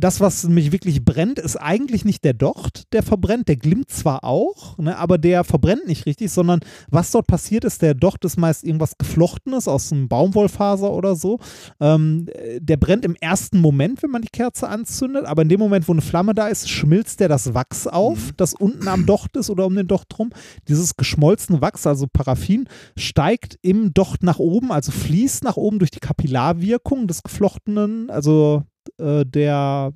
Das, 0.00 0.18
was 0.18 0.44
nämlich 0.44 0.72
wirklich 0.72 1.04
brennt, 1.04 1.38
ist 1.38 1.56
eigentlich 1.56 2.06
nicht 2.06 2.24
der 2.24 2.32
Docht, 2.32 2.84
der 2.94 3.02
verbrennt. 3.02 3.48
Der 3.48 3.56
glimmt 3.56 3.90
zwar 3.90 4.24
auch, 4.24 4.78
ne, 4.78 4.96
aber 4.96 5.18
der 5.18 5.44
verbrennt 5.44 5.86
nicht 5.86 6.06
richtig, 6.06 6.32
sondern 6.32 6.60
was 6.88 7.10
dort 7.10 7.26
passiert 7.26 7.64
ist, 7.64 7.82
der 7.82 7.92
Docht 7.92 8.24
ist 8.24 8.38
meist 8.38 8.64
irgendwas 8.64 8.96
Geflochtenes 8.96 9.68
aus 9.68 9.92
einem 9.92 10.08
Baumwollfaser 10.08 10.90
oder 10.90 11.16
so. 11.16 11.38
Ähm, 11.80 12.28
äh, 12.32 12.60
der 12.62 12.78
brennt 12.78 13.04
im 13.04 13.14
ersten 13.14 13.60
Moment, 13.60 14.02
wenn 14.02 14.10
man 14.10 14.22
die 14.22 14.28
Kerze 14.28 14.68
anzündet, 14.68 15.26
aber 15.26 15.42
in 15.42 15.50
dem 15.50 15.60
Moment, 15.60 15.86
wo 15.86 15.92
eine 15.92 16.00
Flamme 16.00 16.34
da 16.34 16.48
ist, 16.48 16.70
schmilzt 16.70 17.20
der 17.20 17.28
das 17.28 17.52
Wachs 17.52 17.86
auf, 17.86 18.32
das 18.38 18.54
unten 18.54 18.88
am 18.88 19.04
Docht 19.04 19.36
ist 19.36 19.50
oder 19.50 19.66
um 19.66 19.76
den 19.76 19.86
Docht 19.86 20.18
rum. 20.18 20.30
Dieses 20.66 20.96
geschmolzene 20.96 21.60
Wachs, 21.60 21.86
also 21.86 22.06
Paraffin, 22.10 22.68
steigt 22.96 23.58
im 23.60 23.92
Docht 23.92 24.22
nach 24.22 24.38
oben, 24.38 24.72
also 24.72 24.92
fließt 24.92 25.44
nach 25.44 25.58
oben 25.58 25.78
durch 25.78 25.90
die 25.90 26.00
Kapillarwirkung 26.00 27.06
des 27.06 27.22
Geflochtenen, 27.22 28.08
also 28.08 28.64
äh, 28.98 29.24
der, 29.24 29.92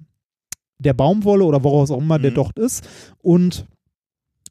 der 0.78 0.94
Baumwolle 0.94 1.44
oder 1.44 1.62
woraus 1.62 1.90
auch 1.90 1.98
immer 1.98 2.18
der 2.18 2.30
Mhm. 2.30 2.36
Docht 2.36 2.58
ist. 2.58 2.86
Und 3.22 3.66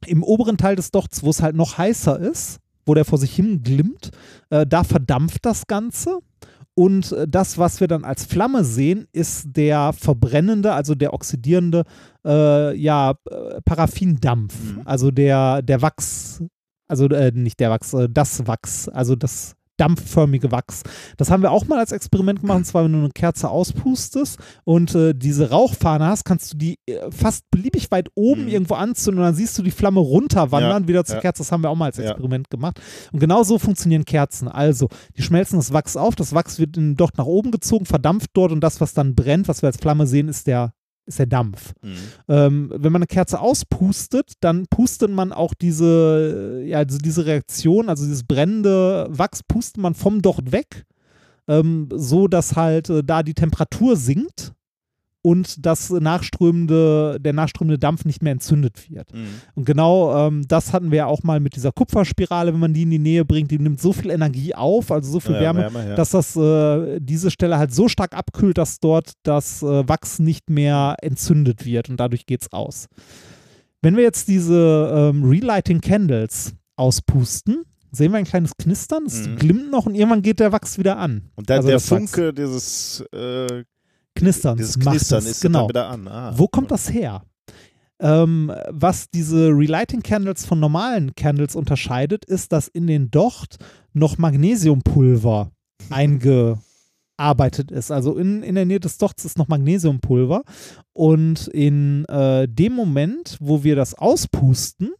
im 0.06 0.24
oberen 0.24 0.58
Teil 0.58 0.76
des 0.76 0.92
Dochts, 0.92 1.24
wo 1.24 1.30
es 1.30 1.42
halt 1.42 1.56
noch 1.56 1.78
heißer 1.78 2.20
ist, 2.20 2.60
wo 2.86 2.94
der 2.94 3.06
vor 3.06 3.18
sich 3.18 3.34
hin 3.34 3.64
glimmt, 3.64 4.12
äh, 4.50 4.66
da 4.66 4.84
verdampft 4.84 5.46
das 5.46 5.68
Ganze. 5.68 6.20
Und 6.76 7.12
äh, 7.12 7.28
das, 7.28 7.58
was 7.58 7.80
wir 7.80 7.88
dann 7.88 8.04
als 8.04 8.26
Flamme 8.26 8.64
sehen, 8.64 9.08
ist 9.14 9.48
der 9.56 9.94
verbrennende, 9.94 10.74
also 10.74 10.96
der 10.96 11.14
oxidierende, 11.14 11.84
äh, 12.26 12.76
ja, 12.76 13.14
äh, 13.30 13.62
Paraffindampf. 13.64 14.56
Mhm. 14.60 14.82
Also 14.86 15.12
der, 15.12 15.62
der 15.62 15.82
Wachs, 15.82 16.44
also 16.88 17.08
äh, 17.08 17.32
nicht 17.34 17.60
der 17.60 17.70
Wachs, 17.70 17.94
äh, 17.94 18.10
das 18.10 18.48
Wachs, 18.48 18.90
also 18.90 19.16
das 19.16 19.56
dampfförmige 19.77 20.52
Wachs. 20.52 20.84
Das 21.18 21.32
haben 21.32 21.42
wir 21.42 21.52
auch 21.52 21.66
mal 21.66 21.80
als 21.80 21.92
Experiment 21.92 22.42
gemacht, 22.42 22.58
und 22.58 22.66
zwar 22.66 22.84
wenn 22.85 22.93
du 22.93 23.00
eine 23.00 23.10
Kerze 23.10 23.50
auspustest 23.50 24.38
und 24.64 24.93
äh, 24.95 25.14
diese 25.16 25.50
Rauchfahne 25.50 26.06
hast, 26.06 26.26
kannst 26.26 26.53
du 26.53 26.58
die 26.58 26.77
äh, 26.85 27.10
fast 27.11 27.50
beliebig 27.52 27.90
weit 27.92 28.10
oben 28.16 28.43
Mhm. 28.43 28.48
irgendwo 28.50 28.76
anzünden 28.76 29.19
und 29.19 29.26
dann 29.26 29.35
siehst 29.35 29.58
du 29.58 29.64
die 29.64 29.72
Flamme 29.72 30.00
runterwandern, 30.00 30.84
Ja, 30.84 30.88
wieder 30.88 31.06
zur 31.06 31.16
ja. 31.16 31.22
Kerze. 31.22 31.40
Das 31.43 31.52
haben 31.52 31.64
wir 31.64 31.69
auch 31.69 31.76
mal 31.76 31.85
als 31.85 31.98
Ja. 31.98 32.06
Experiment 32.11 32.50
gemacht. 32.50 32.80
Und 33.11 33.19
genau 33.19 33.43
so 33.43 33.58
funktionieren 33.60 34.06
Kerzen. 34.06 34.48
Also, 34.48 34.90
die 35.18 35.22
schmelzen 35.22 35.58
das 35.58 35.74
Wachs 35.74 35.95
auf, 35.98 36.16
das 36.16 36.34
Wachs 36.34 36.60
wird 36.60 36.77
in 36.77 36.95
Docht 36.95 37.18
nach 37.18 37.26
oben 37.26 37.52
gezogen, 37.52 37.85
verdampft 37.85 38.30
dort 38.34 38.52
und 38.52 38.61
das, 38.61 38.80
was 38.82 38.93
dann 38.93 39.16
brennt, 39.16 39.48
was 39.48 39.61
wir 39.61 39.68
als 39.68 39.77
Flamme 39.77 40.06
sehen, 40.08 40.27
ist 40.30 40.48
der, 40.48 40.74
ist 41.06 41.19
der 41.19 41.25
Dampf. 41.25 41.73
Mhm. 41.82 41.95
Ähm, 42.27 42.73
wenn 42.75 42.91
man 42.91 43.01
eine 43.01 43.07
Kerze 43.07 43.40
auspustet, 43.40 44.33
dann 44.40 44.65
pustet 44.69 45.11
man 45.11 45.32
auch 45.32 45.53
diese, 45.53 46.61
ja, 46.65 46.80
also 46.80 46.98
diese 46.98 47.25
Reaktion, 47.25 47.90
also 47.90 48.06
dieses 48.06 48.23
brennende 48.23 49.07
Wachs, 49.09 49.43
pustet 49.43 49.82
man 49.82 49.93
vom 49.93 50.22
Docht 50.22 50.51
weg, 50.51 50.85
ähm, 51.48 51.90
so 51.93 52.27
dass 52.27 52.56
halt 52.56 52.90
äh, 52.90 53.03
da 53.03 53.23
die 53.23 53.33
Temperatur 53.33 53.95
sinkt 53.95 54.53
und 55.24 55.66
das 55.66 55.90
nachströmende, 55.90 57.18
der 57.19 57.34
nachströmende 57.34 57.80
Dampf 57.80 58.06
nicht 58.06 58.22
mehr 58.22 58.34
entzündet 58.34 58.90
wird. 58.90 59.11
Mhm. 59.14 59.27
Und 59.56 59.66
genau 59.66 60.27
ähm, 60.27 60.43
das 60.48 60.74
hatten 60.74 60.92
wir 60.92 60.98
ja 61.00 61.06
auch 61.08 61.24
mal 61.24 61.40
mit 61.40 61.56
dieser 61.56 61.72
Kupferspirale, 61.72 62.53
wenn 62.53 62.60
man 62.60 62.74
die 62.74 62.84
in 62.84 62.92
die 62.92 63.00
Nähe 63.00 63.26
bringt, 63.26 63.50
die 63.50 63.58
nimmt 63.58 63.82
so 63.82 63.93
viel 63.93 64.11
Energie 64.11 64.53
auf, 64.53 64.92
also 64.92 65.11
so 65.14 65.19
viel 65.19 65.35
Ja, 65.35 65.42
Wärme, 65.42 65.61
Wärme, 65.61 65.90
ja. 65.90 65.95
dass 65.95 66.11
das 66.11 66.35
äh, 66.35 67.00
diese 67.00 67.32
Stelle 67.32 67.58
halt 67.58 67.74
so 67.74 67.88
stark 67.88 68.14
abkühlt, 68.16 68.58
dass 68.58 68.80
dort 68.80 69.14
das 69.24 69.64
äh, 69.64 69.88
Wachs 69.88 70.19
nicht 70.19 70.50
mehr 70.50 70.98
entzündet 71.02 71.66
wird 71.66 71.90
und 71.90 71.98
dadurch 72.00 72.26
geht's 72.26 72.52
aus. 72.52 72.88
Wenn 73.82 73.95
wir 73.95 74.03
jetzt 74.03 74.27
diese 74.27 75.11
ähm, 75.14 75.24
Relighting 75.24 75.82
Candles 75.82 76.53
auspusten, 76.76 77.64
sehen 77.92 78.11
wir 78.11 78.18
ein 78.18 78.26
kleines 78.26 78.52
Knistern, 78.58 79.03
es 79.06 79.27
Mhm. 79.27 79.35
glimmt 79.38 79.72
noch 79.72 79.85
und 79.85 79.95
irgendwann 79.95 80.22
geht 80.22 80.40
der 80.40 80.52
Wachs 80.52 80.77
wieder 80.77 80.98
an. 80.98 81.30
Und 81.35 81.50
dann 81.50 81.58
also 81.58 81.68
der 81.68 81.76
das 81.77 81.92
Wachs. 81.92 82.11
Funke 82.11 82.34
dieses, 82.34 83.02
äh, 83.14 83.64
Knistern. 84.16 84.58
dieses 84.58 84.80
Knistern 84.80 85.19
es, 85.19 85.32
ist 85.32 85.42
genau. 85.42 85.67
wieder 85.69 85.88
an. 85.88 86.08
Ah, 86.08 86.33
Wo 86.35 86.48
kommt 86.48 86.72
das 86.72 86.92
her? 86.92 87.24
Ähm, 88.00 88.51
was 88.69 89.09
diese 89.09 89.50
Relighting 89.50 90.01
Candles 90.01 90.45
von 90.45 90.59
normalen 90.59 91.16
Candles 91.16 91.56
unterscheidet, 91.56 92.25
ist, 92.25 92.51
dass 92.51 92.67
in 92.67 92.88
den 92.88 93.11
Docht 93.11 93.58
noch 93.93 94.17
Magnesiumpulver 94.17 95.51
eingearbeitet 95.90 97.72
ist. 97.72 97.92
Also 97.92 98.17
in, 98.17 98.43
in 98.43 98.56
der 98.56 98.66
Nähe 98.66 98.80
des 98.80 98.98
Dochts 98.98 99.25
ist 99.25 99.38
noch 99.38 99.48
Magnesiumpulver. 99.48 100.43
Und 100.93 101.48
in 101.48 102.06
äh, 102.06 102.48
dem 102.48 102.74
Moment, 102.74 103.38
wo 103.40 103.64
wir 103.64 103.75
das 103.75 103.93
auspusten, 103.93 104.93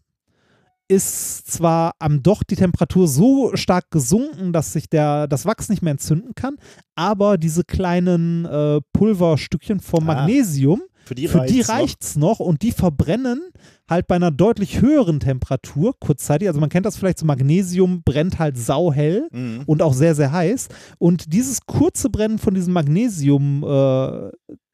ist 0.88 1.50
zwar 1.52 1.94
am 2.00 2.22
Docht 2.24 2.50
die 2.50 2.56
Temperatur 2.56 3.08
so 3.08 3.52
stark 3.56 3.90
gesunken, 3.92 4.54
dass 4.54 4.74
sich 4.74 4.90
der, 4.90 5.28
das 5.28 5.46
Wachs 5.46 5.70
nicht 5.70 5.82
mehr 5.82 5.92
entzünden 5.92 6.34
kann, 6.36 6.58
aber 6.96 7.38
diese 7.38 7.64
kleinen 7.64 8.46
äh, 8.46 8.82
Pulverstückchen 8.94 9.80
vom 9.80 10.10
Ah. 10.10 10.16
Magnesium, 10.16 10.82
Für 11.06 11.16
die, 11.16 11.28
Für 11.28 11.46
die 11.46 11.62
reicht's 11.62 11.68
noch. 11.68 11.76
reicht's 11.76 12.16
noch 12.18 12.40
und 12.40 12.62
die 12.62 12.72
verbrennen 12.72 13.42
halt 13.90 14.08
bei 14.08 14.16
einer 14.16 14.32
deutlich 14.32 14.82
höheren 14.82 15.20
Temperatur 15.20 15.94
kurzzeitig. 16.00 16.48
Also 16.48 16.60
man 16.60 16.70
kennt 16.70 16.86
das 16.86 16.96
vielleicht, 16.98 17.20
so 17.20 17.26
Magnesium 17.26 18.02
brennt 18.04 18.40
halt 18.40 18.58
sauhell 18.58 19.28
Mhm. 19.32 19.64
und 19.66 19.82
auch 19.82 19.94
sehr, 19.94 20.16
sehr 20.16 20.32
heiß. 20.32 20.68
Und 21.00 21.34
dieses 21.34 21.66
kurze 21.66 22.10
Brennen 22.10 22.40
von 22.40 22.54
diesem 22.54 22.74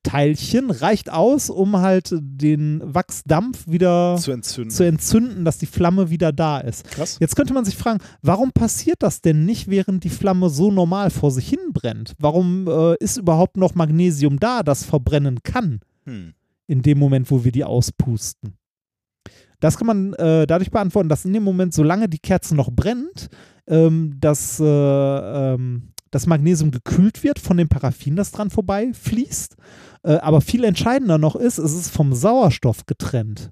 Magnesium-Teilchen 0.09 0.71
reicht 0.71 1.11
aus, 1.11 1.49
um 1.49 1.77
halt 1.77 2.13
den 2.19 2.81
Wachsdampf 2.83 3.67
wieder 3.67 4.17
Zu 4.19 4.31
entzünden. 4.31 4.71
zu 4.71 4.83
entzünden, 4.83 5.45
dass 5.45 5.57
die 5.57 5.65
Flamme 5.65 6.09
wieder 6.09 6.31
da 6.31 6.59
ist. 6.59 6.85
Krass. 6.85 7.17
Jetzt 7.19 7.35
könnte 7.35 7.53
man 7.53 7.65
sich 7.65 7.77
fragen, 7.77 7.99
warum 8.21 8.51
passiert 8.51 8.97
das 9.01 9.21
denn 9.21 9.45
nicht, 9.45 9.69
während 9.69 10.03
die 10.03 10.09
Flamme 10.09 10.49
so 10.49 10.71
normal 10.71 11.09
vor 11.09 11.31
sich 11.31 11.47
hin 11.47 11.59
brennt? 11.73 12.13
Warum 12.19 12.67
äh, 12.67 12.95
ist 12.99 13.17
überhaupt 13.17 13.57
noch 13.57 13.75
Magnesium 13.75 14.39
da, 14.39 14.63
das 14.63 14.83
verbrennen 14.83 15.39
kann? 15.43 15.79
Hm. 16.05 16.33
in 16.65 16.81
dem 16.81 16.97
Moment, 16.97 17.29
wo 17.29 17.43
wir 17.43 17.51
die 17.51 17.63
auspusten. 17.65 18.55
Das 19.59 19.77
kann 19.77 19.87
man 19.87 20.13
äh, 20.13 20.47
dadurch 20.47 20.71
beantworten, 20.71 21.09
dass 21.09 21.25
in 21.25 21.33
dem 21.33 21.43
Moment, 21.43 21.73
solange 21.73 22.07
die 22.07 22.19
Kerze 22.19 22.55
noch 22.55 22.71
brennt, 22.71 23.27
ähm, 23.67 24.15
das, 24.19 24.59
äh, 24.59 24.63
ähm, 24.63 25.89
das 26.11 26.25
Magnesium 26.27 26.71
gekühlt 26.71 27.23
wird 27.23 27.39
von 27.39 27.57
dem 27.57 27.69
Paraffin, 27.69 28.15
das 28.15 28.31
dran 28.31 28.49
vorbei 28.49 28.91
fließt. 28.93 29.55
Äh, 30.03 30.13
aber 30.13 30.41
viel 30.41 30.63
entscheidender 30.63 31.17
noch 31.17 31.35
ist, 31.35 31.57
es 31.57 31.73
ist 31.73 31.91
vom 31.91 32.13
Sauerstoff 32.13 32.85
getrennt. 32.85 33.49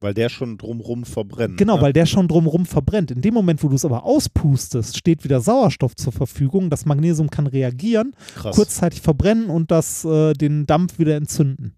Weil 0.00 0.14
der 0.14 0.28
schon 0.28 0.58
drumrum 0.58 1.04
verbrennt. 1.04 1.58
Genau, 1.58 1.76
ne? 1.76 1.82
weil 1.82 1.92
der 1.92 2.06
schon 2.06 2.26
drumherum 2.26 2.66
verbrennt. 2.66 3.12
In 3.12 3.22
dem 3.22 3.34
Moment, 3.34 3.62
wo 3.62 3.68
du 3.68 3.76
es 3.76 3.84
aber 3.84 4.04
auspustest, 4.04 4.96
steht 4.96 5.22
wieder 5.22 5.40
Sauerstoff 5.40 5.94
zur 5.94 6.12
Verfügung. 6.12 6.70
Das 6.70 6.84
Magnesium 6.86 7.30
kann 7.30 7.46
reagieren, 7.46 8.14
Krass. 8.34 8.56
kurzzeitig 8.56 9.00
verbrennen 9.00 9.48
und 9.48 9.70
das, 9.70 10.04
äh, 10.04 10.32
den 10.32 10.66
Dampf 10.66 10.98
wieder 10.98 11.14
entzünden. 11.16 11.76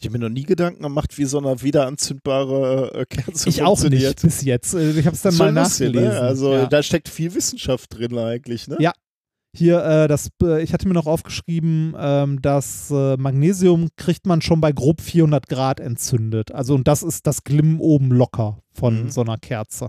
Ich 0.00 0.06
habe 0.06 0.18
mir 0.18 0.24
noch 0.24 0.30
nie 0.34 0.42
Gedanken 0.42 0.82
gemacht, 0.82 1.16
wie 1.18 1.26
so 1.26 1.38
eine 1.38 1.62
wiederanzündbare 1.62 2.92
äh, 2.94 3.04
Kerze 3.10 3.48
Ich 3.48 3.62
auch 3.62 3.78
funktioniert. 3.78 4.02
nicht 4.02 4.22
bis 4.22 4.42
jetzt. 4.42 4.74
Äh, 4.74 4.90
Ich 4.98 5.06
habe 5.06 5.14
es 5.14 5.22
dann 5.22 5.36
mal 5.36 5.54
lustig, 5.54 5.92
nachgelesen. 5.92 6.14
Ne? 6.14 6.20
Also 6.20 6.52
ja. 6.54 6.66
da 6.66 6.82
steckt 6.82 7.08
viel 7.08 7.34
Wissenschaft 7.34 7.96
drin 7.96 8.16
eigentlich, 8.18 8.68
ne? 8.68 8.76
Ja. 8.80 8.92
Hier, 9.54 9.82
äh, 9.84 10.08
das, 10.08 10.28
äh, 10.42 10.62
ich 10.62 10.72
hatte 10.74 10.86
mir 10.86 10.94
noch 10.94 11.06
aufgeschrieben, 11.06 11.94
ähm, 11.98 12.42
das 12.42 12.90
äh, 12.90 13.16
Magnesium 13.16 13.88
kriegt 13.96 14.26
man 14.26 14.42
schon 14.42 14.60
bei 14.60 14.72
grob 14.72 15.00
400 15.00 15.48
Grad 15.48 15.80
entzündet. 15.80 16.52
Also 16.52 16.74
und 16.74 16.86
das 16.86 17.02
ist 17.02 17.26
das 17.26 17.42
Glimmen 17.44 17.80
oben 17.80 18.10
locker 18.10 18.58
von 18.72 19.04
Mhm. 19.04 19.10
so 19.10 19.22
einer 19.22 19.38
Kerze. 19.38 19.88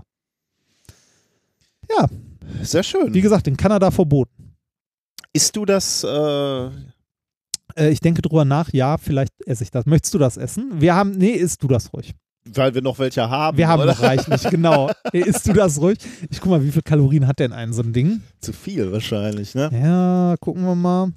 Sehr 2.62 2.82
schön. 2.82 3.12
Wie 3.14 3.20
gesagt, 3.20 3.46
in 3.46 3.56
Kanada 3.56 3.90
verboten. 3.90 4.54
Isst 5.32 5.54
du 5.56 5.64
das? 5.64 6.04
Äh, 6.04 6.70
Äh, 7.76 7.90
ich 7.90 8.00
denke 8.00 8.22
drüber 8.22 8.44
nach, 8.46 8.72
ja, 8.72 8.96
vielleicht 8.96 9.32
esse 9.46 9.62
ich 9.62 9.70
das. 9.70 9.84
Möchtest 9.84 10.14
du 10.14 10.18
das 10.18 10.36
essen? 10.38 10.80
Wir 10.80 10.94
haben, 10.94 11.10
nee, 11.12 11.32
isst 11.32 11.62
du 11.62 11.68
das 11.68 11.92
ruhig. 11.92 12.14
Weil 12.54 12.74
wir 12.74 12.82
noch 12.82 12.98
welche 12.98 13.28
haben. 13.28 13.56
Wir 13.56 13.68
haben 13.68 13.82
oder? 13.82 13.92
noch 13.92 14.02
reichlich, 14.02 14.42
genau. 14.50 14.90
Isst 15.12 15.46
du 15.48 15.52
das 15.52 15.80
ruhig? 15.80 15.98
Ich 16.30 16.40
guck 16.40 16.50
mal, 16.50 16.62
wie 16.62 16.70
viel 16.70 16.82
Kalorien 16.82 17.26
hat 17.26 17.38
denn 17.38 17.52
ein 17.52 17.72
so 17.72 17.82
ein 17.82 17.92
Ding? 17.92 18.22
Zu 18.40 18.52
viel 18.52 18.92
wahrscheinlich, 18.92 19.54
ne? 19.54 19.70
Ja, 19.72 20.36
gucken 20.40 20.64
wir 20.64 20.74
mal. 20.74 21.12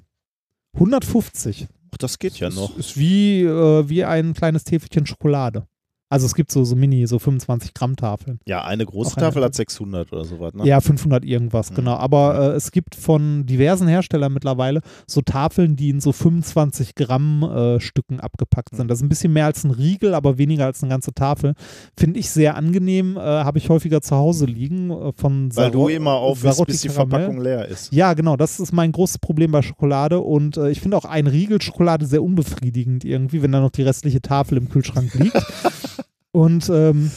150. 0.74 1.66
Ach, 1.92 1.98
das 1.98 2.18
geht 2.18 2.38
ja 2.38 2.48
ist, 2.48 2.56
noch. 2.56 2.76
Ist 2.78 2.96
wie, 2.96 3.42
äh, 3.42 3.88
wie 3.88 4.04
ein 4.04 4.34
kleines 4.34 4.64
Täfelchen 4.64 5.06
Schokolade. 5.06 5.66
Also 6.12 6.26
es 6.26 6.34
gibt 6.34 6.52
so, 6.52 6.62
so 6.64 6.76
Mini, 6.76 7.06
so 7.06 7.18
25 7.18 7.72
Gramm 7.72 7.96
Tafeln. 7.96 8.38
Ja, 8.46 8.64
eine 8.64 8.84
große 8.84 9.16
eine- 9.16 9.26
Tafel 9.26 9.42
hat 9.44 9.54
600 9.54 10.12
oder 10.12 10.24
sowas, 10.26 10.52
ne? 10.52 10.66
Ja, 10.66 10.80
500 10.82 11.24
irgendwas, 11.24 11.70
Mhm. 11.70 11.74
genau. 11.76 11.94
Aber 11.94 12.52
äh, 12.52 12.56
es 12.56 12.70
gibt 12.70 12.94
von 12.94 13.46
diversen 13.46 13.88
Herstellern 13.88 14.32
mittlerweile 14.32 14.82
so 15.06 15.22
Tafeln, 15.22 15.74
die 15.74 15.88
in 15.88 16.00
so 16.02 16.12
25 16.12 16.94
Gramm 16.96 17.42
äh, 17.44 17.80
Stücken 17.80 18.20
abgepackt 18.20 18.72
Mhm. 18.74 18.76
sind. 18.76 18.88
Das 18.90 18.98
ist 18.98 19.02
ein 19.04 19.08
bisschen 19.08 19.32
mehr 19.32 19.46
als 19.46 19.64
ein 19.64 19.70
Riegel, 19.70 20.14
aber 20.14 20.36
weniger 20.36 20.66
als 20.66 20.82
eine 20.82 20.90
ganze 20.90 21.14
Tafel. 21.14 21.54
Finde 21.96 22.20
ich 22.20 22.28
sehr 22.30 22.56
angenehm. 22.56 23.16
Äh, 23.16 23.20
Habe 23.20 23.56
ich 23.56 23.70
häufiger 23.70 24.02
zu 24.02 24.14
Hause 24.14 24.44
liegen. 24.44 24.90
Äh, 24.90 25.12
von 25.16 25.54
Weil 25.56 25.70
du 25.70 25.78
Saro- 25.78 25.88
immer 25.88 26.34
Sarotti 26.36 26.72
bis 26.72 26.82
die 26.82 26.88
Karamell. 26.88 27.20
Verpackung 27.20 27.40
leer 27.42 27.68
ist. 27.68 27.90
Ja, 27.92 28.12
genau, 28.12 28.36
das 28.36 28.60
ist 28.60 28.72
mein 28.72 28.92
großes 28.92 29.16
Problem 29.18 29.50
bei 29.50 29.62
Schokolade 29.62 30.20
und 30.20 30.58
äh, 30.58 30.68
ich 30.70 30.80
finde 30.82 30.98
auch 30.98 31.06
ein 31.06 31.26
Riegel 31.26 31.62
Schokolade 31.62 32.04
sehr 32.04 32.22
unbefriedigend 32.22 33.04
irgendwie, 33.04 33.40
wenn 33.42 33.52
da 33.52 33.60
noch 33.60 33.70
die 33.70 33.82
restliche 33.82 34.20
Tafel 34.20 34.58
im 34.58 34.68
Kühlschrank 34.68 35.14
liegt. 35.14 35.32
und 36.32 36.68
ähm, 36.70 37.10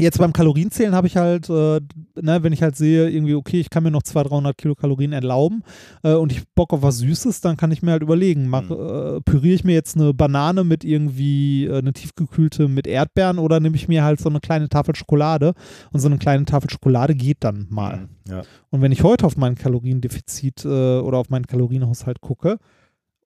jetzt 0.00 0.18
beim 0.18 0.32
Kalorienzählen 0.32 0.94
habe 0.94 1.08
ich 1.08 1.16
halt, 1.16 1.48
äh, 1.50 1.80
ne, 2.20 2.42
wenn 2.42 2.52
ich 2.52 2.62
halt 2.62 2.76
sehe, 2.76 3.10
irgendwie, 3.10 3.34
okay, 3.34 3.58
ich 3.58 3.68
kann 3.68 3.82
mir 3.82 3.90
noch 3.90 4.04
200, 4.04 4.30
300 4.30 4.56
Kilokalorien 4.56 5.12
erlauben 5.12 5.62
äh, 6.04 6.14
und 6.14 6.30
ich 6.30 6.44
Bock 6.54 6.72
auf 6.72 6.82
was 6.82 6.98
Süßes, 6.98 7.40
dann 7.40 7.56
kann 7.56 7.72
ich 7.72 7.82
mir 7.82 7.90
halt 7.90 8.02
überlegen, 8.02 8.46
mach, 8.48 8.62
Mhm. 8.70 8.72
äh, 9.16 9.20
püriere 9.22 9.54
ich 9.56 9.64
mir 9.64 9.72
jetzt 9.74 9.96
eine 9.96 10.14
Banane 10.14 10.62
mit 10.62 10.84
irgendwie, 10.84 11.66
äh, 11.66 11.78
eine 11.78 11.92
tiefgekühlte 11.92 12.68
mit 12.68 12.86
Erdbeeren 12.86 13.38
oder 13.40 13.58
nehme 13.58 13.74
ich 13.74 13.88
mir 13.88 14.04
halt 14.04 14.20
so 14.20 14.28
eine 14.28 14.38
kleine 14.38 14.68
Tafel 14.68 14.94
Schokolade 14.94 15.54
und 15.92 15.98
so 15.98 16.06
eine 16.06 16.18
kleine 16.18 16.44
Tafel 16.44 16.70
Schokolade 16.70 17.16
geht 17.16 17.38
dann 17.40 17.66
mal. 17.68 17.96
Mhm, 17.96 18.08
Ja. 18.30 18.42
Und 18.70 18.82
wenn 18.82 18.92
ich 18.92 19.02
heute 19.02 19.26
auf 19.26 19.36
mein 19.36 19.56
Kaloriendefizit 19.56 20.64
äh, 20.64 20.68
oder 21.00 21.18
auf 21.18 21.28
meinen 21.28 21.46
Kalorienhaushalt 21.48 22.20
gucke 22.20 22.58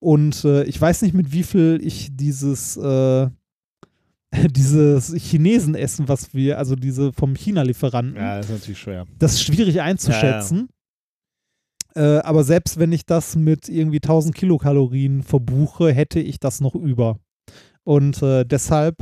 und 0.01 0.43
äh, 0.47 0.65
ich 0.65 0.81
weiß 0.81 1.03
nicht, 1.03 1.13
mit 1.15 1.33
wie 1.33 1.43
viel 1.43 1.81
ich 1.83 2.09
dieses, 2.17 2.79
dieses 4.51 5.15
Chinesenessen, 5.15 6.09
was 6.09 6.35
wir, 6.35 6.59
also 6.59 6.75
diese 6.75 7.13
vom 7.13 7.35
China-Lieferanten, 7.35 8.17
ja, 8.17 8.37
das 8.37 8.47
ist 8.47 8.53
natürlich 8.53 8.79
schwer. 8.79 9.07
das 9.19 9.35
ist 9.35 9.43
schwierig 9.43 9.81
einzuschätzen. 9.81 10.69
Äh, 11.95 12.19
aber 12.19 12.43
selbst 12.43 12.79
wenn 12.79 12.93
ich 12.93 13.05
das 13.05 13.37
mit 13.37 13.69
irgendwie 13.69 13.99
1000 13.99 14.35
Kilokalorien 14.35 15.23
verbuche, 15.23 15.93
hätte 15.93 16.21
ich 16.21 16.41
das 16.41 16.61
noch 16.61 16.75
über. 16.75 17.19
Und 17.85 18.23
äh, 18.23 18.45
deshalb 18.45 18.97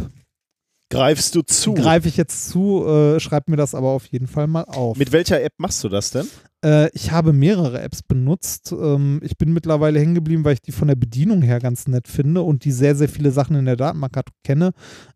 Greifst 0.91 1.37
du 1.37 1.43
zu? 1.43 1.75
greife 1.75 2.09
ich 2.09 2.17
jetzt 2.17 2.49
zu, 2.51 2.85
äh, 2.85 3.21
schreibe 3.21 3.53
mir 3.53 3.57
das 3.57 3.75
aber 3.75 3.91
auf 3.91 4.07
jeden 4.07 4.27
Fall 4.27 4.49
mal 4.49 4.65
auf. 4.65 4.97
Mit 4.97 5.13
welcher 5.13 5.41
App 5.41 5.55
machst 5.57 5.83
du 5.85 5.89
das 5.89 6.11
denn? 6.11 6.27
Äh, 6.65 6.91
ich 6.93 7.13
habe 7.13 7.33
mehrere 7.33 7.81
Apps 7.81 8.03
benutzt. 8.03 8.73
Ähm, 8.73 9.21
ich 9.23 9.39
bin 9.39 9.53
mittlerweile 9.53 10.01
hängen 10.01 10.17
geblieben, 10.17 10.45
weil 10.45 10.55
ich 10.55 10.63
die 10.63 10.73
von 10.73 10.89
der 10.89 10.97
Bedienung 10.97 11.43
her 11.43 11.61
ganz 11.61 11.87
nett 11.87 12.09
finde 12.09 12.43
und 12.43 12.65
die 12.65 12.73
sehr, 12.73 12.97
sehr 12.97 13.09
viele 13.09 13.31
Sachen 13.31 13.55
in 13.57 13.67
der 13.67 13.77
Datenbank 13.77 14.21
kenne. 14.43 14.73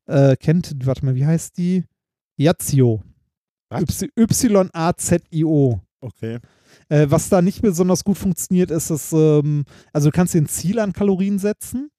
Äh, 0.06 0.36
kennt, 0.36 0.74
warte 0.84 1.04
mal, 1.04 1.16
wie 1.16 1.26
heißt 1.26 1.58
die? 1.58 1.84
Yazio. 2.36 3.02
Y-A-Z-I-O. 4.16 5.80
Okay. 6.00 6.38
Äh, 6.88 7.06
was 7.08 7.28
da 7.28 7.42
nicht 7.42 7.62
besonders 7.62 8.04
gut 8.04 8.18
funktioniert, 8.18 8.70
ist, 8.70 8.90
dass, 8.90 9.12
ähm, 9.12 9.64
also 9.92 10.10
du 10.10 10.16
kannst 10.16 10.34
dir 10.34 10.42
ein 10.42 10.48
Ziel 10.48 10.78
an 10.78 10.92
Kalorien 10.92 11.38
setzen. 11.38 11.90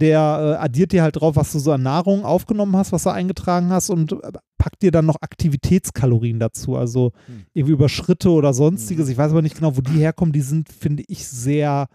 Der 0.00 0.20
äh, 0.60 0.62
addiert 0.64 0.92
dir 0.92 1.02
halt 1.02 1.16
drauf, 1.20 1.34
was 1.34 1.50
du 1.50 1.58
so 1.58 1.72
an 1.72 1.82
Nahrung 1.82 2.24
aufgenommen 2.24 2.76
hast, 2.76 2.92
was 2.92 3.02
du 3.02 3.10
eingetragen 3.10 3.70
hast 3.70 3.90
und 3.90 4.12
äh, 4.12 4.32
packt 4.56 4.82
dir 4.82 4.92
dann 4.92 5.06
noch 5.06 5.16
Aktivitätskalorien 5.20 6.38
dazu. 6.38 6.76
Also 6.76 7.12
Hm. 7.26 7.46
irgendwie 7.52 7.72
über 7.72 7.88
Schritte 7.88 8.30
oder 8.30 8.52
sonstiges. 8.52 9.06
Mhm. 9.06 9.12
Ich 9.12 9.18
weiß 9.18 9.32
aber 9.32 9.42
nicht 9.42 9.56
genau, 9.56 9.76
wo 9.76 9.80
die 9.80 9.98
herkommen. 9.98 10.32
Die 10.32 10.40
sind, 10.40 10.68
finde 10.68 11.02
ich, 11.08 11.26
sehr 11.26 11.88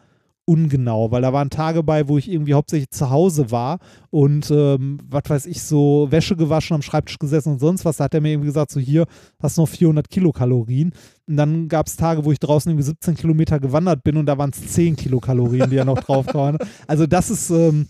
ungenau, 0.45 1.11
weil 1.11 1.21
da 1.21 1.31
waren 1.31 1.49
Tage 1.49 1.83
bei, 1.83 2.07
wo 2.07 2.17
ich 2.17 2.29
irgendwie 2.29 2.53
hauptsächlich 2.53 2.89
zu 2.89 3.09
Hause 3.09 3.49
war 3.51 3.79
und 4.09 4.51
ähm, 4.51 4.99
was 5.09 5.23
weiß 5.27 5.45
ich, 5.45 5.61
so 5.61 6.07
Wäsche 6.09 6.35
gewaschen, 6.35 6.75
am 6.75 6.81
Schreibtisch 6.81 7.17
gesessen 7.17 7.53
und 7.53 7.59
sonst 7.59 7.85
was. 7.85 7.97
Da 7.97 8.05
hat 8.05 8.13
er 8.13 8.21
mir 8.21 8.31
irgendwie 8.31 8.47
gesagt, 8.47 8.71
so 8.71 8.79
hier 8.79 9.05
hast 9.39 9.57
du 9.57 9.61
noch 9.61 9.69
400 9.69 10.09
Kilokalorien. 10.09 10.93
Und 11.27 11.37
dann 11.37 11.69
gab 11.69 11.87
es 11.87 11.95
Tage, 11.95 12.25
wo 12.25 12.31
ich 12.31 12.39
draußen 12.39 12.69
irgendwie 12.69 12.83
17 12.83 13.15
Kilometer 13.15 13.59
gewandert 13.59 14.03
bin 14.03 14.17
und 14.17 14.25
da 14.25 14.37
waren 14.37 14.49
es 14.49 14.73
10 14.73 14.97
Kilokalorien, 14.97 15.69
die 15.69 15.77
er 15.77 15.85
noch 15.85 15.99
drauf 15.99 16.25
waren. 16.33 16.57
Also 16.87 17.07
das 17.07 17.29
ist, 17.29 17.49
ähm, 17.49 17.87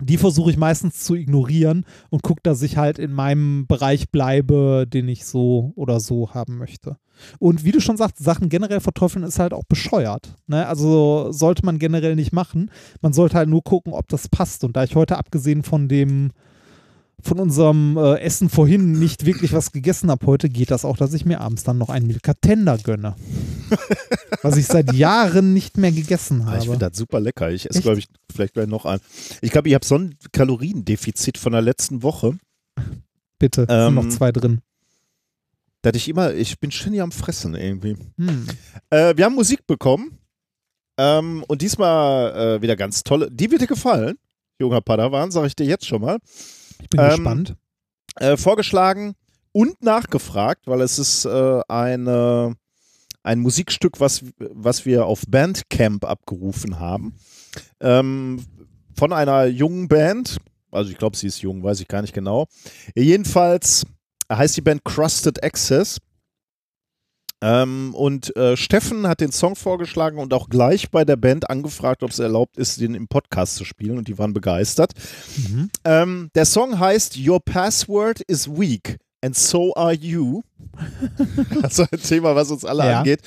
die 0.00 0.18
versuche 0.18 0.50
ich 0.50 0.56
meistens 0.56 1.04
zu 1.04 1.14
ignorieren 1.14 1.84
und 2.10 2.22
gucke, 2.22 2.40
dass 2.42 2.62
ich 2.62 2.76
halt 2.76 2.98
in 2.98 3.12
meinem 3.12 3.66
Bereich 3.66 4.10
bleibe, 4.10 4.86
den 4.88 5.08
ich 5.08 5.24
so 5.24 5.72
oder 5.74 6.00
so 6.00 6.32
haben 6.32 6.58
möchte. 6.58 6.96
Und 7.38 7.64
wie 7.64 7.72
du 7.72 7.80
schon 7.80 7.96
sagst, 7.96 8.18
Sachen 8.18 8.48
generell 8.48 8.80
verteufeln 8.80 9.24
ist 9.24 9.38
halt 9.38 9.52
auch 9.52 9.64
bescheuert. 9.64 10.34
Ne? 10.46 10.66
Also 10.66 11.32
sollte 11.32 11.64
man 11.64 11.78
generell 11.78 12.14
nicht 12.16 12.32
machen. 12.32 12.70
Man 13.00 13.12
sollte 13.12 13.36
halt 13.36 13.48
nur 13.48 13.62
gucken, 13.62 13.92
ob 13.92 14.08
das 14.08 14.28
passt. 14.28 14.64
Und 14.64 14.76
da 14.76 14.84
ich 14.84 14.94
heute 14.94 15.18
abgesehen 15.18 15.62
von 15.62 15.88
dem 15.88 16.30
von 17.20 17.40
unserem 17.40 17.96
äh, 17.96 18.20
Essen 18.20 18.48
vorhin 18.48 18.92
nicht 18.92 19.26
wirklich 19.26 19.52
was 19.52 19.72
gegessen 19.72 20.08
habe 20.08 20.24
heute, 20.26 20.48
geht 20.48 20.70
das 20.70 20.84
auch, 20.84 20.96
dass 20.96 21.12
ich 21.14 21.24
mir 21.24 21.40
abends 21.40 21.64
dann 21.64 21.76
noch 21.76 21.88
einen 21.88 22.06
Milka 22.06 22.32
Tender 22.34 22.78
gönne. 22.78 23.16
was 24.42 24.56
ich 24.56 24.66
seit 24.66 24.92
Jahren 24.92 25.52
nicht 25.52 25.76
mehr 25.78 25.90
gegessen 25.90 26.42
Ah, 26.42 26.50
ich 26.50 26.60
habe. 26.60 26.62
finde 26.72 26.88
das 26.90 26.96
super 26.96 27.18
lecker. 27.18 27.50
Ich 27.50 27.68
esse, 27.68 27.82
glaube 27.82 27.98
ich, 27.98 28.06
vielleicht 28.32 28.54
gleich 28.54 28.68
noch 28.68 28.84
ein. 28.84 29.00
Ich 29.42 29.50
glaube, 29.50 29.68
ich 29.68 29.74
habe 29.74 29.84
so 29.84 29.96
ein 29.96 30.14
Kaloriendefizit 30.30 31.38
von 31.38 31.50
der 31.52 31.62
letzten 31.62 32.04
Woche, 32.04 32.38
Bitte, 33.40 33.66
Ähm, 33.68 33.94
sind 33.96 34.06
noch 34.06 34.08
zwei 34.16 34.30
drin. 34.30 34.60
Dass 35.82 35.94
ich 35.94 36.08
immer, 36.08 36.34
ich 36.34 36.58
bin 36.58 36.70
ständig 36.70 37.00
am 37.02 37.12
Fressen 37.12 37.54
irgendwie. 37.54 37.96
Hm. 38.16 38.46
Äh, 38.90 39.16
wir 39.16 39.24
haben 39.24 39.34
Musik 39.34 39.66
bekommen. 39.66 40.18
Ähm, 40.98 41.44
und 41.46 41.62
diesmal 41.62 42.56
äh, 42.56 42.62
wieder 42.62 42.74
ganz 42.74 43.04
tolle. 43.04 43.30
Die 43.30 43.50
wird 43.50 43.62
dir 43.62 43.68
gefallen, 43.68 44.18
junger 44.58 44.80
Padawan, 44.80 45.30
sage 45.30 45.46
ich 45.46 45.54
dir 45.56 45.66
jetzt 45.66 45.86
schon 45.86 46.00
mal. 46.02 46.18
Ich 46.82 46.88
bin 46.88 47.00
Ähm, 47.00 47.10
gespannt. 47.10 47.54
Äh, 48.16 48.36
vorgeschlagen 48.36 49.14
und 49.52 49.80
nachgefragt, 49.82 50.66
weil 50.66 50.80
es 50.80 50.98
ist 50.98 51.24
äh, 51.24 51.60
eine, 51.68 52.56
ein 53.22 53.38
Musikstück, 53.38 54.00
was, 54.00 54.24
was 54.38 54.86
wir 54.86 55.06
auf 55.06 55.22
Bandcamp 55.28 56.04
abgerufen 56.04 56.80
haben. 56.80 57.14
Ähm, 57.80 58.44
von 58.96 59.12
einer 59.12 59.46
jungen 59.46 59.86
Band. 59.86 60.38
Also 60.72 60.90
ich 60.90 60.98
glaube, 60.98 61.16
sie 61.16 61.28
ist 61.28 61.40
jung, 61.42 61.62
weiß 61.62 61.78
ich 61.80 61.86
gar 61.86 62.02
nicht 62.02 62.12
genau. 62.12 62.48
Jedenfalls 62.96 63.84
heißt 64.30 64.56
die 64.56 64.60
Band 64.62 64.84
Crusted 64.84 65.42
Access. 65.42 65.98
Ähm, 67.40 67.94
und 67.94 68.34
äh, 68.36 68.56
Steffen 68.56 69.06
hat 69.06 69.20
den 69.20 69.30
Song 69.30 69.54
vorgeschlagen 69.54 70.18
und 70.18 70.34
auch 70.34 70.48
gleich 70.48 70.90
bei 70.90 71.04
der 71.04 71.14
Band 71.16 71.48
angefragt, 71.48 72.02
ob 72.02 72.10
es 72.10 72.18
erlaubt 72.18 72.56
ist, 72.56 72.80
den 72.80 72.94
im 72.96 73.06
Podcast 73.06 73.54
zu 73.54 73.64
spielen. 73.64 73.96
Und 73.96 74.08
die 74.08 74.18
waren 74.18 74.32
begeistert. 74.32 74.92
Mhm. 75.36 75.70
Ähm, 75.84 76.30
der 76.34 76.46
Song 76.46 76.80
heißt 76.80 77.16
Your 77.24 77.38
Password 77.40 78.22
is 78.22 78.48
Weak 78.48 78.96
and 79.22 79.36
so 79.36 79.72
are 79.76 79.92
you. 79.94 80.42
also 81.62 81.84
ein 81.90 82.00
Thema, 82.00 82.34
was 82.34 82.50
uns 82.50 82.64
alle 82.64 82.84
Ja. 82.86 82.98
angeht. 82.98 83.20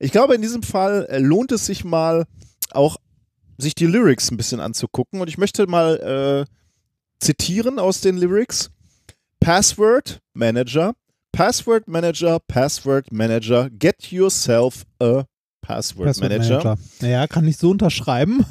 Ich 0.00 0.10
glaube, 0.10 0.34
in 0.34 0.42
diesem 0.42 0.64
Fall 0.64 1.06
äh, 1.08 1.18
lohnt 1.18 1.52
es 1.52 1.64
sich 1.66 1.84
mal 1.84 2.26
auch, 2.72 2.96
sich 3.56 3.76
die 3.76 3.86
Lyrics 3.86 4.32
ein 4.32 4.36
bisschen 4.36 4.58
anzugucken. 4.58 5.20
Und 5.20 5.28
ich 5.28 5.38
möchte 5.38 5.68
mal 5.68 6.44
äh, 6.48 6.52
zitieren 7.24 7.78
aus 7.78 8.00
den 8.00 8.16
Lyrics. 8.16 8.70
Password 9.44 10.20
Manager, 10.34 10.94
Password 11.30 11.86
Manager, 11.86 12.38
Password 12.48 13.12
Manager, 13.12 13.68
get 13.68 14.10
yourself 14.10 14.86
a 14.98 15.26
Password, 15.60 16.06
Password 16.06 16.30
Manager. 16.30 16.64
Manager. 16.64 17.06
Ja, 17.06 17.26
kann 17.26 17.46
ich 17.46 17.58
so 17.58 17.68
unterschreiben. 17.68 18.46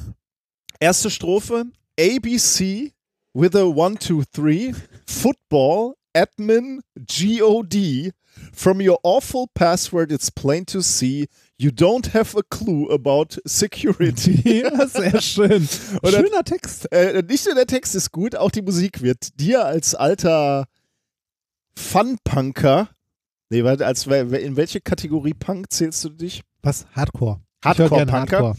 Erste 0.80 1.10
Strophe, 1.10 1.66
ABC 2.00 2.92
with 3.34 3.56
a 3.56 3.66
1, 3.66 4.02
2, 4.02 4.24
3, 4.34 4.76
Football, 5.08 5.96
Admin, 6.16 6.82
GOD. 6.96 8.12
From 8.52 8.80
your 8.80 9.00
awful 9.02 9.48
password, 9.56 10.12
it's 10.12 10.30
plain 10.30 10.66
to 10.68 10.82
see 10.82 11.28
you 11.58 11.72
don't 11.72 12.14
have 12.14 12.36
a 12.36 12.44
clue 12.44 12.88
about 12.92 13.40
security. 13.48 14.42
ja, 14.62 14.88
sehr 14.88 15.20
schön. 15.22 15.68
Schöner 16.06 16.44
Text. 16.44 16.92
äh, 16.92 17.24
nicht 17.24 17.48
nur 17.48 17.56
der 17.56 17.66
Text 17.66 17.96
ist 17.96 18.12
gut, 18.12 18.36
auch 18.36 18.52
die 18.52 18.62
Musik 18.62 19.02
wird 19.02 19.40
dir 19.40 19.66
als 19.66 19.96
alter 19.96 20.68
Fun-Punker, 21.78 22.90
nee, 23.50 23.64
warte, 23.64 23.86
als, 23.86 24.06
in 24.08 24.56
welche 24.56 24.82
Kategorie 24.82 25.34
Punk 25.34 25.72
zählst 25.72 26.04
du 26.04 26.10
dich? 26.10 26.42
Was? 26.62 26.86
Hardcore. 26.94 27.42
Hardcore-Punker? 27.64 28.12
Hardcore. 28.12 28.56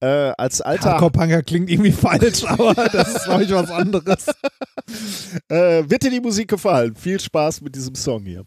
Äh, 0.00 0.32
als 0.38 0.60
alter 0.60 0.92
Hardcore-Punker 0.92 1.42
klingt 1.42 1.70
irgendwie 1.70 1.92
falsch, 1.92 2.44
aber 2.44 2.74
das 2.92 3.16
ist, 3.16 3.24
glaube 3.24 3.44
ich, 3.44 3.50
was 3.52 3.70
anderes. 3.70 4.26
Äh, 5.48 5.88
wird 5.90 6.02
dir 6.02 6.10
die 6.10 6.20
Musik 6.20 6.48
gefallen? 6.48 6.94
Viel 6.94 7.20
Spaß 7.20 7.60
mit 7.62 7.74
diesem 7.74 7.94
Song 7.94 8.24
hier. 8.24 8.44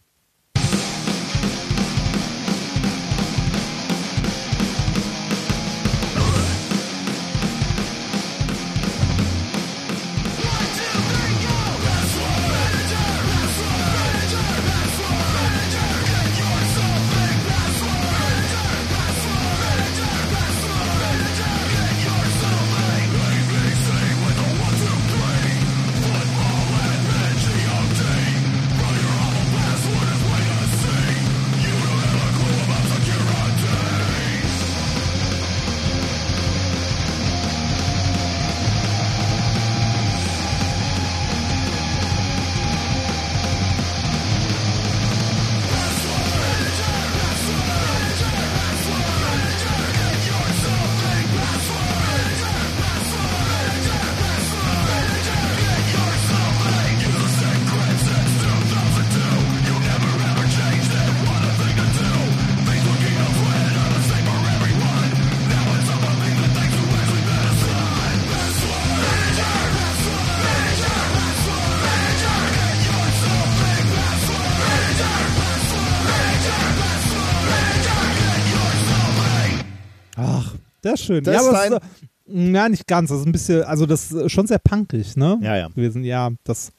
Ist 80.94 81.03
schön. 81.03 81.24
Das 81.24 81.34
ja, 81.36 81.64
ist 81.64 81.72
äh, 81.72 82.52
ja, 82.53 82.70
nicht 82.70 82.88
ganz. 82.88 83.10
Das 83.10 83.20
ist 83.20 83.26
ein 83.26 83.32
bisschen, 83.32 83.64
also 83.64 83.86
das 83.86 84.11
ist 84.11 84.32
schon 84.32 84.48
sehr 84.48 84.60
punkig, 84.60 85.16
ne? 85.18 85.40
Ja, 85.42 85.58
ja. 85.58 85.68
gewesen. 85.70 86.03
Ja, 86.03 86.30
das. 86.44 86.72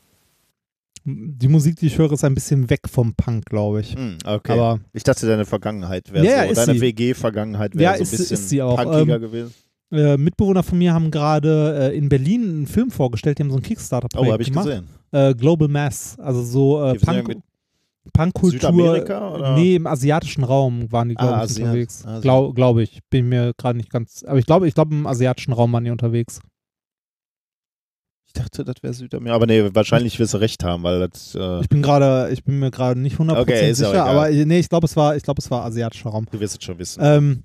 Die 1.04 1.48
Musik, 1.48 1.76
die 1.76 1.86
ich 1.88 1.98
höre, 1.98 2.12
ist 2.12 2.22
ein 2.24 2.34
bisschen 2.34 2.70
weg 2.70 2.82
vom 2.88 3.12
Punk, 3.14 3.46
glaube 3.46 3.80
ich. 3.80 3.94
Hm, 3.94 4.18
okay. 4.24 4.52
Aber 4.52 4.78
ich 4.92 5.02
dachte, 5.02 5.26
deine 5.26 5.44
Vergangenheit 5.44 6.12
wäre 6.12 6.24
Ja, 6.24 6.54
so. 6.54 6.64
Deine. 6.66 6.80
WG-Vergangenheit 6.80 7.74
wäre 7.74 7.82
Ja, 7.84 7.92
so 7.94 7.96
ein 7.98 8.02
ist- 8.04 8.10
bisschen 8.12 8.34
ist 8.34 8.48
sie 8.48 8.62
auch. 8.62 8.76
punkiger 8.80 9.16
Ähm, 9.16 9.20
gewesen. 9.20 9.54
äh, 9.90 10.16
Mitbewohner 10.16 10.62
von 10.62 10.78
mir 10.78 10.94
haben 10.94 11.10
gerade 11.10 11.90
äh, 11.92 11.96
in 11.98 12.08
Berlin 12.08 12.42
einen 12.44 12.66
Film 12.68 12.92
vorgestellt. 12.92 13.38
Die 13.38 13.42
haben 13.42 13.50
so 13.50 13.56
ein 13.56 13.62
Kickstarter-Projekt 13.62 14.28
Oh, 14.28 14.32
habe 14.32 14.42
ich 14.44 14.50
gemacht. 14.50 14.66
gesehen. 14.66 14.86
Äh, 15.10 15.34
Global 15.34 15.66
Mass, 15.66 16.16
also 16.20 16.40
so 16.44 16.84
äh, 16.84 16.94
Punk, 16.98 17.36
Punkkultur. 18.12 19.54
Nee, 19.56 19.76
im 19.76 19.86
asiatischen 19.86 20.44
Raum 20.44 20.90
waren 20.92 21.08
die, 21.08 21.14
glaube 21.14 21.34
Ah, 21.34 21.44
ich, 21.44 21.50
Asiat- 21.52 21.60
unterwegs. 21.64 22.04
Glaube 22.20 22.54
glaub 22.54 22.78
ich. 22.78 23.00
Bin 23.10 23.28
mir 23.28 23.52
gerade 23.56 23.76
nicht 23.76 23.90
ganz. 23.90 24.22
Aber 24.24 24.38
ich 24.38 24.46
glaube, 24.46 24.68
ich 24.68 24.74
glaube, 24.74 24.94
im 24.94 25.06
asiatischen 25.06 25.52
Raum 25.52 25.72
waren 25.72 25.84
die 25.84 25.90
unterwegs. 25.90 26.40
Ich 28.26 28.32
dachte, 28.32 28.64
das 28.64 28.76
wäre 28.82 28.94
Südamerika. 28.94 29.34
Aber 29.34 29.46
nee, 29.46 29.62
wahrscheinlich 29.74 30.18
wirst 30.18 30.32
du 30.34 30.38
recht 30.38 30.64
haben, 30.64 30.82
weil 30.82 31.00
das. 31.00 31.34
Äh, 31.34 31.60
Ich 31.60 31.68
bin 31.68 31.82
gerade, 31.82 32.30
ich 32.32 32.44
bin 32.44 32.58
mir 32.58 32.70
gerade 32.70 32.98
nicht 32.98 33.18
100% 33.18 33.38
Okay, 33.40 33.72
sicher, 33.74 34.04
aber 34.06 34.30
nee, 34.30 34.58
ich 34.58 34.68
glaube, 34.70 34.86
es 34.86 34.96
war, 34.96 35.16
ich 35.16 35.22
glaube, 35.22 35.40
es 35.40 35.50
war 35.50 35.64
asiatischer 35.64 36.10
Raum. 36.10 36.26
du 36.30 36.40
wirst 36.40 36.58
es 36.58 36.64
schon 36.64 36.78
wissen. 36.78 37.00
Ähm, 37.04 37.44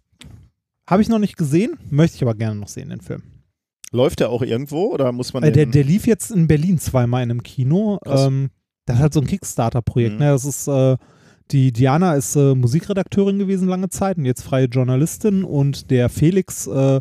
Habe 0.90 1.02
ich 1.02 1.10
noch 1.10 1.20
nicht 1.20 1.36
gesehen, 1.36 1.78
möchte 1.90 2.16
ich 2.16 2.22
aber 2.24 2.36
gerne 2.36 2.58
noch 2.58 2.70
sehen, 2.70 2.90
den 2.90 3.02
Film. 3.02 3.22
Läuft 3.92 4.22
der 4.22 4.30
auch 4.30 4.42
irgendwo 4.42 4.94
oder 4.94 5.12
muss 5.12 5.34
man 5.34 5.44
Äh, 5.44 5.52
der, 5.52 5.66
der 5.66 5.84
lief 5.84 6.08
jetzt 6.08 6.32
in 6.32 6.48
Berlin 6.48 6.78
zweimal 6.80 7.24
in 7.24 7.32
einem 7.32 7.44
Kino. 7.44 8.00
Ähm, 8.06 8.50
das 8.88 8.96
ist 8.96 9.02
halt 9.02 9.14
so 9.14 9.20
ein 9.22 9.28
Kickstarter-Projekt. 9.28 10.14
Mhm. 10.14 10.20
Ne? 10.20 10.32
Das 10.32 10.46
ist, 10.46 10.68
äh, 10.68 10.98
die 11.52 11.72
Diana 11.72 12.16
ist 12.16 12.36
äh, 12.36 12.56
Musikredakteurin 12.56 13.38
gewesen 13.38 13.68
lange 13.68 13.90
Zeit 13.90 14.18
und 14.18 14.26
jetzt 14.26 14.42
freie 14.42 14.66
Journalistin 14.66 15.44
und 15.44 15.92
der 15.92 16.10
Felix 16.10 16.68
äh, 16.68 17.00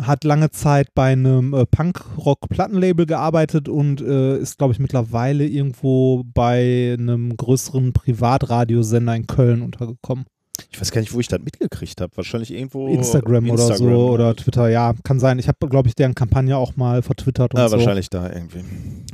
hat 0.00 0.24
lange 0.24 0.50
Zeit 0.50 0.94
bei 0.94 1.12
einem 1.12 1.54
äh, 1.54 1.66
Punk-Rock-Plattenlabel 1.66 3.06
gearbeitet 3.06 3.68
und 3.68 4.00
äh, 4.00 4.38
ist, 4.38 4.58
glaube 4.58 4.72
ich, 4.72 4.78
mittlerweile 4.78 5.46
irgendwo 5.46 6.24
bei 6.34 6.94
einem 6.98 7.36
größeren 7.36 7.92
Privatradiosender 7.92 9.16
in 9.16 9.26
Köln 9.26 9.62
untergekommen. 9.62 10.26
Ich 10.70 10.80
weiß 10.80 10.90
gar 10.90 11.00
nicht, 11.00 11.14
wo 11.14 11.20
ich 11.20 11.28
das 11.28 11.40
mitgekriegt 11.40 12.00
habe. 12.00 12.16
Wahrscheinlich 12.16 12.52
irgendwo. 12.52 12.88
Instagram, 12.88 13.50
oder 13.50 13.76
so 13.76 13.88
ne? 13.88 13.96
oder 13.96 14.36
Twitter, 14.36 14.68
ja, 14.68 14.94
kann 15.04 15.20
sein. 15.20 15.38
Ich 15.38 15.48
habe, 15.48 15.68
glaube 15.68 15.88
ich, 15.88 15.94
deren 15.94 16.14
Kampagne 16.14 16.56
auch 16.56 16.76
mal 16.76 17.02
vertwittert 17.02 17.54
und 17.54 17.60
Ah, 17.60 17.68
so. 17.68 17.76
wahrscheinlich 17.76 18.10
da 18.10 18.30
irgendwie. 18.30 18.64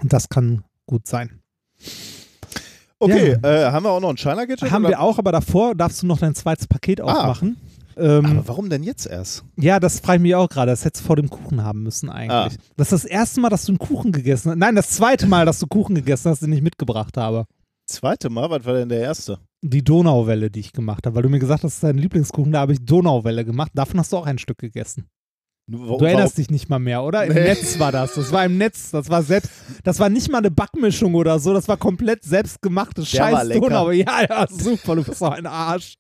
Und 0.03 0.13
das 0.13 0.29
kann 0.29 0.65
gut 0.87 1.07
sein. 1.07 1.41
Okay, 2.99 3.37
äh, 3.43 3.71
haben 3.71 3.85
wir 3.85 3.91
auch 3.91 4.01
noch 4.01 4.11
ein 4.11 4.17
China-Gadget? 4.17 4.71
Haben 4.71 4.85
oder? 4.85 4.93
wir 4.95 5.01
auch, 5.01 5.19
aber 5.19 5.33
davor 5.33 5.75
darfst 5.75 6.03
du 6.03 6.07
noch 6.07 6.19
dein 6.19 6.35
zweites 6.35 6.67
Paket 6.67 7.01
Ah. 7.01 7.05
aufmachen. 7.05 7.57
Ähm, 7.97 8.27
Aber 8.27 8.49
warum 8.49 8.71
denn 8.71 8.83
jetzt 8.83 9.07
erst? 9.07 9.45
ja, 9.57 9.79
das 9.79 10.01
frage 10.01 10.17
ich 10.17 10.23
mich 10.23 10.35
auch 10.35 10.49
gerade. 10.49 10.73
Das 10.73 10.85
hättest 10.85 11.05
du 11.05 11.07
vor 11.07 11.17
dem 11.17 11.31
Kuchen 11.31 11.63
haben 11.63 11.83
müssen 11.85 12.09
eigentlich. 12.09 12.59
Ah. 12.59 12.63
Das 12.77 12.91
ist 12.93 13.05
das 13.05 13.11
erste 13.11 13.41
Mal, 13.41 13.51
dass 13.51 13.65
du 13.67 13.73
einen 13.73 13.79
Kuchen 13.79 14.11
gegessen 14.11 14.51
hast. 14.51 14.59
Nein, 14.59 14.75
das 14.75 14.91
zweite 14.91 15.27
Mal, 15.27 15.47
dass 15.47 15.61
du 15.61 15.67
Kuchen 15.69 15.95
gegessen 15.95 16.31
hast, 16.31 16.41
den 16.41 16.53
ich 16.53 16.63
mitgebracht 16.63 17.17
habe. 17.17 17.45
Zweite 17.87 18.31
Mal? 18.31 18.51
Was 18.51 18.65
war 18.65 18.75
denn 18.75 18.89
der 18.89 19.01
erste? 19.01 19.39
Die 19.63 19.85
Donauwelle, 19.85 20.51
die 20.51 20.61
ich 20.61 20.73
gemacht 20.73 21.07
habe. 21.07 21.15
Weil 21.15 21.23
du 21.23 21.29
mir 21.29 21.39
gesagt 21.39 21.63
hast, 21.63 21.71
das 21.71 21.75
ist 21.75 21.85
dein 21.85 21.99
Lieblingskuchen, 21.99 22.51
da 22.51 22.61
habe 22.61 22.73
ich 22.73 22.85
Donauwelle 22.85 23.45
gemacht. 23.45 23.71
Davon 23.75 24.01
hast 24.01 24.13
du 24.13 24.17
auch 24.17 24.27
ein 24.27 24.39
Stück 24.39 24.59
gegessen. 24.59 25.07
Du 25.67 25.97
erinnerst 26.05 26.37
dich 26.37 26.51
nicht 26.51 26.69
mal 26.69 26.79
mehr, 26.79 27.03
oder? 27.03 27.25
Im 27.25 27.33
Nee. 27.33 27.45
Netz 27.45 27.79
war 27.79 27.91
das. 27.91 28.15
Das 28.15 28.31
war 28.31 28.45
im 28.45 28.59
Netz. 28.59 28.91
Das 28.91 29.09
war 29.09 29.23
selbst. 29.23 29.51
Das 29.83 29.99
war 29.99 30.11
nicht 30.11 30.31
mal 30.31 30.39
eine 30.39 30.51
Backmischung 30.51 31.15
oder 31.15 31.39
so. 31.39 31.55
Das 31.55 31.67
war 31.69 31.79
komplett 31.79 32.23
selbstgemachtes 32.23 33.13
war 33.19 33.31
Scheiß. 33.31 33.49
Donau. 33.61 33.91
Ja, 33.93 34.23
ja, 34.29 34.47
super. 34.51 34.97
Du 34.97 35.05
bist 35.05 35.21
doch 35.23 35.31
ein 35.33 35.47
Arsch. 35.47 35.95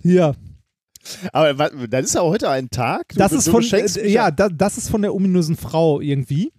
Hier. 0.00 0.34
Aber 1.32 1.52
das 1.88 2.06
ist 2.06 2.14
ja 2.14 2.22
heute 2.22 2.48
ein 2.48 2.70
Tag. 2.70 3.08
Du, 3.08 3.16
Das 3.18 3.32
ist 3.32 3.48
von, 3.48 3.62
äh, 3.62 4.08
ja, 4.08 4.30
da, 4.30 4.48
das 4.48 4.78
ist 4.78 4.88
von 4.88 5.02
der 5.02 5.14
ominösen 5.14 5.56
Frau 5.56 6.00
irgendwie. 6.00 6.52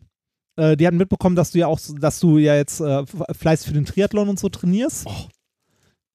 Äh, 0.57 0.77
die 0.77 0.85
hat 0.85 0.93
mitbekommen, 0.93 1.35
dass 1.35 1.51
du 1.51 1.59
ja 1.59 1.67
auch, 1.67 1.79
dass 1.99 2.19
du 2.19 2.37
ja 2.37 2.55
jetzt 2.55 2.81
äh, 2.81 2.99
f- 2.99 3.23
fleißig 3.31 3.67
für 3.67 3.73
den 3.73 3.85
Triathlon 3.85 4.29
und 4.29 4.37
so 4.39 4.49
trainierst. 4.49 5.07
Oh. 5.07 5.27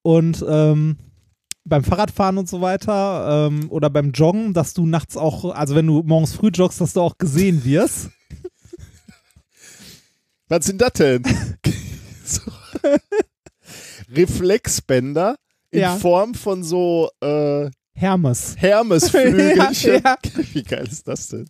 Und 0.02 0.44
ähm, 0.48 0.98
beim 1.68 1.84
Fahrradfahren 1.84 2.38
und 2.38 2.48
so 2.48 2.60
weiter 2.60 3.48
ähm, 3.48 3.70
oder 3.70 3.90
beim 3.90 4.12
Joggen, 4.12 4.54
dass 4.54 4.74
du 4.74 4.86
nachts 4.86 5.16
auch, 5.16 5.54
also 5.54 5.74
wenn 5.74 5.86
du 5.86 6.02
morgens 6.02 6.34
früh 6.34 6.48
joggst, 6.48 6.80
dass 6.80 6.94
du 6.94 7.00
auch 7.00 7.18
gesehen 7.18 7.64
wirst. 7.64 8.10
Was 10.48 10.66
sind 10.66 10.80
das 10.80 10.92
denn? 10.94 11.22
so. 12.24 12.40
Reflexbänder 14.10 15.36
in 15.70 15.80
Ja. 15.80 15.96
Form 15.96 16.34
von 16.34 16.64
so 16.64 17.10
äh, 17.20 17.68
Hermes. 17.98 18.54
Hermesflügelchen. 18.56 20.02
Ja, 20.04 20.04
ja. 20.04 20.16
Wie 20.52 20.62
geil 20.62 20.86
ist 20.90 21.08
das 21.08 21.28
denn? 21.28 21.48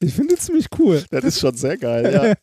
Ich 0.00 0.14
finde 0.14 0.34
die 0.34 0.40
ziemlich 0.40 0.66
cool. 0.78 1.04
Das 1.10 1.24
ist 1.24 1.40
schon 1.40 1.54
sehr 1.54 1.76
geil, 1.76 2.12
ja. 2.12 2.34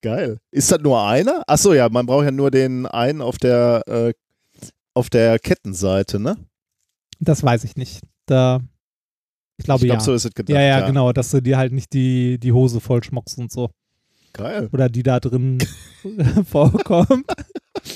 geil. 0.00 0.38
Ist 0.50 0.72
das 0.72 0.80
nur 0.80 1.06
einer? 1.06 1.42
Achso, 1.46 1.74
ja, 1.74 1.88
man 1.90 2.06
braucht 2.06 2.24
ja 2.24 2.30
nur 2.30 2.50
den 2.50 2.86
einen 2.86 3.20
auf 3.20 3.36
der, 3.36 3.82
äh, 3.86 4.14
auf 4.94 5.10
der 5.10 5.38
Kettenseite, 5.38 6.18
ne? 6.18 6.36
Das 7.20 7.42
weiß 7.42 7.64
ich 7.64 7.76
nicht. 7.76 8.00
Da, 8.26 8.60
ich 9.56 9.64
glaube 9.64 9.84
ich 9.84 9.88
glaube, 9.88 10.00
ja. 10.00 10.04
so 10.04 10.14
ist 10.14 10.24
es 10.24 10.32
gedacht. 10.32 10.54
ja, 10.54 10.62
ja, 10.62 10.86
genau, 10.86 11.12
dass 11.12 11.30
du 11.30 11.42
dir 11.42 11.58
halt 11.58 11.72
nicht 11.72 11.92
die, 11.92 12.38
die 12.38 12.52
Hose 12.52 12.80
voll 12.80 13.02
schmockst 13.04 13.38
und 13.38 13.52
so. 13.52 13.70
Geil. 14.32 14.68
Oder 14.72 14.88
die 14.88 15.02
da 15.02 15.20
drin 15.20 15.58
vorkommen. 16.46 17.24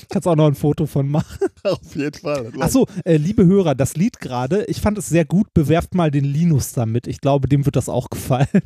Kannst 0.09 0.29
auch 0.29 0.37
noch 0.37 0.47
ein 0.47 0.55
Foto 0.55 0.87
von 0.87 1.09
machen. 1.09 1.49
Auf 1.65 1.97
jeden 1.97 2.21
Fall. 2.21 2.53
Achso, 2.61 2.87
äh, 3.05 3.17
liebe 3.17 3.45
Hörer, 3.45 3.75
das 3.75 3.97
Lied 3.97 4.21
gerade, 4.21 4.65
ich 4.67 4.81
fand 4.81 4.99
es 4.99 5.09
sehr 5.09 5.25
gut. 5.25 5.53
Bewerft 5.53 5.95
mal 5.95 6.11
den 6.11 6.25
Linus 6.25 6.73
damit. 6.73 7.07
Ich 7.07 7.21
glaube, 7.21 7.49
dem 7.49 7.65
wird 7.65 7.75
das 7.77 7.89
auch 7.89 8.09
gefallen. 8.09 8.63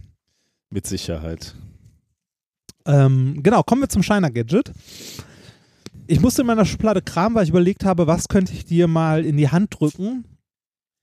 Mit 0.71 0.87
Sicherheit. 0.87 1.55
Ähm, 2.85 3.43
genau, 3.43 3.63
kommen 3.63 3.83
wir 3.83 3.89
zum 3.89 4.03
Shiner 4.03 4.31
Gadget. 4.31 4.73
Ich 6.07 6.21
musste 6.21 6.43
in 6.43 6.47
meiner 6.47 6.65
Schublade 6.65 7.01
kramen, 7.01 7.37
weil 7.37 7.45
ich 7.45 7.51
überlegt 7.51 7.85
habe, 7.85 8.07
was 8.07 8.29
könnte 8.29 8.53
ich 8.53 8.65
dir 8.65 8.89
mal 8.89 9.25
in 9.25 9.37
die 9.37 9.49
Hand 9.49 9.79
drücken, 9.79 10.25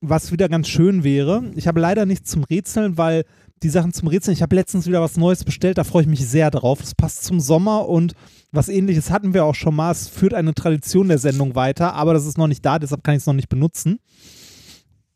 was 0.00 0.30
wieder 0.30 0.48
ganz 0.48 0.68
schön 0.68 1.04
wäre. 1.04 1.50
Ich 1.56 1.66
habe 1.66 1.80
leider 1.80 2.06
nichts 2.06 2.30
zum 2.30 2.44
Rätseln, 2.44 2.98
weil 2.98 3.24
die 3.62 3.68
Sachen 3.68 3.92
zum 3.92 4.08
Rätseln, 4.08 4.34
ich 4.34 4.42
habe 4.42 4.56
letztens 4.56 4.86
wieder 4.86 5.00
was 5.02 5.16
Neues 5.16 5.44
bestellt, 5.44 5.78
da 5.78 5.84
freue 5.84 6.02
ich 6.02 6.08
mich 6.08 6.26
sehr 6.26 6.50
drauf. 6.50 6.80
Das 6.80 6.94
passt 6.94 7.24
zum 7.24 7.40
Sommer 7.40 7.88
und 7.88 8.14
was 8.52 8.68
ähnliches 8.68 9.10
hatten 9.10 9.34
wir 9.34 9.44
auch 9.44 9.54
schon 9.54 9.74
mal. 9.74 9.90
Es 9.90 10.08
führt 10.08 10.34
eine 10.34 10.54
Tradition 10.54 11.08
der 11.08 11.18
Sendung 11.18 11.54
weiter, 11.54 11.94
aber 11.94 12.14
das 12.14 12.26
ist 12.26 12.38
noch 12.38 12.46
nicht 12.46 12.64
da, 12.64 12.78
deshalb 12.78 13.04
kann 13.04 13.14
ich 13.14 13.20
es 13.20 13.26
noch 13.26 13.34
nicht 13.34 13.48
benutzen. 13.48 13.98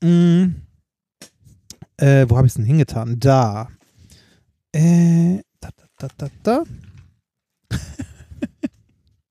Mm. 0.03 0.57
Äh, 1.97 2.27
wo 2.29 2.37
habe 2.37 2.47
ich 2.47 2.51
es 2.51 2.57
denn 2.57 2.65
hingetan? 2.65 3.19
Da. 3.21 3.69
Äh, 4.73 5.41
da, 5.61 5.71
da, 5.77 5.87
da, 5.99 6.09
da, 6.17 6.29
da. 6.43 6.65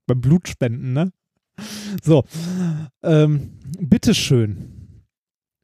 Beim 0.07 0.21
Blutspenden, 0.21 0.93
ne? 0.93 1.11
So. 2.03 2.23
Ähm, 3.03 3.59
bitteschön. 3.79 5.03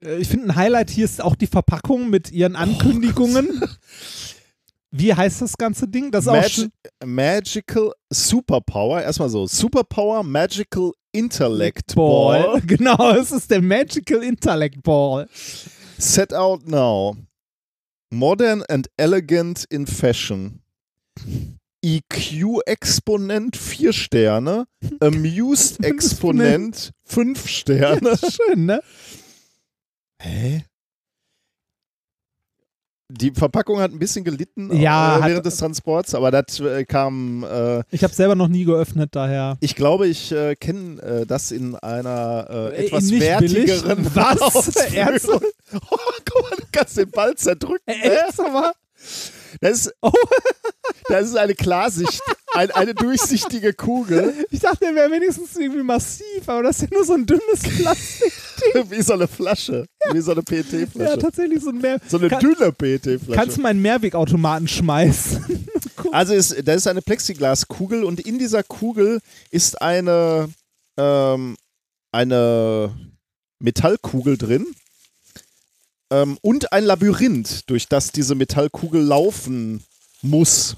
Äh, 0.03 0.18
Ich 0.18 0.27
finde, 0.30 0.48
ein 0.48 0.56
Highlight 0.56 0.90
hier 0.90 1.06
ist 1.06 1.22
auch 1.22 1.35
die 1.35 1.48
Verpackung 1.48 2.09
mit 2.09 2.32
ihren 2.32 2.56
Ankündigungen. 2.56 3.61
Wie 4.92 5.14
heißt 5.14 5.42
das 5.42 5.56
ganze 5.56 5.88
Ding? 5.88 6.11
Das 6.11 6.26
Magi 6.26 6.69
Magical 7.06 7.92
Superpower. 8.11 9.01
Erstmal 9.03 9.30
so. 9.30 9.45
Superpower 9.45 10.24
Magical 10.24 10.92
Intellect 11.11 11.93
Ball. 11.95 12.43
Ball. 12.43 12.61
Genau, 12.66 13.11
es 13.16 13.32
ist 13.32 13.51
der 13.51 13.61
Magical 13.61 14.24
Intellect 14.24 14.82
Ball. 14.82 15.27
Set 15.98 16.34
out 16.34 16.68
now. 16.68 17.16
Modern 18.11 18.64
and 18.64 18.90
elegant 18.98 19.66
in 19.69 19.85
fashion. 19.85 20.61
EQ 21.82 22.59
Exponent 22.66 23.56
4 23.56 23.93
Sterne. 23.93 24.66
Amused 24.99 25.83
Exponent 25.83 26.91
5 27.06 27.48
Sterne. 27.48 28.17
Schön, 28.17 28.66
ne? 28.66 28.82
Hä? 30.22 30.66
Die 33.11 33.32
Verpackung 33.32 33.80
hat 33.80 33.91
ein 33.91 33.98
bisschen 33.98 34.24
gelitten 34.24 34.72
Ja, 34.80 35.17
äh, 35.17 35.22
hat- 35.22 35.30
während 35.30 35.45
des 35.48 35.58
Transports, 35.58 36.14
aber 36.14 36.30
das 36.30 36.59
äh, 36.59 36.85
kam. 36.85 37.43
Äh, 37.43 37.82
Ich 37.90 38.03
habe 38.03 38.14
selber 38.14 38.35
noch 38.35 38.48
nie 38.49 38.66
geöffnet, 38.66 39.16
daher. 39.16 39.58
ich 39.61 39.75
glaube, 39.75 40.08
ich 40.08 40.32
äh, 40.32 40.56
kenne 40.56 41.01
äh, 41.01 41.25
das 41.25 41.49
in 41.51 41.74
einer 41.75 42.45
äh, 42.72 42.85
etwas 42.85 43.06
nicht 43.06 43.19
wertigeren 43.22 43.95
billig? 44.03 44.16
Was? 44.16 44.75
Ernsthaft? 44.93 45.43
Oh, 45.74 45.98
guck 46.25 46.49
mal, 46.49 46.56
du 46.58 46.64
kannst 46.72 46.98
den 46.98 47.09
Ball 47.11 47.35
zerdrücken. 47.35 47.82
Äh, 47.88 48.09
ne? 48.09 48.27
echt, 48.27 48.40
aber? 48.40 48.74
Das 49.61 49.86
ist, 49.86 49.94
Oh. 50.02 50.11
das 51.10 51.28
ist 51.30 51.36
eine 51.38 51.56
Klarsicht, 51.56 52.22
ein, 52.53 52.72
eine 52.72 52.94
durchsichtige 52.94 53.74
Kugel, 53.74 54.34
Ich 54.52 54.60
dachte, 54.60 54.80
der 54.86 54.95
wäre 54.95 55.11
wenigstens 55.11 55.56
irgendwie 55.56 55.84
massiv, 55.84 56.48
aber 56.48 56.64
das 56.64 56.78
ist 56.82 56.90
ja 56.92 56.98
nur 56.98 57.06
so 57.06 57.14
ein 57.14 57.26
dünnes 57.26 57.61
Plastik. 57.61 58.34
wie 58.90 59.02
so 59.02 59.14
eine 59.14 59.28
Flasche, 59.28 59.86
wie 60.11 60.19
so 60.22 60.32
eine 60.32 60.42
Ja, 60.42 60.44
PET-Flasche. 60.64 61.18
tatsächlich 61.19 61.61
so 61.64 61.69
ein 61.69 61.78
Mehr. 61.80 62.00
so 62.08 62.18
eine 62.18 62.28
Kann- 62.30 62.40
dünne 62.40 62.72
PET-Flasche. 62.72 63.32
Kannst 63.32 63.58
du 63.58 63.61
meinen 63.61 63.82
Mehrwegautomaten 63.82 64.68
schmeißen? 64.68 65.68
Also 66.14 66.34
ist, 66.34 66.56
das 66.66 66.78
ist 66.78 66.88
eine 66.88 67.02
Plexiglaskugel 67.03 68.03
und 68.06 68.22
in 68.22 68.40
dieser 68.40 68.64
Kugel 68.64 69.19
ist 69.52 69.80
eine, 69.82 70.50
ähm, 70.98 71.56
eine 72.11 72.95
Metallkugel 73.60 74.38
drin 74.38 74.66
ähm, 76.12 76.38
und 76.42 76.72
ein 76.74 76.86
Labyrinth, 76.86 77.70
durch 77.70 77.88
das 77.88 78.12
diese 78.12 78.36
Metallkugel 78.36 79.02
laufen 79.02 79.84
muss. 80.22 80.76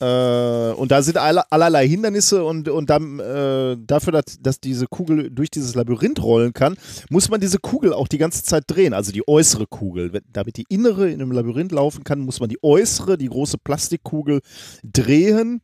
Äh, 0.00 0.72
und 0.72 0.90
da 0.90 1.02
sind 1.02 1.18
alle, 1.18 1.42
allerlei 1.52 1.86
Hindernisse 1.86 2.42
und, 2.42 2.68
und 2.68 2.88
dann, 2.88 3.20
äh, 3.20 3.76
dafür, 3.78 4.12
dass, 4.12 4.40
dass 4.40 4.60
diese 4.60 4.86
Kugel 4.86 5.30
durch 5.30 5.50
dieses 5.50 5.74
Labyrinth 5.74 6.22
rollen 6.22 6.54
kann, 6.54 6.76
muss 7.10 7.28
man 7.28 7.40
diese 7.40 7.58
Kugel 7.58 7.92
auch 7.92 8.08
die 8.08 8.18
ganze 8.18 8.42
Zeit 8.42 8.64
drehen, 8.66 8.94
also 8.94 9.12
die 9.12 9.28
äußere 9.28 9.66
Kugel. 9.66 10.22
Damit 10.32 10.56
die 10.56 10.64
innere 10.70 11.10
in 11.10 11.20
einem 11.20 11.32
Labyrinth 11.32 11.72
laufen 11.72 12.02
kann, 12.04 12.20
muss 12.20 12.40
man 12.40 12.48
die 12.48 12.62
äußere, 12.62 13.18
die 13.18 13.28
große 13.28 13.58
Plastikkugel 13.58 14.40
drehen. 14.82 15.60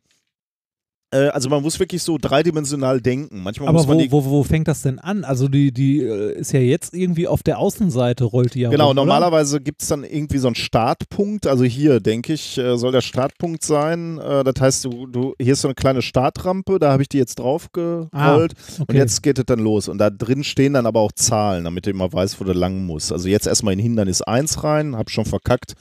Äh, 1.11 1.27
also 1.29 1.47
man 1.49 1.61
muss 1.61 1.79
wirklich 1.79 2.03
so 2.03 2.17
dreidimensional 2.17 2.99
denken. 2.99 3.41
Manchmal 3.41 3.69
Aber 3.69 3.77
muss 3.77 3.87
man 3.87 4.11
wo, 4.11 4.25
wo, 4.25 4.29
wo 4.29 4.43
fängt 4.43 4.67
das 4.67 4.81
denn 4.81 4.99
an? 4.99 5.23
Also 5.23 5.47
die, 5.47 5.71
die 5.71 6.01
äh, 6.01 6.37
ist 6.37 6.51
ja 6.51 6.59
jetzt 6.59 6.93
irgendwie 6.93 7.27
auf 7.27 7.43
der 7.43 7.59
Außenseite, 7.59 8.25
rollt 8.25 8.55
die 8.55 8.61
ja 8.61 8.69
Genau, 8.69 8.87
rum, 8.87 8.95
normalerweise 8.97 9.61
gibt 9.61 9.81
es 9.81 9.87
dann 9.87 10.03
irgendwie 10.03 10.37
so 10.37 10.47
einen 10.47 10.55
Startpunkt. 10.55 11.47
Also 11.47 11.63
hier, 11.63 11.99
denke 12.01 12.33
ich, 12.33 12.57
äh, 12.57 12.77
soll 12.77 12.91
der 12.91 13.01
Startpunkt 13.01 13.63
sein. 13.63 14.17
Das 14.17 14.55
heißt, 14.59 14.85
du, 14.85 15.07
du, 15.07 15.33
hier 15.39 15.53
ist 15.53 15.61
so 15.61 15.67
eine 15.67 15.75
kleine 15.75 16.01
Startrampe, 16.01 16.79
da 16.79 16.91
habe 16.91 17.01
ich 17.03 17.09
die 17.09 17.17
jetzt 17.17 17.39
drauf 17.39 17.71
gerollt. 17.71 18.11
Ah, 18.11 18.35
Oder? 18.35 18.43
Und 18.43 18.53
Okay. 18.81 18.97
jetzt 18.97 19.23
geht 19.23 19.37
es 19.39 19.45
dann 19.45 19.59
los. 19.59 19.87
Und 19.87 19.97
da 19.99 20.09
drin 20.09 20.43
stehen 20.43 20.73
dann 20.73 20.85
aber 20.85 20.99
auch 20.99 21.11
Zahlen, 21.11 21.63
damit 21.63 21.85
du 21.85 21.89
immer 21.89 22.11
weißt, 22.11 22.39
wo 22.39 22.43
du 22.43 22.53
lang 22.53 22.85
musst. 22.85 23.11
Also 23.11 23.27
jetzt 23.29 23.47
erstmal 23.47 23.73
in 23.73 23.79
Hindernis 23.79 24.21
1 24.21 24.63
rein, 24.63 24.95
hab 24.95 25.09
schon 25.09 25.25
verkackt. 25.25 25.73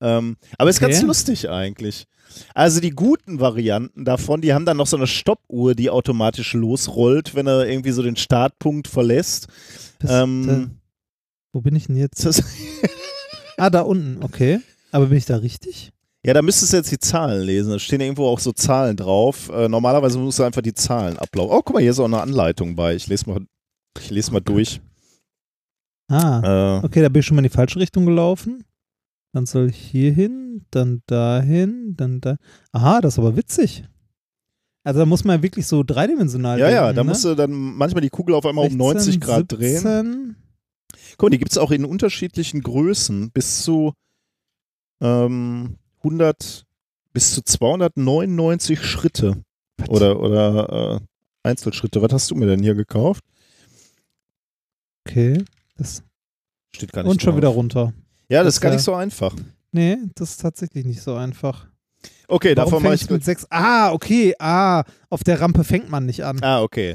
Ähm, 0.00 0.36
aber 0.58 0.70
ist 0.70 0.80
ganz 0.80 0.96
Okay. 0.98 1.06
lustig 1.06 1.48
eigentlich. 1.50 2.06
Also 2.54 2.80
die 2.80 2.90
guten 2.90 3.40
Varianten 3.40 4.04
davon, 4.04 4.40
die 4.40 4.52
haben 4.54 4.64
dann 4.66 4.76
noch 4.76 4.86
so 4.86 4.96
eine 4.96 5.06
Stoppuhr, 5.06 5.74
die 5.74 5.90
automatisch 5.90 6.54
losrollt, 6.54 7.34
wenn 7.34 7.46
er 7.46 7.66
irgendwie 7.66 7.92
so 7.92 8.02
den 8.02 8.16
Startpunkt 8.16 8.88
verlässt. 8.88 9.48
Bist, 9.98 10.12
ähm, 10.12 10.48
äh, 10.48 10.66
wo 11.52 11.60
bin 11.60 11.76
ich 11.76 11.86
denn 11.86 11.96
jetzt? 11.96 12.24
Ah, 13.58 13.68
da 13.70 13.82
unten, 13.82 14.22
okay. 14.24 14.60
Aber 14.90 15.06
bin 15.06 15.18
ich 15.18 15.26
da 15.26 15.36
richtig? 15.36 15.92
ja, 16.24 16.32
da 16.32 16.40
müsstest 16.42 16.72
du 16.72 16.78
jetzt 16.78 16.90
die 16.90 16.98
Zahlen 16.98 17.42
lesen. 17.44 17.70
Da 17.70 17.78
stehen 17.78 18.00
irgendwo 18.00 18.26
auch 18.26 18.38
so 18.40 18.50
Zahlen 18.52 18.96
drauf. 18.96 19.50
Äh, 19.50 19.68
normalerweise 19.68 20.18
musst 20.18 20.38
du 20.38 20.42
einfach 20.42 20.62
die 20.62 20.72
Zahlen 20.72 21.18
ablaufen. 21.18 21.52
Oh, 21.54 21.60
guck 21.62 21.74
mal, 21.74 21.80
hier 21.82 21.90
ist 21.90 22.00
auch 22.00 22.06
eine 22.06 22.20
Anleitung 22.22 22.74
bei. 22.74 22.94
Ich 22.96 23.06
lese 23.08 23.28
mal, 23.28 23.40
ich 24.00 24.10
lese 24.10 24.32
mal 24.32 24.40
durch. 24.40 24.80
Ah, 26.08 26.78
Äh, 26.80 26.84
okay, 26.86 27.02
da 27.02 27.08
bin 27.08 27.20
ich 27.20 27.26
schon 27.26 27.36
mal 27.36 27.40
in 27.44 27.50
die 27.50 27.54
falsche 27.54 27.78
Richtung 27.78 28.06
gelaufen. 28.06 28.64
Dann 29.32 29.46
soll 29.46 29.70
ich 29.70 29.76
hier 29.76 30.12
hin, 30.12 30.66
dann 30.70 31.02
dahin, 31.06 31.94
dann 31.96 32.20
da. 32.20 32.36
Aha, 32.72 33.00
das 33.00 33.14
ist 33.14 33.18
aber 33.18 33.36
witzig. 33.36 33.84
Also 34.84 35.00
da 35.00 35.06
muss 35.06 35.24
man 35.24 35.42
wirklich 35.42 35.66
so 35.66 35.82
dreidimensional 35.82 36.58
ja, 36.58 36.68
ja, 36.68 36.82
denken, 36.82 36.96
da 36.96 37.04
ne? 37.04 37.08
musst 37.08 37.24
du 37.24 37.34
dann 37.34 37.52
manchmal 37.52 38.02
die 38.02 38.10
Kugel 38.10 38.34
auf 38.34 38.44
einmal 38.44 38.66
um 38.66 38.76
90 38.76 39.20
Grad 39.20 39.50
drehen. 39.52 39.80
17. 39.80 40.36
Guck 41.12 41.22
mal, 41.22 41.30
die 41.30 41.38
gibt 41.38 41.52
es 41.52 41.58
auch 41.58 41.70
in 41.70 41.84
unterschiedlichen 41.84 42.62
Größen. 42.62 43.30
Bis 43.30 43.62
zu 43.62 43.92
ähm, 45.00 45.76
100, 45.98 46.66
bis 47.12 47.34
zu 47.34 47.42
299 47.42 48.84
Schritte. 48.84 49.42
Was? 49.78 49.88
Oder, 49.88 50.20
oder 50.20 51.00
äh, 51.00 51.48
Einzelschritte. 51.48 52.02
Was 52.02 52.12
hast 52.12 52.30
du 52.30 52.34
mir 52.34 52.46
denn 52.46 52.62
hier 52.62 52.74
gekauft? 52.74 53.24
Okay. 55.06 55.44
Das, 55.76 56.02
Steht 56.74 56.92
gar 56.92 57.02
nicht 57.02 57.10
und 57.10 57.22
schon 57.22 57.32
drauf. 57.32 57.38
wieder 57.38 57.48
runter. 57.48 57.92
Ja, 58.32 58.42
das 58.42 58.54
ist 58.54 58.60
gar 58.62 58.70
nicht 58.70 58.82
so 58.82 58.94
einfach. 58.94 59.36
Nee, 59.72 59.98
das 60.14 60.30
ist 60.30 60.40
tatsächlich 60.40 60.86
nicht 60.86 61.02
so 61.02 61.14
einfach. 61.16 61.66
Okay, 62.28 62.56
Warum 62.56 62.70
davon 62.70 62.82
mache 62.82 62.94
ich. 62.94 63.10
mit 63.10 63.22
sechs? 63.22 63.46
Ah, 63.50 63.92
okay. 63.92 64.34
Ah, 64.38 64.84
auf 65.10 65.22
der 65.22 65.38
Rampe 65.38 65.64
fängt 65.64 65.90
man 65.90 66.06
nicht 66.06 66.24
an. 66.24 66.38
Ah, 66.42 66.62
okay. 66.62 66.94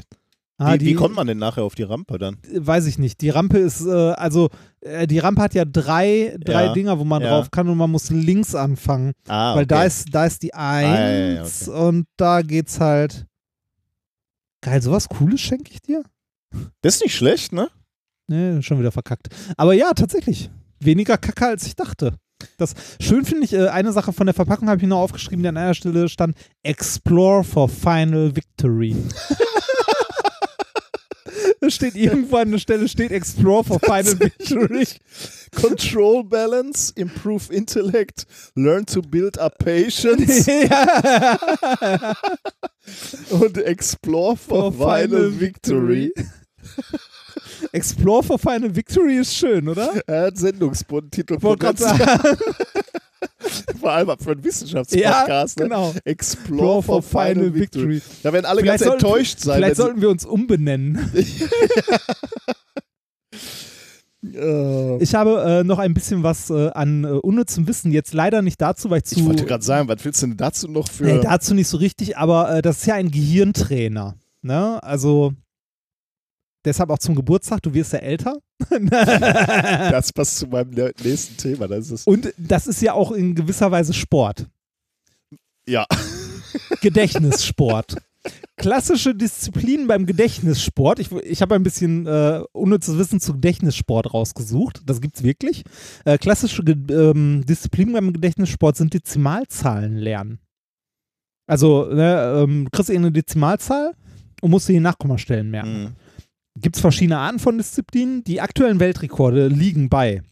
Ah, 0.56 0.74
wie, 0.74 0.78
die, 0.78 0.86
wie 0.86 0.94
kommt 0.94 1.14
man 1.14 1.28
denn 1.28 1.38
nachher 1.38 1.62
auf 1.62 1.76
die 1.76 1.84
Rampe 1.84 2.18
dann? 2.18 2.38
Weiß 2.52 2.86
ich 2.86 2.98
nicht. 2.98 3.20
Die 3.20 3.30
Rampe 3.30 3.58
ist, 3.58 3.86
äh, 3.86 3.90
also, 3.92 4.48
äh, 4.80 5.06
die 5.06 5.20
Rampe 5.20 5.40
hat 5.42 5.54
ja 5.54 5.64
drei, 5.64 6.36
drei 6.40 6.64
Ja, 6.64 6.72
Dinger, 6.72 6.98
wo 6.98 7.04
man 7.04 7.22
ja. 7.22 7.28
drauf 7.28 7.52
kann 7.52 7.68
und 7.68 7.78
man 7.78 7.92
muss 7.92 8.10
links 8.10 8.56
anfangen. 8.56 9.12
Ah, 9.28 9.54
Weil 9.54 9.62
okay. 9.62 9.68
da 9.68 9.84
ist, 9.84 10.06
da 10.12 10.26
ist 10.26 10.42
die 10.42 10.48
ja, 10.48 10.80
ja, 10.80 11.40
Eins 11.42 11.68
und 11.68 12.06
da 12.16 12.42
geht's 12.42 12.80
halt. 12.80 13.26
Geil, 14.60 14.82
sowas 14.82 15.08
Cooles 15.08 15.40
schenke 15.40 15.70
ich 15.70 15.80
dir? 15.82 16.02
Das 16.82 16.96
ist 16.96 17.02
nicht 17.04 17.14
schlecht, 17.14 17.52
ne? 17.52 17.68
Nee, 18.26 18.60
schon 18.62 18.80
wieder 18.80 18.90
verkackt. 18.90 19.28
Aber 19.56 19.72
ja, 19.74 19.92
tatsächlich. 19.92 20.50
Weniger 20.80 21.18
Kacke, 21.18 21.46
als 21.46 21.66
ich 21.66 21.76
dachte. 21.76 22.14
Das 22.56 22.74
schön 23.00 23.24
finde 23.24 23.44
ich, 23.44 23.52
äh, 23.52 23.68
eine 23.68 23.92
Sache 23.92 24.12
von 24.12 24.26
der 24.26 24.34
Verpackung 24.34 24.68
habe 24.68 24.80
ich 24.80 24.86
noch 24.86 25.00
aufgeschrieben, 25.00 25.42
die 25.42 25.48
an 25.48 25.56
einer 25.56 25.74
Stelle 25.74 26.08
stand: 26.08 26.36
Explore 26.62 27.42
for 27.42 27.68
Final 27.68 28.36
Victory. 28.36 28.94
Da 31.60 31.70
steht 31.70 31.96
irgendwo 31.96 32.36
an 32.36 32.52
der 32.52 32.58
Stelle 32.58 32.88
steht 32.88 33.10
Explore 33.10 33.64
for 33.64 33.80
Final 33.80 34.20
Victory. 34.20 34.86
Control 35.54 36.24
Balance, 36.24 36.92
Improve 36.94 37.52
Intellect, 37.52 38.24
Learn 38.54 38.86
to 38.86 39.02
Build 39.02 39.38
Up 39.38 39.58
Patience 39.58 40.48
und 43.30 43.58
Explore 43.58 44.36
for, 44.36 44.72
Final 44.72 45.40
Victory. 45.40 46.12
Explore 47.72 48.22
for 48.22 48.38
Final 48.38 48.74
Victory 48.74 49.16
ist 49.16 49.34
schön, 49.34 49.68
oder? 49.68 49.92
Er 50.06 50.26
hat 50.26 50.38
produziert. 51.40 51.78
sagen. 51.78 52.38
Vor 53.80 53.92
allem 53.92 54.10
für 54.18 54.32
einen 54.32 54.44
Wissenschaftspodcast. 54.44 55.58
Ja, 55.58 55.64
ne? 55.64 55.68
genau. 55.68 55.94
Explore 56.04 56.82
for 56.82 57.02
Final 57.02 57.54
Victory. 57.54 58.02
Da 58.22 58.32
werden 58.32 58.46
alle 58.46 58.60
Vielleicht 58.60 58.80
ganz 58.84 58.90
sollten- 58.90 59.04
enttäuscht 59.06 59.40
sein. 59.40 59.56
Vielleicht 59.56 59.76
sollten 59.76 60.00
wir 60.00 60.10
uns 60.10 60.24
umbenennen. 60.24 61.10
Ich 64.20 65.14
habe 65.14 65.42
äh, 65.46 65.64
noch 65.64 65.78
ein 65.78 65.94
bisschen 65.94 66.24
was 66.24 66.50
äh, 66.50 66.70
an 66.70 67.04
äh, 67.04 67.06
unnützem 67.06 67.68
Wissen. 67.68 67.92
Jetzt 67.92 68.12
leider 68.12 68.42
nicht 68.42 68.60
dazu, 68.60 68.90
weil 68.90 68.98
ich 68.98 69.04
zu. 69.04 69.20
ich 69.20 69.24
wollte 69.24 69.44
gerade 69.44 69.64
sagen, 69.64 69.88
was 69.88 70.04
willst 70.04 70.20
du 70.22 70.26
denn 70.26 70.36
dazu 70.36 70.66
noch 70.68 70.88
für. 70.88 71.04
Nee, 71.04 71.20
dazu 71.22 71.54
nicht 71.54 71.68
so 71.68 71.76
richtig, 71.76 72.18
aber 72.18 72.56
äh, 72.56 72.60
das 72.60 72.78
ist 72.78 72.86
ja 72.86 72.94
ein 72.94 73.12
Gehirntrainer. 73.12 74.16
Ne? 74.42 74.82
Also 74.82 75.34
deshalb 76.68 76.90
auch 76.90 76.98
zum 76.98 77.14
Geburtstag, 77.14 77.62
du 77.62 77.72
wirst 77.74 77.92
ja 77.92 77.98
älter. 77.98 78.36
das 78.70 80.12
passt 80.12 80.38
zu 80.38 80.46
meinem 80.46 80.70
ne- 80.70 80.92
nächsten 81.02 81.36
Thema. 81.36 81.66
Das 81.68 81.90
ist, 81.90 82.06
Und 82.06 82.32
das 82.36 82.66
ist 82.66 82.80
ja 82.82 82.92
auch 82.92 83.12
in 83.12 83.34
gewisser 83.34 83.70
Weise 83.70 83.92
Sport. 83.94 84.46
ja. 85.66 85.86
Gedächtnissport. 86.80 87.96
Klassische 88.56 89.14
Disziplinen 89.14 89.86
beim 89.86 90.06
Gedächtnissport. 90.06 90.98
Ich, 90.98 91.12
ich 91.12 91.42
habe 91.42 91.54
ein 91.54 91.62
bisschen 91.62 92.06
äh, 92.06 92.42
unnützes 92.52 92.98
Wissen 92.98 93.20
zu 93.20 93.34
Gedächtnissport 93.34 94.12
rausgesucht. 94.12 94.82
Das 94.86 95.00
gibt's 95.00 95.22
wirklich. 95.22 95.62
Äh, 96.04 96.18
klassische 96.18 96.62
ähm, 96.62 97.44
Disziplinen 97.46 97.94
beim 97.94 98.12
Gedächtnissport 98.12 98.76
sind 98.76 98.94
Dezimalzahlen 98.94 99.96
lernen. 99.96 100.40
Also, 101.46 101.86
ne, 101.86 102.42
ähm, 102.42 102.64
du 102.64 102.70
kriegst 102.70 102.90
irgendeine 102.90 103.12
Dezimalzahl 103.12 103.94
und 104.42 104.50
musst 104.50 104.68
dir 104.68 104.74
die 104.74 104.80
Nachkommastellen 104.80 105.50
merken. 105.50 105.82
Mhm. 105.82 105.96
Gibt 106.60 106.76
es 106.76 106.82
verschiedene 106.82 107.18
Arten 107.18 107.38
von 107.38 107.58
Disziplinen. 107.58 108.24
Die 108.24 108.40
aktuellen 108.40 108.80
Weltrekorde 108.80 109.48
liegen 109.48 109.88
bei 109.88 110.22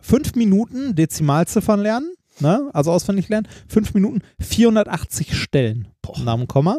5 0.00 0.34
Minuten 0.34 0.94
Dezimalziffern 0.94 1.80
lernen, 1.80 2.12
ne? 2.40 2.70
also 2.72 2.92
auswendig 2.92 3.28
lernen, 3.28 3.48
5 3.68 3.94
Minuten 3.94 4.20
480 4.40 5.36
Stellen 5.36 5.88
nach 6.24 6.36
dem 6.36 6.48
Komma. 6.48 6.78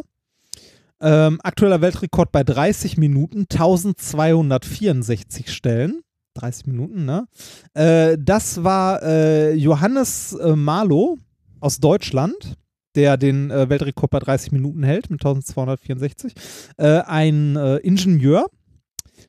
Ähm, 1.02 1.40
aktueller 1.44 1.82
Weltrekord 1.82 2.32
bei 2.32 2.44
30 2.44 2.98
Minuten 2.98 3.46
1264 3.52 5.54
Stellen. 5.54 6.02
30 6.36 6.68
Minuten, 6.68 7.06
ne? 7.06 7.28
Äh, 7.74 8.18
das 8.20 8.64
war 8.64 9.02
äh, 9.04 9.54
Johannes 9.54 10.34
äh, 10.34 10.56
Marlow 10.56 11.18
aus 11.62 11.80
Deutschland, 11.80 12.56
der 12.96 13.18
den 13.18 13.52
äh, 13.52 13.70
Weltrekord 13.70 14.12
bei 14.12 14.20
30 14.20 14.52
Minuten 14.52 14.84
hält 14.84 15.10
mit 15.10 15.22
1264. 15.22 16.34
Äh, 16.78 17.02
ein 17.02 17.56
äh, 17.56 17.78
Ingenieur 17.78 18.48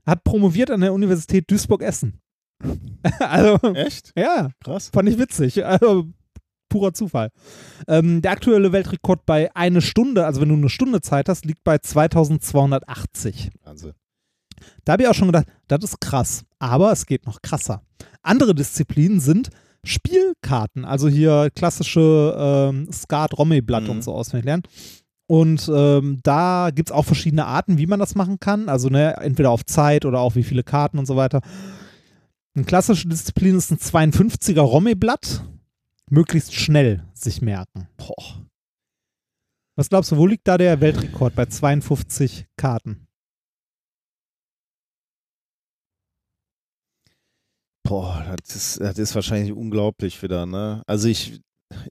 hat 0.05 0.25
promoviert 0.25 0.71
an 0.71 0.81
der 0.81 0.93
Universität 0.93 1.51
Duisburg-Essen. 1.51 2.21
also, 3.19 3.75
Echt? 3.75 4.13
ja, 4.17 4.51
Krass. 4.65 4.91
fand 4.93 5.09
ich 5.09 5.19
witzig. 5.19 5.65
Also, 5.65 6.09
purer 6.69 6.93
Zufall. 6.93 7.31
Ähm, 7.89 8.23
der 8.23 8.33
aktuelle 8.33 8.73
Weltrekord 8.73 9.25
bei 9.27 9.55
eine 9.55 9.83
Stunde, 9.83 10.27
also 10.27 10.41
wenn 10.41 10.49
du 10.49 10.55
eine 10.55 10.69
Stunde 10.69 11.01
Zeit 11.01 11.29
hast, 11.29 11.45
liegt 11.45 11.65
bei 11.65 11.79
2280. 11.79 13.51
Wahnsinn. 13.63 13.93
Da 14.85 14.93
habe 14.93 15.03
ich 15.03 15.09
auch 15.09 15.15
schon 15.15 15.29
gedacht, 15.29 15.47
das 15.69 15.85
ist 15.85 16.01
krass. 16.01 16.45
Aber 16.59 16.93
es 16.93 17.07
geht 17.07 17.27
noch 17.27 17.43
krasser. 17.43 17.83
Andere 18.23 18.55
Disziplinen 18.55 19.21
sind 19.21 19.51
Spielkarten, 19.87 20.85
also 20.85 21.09
hier 21.09 21.51
klassische 21.55 22.35
ähm, 22.39 22.89
Skat, 22.93 23.37
Rommel-Blatt 23.39 23.85
Mhm. 23.85 23.91
und 23.91 24.03
so 24.05 24.13
auswendig 24.13 24.45
lernen. 24.47 24.63
Und 25.29 25.69
ähm, 25.75 26.21
da 26.23 26.71
gibt 26.73 26.91
es 26.91 26.93
auch 26.95 27.05
verschiedene 27.05 27.47
Arten, 27.47 27.79
wie 27.79 27.87
man 27.87 27.99
das 27.99 28.15
machen 28.15 28.39
kann. 28.39 28.69
Also 28.69 28.89
ne, 28.89 29.17
entweder 29.17 29.51
auf 29.51 29.65
Zeit 29.65 30.05
oder 30.05 30.21
auch 30.21 30.35
wie 30.37 30.45
viele 30.45 30.63
Karten 30.63 30.99
und 30.99 31.07
so 31.07 31.17
weiter. 31.17 31.41
Eine 32.55 32.65
klassische 32.65 33.09
Disziplin 33.09 33.57
ist 33.57 33.71
ein 33.73 33.79
52er 33.79 34.61
Rommel-Blatt. 34.61 35.43
Möglichst 36.09 36.55
schnell 36.55 37.03
sich 37.13 37.43
merken. 37.43 37.89
Boah. 37.97 38.47
Was 39.75 39.89
glaubst 39.89 40.13
du, 40.13 40.17
wo 40.17 40.27
liegt 40.27 40.47
da 40.49 40.57
der 40.57 40.81
Weltrekord 40.81 41.35
bei 41.35 41.47
52 41.47 42.47
Karten? 42.57 43.06
Boah, 47.87 48.35
das 48.45 48.57
ist, 48.57 48.81
das 48.81 48.99
ist 48.99 49.15
wahrscheinlich 49.15 49.53
unglaublich 49.53 50.23
wieder, 50.23 50.47
ne? 50.47 50.83
Also 50.87 51.09
ich, 51.09 51.41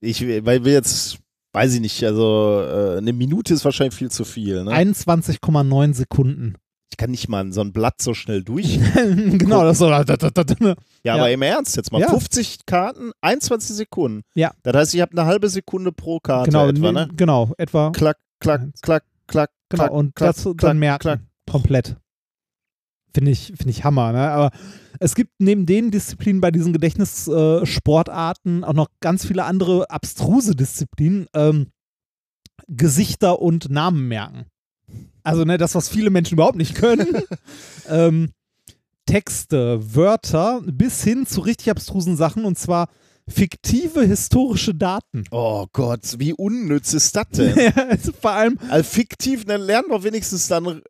ich, 0.01 0.21
weil 0.45 0.65
wir 0.65 0.73
jetzt, 0.73 1.17
weiß 1.53 1.73
ich 1.75 1.79
nicht, 1.79 2.03
also 2.03 2.61
äh, 2.65 2.97
eine 2.97 3.13
Minute 3.13 3.53
ist 3.53 3.63
wahrscheinlich 3.65 3.95
viel 3.95 4.11
zu 4.11 4.25
viel, 4.25 4.63
ne? 4.63 4.71
21,9 4.71 5.93
Sekunden. 5.93 6.55
ich 6.91 6.97
kann 6.97 7.11
nicht 7.11 7.29
mal 7.29 7.51
so 7.53 7.61
ein 7.61 7.71
Blatt 7.73 8.01
so 8.01 8.13
schnell 8.13 8.43
durch. 8.43 8.79
genau, 8.93 9.63
das 9.63 9.73
ist 9.73 9.79
so. 9.79 9.89
Ja, 9.89 10.75
Ja. 11.03 11.15
aber 11.15 11.31
im 11.31 11.41
Ernst 11.41 11.75
jetzt 11.77 11.91
mal. 11.91 12.01
Ja. 12.01 12.09
50 12.09 12.65
Karten, 12.65 13.11
21 13.21 13.75
Sekunden. 13.75 14.23
Ja. 14.33 14.51
Das 14.63 14.75
heißt, 14.75 14.95
ich 14.95 15.01
habe 15.01 15.11
eine 15.13 15.25
halbe 15.25 15.49
Sekunde 15.49 15.91
pro 15.91 16.19
Karte 16.19 16.51
Genau, 16.51 16.67
etwa, 16.67 16.91
ne- 16.91 17.05
ne? 17.07 17.09
genau, 17.15 17.53
etwa. 17.57 17.91
Klack, 17.91 18.17
klack, 18.39 18.61
klack, 18.81 19.03
klack, 19.27 19.49
Genau, 19.69 19.83
klack, 19.83 19.91
und 19.93 20.15
klack, 20.15 20.35
dazu 20.35 20.53
klack, 20.55 20.69
dann 20.71 20.79
merken. 20.79 21.01
klack. 21.01 21.19
Komplett. 21.49 21.95
Finde 23.15 23.31
ich, 23.31 23.53
finde 23.55 23.69
ich 23.69 23.85
Hammer, 23.85 24.11
ne? 24.11 24.29
Aber 24.29 24.51
es 24.99 25.15
gibt 25.15 25.31
neben 25.39 25.65
den 25.65 25.89
Disziplinen 25.89 26.41
bei 26.41 26.51
diesen 26.51 26.73
Gedächtnissportarten 26.73 27.63
äh, 27.63 27.65
Sportarten 27.65 28.63
auch 28.65 28.73
noch 28.73 28.89
ganz 28.99 29.25
viele 29.25 29.45
andere 29.45 29.89
abstruse 29.89 30.53
Disziplinen. 30.53 31.27
Ähm, 31.33 31.67
Gesichter 32.67 33.41
und 33.41 33.69
Namen 33.69 34.09
merken. 34.09 34.47
Also, 35.23 35.45
ne, 35.45 35.57
das, 35.57 35.75
was 35.75 35.87
viele 35.87 36.09
Menschen 36.09 36.33
überhaupt 36.33 36.57
nicht 36.57 36.75
können. 36.75 37.07
ähm, 37.89 38.31
Texte, 39.05 39.95
Wörter 39.95 40.61
bis 40.65 41.01
hin 41.01 41.25
zu 41.25 41.39
richtig 41.39 41.69
abstrusen 41.69 42.17
Sachen 42.17 42.43
und 42.43 42.59
zwar 42.59 42.89
fiktive 43.29 44.03
historische 44.03 44.75
Daten. 44.75 45.23
Oh 45.31 45.67
Gott, 45.71 46.15
wie 46.17 46.33
unnütz 46.33 46.93
ist 46.93 47.15
das 47.15 47.29
denn? 47.29 47.55
Ja, 47.57 47.87
also 47.87 48.11
vor 48.11 48.31
allem, 48.31 48.59
also 48.69 48.83
fiktiv, 48.83 49.45
dann 49.45 49.61
lernen 49.61 49.87
doch 49.89 50.03
wenigstens 50.03 50.49
dann. 50.49 50.81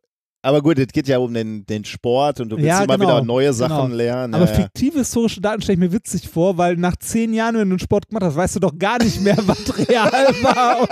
Aber 0.46 0.62
gut, 0.62 0.78
es 0.78 0.86
geht 0.92 1.08
ja 1.08 1.18
um 1.18 1.34
den, 1.34 1.66
den 1.66 1.84
Sport 1.84 2.38
und 2.40 2.50
du 2.50 2.56
willst 2.56 2.68
Ja, 2.68 2.84
immer 2.84 2.96
genau, 2.96 3.16
wieder 3.16 3.24
neue 3.24 3.52
Sachen 3.52 3.86
genau. 3.86 3.96
lernen. 3.96 4.32
aber 4.32 4.46
ja, 4.46 4.54
fiktive 4.54 5.00
historische 5.00 5.40
Daten 5.40 5.60
stelle 5.60 5.74
ich 5.74 5.80
mir 5.80 5.92
witzig 5.92 6.28
vor, 6.28 6.56
weil 6.56 6.76
nach 6.76 6.94
zehn 6.98 7.34
Jahren, 7.34 7.56
wenn 7.56 7.68
du 7.68 7.72
einen 7.74 7.78
Sport 7.80 8.06
gemacht 8.08 8.22
hast, 8.22 8.36
weißt 8.36 8.54
du 8.54 8.60
doch 8.60 8.78
gar 8.78 9.02
nicht 9.02 9.20
mehr, 9.20 9.36
was 9.46 9.76
real 9.88 10.12
war 10.42 10.82
und, 10.82 10.88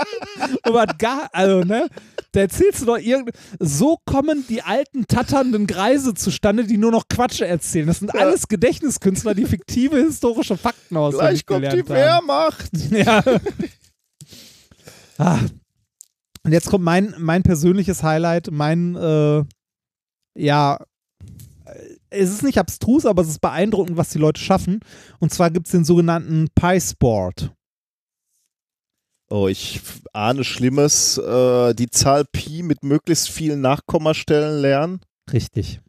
und 0.67 0.75
was 0.75 0.99
gar, 0.99 1.29
also, 1.33 1.61
ne? 1.61 1.87
Da 2.33 2.41
erzählst 2.41 2.83
du 2.83 2.87
doch 2.87 2.99
irgend, 2.99 3.31
so 3.61 3.97
kommen 4.05 4.45
die 4.49 4.61
alten 4.63 5.07
tatternden 5.07 5.69
Greise 5.69 6.15
zustande, 6.15 6.65
die 6.65 6.77
nur 6.77 6.91
noch 6.91 7.05
Quatsch 7.09 7.41
erzählen. 7.41 7.87
Das 7.87 8.01
sind 8.01 8.13
Ja. 8.13 8.23
alles 8.23 8.49
Gedächtniskünstler, 8.49 9.35
die 9.37 9.45
fiktive 9.45 9.99
historische 9.99 10.57
Fakten 10.57 10.97
auswendig 10.97 11.47
Gleich 11.47 11.63
kommt 11.63 11.73
die 11.73 11.79
haben. 11.79 11.89
Wehrmacht. 11.91 12.71
Ja. 12.91 13.23
ah. 15.19 15.39
Und 16.45 16.53
jetzt 16.53 16.69
kommt 16.69 16.85
mein, 16.85 17.15
mein 17.19 17.43
persönliches 17.43 18.03
Highlight, 18.03 18.51
mein, 18.51 18.95
äh, 18.97 19.45
ja, 20.37 20.79
äh, 21.65 21.97
es 22.11 22.31
ist 22.31 22.43
nicht 22.43 22.59
abstrus, 22.59 23.07
aber 23.07 23.23
es 23.23 23.29
ist 23.29 23.41
beeindruckend, 23.41 23.97
was 23.97 24.11
die 24.11 24.19
Leute 24.19 24.41
schaffen. 24.41 24.81
Und 25.19 25.33
zwar 25.33 25.51
gibt 25.51 25.67
es 25.67 25.73
den 25.73 25.85
sogenannten 25.85 26.49
Pi-Sport. 26.55 27.53
Oh, 29.31 29.49
ich 29.49 29.81
ahne 30.13 30.45
Schlimmes. 30.45 31.17
Äh, 31.17 31.75
die 31.75 31.89
Zahl 31.89 32.27
Pi 32.27 32.63
mit 32.63 32.85
möglichst 32.85 33.31
vielen 33.31 33.63
Nachkommastellen 33.63 34.61
lernen. 34.61 35.01
Richtig. 35.33 35.81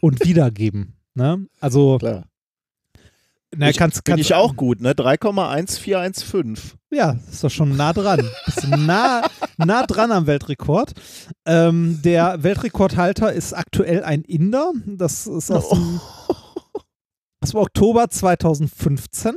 Und 0.00 0.24
wiedergeben. 0.24 0.96
Ne? 1.14 1.46
Also, 1.60 1.98
Klar. 1.98 2.24
Na, 3.56 3.70
ich, 3.70 3.76
kannst, 3.76 4.04
kannst 4.04 4.20
ich 4.20 4.34
auch 4.34 4.56
gut, 4.56 4.80
ne? 4.80 4.92
3,1415. 4.92 6.58
Ja, 6.90 7.16
ist 7.30 7.42
doch 7.42 7.50
schon 7.50 7.76
nah 7.76 7.92
dran. 7.92 8.28
Bist 8.44 8.68
nah, 8.68 9.28
nah 9.56 9.86
dran 9.86 10.12
am 10.12 10.26
Weltrekord. 10.26 10.92
Ähm, 11.46 12.00
der 12.04 12.42
Weltrekordhalter 12.42 13.32
ist 13.32 13.52
aktuell 13.52 14.04
ein 14.04 14.22
Inder. 14.22 14.72
Das 14.86 15.26
ist 15.26 15.50
aus 15.50 15.70
dem, 15.70 16.00
aus 17.40 17.50
dem 17.50 17.60
Oktober 17.60 18.08
2015. 18.08 19.34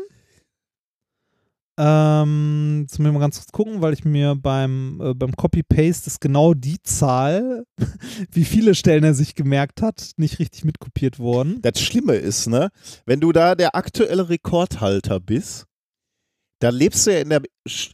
Ähm, 1.82 2.82
jetzt 2.82 3.00
müssen 3.00 3.06
wir 3.06 3.14
mal 3.14 3.20
ganz 3.26 3.38
kurz 3.38 3.54
gucken, 3.54 3.82
weil 3.82 3.94
ich 3.94 4.04
mir 4.04 4.36
beim, 4.36 5.00
äh, 5.02 5.14
beim 5.14 5.32
Copy-Paste 5.32 6.08
ist 6.08 6.20
genau 6.20 6.54
die 6.54 6.84
Zahl, 6.84 7.64
wie 8.34 8.44
viele 8.44 8.76
Stellen 8.76 9.06
er 9.06 9.14
sich 9.14 9.34
gemerkt 9.34 9.82
hat, 9.82 10.12
nicht 10.18 10.40
richtig 10.40 10.66
mitkopiert 10.66 11.20
worden. 11.20 11.60
Das 11.62 11.80
Schlimme 11.80 12.16
ist, 12.16 12.48
ne, 12.48 12.70
wenn 13.06 13.22
du 13.22 13.32
da 13.32 13.56
der 13.56 13.76
aktuelle 13.76 14.28
Rekordhalter 14.28 15.22
bist, 15.22 15.69
da 16.62 16.70
lebst 16.70 17.08
du 17.08 17.14
ja 17.14 17.20
in 17.20 17.30
der 17.30 17.42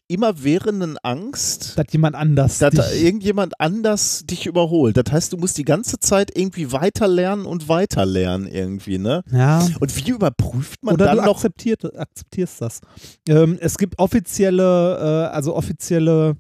immerwährenden 0.08 0.98
Angst, 1.04 1.78
Dass 1.78 1.86
jemand 1.92 2.16
anders. 2.16 2.58
dass 2.60 2.74
da 2.74 2.82
dich- 2.84 3.04
irgendjemand 3.04 3.60
anders 3.60 4.26
dich 4.26 4.48
überholt. 4.48 4.98
Das 4.98 5.12
heißt, 5.12 5.34
du 5.34 5.38
musst 5.38 5.58
die 5.60 5.66
ganze 5.66 6.00
Zeit 6.00 6.36
irgendwie 6.36 6.72
weiter 6.72 7.08
lernen 7.08 7.46
und 7.46 7.70
weiter 7.70 8.06
lernen 8.06 8.48
irgendwie, 8.48 8.98
ne? 8.98 9.24
ja. 9.32 9.68
Und 9.80 9.96
wie 9.96 10.10
überprüft 10.12 10.84
man 10.84 10.96
Oder 10.96 11.06
dann 11.06 11.18
du 11.18 11.24
noch? 11.26 11.36
akzeptiert, 11.36 11.96
akzeptierst 11.98 12.62
das. 12.62 12.82
Ähm, 13.30 13.58
es 13.62 13.78
gibt 13.78 14.00
offizielle, 14.00 15.28
äh, 15.30 15.34
also 15.36 15.56
offizielle 15.56 16.36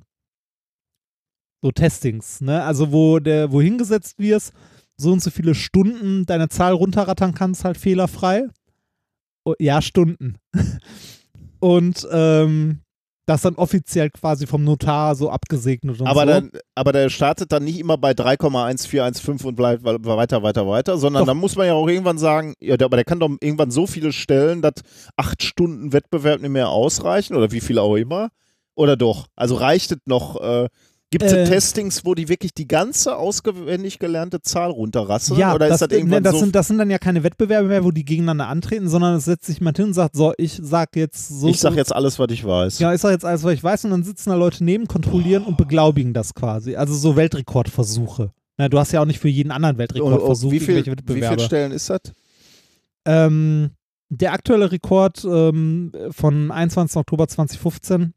so 1.62 1.72
Testings, 1.72 2.42
ne? 2.42 2.64
Also 2.64 2.92
wo 2.92 3.20
der, 3.20 3.52
wo 3.52 3.62
hingesetzt 3.62 4.20
wirst, 4.20 4.52
so 4.98 5.12
und 5.12 5.22
so 5.22 5.30
viele 5.32 5.56
Stunden 5.56 6.26
deine 6.26 6.48
Zahl 6.50 6.74
runterrattern 6.74 7.34
kannst, 7.34 7.66
halt 7.66 7.78
fehlerfrei. 7.78 8.48
Oh, 9.46 9.54
ja, 9.60 9.82
Stunden. 9.82 10.38
und 11.66 12.08
ähm, 12.12 12.82
das 13.26 13.42
dann 13.42 13.56
offiziell 13.56 14.12
quasi 14.12 14.46
vom 14.46 14.64
Notar 14.64 15.16
so 15.16 15.32
abgesegnet 15.32 16.00
und 16.00 16.06
Aber, 16.06 16.22
so. 16.22 16.28
dann, 16.28 16.52
aber 16.76 16.92
der 16.92 17.10
startet 17.10 17.52
dann 17.52 17.64
nicht 17.64 17.80
immer 17.80 17.98
bei 17.98 18.12
3,1415 18.12 19.46
und 19.46 19.56
bleibt 19.56 19.84
we- 19.84 19.98
weiter, 20.06 20.44
weiter, 20.44 20.68
weiter, 20.68 20.98
sondern 21.00 21.22
Doch. 21.22 21.28
dann 21.28 21.38
muss 21.38 21.56
man 21.56 21.66
ja 21.66 21.74
auch 21.74 21.88
irgendwann 21.88 22.20
sagen, 22.20 22.54
ja, 22.60 22.76
aber 22.76 22.98
der 22.98 23.04
kann 23.04 23.20
doch 23.20 23.30
irgendwann 23.42 23.72
so 23.72 23.88
viele 23.88 24.12
stellen, 24.14 24.62
dass 24.62 24.74
acht 25.16 25.42
Stunden 25.42 25.92
Wettbewerb 25.92 26.40
nicht 26.42 26.52
mehr 26.52 26.70
ausreichen 26.70 27.36
oder 27.36 27.52
wie 27.52 27.62
viel 27.62 27.80
auch 27.80 27.96
immer. 27.96 28.30
Oder 28.76 28.96
doch? 28.96 29.26
Also 29.36 29.56
reicht 29.56 29.92
es 29.92 29.98
noch? 30.06 30.40
Äh, 30.42 30.68
Gibt 31.18 31.32
es 31.32 31.32
Äh. 31.32 31.46
Testings, 31.46 32.04
wo 32.04 32.14
die 32.14 32.28
wirklich 32.28 32.54
die 32.54 32.68
ganze 32.68 33.16
auswendig 33.16 34.00
gelernte 34.00 34.42
Zahl 34.42 34.70
runterrasseln? 34.70 35.40
Ja, 35.40 35.56
oder 35.56 35.70
das, 35.70 35.76
ist 35.76 35.82
das 35.84 35.90
ne, 35.92 35.96
irgendwann 35.96 36.24
das, 36.24 36.34
so? 36.34 36.40
sind, 36.40 36.54
das 36.54 36.68
sind 36.68 36.78
dann 36.78 36.90
ja 36.90 36.98
keine 36.98 37.24
Wettbewerbe 37.24 37.70
mehr, 37.70 37.86
wo 37.86 37.92
die 37.92 38.04
gegeneinander 38.04 38.50
antreten, 38.50 38.90
sondern 38.90 39.16
es 39.16 39.24
setzt 39.24 39.46
sich 39.46 39.60
jemand 39.60 39.78
hin 39.78 39.86
und 39.86 39.94
sagt, 39.94 40.14
so, 40.14 40.34
ich 40.38 40.60
sag 40.62 40.98
jetzt 40.98 41.30
so. 41.30 41.48
ich 41.48 41.62
sag 41.62 41.76
jetzt 41.76 41.96
alles, 41.96 42.20
was 42.20 42.30
ich 42.32 42.44
weiß. 42.44 42.80
Ja, 42.80 42.94
ich 42.94 43.00
sag 43.00 43.12
jetzt 43.12 43.24
alles, 43.24 43.46
was 43.46 43.54
ich 43.54 43.64
weiß, 43.64 43.86
und 43.86 43.92
dann 43.92 44.04
sitzen 44.04 44.30
da 44.30 44.36
Leute 44.36 44.62
neben, 44.66 44.88
kontrollieren 44.88 45.46
und 45.46 45.56
beglaubigen 45.56 46.14
das 46.14 46.34
quasi. 46.34 46.76
Also 46.76 46.94
so 46.94 47.16
Weltrekordversuche. 47.16 48.32
Na, 48.58 48.68
du 48.68 48.78
hast 48.78 48.92
ja 48.92 49.00
auch 49.00 49.06
nicht 49.06 49.20
für 49.20 49.30
jeden 49.30 49.52
anderen 49.52 49.78
Weltrekordversuch 49.78 50.52
wie, 50.52 50.60
viel, 50.60 50.86
wie 50.86 51.22
viele. 51.22 51.40
Stellen 51.40 51.72
ist 51.72 51.90
das? 51.90 52.02
Ähm, 53.06 53.70
der 54.10 54.34
aktuelle 54.34 54.70
Rekord 54.70 55.24
ähm, 55.24 55.94
von 56.12 56.52
21. 56.52 56.98
Oktober 56.98 57.30
2015 57.30 58.14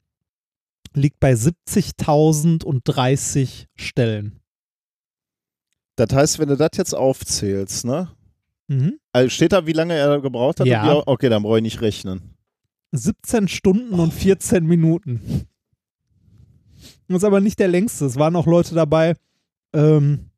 liegt 0.94 1.20
bei 1.20 1.32
70.030 1.32 3.66
Stellen. 3.76 4.40
Das 5.96 6.12
heißt, 6.12 6.38
wenn 6.38 6.48
du 6.48 6.56
das 6.56 6.70
jetzt 6.76 6.94
aufzählst, 6.94 7.84
ne? 7.84 8.08
Mhm. 8.68 8.98
Also 9.12 9.30
steht 9.30 9.52
da, 9.52 9.66
wie 9.66 9.72
lange 9.72 9.94
er 9.94 10.20
gebraucht 10.20 10.60
hat? 10.60 10.66
Ja. 10.66 11.02
Okay, 11.06 11.28
dann 11.28 11.42
brauche 11.42 11.58
ich 11.58 11.62
nicht 11.62 11.80
rechnen. 11.80 12.34
17 12.92 13.48
Stunden 13.48 13.98
und 13.98 14.14
14 14.14 14.64
Minuten. 14.64 15.48
Das 17.08 17.18
ist 17.18 17.24
aber 17.24 17.40
nicht 17.40 17.58
der 17.58 17.68
längste. 17.68 18.04
Es 18.04 18.16
waren 18.16 18.36
auch 18.36 18.46
Leute 18.46 18.74
dabei. 18.74 19.14
Ähm, 19.72 20.30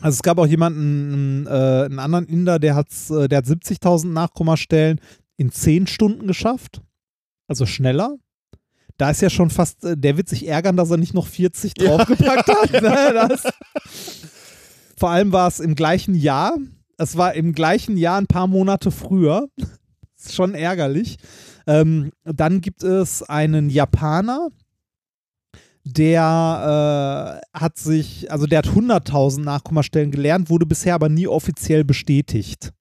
also 0.00 0.16
es 0.16 0.22
gab 0.22 0.38
auch 0.38 0.46
jemanden, 0.46 1.46
äh, 1.46 1.84
einen 1.84 1.98
anderen 1.98 2.26
Inder, 2.26 2.58
der, 2.58 2.74
hat's, 2.74 3.10
äh, 3.10 3.28
der 3.28 3.38
hat 3.38 3.46
70.000 3.46 4.12
Nachkommastellen 4.12 5.00
in 5.36 5.50
10 5.50 5.86
Stunden 5.86 6.26
geschafft. 6.26 6.80
Also 7.48 7.66
schneller. 7.66 8.16
Da 8.96 9.10
ist 9.10 9.22
ja 9.22 9.30
schon 9.30 9.50
fast, 9.50 9.84
äh, 9.84 9.96
der 9.96 10.16
wird 10.16 10.28
sich 10.28 10.46
ärgern, 10.46 10.76
dass 10.76 10.90
er 10.90 10.96
nicht 10.96 11.14
noch 11.14 11.26
40 11.26 11.72
Ja, 11.78 11.96
draufgepackt 11.96 12.48
hat. 12.48 12.72
Ne, 12.82 13.28
das. 13.28 13.42
Vor 14.96 15.10
allem 15.10 15.32
war 15.32 15.48
es 15.48 15.60
im 15.60 15.74
gleichen 15.74 16.14
Jahr. 16.14 16.56
Es 16.96 17.16
war 17.16 17.34
im 17.34 17.52
gleichen 17.52 17.96
Jahr 17.96 18.18
ein 18.18 18.26
paar 18.26 18.46
Monate 18.46 18.90
früher. 18.90 19.48
ist 20.16 20.34
schon 20.34 20.54
ärgerlich. 20.54 21.16
Ähm, 21.66 22.12
dann 22.24 22.60
gibt 22.60 22.82
es 22.82 23.22
einen 23.22 23.70
Japaner, 23.70 24.48
der 25.84 27.40
äh, 27.52 27.58
hat 27.58 27.78
sich, 27.78 28.30
also 28.30 28.46
der 28.46 28.58
hat 28.58 28.68
100.000 28.68 29.40
Nachkommastellen 29.40 30.10
gelernt, 30.10 30.50
wurde 30.50 30.66
bisher 30.66 30.94
aber 30.94 31.08
nie 31.08 31.26
offiziell 31.26 31.84
bestätigt. 31.84 32.72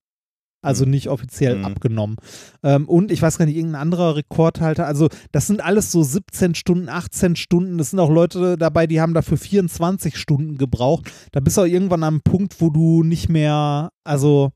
Also 0.64 0.86
Hm. 0.86 0.92
nicht 0.92 1.10
offiziell 1.10 1.58
Hm. 1.58 1.66
abgenommen. 1.66 2.16
Ähm, 2.64 2.88
und 2.90 3.12
ich 3.12 3.22
weiß 3.22 3.38
gar 3.38 3.46
nicht, 3.46 3.56
irgendein 3.58 3.82
anderer 3.82 4.16
Rekordhalter. 4.16 4.88
Also, 4.88 5.10
das 5.32 5.46
sind 5.46 5.64
alles 5.64 5.92
so 5.92 6.02
17 6.02 6.56
Stunden, 6.56 6.90
18 6.90 7.36
Stunden. 7.36 7.80
Es 7.80 7.92
sind 7.92 8.00
auch 8.00 8.10
Leute 8.10 8.58
dabei, 8.58 8.88
die 8.88 9.00
haben 9.02 9.14
dafür 9.14 9.38
24 9.38 10.18
Stunden 10.18 10.58
gebraucht. 10.58 11.12
Da 11.32 11.40
bist 11.40 11.58
du 11.58 11.62
auch 11.62 11.66
irgendwann 11.66 12.04
am 12.04 12.22
Punkt, 12.22 12.60
wo 12.62 12.70
du 12.72 13.04
nicht 13.04 13.30
mehr, 13.30 13.92
also, 14.04 14.52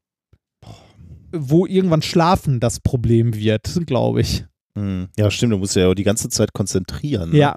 wo 1.32 1.66
irgendwann 1.66 2.02
Schlafen 2.02 2.60
das 2.60 2.80
Problem 2.80 3.36
wird, 3.36 3.82
glaube 3.86 4.22
ich. 4.22 4.46
Hm. 4.78 5.10
Ja, 5.18 5.30
stimmt, 5.30 5.54
du 5.54 5.58
musst 5.58 5.76
ja 5.76 5.88
auch 5.90 5.94
die 5.94 6.04
ganze 6.04 6.30
Zeit 6.30 6.54
konzentrieren. 6.54 7.32
Ne? 7.32 7.38
Ja. 7.38 7.56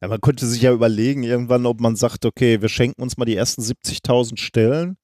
ja. 0.00 0.08
Man 0.08 0.20
könnte 0.20 0.46
sich 0.46 0.62
ja 0.62 0.72
überlegen, 0.72 1.22
irgendwann, 1.24 1.66
ob 1.66 1.80
man 1.80 1.96
sagt, 1.96 2.24
okay, 2.24 2.62
wir 2.62 2.68
schenken 2.68 3.02
uns 3.02 3.16
mal 3.16 3.24
die 3.24 3.34
ersten 3.36 3.62
70.000 3.62 4.38
Stellen. 4.38 4.96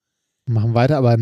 Machen 0.47 0.73
weiter, 0.73 0.97
aber 0.97 1.17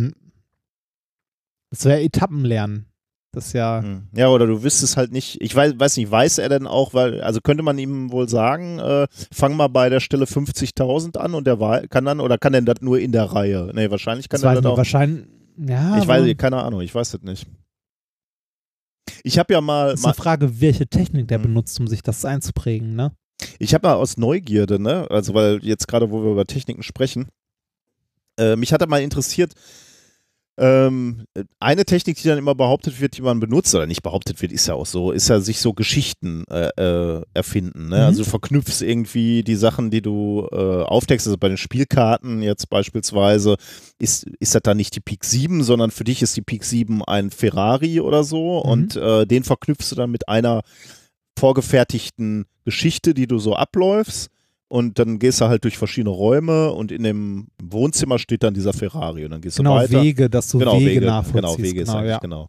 das 1.71 1.85
wäre 1.85 2.01
Etappenlernen. 2.01 2.87
Das 3.31 3.47
ist 3.47 3.53
ja. 3.53 3.81
Hm. 3.81 4.09
Ja, 4.15 4.27
oder 4.29 4.45
du 4.45 4.61
wüsstest 4.63 4.95
halt 4.95 5.11
nicht, 5.11 5.41
ich 5.41 5.55
weiß, 5.55 5.73
weiß 5.79 5.97
nicht, 5.97 6.11
weiß 6.11 6.37
er 6.37 6.49
denn 6.49 6.67
auch, 6.67 6.93
weil, 6.93 7.21
also 7.21 7.41
könnte 7.41 7.63
man 7.63 7.79
ihm 7.79 8.11
wohl 8.11 8.29
sagen, 8.29 8.77
äh, 8.77 9.07
fang 9.31 9.55
mal 9.55 9.69
bei 9.69 9.89
der 9.89 9.99
Stelle 10.01 10.25
50.000 10.25 11.17
an 11.17 11.33
und 11.33 11.47
der 11.47 11.57
kann 11.89 12.05
dann, 12.05 12.19
oder 12.19 12.37
kann 12.37 12.53
denn 12.53 12.65
das 12.65 12.81
nur 12.81 12.99
in 12.99 13.11
der 13.11 13.23
Reihe? 13.25 13.71
Nee, 13.73 13.89
wahrscheinlich 13.89 14.29
kann 14.29 14.39
Das 14.41 14.55
er 14.55 14.61
das 14.61 14.71
auch. 14.71 14.77
wahrscheinlich. 14.77 15.25
Ja, 15.57 15.97
Ich 15.97 16.07
weiß, 16.07 16.35
keine 16.37 16.57
Ahnung, 16.61 16.81
ich 16.81 16.93
weiß 16.93 17.11
das 17.11 17.21
nicht. 17.23 17.47
Ich 19.23 19.39
habe 19.39 19.53
ja 19.53 19.61
mal, 19.61 19.93
ist 19.93 20.03
mal 20.03 20.09
eine 20.09 20.15
Frage, 20.15 20.61
welche 20.61 20.85
Technik 20.87 21.27
der 21.27 21.37
Hm. 21.39 21.43
benutzt, 21.43 21.79
um 21.79 21.87
sich 21.87 22.03
das 22.03 22.25
einzuprägen, 22.25 22.95
ne? 22.95 23.13
Ich 23.57 23.73
habe 23.73 23.87
mal 23.87 23.95
aus 23.95 24.17
Neugierde, 24.17 24.79
ne, 24.79 25.07
also 25.09 25.33
weil 25.33 25.59
jetzt 25.63 25.87
gerade, 25.87 26.11
wo 26.11 26.23
wir 26.23 26.31
über 26.31 26.45
Techniken 26.45 26.83
sprechen, 26.83 27.27
äh, 28.39 28.55
mich 28.55 28.73
hat 28.73 28.81
da 28.81 28.87
mal 28.87 29.01
interessiert, 29.01 29.53
ähm, 30.55 31.25
eine 31.59 31.83
Technik, 31.83 32.21
die 32.21 32.27
dann 32.27 32.37
immer 32.37 32.53
behauptet 32.53 33.01
wird, 33.01 33.17
die 33.17 33.23
man 33.23 33.39
benutzt, 33.39 33.73
oder 33.73 33.87
nicht 33.87 34.03
behauptet 34.03 34.39
wird, 34.41 34.51
ist 34.51 34.67
ja 34.67 34.75
auch 34.75 34.85
so, 34.85 35.11
ist 35.11 35.27
ja 35.27 35.39
sich 35.39 35.59
so 35.59 35.73
Geschichten 35.73 36.43
äh, 36.47 36.69
äh, 36.77 37.23
erfinden. 37.33 37.89
Ne? 37.89 37.95
Mhm. 37.97 38.03
Also 38.03 38.23
du 38.23 38.29
verknüpfst 38.29 38.81
irgendwie 38.83 39.43
die 39.43 39.55
Sachen, 39.55 39.89
die 39.89 40.03
du 40.03 40.47
äh, 40.51 40.55
aufdeckst, 40.83 41.25
also 41.25 41.39
bei 41.39 41.47
den 41.47 41.57
Spielkarten 41.57 42.43
jetzt 42.43 42.69
beispielsweise, 42.69 43.55
ist, 43.97 44.27
ist 44.39 44.53
das 44.53 44.61
dann 44.61 44.77
nicht 44.77 44.95
die 44.95 44.99
Pik 44.99 45.25
7, 45.25 45.63
sondern 45.63 45.89
für 45.89 46.03
dich 46.03 46.21
ist 46.21 46.37
die 46.37 46.43
Pik 46.43 46.63
7 46.63 47.03
ein 47.03 47.31
Ferrari 47.31 47.99
oder 47.99 48.23
so 48.23 48.61
Mhm. 48.63 48.69
und 48.71 48.95
äh, 48.95 49.25
den 49.25 49.43
verknüpfst 49.43 49.89
du 49.91 49.95
dann 49.95 50.11
mit 50.11 50.29
einer 50.29 50.61
vorgefertigten 51.39 52.45
Geschichte, 52.63 53.15
die 53.15 53.25
du 53.25 53.39
so 53.39 53.55
abläufst. 53.55 54.29
Und 54.73 54.97
dann 54.97 55.19
gehst 55.19 55.39
du 55.39 55.45
halt 55.45 55.65
durch 55.65 55.77
verschiedene 55.77 56.09
Räume 56.09 56.71
und 56.71 56.91
in 56.91 57.03
dem 57.03 57.45
Wohnzimmer 57.61 58.17
steht 58.17 58.41
dann 58.41 58.55
dieser 58.55 58.73
Ferrari 58.73 59.23
und 59.23 59.29
dann 59.29 59.39
gehst 59.41 59.57
Genau, 59.57 59.75
du 59.75 59.81
weiter. 59.83 60.01
Wege, 60.01 60.31
dass 60.31 60.49
du 60.49 60.57
genau, 60.57 60.79
Wege, 60.79 60.89
Wege, 60.89 61.05
nachvollziehst. 61.05 61.57
genau, 61.57 61.57
Wege 61.69 61.81
ist 61.81 61.87
genau, 61.89 61.99
eigentlich, 61.99 62.09
ja. 62.09 62.17
genau. 62.17 62.47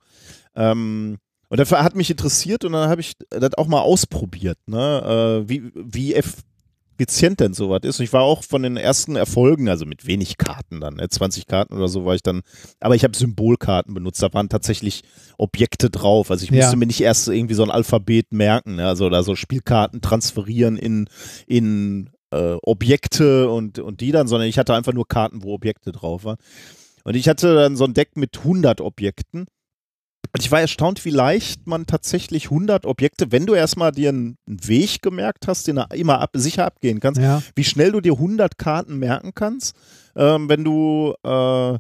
Ähm, 0.57 1.19
und 1.51 1.61
dafür 1.61 1.85
hat 1.85 1.95
mich 1.97 2.11
interessiert 2.11 2.65
und 2.65 2.73
dann 2.73 2.89
habe 2.89 3.03
ich 3.03 3.13
das 3.29 3.53
auch 3.59 3.67
mal 3.67 3.83
ausprobiert, 3.83 4.57
ne? 4.67 5.43
äh, 5.45 5.49
wie, 5.51 5.71
wie 5.75 6.15
effizient 6.15 7.41
denn 7.41 7.53
sowas 7.53 7.81
ist. 7.83 7.99
Und 8.01 8.05
ich 8.05 8.13
war 8.15 8.23
auch 8.23 8.43
von 8.43 8.63
den 8.63 8.79
ersten 8.79 9.17
Erfolgen, 9.17 9.69
also 9.69 9.85
mit 9.85 10.07
wenig 10.07 10.39
Karten 10.39 10.81
dann, 10.81 10.95
ne? 10.95 11.07
20 11.07 11.47
Karten 11.47 11.75
oder 11.75 11.89
so 11.89 12.07
war 12.07 12.15
ich 12.15 12.23
dann, 12.23 12.41
aber 12.81 12.95
ich 12.95 13.05
habe 13.05 13.15
Symbolkarten 13.15 13.93
benutzt, 13.93 14.23
da 14.23 14.33
waren 14.33 14.49
tatsächlich 14.49 15.03
Objekte 15.37 15.91
drauf. 15.91 16.31
Also 16.31 16.45
ich 16.45 16.51
Ja. 16.51 16.63
musste 16.63 16.79
mir 16.79 16.87
nicht 16.87 17.03
erst 17.03 17.29
irgendwie 17.29 17.55
so 17.55 17.65
ein 17.65 17.71
Alphabet 17.71 18.33
merken, 18.33 18.77
ne? 18.77 18.87
also 18.89 19.05
oder 19.05 19.23
so 19.23 19.37
Spielkarten 19.37 20.01
transferieren 20.01 20.79
in, 20.79 21.07
in 21.47 22.09
äh, 22.31 22.57
Objekte 22.63 23.49
und, 23.51 23.79
und 23.79 24.01
die 24.01 24.13
dann, 24.13 24.27
sondern 24.29 24.49
ich 24.49 24.59
hatte 24.59 24.75
einfach 24.75 24.93
nur 24.93 25.07
Karten, 25.09 25.43
wo 25.43 25.55
Objekte 25.55 25.93
drauf 25.93 26.25
waren. 26.25 26.39
Und 27.05 27.15
ich 27.17 27.29
hatte 27.29 27.55
dann 27.55 27.77
so 27.77 27.85
ein 27.85 27.95
Deck 27.95 28.17
mit 28.17 28.39
100 28.39 28.81
Objekten. 28.81 29.47
Und 30.33 30.43
ich 30.43 30.51
war 30.51 30.61
erstaunt, 30.61 31.05
wie 31.05 31.11
leicht 31.11 31.67
man 31.67 31.87
tatsächlich 31.87 32.47
100 32.47 32.87
Objekte, 32.87 33.31
wenn 33.31 33.47
du 33.47 33.55
erstmal 33.55 33.93
dir 33.93 34.09
einen 34.09 34.37
Weg 34.47 35.01
gemerkt 35.03 35.47
hast, 35.47 35.69
den 35.69 35.77
du 35.77 35.87
immer 35.95 36.21
ab, 36.21 36.31
sicher 36.35 36.65
abgehen 36.65 36.99
kannst, 36.99 37.21
Ja. 37.21 37.43
wie 37.55 37.63
schnell 37.65 37.93
du 37.93 38.01
dir 38.01 38.15
100 38.15 38.59
Karten 38.59 38.99
merken 38.99 39.33
kannst, 39.35 39.77
ähm, 40.17 40.49
wenn 40.49 40.65
du, 40.65 41.15
äh, 41.23 41.79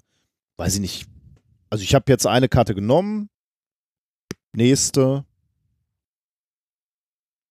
weiß 0.58 0.74
ich 0.74 0.80
nicht, 0.80 1.06
also 1.70 1.82
ich 1.82 1.94
habe 1.96 2.04
jetzt 2.12 2.26
eine 2.26 2.48
Karte 2.48 2.74
genommen, 2.76 3.28
nächste, 4.54 5.24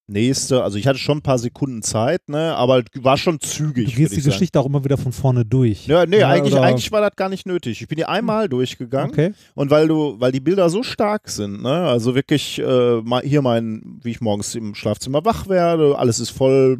nächste. 0.06 0.62
Also 0.62 0.78
ich 0.78 0.86
hatte 0.86 0.98
schon 0.98 1.18
ein 1.18 1.22
paar 1.22 1.38
Sekunden 1.38 1.82
Zeit, 1.82 2.28
ne, 2.28 2.54
aber 2.56 2.82
war 2.94 3.16
schon 3.16 3.40
zügig. 3.40 3.90
Du 3.90 3.96
gehst 3.96 4.12
die 4.12 4.20
sagen. 4.20 4.32
Geschichte 4.32 4.60
auch 4.60 4.66
immer 4.66 4.84
wieder 4.84 4.96
von 4.98 5.12
vorne 5.12 5.44
durch. 5.44 5.86
Ja, 5.86 6.06
nee, 6.06 6.18
Ja, 6.20 6.28
eigentlich, 6.28 6.56
eigentlich 6.56 6.92
war 6.92 7.00
das 7.00 7.16
gar 7.16 7.28
nicht 7.28 7.46
nötig. 7.46 7.80
Ich 7.80 7.88
bin 7.88 7.96
die 7.96 8.04
einmal 8.04 8.48
durchgegangen 8.48 9.10
Okay. 9.10 9.32
und 9.54 9.70
weil 9.70 9.88
du, 9.88 10.16
weil 10.18 10.32
die 10.32 10.40
Bilder 10.40 10.68
so 10.68 10.82
stark 10.82 11.28
sind, 11.28 11.62
ne, 11.62 11.86
also 11.86 12.14
wirklich 12.14 12.58
äh, 12.58 13.02
hier 13.22 13.42
mein, 13.42 13.98
wie 14.02 14.10
ich 14.10 14.20
morgens 14.20 14.54
im 14.54 14.74
Schlafzimmer 14.74 15.24
wach 15.24 15.48
werde, 15.48 15.96
alles 15.98 16.20
ist 16.20 16.30
voll, 16.30 16.78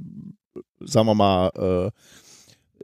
sagen 0.81 1.07
wir 1.07 1.15
mal, 1.15 1.49
äh, 1.89 1.91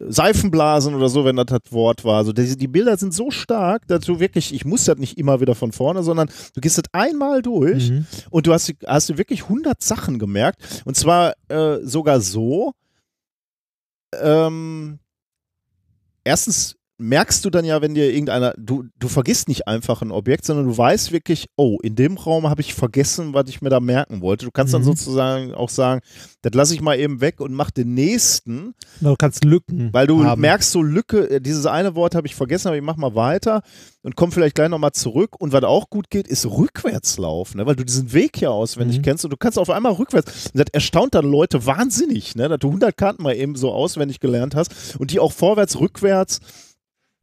Seifenblasen 0.00 0.94
oder 0.94 1.08
so, 1.08 1.24
wenn 1.24 1.36
das 1.36 1.46
das 1.46 1.60
Wort 1.70 2.04
war. 2.04 2.16
Also 2.16 2.32
die, 2.32 2.56
die 2.56 2.68
Bilder 2.68 2.96
sind 2.96 3.12
so 3.12 3.30
stark, 3.30 3.86
dass 3.86 4.04
du 4.04 4.18
wirklich, 4.18 4.54
ich 4.54 4.64
muss 4.64 4.84
das 4.86 4.98
nicht 4.98 5.18
immer 5.18 5.40
wieder 5.40 5.54
von 5.54 5.72
vorne, 5.72 6.02
sondern 6.02 6.30
du 6.54 6.60
gehst 6.60 6.78
das 6.78 6.84
einmal 6.92 7.42
durch 7.42 7.90
Mhm. 7.90 8.06
und 8.30 8.46
du 8.46 8.52
hast, 8.52 8.72
hast 8.86 9.10
du 9.10 9.18
wirklich 9.18 9.42
100 9.44 9.82
Sachen 9.82 10.18
gemerkt. 10.18 10.82
Und 10.84 10.96
zwar 10.96 11.34
äh, 11.48 11.78
sogar 11.82 12.20
so, 12.20 12.72
ähm, 14.20 14.98
erstens 16.24 16.76
merkst 17.00 17.44
du 17.44 17.50
dann 17.50 17.64
ja, 17.64 17.80
wenn 17.82 17.94
dir 17.94 18.12
irgendeiner, 18.12 18.52
du, 18.58 18.84
du 18.98 19.08
vergisst 19.08 19.48
nicht 19.48 19.66
einfach 19.66 20.02
ein 20.02 20.12
Objekt, 20.12 20.44
sondern 20.44 20.66
du 20.66 20.76
weißt 20.76 21.10
wirklich, 21.12 21.46
oh, 21.56 21.78
in 21.82 21.96
dem 21.96 22.16
Raum 22.18 22.48
habe 22.48 22.60
ich 22.60 22.74
vergessen, 22.74 23.34
was 23.34 23.48
ich 23.48 23.62
mir 23.62 23.70
da 23.70 23.80
merken 23.80 24.20
wollte. 24.20 24.44
Du 24.44 24.50
kannst 24.52 24.74
dann 24.74 24.82
Mhm. 24.82 24.86
sozusagen 24.86 25.54
auch 25.54 25.70
sagen, 25.70 26.00
das 26.42 26.52
lasse 26.54 26.74
ich 26.74 26.80
mal 26.80 26.98
eben 26.98 27.20
weg 27.20 27.40
und 27.40 27.52
mach 27.52 27.70
den 27.70 27.94
nächsten, 27.94 28.74
Du 29.00 29.14
kannst 29.16 29.44
Lücken 29.44 29.88
weil 29.92 30.06
du 30.06 30.24
haben. 30.24 30.40
merkst 30.40 30.70
so 30.70 30.82
Lücke, 30.82 31.28
äh, 31.30 31.40
dieses 31.40 31.66
eine 31.66 31.94
Wort 31.94 32.14
habe 32.14 32.26
ich 32.26 32.34
vergessen, 32.34 32.68
aber 32.68 32.76
ich 32.76 32.82
mach 32.82 32.96
mal 32.96 33.14
weiter 33.14 33.62
und 34.02 34.16
komm 34.16 34.30
vielleicht 34.32 34.54
gleich 34.54 34.68
nochmal 34.68 34.92
zurück. 34.92 35.36
Und 35.40 35.52
was 35.52 35.64
auch 35.64 35.90
gut 35.90 36.10
geht, 36.10 36.28
ist 36.28 36.46
Rückwärtslauf, 36.46 37.54
ne? 37.54 37.66
weil 37.66 37.76
du 37.76 37.84
diesen 37.84 38.12
Weg 38.12 38.40
ja 38.40 38.50
auswendig 38.50 38.98
Mhm. 38.98 39.02
kennst 39.02 39.24
und 39.24 39.30
du 39.30 39.36
kannst 39.36 39.58
auf 39.58 39.70
einmal 39.70 39.92
rückwärts. 39.92 40.46
Und 40.52 40.58
das 40.60 40.66
erstaunt 40.72 41.14
dann 41.14 41.30
Leute 41.30 41.66
wahnsinnig, 41.66 42.34
ne? 42.36 42.48
dass 42.48 42.58
du 42.58 42.68
100 42.68 42.96
Karten 42.96 43.22
mal 43.22 43.34
eben 43.36 43.56
so 43.56 43.72
auswendig 43.72 44.20
gelernt 44.20 44.54
hast 44.54 44.96
und 44.98 45.10
die 45.10 45.20
auch 45.20 45.32
vorwärts, 45.32 45.78
rückwärts 45.78 46.40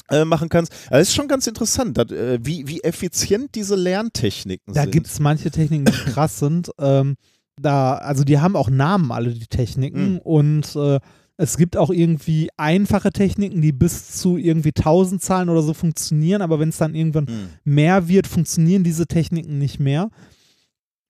äh, 0.10 0.26
machen 0.26 0.50
kannst. 0.50 0.72
Also 0.90 1.00
das 1.00 1.08
ist 1.10 1.16
schon 1.16 1.28
ganz 1.28 1.48
interessant, 1.48 1.98
dass, 1.98 2.12
äh, 2.12 2.40
wie, 2.42 2.68
wie 2.68 2.82
effizient 2.84 3.56
diese 3.56 3.76
Lerntechniken 3.76 4.74
Da 4.74 4.84
sind. 4.84 4.92
gibt 4.92 5.08
es 5.08 5.20
manche 5.20 5.52
Techniken, 5.52 5.86
die 5.86 5.92
krass 6.12 6.40
sind. 6.40 6.70
Ähm, 6.80 7.16
da, 7.60 7.96
also 7.96 8.24
die 8.24 8.40
haben 8.40 8.56
auch 8.56 8.70
Namen, 8.70 9.12
alle 9.12 9.32
die 9.34 9.48
Techniken. 9.48 10.14
Mhm. 10.14 10.18
Und 10.20 10.76
äh, 10.76 11.00
es 11.38 11.58
gibt 11.58 11.78
auch 11.78 11.90
irgendwie 11.92 12.50
einfache 12.58 13.12
Techniken, 13.12 13.62
die 13.62 13.72
bis 13.72 14.14
zu 14.18 14.38
irgendwie 14.38 14.72
1000 14.76 15.22
Zahlen 15.22 15.50
oder 15.50 15.62
so 15.62 15.74
funktionieren, 15.74 16.42
aber 16.42 16.60
wenn 16.60 16.70
es 16.70 16.78
dann 16.78 16.96
irgendwann 16.96 17.28
Hm. 17.28 17.50
mehr 17.64 18.08
wird, 18.08 18.26
funktionieren 18.26 18.84
diese 18.84 19.06
Techniken 19.06 19.60
nicht 19.60 19.80
mehr. 19.80 20.10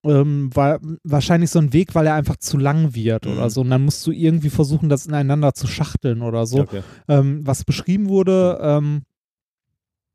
Ähm, 0.07 0.49
weil, 0.53 0.79
wahrscheinlich 1.03 1.49
so 1.49 1.59
ein 1.59 1.73
Weg, 1.73 1.93
weil 1.95 2.05
er 2.07 2.13
einfach 2.15 2.37
zu 2.37 2.57
lang 2.57 2.95
wird 2.95 3.25
Mhm. 3.25 3.31
oder 3.33 3.49
so. 3.49 3.61
Und 3.61 3.69
dann 3.69 3.83
musst 3.85 4.05
du 4.07 4.11
irgendwie 4.11 4.49
versuchen, 4.49 4.89
das 4.89 5.05
ineinander 5.05 5.53
zu 5.53 5.67
schachteln 5.67 6.21
oder 6.21 6.45
so. 6.45 6.59
Okay. 6.61 6.81
Ähm, 7.07 7.45
was 7.45 7.63
beschrieben 7.63 8.07
wurde, 8.09 8.57
ähm, 8.61 9.03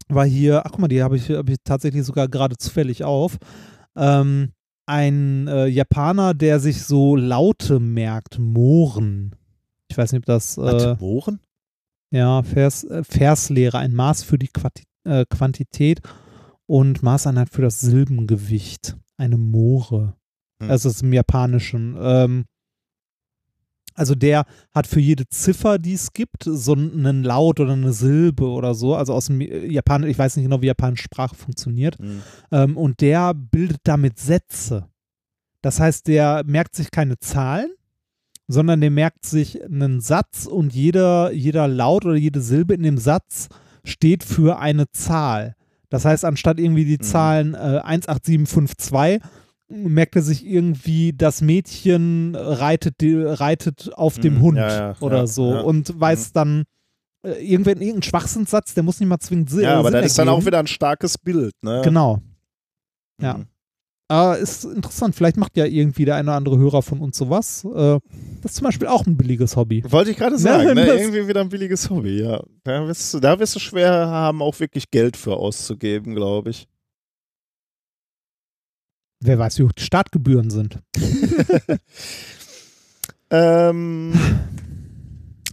war 0.08 0.26
hier, 0.26 0.64
ach 0.66 0.70
guck 0.72 0.80
mal, 0.80 0.88
die 0.88 1.02
habe 1.02 1.16
ich, 1.16 1.30
hab 1.30 1.48
ich 1.48 1.56
tatsächlich 1.64 2.04
sogar 2.04 2.28
gerade 2.28 2.56
zufällig 2.56 3.04
auf. 3.04 3.38
Ähm, 3.96 4.50
ein 4.86 5.46
äh, 5.48 5.66
Japaner, 5.66 6.34
der 6.34 6.58
sich 6.60 6.82
so 6.82 7.14
Laute 7.16 7.78
merkt, 7.80 8.38
Mohren. 8.38 9.34
Ich 9.88 9.96
weiß 9.96 10.12
nicht, 10.12 10.20
ob 10.20 10.26
das 10.26 10.58
äh, 10.58 10.62
Was, 10.62 11.00
Mohren? 11.00 11.40
ja, 12.10 12.42
Vers, 12.42 12.84
äh, 12.84 13.04
Verslehre, 13.04 13.78
ein 13.78 13.94
Maß 13.94 14.22
für 14.22 14.38
die 14.38 14.48
Quati 14.48 14.84
äh, 15.04 15.24
Quantität 15.28 16.00
und 16.66 17.02
Maßeinheit 17.02 17.48
für 17.50 17.62
das 17.62 17.80
Silbengewicht. 17.80 18.96
Eine 19.16 19.38
Moore. 19.38 20.14
Hm. 20.60 20.68
Das 20.68 20.84
ist 20.84 21.02
im 21.02 21.12
Japanischen. 21.12 21.96
Ähm, 22.00 22.44
also 23.94 24.14
der 24.14 24.46
hat 24.74 24.86
für 24.86 25.00
jede 25.00 25.28
Ziffer, 25.28 25.78
die 25.78 25.94
es 25.94 26.12
gibt, 26.12 26.44
so 26.44 26.72
einen 26.72 27.24
Laut 27.24 27.60
oder 27.60 27.74
eine 27.74 27.92
Silbe 27.92 28.48
oder 28.48 28.74
so. 28.74 28.94
Also 28.94 29.12
aus 29.12 29.26
dem 29.26 29.40
Japan, 29.40 30.04
ich 30.04 30.18
weiß 30.18 30.36
nicht 30.36 30.46
genau, 30.46 30.62
wie 30.62 30.66
japanische 30.66 31.04
Sprache 31.04 31.34
funktioniert. 31.34 31.98
Hm. 31.98 32.22
Ähm, 32.50 32.76
und 32.76 33.00
der 33.00 33.34
bildet 33.34 33.80
damit 33.84 34.18
Sätze. 34.18 34.88
Das 35.60 35.78
heißt, 35.78 36.08
der 36.08 36.42
merkt 36.44 36.74
sich 36.74 36.90
keine 36.90 37.18
Zahlen, 37.18 37.70
sondern 38.48 38.80
der 38.80 38.90
merkt 38.90 39.24
sich 39.24 39.62
einen 39.62 40.00
Satz 40.00 40.46
und 40.46 40.74
jeder, 40.74 41.32
jeder 41.32 41.68
Laut 41.68 42.04
oder 42.04 42.16
jede 42.16 42.40
Silbe 42.40 42.74
in 42.74 42.82
dem 42.82 42.98
Satz 42.98 43.48
steht 43.84 44.24
für 44.24 44.58
eine 44.58 44.90
Zahl. 44.90 45.54
Das 45.92 46.06
heißt, 46.06 46.24
anstatt 46.24 46.58
irgendwie 46.58 46.86
die 46.86 46.96
Mhm. 46.96 47.02
Zahlen 47.02 47.54
äh, 47.54 47.80
18752 47.84 49.20
merkt 49.68 50.16
er 50.16 50.22
sich 50.22 50.44
irgendwie, 50.46 51.12
das 51.12 51.42
Mädchen 51.42 52.34
reitet, 52.34 53.00
die, 53.02 53.14
reitet 53.14 53.90
auf 53.94 54.18
dem 54.18 54.36
Mhm, 54.36 54.40
Hund 54.40 54.56
ja, 54.58 54.68
ja, 54.90 54.96
oder 55.00 55.18
ja, 55.18 55.26
so 55.26 55.50
und 55.64 55.98
weiß 56.00 56.32
dann 56.32 56.64
äh, 57.24 57.32
irgendwann 57.46 57.80
irgendein 57.80 58.02
Schwachsinnssatz, 58.02 58.74
der 58.74 58.82
muss 58.82 59.00
nicht 59.00 59.08
mal 59.08 59.18
zwingend 59.18 59.50
Sinn 59.50 59.60
Ja, 59.64 59.78
aber 59.78 59.90
Sinn 59.90 60.00
das 60.00 60.06
ist 60.06 60.18
dann 60.18 60.28
auch 60.28 60.32
ergeben. 60.34 60.46
wieder 60.46 60.58
ein 60.60 60.66
starkes 60.66 61.18
Bild, 61.18 61.52
ne? 61.62 61.82
Genau. 61.84 62.20
ja. 63.20 63.34
Mhm. 63.34 63.46
Aber 64.12 64.36
ist 64.38 64.64
interessant. 64.64 65.14
Vielleicht 65.14 65.38
macht 65.38 65.56
ja 65.56 65.64
irgendwie 65.64 66.04
der 66.04 66.16
eine 66.16 66.28
oder 66.28 66.36
andere 66.36 66.58
Hörer 66.58 66.82
von 66.82 67.00
uns 67.00 67.16
sowas. 67.16 67.64
Äh, 67.64 67.98
das 68.42 68.52
ist 68.52 68.54
zum 68.56 68.64
Beispiel 68.64 68.86
auch 68.88 69.06
ein 69.06 69.16
billiges 69.16 69.56
Hobby. 69.56 69.82
Wollte 69.88 70.10
ich 70.10 70.18
gerade 70.18 70.36
sagen, 70.38 70.74
ne? 70.74 70.86
irgendwie 70.86 71.26
wieder 71.26 71.40
ein 71.40 71.48
billiges 71.48 71.88
Hobby, 71.88 72.20
ja. 72.20 72.42
Da 72.64 72.86
wirst, 72.86 73.14
du, 73.14 73.20
da 73.20 73.38
wirst 73.38 73.54
du 73.54 73.58
schwer 73.58 73.90
haben, 74.08 74.42
auch 74.42 74.60
wirklich 74.60 74.90
Geld 74.90 75.16
für 75.16 75.36
auszugeben, 75.36 76.14
glaube 76.14 76.50
ich. 76.50 76.68
Wer 79.20 79.38
weiß, 79.38 79.58
wie 79.58 79.62
hoch 79.62 79.72
die 79.72 79.82
Startgebühren 79.84 80.50
sind. 80.50 80.78
Ähm, 83.34 84.12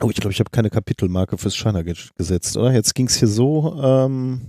oh, 0.01 0.09
ich 0.09 0.17
glaube, 0.17 0.33
ich 0.33 0.39
habe 0.41 0.49
keine 0.49 0.69
Kapitelmarke 0.69 1.38
fürs 1.38 1.55
Shiner 1.55 1.83
ge- 1.85 1.95
gesetzt, 2.17 2.57
oder? 2.57 2.73
Jetzt 2.73 2.93
ging 2.93 3.07
es 3.07 3.15
hier 3.15 3.29
so. 3.29 3.81
Ähm, 3.81 4.41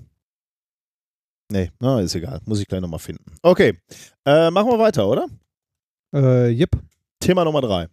nee, 1.51 1.71
na, 1.81 2.01
ist 2.01 2.15
egal. 2.15 2.41
Muss 2.45 2.61
ich 2.61 2.67
gleich 2.67 2.81
nochmal 2.81 3.01
finden. 3.01 3.25
Okay, 3.43 3.79
äh, 4.25 4.51
machen 4.51 4.71
wir 4.71 4.79
weiter, 4.79 5.09
oder? 5.09 5.27
Äh, 6.15 6.51
yep. 6.51 6.71
Thema 7.21 7.45
Nummer 7.45 7.61
drei. 7.61 7.89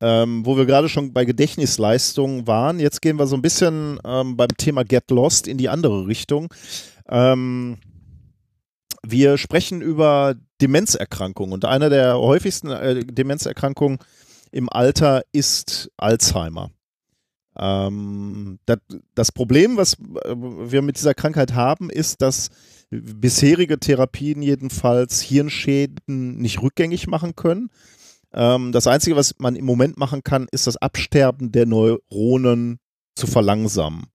Ähm, 0.00 0.44
wo 0.44 0.56
wir 0.56 0.66
gerade 0.66 0.88
schon 0.88 1.12
bei 1.12 1.24
Gedächtnisleistungen 1.24 2.46
waren. 2.46 2.80
Jetzt 2.80 3.02
gehen 3.02 3.18
wir 3.18 3.26
so 3.26 3.36
ein 3.36 3.42
bisschen 3.42 4.00
ähm, 4.04 4.36
beim 4.36 4.48
Thema 4.56 4.84
Get 4.84 5.10
Lost 5.10 5.46
in 5.46 5.58
die 5.58 5.68
andere 5.68 6.06
Richtung. 6.06 6.52
Ähm, 7.08 7.78
wir 9.04 9.38
sprechen 9.38 9.80
über 9.82 10.34
Demenzerkrankungen 10.60 11.52
und 11.52 11.64
eine 11.64 11.88
der 11.88 12.18
häufigsten 12.18 12.70
äh, 12.70 13.04
Demenzerkrankungen 13.04 13.98
im 14.50 14.68
Alter 14.68 15.22
ist 15.32 15.90
Alzheimer. 15.96 16.70
Ähm, 17.56 18.58
das, 18.66 18.78
das 19.14 19.32
Problem, 19.32 19.76
was 19.76 19.94
äh, 19.94 20.34
wir 20.36 20.82
mit 20.82 20.96
dieser 20.96 21.14
Krankheit 21.14 21.54
haben, 21.54 21.90
ist, 21.90 22.22
dass 22.22 22.50
bisherige 22.90 23.78
Therapien 23.78 24.42
jedenfalls 24.42 25.20
Hirnschäden 25.20 26.36
nicht 26.36 26.60
rückgängig 26.62 27.06
machen 27.06 27.34
können. 27.36 27.70
Ähm, 28.34 28.72
das 28.72 28.86
Einzige, 28.86 29.16
was 29.16 29.34
man 29.38 29.56
im 29.56 29.64
Moment 29.64 29.96
machen 29.98 30.22
kann, 30.22 30.46
ist 30.50 30.66
das 30.66 30.76
Absterben 30.76 31.52
der 31.52 31.66
Neuronen 31.66 32.78
zu 33.14 33.26
verlangsamen. 33.26 34.06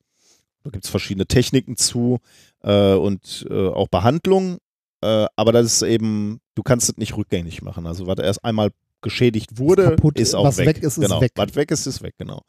Da 0.64 0.72
gibt 0.72 0.86
es 0.86 0.92
verschiedene 0.92 1.28
Techniken 1.28 1.78
zu 1.78 2.20
äh, 2.62 2.94
und 2.94 3.46
äh, 3.50 3.68
auch 3.70 3.88
Behandlungen, 3.88 4.58
äh, 5.02 5.26
aber 5.36 5.52
das 5.52 5.66
ist 5.66 5.82
eben, 5.84 6.40
du 6.56 6.64
kannst 6.64 6.90
es 6.90 6.98
nicht 6.98 7.16
rückgängig 7.16 7.62
machen. 7.62 7.86
Also 7.88 8.08
was 8.08 8.18
erst 8.20 8.44
einmal 8.44 8.72
geschädigt 9.02 9.58
wurde, 9.60 9.92
kaputt- 9.92 10.20
ist 10.20 10.36
auch 10.36 10.46
was 10.46 10.58
weg. 10.58 10.68
weg 10.68 10.78
ist, 10.80 10.98
ist 10.98 11.04
genau. 11.04 11.22
weg. 11.22 11.32
Was 11.36 11.56
weg 11.56 11.72
ist, 11.72 11.86
ist 11.86 12.02
weg, 12.02 12.16
genau. 12.18 12.42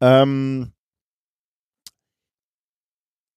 Ähm, 0.00 0.72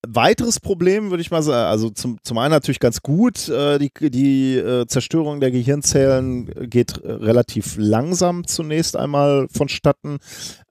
Weiteres 0.04 0.58
Problem 0.58 1.10
würde 1.10 1.20
ich 1.20 1.30
mal 1.30 1.44
sagen, 1.44 1.70
also 1.70 1.88
zum, 1.88 2.18
zum 2.24 2.36
einen 2.38 2.50
natürlich 2.50 2.80
ganz 2.80 3.02
gut, 3.02 3.48
äh, 3.48 3.78
die, 3.78 4.10
die 4.10 4.56
äh, 4.56 4.84
Zerstörung 4.86 5.38
der 5.38 5.52
Gehirnzellen 5.52 6.46
geht 6.68 7.00
relativ 7.04 7.76
langsam 7.78 8.44
zunächst 8.44 8.96
einmal 8.96 9.46
vonstatten. 9.48 10.18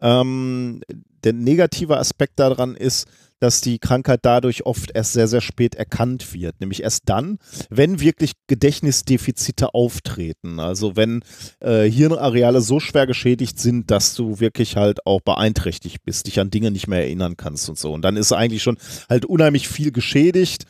Ähm, 0.02 0.82
der 1.24 1.33
negative 1.33 1.98
Aspekt 1.98 2.40
daran 2.40 2.75
ist, 2.75 3.08
dass 3.41 3.59
die 3.59 3.80
Krankheit 3.80 4.19
dadurch 4.22 4.66
oft 4.66 4.91
erst 4.93 5.14
sehr, 5.14 5.27
sehr 5.27 5.41
spät 5.41 5.74
erkannt 5.74 6.33
wird. 6.33 6.59
Nämlich 6.61 6.83
erst 6.83 7.09
dann, 7.09 7.40
wenn 7.69 8.00
wirklich 8.00 8.33
Gedächtnisdefizite 8.48 9.74
auftreten. 9.74 10.59
Also 10.59 10.95
wenn 10.95 11.24
äh, 11.59 11.90
Hirnareale 11.90 12.61
so 12.61 12.80
schwer 12.80 13.08
geschädigt 13.08 13.59
sind, 13.59 13.90
dass 13.90 14.14
du 14.14 14.40
wirklich 14.40 14.77
halt 14.77 15.06
auch 15.08 15.22
beeinträchtigt 15.22 16.03
bist, 16.06 16.27
dich 16.27 16.40
an 16.40 16.51
Dinge 16.51 16.69
nicht 16.69 16.88
mehr 16.88 17.00
erinnern 17.00 17.35
kannst 17.35 17.67
und 17.67 17.80
so. 17.80 17.91
Und 17.91 18.03
dann 18.03 18.16
ist 18.16 18.32
eigentlich 18.32 18.61
schon 18.61 18.77
halt 19.09 19.25
unheimlich 19.25 19.67
viel 19.67 19.91
geschädigt. 19.91 20.66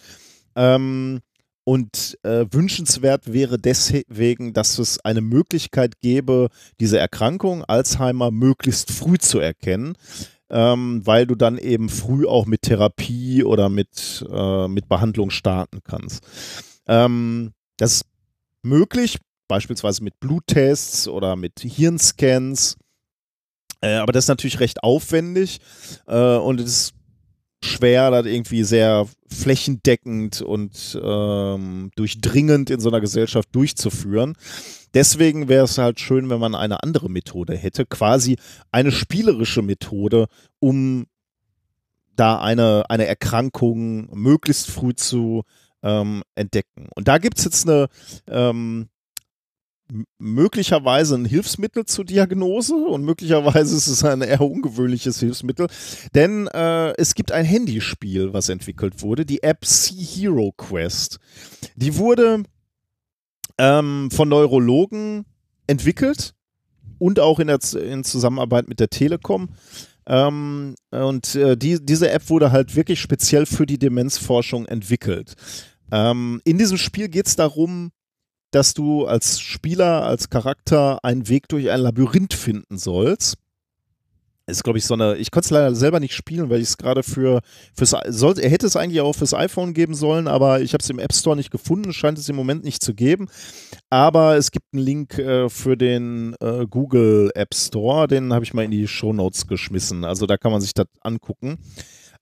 Ähm, 0.56 1.20
und 1.64 2.18
äh, 2.24 2.46
wünschenswert 2.52 3.34
wäre 3.34 3.60
deswegen, 3.60 4.54
dass 4.54 4.80
es 4.80 5.00
eine 5.06 5.22
Möglichkeit 5.22 6.00
gäbe, 6.00 6.48
diese 6.80 6.98
Erkrankung 6.98 7.64
Alzheimer 7.64 8.32
möglichst 8.32 8.92
früh 8.92 9.18
zu 9.20 9.40
erkennen, 9.40 9.96
ähm, 10.52 11.02
weil 11.06 11.26
du 11.26 11.36
dann 11.36 11.58
eben 11.58 11.90
früh 11.90 12.28
auch 12.28 12.46
mit 12.46 12.64
Therapie 12.64 13.44
oder 13.44 13.70
mit, 13.70 14.26
äh, 14.30 14.68
mit 14.68 14.90
Behandlung 14.90 15.32
starten 15.32 15.80
kannst. 15.84 16.24
Ähm, 16.88 17.54
das 17.78 17.94
ist 17.94 18.06
möglich 18.62 19.18
beispielsweise 19.48 20.04
mit 20.04 20.20
Bluttests 20.20 21.08
oder 21.08 21.36
mit 21.36 21.60
Hirnscans. 21.60 22.78
Äh, 23.82 23.96
aber 23.96 24.12
das 24.12 24.26
ist 24.26 24.30
natürlich 24.30 24.60
recht 24.60 24.84
aufwendig 24.84 25.60
äh, 26.08 26.36
und 26.36 26.60
es 26.60 26.94
schwer, 27.64 28.12
das 28.12 28.26
irgendwie 28.26 28.64
sehr 28.64 29.08
flächendeckend 29.28 30.42
und 30.42 31.00
ähm, 31.02 31.92
durchdringend 31.96 32.70
in 32.70 32.80
so 32.80 32.90
einer 32.90 33.02
Gesellschaft 33.02 33.50
durchzuführen. 33.54 34.36
Deswegen 34.94 35.48
wäre 35.48 35.66
es 35.66 35.78
halt 35.78 36.00
schön, 36.00 36.30
wenn 36.30 36.40
man 36.40 36.56
eine 36.56 36.84
andere 36.84 37.10
Methode 37.10 37.56
hätte, 37.56 37.86
quasi 37.86 38.38
eine 38.72 38.92
spielerische 38.92 39.62
Methode, 39.62 40.28
um 40.60 41.06
da 42.16 42.42
eine, 42.42 42.84
eine 42.90 43.06
Erkrankung 43.06 44.10
möglichst 44.14 44.70
früh 44.70 44.94
zu 44.94 45.44
ähm, 45.82 46.24
entdecken. 46.36 46.90
Und 46.96 47.08
da 47.08 47.18
gibt 47.18 47.40
es 47.40 47.46
jetzt 47.46 47.68
eine 47.68 47.88
ähm, 48.28 48.90
möglicherweise 50.18 51.16
ein 51.16 51.26
Hilfsmittel 51.26 51.86
zur 51.86 52.06
Diagnose 52.06 52.76
und 52.76 53.04
möglicherweise 53.04 53.76
ist 53.76 53.88
es 53.88 54.04
ein 54.04 54.22
eher 54.22 54.42
ungewöhnliches 54.42 55.20
Hilfsmittel, 55.20 55.68
denn 56.16 56.48
äh, 56.48 56.92
es 56.98 57.16
gibt 57.16 57.32
ein 57.32 57.46
Handyspiel, 57.46 58.34
was 58.34 58.50
entwickelt 58.50 59.02
wurde, 59.02 59.26
die 59.26 59.44
App 59.44 59.66
Sea 59.66 59.98
Hero 59.98 60.54
Quest. 60.56 61.20
Die 61.76 61.98
wurde 61.98 62.44
ähm, 63.58 64.10
von 64.12 64.30
Neurologen 64.30 65.26
entwickelt 65.68 66.34
und 66.98 67.20
auch 67.20 67.40
in, 67.40 67.48
der, 67.48 67.60
in 67.74 68.04
Zusammenarbeit 68.04 68.68
mit 68.68 68.80
der 68.80 68.90
Telekom. 68.90 69.50
Ähm, 70.08 70.76
und 70.92 71.36
äh, 71.36 71.58
die, 71.58 71.84
diese 71.84 72.12
App 72.12 72.30
wurde 72.30 72.52
halt 72.52 72.76
wirklich 72.76 73.00
speziell 73.00 73.46
für 73.46 73.66
die 73.66 73.80
Demenzforschung 73.80 74.66
entwickelt. 74.66 75.36
Ähm, 75.92 76.42
in 76.44 76.58
diesem 76.58 76.78
Spiel 76.78 77.10
geht 77.10 77.28
es 77.28 77.36
darum, 77.36 77.92
dass 78.52 78.74
du 78.74 79.06
als 79.06 79.40
Spieler, 79.40 80.04
als 80.04 80.30
Charakter 80.30 81.04
einen 81.04 81.28
Weg 81.28 81.48
durch 81.48 81.70
ein 81.70 81.82
Labyrinth 81.82 82.34
finden 82.34 82.78
sollst 82.78 83.38
ist, 84.52 84.64
glaube 84.64 84.78
ich, 84.78 84.86
so 84.86 84.94
eine. 84.94 85.16
Ich 85.16 85.32
konnte 85.32 85.46
es 85.46 85.52
leider 85.52 85.74
selber 85.74 86.00
nicht 86.00 86.14
spielen, 86.14 86.50
weil 86.50 86.62
ich 86.62 86.70
es 86.70 86.78
gerade 86.78 87.04
für. 87.04 87.42
Fürs, 87.76 87.96
soll, 88.08 88.40
er 88.40 88.50
hätte 88.50 88.68
es 88.68 88.76
eigentlich 88.76 89.02
auch 89.02 89.14
fürs 89.14 89.34
iPhone 89.34 89.74
geben 89.74 89.96
sollen, 89.96 90.28
aber 90.28 90.62
ich 90.62 90.74
habe 90.74 90.84
es 90.84 90.90
im 90.90 91.00
App 91.00 91.14
Store 91.14 91.36
nicht 91.36 91.52
gefunden. 91.52 91.94
Scheint 91.94 92.18
es 92.18 92.30
im 92.30 92.36
Moment 92.36 92.64
nicht 92.64 92.84
zu 92.84 92.94
geben. 92.94 93.28
Aber 93.90 94.36
es 94.36 94.52
gibt 94.52 94.74
einen 94.74 94.84
Link 94.84 95.18
äh, 95.18 95.50
für 95.50 95.76
den 95.76 96.36
äh, 96.40 96.66
Google 96.68 97.32
App 97.34 97.54
Store. 97.56 98.08
Den 98.08 98.34
habe 98.34 98.44
ich 98.44 98.54
mal 98.54 98.66
in 98.66 98.72
die 98.72 98.88
Show 98.88 99.14
Notes 99.14 99.48
geschmissen. 99.48 100.06
Also 100.06 100.26
da 100.26 100.38
kann 100.38 100.52
man 100.52 100.62
sich 100.62 100.74
das 100.74 100.88
angucken. 101.02 101.58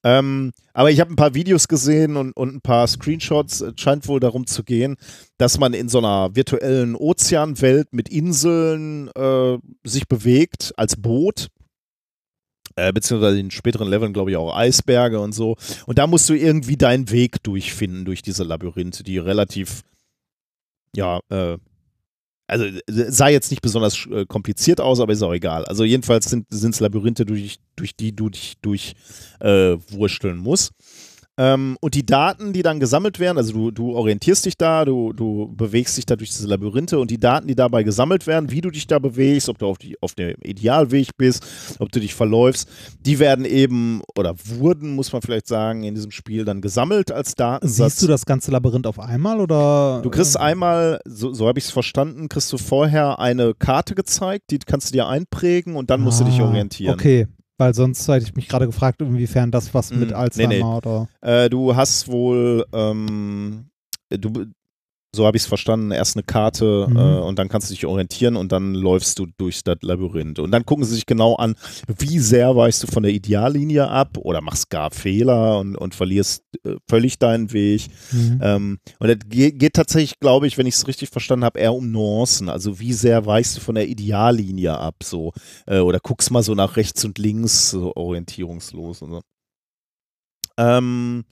Ähm, 0.03 0.51
aber 0.73 0.91
ich 0.91 0.99
habe 0.99 1.11
ein 1.11 1.17
paar 1.17 1.33
Videos 1.33 1.67
gesehen 1.67 2.15
und, 2.15 2.31
und 2.33 2.55
ein 2.55 2.61
paar 2.61 2.87
Screenshots. 2.87 3.61
Es 3.61 3.73
scheint 3.77 4.07
wohl 4.07 4.19
darum 4.19 4.47
zu 4.47 4.63
gehen, 4.63 4.95
dass 5.37 5.59
man 5.59 5.73
in 5.73 5.89
so 5.89 5.97
einer 5.97 6.35
virtuellen 6.35 6.95
Ozeanwelt 6.95 7.93
mit 7.93 8.09
Inseln 8.09 9.09
äh, 9.09 9.57
sich 9.83 10.07
bewegt 10.07 10.73
als 10.77 10.95
Boot 10.95 11.49
äh, 12.79 12.93
beziehungsweise 12.93 13.39
in 13.39 13.51
späteren 13.51 13.89
Leveln, 13.89 14.13
glaube 14.13 14.31
ich, 14.31 14.37
auch 14.37 14.55
Eisberge 14.55 15.19
und 15.19 15.33
so. 15.33 15.57
Und 15.85 15.97
da 15.97 16.07
musst 16.07 16.29
du 16.29 16.33
irgendwie 16.33 16.77
deinen 16.77 17.11
Weg 17.11 17.43
durchfinden 17.43 18.05
durch 18.05 18.21
diese 18.21 18.43
Labyrinthe, 18.43 19.03
die 19.03 19.17
relativ, 19.17 19.83
ja, 20.95 21.19
äh, 21.29 21.57
also 22.49 22.65
sah 22.87 23.29
jetzt 23.29 23.51
nicht 23.51 23.61
besonders 23.61 24.07
äh, 24.07 24.25
kompliziert 24.25 24.81
aus, 24.81 24.99
aber 24.99 25.13
ist 25.13 25.21
auch 25.21 25.33
egal. 25.33 25.65
Also 25.65 25.83
jedenfalls 25.83 26.29
sind 26.29 26.47
es 26.51 26.79
Labyrinthe, 26.79 27.25
durch, 27.25 27.59
durch 27.75 27.95
die 27.95 28.15
du 28.15 28.29
dich 28.29 28.57
durchwursteln 28.61 30.37
äh, 30.37 30.41
musst. 30.41 30.73
Ähm, 31.39 31.77
und 31.79 31.95
die 31.95 32.05
Daten, 32.05 32.51
die 32.51 32.63
dann 32.63 32.81
gesammelt 32.81 33.17
werden, 33.17 33.37
also 33.37 33.53
du, 33.53 33.71
du 33.71 33.95
orientierst 33.95 34.45
dich 34.45 34.57
da, 34.57 34.83
du, 34.83 35.13
du 35.13 35.49
bewegst 35.55 35.95
dich 35.95 36.05
da 36.05 36.17
durch 36.17 36.31
diese 36.31 36.47
Labyrinthe 36.47 36.99
und 36.99 37.09
die 37.11 37.17
Daten, 37.17 37.47
die 37.47 37.55
dabei 37.55 37.83
gesammelt 37.83 38.27
werden, 38.27 38.51
wie 38.51 38.59
du 38.59 38.69
dich 38.69 38.87
da 38.87 38.99
bewegst, 38.99 39.47
ob 39.47 39.57
du 39.57 39.67
auf, 39.67 39.77
die, 39.77 39.95
auf 40.01 40.15
dem 40.15 40.35
Idealweg 40.43 41.15
bist, 41.15 41.77
ob 41.79 41.93
du 41.93 42.01
dich 42.01 42.13
verläufst, 42.13 42.67
die 43.05 43.19
werden 43.19 43.45
eben 43.45 44.01
oder 44.17 44.35
wurden, 44.47 44.95
muss 44.95 45.13
man 45.13 45.21
vielleicht 45.21 45.47
sagen, 45.47 45.83
in 45.83 45.95
diesem 45.95 46.11
Spiel 46.11 46.43
dann 46.43 46.59
gesammelt 46.59 47.09
als 47.09 47.35
Datensatz. 47.35 47.93
Siehst 47.93 48.03
du 48.03 48.07
das 48.07 48.25
ganze 48.25 48.51
Labyrinth 48.51 48.85
auf 48.85 48.99
einmal 48.99 49.39
oder? 49.39 50.01
Du 50.03 50.09
kriegst 50.09 50.37
einmal, 50.37 50.99
so, 51.05 51.31
so 51.31 51.47
habe 51.47 51.57
ich 51.57 51.65
es 51.65 51.71
verstanden, 51.71 52.27
kriegst 52.27 52.51
du 52.51 52.57
vorher 52.57 53.19
eine 53.19 53.53
Karte 53.53 53.95
gezeigt, 53.95 54.51
die 54.51 54.59
kannst 54.59 54.89
du 54.89 54.91
dir 54.91 55.07
einprägen 55.07 55.77
und 55.77 55.89
dann 55.89 56.01
musst 56.01 56.19
ah, 56.19 56.25
du 56.25 56.31
dich 56.31 56.41
ah, 56.41 56.47
orientieren. 56.47 56.95
Okay, 56.95 57.27
weil 57.59 57.73
sonst 57.73 58.07
hätte 58.07 58.25
ich 58.25 58.35
mich 58.35 58.47
gerade 58.47 58.65
gefragt, 58.65 59.01
inwiefern 59.01 59.51
das 59.51 59.73
was 59.73 59.91
mit 59.91 60.11
mm, 60.11 60.15
Alzheimer 60.15 60.49
nee, 60.49 60.59
nee. 60.59 60.63
oder. 60.63 61.07
Äh, 61.21 61.49
du 61.49 61.75
hast 61.75 62.07
wohl, 62.07 62.65
ähm, 62.73 63.69
du, 64.09 64.45
so 65.15 65.25
habe 65.25 65.37
ich 65.37 65.43
es 65.43 65.47
verstanden, 65.47 65.91
erst 65.91 66.15
eine 66.15 66.23
Karte 66.23 66.87
mhm. 66.89 66.95
äh, 66.97 67.19
und 67.19 67.39
dann 67.39 67.49
kannst 67.49 67.69
du 67.69 67.73
dich 67.73 67.85
orientieren 67.85 68.35
und 68.35 68.51
dann 68.51 68.75
läufst 68.75 69.17
du 69.17 69.27
durch 69.37 69.63
das 69.63 69.77
Labyrinth. 69.81 70.39
Und 70.39 70.51
dann 70.51 70.65
gucken 70.65 70.85
sie 70.85 70.93
sich 70.93 71.05
genau 71.05 71.35
an, 71.35 71.55
wie 71.97 72.19
sehr 72.19 72.55
weichst 72.55 72.83
du 72.83 72.87
von 72.87 73.03
der 73.03 73.11
Ideallinie 73.11 73.87
ab 73.87 74.17
oder 74.17 74.41
machst 74.41 74.69
gar 74.69 74.91
Fehler 74.91 75.59
und, 75.59 75.75
und 75.75 75.95
verlierst 75.95 76.43
äh, 76.63 76.75
völlig 76.87 77.17
deinen 77.17 77.51
Weg. 77.51 77.87
Mhm. 78.11 78.39
Ähm, 78.43 78.79
und 78.99 79.09
es 79.09 79.17
geht, 79.27 79.59
geht, 79.59 79.73
tatsächlich, 79.73 80.19
glaube 80.19 80.47
ich, 80.47 80.57
wenn 80.57 80.67
ich 80.67 80.75
es 80.75 80.87
richtig 80.87 81.09
verstanden 81.09 81.45
habe, 81.45 81.59
eher 81.59 81.73
um 81.73 81.91
Nuancen. 81.91 82.49
Also 82.49 82.79
wie 82.79 82.93
sehr 82.93 83.25
weichst 83.25 83.57
du 83.57 83.61
von 83.61 83.75
der 83.75 83.87
Ideallinie 83.87 84.77
ab 84.77 84.95
so 85.03 85.33
äh, 85.65 85.79
oder 85.79 85.99
guckst 85.99 86.29
mal 86.29 86.43
so 86.43 86.53
nach 86.53 86.77
rechts 86.77 87.03
und 87.03 87.17
links 87.17 87.71
so 87.71 87.95
orientierungslos 87.95 89.01
und 89.01 89.11
so. 89.11 89.21
Ähm, 90.57 91.23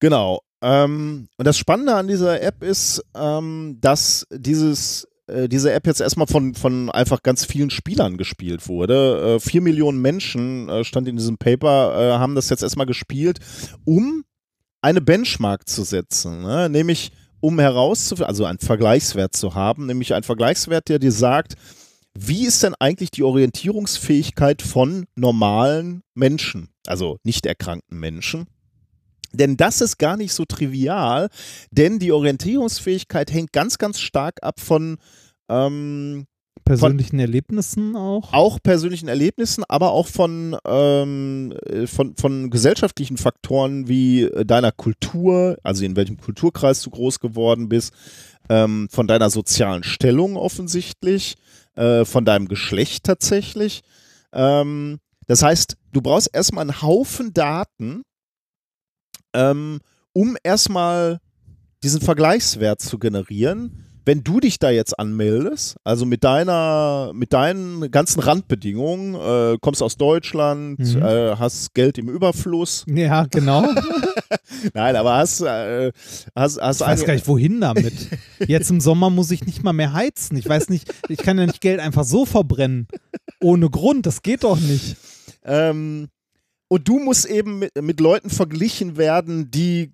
Genau. 0.00 0.40
Ähm, 0.62 1.28
und 1.36 1.46
das 1.46 1.58
Spannende 1.58 1.94
an 1.94 2.08
dieser 2.08 2.42
App 2.42 2.62
ist, 2.62 3.04
ähm, 3.14 3.78
dass 3.80 4.26
dieses 4.32 5.06
äh, 5.28 5.48
diese 5.48 5.72
App 5.72 5.86
jetzt 5.86 6.00
erstmal 6.00 6.26
von, 6.26 6.54
von 6.54 6.90
einfach 6.90 7.22
ganz 7.22 7.44
vielen 7.44 7.70
Spielern 7.70 8.16
gespielt 8.16 8.66
wurde. 8.68 9.36
Äh, 9.36 9.40
vier 9.40 9.60
Millionen 9.60 10.00
Menschen, 10.00 10.68
äh, 10.68 10.84
stand 10.84 11.06
in 11.06 11.16
diesem 11.16 11.38
Paper, 11.38 12.16
äh, 12.16 12.18
haben 12.18 12.34
das 12.34 12.48
jetzt 12.48 12.62
erstmal 12.62 12.86
gespielt, 12.86 13.38
um 13.84 14.24
eine 14.80 15.00
Benchmark 15.00 15.68
zu 15.68 15.84
setzen. 15.84 16.42
Ne? 16.42 16.68
Nämlich, 16.68 17.12
um 17.40 17.58
herauszufinden, 17.58 18.28
also 18.28 18.44
einen 18.44 18.58
Vergleichswert 18.58 19.36
zu 19.36 19.54
haben, 19.54 19.86
nämlich 19.86 20.14
einen 20.14 20.24
Vergleichswert, 20.24 20.88
der 20.88 20.98
dir 20.98 21.12
sagt, 21.12 21.54
wie 22.18 22.46
ist 22.46 22.62
denn 22.62 22.74
eigentlich 22.80 23.10
die 23.10 23.22
Orientierungsfähigkeit 23.22 24.62
von 24.62 25.06
normalen 25.14 26.02
Menschen, 26.14 26.70
also 26.86 27.18
nicht 27.22 27.46
erkrankten 27.46 27.98
Menschen? 27.98 28.46
Denn 29.32 29.56
das 29.56 29.80
ist 29.80 29.98
gar 29.98 30.16
nicht 30.16 30.32
so 30.32 30.44
trivial, 30.44 31.28
denn 31.70 31.98
die 31.98 32.12
Orientierungsfähigkeit 32.12 33.32
hängt 33.32 33.52
ganz, 33.52 33.78
ganz 33.78 34.00
stark 34.00 34.42
ab 34.42 34.60
von 34.60 34.96
ähm, 35.48 36.26
persönlichen 36.64 37.10
von, 37.10 37.20
Erlebnissen 37.20 37.96
auch? 37.96 38.32
Auch 38.32 38.58
persönlichen 38.62 39.08
Erlebnissen, 39.08 39.64
aber 39.68 39.92
auch 39.92 40.06
von, 40.06 40.56
ähm, 40.66 41.54
von, 41.86 42.16
von 42.16 42.50
gesellschaftlichen 42.50 43.16
Faktoren 43.16 43.88
wie 43.88 44.30
deiner 44.44 44.72
Kultur, 44.72 45.58
also 45.62 45.84
in 45.84 45.96
welchem 45.96 46.18
Kulturkreis 46.18 46.82
du 46.82 46.90
groß 46.90 47.20
geworden 47.20 47.68
bist, 47.68 47.92
ähm, 48.48 48.88
von 48.90 49.06
deiner 49.06 49.30
sozialen 49.30 49.82
Stellung 49.82 50.36
offensichtlich, 50.36 51.36
äh, 51.74 52.04
von 52.04 52.24
deinem 52.24 52.48
Geschlecht 52.48 53.04
tatsächlich. 53.04 53.82
Ähm, 54.32 54.98
das 55.26 55.42
heißt, 55.42 55.76
du 55.92 56.00
brauchst 56.00 56.34
erstmal 56.34 56.62
einen 56.62 56.82
Haufen 56.82 57.32
Daten, 57.34 58.02
ähm, 59.34 59.80
um 60.12 60.36
erstmal 60.42 61.20
diesen 61.82 62.00
Vergleichswert 62.00 62.80
zu 62.80 62.98
generieren, 62.98 63.84
wenn 64.08 64.24
du 64.24 64.40
dich 64.40 64.58
da 64.58 64.70
jetzt 64.70 64.98
anmeldest, 64.98 65.76
also 65.84 66.06
mit 66.06 66.24
deiner, 66.24 67.12
mit 67.14 67.34
deinen 67.34 67.90
ganzen 67.90 68.20
Randbedingungen, 68.20 69.14
äh, 69.14 69.58
kommst 69.60 69.82
aus 69.82 69.98
Deutschland, 69.98 70.78
mhm. 70.78 71.02
äh, 71.02 71.36
hast 71.36 71.74
Geld 71.74 71.98
im 71.98 72.08
Überfluss. 72.08 72.86
Ja, 72.88 73.26
genau. 73.30 73.68
Nein, 74.72 74.96
aber 74.96 75.16
hast, 75.16 75.42
äh, 75.42 75.92
hast, 76.34 76.58
hast 76.58 76.80
Ich 76.80 76.86
weiß 76.86 77.04
gar 77.04 77.12
nicht, 77.12 77.28
wohin 77.28 77.60
damit. 77.60 77.92
Jetzt 78.46 78.70
im 78.70 78.80
Sommer 78.80 79.10
muss 79.10 79.30
ich 79.30 79.44
nicht 79.44 79.62
mal 79.62 79.74
mehr 79.74 79.92
heizen. 79.92 80.38
Ich 80.38 80.48
weiß 80.48 80.70
nicht, 80.70 80.90
ich 81.10 81.18
kann 81.18 81.38
ja 81.38 81.44
nicht 81.44 81.60
Geld 81.60 81.78
einfach 81.78 82.04
so 82.04 82.24
verbrennen. 82.24 82.88
Ohne 83.42 83.68
Grund, 83.68 84.06
das 84.06 84.22
geht 84.22 84.42
doch 84.42 84.58
nicht. 84.58 84.96
Ähm, 85.44 86.08
und 86.68 86.86
du 86.88 86.98
musst 86.98 87.26
eben 87.26 87.60
mit, 87.60 87.82
mit 87.82 88.00
Leuten 88.00 88.30
verglichen 88.30 88.96
werden, 88.96 89.50
die 89.50 89.92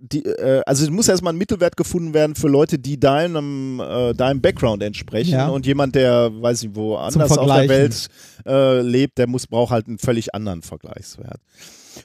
die, 0.00 0.24
äh, 0.24 0.62
also 0.66 0.84
es 0.84 0.90
muss 0.90 1.08
erstmal 1.08 1.32
ein 1.32 1.38
Mittelwert 1.38 1.76
gefunden 1.76 2.14
werden 2.14 2.34
für 2.34 2.48
Leute, 2.48 2.78
die 2.78 2.98
deinem, 2.98 3.80
äh, 3.80 4.14
deinem 4.14 4.40
Background 4.40 4.82
entsprechen 4.82 5.32
ja. 5.32 5.48
und 5.48 5.66
jemand, 5.66 5.94
der, 5.94 6.30
weiß 6.32 6.62
ich, 6.64 6.74
wo 6.74 6.96
anders 6.96 7.36
auf 7.36 7.46
der 7.46 7.68
Welt 7.68 8.08
äh, 8.46 8.80
lebt, 8.80 9.18
der 9.18 9.26
muss, 9.26 9.46
braucht 9.46 9.72
halt 9.72 9.86
einen 9.86 9.98
völlig 9.98 10.34
anderen 10.34 10.62
Vergleichswert. 10.62 11.40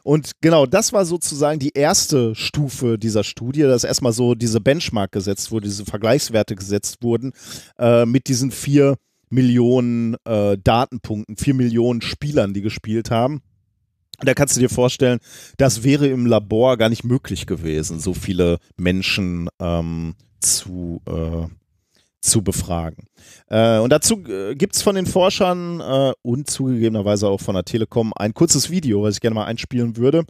Und 0.03 0.31
genau, 0.39 0.65
das 0.65 0.93
war 0.93 1.05
sozusagen 1.05 1.59
die 1.59 1.71
erste 1.73 2.33
Stufe 2.33 2.97
dieser 2.97 3.23
Studie, 3.23 3.63
dass 3.63 3.83
erstmal 3.83 4.13
so 4.13 4.35
diese 4.35 4.61
Benchmark 4.61 5.11
gesetzt 5.11 5.51
wurde, 5.51 5.67
diese 5.67 5.85
Vergleichswerte 5.85 6.55
gesetzt 6.55 6.97
wurden 7.01 7.33
äh, 7.77 8.05
mit 8.05 8.27
diesen 8.27 8.51
vier 8.51 8.95
Millionen 9.29 10.15
äh, 10.25 10.57
Datenpunkten, 10.57 11.37
vier 11.37 11.53
Millionen 11.53 12.01
Spielern, 12.01 12.53
die 12.53 12.61
gespielt 12.61 13.11
haben. 13.11 13.41
Da 14.23 14.33
kannst 14.33 14.55
du 14.55 14.59
dir 14.59 14.69
vorstellen, 14.69 15.19
das 15.57 15.83
wäre 15.83 16.07
im 16.07 16.25
Labor 16.25 16.77
gar 16.77 16.89
nicht 16.89 17.03
möglich 17.03 17.45
gewesen, 17.47 17.99
so 17.99 18.13
viele 18.13 18.57
Menschen 18.77 19.49
ähm, 19.59 20.15
zu, 20.39 21.01
äh, 21.07 21.47
zu 22.21 22.43
befragen. 22.43 23.05
Äh, 23.47 23.79
und 23.79 23.91
dazu 23.91 24.23
äh, 24.27 24.55
gibt 24.55 24.75
es 24.75 24.81
von 24.81 24.95
den 24.95 25.05
Forschern 25.05 25.79
äh, 25.79 26.13
und 26.21 26.49
zugegebenerweise 26.49 27.27
auch 27.27 27.41
von 27.41 27.55
der 27.55 27.65
Telekom 27.65 28.13
ein 28.15 28.33
kurzes 28.33 28.69
Video, 28.69 29.03
was 29.03 29.15
ich 29.15 29.21
gerne 29.21 29.35
mal 29.35 29.45
einspielen 29.45 29.97
würde, 29.97 30.23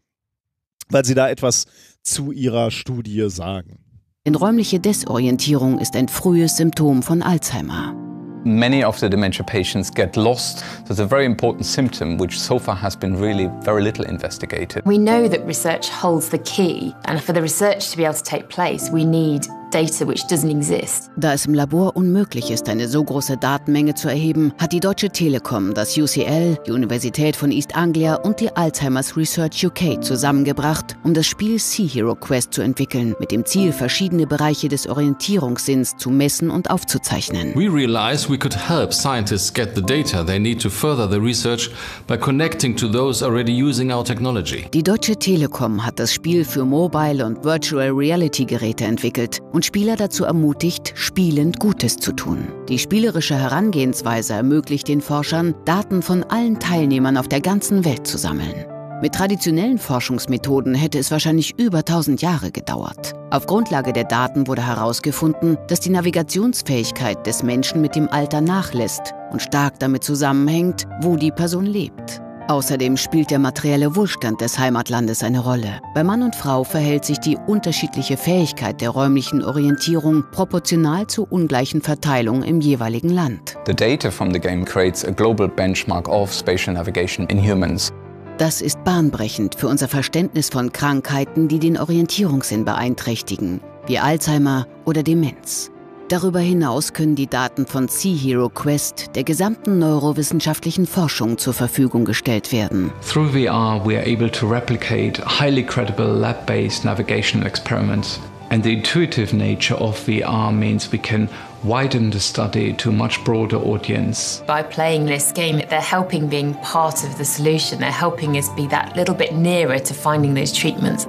weil 0.90 1.06
sie 1.06 1.16
da 1.16 1.30
etwas 1.30 1.66
zu 2.04 2.32
ihrer 2.32 2.72
Studie 2.72 3.30
sagen. 3.30 3.80
Denn 4.26 4.36
räumliche 4.36 4.80
Desorientierung 4.80 5.80
ist 5.80 5.96
ein 5.96 6.08
frühes 6.08 6.58
Symptom 6.58 7.02
von 7.02 7.24
Alzheimer. 7.24 7.96
Many 8.44 8.84
of 8.84 9.00
the 9.00 9.08
dementia 9.08 9.46
patients 9.46 9.90
get 9.90 10.18
lost. 10.18 10.60
So 10.60 10.66
it's 10.90 11.00
a 11.00 11.06
very 11.06 11.26
important 11.26 11.66
symptom 11.66 12.18
which 12.18 12.40
so 12.40 12.58
far 12.58 12.76
has 12.76 12.96
been 12.96 13.20
really 13.20 13.50
very 13.62 13.84
little 13.84 14.06
investigated. 14.06 14.84
We 14.86 14.98
know 14.98 15.28
that 15.28 15.46
research 15.46 15.90
holds 15.90 16.30
the 16.30 16.40
key, 16.40 16.96
and 17.06 17.22
for 17.24 17.34
the 17.34 17.42
research 17.42 17.92
to 17.92 17.98
be 17.98 18.04
able 18.04 18.16
to 18.16 18.24
take 18.24 18.50
place, 18.50 18.90
we 18.90 19.06
need 19.06 19.46
data 19.72 20.08
which 20.08 20.24
doesn't 20.28 20.52
exist. 20.52 21.10
Da 21.18 21.34
es 21.34 21.46
im 21.46 21.54
Labor 21.54 21.96
unmöglich 21.96 22.52
ist, 22.52 22.70
eine 22.70 22.88
so 22.88 23.04
große 23.04 23.38
Datenmenge 23.38 23.96
zu 23.96 24.10
erheben, 24.10 24.54
hat 24.60 24.74
die 24.74 24.80
Deutsche 24.80 25.10
Telekom 25.10 25.74
das 25.74 25.98
UCL, 25.98 26.58
die 26.68 26.72
Universität 26.72 27.36
von 27.36 27.52
East 27.52 27.76
Anglia 27.76 28.16
und 28.16 28.40
die 28.40 28.56
Alzheimer's 28.56 29.16
Research 29.18 29.66
UK 29.66 30.04
zusammengebracht, 30.04 30.98
um 31.04 31.14
das 31.14 31.26
Spiel 31.26 31.58
Sea 31.60 31.88
Hero 31.88 32.16
Quest 32.16 32.54
zu 32.54 32.62
entwickeln, 32.62 33.16
mit 33.20 33.32
dem 33.32 33.46
Ziel, 33.46 33.72
verschiedene 33.72 34.28
Bereiche 34.28 34.68
des 34.68 34.88
Orientierungssinns 34.88 35.98
zu 35.98 36.10
messen 36.10 36.50
und 36.50 36.70
aufzuzeichnen. 36.70 37.56
We 37.56 37.72
realized 37.72 38.30
we 38.30 38.38
could 38.38 38.56
help 38.56 38.94
scientists 38.94 39.54
get 39.54 39.76
the 39.76 39.82
data 39.82 40.24
they 40.24 40.40
need 40.40 40.62
to 40.62 40.70
further 40.70 41.10
the 41.10 41.20
research 41.20 41.72
by 42.08 42.18
connecting 42.18 42.76
to 42.76 42.88
those 42.88 43.24
already 43.24 43.52
using 43.52 43.92
our 43.92 44.04
technology. 44.04 44.66
Die 44.74 44.84
Deutsche 44.84 45.16
Telekom 45.16 45.86
hat 45.86 46.00
das 46.00 46.14
Spiel 46.14 46.44
für 46.44 46.66
Mobile 46.66 47.26
und 47.26 47.44
Virtual 47.44 47.90
Reality 47.90 48.46
Geräte 48.46 48.86
entwickelt 48.86 49.40
und 49.52 49.61
Spieler 49.64 49.96
dazu 49.96 50.24
ermutigt, 50.24 50.94
spielend 50.96 51.60
Gutes 51.60 51.98
zu 51.98 52.14
tun. 52.14 52.48
Die 52.70 52.80
spielerische 52.80 53.36
Herangehensweise 53.36 54.34
ermöglicht 54.34 54.88
den 54.88 55.02
Forschern, 55.02 55.56
Daten 55.66 56.02
von 56.02 56.24
allen 56.24 56.60
Teilnehmern 56.60 57.18
auf 57.18 57.28
der 57.28 57.42
ganzen 57.42 57.86
Welt 57.86 58.08
zu 58.08 58.18
sammeln. 58.18 58.66
Mit 59.02 59.16
traditionellen 59.16 59.80
Forschungsmethoden 59.80 60.76
hätte 60.76 61.00
es 61.00 61.10
wahrscheinlich 61.10 61.58
über 61.58 61.80
1000 61.80 62.22
Jahre 62.22 62.52
gedauert. 62.52 63.14
Auf 63.32 63.48
Grundlage 63.48 63.94
der 63.94 64.04
Daten 64.04 64.46
wurde 64.46 64.66
herausgefunden, 64.66 65.58
dass 65.68 65.80
die 65.80 65.90
Navigationsfähigkeit 65.90 67.26
des 67.26 67.42
Menschen 67.42 67.82
mit 67.82 67.96
dem 67.96 68.08
Alter 68.10 68.42
nachlässt 68.42 69.14
und 69.32 69.42
stark 69.42 69.80
damit 69.80 70.04
zusammenhängt, 70.04 70.86
wo 71.02 71.16
die 71.16 71.32
Person 71.32 71.66
lebt. 71.66 72.22
Außerdem 72.48 72.98
spielt 72.98 73.32
der 73.32 73.40
materielle 73.40 73.96
Wohlstand 73.96 74.42
des 74.42 74.60
Heimatlandes 74.60 75.24
eine 75.24 75.40
Rolle. 75.40 75.80
Bei 75.94 76.04
Mann 76.04 76.24
und 76.24 76.36
Frau 76.36 76.64
verhält 76.64 77.06
sich 77.06 77.20
die 77.20 77.38
unterschiedliche 77.48 78.18
Fähigkeit 78.18 78.82
der 78.82 78.90
räumlichen 78.90 79.44
Orientierung 79.44 80.24
proportional 80.32 81.08
zur 81.08 81.32
ungleichen 81.32 81.82
Verteilung 81.82 82.44
im 82.44 82.62
jeweiligen 82.62 83.10
Land. 83.10 83.58
The 83.66 83.74
data 83.74 84.12
from 84.12 84.34
the 84.34 84.40
game 84.40 84.66
creates 84.66 85.06
a 85.06 85.12
global 85.12 85.48
benchmark 85.48 86.10
of 86.10 86.34
spatial 86.34 86.74
navigation 86.74 87.28
in 87.28 87.40
humans. 87.40 87.92
Das 88.38 88.62
ist 88.62 88.84
bahnbrechend 88.84 89.56
für 89.56 89.68
unser 89.68 89.88
Verständnis 89.88 90.50
von 90.50 90.72
Krankheiten, 90.72 91.48
die 91.48 91.60
den 91.60 91.78
Orientierungssinn 91.78 92.66
beeinträchtigen, 92.66 93.62
wie 93.86 94.00
Alzheimer 94.00 94.68
oder 94.86 95.04
Demenz. 95.04 95.72
Darüber 96.12 96.42
hinaus 96.42 96.92
können 96.92 97.16
die 97.16 97.28
Daten 97.28 97.66
von 97.66 97.88
Sea 97.88 98.14
Hero 98.14 98.50
Quest 98.50 99.16
der 99.16 99.24
gesamten 99.24 99.80
neurowissenschaftlichen 99.80 100.86
Forschung 100.86 101.38
zur 101.38 101.54
Verfügung 101.54 102.04
gestellt 102.04 102.52
werden. 102.52 102.92
Through 103.02 103.30
VR, 103.30 103.80
we 103.86 103.96
are 103.96 104.06
able 104.06 104.30
to 104.30 104.46
replicate 104.46 105.24
highly 105.24 105.64
credible 105.64 106.06
lab-based 106.06 106.84
navigational 106.84 107.48
experiments. 107.48 108.20
And 108.50 108.62
the 108.62 108.74
intuitive 108.74 109.34
nature 109.34 109.76
of 109.76 109.98
VR 110.06 110.52
means 110.52 110.92
we 110.92 110.98
can 110.98 111.30
widen 111.64 112.12
the 112.12 112.20
study 112.20 112.74
to 112.74 112.90
a 112.90 112.94
much 112.94 113.24
broader 113.24 113.56
audience. 113.56 114.44
By 114.46 114.64
playing 114.64 115.06
this 115.06 115.32
game, 115.32 115.62
they're 115.70 115.80
helping 115.80 116.28
being 116.28 116.56
part 116.56 117.06
of 117.06 117.18
the 117.18 117.24
solution. 117.24 117.80
They're 117.80 117.90
helping 117.90 118.36
us 118.36 118.50
be 118.50 118.68
that 118.68 118.98
little 118.98 119.16
bit 119.16 119.34
nearer 119.34 119.80
to 119.80 119.94
finding 119.94 120.34
those 120.34 120.52
treatments. 120.52 121.08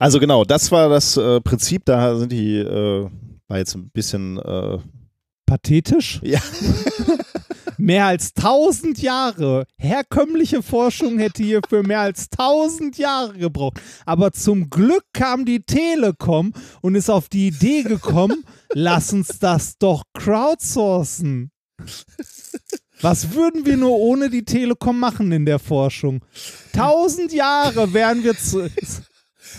Also 0.00 0.18
genau, 0.18 0.44
das 0.44 0.72
war 0.72 0.88
das 0.88 1.18
äh, 1.18 1.42
Prinzip. 1.42 1.84
Da 1.84 2.16
sind 2.16 2.32
die, 2.32 2.56
äh, 2.56 3.06
war 3.48 3.58
jetzt 3.58 3.74
ein 3.74 3.90
bisschen 3.90 4.38
äh, 4.38 4.78
Pathetisch. 5.44 6.20
Ja. 6.24 6.40
mehr 7.76 8.06
als 8.06 8.32
1000 8.34 9.02
Jahre. 9.02 9.66
Herkömmliche 9.76 10.62
Forschung 10.62 11.18
hätte 11.18 11.42
hier 11.42 11.60
für 11.68 11.82
mehr 11.82 12.00
als 12.00 12.28
1000 12.32 12.96
Jahre 12.96 13.34
gebraucht. 13.34 13.78
Aber 14.06 14.32
zum 14.32 14.70
Glück 14.70 15.04
kam 15.12 15.44
die 15.44 15.64
Telekom 15.64 16.54
und 16.80 16.94
ist 16.94 17.10
auf 17.10 17.28
die 17.28 17.48
Idee 17.48 17.82
gekommen, 17.82 18.44
lass 18.72 19.12
uns 19.12 19.38
das 19.38 19.76
doch 19.76 20.04
crowdsourcen. 20.14 21.50
Was 23.02 23.34
würden 23.34 23.66
wir 23.66 23.76
nur 23.76 23.98
ohne 23.98 24.30
die 24.30 24.46
Telekom 24.46 24.98
machen 24.98 25.30
in 25.32 25.44
der 25.44 25.58
Forschung? 25.58 26.24
1000 26.72 27.34
Jahre 27.34 27.92
wären 27.92 28.24
wir 28.24 28.34
zu. 28.34 28.70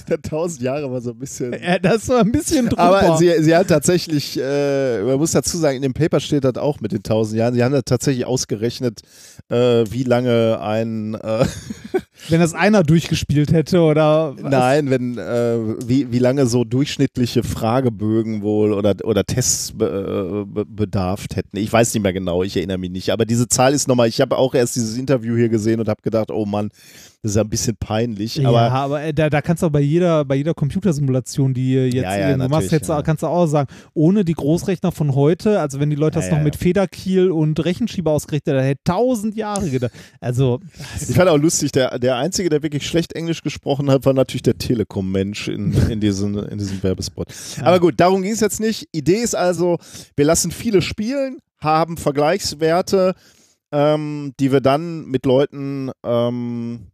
Der 0.09 0.17
1000 0.17 0.61
Jahre 0.61 0.91
war 0.91 1.01
so 1.01 1.11
ein 1.11 1.19
bisschen. 1.19 1.53
Ja, 1.53 1.79
das 1.79 2.07
war 2.09 2.21
ein 2.21 2.31
bisschen 2.31 2.67
drüber. 2.67 2.81
Aber 2.81 3.17
sie, 3.17 3.31
sie 3.41 3.55
hat 3.55 3.67
tatsächlich, 3.67 4.39
äh, 4.39 5.01
man 5.01 5.17
muss 5.17 5.31
dazu 5.31 5.57
sagen, 5.57 5.77
in 5.77 5.81
dem 5.81 5.93
Paper 5.93 6.19
steht 6.19 6.43
das 6.43 6.57
auch 6.57 6.79
mit 6.79 6.91
den 6.91 6.99
1000 6.99 7.37
Jahren. 7.37 7.53
Sie 7.53 7.63
haben 7.63 7.73
da 7.73 7.81
tatsächlich 7.81 8.25
ausgerechnet, 8.25 9.01
äh, 9.49 9.85
wie 9.89 10.03
lange 10.03 10.59
ein. 10.61 11.15
Äh, 11.15 11.45
wenn 12.29 12.39
das 12.39 12.53
einer 12.53 12.83
durchgespielt 12.83 13.51
hätte 13.51 13.81
oder. 13.81 14.35
Was? 14.39 14.51
Nein, 14.51 14.89
wenn, 14.89 15.17
äh, 15.17 15.57
wie, 15.87 16.11
wie 16.11 16.19
lange 16.19 16.45
so 16.45 16.63
durchschnittliche 16.63 17.43
Fragebögen 17.43 18.41
wohl 18.41 18.73
oder, 18.73 18.95
oder 19.03 19.23
Tests 19.23 19.71
be, 19.73 20.45
be, 20.47 20.65
bedarft 20.65 21.35
hätten. 21.35 21.57
Ich 21.57 21.71
weiß 21.71 21.93
nicht 21.93 22.03
mehr 22.03 22.13
genau, 22.13 22.43
ich 22.43 22.57
erinnere 22.57 22.77
mich 22.77 22.91
nicht. 22.91 23.09
Aber 23.11 23.25
diese 23.25 23.47
Zahl 23.47 23.73
ist 23.73 23.87
nochmal, 23.87 24.07
ich 24.07 24.21
habe 24.21 24.37
auch 24.37 24.55
erst 24.55 24.75
dieses 24.75 24.97
Interview 24.97 25.35
hier 25.35 25.49
gesehen 25.49 25.79
und 25.79 25.89
habe 25.89 26.01
gedacht, 26.01 26.31
oh 26.31 26.45
Mann, 26.45 26.69
das 27.24 27.33
ist 27.33 27.35
ja 27.35 27.43
ein 27.43 27.50
bisschen 27.50 27.75
peinlich. 27.77 28.38
Ja, 28.38 28.50
aber, 28.50 28.72
aber 28.72 29.03
äh, 29.03 29.14
da, 29.14 29.30
da 29.30 29.41
kannst 29.41 29.61
du 29.61 29.67
auch 29.67 29.72
bei 29.72 29.82
jeder, 29.82 30.25
bei 30.25 30.35
jeder 30.35 30.56
Computersimulation, 30.56 31.53
die 31.53 31.74
jetzt 31.75 31.93
Ja, 31.93 32.17
ja, 32.17 32.38
du 32.38 32.50
machst, 32.50 32.72
jetzt, 32.72 32.88
kannst 33.03 33.22
du 33.22 33.27
auch 33.27 33.45
sagen, 33.45 33.69
ohne 33.93 34.25
die 34.25 34.33
Großrechner 34.33 34.91
von 34.91 35.14
heute, 35.14 35.59
also 35.59 35.80
wenn 35.80 35.91
die 35.91 35.95
Leute 35.95 36.19
das 36.19 36.32
noch 36.32 36.41
mit. 36.41 36.56
Federkiel 36.56 37.30
und 37.30 37.64
Rechenschieber 37.64 38.09
ausgerichtet 38.09 38.56
hätten, 38.56 38.66
hätte 38.66 38.82
tausend 38.83 39.35
Jahre 39.35 39.69
gedacht. 39.69 39.91
Also, 40.19 40.59
Ich 41.00 41.16
fand 41.16 41.30
auch 41.30 41.38
lustig, 41.38 41.72
der, 41.72 42.00
der 42.00 42.17
Einzige, 42.17 42.50
der 42.50 42.64
wirklich 42.64 42.88
schlecht 42.88 43.14
Englisch 43.14 43.43
gesprochen 43.43 43.91
hat, 43.91 44.06
war 44.06 44.14
natürlich 44.14 44.41
der 44.43 44.58
Telekom-Mensch 44.58 45.48
in, 45.48 45.74
in, 45.90 46.00
diesem, 46.00 46.38
in 46.38 46.58
diesem 46.58 46.82
Werbespot. 46.82 47.27
Aber 47.61 47.80
gut, 47.80 48.00
darum 48.00 48.24
ging 48.24 48.32
es 48.32 48.40
jetzt 48.40 48.59
nicht. 48.59 48.88
Idee 48.91 49.17
ist 49.17 49.35
also, 49.35 49.77
wir 50.16 50.25
lassen 50.25 50.51
viele 50.51 50.82
spielen, 50.82 51.38
haben 51.59 51.98
Vergleichswerte, 51.98 53.14
ähm, 53.72 54.33
die 54.40 54.51
wir 54.51 54.61
dann 54.61 55.06
mit 55.06 55.25
Leuten, 55.25 55.91
ähm, 56.03 56.88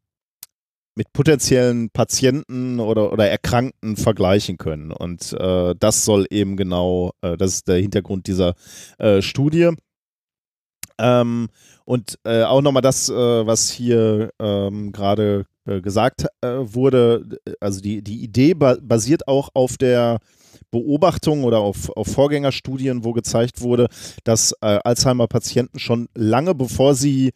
mit 0.97 1.13
potenziellen 1.13 1.89
Patienten 1.91 2.79
oder, 2.79 3.13
oder 3.13 3.29
Erkrankten 3.29 3.95
vergleichen 3.95 4.57
können. 4.57 4.91
Und 4.91 5.31
äh, 5.33 5.75
das 5.79 6.03
soll 6.03 6.25
eben 6.31 6.57
genau, 6.57 7.11
äh, 7.21 7.37
das 7.37 7.53
ist 7.53 7.67
der 7.67 7.77
Hintergrund 7.77 8.27
dieser 8.27 8.55
äh, 8.97 9.21
Studie. 9.21 9.69
Ähm, 10.99 11.49
und 11.85 12.17
äh, 12.25 12.41
auch 12.43 12.61
nochmal 12.61 12.81
das, 12.81 13.09
äh, 13.09 13.13
was 13.13 13.69
hier 13.69 14.31
ähm, 14.39 14.91
gerade 14.91 15.45
äh, 15.67 15.81
gesagt 15.81 16.25
äh, 16.41 16.47
wurde, 16.47 17.39
also 17.61 17.79
die, 17.79 18.01
die 18.01 18.23
Idee 18.23 18.55
ba 18.55 18.77
basiert 18.81 19.27
auch 19.27 19.49
auf 19.53 19.77
der 19.77 20.17
Beobachtung 20.71 21.43
oder 21.43 21.59
auf, 21.59 21.91
auf 21.95 22.07
Vorgängerstudien, 22.07 23.03
wo 23.03 23.13
gezeigt 23.13 23.61
wurde, 23.61 23.87
dass 24.23 24.53
äh, 24.61 24.79
Alzheimer-Patienten 24.83 25.77
schon 25.77 26.09
lange 26.15 26.55
bevor 26.55 26.95
sie 26.95 27.31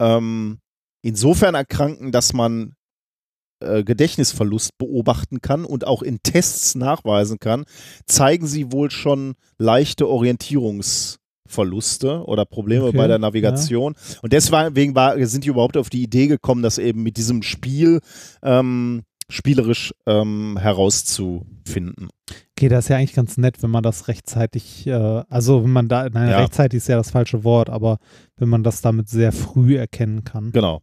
ähm, 0.00 0.58
insofern 1.02 1.54
erkranken, 1.54 2.10
dass 2.10 2.32
man 2.32 2.74
äh, 3.60 3.84
Gedächtnisverlust 3.84 4.76
beobachten 4.78 5.40
kann 5.40 5.64
und 5.64 5.86
auch 5.86 6.02
in 6.02 6.18
Tests 6.22 6.74
nachweisen 6.74 7.38
kann, 7.38 7.64
zeigen 8.06 8.46
sie 8.46 8.72
wohl 8.72 8.90
schon 8.90 9.34
leichte 9.58 10.08
Orientierungsverluste 10.08 12.24
oder 12.24 12.44
Probleme 12.44 12.86
Okay, 12.86 12.96
bei 12.96 13.06
der 13.06 13.18
Navigation. 13.18 13.94
Und 14.22 14.32
deswegen 14.32 14.94
war, 14.94 15.24
sind 15.26 15.44
die 15.44 15.48
überhaupt 15.48 15.76
auf 15.76 15.90
die 15.90 16.02
Idee 16.02 16.26
gekommen, 16.26 16.62
das 16.62 16.78
eben 16.78 17.02
mit 17.02 17.16
diesem 17.16 17.42
Spiel 17.42 18.00
ähm, 18.42 19.02
spielerisch 19.30 19.92
ähm, 20.06 20.56
herauszufinden. 20.58 22.08
okay, 22.56 22.68
das 22.70 22.86
ist 22.86 22.88
ja 22.88 22.96
eigentlich 22.96 23.12
ganz 23.14 23.36
nett, 23.36 23.62
wenn 23.62 23.70
man 23.70 23.82
das 23.82 24.08
rechtzeitig, 24.08 24.86
äh, 24.86 25.22
also 25.28 25.62
wenn 25.64 25.70
man 25.70 25.88
da, 25.88 26.08
nein, 26.08 26.30
Ja. 26.30 26.38
rechtzeitig 26.40 26.78
ist 26.78 26.88
ja 26.88 26.96
das 26.96 27.10
falsche 27.10 27.44
Wort, 27.44 27.68
aber 27.68 27.98
wenn 28.38 28.48
man 28.48 28.62
das 28.62 28.80
damit 28.80 29.10
sehr 29.10 29.32
früh 29.32 29.76
erkennen 29.76 30.24
kann. 30.24 30.50
Genau. 30.52 30.80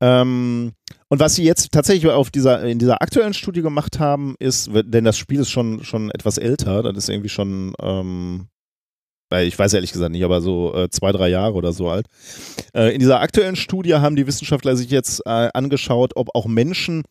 Ähm, 0.00 0.72
und 1.08 1.20
was 1.20 1.36
sie 1.36 1.44
jetzt 1.44 1.72
tatsächlich 1.72 2.10
auf 2.10 2.30
dieser, 2.30 2.62
in 2.64 2.78
dieser 2.78 3.00
aktuellen 3.00 3.34
Studie 3.34 3.62
gemacht 3.62 3.98
haben, 3.98 4.34
ist, 4.38 4.70
denn 4.72 5.04
das 5.04 5.16
Spiel 5.16 5.40
ist 5.40 5.50
schon, 5.50 5.84
schon 5.84 6.10
etwas 6.10 6.38
älter, 6.38 6.82
das 6.82 6.96
ist 6.96 7.08
irgendwie 7.08 7.28
schon, 7.28 7.74
ähm, 7.80 8.48
ich 9.32 9.58
weiß 9.58 9.72
ehrlich 9.74 9.92
gesagt 9.92 10.12
nicht, 10.12 10.24
aber 10.24 10.40
so 10.40 10.74
äh, 10.74 10.90
zwei, 10.90 11.12
drei 11.12 11.28
Jahre 11.28 11.54
oder 11.54 11.72
so 11.72 11.88
alt. 11.88 12.06
Äh, 12.74 12.92
in 12.94 13.00
dieser 13.00 13.20
aktuellen 13.20 13.56
Studie 13.56 13.94
haben 13.94 14.16
die 14.16 14.26
Wissenschaftler 14.26 14.76
sich 14.76 14.90
jetzt 14.90 15.22
äh, 15.26 15.48
angeschaut, 15.52 16.12
ob 16.14 16.34
auch 16.34 16.46
Menschen 16.46 17.02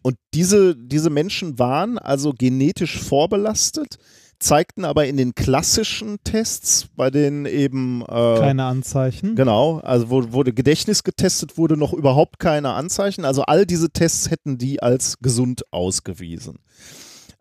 und 0.03 0.17
diese, 0.35 0.77
diese 0.77 1.11
Menschen 1.11 1.59
waren 1.59 1.99
also 1.99 2.33
genetisch 2.37 2.99
vorbelastet, 2.99 3.99
zeigten 4.43 4.85
aber 4.85 5.07
in 5.07 5.17
den 5.17 5.35
klassischen 5.35 6.19
Tests, 6.25 6.89
bei 6.97 7.11
denen 7.11 7.47
eben 7.47 8.03
äh, 8.03 8.39
keine 8.39 8.65
Anzeichen. 8.65 9.37
Genau, 9.37 9.79
also 9.79 10.11
wo, 10.11 10.33
wurde 10.33 10.53
Gedächtnis 10.53 11.05
getestet 11.05 11.57
wurde, 11.57 11.77
noch 11.77 11.93
überhaupt 11.93 12.39
keine 12.39 12.71
Anzeichen. 12.71 13.25
Also 13.25 13.43
all 13.43 13.67
diese 13.67 13.91
Tests 13.91 14.31
hätten 14.31 14.59
die 14.59 14.83
als 14.83 15.19
gesund 15.21 15.63
ausgewiesen. 15.71 16.59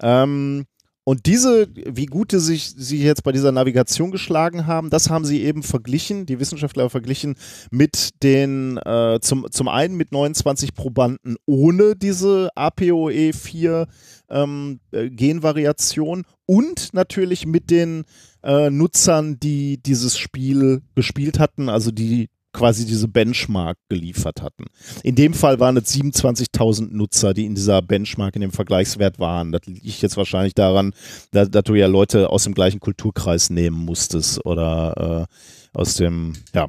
Ähm, 0.02 0.66
und 1.04 1.26
diese, 1.26 1.68
wie 1.74 2.06
gut 2.06 2.32
sie 2.32 2.40
sich 2.40 2.74
sie 2.78 3.04
jetzt 3.04 3.24
bei 3.24 3.32
dieser 3.32 3.52
Navigation 3.52 4.12
geschlagen 4.12 4.68
haben, 4.68 4.92
das 4.92 5.10
haben 5.10 5.26
sie 5.26 5.42
eben 5.42 5.64
verglichen, 5.64 6.28
die 6.28 6.40
Wissenschaftler 6.40 6.92
verglichen 6.92 7.36
mit 7.72 8.12
den, 8.22 8.78
äh, 8.78 9.20
zum, 9.20 9.48
zum 9.50 9.68
einen 9.68 9.96
mit 9.96 10.12
29 10.12 10.76
Probanden 10.76 11.38
ohne 11.48 11.96
diese 11.96 12.50
APOE4 12.56 13.88
ähm, 14.32 14.80
äh, 14.92 15.10
Genvariation 15.10 16.24
und 16.46 16.94
natürlich 16.94 17.46
mit 17.46 17.70
den 17.70 18.06
äh, 18.44 18.70
Nutzern, 18.70 19.40
die 19.40 19.78
dieses 19.78 20.18
Spiel 20.18 20.82
gespielt 20.96 21.40
hatten, 21.40 21.70
also 21.70 21.92
die 21.92 22.30
quasi 22.54 22.86
diese 22.86 23.08
Benchmark 23.08 23.78
geliefert 23.90 24.42
hatten. 24.42 24.66
In 25.04 25.16
dem 25.16 25.34
Fall 25.34 25.60
waren 25.60 25.78
es 25.78 25.94
27.000 25.96 26.90
Nutzer, 26.92 27.34
die 27.34 27.46
in 27.46 27.56
dieser 27.56 27.82
Benchmark, 27.82 28.36
in 28.36 28.42
dem 28.42 28.52
Vergleichswert 28.52 29.20
waren. 29.20 29.52
Das 29.52 29.62
liegt 29.66 30.02
jetzt 30.02 30.18
wahrscheinlich 30.18 30.54
daran, 30.54 30.94
dass, 31.32 31.50
dass 31.50 31.64
du 31.64 31.76
ja 31.76 31.88
Leute 31.88 32.30
aus 32.30 32.44
dem 32.44 32.54
gleichen 32.54 32.80
Kulturkreis 32.80 33.50
nehmen 33.50 33.78
musstest 33.78 34.46
oder 34.46 35.28
äh, 35.30 35.78
aus 35.78 35.96
dem, 35.96 36.34
ja. 36.54 36.68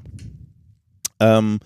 Ähm, 1.18 1.58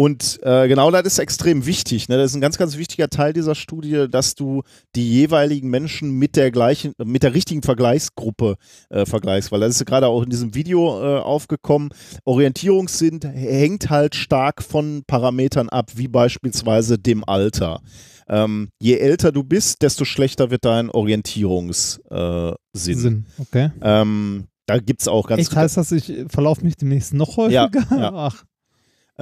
und 0.00 0.40
äh, 0.44 0.66
genau 0.66 0.90
das 0.90 1.04
ist 1.04 1.18
extrem 1.18 1.66
wichtig. 1.66 2.08
Ne? 2.08 2.16
Das 2.16 2.30
ist 2.30 2.34
ein 2.34 2.40
ganz, 2.40 2.56
ganz 2.56 2.78
wichtiger 2.78 3.10
Teil 3.10 3.34
dieser 3.34 3.54
Studie, 3.54 4.06
dass 4.10 4.34
du 4.34 4.62
die 4.96 5.06
jeweiligen 5.06 5.68
Menschen 5.68 6.12
mit 6.12 6.36
der 6.36 6.50
gleichen, 6.50 6.94
mit 7.04 7.22
der 7.22 7.34
richtigen 7.34 7.60
Vergleichsgruppe 7.60 8.54
äh, 8.88 9.04
vergleichst, 9.04 9.52
weil 9.52 9.60
das 9.60 9.78
ist 9.78 9.84
gerade 9.84 10.06
auch 10.06 10.22
in 10.22 10.30
diesem 10.30 10.54
Video 10.54 11.02
äh, 11.02 11.20
aufgekommen. 11.20 11.90
Orientierungssinn 12.24 13.20
hängt 13.20 13.90
halt 13.90 14.14
stark 14.14 14.62
von 14.62 15.02
Parametern 15.06 15.68
ab, 15.68 15.90
wie 15.96 16.08
beispielsweise 16.08 16.98
dem 16.98 17.22
Alter. 17.22 17.82
Ähm, 18.26 18.70
je 18.80 18.96
älter 18.96 19.32
du 19.32 19.44
bist, 19.44 19.82
desto 19.82 20.06
schlechter 20.06 20.50
wird 20.50 20.64
dein 20.64 20.88
Orientierungssinn. 20.88 22.54
Sinn, 22.72 23.26
okay. 23.36 23.70
Ähm, 23.82 24.46
da 24.64 24.78
gibt 24.78 25.02
es 25.02 25.08
auch 25.08 25.26
ganz 25.26 25.42
Echt 25.42 25.54
heißt 25.54 25.76
das, 25.76 25.92
ich 25.92 26.24
verlaufe 26.28 26.64
mich 26.64 26.76
demnächst 26.76 27.12
noch 27.12 27.36
häufiger? 27.36 27.70
Ja, 27.90 27.96
ja. 27.98 28.12
Ach. 28.14 28.44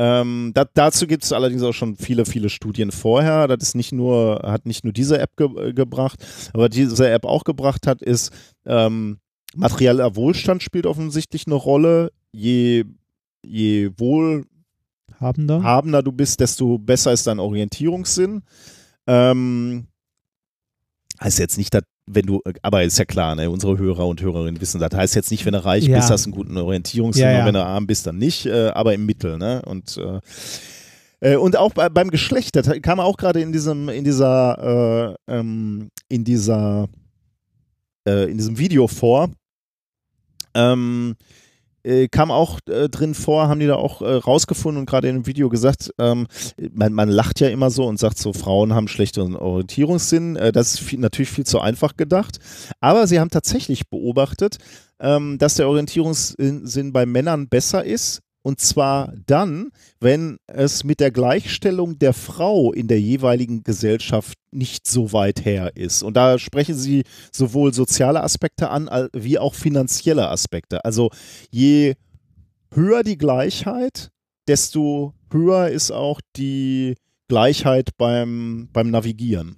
Ähm, 0.01 0.53
da, 0.55 0.65
dazu 0.65 1.09
gibt 1.09 1.25
es 1.25 1.33
allerdings 1.33 1.65
auch 1.65 1.73
schon 1.73 1.97
viele, 1.97 2.25
viele 2.25 2.51
Studien 2.51 2.93
vorher. 2.93 3.49
Das 3.49 3.59
ist 3.65 3.75
nicht 3.75 3.91
nur, 3.91 4.43
hat 4.45 4.65
nicht 4.65 4.85
nur 4.85 4.93
diese 4.93 5.19
App 5.19 5.37
ge 5.37 5.73
gebracht, 5.73 6.25
aber 6.55 6.69
diese 6.69 7.11
App 7.11 7.25
auch 7.25 7.43
gebracht 7.43 7.89
hat, 7.89 8.01
ist 8.01 8.31
ähm, 8.65 9.19
materieller 9.57 10.15
Wohlstand 10.15 10.63
spielt 10.63 10.87
offensichtlich 10.87 11.49
eine 11.49 11.57
Rolle. 11.57 12.13
Je, 12.31 12.85
je 13.45 13.91
wohlhabender 13.97 15.65
Habender. 15.65 16.05
du 16.05 16.13
bist, 16.13 16.39
desto 16.39 16.79
besser 16.79 17.13
ist 17.13 17.27
dein 17.27 17.41
Orientierungssinn. 17.41 18.43
Ähm, 19.09 19.89
heißt 21.21 21.41
jetzt 21.41 21.59
nicht, 21.59 21.75
dass 21.75 21.83
wenn 22.11 22.27
du, 22.27 22.43
aber 22.63 22.83
ist 22.85 22.99
ja 22.99 23.05
klar, 23.05 23.35
ne, 23.35 23.51
unsere 23.51 23.79
Hörer 23.79 24.07
und 24.07 24.21
Hörerinnen 24.21 24.61
wissen, 24.61 24.81
das 24.81 24.93
heißt 24.95 25.15
jetzt 25.15 25.31
nicht, 25.31 25.45
wenn 25.47 25.53
du 25.53 25.65
reich 25.65 25.85
Ja. 25.87 25.97
bist, 25.97 26.11
hast 26.11 26.27
du 26.27 26.31
einen 26.31 26.35
guten 26.37 26.57
Orientierungssinn 26.57 27.25
Ja, 27.25 27.33
ja. 27.33 27.39
und 27.41 27.47
wenn 27.47 27.55
du 27.55 27.65
arm 27.65 27.87
bist, 27.87 28.07
dann 28.07 28.19
nicht, 28.19 28.47
äh, 28.47 28.69
aber 28.69 28.95
im 28.95 29.07
Mittel, 29.07 29.39
ne? 29.39 29.63
Und 29.65 29.97
äh, 29.99 30.21
äh, 31.21 31.37
und 31.37 31.57
auch 31.57 31.73
bei, 31.75 31.89
beim 31.89 32.11
Geschlecht, 32.11 32.55
das 32.57 32.69
kam 32.83 33.01
auch 33.01 33.17
gerade 33.17 33.41
in 33.41 33.53
diesem, 33.53 33.89
in 33.89 34.05
dieser, 34.05 35.17
äh, 35.29 35.33
ähm, 35.39 35.89
in 36.09 36.25
dieser, 36.25 36.89
äh, 38.07 38.31
in 38.31 38.37
diesem 38.39 38.59
Video 38.59 38.87
vor. 38.87 39.31
Ähm, 40.55 41.17
äh, 41.89 42.09
kam 42.09 42.31
auch 42.31 42.59
äh, 42.69 42.89
drin 42.89 43.15
vor, 43.15 43.49
haben 43.49 43.61
die 43.61 43.67
da 43.67 43.77
auch 43.77 44.03
äh, 44.03 44.15
rausgefunden 44.15 44.81
und 44.81 44.87
gerade 44.87 45.09
in 45.09 45.17
dem 45.17 45.27
Video 45.27 45.49
gesagt, 45.49 45.91
ähm, 45.99 46.27
man, 46.73 46.93
man 46.93 47.09
lacht 47.09 47.41
ja 47.41 47.49
immer 47.49 47.71
so 47.71 47.87
und 47.87 47.99
sagt 47.99 48.19
so, 48.19 48.33
Frauen 48.33 48.75
haben 48.75 48.89
schlechteren 48.89 49.37
Orientierungssinn. 49.37 50.37
Äh, 50.37 50.53
das 50.53 50.75
ist 50.75 50.81
viel, 50.81 50.99
natürlich 50.99 51.31
viel 51.31 51.47
zu 51.47 51.61
einfach 51.61 51.97
gedacht. 51.97 52.39
Aber 52.81 53.07
sie 53.07 53.19
haben 53.19 53.31
tatsächlich 53.31 53.89
beobachtet, 53.89 54.59
ähm, 55.01 55.39
dass 55.39 55.55
der 55.55 55.69
Orientierungssinn 55.69 56.93
bei 56.93 57.07
Männern 57.07 57.49
besser 57.49 57.85
ist. 57.85 58.21
Und 58.43 58.61
zwar 58.61 59.13
dann, 59.27 59.71
wenn 60.01 60.39
es 60.47 60.85
mit 60.85 61.01
der 61.01 61.11
Gleichstellung 61.11 61.99
der 61.99 62.13
Frau 62.13 62.73
in 62.73 62.89
der 62.89 63.01
jeweiligen 63.01 63.63
Gesellschaft 63.63 64.39
nicht 64.51 64.87
so 64.87 65.13
weit 65.13 65.45
her 65.45 65.77
ist. 65.77 66.03
Und 66.03 66.17
da 66.17 66.39
sprechen 66.39 66.75
sie 66.75 67.03
sowohl 67.33 67.75
soziale 67.75 68.23
Aspekte 68.23 68.71
an, 68.71 68.89
wie 69.13 69.39
auch 69.39 69.55
finanzielle 69.55 70.29
Aspekte. 70.29 70.85
Also 70.85 71.11
je 71.51 71.95
höher 72.73 73.03
die 73.03 73.19
Gleichheit, 73.19 74.11
desto 74.47 75.15
höher 75.31 75.69
ist 75.69 75.91
auch 75.91 76.21
die 76.37 76.95
Gleichheit 77.29 77.91
beim, 77.99 78.69
beim 78.73 78.91
Navigieren. 78.91 79.57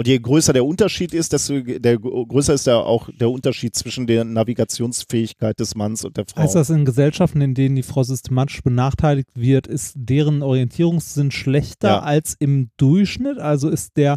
Und 0.00 0.08
je 0.08 0.18
größer 0.18 0.54
der 0.54 0.64
Unterschied 0.64 1.12
ist, 1.12 1.34
desto 1.34 1.60
der, 1.60 1.98
größer 1.98 2.54
ist 2.54 2.66
der 2.66 2.78
auch 2.78 3.10
der 3.20 3.28
Unterschied 3.28 3.76
zwischen 3.76 4.06
der 4.06 4.24
Navigationsfähigkeit 4.24 5.60
des 5.60 5.74
Manns 5.74 6.06
und 6.06 6.16
der 6.16 6.24
Frau. 6.24 6.40
Heißt 6.40 6.54
das 6.54 6.70
in 6.70 6.86
Gesellschaften, 6.86 7.42
in 7.42 7.52
denen 7.52 7.76
die 7.76 7.82
Frau 7.82 8.02
systematisch 8.02 8.62
benachteiligt 8.62 9.28
wird, 9.34 9.66
ist 9.66 9.92
deren 9.98 10.42
Orientierungssinn 10.42 11.30
schlechter 11.30 11.88
Ja. 11.88 11.98
als 12.00 12.34
im 12.38 12.70
Durchschnitt? 12.78 13.38
Also 13.38 13.68
ist 13.68 13.98
der 13.98 14.16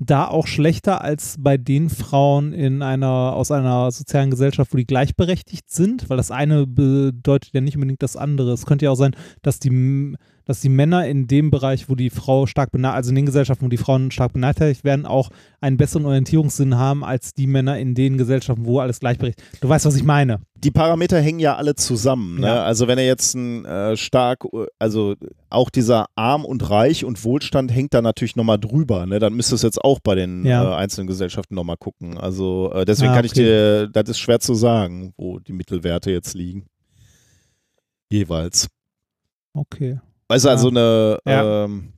da 0.00 0.26
auch 0.26 0.48
schlechter 0.48 1.00
als 1.00 1.36
bei 1.38 1.56
den 1.56 1.90
Frauen 1.90 2.52
in 2.52 2.82
einer 2.82 3.36
aus 3.36 3.52
einer 3.52 3.88
sozialen 3.92 4.32
Gesellschaft, 4.32 4.72
wo 4.72 4.78
die 4.78 4.86
gleichberechtigt 4.86 5.70
sind? 5.70 6.10
Weil 6.10 6.16
das 6.16 6.32
eine 6.32 6.66
bedeutet 6.66 7.52
ja 7.52 7.60
nicht 7.60 7.76
unbedingt 7.76 8.02
das 8.02 8.16
andere. 8.16 8.50
Es 8.52 8.66
könnte 8.66 8.86
ja 8.86 8.90
auch 8.90 8.96
sein, 8.96 9.14
dass 9.42 9.60
die 9.60 10.16
dass 10.44 10.60
die 10.60 10.68
Männer 10.68 11.06
in 11.06 11.26
dem 11.26 11.50
Bereich, 11.50 11.88
wo 11.88 11.94
die 11.94 12.10
Frau 12.10 12.46
stark 12.46 12.72
benachteiligt, 12.72 12.96
also 12.96 13.08
in 13.10 13.16
den 13.16 13.26
Gesellschaften, 13.26 13.64
wo 13.64 13.68
die 13.68 13.76
Frauen 13.76 14.10
stark 14.10 14.32
benachteiligt 14.32 14.84
werden, 14.84 15.06
auch 15.06 15.30
einen 15.60 15.76
besseren 15.76 16.06
Orientierungssinn 16.06 16.76
haben 16.76 17.04
als 17.04 17.34
die 17.34 17.46
Männer 17.46 17.78
in 17.78 17.94
den 17.94 18.18
Gesellschaften, 18.18 18.64
wo 18.64 18.80
alles 18.80 19.00
gleichberechtigt. 19.00 19.62
Du 19.62 19.68
weißt, 19.68 19.84
was 19.86 19.96
ich 19.96 20.02
meine. 20.04 20.40
die 20.56 20.70
Parameter 20.70 21.20
hängen 21.20 21.38
ja 21.40 21.56
alle 21.56 21.74
zusammen. 21.74 22.40
Ne? 22.40 22.46
Ja. 22.46 22.64
Also 22.64 22.86
wenn 22.88 22.98
er 22.98 23.06
jetzt 23.06 23.34
ein 23.34 23.64
äh, 23.64 23.96
stark, 23.96 24.44
also 24.78 25.14
auch 25.48 25.70
dieser 25.70 26.06
Arm 26.16 26.44
und 26.44 26.68
Reich 26.68 27.04
und 27.04 27.24
Wohlstand 27.24 27.72
hängt 27.74 27.94
da 27.94 28.02
natürlich 28.02 28.36
nochmal 28.36 28.58
drüber. 28.58 29.06
Ne? 29.06 29.18
Dann 29.20 29.34
müsstest 29.34 29.62
du 29.62 29.66
jetzt 29.68 29.82
auch 29.82 30.00
bei 30.00 30.14
den 30.14 30.44
Ja. 30.44 30.72
äh, 30.72 30.76
einzelnen 30.76 31.06
Gesellschaften 31.06 31.54
nochmal 31.54 31.76
gucken. 31.78 32.18
Also 32.18 32.72
äh, 32.74 32.84
deswegen 32.84 33.12
Ah, 33.12 33.16
kann 33.16 33.24
ich 33.24 33.32
okay. 33.32 33.42
dir, 33.44 33.88
das 33.88 34.10
ist 34.10 34.18
schwer 34.18 34.40
zu 34.40 34.54
sagen, 34.54 35.12
wo 35.16 35.38
die 35.38 35.52
Mittelwerte 35.52 36.10
jetzt 36.10 36.34
liegen. 36.34 36.66
Jeweils. 38.10 38.68
Okay. 39.54 39.98
Weißt 40.30 40.44
du, 40.44 40.48
Ja. 40.48 40.54
also 40.54 40.68
eine, 40.68 41.18
Ja. 41.26 41.64
ähm, 41.64 41.92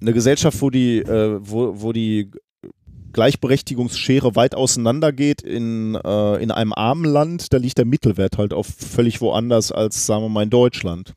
eine 0.00 0.12
Gesellschaft, 0.14 0.60
wo 0.62 0.70
die, 0.70 0.98
äh, 1.00 1.38
wo, 1.42 1.82
wo 1.82 1.92
die 1.92 2.30
Gleichberechtigungsschere 3.12 4.34
weit 4.34 4.54
auseinander 4.54 5.12
geht 5.12 5.42
in, 5.42 5.94
äh, 5.94 6.42
in 6.42 6.50
einem 6.50 6.72
armen 6.72 7.04
Land, 7.04 7.52
da 7.52 7.58
liegt 7.58 7.76
der 7.76 7.84
Mittelwert 7.84 8.38
halt 8.38 8.54
auf 8.54 8.66
völlig 8.66 9.20
woanders 9.20 9.70
als, 9.70 10.06
sagen 10.06 10.22
wir 10.24 10.28
mal, 10.30 10.42
in 10.44 10.50
Deutschland. 10.50 11.12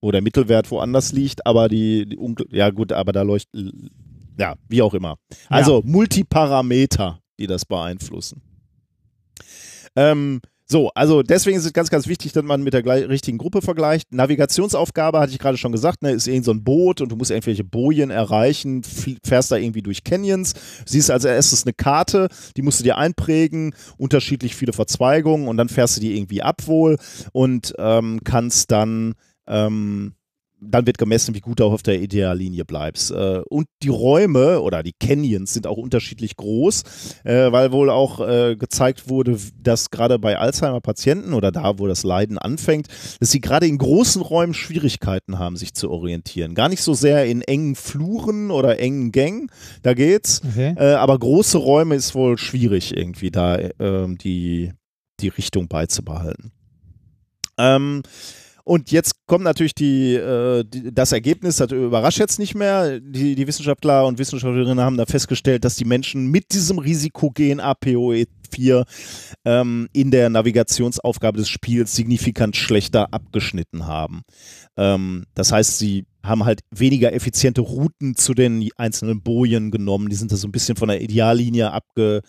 Wo 0.00 0.10
der 0.10 0.22
Mittelwert 0.22 0.70
woanders 0.70 1.12
liegt, 1.12 1.46
aber 1.46 1.68
die, 1.68 2.06
die 2.06 2.16
ja 2.56 2.70
gut, 2.70 2.92
aber 2.92 3.12
da 3.12 3.20
leuchtet, 3.22 3.72
ja, 4.38 4.54
wie 4.68 4.80
auch 4.82 4.94
immer. 4.94 5.16
Also 5.48 5.82
Multiparameter, 5.84 7.20
die 7.38 7.46
das 7.46 7.64
beeinflussen. 7.66 8.40
Ähm, 9.94 10.40
so, 10.68 10.90
also 10.96 11.22
deswegen 11.22 11.56
ist 11.56 11.64
es 11.64 11.72
ganz, 11.72 11.90
ganz 11.90 12.08
wichtig, 12.08 12.32
dass 12.32 12.42
man 12.42 12.64
mit 12.64 12.74
der 12.74 12.82
gleich, 12.82 13.08
richtigen 13.08 13.38
Gruppe 13.38 13.62
vergleicht. 13.62 14.12
Navigationsaufgabe, 14.12 15.20
hatte 15.20 15.30
ich 15.30 15.38
gerade 15.38 15.56
schon 15.56 15.70
gesagt, 15.70 16.02
ne, 16.02 16.10
ist 16.10 16.26
irgend 16.26 16.44
so 16.44 16.50
ein 16.50 16.64
Boot 16.64 17.00
und 17.00 17.12
du 17.12 17.16
musst 17.16 17.30
irgendwelche 17.30 17.62
Bojen 17.62 18.10
erreichen, 18.10 18.82
fährst 19.24 19.52
da 19.52 19.56
irgendwie 19.56 19.82
durch 19.82 20.02
Canyons, 20.02 20.54
siehst 20.84 21.12
als 21.12 21.24
erstes 21.24 21.64
eine 21.64 21.72
Karte, 21.72 22.28
die 22.56 22.62
musst 22.62 22.80
du 22.80 22.84
dir 22.84 22.98
einprägen, 22.98 23.76
unterschiedlich 23.96 24.56
viele 24.56 24.72
Verzweigungen 24.72 25.46
und 25.46 25.56
dann 25.56 25.68
fährst 25.68 25.98
du 25.98 26.00
die 26.00 26.16
irgendwie 26.16 26.42
ab 26.42 26.66
wohl 26.66 26.98
und 27.30 27.72
ähm, 27.78 28.20
kannst 28.24 28.72
dann 28.72 29.14
ähm, 29.46 30.15
dann 30.60 30.86
wird 30.86 30.98
gemessen, 30.98 31.34
wie 31.34 31.40
gut 31.40 31.60
du 31.60 31.64
auf 31.64 31.82
der 31.82 32.00
Ideallinie 32.00 32.64
bleibst. 32.64 33.10
Äh, 33.10 33.42
und 33.48 33.66
die 33.82 33.88
Räume 33.88 34.60
oder 34.60 34.82
die 34.82 34.94
Canyons 34.98 35.52
sind 35.52 35.66
auch 35.66 35.76
unterschiedlich 35.76 36.36
groß, 36.36 36.82
äh, 37.24 37.52
weil 37.52 37.72
wohl 37.72 37.90
auch 37.90 38.26
äh, 38.26 38.56
gezeigt 38.56 39.08
wurde, 39.08 39.38
dass 39.62 39.90
gerade 39.90 40.18
bei 40.18 40.38
Alzheimer-Patienten 40.38 41.34
oder 41.34 41.52
da, 41.52 41.78
wo 41.78 41.86
das 41.86 42.04
Leiden 42.04 42.38
anfängt, 42.38 42.88
dass 43.20 43.30
sie 43.30 43.40
gerade 43.40 43.66
in 43.66 43.78
großen 43.78 44.22
Räumen 44.22 44.54
Schwierigkeiten 44.54 45.38
haben, 45.38 45.56
sich 45.56 45.74
zu 45.74 45.90
orientieren. 45.90 46.54
Gar 46.54 46.70
nicht 46.70 46.82
so 46.82 46.94
sehr 46.94 47.26
in 47.26 47.42
engen 47.42 47.74
Fluren 47.74 48.50
oder 48.50 48.78
engen 48.78 49.12
Gängen, 49.12 49.50
da 49.82 49.94
geht's. 49.94 50.40
Okay. 50.48 50.74
Aber 50.78 51.18
große 51.18 51.58
Räume 51.58 51.94
ist 51.94 52.14
wohl 52.14 52.38
schwierig, 52.38 52.96
irgendwie 52.96 53.30
da 53.30 53.58
ähm, 53.78 54.18
die, 54.18 54.72
die 55.20 55.28
Richtung 55.28 55.68
beizubehalten. 55.68 56.52
Ähm, 57.58 58.02
und 58.66 58.90
jetzt 58.90 59.14
kommt 59.26 59.44
natürlich 59.44 59.76
die, 59.76 60.14
äh, 60.14 60.64
die, 60.64 60.92
das 60.92 61.12
Ergebnis, 61.12 61.58
das 61.58 61.70
überrascht 61.70 62.18
jetzt 62.18 62.40
nicht 62.40 62.56
mehr. 62.56 62.98
Die, 62.98 63.36
die 63.36 63.46
Wissenschaftler 63.46 64.04
und 64.04 64.18
Wissenschaftlerinnen 64.18 64.80
haben 64.80 64.96
da 64.96 65.06
festgestellt, 65.06 65.64
dass 65.64 65.76
die 65.76 65.84
Menschen 65.84 66.32
mit 66.32 66.52
diesem 66.52 66.80
Risikogen 66.80 67.60
APOE4 67.60 68.84
ähm, 69.44 69.88
in 69.92 70.10
der 70.10 70.30
Navigationsaufgabe 70.30 71.38
des 71.38 71.48
Spiels 71.48 71.94
signifikant 71.94 72.56
schlechter 72.56 73.14
abgeschnitten 73.14 73.86
haben. 73.86 74.22
Ähm, 74.76 75.26
das 75.34 75.52
heißt, 75.52 75.78
sie 75.78 76.04
haben 76.24 76.44
halt 76.44 76.62
weniger 76.72 77.12
effiziente 77.12 77.60
Routen 77.60 78.16
zu 78.16 78.34
den 78.34 78.68
einzelnen 78.76 79.22
Bojen 79.22 79.70
genommen. 79.70 80.08
Die 80.08 80.16
sind 80.16 80.32
da 80.32 80.36
so 80.36 80.48
ein 80.48 80.52
bisschen 80.52 80.74
von 80.74 80.88
der 80.88 81.02
Ideallinie 81.02 81.70
abge, 81.70 82.22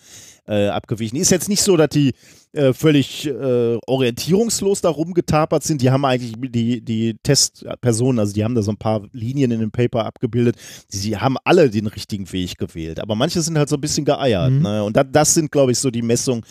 äh, 0.46 0.68
abgewichen. 0.68 1.18
Ist 1.18 1.32
jetzt 1.32 1.48
nicht 1.48 1.62
so, 1.62 1.76
dass 1.76 1.88
die 1.88 2.12
äh, 2.52 2.72
völlig 2.72 3.26
äh, 3.26 3.78
orientierungslos 3.86 4.80
da 4.80 4.88
rumgetapert 4.88 5.62
sind. 5.62 5.82
Die 5.82 5.90
haben 5.90 6.04
eigentlich 6.04 6.34
die, 6.38 6.80
die 6.80 7.16
Testpersonen, 7.22 8.18
also 8.18 8.32
die 8.32 8.44
haben 8.44 8.54
da 8.54 8.62
so 8.62 8.70
ein 8.70 8.76
paar 8.76 9.02
Linien 9.12 9.50
in 9.50 9.60
dem 9.60 9.70
Paper 9.70 10.04
abgebildet. 10.04 10.56
Die, 10.92 10.96
sie 10.96 11.16
haben 11.16 11.36
alle 11.44 11.70
den 11.70 11.86
richtigen 11.86 12.30
Weg 12.32 12.58
gewählt. 12.58 13.00
Aber 13.00 13.14
manche 13.14 13.42
sind 13.42 13.58
halt 13.58 13.68
so 13.68 13.76
ein 13.76 13.80
bisschen 13.80 14.04
geeiert. 14.04 14.50
Mhm. 14.50 14.62
Ne? 14.62 14.84
Und 14.84 14.96
das, 14.96 15.06
das 15.12 15.34
sind, 15.34 15.52
glaube 15.52 15.72
ich, 15.72 15.78
so 15.78 15.90
die 15.90 16.02
Messungen, 16.02 16.44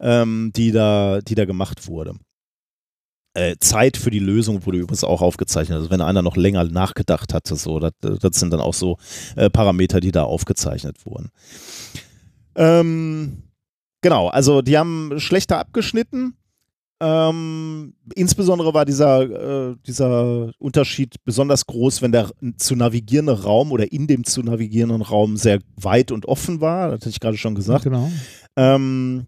ähm, 0.00 0.52
die, 0.54 0.72
da, 0.72 1.20
die 1.20 1.34
da 1.34 1.44
gemacht 1.44 1.88
wurde. 1.88 2.14
Äh, 3.34 3.56
Zeit 3.60 3.96
für 3.96 4.10
die 4.10 4.18
Lösung 4.18 4.66
wurde 4.66 4.78
übrigens 4.78 5.04
auch 5.04 5.22
aufgezeichnet. 5.22 5.78
Also 5.78 5.90
wenn 5.90 6.00
einer 6.00 6.22
noch 6.22 6.36
länger 6.36 6.64
nachgedacht 6.64 7.32
hatte, 7.32 7.54
so, 7.56 7.78
das, 7.78 7.92
das 8.00 8.40
sind 8.40 8.52
dann 8.52 8.60
auch 8.60 8.74
so 8.74 8.98
äh, 9.36 9.48
Parameter, 9.48 10.00
die 10.00 10.10
da 10.10 10.24
aufgezeichnet 10.24 11.06
wurden. 11.06 11.30
Ähm, 12.56 13.44
genau, 14.00 14.28
also 14.28 14.62
die 14.62 14.78
haben 14.78 15.18
schlechter 15.18 15.58
abgeschnitten. 15.58 16.34
Ähm, 17.02 17.94
insbesondere 18.14 18.74
war 18.74 18.84
dieser, 18.84 19.70
äh, 19.70 19.76
dieser 19.86 20.52
Unterschied 20.58 21.16
besonders 21.24 21.64
groß, 21.64 22.02
wenn 22.02 22.12
der 22.12 22.30
zu 22.58 22.76
navigierende 22.76 23.42
Raum 23.42 23.72
oder 23.72 23.90
in 23.90 24.06
dem 24.06 24.24
zu 24.24 24.42
navigierenden 24.42 25.00
Raum 25.00 25.38
sehr 25.38 25.60
weit 25.76 26.12
und 26.12 26.26
offen 26.26 26.60
war. 26.60 26.90
Das 26.90 27.00
hatte 27.00 27.08
ich 27.08 27.20
gerade 27.20 27.38
schon 27.38 27.54
gesagt. 27.54 27.84
Genau. 27.84 28.10
Ähm, 28.56 29.26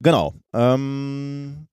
genau. 0.00 0.34
Ähm, 0.52 1.68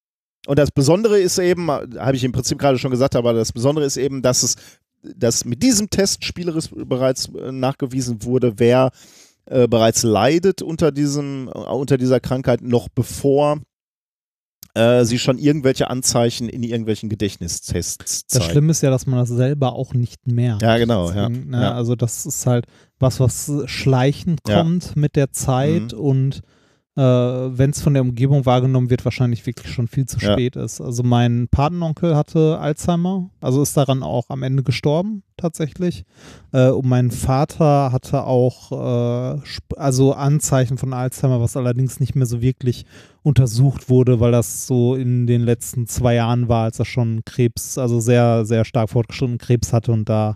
und 0.46 0.60
das 0.60 0.70
Besondere 0.70 1.20
ist 1.20 1.40
eben, 1.40 1.72
habe 1.72 2.16
ich 2.16 2.24
im 2.24 2.32
Prinzip 2.32 2.60
gerade 2.60 2.78
schon 2.78 2.92
gesagt, 2.92 3.16
aber 3.16 3.34
das 3.34 3.52
Besondere 3.52 3.86
ist 3.86 3.98
eben, 3.98 4.22
dass 4.22 4.44
es, 4.44 4.56
dass 5.02 5.46
mit 5.46 5.64
diesem 5.64 5.90
Test 5.90 6.24
spielerisch 6.24 6.70
bereits 6.70 7.30
äh, 7.30 7.52
nachgewiesen 7.52 8.24
wurde, 8.24 8.54
wer 8.58 8.92
äh, 9.48 9.68
bereits 9.68 10.04
leidet 10.04 10.62
unter 10.62 10.92
diesem, 10.92 11.48
äh, 11.48 11.52
unter 11.52 11.98
dieser 11.98 12.20
Krankheit, 12.20 12.62
noch 12.62 12.90
bevor 12.90 13.60
äh, 14.74 15.06
sie 15.06 15.20
schon 15.20 15.38
irgendwelche 15.38 15.90
Anzeichen 15.90 16.50
in 16.50 16.62
irgendwelchen 16.64 17.08
Gedächtnistests 17.10 18.26
Das 18.28 18.40
zeigen. 18.42 18.52
Schlimme 18.52 18.72
ist 18.72 18.82
ja, 18.82 18.90
dass 18.90 19.06
man 19.06 19.20
das 19.20 19.30
selber 19.30 19.74
auch 19.74 19.94
nicht 19.94 20.28
merkt. 20.28 20.62
Ja, 20.64 20.78
genau, 20.78 21.12
ja. 21.12 21.30
Deswegen, 21.30 21.50
ne, 21.52 21.62
Ja. 21.62 21.74
Also 21.74 21.96
das 21.96 22.26
ist 22.26 22.46
halt 22.46 22.66
was, 23.00 23.20
was 23.20 23.52
schleichend 23.68 24.42
Ja. 24.48 24.62
kommt 24.62 24.96
mit 24.96 25.16
der 25.16 25.32
Zeit 25.32 25.94
Mhm. 25.94 26.00
und 26.00 26.42
äh, 26.98 27.02
wenn 27.02 27.72
es 27.72 27.82
von 27.82 27.94
der 27.94 28.04
Umgebung 28.04 28.46
wahrgenommen 28.46 28.90
wird, 28.90 29.04
wahrscheinlich 29.04 29.46
wirklich 29.46 29.72
schon 29.74 29.88
viel 29.88 30.06
zu 30.06 30.18
Ja. 30.20 30.32
spät 30.34 30.56
ist. 30.56 30.80
Also 30.80 31.04
mein 31.04 31.48
Patenonkel 31.50 32.16
hatte 32.16 32.58
Alzheimer, 32.60 33.30
also 33.42 33.62
ist 33.62 33.76
daran 33.76 34.02
auch 34.02 34.30
am 34.30 34.44
Ende 34.44 34.64
gestorben 34.64 35.24
tatsächlich. 35.38 36.06
Äh, 36.54 36.70
und 36.70 36.86
mein 36.88 37.12
Vater 37.12 37.92
hatte 37.92 38.24
auch 38.24 38.72
äh, 39.36 39.42
also 39.76 40.14
Anzeichen 40.14 40.78
von 40.78 40.94
Alzheimer, 40.94 41.42
was 41.42 41.58
allerdings 41.58 42.00
nicht 42.00 42.16
mehr 42.16 42.26
so 42.26 42.42
wirklich 42.42 42.86
untersucht 43.24 43.90
wurde, 43.90 44.20
weil 44.20 44.32
das 44.32 44.66
so 44.68 44.96
in 44.96 45.28
den 45.28 45.42
letzten 45.42 45.88
zwei 45.88 46.16
Jahren 46.16 46.48
war, 46.48 46.64
als 46.66 46.80
er 46.80 46.86
schon 46.86 47.24
Krebs, 47.26 47.78
also 47.78 48.00
sehr, 48.00 48.46
sehr 48.46 48.64
stark 48.64 48.90
fortgeschrittenen 48.90 49.40
Krebs 49.40 49.74
hatte 49.74 49.92
und 49.92 50.08
da 50.08 50.36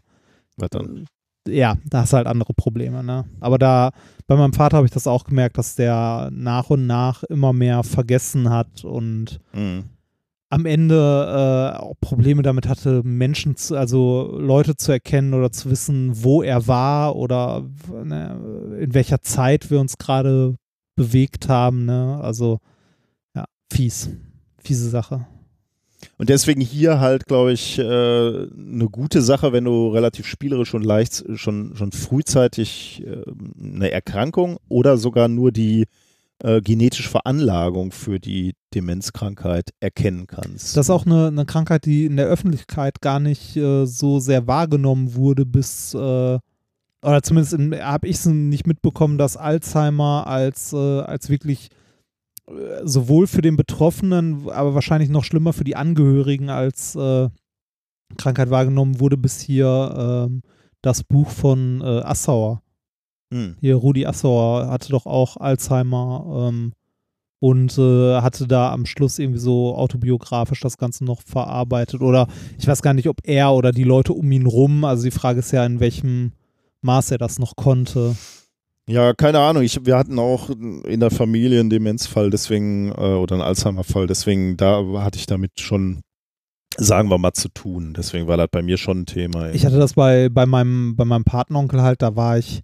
dann? 0.70 1.06
Ja, 1.48 1.78
da 1.86 2.02
hast 2.02 2.14
du 2.14 2.18
halt 2.18 2.28
andere 2.28 2.54
Probleme, 2.54 3.04
ne? 3.04 3.26
Aber 3.40 3.58
da, 3.58 3.92
bei 4.28 4.36
meinem 4.36 4.54
Vater 4.54 4.78
habe 4.78 4.86
ich 4.86 4.92
das 4.94 5.08
auch 5.08 5.24
gemerkt, 5.24 5.58
dass 5.58 5.76
der 5.76 6.30
nach 6.32 6.70
und 6.70 6.86
nach 6.86 7.24
immer 7.24 7.54
mehr 7.54 7.84
vergessen 7.84 8.50
hat 8.50 8.84
und 8.84 9.40
Mhm. 9.54 9.86
am 10.50 10.66
Ende 10.66 10.96
äh, 10.96 11.80
auch 11.80 11.96
Probleme 12.02 12.42
damit 12.42 12.68
hatte, 12.68 13.02
Menschen 13.04 13.56
zu, 13.56 13.76
also 13.78 14.36
Leute 14.40 14.76
zu 14.76 14.92
erkennen 14.92 15.34
oder 15.34 15.52
zu 15.52 15.70
wissen, 15.70 16.24
wo 16.24 16.42
er 16.44 16.68
war 16.68 17.16
oder 17.16 17.64
ne, 18.04 18.78
in 18.80 18.94
welcher 18.94 19.22
Zeit 19.22 19.72
wir 19.72 19.80
uns 19.80 19.98
gerade 19.98 20.56
bewegt 20.96 21.48
haben, 21.50 21.86
ne? 21.86 22.20
Also 22.22 22.60
ja, 23.36 23.46
fies. 23.72 24.10
Fiese 24.62 24.90
Sache. 24.90 25.26
Und 26.18 26.30
deswegen 26.30 26.62
hier 26.62 27.00
halt, 27.00 27.28
glaube 27.28 27.52
ich, 27.54 27.78
äh, 27.78 27.82
eine 27.84 28.90
gute 28.92 29.22
Sache, 29.22 29.52
wenn 29.52 29.66
du 29.66 29.90
relativ 29.90 30.26
spielerisch 30.26 30.74
und 30.74 30.86
leicht 30.86 31.24
schon, 31.36 31.76
schon 31.76 31.92
frühzeitig 31.92 33.04
äh, 33.06 33.24
eine 33.62 33.92
Erkrankung 33.92 34.58
oder 34.70 34.98
sogar 34.98 35.28
nur 35.28 35.52
die 35.52 35.86
äh, 36.42 36.62
genetische 36.62 37.10
Veranlagung 37.10 37.92
für 37.92 38.20
die 38.20 38.56
Demenzkrankheit 38.74 39.72
erkennen 39.80 40.28
kannst. 40.28 40.78
Das 40.78 40.86
ist 40.86 40.90
auch 40.90 41.06
eine, 41.06 41.28
eine 41.28 41.46
Krankheit, 41.46 41.86
die 41.86 42.06
in 42.06 42.18
der 42.18 42.28
Öffentlichkeit 42.28 43.02
gar 43.02 43.20
nicht 43.20 43.58
äh, 43.58 43.86
so 43.86 44.20
sehr 44.20 44.48
wahrgenommen 44.48 45.16
wurde, 45.16 45.46
bis, 45.46 45.94
äh, 45.94 45.98
oder 47.02 47.24
zumindest 47.24 47.58
habe 47.82 48.08
ich 48.08 48.18
es 48.18 48.26
nicht 48.26 48.68
mitbekommen, 48.68 49.18
dass 49.18 49.38
Alzheimer 49.38 50.28
als, 50.28 50.74
äh, 50.74 50.78
als 50.78 51.30
wirklich 51.30 51.70
sowohl 52.84 53.28
für 53.28 53.42
den 53.42 53.56
Betroffenen, 53.56 54.50
aber 54.50 54.74
wahrscheinlich 54.74 55.10
noch 55.10 55.24
schlimmer 55.24 55.54
für 55.54 55.64
die 55.64 55.76
Angehörigen 55.76 56.50
als 56.50 56.96
äh, 56.96 57.30
Krankheit 58.18 58.50
wahrgenommen 58.50 59.00
wurde, 59.00 59.18
bis 59.18 59.40
hier 59.40 60.28
ähm, 60.28 60.42
das 60.82 61.04
Buch 61.04 61.30
von 61.30 61.82
äh, 61.82 62.02
Assauer. 62.02 62.62
Hm. 63.32 63.56
Hier, 63.60 63.76
Rudi 63.76 64.06
Assauer 64.06 64.68
hatte 64.68 64.90
doch 64.90 65.06
auch 65.06 65.38
Alzheimer. 65.38 66.50
Ähm, 66.50 66.74
und 67.40 67.78
äh, 67.78 68.22
hatte 68.22 68.48
da 68.48 68.72
am 68.72 68.86
Schluss 68.86 69.18
irgendwie 69.18 69.40
so 69.40 69.76
autobiografisch 69.76 70.60
das 70.60 70.78
Ganze 70.78 71.06
noch 71.06 71.22
verarbeitet. 71.22 72.02
Oder 72.02 72.28
ich 72.58 72.68
weiß 72.68 72.82
gar 72.82 72.94
nicht, 72.94 73.08
ob 73.08 73.22
er 73.24 73.54
oder 73.54 73.72
die 73.72 73.86
Leute 73.86 74.14
um 74.14 74.30
ihn 74.32 74.46
rum, 74.46 74.84
also 74.84 75.04
die 75.04 75.12
Frage 75.12 75.40
ist 75.40 75.52
ja, 75.52 75.66
in 75.66 75.80
welchem 75.80 76.34
Maß 76.82 77.12
er 77.12 77.18
das 77.18 77.40
noch 77.40 77.56
konnte. 77.56 78.16
Ja, 78.90 79.14
keine 79.14 79.40
Ahnung. 79.40 79.62
Ich, 79.64 79.86
wir 79.86 79.98
hatten 79.98 80.18
auch 80.18 80.50
in 80.50 81.00
der 81.00 81.12
Familie 81.12 81.60
einen 81.60 81.70
Demenzfall, 81.70 82.30
deswegen, 82.30 82.90
äh, 82.90 82.94
oder 82.94 83.36
einen 83.36 83.44
Alzheimer-Fall, 83.44 84.08
deswegen, 84.08 84.58
da 84.58 84.84
hatte 85.04 85.20
ich 85.20 85.28
damit 85.28 85.60
schon, 85.60 86.02
sagen 86.78 87.10
wir 87.10 87.18
mal, 87.20 87.34
zu 87.34 87.50
tun. 87.50 87.94
Deswegen 87.96 88.28
war 88.28 88.38
das 88.38 88.48
bei 88.52 88.62
mir 88.64 88.78
schon 88.78 89.02
ein 89.02 89.06
Thema. 89.06 89.52
Ich 89.52 89.66
hatte 89.66 89.78
das 89.78 89.94
bei, 89.94 90.30
bei, 90.30 90.46
meinem, 90.46 90.96
bei 90.96 91.06
meinem 91.06 91.24
Patenonkel 91.24 91.82
halt, 91.84 92.02
da 92.02 92.16
war 92.16 92.38
ich 92.40 92.62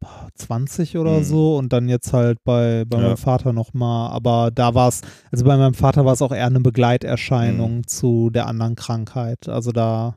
boah, 0.00 0.28
20 0.34 0.96
oder 0.98 1.18
Mhm. 1.18 1.24
so 1.24 1.56
und 1.56 1.72
dann 1.72 1.88
jetzt 1.88 2.12
halt 2.12 2.38
bei, 2.42 2.84
bei 2.86 2.98
Ja. 2.98 3.04
meinem 3.08 3.16
Vater 3.16 3.52
nochmal. 3.52 4.10
Aber 4.12 4.50
da 4.50 4.74
war 4.74 4.88
es, 4.88 5.02
also 5.30 5.44
bei 5.44 5.56
meinem 5.56 5.74
Vater 5.74 6.04
war 6.04 6.14
es 6.14 6.22
auch 6.22 6.32
eher 6.32 6.46
eine 6.46 6.60
Begleiterscheinung 6.60 7.76
Mhm. 7.78 7.86
zu 7.86 8.30
der 8.30 8.46
anderen 8.46 8.74
Krankheit. 8.76 9.48
Also 9.48 9.70
da 9.72 10.16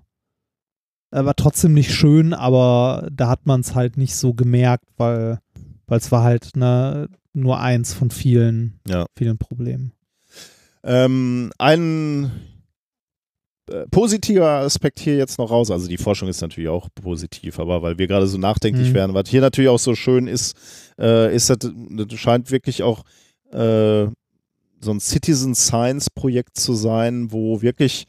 war 1.14 1.36
trotzdem 1.36 1.74
nicht 1.74 1.94
schön, 1.94 2.34
aber 2.34 3.08
da 3.12 3.28
hat 3.30 3.46
man 3.46 3.62
es 3.62 3.76
halt 3.76 3.98
nicht 3.98 4.16
so 4.16 4.34
gemerkt, 4.34 4.86
weil 4.98 5.40
es 5.90 6.12
war 6.12 6.24
halt 6.24 6.56
ne, 6.56 7.08
nur 7.34 7.60
eins 7.60 7.94
von 7.94 8.10
vielen, 8.10 8.80
Ja. 8.88 9.06
vielen 9.16 9.38
Problemen. 9.38 9.92
Ähm, 10.84 11.52
ein 11.60 12.32
äh, 13.70 13.86
positiver 13.92 14.50
Aspekt 14.60 15.00
hier 15.00 15.16
jetzt 15.18 15.38
noch 15.38 15.50
raus. 15.52 15.72
Also 15.72 15.88
die 15.88 15.98
Forschung 15.98 16.28
ist 16.28 16.42
natürlich 16.42 16.70
auch 16.70 16.90
positiv, 16.96 17.60
aber 17.60 17.82
weil 17.82 17.98
wir 17.98 18.08
gerade 18.08 18.28
so 18.28 18.38
nachdenklich 18.38 18.90
Mhm. 18.90 18.94
werden, 18.94 19.14
was 19.14 19.30
hier 19.30 19.42
natürlich 19.42 19.70
auch 19.70 19.80
so 19.80 19.96
schön 19.96 20.28
ist, 20.28 20.56
äh, 21.00 21.34
ist, 21.34 21.50
das, 21.50 21.60
das 21.64 22.20
scheint 22.20 22.52
wirklich 22.52 22.84
auch 22.84 23.04
äh, 23.52 24.08
so 24.82 24.92
ein 24.92 25.00
Citizen 25.00 25.56
Science 25.56 26.10
Projekt 26.10 26.58
zu 26.58 26.74
sein, 26.74 27.32
wo 27.32 27.62
wirklich 27.62 28.06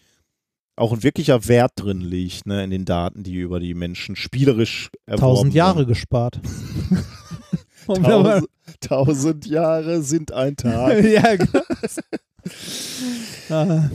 auch 0.76 0.92
ein 0.92 1.02
wirklicher 1.02 1.46
Wert 1.48 1.72
drin 1.76 2.00
liegt, 2.00 2.46
ne, 2.46 2.64
in 2.64 2.70
den 2.70 2.84
Daten, 2.84 3.22
die 3.22 3.34
über 3.36 3.60
die 3.60 3.74
Menschen 3.74 4.16
spielerisch 4.16 4.90
erworben 5.06 5.20
Tausend 5.20 5.54
Jahre 5.54 5.78
werden. 5.80 5.88
gespart. 5.88 6.40
Tausend, 7.86 8.48
tausend 8.80 9.46
Jahre 9.46 10.02
sind 10.02 10.32
ein 10.32 10.56
Tag. 10.56 11.04
ja, 11.04 11.36
genau. 11.36 11.60
Ah, 13.50 13.90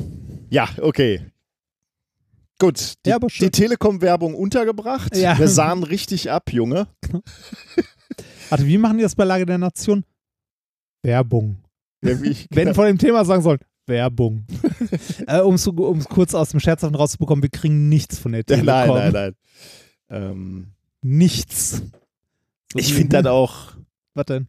Ja, 0.49 0.69
okay. 0.81 1.21
Gut, 2.59 2.93
die, 3.05 3.09
Ja, 3.09 3.19
die 3.19 3.49
Telekom-Werbung 3.51 4.35
untergebracht. 4.35 5.15
Ja. 5.15 5.37
Wir 5.39 5.47
sahen 5.47 5.83
richtig 5.83 6.29
ab, 6.29 6.51
Junge. 6.51 6.87
Warte, 8.49 8.65
wie 8.67 8.77
machen 8.77 8.97
die 8.97 9.03
das 9.03 9.15
bei 9.15 9.23
Lage 9.23 9.45
der 9.45 9.57
Nation? 9.57 10.03
Werbung. 11.03 11.63
Ja, 12.03 12.17
Wenn 12.51 12.73
vor 12.73 12.85
dem 12.85 12.97
Thema 12.97 13.23
sagen 13.25 13.41
sollen, 13.41 13.59
Werbung. 13.89 14.45
äh, 15.27 15.41
um 15.41 15.55
es 15.55 15.69
kurz 16.07 16.33
aus 16.33 16.49
dem 16.49 16.61
Scherzhaften 16.61 16.95
rauszubekommen, 16.95 17.43
wir 17.43 17.49
kriegen 17.49 17.89
nichts 17.89 18.17
von 18.17 18.31
der 18.31 18.45
Telekom. 18.45 18.65
nein, 18.65 18.89
nein, 18.89 19.11
nein. 19.11 19.35
Ähm, 20.09 20.67
Nichts. 21.01 21.81
So 22.71 22.79
ich 22.79 22.93
finde 22.93 23.21
das 23.21 23.25
auch. 23.31 23.73
Was 24.13 24.25
denn? 24.25 24.47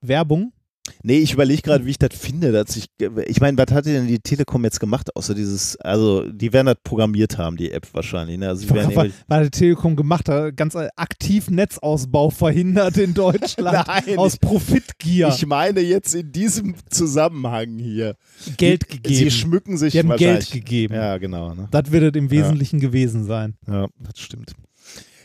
Werbung? 0.00 0.52
Nee, 1.02 1.18
ich 1.18 1.32
überlege 1.32 1.62
gerade, 1.62 1.84
wie 1.84 1.90
ich 1.90 1.98
das 1.98 2.10
finde. 2.16 2.52
Dass 2.52 2.76
ich 2.76 2.86
ich 3.26 3.40
meine, 3.40 3.58
was 3.58 3.72
hat 3.72 3.86
denn 3.86 4.06
die 4.06 4.18
Telekom 4.20 4.62
jetzt 4.64 4.78
gemacht, 4.78 5.14
außer 5.16 5.34
dieses, 5.34 5.76
also 5.78 6.30
die 6.30 6.52
werden 6.52 6.66
das 6.66 6.76
programmiert 6.84 7.38
haben, 7.38 7.56
die 7.56 7.70
App 7.72 7.86
wahrscheinlich. 7.92 8.38
Ne? 8.38 8.48
Also 8.48 8.66
die 8.66 8.74
werden 8.74 8.94
War, 8.94 9.04
irgendwie- 9.06 9.18
war 9.26 9.42
die 9.42 9.50
Telekom 9.50 9.96
gemacht, 9.96 10.28
hat 10.28 10.56
ganz 10.56 10.76
aktiv 10.76 11.50
Netzausbau 11.50 12.30
verhindert 12.30 12.96
in 12.98 13.14
Deutschland. 13.14 13.86
Nein, 14.06 14.18
aus 14.18 14.36
Profitgier. 14.36 15.28
Ich 15.28 15.44
meine 15.46 15.80
jetzt 15.80 16.14
in 16.14 16.30
diesem 16.30 16.74
Zusammenhang 16.90 17.78
hier. 17.78 18.14
Geld 18.56 18.88
gegeben. 18.88 19.14
Sie 19.14 19.30
schmücken 19.30 19.76
sich 19.78 19.92
Die 19.92 19.98
haben. 20.00 20.16
Geld 20.16 20.50
gegeben. 20.50 20.94
Ja, 20.94 21.18
genau. 21.18 21.54
Ne? 21.54 21.68
Das 21.70 21.90
wird 21.90 22.14
es 22.14 22.18
im 22.20 22.30
Wesentlichen 22.30 22.78
gewesen 22.80 23.24
sein. 23.24 23.54
Ja, 23.66 23.86
das 23.98 24.18
stimmt. 24.20 24.52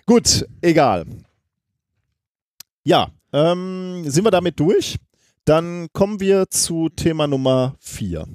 Gut, 0.06 0.46
egal. 0.62 1.06
Ja, 2.84 3.10
ähm, 3.32 4.04
sind 4.08 4.24
wir 4.26 4.32
damit 4.32 4.60
durch? 4.60 4.98
Dann 5.46 5.88
kommen 5.92 6.20
wir 6.20 6.50
zu 6.50 6.90
Thema 6.90 7.26
Nummer 7.28 7.76
4. 7.80 8.28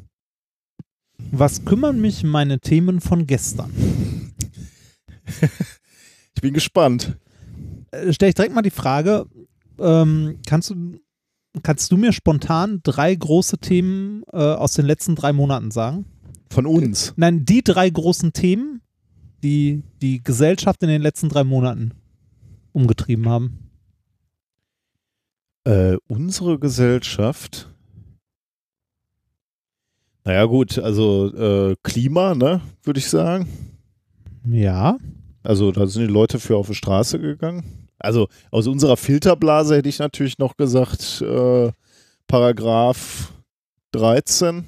Was 1.31 1.65
kümmern 1.65 2.01
mich 2.01 2.25
meine 2.25 2.61
Themen 2.61 3.01
von 3.01 3.27
gestern? 3.27 3.73
Ich 6.37 6.43
bin 6.43 6.53
gespannt. 6.53 7.17
Äh, 7.91 8.13
Stell 8.13 8.29
ich 8.29 8.35
direkt 8.35 8.55
mal 8.55 8.61
die 8.61 8.71
Frage, 8.71 9.25
ähm, 9.79 10.39
kannst, 10.47 10.69
du, 10.69 11.01
kannst 11.63 11.91
du 11.91 11.97
mir 11.97 12.13
spontan 12.13 12.81
drei 12.83 13.15
große 13.15 13.57
Themen 13.57 14.23
äh, 14.33 14.37
aus 14.37 14.75
den 14.75 14.85
letzten 14.85 15.15
drei 15.15 15.33
Monaten 15.33 15.71
sagen? 15.71 16.05
Von 16.51 16.67
uns. 16.67 17.15
Nein, 17.17 17.47
die 17.47 17.65
drei 17.65 17.89
großen 17.89 18.35
Themen, 18.35 18.83
die 19.43 19.83
die 20.03 20.23
Gesellschaft 20.23 20.83
in 20.83 20.91
den 20.91 21.01
letzten 21.01 21.31
drei 21.31 21.43
Monaten 21.43 21.93
umgetrieben 22.73 23.31
haben. 23.31 23.66
Äh, 25.67 25.97
unsere 26.07 26.61
Gesellschaft. 26.61 27.69
Naja, 30.23 30.45
gut, 30.45 30.79
also 30.79 31.35
äh, 31.35 31.75
Klima, 31.83 32.37
ne, 32.37 32.61
würde 32.85 32.99
ich 33.01 33.11
sagen. 33.11 33.49
Ja. 34.49 34.97
Also 35.43 35.73
da 35.73 35.89
sind 35.89 36.07
die 36.07 36.13
Leute 36.13 36.39
für 36.39 36.57
auf 36.57 36.69
die 36.69 36.75
Straße 36.77 37.19
gegangen. 37.19 37.89
Also 37.99 38.29
aus 38.53 38.69
unserer 38.69 38.97
Filterblase 38.97 39.77
hätte 39.77 39.89
ich 39.89 39.99
natürlich 39.99 40.39
noch 40.39 40.57
gesagt, 40.57 41.21
äh, 41.23 41.73
Paragraph 42.29 43.33
13, 43.91 44.65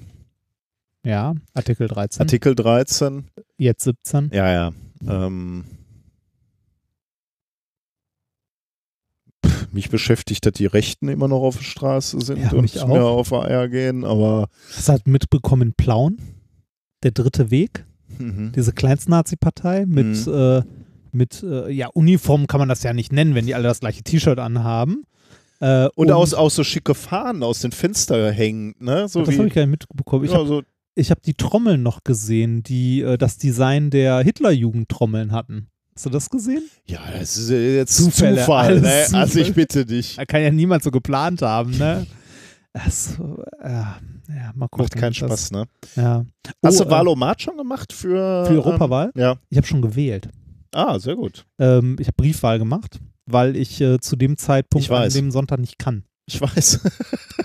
Ja, 1.05 1.35
Artikel 1.55 1.87
13. 1.87 2.23
Artikel 2.23 2.55
13. 2.57 3.25
Jetzt 3.57 3.85
17. 3.85 4.31
Ja, 4.33 4.51
ja. 4.51 4.73
Ähm, 5.07 5.65
mich 9.73 9.91
beschäftigt, 9.91 10.45
dass 10.47 10.53
die 10.55 10.67
Rechten 10.67 11.09
immer 11.09 11.29
noch 11.29 11.43
auf 11.43 11.57
der 11.57 11.65
Straße 11.65 12.21
sind 12.21 12.39
Ja, 12.39 12.53
und 12.53 12.79
auch. 12.83 13.19
auf 13.19 13.33
Eier 13.33 13.69
gehen, 13.69 14.05
aber 14.05 14.49
Hast 14.77 14.89
halt 14.89 15.07
mitbekommen, 15.07 15.75
Plauen? 15.77 16.19
Der 17.03 17.11
dritte 17.13 17.51
Weg? 17.51 17.85
mhm. 18.19 18.53
Diese 18.57 18.73
Kleinstnazi-Partei 18.73 19.87
mit, 19.87 20.27
Mhm. 20.27 20.33
äh, 20.33 20.63
mit 21.13 21.43
äh, 21.43 21.71
ja, 21.71 21.89
Uniform 21.89 22.47
kann 22.47 22.59
man 22.61 22.69
das 22.69 22.83
ja 22.83 22.93
nicht 22.93 23.13
nennen, 23.13 23.35
wenn 23.35 23.47
die 23.47 23.55
alle 23.55 23.65
das 23.69 23.81
gleiche 23.81 24.03
T-Shirt 24.03 24.39
anhaben. 24.39 25.05
Äh, 25.61 25.89
und, 25.95 26.11
aus, 26.13 26.35
aus 26.35 26.55
so 26.55 26.65
schicke 26.65 26.95
Fahnen 26.95 27.43
aus 27.43 27.61
den 27.61 27.73
Fenstern 27.73 28.33
hängen, 28.33 28.75
ne? 28.79 29.09
So 29.09 29.23
das 29.23 29.37
habe 29.37 29.49
ich 29.49 29.55
gar 29.55 29.63
nicht 29.67 29.71
mitbekommen. 29.71 30.25
Ich 30.25 30.31
ja, 30.33 30.39
habe 30.39 30.47
so, 30.49 30.63
hab 30.99 31.23
die 31.23 31.35
Trommeln 31.35 31.83
noch 31.83 32.05
gesehen, 32.05 32.63
die 32.63 33.01
äh, 33.03 33.19
das 33.19 33.39
Design 33.39 33.91
der 33.91 34.21
Hitlerjugend-Trommeln 34.21 35.33
hatten. 35.33 35.69
Hast 35.99 36.07
du 36.07 36.11
das 36.11 36.31
gesehen? 36.31 36.63
ja, 36.87 37.01
das 37.19 37.37
ist 37.37 37.51
äh, 37.51 37.79
jetzt 37.79 37.97
Zufälle, 37.97 38.37
Zufall, 38.43 38.81
ne? 38.81 39.03
Zufall. 39.07 39.21
Also 39.21 39.41
ich 39.41 39.53
bitte 39.53 39.85
dich. 39.85 40.15
Da 40.15 40.25
kann 40.27 40.43
ja 40.43 40.51
niemand 40.53 40.85
so 40.85 40.93
geplant 40.93 41.43
haben, 41.43 41.77
ne? 41.77 42.07
Das, 42.73 43.19
äh, 43.61 43.69
ja, 43.69 44.01
mal 44.55 44.69
gucken. 44.69 44.85
Macht 44.85 44.95
keinen 44.95 45.11
Das- 45.11 45.17
Spaß, 45.17 45.51
ne? 45.51 45.65
Ja. 45.97 46.25
Hast 46.65 46.81
Oh, 46.81 46.85
du 46.85 46.91
Wahlomat 46.91 47.43
schon 47.43 47.57
gemacht 47.57 47.93
für, 47.93 48.45
Für 48.47 48.53
die 48.53 48.59
Europawahl? 48.61 49.11
Ähm, 49.17 49.21
ja. 49.21 49.37
Ich 49.51 49.57
habe 49.57 49.67
schon 49.67 49.83
gewählt. 49.83 50.29
Ah, 50.73 51.01
sehr 51.01 51.17
gut. 51.17 51.45
Ähm, 51.59 51.97
ich 51.99 52.07
habe 52.07 52.15
Briefwahl 52.17 52.61
gemacht, 52.61 53.01
weil 53.27 53.57
ich 53.57 53.81
äh, 53.81 53.99
zu 53.99 54.15
dem 54.15 54.37
Zeitpunkt 54.37 54.89
an 54.93 55.11
dem 55.11 55.33
Sonntag 55.33 55.59
nicht 55.59 55.81
kann. 55.81 56.05
Ich 56.29 56.41
weiß. 56.41 56.81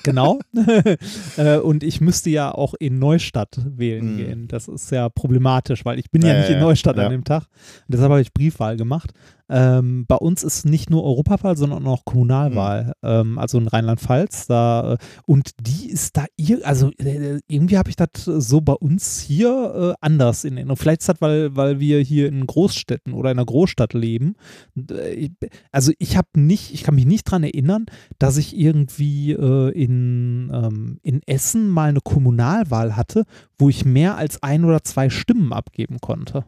Genau. 0.05 0.39
äh, 1.37 1.57
und 1.59 1.81
ich 1.81 2.01
müsste 2.01 2.29
ja 2.29 2.51
auch 2.53 2.73
in 2.73 2.99
Neustadt 2.99 3.57
wählen 3.63 4.13
Mhm. 4.13 4.17
gehen. 4.17 4.47
Das 4.49 4.67
ist 4.67 4.91
ja 4.91 5.07
problematisch, 5.07 5.85
weil 5.85 5.97
ich 5.97 6.11
bin 6.11 6.23
ja, 6.23 6.33
Ja, 6.33 6.39
nicht 6.41 6.49
in. 6.49 6.59
Neustadt 6.59 6.97
Ja. 6.97 7.05
an 7.05 7.11
dem 7.11 7.23
Tag. 7.23 7.43
Und 7.43 7.93
deshalb 7.93 8.09
habe 8.11 8.19
ich 8.19 8.33
Briefwahl 8.33 8.75
gemacht. 8.75 9.11
Ähm, 9.49 10.05
bei 10.07 10.15
uns 10.15 10.43
ist 10.43 10.65
nicht 10.65 10.89
nur 10.89 11.03
Europawahl, 11.03 11.57
sondern 11.57 11.85
auch 11.85 12.05
Kommunalwahl. 12.05 12.93
Mhm. 13.01 13.09
Ähm, 13.09 13.39
also 13.39 13.57
in 13.57 13.67
Rheinland-Pfalz. 13.67 14.47
Da, 14.47 14.93
äh, 14.93 14.97
und 15.25 15.51
die 15.59 15.89
ist 15.89 16.17
da, 16.17 16.25
ir 16.37 16.65
also 16.65 16.91
äh, 16.97 17.39
irgendwie 17.47 17.77
habe 17.77 17.89
ich 17.89 17.95
das 17.95 18.07
so 18.23 18.61
bei 18.61 18.73
uns 18.73 19.19
hier 19.19 19.93
äh, 19.93 19.93
anders 20.01 20.43
in 20.43 20.57
Erinnerung. 20.57 20.77
Vielleicht 20.77 21.01
ist 21.01 21.09
das, 21.09 21.21
weil, 21.21 21.55
weil 21.55 21.79
wir 21.79 21.99
hier 21.99 22.27
in 22.27 22.47
Großstädten 22.47 23.13
oder 23.13 23.31
in 23.31 23.37
einer 23.37 23.45
Großstadt 23.45 23.93
leben. 23.93 24.35
Äh, 24.75 25.29
Also 25.71 25.91
ich 25.99 26.17
habe 26.17 26.27
nicht, 26.35 26.73
ich 26.73 26.83
kann 26.83 26.95
mich 26.95 27.05
nicht 27.05 27.23
dran 27.25 27.43
erinnern, 27.43 27.85
dass 28.19 28.37
ich 28.37 28.57
irgendwie 28.57 29.33
äh, 29.33 29.71
in, 29.71 30.51
ähm, 30.53 30.99
in 31.03 31.21
Essen 31.25 31.69
mal 31.69 31.89
eine 31.89 32.01
Kommunalwahl 32.01 32.95
hatte, 32.95 33.23
wo 33.57 33.69
ich 33.69 33.85
mehr 33.85 34.17
als 34.17 34.41
ein 34.41 34.65
oder 34.65 34.83
zwei 34.83 35.09
Stimmen 35.09 35.53
abgeben 35.53 35.99
konnte. 35.99 36.45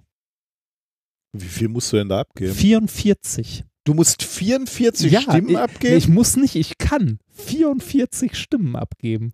Wie 1.41 1.47
viel 1.47 1.67
musst 1.67 1.91
du 1.93 1.97
denn 1.97 2.09
da 2.09 2.21
abgeben? 2.21 2.53
44. 2.53 3.63
Du 3.83 3.93
musst 3.93 4.23
44 4.23 5.11
Ja, 5.11 5.21
Stimmen 5.21 5.49
ich, 5.49 5.57
abgeben? 5.57 5.95
Ich 5.97 6.07
muss 6.07 6.35
nicht, 6.37 6.55
ich 6.55 6.77
kann 6.77 7.19
44 7.31 8.35
Stimmen 8.35 8.75
abgeben. 8.75 9.33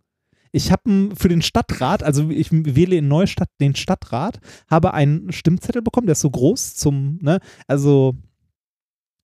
Ich 0.51 0.71
habe 0.71 1.11
für 1.15 1.29
den 1.29 1.41
Stadtrat, 1.41 2.03
also 2.03 2.29
ich 2.29 2.49
wähle 2.51 2.97
in 2.97 3.07
Neustadt 3.07 3.49
den 3.61 3.73
Stadtrat, 3.75 4.39
habe 4.69 4.93
einen 4.93 5.31
Stimmzettel 5.31 5.81
bekommen, 5.81 6.07
der 6.07 6.11
ist 6.13 6.19
so 6.21 6.29
groß 6.29 6.75
zum, 6.75 7.19
ne, 7.21 7.39
also, 7.67 8.15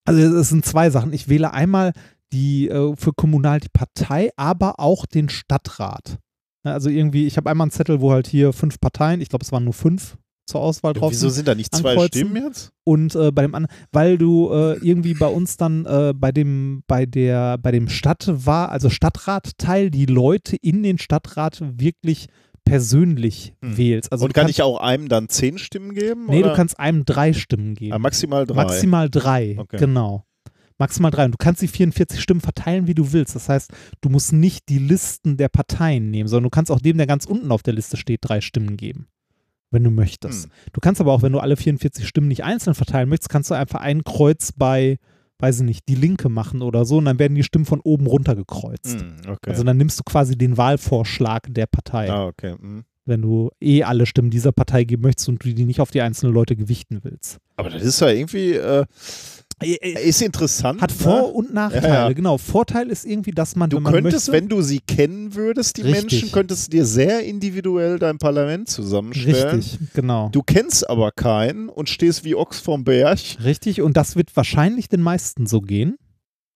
also 0.05 0.21
es 0.37 0.47
sind 0.49 0.65
zwei 0.65 0.89
Sachen. 0.89 1.11
Ich 1.11 1.27
wähle 1.27 1.51
einmal 1.53 1.91
die 2.31 2.69
äh, 2.69 2.95
für 2.95 3.11
kommunal 3.11 3.59
die 3.59 3.69
Partei, 3.69 4.31
aber 4.37 4.79
auch 4.79 5.05
den 5.05 5.27
Stadtrat. 5.27 6.17
Ne, 6.63 6.71
Also 6.71 6.89
irgendwie, 6.89 7.27
ich 7.27 7.35
habe 7.35 7.49
einmal 7.49 7.65
einen 7.65 7.71
Zettel, 7.71 7.99
wo 7.99 8.11
halt 8.13 8.27
hier 8.27 8.53
fünf 8.53 8.79
Parteien, 8.79 9.19
ich 9.19 9.27
glaube, 9.27 9.43
es 9.43 9.51
waren 9.51 9.65
nur 9.65 9.73
fünf 9.73 10.17
zur 10.47 10.61
Auswahl 10.61 10.93
drauf. 10.93 11.11
Wieso 11.11 11.29
sind 11.29 11.47
da 11.47 11.55
nicht 11.55 11.75
zwei. 11.75 12.07
Stimmen 12.07 12.35
jetzt? 12.35 12.71
Und 12.83 13.15
äh, 13.15 13.31
bei 13.31 13.41
dem 13.43 13.53
anderen, 13.53 13.75
weil 13.91 14.17
du 14.17 14.49
äh, 14.51 14.77
irgendwie 14.77 15.13
bei 15.13 15.27
uns 15.27 15.57
dann 15.57 15.85
äh, 15.85 16.13
bei 16.15 16.31
dem, 16.31 16.83
bei 16.87 17.05
der, 17.05 17.57
bei 17.57 17.71
dem 17.71 17.89
Stadt 17.89 18.29
war, 18.33 18.71
also 18.71 18.89
Stadtratteil, 18.89 19.91
die 19.91 20.05
Leute 20.05 20.55
in 20.55 20.83
den 20.83 20.97
Stadtrat 20.97 21.61
wirklich 21.61 22.27
persönlich 22.63 23.53
Hm. 23.63 23.77
wählst. 23.77 24.11
Also 24.11 24.25
Und 24.25 24.33
kann 24.33 24.43
kannst, 24.45 24.57
ich 24.57 24.61
auch 24.61 24.79
einem 24.79 25.07
dann 25.09 25.29
zehn 25.29 25.57
Stimmen 25.57 25.93
geben? 25.93 26.25
Nee, 26.27 26.39
oder? 26.39 26.49
du 26.49 26.55
kannst 26.55 26.79
einem 26.79 27.05
drei 27.05 27.33
Stimmen 27.33 27.75
geben. 27.75 27.93
Ah, 27.93 27.99
maximal 27.99 28.45
drei. 28.45 28.55
Maximal 28.55 29.09
drei, 29.09 29.55
Okay. 29.57 29.77
genau. 29.77 30.25
Maximal 30.77 31.09
drei. 31.09 31.25
Und 31.25 31.31
du 31.31 31.37
kannst 31.37 31.61
die 31.61 31.67
44 31.67 32.21
Stimmen 32.21 32.41
verteilen, 32.41 32.85
wie 32.87 32.93
du 32.93 33.11
willst. 33.11 33.35
Das 33.35 33.49
heißt, 33.49 33.71
du 34.01 34.09
musst 34.09 34.31
nicht 34.31 34.69
die 34.69 34.77
Listen 34.77 35.35
der 35.37 35.49
Parteien 35.49 36.11
nehmen, 36.11 36.27
sondern 36.29 36.43
du 36.43 36.49
kannst 36.51 36.71
auch 36.71 36.79
dem, 36.79 36.97
der 36.97 37.07
ganz 37.07 37.25
unten 37.25 37.51
auf 37.51 37.63
der 37.63 37.73
Liste 37.73 37.97
steht, 37.97 38.19
drei 38.21 38.41
Stimmen 38.41 38.77
geben. 38.77 39.07
Wenn 39.69 39.83
du 39.83 39.91
möchtest. 39.91 40.45
Hm. 40.45 40.51
Du 40.73 40.79
kannst 40.79 41.01
aber 41.01 41.11
auch, 41.11 41.21
wenn 41.21 41.33
du 41.33 41.39
alle 41.39 41.57
44 41.57 42.07
Stimmen 42.07 42.29
nicht 42.29 42.43
einzeln 42.43 42.73
verteilen 42.73 43.09
möchtest, 43.09 43.29
kannst 43.29 43.51
du 43.51 43.55
einfach 43.55 43.81
ein 43.81 44.03
Kreuz 44.03 44.53
bei, 44.53 44.97
weiß 45.39 45.59
ich 45.59 45.65
nicht, 45.65 45.87
die 45.89 45.95
Linke 45.95 46.29
machen 46.29 46.61
oder 46.61 46.85
so 46.85 46.97
und 46.97 47.05
dann 47.05 47.19
werden 47.19 47.35
die 47.35 47.43
Stimmen 47.43 47.65
von 47.65 47.81
oben 47.81 48.07
runter 48.07 48.35
gekreuzt. 48.35 48.99
Hm, 48.99 49.17
okay. 49.27 49.49
Also 49.49 49.63
dann 49.63 49.77
nimmst 49.77 49.99
du 49.99 50.03
quasi 50.03 50.37
den 50.37 50.55
Wahlvorschlag 50.57 51.47
der 51.49 51.65
Partei, 51.65 52.09
ah, 52.09 52.27
okay. 52.27 52.55
hm. 52.57 52.85
wenn 53.05 53.21
du 53.21 53.49
eh 53.59 53.83
alle 53.83 54.05
Stimmen 54.05 54.29
dieser 54.29 54.53
Partei 54.53 54.85
geben 54.85 55.03
möchtest 55.03 55.27
und 55.27 55.43
du 55.43 55.53
die 55.53 55.65
nicht 55.65 55.81
auf 55.81 55.91
die 55.91 56.01
einzelnen 56.01 56.33
Leute 56.33 56.55
gewichten 56.55 56.99
willst. 57.03 57.39
Aber 57.57 57.69
das 57.69 57.83
ist 57.83 57.99
ja 57.99 58.07
irgendwie, 58.07 58.53
äh, 58.53 58.85
ist 59.59 60.21
interessant. 60.21 60.81
Hat 60.81 60.91
ne? 60.91 60.95
Vor- 60.97 61.33
und 61.33 61.51
Nachteile, 61.53 61.87
Ja, 61.87 61.93
ja. 62.09 62.13
genau. 62.13 62.37
Vorteil 62.37 62.89
ist 62.89 63.05
irgendwie, 63.05 63.31
dass 63.31 63.55
man, 63.55 63.69
Du 63.71 63.77
wenn 63.77 63.83
man 63.83 63.93
könntest, 63.93 64.27
möchte, 64.27 64.31
wenn 64.43 64.49
du 64.49 64.61
sie 64.61 64.79
kennen 64.79 65.33
würdest, 65.33 65.77
die 65.77 65.81
Richtig. 65.81 66.01
Menschen, 66.11 66.31
könntest 66.31 66.67
du 66.67 66.77
dir 66.77 66.85
sehr 66.85 67.21
individuell 67.25 67.97
dein 67.97 68.19
Parlament 68.19 68.69
zusammenstellen. 68.69 69.55
richtig, 69.59 69.79
genau. 69.93 70.29
Du 70.29 70.43
kennst 70.43 70.87
aber 70.87 71.11
keinen 71.11 71.69
und 71.69 71.89
stehst 71.89 72.23
wie 72.23 72.35
Ochs 72.35 72.59
vom 72.59 72.83
Berg. 72.83 73.19
Richtig, 73.43 73.81
und 73.81 73.97
das 73.97 74.15
wird 74.15 74.35
wahrscheinlich 74.35 74.89
den 74.89 75.01
meisten 75.01 75.47
so 75.47 75.61
gehen. 75.61 75.97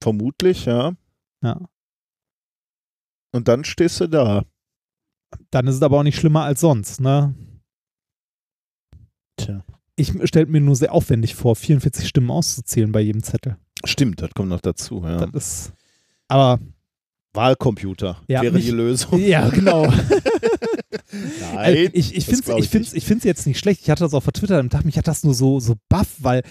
Vermutlich, 0.03 0.65
ja. 0.65 0.93
Ja. 1.43 1.59
Und 3.33 3.47
dann 3.47 3.63
stehst 3.63 3.99
du 3.99 4.07
da. 4.07 4.43
Dann 5.49 5.65
ist 5.65 5.75
es 5.75 5.81
aber 5.81 5.97
auch 5.99 6.03
nicht 6.03 6.19
schlimmer 6.19 6.43
als 6.43 6.59
sonst, 6.59 6.99
ne? 7.01 7.33
Tja. 9.37 9.63
Ich 10.01 10.13
stelle 10.27 10.47
mir 10.47 10.61
nur 10.61 10.75
sehr 10.75 10.93
aufwendig 10.93 11.35
vor, 11.35 11.55
44 11.55 12.07
Stimmen 12.07 12.31
auszuzählen 12.31 12.91
bei 12.91 13.01
jedem 13.01 13.23
Zettel. 13.23 13.57
Stimmt, 13.85 14.21
das 14.21 14.31
kommt 14.33 14.49
noch 14.49 14.61
dazu. 14.61 15.01
Ja. 15.03 15.25
Das 15.25 15.29
ist. 15.33 15.73
Aber 16.27 16.59
Wahlcomputer 17.33 18.21
Ja, 18.27 18.41
wäre 18.41 18.53
mich- 18.53 18.65
die 18.65 18.71
Lösung. 18.71 19.19
ja, 19.25 19.49
genau. 19.49 19.85
Nein, 21.41 21.57
Also 21.57 21.79
ich 21.93 22.15
ich 22.15 22.25
finde 22.25 22.41
es 22.41 22.47
ich 22.49 22.57
ich 22.65 22.69
find's, 22.69 22.93
ich 22.93 23.05
find's 23.05 23.23
jetzt 23.25 23.47
nicht 23.47 23.59
schlecht. 23.59 23.81
Ich 23.81 23.89
hatte 23.89 24.03
das 24.03 24.13
auch 24.13 24.25
auf 24.25 24.31
Twitter 24.33 24.59
am 24.59 24.69
Tag, 24.69 24.85
mich 24.85 24.97
hat 24.97 25.07
das 25.07 25.23
nur 25.23 25.33
so, 25.33 25.59
so 25.59 25.75
baff, 25.89 26.07
weil, 26.19 26.43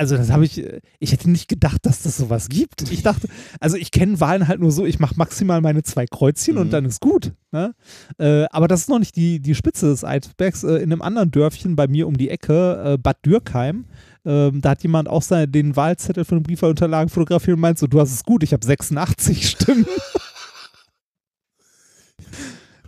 also 0.00 0.16
das 0.16 0.30
habe 0.30 0.46
ich, 0.46 0.64
ich 0.98 1.12
hätte 1.12 1.30
nicht 1.30 1.46
gedacht, 1.48 1.84
dass 1.84 2.02
das 2.02 2.16
sowas 2.16 2.48
gibt. 2.48 2.80
Ich 2.90 3.02
dachte, 3.02 3.28
also 3.60 3.76
ich 3.76 3.90
kenne 3.90 4.18
Wahlen 4.18 4.48
halt 4.48 4.60
nur 4.60 4.72
so, 4.72 4.86
ich 4.86 4.98
mache 4.98 5.14
maximal 5.16 5.60
meine 5.60 5.82
zwei 5.82 6.06
Kreuzchen 6.06 6.54
Mhm. 6.54 6.60
und 6.62 6.70
dann 6.72 6.84
ist 6.86 7.00
gut. 7.00 7.34
Ne? 7.52 7.74
Äh, 8.18 8.46
aber 8.50 8.66
das 8.66 8.80
ist 8.80 8.88
noch 8.88 8.98
nicht 8.98 9.14
die, 9.16 9.40
die 9.40 9.54
Spitze 9.54 9.86
des 9.90 10.02
Eisbergs. 10.04 10.64
Äh, 10.64 10.76
in 10.78 10.90
einem 10.92 11.02
anderen 11.02 11.30
Dörfchen 11.30 11.76
bei 11.76 11.86
mir 11.86 12.08
um 12.08 12.16
die 12.16 12.30
Ecke, 12.30 12.94
äh, 12.94 12.98
Bad 12.98 13.18
Dürkheim, 13.26 13.84
ähm, 14.24 14.60
da 14.62 14.70
hat 14.70 14.82
jemand 14.82 15.08
auch 15.08 15.22
seine, 15.22 15.48
den 15.48 15.76
Wahlzettel 15.76 16.24
von 16.24 16.38
den 16.38 16.44
Briefwahlunterlagen 16.44 17.10
fotografiert 17.10 17.56
und 17.56 17.60
meint 17.60 17.78
so, 17.78 17.86
du 17.86 18.00
hast 18.00 18.12
es 18.12 18.24
gut, 18.24 18.42
ich 18.42 18.52
habe 18.54 18.64
86 18.64 19.48
Stimmen. 19.50 19.84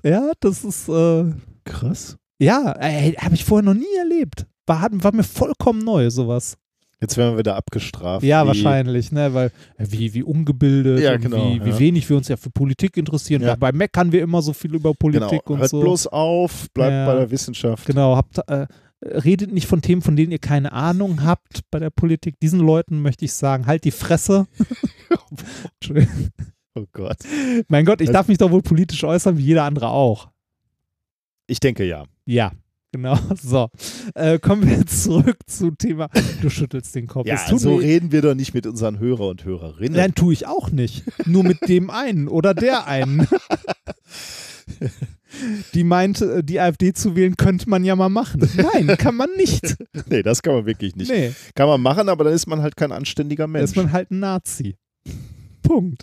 ja, 0.02 0.32
das 0.40 0.64
ist, 0.64 0.88
äh, 0.88 1.24
Krass. 1.64 2.16
ja, 2.38 2.74
äh, 2.80 3.12
habe 3.16 3.34
ich 3.34 3.44
vorher 3.44 3.64
noch 3.64 3.74
nie 3.78 3.94
erlebt. 3.98 4.46
War, 4.66 4.88
war 4.92 5.14
mir 5.14 5.24
vollkommen 5.24 5.84
neu, 5.84 6.10
sowas. 6.10 6.56
Jetzt 7.02 7.16
werden 7.18 7.32
wir 7.34 7.38
wieder 7.40 7.56
abgestraft. 7.56 8.24
Ja, 8.24 8.46
wahrscheinlich, 8.46 9.10
ne? 9.12 9.34
Weil 9.34 9.48
äh, 9.76 9.86
wie, 9.90 10.14
wie 10.14 10.22
ungebildet 10.22 11.00
Ja, 11.00 11.16
genau, 11.18 11.52
wie, 11.52 11.64
wie 11.64 11.70
ja. 11.70 11.78
wenig 11.80 12.08
wir 12.08 12.16
uns 12.16 12.28
ja 12.28 12.36
für 12.36 12.48
Politik 12.50 12.96
interessieren. 12.96 13.42
Ja. 13.42 13.56
Bei 13.56 13.72
meckern 13.72 14.12
wir 14.12 14.22
immer 14.22 14.40
so 14.40 14.52
viel 14.52 14.74
über 14.74 14.92
Genau. 14.94 15.26
Politik 15.26 15.50
und 15.50 15.58
Hört 15.58 15.70
so. 15.70 15.80
bloß 15.80 16.06
auf, 16.06 16.70
bleibt 16.72 17.06
bei 17.06 17.14
der 17.16 17.30
Wissenschaft. 17.30 17.84
Genau, 17.86 18.16
habt, 18.16 18.38
äh, 18.48 18.66
redet 19.04 19.52
nicht 19.52 19.66
von 19.66 19.82
Themen, 19.82 20.00
von 20.00 20.14
denen 20.14 20.30
ihr 20.30 20.38
keine 20.38 20.72
Ahnung 20.72 21.24
habt 21.24 21.62
bei 21.72 21.80
der 21.80 21.90
Politik. 21.90 22.38
Diesen 22.40 22.60
Leuten 22.60 23.02
möchte 23.02 23.24
ich 23.24 23.32
sagen, 23.32 23.66
halt 23.66 23.82
die 23.84 23.90
Fresse. 23.90 24.46
Oh 26.74 26.86
Gott. 26.92 27.18
mein 27.68 27.84
Gott, 27.84 28.00
ich 28.00 28.06
Das- 28.06 28.14
darf 28.14 28.28
mich 28.28 28.38
doch 28.38 28.50
wohl 28.50 28.62
politisch 28.62 29.04
äußern, 29.04 29.36
wie 29.36 29.42
jeder 29.42 29.64
andere 29.64 29.88
auch. 29.88 30.30
Ich 31.46 31.60
denke 31.60 31.84
ja. 31.84 32.04
Ja, 32.24 32.52
genau. 32.92 33.18
So, 33.42 33.68
äh, 34.14 34.38
kommen 34.38 34.68
wir 34.68 34.76
jetzt 34.78 35.02
zurück 35.04 35.38
zum 35.46 35.76
Thema. 35.78 36.08
Du 36.40 36.48
schüttelst 36.50 36.94
den 36.94 37.06
Kopf. 37.08 37.26
Ja, 37.26 37.38
so 37.58 37.76
mir- 37.78 37.82
reden 37.82 38.12
wir 38.12 38.22
doch 38.22 38.34
nicht 38.34 38.54
mit 38.54 38.66
unseren 38.66 38.98
Hörer 39.00 39.28
und 39.28 39.44
Hörerinnen. 39.44 39.96
Nein, 39.98 40.14
tue 40.14 40.32
ich 40.32 40.46
auch 40.46 40.70
nicht. 40.70 41.02
Nur 41.26 41.42
mit 41.44 41.68
dem 41.68 41.90
einen 41.90 42.28
oder 42.28 42.54
der 42.54 42.86
einen. 42.86 43.26
Die 45.74 45.82
meint, 45.84 46.20
äh, 46.20 46.44
die 46.44 46.60
AfD 46.60 46.92
zu 46.92 47.16
wählen, 47.16 47.36
könnte 47.36 47.68
man 47.68 47.84
ja 47.84 47.96
mal 47.96 48.10
machen. 48.10 48.46
Nein, 48.54 48.96
kann 48.98 49.16
man 49.16 49.30
nicht. 49.36 49.76
Nee, 50.08 50.22
das 50.22 50.42
kann 50.42 50.54
man 50.54 50.66
wirklich 50.66 50.94
nicht. 50.94 51.10
Nee, 51.10 51.32
Kann 51.54 51.68
man 51.68 51.80
machen, 51.80 52.08
aber 52.10 52.24
dann 52.24 52.34
ist 52.34 52.46
man 52.46 52.60
halt 52.60 52.76
kein 52.76 52.92
anständiger 52.92 53.46
Mensch. 53.46 53.64
ist 53.64 53.76
man 53.76 53.92
halt 53.92 54.10
ein 54.10 54.20
Nazi. 54.20 54.76
Punkt. 55.62 56.02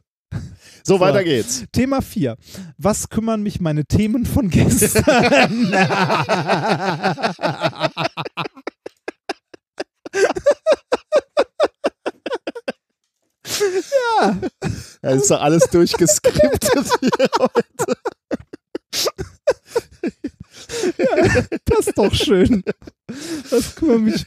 So, 0.83 0.95
So. 0.95 0.99
weiter 0.99 1.24
geht's. 1.24 1.66
Thema 1.72 2.01
4. 2.01 2.35
Was 2.77 3.09
kümmern 3.09 3.41
mich 3.43 3.59
meine 3.59 3.85
Themen 3.85 4.25
von 4.25 4.49
gestern? 4.49 5.72
ja, 13.53 14.38
Ja, 15.01 15.09
ist 15.11 15.32
doch 15.32 15.41
alles 15.41 15.64
durchgeskriptet 15.72 16.88
hier 16.99 17.30
heute. 17.40 17.95
das 21.66 21.88
ist 21.88 21.98
doch 21.98 22.14
schön. 22.14 22.64
Das 23.49 23.75
kümmert 23.75 24.01
mich. 24.01 24.25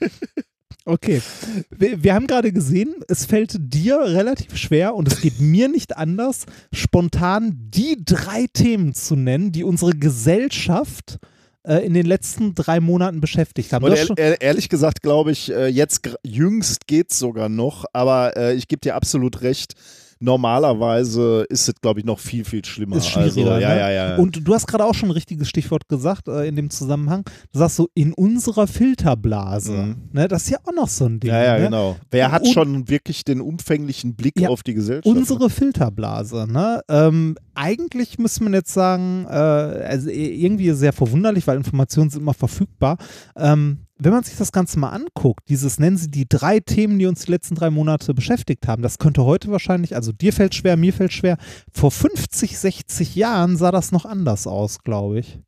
Okay. 0.85 1.23
Wir, 1.70 2.02
wir 2.02 2.15
haben 2.15 2.27
gerade 2.27 2.52
gesehen, 2.52 2.97
es 3.09 3.25
fällt 3.25 3.55
dir 3.59 4.01
relativ 4.01 4.57
schwer 4.57 4.94
und 4.94 5.07
es 5.07 5.20
geht 5.20 5.41
mir 5.41 5.69
nicht 5.69 5.97
anders, 5.97 6.47
spontan 6.73 7.57
die 7.70 8.02
drei 8.05 8.47
Themen 8.52 8.94
zu 8.94 9.15
nennen, 9.15 9.52
die 9.52 9.62
unsere 9.62 9.93
Gesellschaft 9.93 11.19
äh, 11.62 11.86
in 11.86 11.94
den 11.94 12.07
letzten 12.07 12.55
drei 12.55 12.81
Monaten 12.81 13.20
beschäftigt 13.20 13.73
haben. 13.73 13.86
Ehr, 14.17 14.41
ehrlich 14.41 14.69
gesagt 14.69 15.02
glaube 15.02 15.31
ich, 15.31 15.52
äh, 15.52 15.69
jetzt 15.69 16.01
jüngst 16.25 16.89
geht's 16.89 17.19
sogar 17.19 17.49
noch, 17.49 17.85
aber 17.93 18.36
äh, 18.36 18.55
ich 18.55 18.67
gebe 18.67 18.81
dir 18.81 18.97
absolut 18.97 19.43
recht. 19.43 19.75
Normalerweise 20.23 21.44
ist 21.49 21.68
es, 21.68 21.75
glaube 21.81 22.01
ich, 22.01 22.07
noch 22.07 22.18
viel, 22.18 22.44
viel 22.44 22.65
schlimmer. 22.65 22.97
Ist 22.97 23.09
schwieriger, 23.09 23.52
also, 23.52 23.62
ja, 23.62 23.68
ne? 23.75 23.81
ja, 23.81 23.91
ja. 23.91 24.17
Und 24.17 24.47
du 24.47 24.55
hast 24.55 24.67
gerade 24.67 24.84
auch 24.84 24.94
schon 24.94 25.09
ein 25.09 25.12
richtiges 25.12 25.49
Stichwort 25.49 25.89
gesagt 25.89 26.28
äh, 26.28 26.47
in 26.47 26.57
dem 26.57 26.70
Zusammenhang. 26.70 27.25
Du 27.52 27.59
sagst 27.59 27.76
so, 27.76 27.89
in 27.94 28.12
unserer 28.12 28.67
Filterblase. 28.67 29.73
Mhm. 29.73 29.97
Ne, 30.12 30.28
das 30.28 30.44
ist 30.44 30.51
ja 30.51 30.59
auch 30.65 30.73
noch 30.73 30.89
so 30.89 31.07
ein 31.07 31.20
Ding. 31.20 31.31
ja, 31.31 31.42
ja, 31.42 31.59
ne? 31.59 31.65
genau. 31.65 31.97
Wer 32.10 32.31
hat 32.33 32.42
Und- 32.42 32.52
schon 32.52 32.89
wirklich 32.89 33.25
den 33.25 33.41
umfänglichen 33.41 34.15
Blick 34.15 34.39
Ja, 34.41 34.49
auf 34.49 34.62
die 34.62 34.75
Gesellschaft? 34.75 35.07
Unsere 35.07 35.51
Filterblase, 35.51 36.47
ne? 36.51 36.81
Ähm, 36.89 37.36
eigentlich 37.55 38.18
müsste 38.18 38.44
man 38.44 38.55
jetzt 38.55 38.73
sagen, 38.73 39.26
äh, 39.28 39.33
also 39.33 40.09
i- 40.10 40.44
irgendwie 40.44 40.70
sehr 40.73 40.92
verwunderlich, 40.92 41.47
weil 41.47 41.57
Informationen 41.57 42.10
sind 42.10 42.20
immer 42.23 42.34
verfügbar. 42.34 42.97
Ähm, 43.36 43.78
wenn 44.05 44.13
man 44.13 44.25
sich 44.25 44.37
das 44.37 44.53
Ganze 44.53 44.79
mal 44.79 44.91
anguckt, 44.91 45.49
dieses 45.49 45.79
nennen 45.79 45.97
sie 45.97 46.11
die 46.11 46.29
drei 46.29 46.61
Themen, 46.61 46.99
die 46.99 47.07
uns 47.07 47.25
die 47.25 47.31
letzten 47.31 47.55
drei 47.55 47.71
Monate 47.71 48.15
beschäftigt 48.15 48.67
haben, 48.67 48.83
das 48.83 48.99
könnte 48.99 49.25
heute 49.25 49.51
wahrscheinlich, 49.51 49.95
also 49.95 50.13
dir 50.13 50.33
fällt 50.33 50.55
schwer, 50.55 50.77
mir 50.77 50.93
fällt 50.93 51.13
schwer. 51.13 51.37
Vor 51.73 51.91
50, 51.91 52.59
60 52.59 53.15
Jahren 53.15 53.57
sah 53.57 53.71
das 53.71 53.93
noch 53.93 54.05
anders 54.05 54.47
aus, 54.47 54.81
glaube 54.81 55.21
ich. 55.21 55.39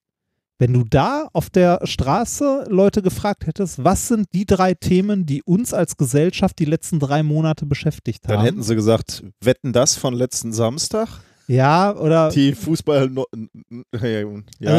Wenn 0.58 0.72
du 0.72 0.84
da 0.84 1.28
auf 1.32 1.50
der 1.50 1.80
Straße 1.84 2.66
Leute 2.68 3.02
gefragt 3.02 3.46
hättest, 3.46 3.82
was 3.82 4.06
sind 4.06 4.28
die 4.32 4.46
drei 4.46 4.74
Themen, 4.74 5.26
die 5.26 5.42
uns 5.42 5.74
als 5.74 5.96
Gesellschaft 5.96 6.58
die 6.60 6.64
letzten 6.64 7.00
drei 7.00 7.24
Monate 7.24 7.66
beschäftigt 7.66 8.28
haben? 8.28 8.36
Dann 8.36 8.44
hätten 8.44 8.62
sie 8.62 8.76
gesagt, 8.76 9.24
wetten 9.40 9.72
das 9.72 9.96
von 9.96 10.14
letzten 10.14 10.52
Samstag? 10.52 11.08
Ja, 11.46 11.94
oder 11.96 12.30
Die 12.30 12.52
Fußball. 12.54 13.10
no- 13.10 13.26
Ja, 14.00 14.06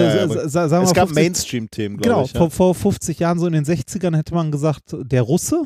ja, 0.02 0.20
also, 0.22 0.36
ja, 0.36 0.48
sagen 0.50 0.72
wir 0.72 0.82
es 0.82 0.90
mal 0.90 0.94
gab 0.94 1.08
50 1.10 1.16
Mainstream-Themen, 1.16 1.98
glaube 1.98 2.10
Genau, 2.10 2.26
ich. 2.26 2.34
Ja. 2.34 2.40
vor, 2.40 2.50
vor 2.52 2.76
50 2.76 3.20
Jahren, 3.20 3.40
so 3.40 3.46
in 3.48 3.54
den 3.54 3.66
60ern, 3.66 4.16
hätte 4.16 4.34
man 4.34 4.52
gesagt, 4.52 4.96
der 5.00 5.22
Russe. 5.22 5.64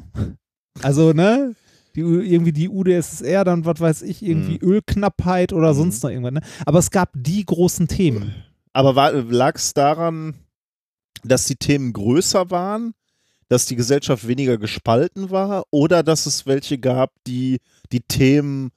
Also, 0.82 1.14
ne? 1.14 1.56
Die, 1.96 2.02
irgendwie 2.02 2.52
die 2.52 2.70
UdSSR, 2.70 3.44
dann, 3.46 3.66
was 3.66 3.80
weiß 3.80 4.02
ich, 4.04 4.22
irgendwie 4.24 4.60
Mhm. 4.64 4.72
Ölknappheit 4.72 5.54
oder 5.54 5.74
sonst 5.74 6.04
noch 6.04 6.10
irgendwas. 6.10 6.34
Ne? 6.34 6.42
Aber 6.66 6.80
es 6.80 6.92
gab 6.92 7.10
die 7.16 7.46
großen 7.46 7.88
Themen. 7.88 8.34
Aber 8.74 9.12
lag 9.24 9.56
es 9.56 9.74
daran, 9.74 10.36
dass 11.24 11.46
die 11.48 11.56
Themen 11.56 11.92
größer 11.94 12.52
waren, 12.52 12.94
dass 13.48 13.66
die 13.66 13.76
Gesellschaft 13.76 14.28
weniger 14.28 14.58
gespalten 14.60 15.32
war 15.32 15.64
oder 15.72 16.04
dass 16.04 16.28
es 16.28 16.46
welche 16.46 16.78
gab, 16.78 17.12
die 17.26 17.58
die 17.92 18.02
Themen 18.02 18.70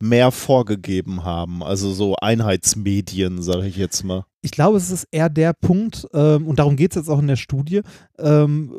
mehr 0.00 0.30
vorgegeben 0.30 1.24
haben. 1.24 1.62
Also 1.62 1.92
so 1.92 2.16
Einheitsmedien, 2.16 3.42
sage 3.42 3.66
ich 3.66 3.76
jetzt 3.76 4.02
mal. 4.02 4.24
Ich 4.42 4.50
glaube, 4.50 4.78
es 4.78 4.90
ist 4.90 5.06
eher 5.10 5.28
der 5.28 5.52
Punkt, 5.52 6.06
ähm, 6.14 6.46
und 6.46 6.58
darum 6.58 6.76
geht 6.76 6.92
es 6.92 6.96
jetzt 6.96 7.08
auch 7.08 7.18
in 7.18 7.26
der 7.26 7.36
Studie, 7.36 7.82
ähm, 8.18 8.72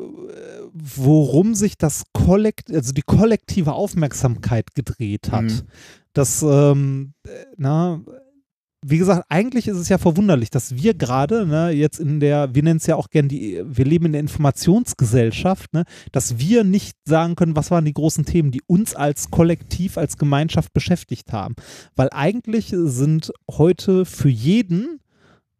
worum 0.72 1.54
sich 1.54 1.78
das 1.78 2.02
Kollekt, 2.12 2.72
also 2.72 2.92
die 2.92 3.02
kollektive 3.02 3.72
Aufmerksamkeit 3.72 4.74
gedreht 4.74 5.30
hat. 5.30 5.44
Mhm. 5.44 5.60
Das, 6.12 6.42
ähm, 6.42 7.14
äh, 7.24 7.28
na, 7.56 8.00
wie 8.84 8.98
gesagt, 8.98 9.26
eigentlich 9.28 9.68
ist 9.68 9.76
es 9.76 9.88
ja 9.88 9.96
verwunderlich, 9.96 10.50
dass 10.50 10.74
wir 10.74 10.94
gerade, 10.94 11.46
ne, 11.46 11.70
jetzt 11.70 12.00
in 12.00 12.18
der, 12.18 12.52
wir 12.54 12.64
nennen 12.64 12.78
es 12.78 12.86
ja 12.86 12.96
auch 12.96 13.10
gern 13.10 13.28
die, 13.28 13.62
wir 13.64 13.84
leben 13.84 14.06
in 14.06 14.12
der 14.12 14.20
Informationsgesellschaft, 14.20 15.72
ne, 15.72 15.84
dass 16.10 16.38
wir 16.38 16.64
nicht 16.64 16.96
sagen 17.04 17.36
können, 17.36 17.54
was 17.54 17.70
waren 17.70 17.84
die 17.84 17.92
großen 17.92 18.24
Themen, 18.24 18.50
die 18.50 18.62
uns 18.66 18.96
als 18.96 19.30
Kollektiv, 19.30 19.96
als 19.98 20.18
Gemeinschaft 20.18 20.72
beschäftigt 20.72 21.32
haben. 21.32 21.54
Weil 21.94 22.08
eigentlich 22.10 22.74
sind 22.76 23.32
heute 23.48 24.04
für 24.04 24.28
jeden, 24.28 24.98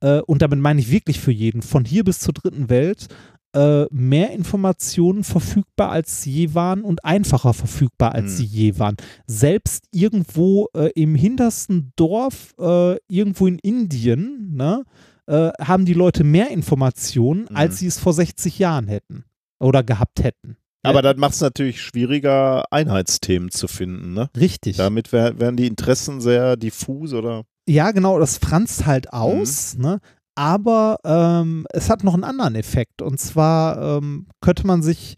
äh, 0.01 0.21
und 0.23 0.43
damit 0.43 0.59
meine 0.59 0.81
ich 0.81 0.91
wirklich 0.91 1.21
für 1.21 1.33
jeden, 1.33 1.63
von 1.63 1.85
hier 1.85 2.03
bis 2.03 2.19
zur 2.19 2.35
dritten 2.35 2.71
Welt, 2.71 3.07
äh, 3.55 3.85
mehr 3.91 4.31
Informationen 4.33 5.25
verfügbar 5.25 5.91
als 5.91 6.23
sie 6.23 6.31
je 6.33 6.55
waren 6.55 6.83
und 6.83 7.05
einfacher 7.05 7.53
verfügbar 7.55 8.13
als 8.15 8.33
Hm. 8.33 8.37
sie 8.37 8.45
je 8.45 8.79
waren. 8.79 8.97
Selbst 9.27 9.85
irgendwo 9.91 10.69
äh, 10.75 10.91
im 10.95 11.15
hintersten 11.15 11.93
Dorf, 11.97 12.55
äh, 12.59 12.97
irgendwo 13.09 13.47
in 13.47 13.59
Indien, 13.59 14.55
ne, 14.55 14.85
äh, 15.27 15.51
haben 15.61 15.85
die 15.85 15.95
Leute 15.95 16.25
mehr 16.25 16.51
Informationen, 16.51 17.49
Hm. 17.49 17.57
als 17.57 17.79
sie 17.79 17.87
es 17.87 17.99
vor 17.99 18.13
60 18.13 18.59
Jahren 18.59 18.89
hätten 18.89 19.25
oder 19.61 19.83
gehabt 19.83 20.23
hätten. 20.23 20.57
Aber 20.85 21.01
das 21.01 21.17
macht 21.17 21.35
es 21.35 21.41
natürlich 21.41 21.81
schwieriger, 21.81 22.65
Einheitsthemen 22.73 23.51
zu 23.53 23.69
finden. 23.69 24.15
Ne? 24.15 24.31
Richtig. 24.37 24.79
Damit 24.79 25.13
wär, 25.13 25.39
wären 25.39 25.57
die 25.57 25.69
Interessen 25.69 26.21
sehr 26.21 26.57
diffus 26.57 27.13
oder. 27.13 27.45
Ja, 27.69 27.93
genau, 27.93 28.19
das 28.19 28.39
franzt 28.39 28.85
halt 28.87 29.13
aus, 29.13 29.77
ne? 29.79 30.01
Aber 30.35 30.99
ähm, 31.05 31.67
es 31.71 31.91
hat 31.91 32.05
noch 32.05 32.15
einen 32.15 32.25
anderen 32.25 32.55
Effekt. 32.55 33.03
Und 33.03 33.21
zwar 33.21 33.99
ähm, 33.99 34.27
könnte 34.41 34.67
man 34.67 34.83
sich 34.83 35.17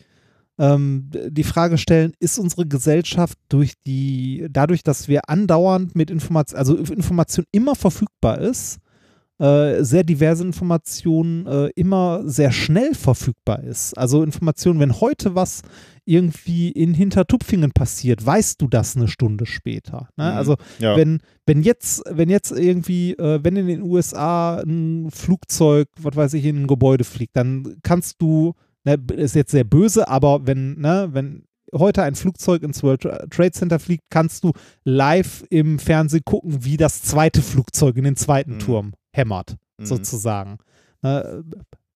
ähm, 0.58 1.10
die 1.28 1.44
Frage 1.44 1.78
stellen, 1.78 2.12
ist 2.18 2.38
unsere 2.38 2.66
Gesellschaft 2.66 3.38
durch 3.48 3.74
die, 3.86 4.46
dadurch, 4.50 4.82
dass 4.82 5.08
wir 5.08 5.28
andauernd 5.28 5.94
mit 5.94 6.10
Information, 6.10 6.58
also 6.58 6.76
Information 6.76 7.44
immer 7.52 7.74
verfügbar 7.74 8.38
ist, 8.38 8.78
äh, 9.38 9.82
sehr 9.82 10.04
diverse 10.04 10.44
Informationen 10.44 11.46
äh, 11.46 11.70
immer 11.74 12.22
sehr 12.24 12.52
schnell 12.52 12.94
verfügbar 12.94 13.62
ist. 13.64 13.96
Also 13.98 14.22
Informationen, 14.22 14.78
wenn 14.80 15.00
heute 15.00 15.34
was 15.34 15.62
irgendwie 16.04 16.70
in 16.70 16.94
Hintertupfingen 16.94 17.72
passiert, 17.72 18.24
weißt 18.24 18.60
du 18.60 18.68
das 18.68 18.94
eine 18.96 19.08
Stunde 19.08 19.46
später. 19.46 20.08
Ne? 20.16 20.30
Mhm. 20.30 20.36
Also 20.36 20.56
Ja. 20.78 20.96
wenn, 20.96 21.20
wenn 21.46 21.62
jetzt, 21.62 22.02
wenn 22.10 22.28
jetzt 22.28 22.52
irgendwie, 22.52 23.12
äh, 23.14 23.40
wenn 23.42 23.56
in 23.56 23.66
den 23.66 23.82
USA 23.82 24.58
ein 24.60 25.10
Flugzeug, 25.10 25.88
was 26.00 26.14
weiß 26.14 26.34
ich, 26.34 26.44
in 26.44 26.62
ein 26.62 26.66
Gebäude 26.66 27.04
fliegt, 27.04 27.36
dann 27.36 27.76
kannst 27.82 28.20
du, 28.20 28.52
ne, 28.84 28.96
ist 29.16 29.34
jetzt 29.34 29.50
sehr 29.50 29.64
böse, 29.64 30.06
aber 30.08 30.46
wenn, 30.46 30.78
ne, 30.78 31.08
wenn 31.12 31.44
heute 31.74 32.02
ein 32.04 32.14
Flugzeug 32.14 32.62
ins 32.62 32.82
World 32.84 33.00
Trade 33.30 33.50
Center 33.50 33.78
fliegt, 33.80 34.04
kannst 34.10 34.44
du 34.44 34.52
live 34.84 35.44
im 35.50 35.78
Fernsehen 35.80 36.22
gucken, 36.24 36.64
wie 36.64 36.76
das 36.76 37.02
zweite 37.02 37.42
Flugzeug 37.42 37.96
in 37.96 38.04
den 38.04 38.16
zweiten 38.16 38.54
Mhm. 38.54 38.58
Turm 38.60 38.92
hämmert, 39.14 39.56
Mhm. 39.78 39.86
sozusagen. 39.86 40.58
Ne, 41.02 41.44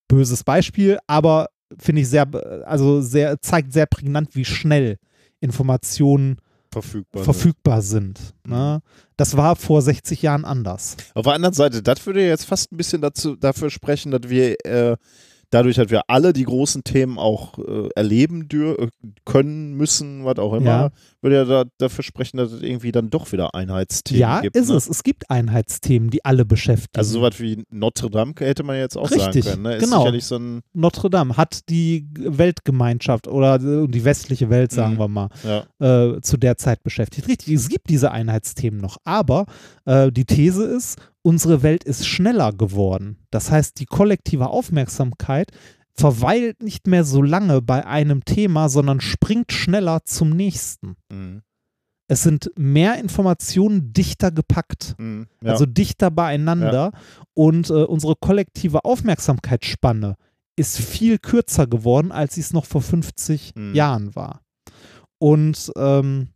böses 0.08 0.42
Beispiel, 0.44 0.98
aber 1.06 1.48
finde 1.78 2.00
ich 2.02 2.08
sehr, 2.08 2.26
also 2.66 3.00
sehr, 3.02 3.40
zeigt 3.40 3.72
sehr 3.72 3.86
prägnant, 3.86 4.34
wie 4.34 4.44
schnell 4.44 4.98
Informationen 5.40 6.38
verfügbar. 6.70 7.24
verfügbar 7.24 7.82
sind. 7.82 8.34
Mhm. 8.44 8.52
Ne? 8.52 8.82
Das 9.16 9.36
war 9.36 9.56
vor 9.56 9.82
60 9.82 10.22
Jahren 10.22 10.44
anders. 10.44 10.96
Auf 11.14 11.24
der 11.24 11.34
anderen 11.34 11.54
Seite, 11.54 11.82
das 11.82 12.04
würde 12.06 12.26
jetzt 12.26 12.44
fast 12.44 12.72
ein 12.72 12.76
bisschen 12.76 13.00
dazu, 13.02 13.36
dafür 13.36 13.70
sprechen, 13.70 14.10
dass 14.12 14.28
wir 14.28 14.56
äh, 14.64 14.96
dadurch, 15.50 15.76
dass 15.76 15.90
wir 15.90 16.02
alle 16.08 16.32
die 16.32 16.44
großen 16.44 16.84
Themen 16.84 17.18
auch 17.18 17.58
äh, 17.58 17.88
erleben 17.96 18.48
dür 18.48 18.78
äh, 18.78 18.88
können, 19.24 19.74
müssen, 19.74 20.24
was 20.24 20.38
auch 20.38 20.52
immer, 20.54 20.66
Ja. 20.66 20.90
würde 21.22 21.36
ja 21.36 21.44
da, 21.44 21.64
dafür 21.78 22.04
sprechen, 22.04 22.36
dass 22.36 22.52
es 22.52 22.62
irgendwie 22.62 22.92
dann 22.92 23.10
doch 23.10 23.32
wieder 23.32 23.54
Einheitsthemen 23.54 24.20
ja, 24.20 24.40
gibt. 24.40 24.56
ist 24.56 24.68
ne? 24.68 24.76
es. 24.76 24.88
Es 24.88 25.02
gibt 25.02 25.30
Einheitsthemen, 25.30 26.10
die 26.10 26.24
alle 26.24 26.44
beschäftigen. 26.44 26.98
Also 26.98 27.12
sowas 27.18 27.40
wie 27.40 27.64
Notre 27.70 28.10
Dame 28.10 28.34
hätte 28.38 28.62
man 28.62 28.76
jetzt 28.76 28.96
auch 28.96 29.10
Richtig, 29.10 29.44
sagen 29.44 29.56
können. 29.56 29.62
Ne? 29.62 29.76
Ist 29.76 29.84
genau. 29.84 29.98
sicherlich 30.00 30.24
so 30.24 30.36
ein, 30.36 30.60
Notre 30.74 31.10
Dame 31.10 31.36
hat 31.36 31.68
die 31.68 32.06
Weltgemeinschaft 32.18 33.28
oder 33.28 33.58
die 33.58 34.04
westliche 34.04 34.50
Welt, 34.50 34.72
sagen 34.72 34.94
Mhm. 34.94 34.98
wir 34.98 35.08
mal, 35.08 35.28
ja. 35.44 36.14
äh, 36.14 36.20
zu 36.20 36.36
der 36.36 36.56
Zeit 36.56 36.82
beschäftigt. 36.82 37.28
Richtig, 37.28 37.54
es 37.54 37.68
gibt 37.68 37.90
diese 37.90 38.10
Einheitsthemen 38.10 38.80
noch, 38.80 38.98
aber 39.04 39.46
äh, 39.84 40.10
die 40.12 40.24
These 40.24 40.64
ist, 40.64 40.98
unsere 41.28 41.62
Welt 41.62 41.84
ist 41.84 42.06
schneller 42.06 42.54
geworden. 42.54 43.18
Das 43.30 43.50
heißt, 43.50 43.78
die 43.80 43.84
kollektive 43.84 44.48
Aufmerksamkeit 44.48 45.50
verweilt 45.92 46.62
nicht 46.62 46.86
mehr 46.86 47.04
so 47.04 47.20
lange 47.20 47.60
bei 47.60 47.84
einem 47.86 48.24
Thema, 48.24 48.70
sondern 48.70 49.02
springt 49.02 49.52
schneller 49.52 50.04
zum 50.04 50.30
nächsten. 50.30 50.96
Mhm. 51.12 51.42
Es 52.10 52.22
sind 52.22 52.50
mehr 52.56 52.98
Informationen 52.98 53.92
dichter 53.92 54.30
gepackt. 54.30 54.94
Mhm. 54.96 55.26
Ja. 55.42 55.52
also 55.52 55.66
dichter 55.66 56.10
beieinander 56.10 56.92
und 57.34 57.68
äh, 57.68 57.74
unsere 57.74 58.14
kollektive 58.18 58.86
Aufmerksamkeitsspanne 58.86 60.16
ist 60.56 60.78
viel 60.78 61.18
kürzer 61.18 61.66
geworden, 61.66 62.10
als 62.10 62.36
sie 62.36 62.40
es 62.40 62.54
noch 62.54 62.64
vor 62.64 62.80
50 62.80 63.52
Mhm. 63.54 63.74
Jahren 63.74 64.14
war. 64.14 64.40
Und 65.18 65.70
ähm, 65.76 66.28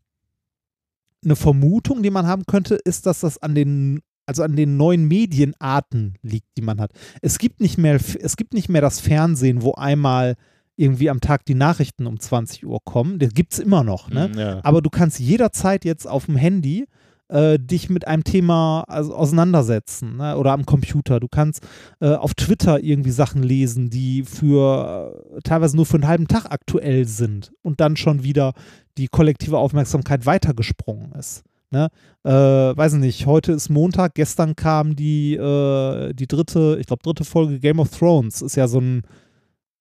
eine 1.25 1.37
Vermutung, 1.37 2.03
die 2.03 2.11
man 2.11 2.27
haben 2.27 2.45
könnte, 2.45 2.75
ist, 2.75 3.07
dass 3.07 3.21
das 3.21 3.39
an 3.39 3.55
den 3.55 4.03
also 4.27 4.43
an 4.43 4.57
den 4.57 4.77
neuen 4.77 5.07
Medienarten 5.07 6.15
liegt, 6.23 6.57
die 6.57 6.63
man 6.63 6.81
hat. 6.81 6.93
Es 7.21 7.39
gibt 7.39 7.61
nicht 7.61 7.79
mehr, 7.79 7.95
es 8.21 8.37
gibt 8.37 8.55
nicht 8.55 8.69
mehr 8.69 8.81
das 8.81 9.01
Fernsehen, 9.01 9.63
wo 9.63 9.73
einmal 9.73 10.37
irgendwie 10.77 11.11
am 11.11 11.21
Tag 11.21 11.45
die 11.45 11.55
Nachrichten 11.55 12.07
um 12.07 12.19
20 12.19 12.67
Uhr 12.67 12.81
kommen. 12.85 13.19
Das 13.19 13.35
gibt 13.35 13.53
es 13.53 13.59
immer 13.59 13.85
noch, 13.85 14.09
ne? 14.11 14.29
Mhm, 14.29 14.39
ja. 14.39 14.61
Aber 14.63 14.81
du 14.81 14.91
kannst 14.91 15.21
jederzeit 15.21 15.85
jetzt 15.85 16.09
auf 16.09 16.27
dem 16.27 16.37
Handy 16.37 16.87
äh, 17.33 17.59
dich 17.59 17.91
mit 17.91 18.07
einem 18.07 18.25
Thema 18.25 18.85
also, 18.89 19.15
auseinandersetzen 19.15 20.17
ne? 20.17 20.37
oder 20.37 20.53
am 20.53 20.67
Computer. 20.67 21.21
Du 21.21 21.29
kannst 21.29 21.63
äh, 22.01 22.15
auf 22.15 22.35
Twitter 22.35 22.83
irgendwie 22.83 23.11
Sachen 23.11 23.43
lesen, 23.43 23.91
die 23.91 24.23
für 24.25 25.15
äh, 25.37 25.41
teilweise 25.43 25.77
nur 25.77 25.87
für 25.87 25.95
einen 25.95 26.09
halben 26.09 26.29
Tag 26.29 26.47
aktuell 26.51 27.07
sind 27.07 27.53
und 27.63 27.81
dann 27.81 27.97
schon 27.97 28.23
wieder 28.23 28.53
die 28.99 29.09
kollektive 29.09 29.59
Aufmerksamkeit 29.59 30.27
weitergesprungen 30.27 31.13
ist. 31.13 31.43
Ne? 31.73 31.89
Äh, 32.25 32.31
weiß 32.31 32.93
nicht, 32.95 33.27
heute 33.27 33.53
ist 33.53 33.69
Montag, 33.71 34.15
gestern 34.15 34.55
kam 34.55 34.95
die, 34.95 35.35
äh, 35.35 36.13
die 36.13 36.27
dritte, 36.29 36.77
ich 36.79 36.87
glaube, 36.87 37.03
dritte 37.03 37.25
Folge 37.25 37.59
Game 37.59 37.81
of 37.81 37.91
Thrones. 37.91 38.43
Ist 38.43 38.57
ja 38.57 38.69
so 38.69 38.81
ein, 38.81 39.03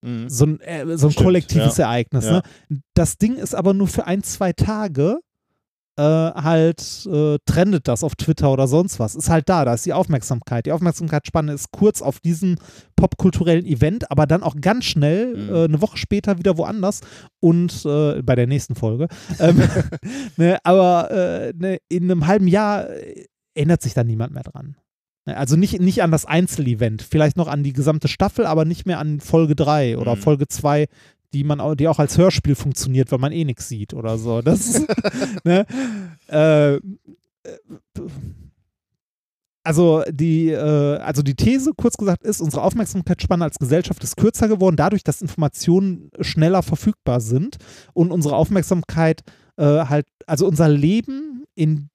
Mhm. 0.04 0.30
so 0.30 0.46
ein, 0.46 0.60
äh, 0.62 0.98
so 0.98 1.08
ein 1.08 1.12
Stimmt, 1.12 1.26
kollektives 1.26 1.78
ja. 1.78 1.86
Ereignis. 1.86 2.26
Ja. 2.26 2.32
Ne? 2.70 2.80
Das 2.96 3.18
Ding 3.18 3.36
ist 3.36 3.54
aber 3.54 3.74
nur 3.76 3.88
für 3.88 4.08
ein, 4.08 4.24
zwei 4.24 4.52
Tage 4.52 5.20
äh, 5.98 6.04
halt 6.04 7.06
äh, 7.12 7.38
trendet 7.46 7.88
das 7.88 8.04
auf 8.04 8.16
Twitter 8.16 8.52
oder 8.52 8.68
sonst 8.68 9.00
was. 9.00 9.16
Ist 9.16 9.30
halt 9.30 9.50
da, 9.50 9.66
da 9.66 9.74
ist 9.74 9.86
die 9.86 9.94
Aufmerksamkeit. 9.94 10.66
Die 10.66 10.72
Aufmerksamkeitsspanne 10.72 11.54
ist 11.54 11.72
kurz 11.72 12.02
auf 12.02 12.20
diesen 12.20 12.58
popkulturellen 12.96 13.66
Event, 13.66 14.10
aber 14.12 14.26
dann 14.28 14.44
auch 14.44 14.56
ganz 14.62 14.86
schnell, 14.86 15.36
Mhm. 15.36 15.50
äh, 15.56 15.64
eine 15.66 15.82
Woche 15.82 15.98
später 15.98 16.38
wieder 16.38 16.58
woanders 16.58 17.02
und 17.40 17.86
äh, 17.86 18.22
bei 18.22 18.36
der 18.36 18.48
nächsten 18.48 18.76
Folge. 18.76 19.08
ähm, 19.40 19.62
ne, 20.38 20.58
aber 20.64 21.12
äh, 21.12 21.54
ne, 21.56 21.78
in 21.90 22.04
einem 22.10 22.28
halben 22.28 22.48
Jahr 22.48 22.90
äh, 22.90 23.26
erinnert 23.54 23.82
sich 23.82 23.94
dann 23.94 24.08
niemand 24.08 24.34
mehr 24.34 24.44
dran. 24.44 24.78
Ne, 25.26 25.36
Also 25.36 25.56
nicht, 25.58 25.80
nicht 25.82 26.04
an 26.04 26.12
das 26.12 26.26
Einzelevent, 26.26 27.02
vielleicht 27.02 27.38
noch 27.38 27.48
an 27.48 27.64
die 27.64 27.74
gesamte 27.74 28.08
Staffel, 28.08 28.46
aber 28.46 28.66
nicht 28.66 28.86
mehr 28.86 29.00
an 29.00 29.20
Folge 29.20 29.56
3 29.56 29.98
oder 29.98 30.16
Mhm. 30.16 30.20
Folge 30.22 30.48
2, 30.48 30.88
die 31.34 31.44
man 31.44 31.60
auch, 31.60 31.76
die 31.76 31.88
auch 31.88 32.00
als 32.00 32.18
Hörspiel 32.18 32.56
funktioniert, 32.56 33.12
weil 33.12 33.20
man 33.20 33.32
eh 33.32 33.46
nichts 33.46 33.68
sieht 33.68 33.94
oder 33.94 34.18
so. 34.18 34.42
Das 34.42 34.86
ne? 35.44 35.66
äh, 36.28 36.76
äh, 36.76 36.80
also 39.64 40.04
die, 40.10 40.50
äh, 40.50 40.98
also 40.98 41.22
die 41.22 41.36
These, 41.36 41.74
kurz 41.78 41.96
gesagt, 41.96 42.24
ist, 42.24 42.42
unsere 42.42 42.64
Aufmerksamkeitsspanne 42.64 43.44
als 43.44 43.60
Gesellschaft 43.60 44.04
ist 44.04 44.18
kürzer 44.18 44.48
geworden, 44.48 44.76
dadurch, 44.76 45.04
dass 45.04 45.22
Informationen 45.22 46.10
schneller 46.20 46.64
verfügbar 46.64 47.22
sind 47.22 47.58
und 47.94 48.12
unsere 48.12 48.36
Aufmerksamkeit 48.36 49.22
äh, 49.58 49.64
halt, 49.86 50.08
also 50.26 50.48
unser 50.48 50.70
Leben 50.70 51.46
in 51.56 51.90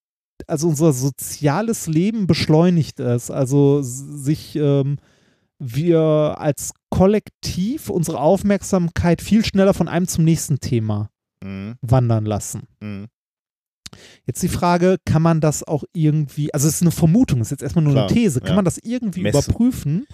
also 0.46 0.68
unser 0.68 0.92
soziales 0.92 1.86
Leben 1.86 2.26
beschleunigt 2.26 3.00
es. 3.00 3.30
Also 3.30 3.80
sich 3.82 4.54
ähm, 4.56 4.98
wir 5.58 6.36
als 6.38 6.72
Kollektiv 6.90 7.88
unsere 7.90 8.20
Aufmerksamkeit 8.20 9.22
viel 9.22 9.44
schneller 9.44 9.74
von 9.74 9.88
einem 9.88 10.06
zum 10.08 10.24
nächsten 10.24 10.60
Thema 10.60 11.10
Mhm. 11.44 11.76
wandern 11.82 12.24
lassen. 12.24 12.62
Mhm. 12.80 13.06
Jetzt 14.26 14.42
die 14.42 14.48
Frage, 14.48 14.96
kann 15.04 15.22
man 15.22 15.40
das 15.40 15.62
auch 15.62 15.84
irgendwie, 15.94 16.52
also 16.52 16.66
es 16.66 16.76
ist 16.76 16.82
eine 16.82 16.90
Vermutung, 16.90 17.40
es 17.40 17.48
ist 17.48 17.50
jetzt 17.52 17.62
erstmal 17.62 17.84
nur 17.84 17.92
Klar, 17.94 18.06
eine 18.08 18.14
These, 18.14 18.40
kann 18.40 18.50
ja. 18.50 18.54
man 18.56 18.64
das 18.64 18.78
irgendwie 18.78 19.22
Messen. 19.22 19.38
überprüfen? 19.50 20.06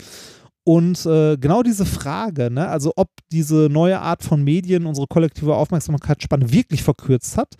Und 0.64 1.04
äh, 1.06 1.36
genau 1.38 1.62
diese 1.64 1.84
Frage, 1.86 2.48
ne, 2.50 2.68
also 2.68 2.92
ob 2.94 3.08
diese 3.32 3.68
neue 3.70 4.00
Art 4.00 4.22
von 4.22 4.44
Medien 4.44 4.86
unsere 4.86 5.08
kollektive 5.08 5.56
Aufmerksamkeitsspanne 5.56 6.52
wirklich 6.52 6.84
verkürzt 6.84 7.36
hat, 7.36 7.56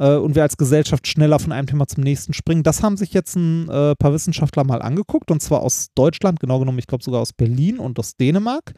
äh, 0.00 0.16
und 0.16 0.34
wir 0.34 0.42
als 0.42 0.56
Gesellschaft 0.56 1.06
schneller 1.06 1.38
von 1.38 1.52
einem 1.52 1.66
Thema 1.66 1.86
zum 1.86 2.02
nächsten 2.02 2.32
springen. 2.32 2.64
Das 2.64 2.82
haben 2.82 2.96
sich 2.96 3.12
jetzt 3.12 3.36
ein 3.36 3.68
äh, 3.68 3.94
paar 3.94 4.12
Wissenschaftler 4.12 4.64
mal 4.64 4.82
angeguckt 4.82 5.30
und 5.30 5.40
zwar 5.40 5.60
aus 5.60 5.88
Deutschland, 5.94 6.40
genau 6.40 6.58
genommen, 6.58 6.78
ich 6.78 6.86
glaube 6.86 7.04
sogar 7.04 7.20
aus 7.20 7.32
Berlin 7.32 7.78
und 7.78 7.98
aus 7.98 8.16
Dänemark. 8.16 8.72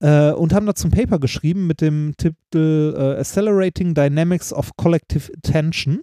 Äh, 0.00 0.32
und 0.32 0.52
haben 0.52 0.66
dazu 0.66 0.88
ein 0.88 0.90
Paper 0.90 1.18
geschrieben 1.18 1.66
mit 1.66 1.80
dem 1.80 2.14
Titel 2.18 2.94
äh, 2.96 3.20
Accelerating 3.20 3.94
Dynamics 3.94 4.52
of 4.52 4.76
Collective 4.76 5.32
Attention. 5.38 6.02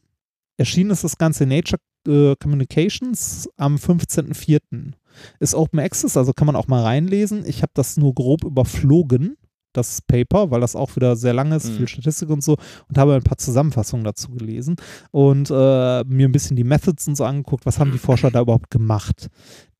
Erschienen 0.58 0.92
ist 0.92 1.04
das 1.04 1.18
Ganze 1.18 1.44
in 1.44 1.50
Nature 1.50 1.82
äh, 2.08 2.36
Communications 2.42 3.50
am 3.58 3.76
15.04. 3.76 4.94
Ist 5.40 5.56
Open 5.56 5.80
Access, 5.80 6.16
also 6.16 6.32
kann 6.32 6.48
man 6.48 6.56
auch 6.56 6.68
mal 6.68 6.84
reinlesen. 6.84 7.46
Ich 7.46 7.62
habe 7.64 7.74
das 7.76 7.98
nur 7.98 8.14
grob 8.14 8.46
überflogen, 8.46 9.36
das 9.74 10.02
Paper, 10.02 10.52
weil 10.52 10.62
das 10.62 10.76
auch 10.76 10.96
wieder 10.96 11.16
sehr 11.16 11.34
lang 11.34 11.52
ist, 11.52 11.68
Mhm. 11.70 11.78
viel 11.78 11.88
Statistik 11.88 12.30
und 12.30 12.44
so, 12.44 12.58
und 12.90 12.98
habe 12.98 13.16
ein 13.16 13.24
paar 13.24 13.38
Zusammenfassungen 13.38 14.04
dazu 14.04 14.30
gelesen 14.32 14.76
und 15.12 15.50
äh, 15.50 16.04
mir 16.06 16.28
ein 16.28 16.32
bisschen 16.32 16.56
die 16.56 16.64
Methods 16.64 17.08
und 17.08 17.16
so 17.16 17.24
angeguckt, 17.26 17.66
was 17.66 17.80
haben 17.80 17.92
die 17.92 17.98
Forscher 17.98 18.32
da 18.32 18.42
überhaupt 18.42 18.70
gemacht. 18.72 19.28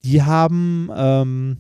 Die 0.04 0.22
haben 0.24 0.90
ähm, 0.96 1.58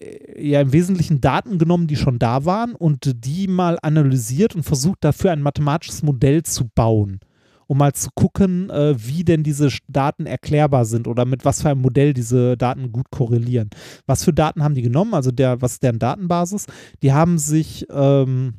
äh, 0.00 0.48
ja 0.48 0.60
im 0.60 0.72
Wesentlichen 0.72 1.20
Daten 1.20 1.58
genommen, 1.58 1.86
die 1.86 1.96
schon 1.96 2.18
da 2.18 2.44
waren 2.44 2.74
und 2.74 3.12
die 3.24 3.48
mal 3.48 3.78
analysiert 3.82 4.54
und 4.54 4.62
versucht 4.62 4.98
dafür 5.02 5.32
ein 5.32 5.42
mathematisches 5.42 6.02
Modell 6.02 6.42
zu 6.42 6.68
bauen, 6.74 7.20
um 7.68 7.78
mal 7.78 7.92
zu 7.92 8.08
gucken, 8.14 8.70
äh, 8.70 8.94
wie 8.98 9.24
denn 9.24 9.44
diese 9.44 9.68
Daten 9.88 10.26
erklärbar 10.26 10.86
sind 10.86 11.06
oder 11.06 11.24
mit 11.24 11.44
was 11.44 11.62
für 11.62 11.68
einem 11.68 11.82
Modell 11.82 12.14
diese 12.14 12.56
Daten 12.56 12.90
gut 12.90 13.10
korrelieren. 13.10 13.70
Was 14.06 14.24
für 14.24 14.32
Daten 14.32 14.64
haben 14.64 14.74
die 14.74 14.82
genommen? 14.82 15.14
Also 15.14 15.30
der, 15.30 15.60
was 15.60 15.74
ist 15.74 15.82
deren 15.82 15.98
Datenbasis? 15.98 16.66
Die 17.02 17.12
haben 17.12 17.38
sich 17.38 17.86
ähm, 17.90 18.54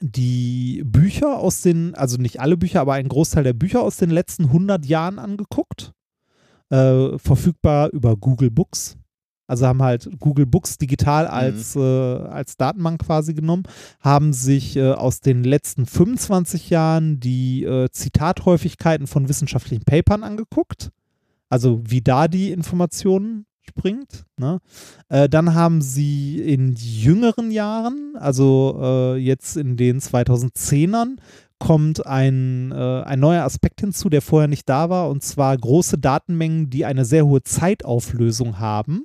die 0.00 0.82
Bücher 0.84 1.38
aus 1.38 1.62
den, 1.62 1.94
also 1.94 2.18
nicht 2.18 2.40
alle 2.40 2.58
Bücher, 2.58 2.82
aber 2.82 2.92
einen 2.92 3.08
Großteil 3.08 3.42
der 3.42 3.54
Bücher 3.54 3.82
aus 3.82 3.96
den 3.96 4.10
letzten 4.10 4.44
100 4.44 4.84
Jahren 4.84 5.18
angeguckt. 5.18 5.92
Äh, 6.70 7.18
verfügbar 7.18 7.90
über 7.90 8.16
Google 8.16 8.50
Books. 8.50 8.96
Also 9.46 9.66
haben 9.66 9.82
halt 9.82 10.08
Google 10.20 10.46
Books 10.46 10.78
digital 10.78 11.26
als, 11.26 11.76
äh, 11.76 11.80
als 11.80 12.56
Datenbank 12.56 13.04
quasi 13.04 13.34
genommen, 13.34 13.64
haben 14.00 14.32
sich 14.32 14.76
äh, 14.76 14.92
aus 14.92 15.20
den 15.20 15.44
letzten 15.44 15.86
25 15.86 16.70
Jahren 16.70 17.20
die 17.20 17.64
äh, 17.64 17.90
Zitathäufigkeiten 17.90 19.06
von 19.06 19.28
wissenschaftlichen 19.28 19.84
Papern 19.84 20.22
angeguckt. 20.22 20.90
Also 21.50 21.82
wie 21.84 22.00
da 22.00 22.26
die 22.26 22.52
Informationen 22.52 23.46
springt. 23.68 24.24
Ne? 24.38 24.60
Äh, 25.08 25.28
dann 25.28 25.54
haben 25.54 25.82
sie 25.82 26.40
in 26.40 26.74
jüngeren 26.74 27.50
Jahren, 27.50 28.14
also 28.16 28.78
äh, 28.80 29.16
jetzt 29.16 29.56
in 29.56 29.76
den 29.76 30.00
2010ern, 30.00 31.16
kommt 31.58 32.06
ein, 32.06 32.72
äh, 32.72 33.02
ein 33.02 33.20
neuer 33.20 33.44
Aspekt 33.44 33.80
hinzu, 33.80 34.10
der 34.10 34.22
vorher 34.22 34.48
nicht 34.48 34.68
da 34.68 34.90
war, 34.90 35.08
und 35.08 35.22
zwar 35.22 35.56
große 35.56 35.98
Datenmengen, 35.98 36.68
die 36.68 36.84
eine 36.84 37.04
sehr 37.04 37.26
hohe 37.26 37.42
Zeitauflösung 37.42 38.58
haben, 38.58 39.04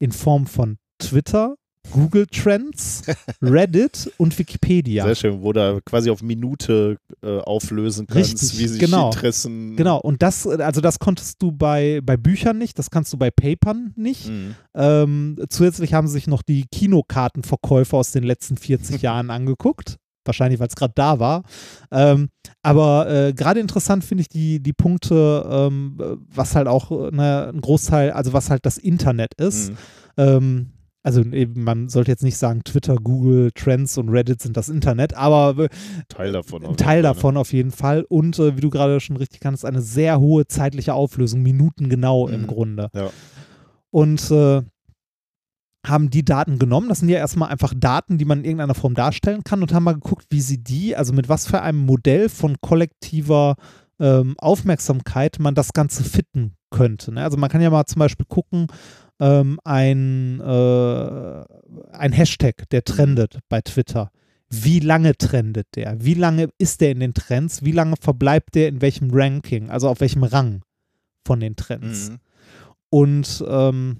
in 0.00 0.12
Form 0.12 0.46
von 0.46 0.78
Twitter, 0.98 1.54
Google 1.92 2.26
Trends, 2.26 3.02
Reddit 3.42 4.12
und 4.16 4.38
Wikipedia. 4.38 5.04
Sehr 5.04 5.14
schön, 5.14 5.42
wo 5.42 5.52
du 5.52 5.80
quasi 5.84 6.10
auf 6.10 6.22
Minute 6.22 6.98
äh, 7.22 7.38
auflösen 7.38 8.06
kannst, 8.06 8.34
Richtig, 8.34 8.58
wie 8.58 8.68
sich 8.68 8.80
genau. 8.80 9.10
Interessen. 9.10 9.76
Genau, 9.76 9.98
und 9.98 10.22
das, 10.22 10.46
also 10.46 10.80
das 10.80 10.98
konntest 10.98 11.42
du 11.42 11.52
bei, 11.52 12.00
bei 12.02 12.16
Büchern 12.16 12.58
nicht, 12.58 12.78
das 12.78 12.90
kannst 12.90 13.12
du 13.12 13.16
bei 13.16 13.30
Papern 13.30 13.92
nicht. 13.96 14.28
Mhm. 14.28 14.54
Ähm, 14.74 15.38
zusätzlich 15.48 15.94
haben 15.94 16.08
sich 16.08 16.26
noch 16.26 16.42
die 16.42 16.66
Kinokartenverkäufe 16.70 17.96
aus 17.96 18.12
den 18.12 18.24
letzten 18.24 18.56
40 18.56 19.02
Jahren 19.02 19.30
angeguckt. 19.30 19.96
Wahrscheinlich, 20.30 20.60
weil 20.60 20.68
es 20.68 20.76
gerade 20.76 20.92
da 20.94 21.18
war. 21.18 21.42
Ähm, 21.90 22.28
aber 22.62 23.10
äh, 23.10 23.32
gerade 23.32 23.58
interessant 23.58 24.04
finde 24.04 24.22
ich 24.22 24.28
die, 24.28 24.60
die 24.62 24.72
Punkte, 24.72 25.44
ähm, 25.50 25.98
was 26.32 26.54
halt 26.54 26.68
auch 26.68 27.10
ne, 27.10 27.50
ein 27.52 27.60
Großteil, 27.60 28.12
also 28.12 28.32
was 28.32 28.48
halt 28.48 28.64
das 28.64 28.78
Internet 28.78 29.34
ist. 29.34 29.70
Mhm. 29.70 29.76
Ähm, 30.16 30.66
also 31.02 31.22
eben, 31.22 31.64
man 31.64 31.88
sollte 31.88 32.10
jetzt 32.12 32.22
nicht 32.22 32.36
sagen, 32.36 32.62
Twitter, 32.62 32.94
Google, 32.96 33.50
Trends 33.54 33.96
und 33.98 34.10
Reddit 34.10 34.40
sind 34.42 34.56
das 34.56 34.68
Internet, 34.68 35.14
aber 35.14 35.68
Teil 36.08 36.30
davon. 36.32 36.64
ein 36.64 36.76
Teil 36.76 36.98
ne? 36.98 37.02
davon 37.04 37.36
auf 37.38 37.52
jeden 37.52 37.70
Fall. 37.70 38.04
Und 38.08 38.38
äh, 38.38 38.56
wie 38.56 38.60
du 38.60 38.70
gerade 38.70 39.00
schon 39.00 39.16
richtig 39.16 39.40
kannst, 39.40 39.64
eine 39.64 39.80
sehr 39.82 40.20
hohe 40.20 40.46
zeitliche 40.46 40.94
Auflösung, 40.94 41.42
minutengenau 41.42 42.28
im 42.28 42.42
Mhm. 42.42 42.46
Grunde. 42.46 42.88
Ja. 42.94 43.10
Und 43.90 44.30
äh, 44.30 44.62
haben 45.86 46.10
die 46.10 46.24
Daten 46.24 46.58
genommen. 46.58 46.88
Das 46.88 47.00
sind 47.00 47.08
ja 47.08 47.18
erstmal 47.18 47.48
einfach 47.48 47.72
Daten, 47.76 48.18
die 48.18 48.24
man 48.24 48.40
in 48.40 48.44
irgendeiner 48.44 48.74
Form 48.74 48.94
darstellen 48.94 49.44
kann 49.44 49.62
und 49.62 49.72
haben 49.72 49.84
mal 49.84 49.94
geguckt, 49.94 50.26
wie 50.30 50.40
sie 50.40 50.62
die, 50.62 50.94
also 50.94 51.12
mit 51.12 51.28
was 51.28 51.46
für 51.46 51.62
einem 51.62 51.78
Modell 51.78 52.28
von 52.28 52.60
kollektiver 52.60 53.56
ähm, 53.98 54.34
Aufmerksamkeit 54.38 55.38
man 55.38 55.54
das 55.54 55.72
Ganze 55.72 56.04
fitten 56.04 56.54
könnte. 56.70 57.12
Ne? 57.12 57.22
Also 57.22 57.36
man 57.36 57.50
kann 57.50 57.60
ja 57.60 57.70
mal 57.70 57.86
zum 57.86 58.00
Beispiel 58.00 58.26
gucken, 58.26 58.66
ähm, 59.20 59.58
ein, 59.64 60.40
äh, 60.40 61.44
ein 61.92 62.12
Hashtag, 62.12 62.68
der 62.70 62.84
trendet 62.84 63.38
bei 63.48 63.60
Twitter. 63.60 64.10
Wie 64.48 64.80
lange 64.80 65.16
trendet 65.16 65.68
der? 65.76 66.02
Wie 66.02 66.14
lange 66.14 66.48
ist 66.58 66.80
der 66.80 66.90
in 66.90 67.00
den 67.00 67.14
Trends? 67.14 67.62
Wie 67.62 67.72
lange 67.72 67.94
verbleibt 68.00 68.54
der 68.54 68.68
in 68.68 68.80
welchem 68.80 69.10
Ranking? 69.12 69.70
Also 69.70 69.88
auf 69.88 70.00
welchem 70.00 70.24
Rang 70.24 70.62
von 71.24 71.38
den 71.38 71.54
Trends? 71.54 72.10
Mhm. 72.10 72.18
Und 72.90 73.44
ähm, 73.46 73.98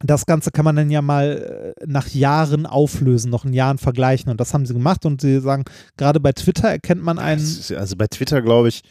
das 0.00 0.26
Ganze 0.26 0.50
kann 0.50 0.64
man 0.64 0.76
dann 0.76 0.90
ja 0.90 1.02
mal 1.02 1.74
äh, 1.76 1.86
nach 1.86 2.08
Jahren 2.08 2.66
auflösen, 2.66 3.30
noch 3.30 3.44
in 3.44 3.52
Jahren 3.52 3.78
vergleichen. 3.78 4.30
Und 4.30 4.40
das 4.40 4.54
haben 4.54 4.66
sie 4.66 4.74
gemacht. 4.74 5.04
Und 5.06 5.20
sie 5.20 5.40
sagen, 5.40 5.64
gerade 5.96 6.20
bei 6.20 6.32
Twitter 6.32 6.68
erkennt 6.68 7.02
man 7.02 7.18
einen. 7.18 7.40
Also 7.76 7.96
bei 7.96 8.06
Twitter, 8.06 8.42
glaube 8.42 8.68
ich, 8.68 8.82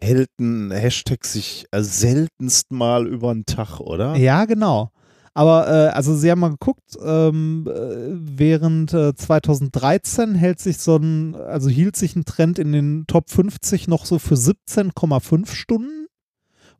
hält 0.00 0.30
ein 0.38 0.70
Hashtag 0.70 1.24
sich 1.24 1.66
äh, 1.70 1.82
seltenst 1.82 2.70
mal 2.70 3.06
über 3.06 3.30
einen 3.30 3.46
Tag, 3.46 3.80
oder? 3.80 4.16
Ja, 4.16 4.44
genau. 4.44 4.90
Aber 5.34 5.66
äh, 5.68 5.88
also 5.88 6.14
sie 6.14 6.30
haben 6.30 6.40
mal 6.40 6.50
geguckt, 6.50 6.98
ähm, 7.02 7.66
äh, 7.66 8.10
während 8.38 8.92
äh, 8.92 9.14
2013 9.14 10.34
hält 10.34 10.60
sich 10.60 10.78
so 10.78 10.96
ein, 10.96 11.34
also 11.34 11.70
hielt 11.70 11.96
sich 11.96 12.14
ein 12.16 12.26
Trend 12.26 12.58
in 12.58 12.72
den 12.72 13.06
Top 13.06 13.30
50 13.30 13.88
noch 13.88 14.04
so 14.04 14.18
für 14.18 14.34
17,5 14.34 15.54
Stunden, 15.54 16.01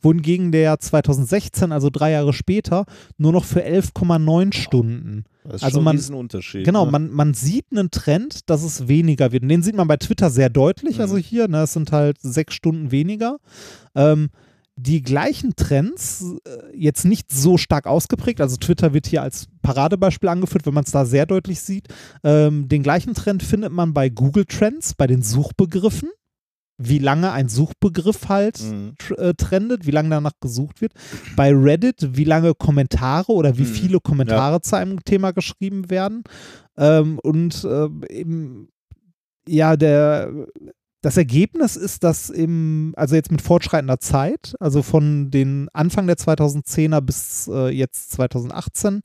wohingegen 0.02 0.52
der 0.52 0.78
2016, 0.78 1.72
also 1.72 1.89
drei 1.90 2.10
Jahre 2.10 2.32
später, 2.32 2.84
nur 3.18 3.32
noch 3.32 3.44
für 3.44 3.64
11,9 3.64 4.52
Stunden. 4.52 5.24
Das 5.44 5.56
ist 5.56 5.62
Also 5.64 5.76
schon 5.78 5.84
man- 5.84 5.94
ein 5.97 5.98
Riesenunterschied. 5.98 6.64
Genau, 6.64 6.84
ne? 6.84 6.90
man, 6.92 7.10
man 7.10 7.34
sieht 7.34 7.66
einen 7.72 7.90
Trend, 7.90 8.48
dass 8.50 8.62
es 8.62 8.86
weniger 8.89 9.32
wird. 9.32 9.42
Und 9.42 9.48
den 9.48 9.62
sieht 9.62 9.74
man 9.76 9.89
bei 9.89 9.97
Twitter 9.97 10.31
sehr 10.31 10.50
deutlich. 10.50 10.97
Mhm. 10.97 11.00
Also 11.02 11.16
hier, 11.16 11.48
ne, 11.48 11.62
es 11.62 11.72
sind 11.72 11.90
halt 11.92 12.20
sechs 12.20 12.55
Stunden 12.55 12.90
weniger. 12.90 13.39
Ähm, 13.94 14.28
die 14.76 15.02
gleichen 15.02 15.55
Trends, 15.55 16.24
äh, 16.44 16.76
jetzt 16.76 17.05
nicht 17.05 17.31
so 17.31 17.58
stark 17.58 17.86
ausgeprägt, 17.86 18.40
also 18.40 18.56
Twitter 18.56 18.94
wird 18.94 19.06
hier 19.06 19.22
als 19.22 19.47
Paradebeispiel 19.60 20.28
angeführt, 20.31 20.64
wenn 20.64 20.74
man 20.74 20.84
es 20.84 20.92
da 20.92 21.05
sehr 21.05 21.26
deutlich 21.26 21.60
sieht. 21.60 21.89
Ähm, 22.24 22.68
den 22.68 22.82
gleichen 22.82 23.12
Trend 23.14 23.42
findet 23.42 23.70
man 23.72 23.92
bei 23.92 24.08
Google 24.08 24.47
Trends, 24.47 24.94
bei 24.94 25.06
den 25.06 25.22
Suchbegriffen. 25.22 26.08
Wie 26.89 26.99
lange 26.99 27.33
ein 27.33 27.49
Suchbegriff 27.49 28.28
halt 28.28 28.61
Mhm. 28.62 28.94
äh, 29.17 29.35
trendet, 29.35 29.86
wie 29.86 29.91
lange 29.91 30.11
danach 30.11 30.33
gesucht 30.41 30.81
wird. 30.81 30.93
Bei 31.36 31.52
Reddit, 31.55 32.17
wie 32.17 32.25
lange 32.25 32.55
Kommentare 32.55 33.33
oder 33.33 33.59
wie 33.59 33.62
Mhm. 33.62 33.67
viele 33.67 34.01
Kommentare 34.01 34.61
zu 34.61 34.77
einem 34.77 35.05
Thema 35.05 35.33
geschrieben 35.33 35.91
werden. 35.91 36.25
Ähm, 36.77 37.19
und 37.23 37.65
äh, 37.65 37.89
eben, 38.11 38.69
ja, 39.49 39.77
der, 39.77 40.31
das 41.02 41.17
Ergebnis 41.17 41.75
ist, 41.77 42.05
dass 42.05 42.31
im, 42.31 42.94
also 42.97 43.17
jetzt 43.17 43.33
mit 43.33 43.43
fortschreitender 43.43 43.99
Zeit, 43.99 44.55
also 44.61 44.83
von 44.83 45.31
den 45.33 45.69
Anfang 45.73 46.07
der 46.07 46.17
2010er 46.17 47.01
bis 47.01 47.49
äh, 47.52 47.69
jetzt 47.70 48.12
2018, 48.12 49.02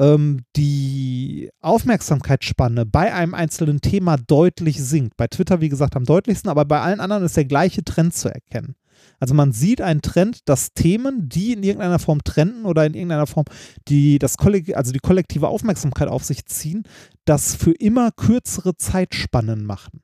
ähm, 0.00 0.44
die 0.56 1.50
Aufmerksamkeitsspanne 1.60 2.86
bei 2.86 3.12
einem 3.12 3.34
einzelnen 3.34 3.82
Thema 3.82 4.16
deutlich 4.16 4.82
sinkt. 4.82 5.16
Bei 5.18 5.28
Twitter, 5.28 5.60
wie 5.60 5.68
gesagt, 5.68 5.94
am 5.94 6.04
deutlichsten, 6.04 6.50
aber 6.50 6.64
bei 6.64 6.80
allen 6.80 7.00
anderen 7.00 7.22
ist 7.22 7.36
der 7.36 7.44
gleiche 7.44 7.84
Trend 7.84 8.14
zu 8.14 8.32
erkennen. 8.32 8.74
Also 9.18 9.34
man 9.34 9.52
sieht 9.52 9.82
einen 9.82 10.00
Trend, 10.00 10.48
dass 10.48 10.72
Themen, 10.72 11.28
die 11.28 11.52
in 11.52 11.62
irgendeiner 11.62 11.98
Form 11.98 12.24
trenden 12.24 12.64
oder 12.64 12.86
in 12.86 12.94
irgendeiner 12.94 13.26
Form 13.26 13.44
die, 13.88 14.18
das 14.18 14.38
Kollek 14.38 14.74
also 14.74 14.92
die 14.92 14.98
kollektive 14.98 15.48
Aufmerksamkeit 15.48 16.08
auf 16.08 16.24
sich 16.24 16.46
ziehen, 16.46 16.84
das 17.26 17.54
für 17.54 17.72
immer 17.72 18.10
kürzere 18.12 18.76
Zeitspannen 18.76 19.64
machen. 19.64 20.00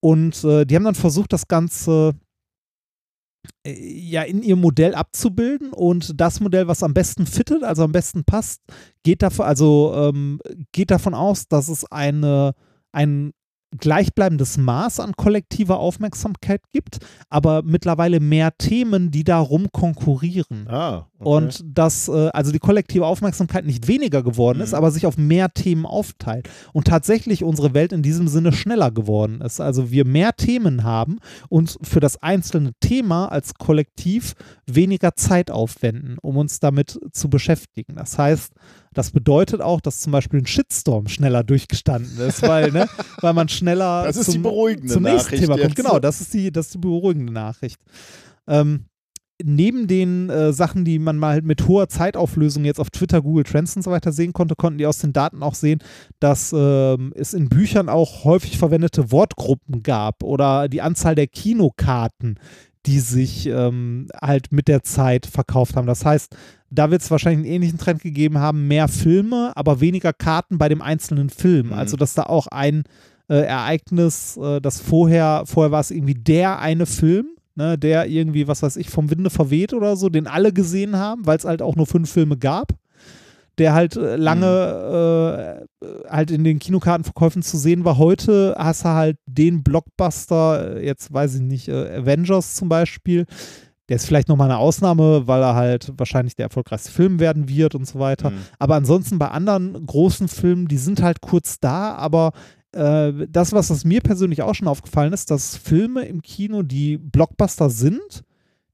Und 0.00 0.44
äh, 0.44 0.66
die 0.66 0.76
haben 0.76 0.84
dann 0.84 0.94
versucht, 0.94 1.32
das 1.32 1.48
Ganze 1.48 2.14
ja 3.64 4.22
in 4.22 4.42
ihr 4.42 4.56
Modell 4.56 4.94
abzubilden 4.94 5.72
und 5.72 6.20
das 6.20 6.40
Modell, 6.40 6.68
was 6.68 6.82
am 6.82 6.94
besten 6.94 7.26
fittet, 7.26 7.62
also 7.62 7.84
am 7.84 7.92
besten 7.92 8.24
passt, 8.24 8.60
geht 9.02 9.22
davon, 9.22 9.46
also 9.46 9.92
ähm, 9.96 10.40
geht 10.72 10.90
davon 10.90 11.14
aus, 11.14 11.48
dass 11.48 11.68
es 11.68 11.84
eine, 11.90 12.54
ein 12.92 13.32
gleichbleibendes 13.78 14.58
Maß 14.58 15.00
an 15.00 15.12
kollektiver 15.16 15.78
Aufmerksamkeit 15.78 16.62
gibt, 16.72 16.98
aber 17.30 17.62
mittlerweile 17.62 18.20
mehr 18.20 18.56
Themen, 18.58 19.10
die 19.10 19.24
darum 19.24 19.72
konkurrieren. 19.72 20.66
Ah, 20.68 21.06
okay. 21.18 21.28
Und 21.28 21.64
dass 21.64 22.08
äh, 22.08 22.28
also 22.32 22.52
die 22.52 22.58
kollektive 22.58 23.06
Aufmerksamkeit 23.06 23.64
nicht 23.64 23.88
weniger 23.88 24.22
geworden 24.22 24.60
ist, 24.60 24.72
Mhm. 24.72 24.76
aber 24.78 24.90
sich 24.90 25.06
auf 25.06 25.16
mehr 25.16 25.52
Themen 25.54 25.86
aufteilt. 25.86 26.48
Und 26.72 26.86
tatsächlich 26.86 27.44
unsere 27.44 27.74
Welt 27.74 27.92
in 27.92 28.02
diesem 28.02 28.28
Sinne 28.28 28.52
schneller 28.52 28.90
geworden 28.90 29.40
ist. 29.40 29.60
Also 29.60 29.90
wir 29.90 30.04
mehr 30.04 30.34
Themen 30.36 30.84
haben 30.84 31.18
und 31.48 31.78
für 31.82 32.00
das 32.00 32.22
einzelne 32.22 32.72
Thema 32.80 33.26
als 33.26 33.54
Kollektiv 33.54 34.34
weniger 34.66 35.14
Zeit 35.16 35.50
aufwenden, 35.50 36.18
um 36.20 36.36
uns 36.36 36.60
damit 36.60 36.98
zu 37.12 37.30
beschäftigen. 37.30 37.94
Das 37.96 38.18
heißt, 38.18 38.52
das 38.94 39.10
bedeutet 39.10 39.60
auch, 39.60 39.80
dass 39.80 40.00
zum 40.00 40.12
Beispiel 40.12 40.40
ein 40.40 40.46
Shitstorm 40.46 41.08
schneller 41.08 41.44
durchgestanden 41.44 42.18
ist, 42.20 42.42
weil, 42.42 42.72
ne, 42.72 42.88
weil 43.20 43.32
man 43.32 43.48
schneller 43.48 44.04
Das 44.04 44.16
ist 44.16 44.26
zum, 44.26 44.34
die 44.34 44.38
beruhigende 44.40 44.92
zum 44.92 45.02
nächsten 45.02 45.24
Nachricht 45.24 45.42
Thema 45.42 45.54
kommt. 45.54 45.64
jetzt. 45.64 45.76
Genau, 45.76 45.98
das 45.98 46.20
ist 46.20 46.34
die, 46.34 46.52
das 46.52 46.66
ist 46.66 46.74
die 46.74 46.78
beruhigende 46.78 47.32
Nachricht. 47.32 47.80
Ähm, 48.46 48.86
neben 49.42 49.86
den 49.86 50.30
äh, 50.30 50.52
Sachen, 50.52 50.84
die 50.84 50.98
man 50.98 51.18
mal 51.18 51.42
mit 51.42 51.66
hoher 51.66 51.88
Zeitauflösung 51.88 52.64
jetzt 52.64 52.80
auf 52.80 52.90
Twitter, 52.90 53.22
Google 53.22 53.44
Trends 53.44 53.76
und 53.76 53.82
so 53.82 53.90
weiter 53.90 54.12
sehen 54.12 54.32
konnte, 54.32 54.54
konnten 54.54 54.78
die 54.78 54.86
aus 54.86 54.98
den 54.98 55.12
Daten 55.12 55.42
auch 55.42 55.54
sehen, 55.54 55.80
dass 56.20 56.54
ähm, 56.56 57.12
es 57.16 57.34
in 57.34 57.48
Büchern 57.48 57.88
auch 57.88 58.24
häufig 58.24 58.58
verwendete 58.58 59.10
Wortgruppen 59.10 59.82
gab 59.82 60.22
oder 60.22 60.68
die 60.68 60.82
Anzahl 60.82 61.14
der 61.14 61.26
Kinokarten, 61.26 62.38
die 62.86 63.00
sich 63.00 63.46
ähm, 63.46 64.08
halt 64.20 64.52
mit 64.52 64.68
der 64.68 64.82
Zeit 64.82 65.26
verkauft 65.26 65.76
haben. 65.76 65.86
Das 65.86 66.04
heißt, 66.04 66.34
da 66.70 66.90
wird 66.90 67.02
es 67.02 67.10
wahrscheinlich 67.10 67.44
einen 67.46 67.54
ähnlichen 67.54 67.78
Trend 67.78 68.02
gegeben 68.02 68.38
haben, 68.38 68.66
mehr 68.66 68.88
Filme, 68.88 69.52
aber 69.54 69.80
weniger 69.80 70.12
Karten 70.12 70.58
bei 70.58 70.68
dem 70.68 70.82
einzelnen 70.82 71.30
Film. 71.30 71.68
Mhm. 71.68 71.72
Also, 71.74 71.96
dass 71.96 72.14
da 72.14 72.24
auch 72.24 72.46
ein 72.48 72.84
äh, 73.28 73.36
Ereignis, 73.36 74.36
äh, 74.36 74.60
das 74.60 74.80
vorher, 74.80 75.44
vorher 75.46 75.70
war 75.70 75.80
es 75.80 75.90
irgendwie 75.90 76.14
der 76.14 76.58
eine 76.58 76.86
Film, 76.86 77.26
ne, 77.54 77.78
der 77.78 78.08
irgendwie, 78.08 78.48
was 78.48 78.62
weiß 78.62 78.76
ich, 78.76 78.90
vom 78.90 79.10
Winde 79.10 79.30
verweht 79.30 79.74
oder 79.74 79.96
so, 79.96 80.08
den 80.08 80.26
alle 80.26 80.52
gesehen 80.52 80.96
haben, 80.96 81.26
weil 81.26 81.36
es 81.36 81.44
halt 81.44 81.62
auch 81.62 81.76
nur 81.76 81.86
fünf 81.86 82.10
Filme 82.10 82.36
gab, 82.36 82.72
der 83.58 83.74
halt 83.74 83.96
äh, 83.96 84.16
lange 84.16 85.66
äh, 85.80 85.84
äh, 85.84 86.08
halt 86.08 86.30
in 86.30 86.44
den 86.44 86.58
Kinokartenverkäufen 86.58 87.42
zu 87.42 87.58
sehen 87.58 87.84
war. 87.84 87.98
Heute 87.98 88.54
hast 88.58 88.84
du 88.84 88.88
halt 88.88 89.18
den 89.26 89.62
Blockbuster, 89.62 90.76
äh, 90.76 90.86
jetzt 90.86 91.12
weiß 91.12 91.36
ich 91.36 91.40
nicht, 91.42 91.68
äh, 91.68 91.96
Avengers 91.98 92.54
zum 92.54 92.68
Beispiel, 92.68 93.26
der 93.88 93.96
ist 93.96 94.06
vielleicht 94.06 94.28
nochmal 94.28 94.50
eine 94.50 94.58
Ausnahme, 94.58 95.26
weil 95.26 95.42
er 95.42 95.54
halt 95.54 95.92
wahrscheinlich 95.96 96.34
der 96.34 96.46
erfolgreichste 96.46 96.90
Film 96.90 97.20
werden 97.20 97.48
wird 97.48 97.74
und 97.74 97.86
so 97.86 97.98
weiter. 97.98 98.30
Mhm. 98.30 98.38
Aber 98.58 98.76
ansonsten 98.76 99.18
bei 99.18 99.28
anderen 99.28 99.84
großen 99.84 100.28
Filmen, 100.28 100.68
die 100.68 100.78
sind 100.78 101.02
halt 101.02 101.20
kurz 101.20 101.60
da, 101.60 101.94
aber 101.94 102.32
äh, 102.72 103.12
das, 103.28 103.52
was 103.52 103.68
das 103.68 103.84
mir 103.84 104.00
persönlich 104.00 104.42
auch 104.42 104.54
schon 104.54 104.68
aufgefallen 104.68 105.12
ist, 105.12 105.30
dass 105.30 105.56
Filme 105.56 106.02
im 106.02 106.22
Kino, 106.22 106.62
die 106.62 106.96
Blockbuster 106.96 107.68
sind, 107.68 108.24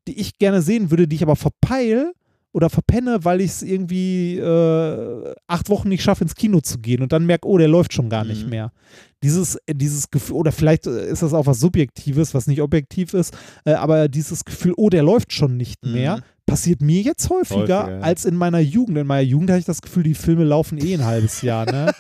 die 0.07 0.21
ich 0.21 0.39
gerne 0.39 0.63
sehen 0.63 0.91
würde, 0.91 1.09
die 1.09 1.17
ich 1.17 1.23
aber 1.23 1.37
verpeil 1.37 2.13
oder 2.59 2.71
verpenne, 2.71 3.25
weil 3.25 3.41
ich 3.41 3.53
es 3.53 3.63
irgendwie 3.63 4.37
äh, 4.37 5.35
acht 5.47 5.69
Wochen 5.71 5.89
nicht 5.89 6.03
schaffe, 6.03 6.25
ins 6.25 6.35
Kino 6.35 6.61
zu 6.61 6.79
gehen 6.81 7.03
und 7.03 7.13
dann 7.13 7.25
merke, 7.25 7.47
oh, 7.47 7.57
der 7.57 7.69
läuft 7.69 7.93
schon 7.93 8.09
gar 8.11 8.25
nicht 8.25 8.43
Mhm. 8.45 8.51
mehr. 8.51 8.73
Dieses, 9.23 9.55
äh, 9.67 9.75
dieses 9.77 10.11
Gefühl, 10.11 10.35
oder 10.37 10.51
vielleicht 10.51 10.89
äh, 10.89 11.09
ist 11.09 11.23
das 11.23 11.33
auch 11.35 11.47
was 11.47 11.61
Subjektives, 11.61 12.35
was 12.35 12.49
nicht 12.49 12.61
objektiv 12.61 13.15
ist, 13.15 13.33
äh, 13.65 13.75
aber 13.75 14.09
dieses 14.09 14.45
Gefühl, 14.45 14.75
oh, 14.77 14.91
der 14.91 15.05
läuft 15.05 15.33
schon 15.33 15.57
nicht 15.57 15.85
Mhm. 15.87 15.93
Passiert 16.49 16.81
mir 16.83 17.03
jetzt 17.03 17.31
häufiger 17.31 17.85
Häufiger, 17.85 18.03
als 18.03 18.25
in 18.25 18.35
meiner 18.35 18.59
Jugend. 18.59 18.99
In 18.99 19.07
meiner 19.07 19.23
Jugend 19.23 19.51
hatte 19.51 19.61
ich 19.61 19.65
das 19.67 19.83
Gefühl, 19.83 20.03
die 20.03 20.15
Filme 20.15 20.45
laufen 20.45 20.79
eh 20.79 20.95
ein 20.95 21.05
halbes 21.05 21.43
Jahr. 21.43 21.67
Ne? 21.67 21.93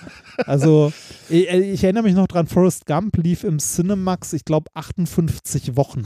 Also, 0.46 0.92
ich, 1.28 1.48
ich 1.48 1.84
erinnere 1.84 2.04
mich 2.04 2.14
noch 2.14 2.26
dran, 2.26 2.46
Forrest 2.46 2.86
Gump 2.86 3.16
lief 3.18 3.44
im 3.44 3.58
Cinemax, 3.58 4.32
ich 4.32 4.44
glaube, 4.44 4.70
58 4.74 5.76
Wochen. 5.76 6.02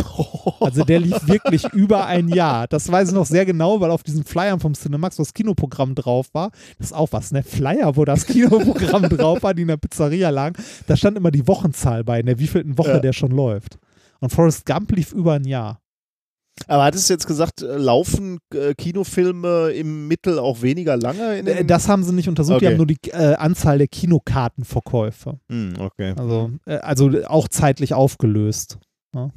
Also, 0.61 0.85
der 0.85 1.01
lief 1.01 1.27
wirklich 1.27 1.65
über 1.73 2.07
ein 2.07 2.29
Jahr. 2.29 2.67
Das 2.67 2.91
weiß 2.91 3.09
ich 3.11 3.15
noch 3.15 3.27
sehr 3.27 3.45
genau, 3.47 3.81
weil 3.81 3.91
auf 3.91 4.03
diesen 4.03 4.25
Flyern 4.25 4.61
vom 4.61 4.75
Cinemax, 4.75 5.19
wo 5.19 5.23
das 5.23 5.35
Kinoprogramm 5.35 5.95
drauf 5.95 6.29
war, 6.33 6.51
das 6.79 6.89
ist 6.89 6.93
auch 6.93 7.13
was, 7.13 7.33
ne? 7.33 7.43
Flyer, 7.43 7.97
wo 7.97 8.05
das 8.05 8.27
Kinoprogramm 8.27 9.03
drauf 9.09 9.43
war, 9.43 9.55
die 9.55 9.63
in 9.63 9.69
der 9.69 9.77
Pizzeria 9.77 10.31
lagen, 10.31 10.57
da 10.87 10.97
stand 10.97 11.17
immer 11.17 11.31
die 11.31 11.47
Wochenzahl 11.47 12.05
bei, 12.05 12.21
in 12.21 12.27
der 12.27 12.39
wievielten 12.39 12.79
Woche 12.79 12.93
Ja. 12.93 12.99
der 12.99 13.13
schon 13.13 13.31
läuft. 13.31 13.79
Und 14.21 14.31
Forrest 14.31 14.65
Gump 14.67 14.93
lief 14.93 15.13
über 15.13 15.35
ein 15.35 15.45
Jahr. 15.45 15.82
Aber 16.69 16.85
hattest 16.85 17.09
du 17.09 17.15
jetzt 17.15 17.27
gesagt, 17.27 17.63
äh, 17.63 17.77
laufen 17.77 18.39
äh, 18.55 18.75
Kinofilme 18.75 19.71
im 19.71 20.07
Mittel 20.07 20.39
auch 20.39 20.63
weniger 20.63 20.97
lange? 20.97 21.39
In 21.39 21.47
Äh, 21.47 21.65
Das 21.65 21.89
haben 21.89 22.05
sie 22.05 22.13
nicht 22.13 22.29
untersucht, 22.29 22.61
die 22.61 22.67
Okay. 22.67 22.75
haben 22.75 22.77
nur 22.77 22.87
die 22.87 22.99
äh, 23.11 23.35
Anzahl 23.35 23.79
der 23.79 23.89
Kinokartenverkäufe. 23.89 25.39
Hm, 25.49 25.75
okay. 25.79 26.15
Also, 26.17 26.51
äh, 26.67 26.77
also 26.77 27.11
auch 27.27 27.49
zeitlich 27.49 27.95
aufgelöst. 27.95 28.79
Ja. 29.15 29.31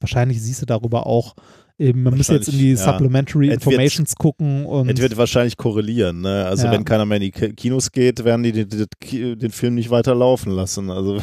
Wahrscheinlich 0.00 0.40
siehst 0.40 0.62
du 0.62 0.66
darüber 0.66 1.06
auch, 1.06 1.34
eben, 1.78 2.04
man 2.04 2.14
müsste 2.16 2.34
jetzt 2.34 2.48
in 2.48 2.58
die 2.58 2.70
ja. 2.70 2.76
Supplementary 2.76 3.48
Es 3.48 3.50
wird- 3.52 3.62
Informations 3.66 4.14
gucken 4.14 4.64
und 4.66 4.88
Es 4.88 5.00
wird 5.00 5.16
wahrscheinlich 5.16 5.56
korrelieren. 5.58 6.20
Ne? 6.22 6.46
Also 6.46 6.66
Ja. 6.66 6.72
wenn 6.72 6.84
keiner 6.84 7.04
mehr 7.06 7.16
in 7.18 7.24
die 7.24 7.30
Ki- 7.32 7.52
Kinos 7.52 7.90
geht, 7.92 8.24
werden 8.24 8.42
die 8.44 8.52
den, 8.52 8.68
den, 8.68 8.86
Ki- 9.00 9.36
den 9.36 9.50
Film 9.50 9.74
nicht 9.74 9.90
weiter 9.90 10.14
laufen 10.14 10.52
lassen. 10.52 10.90
Also 10.90 11.20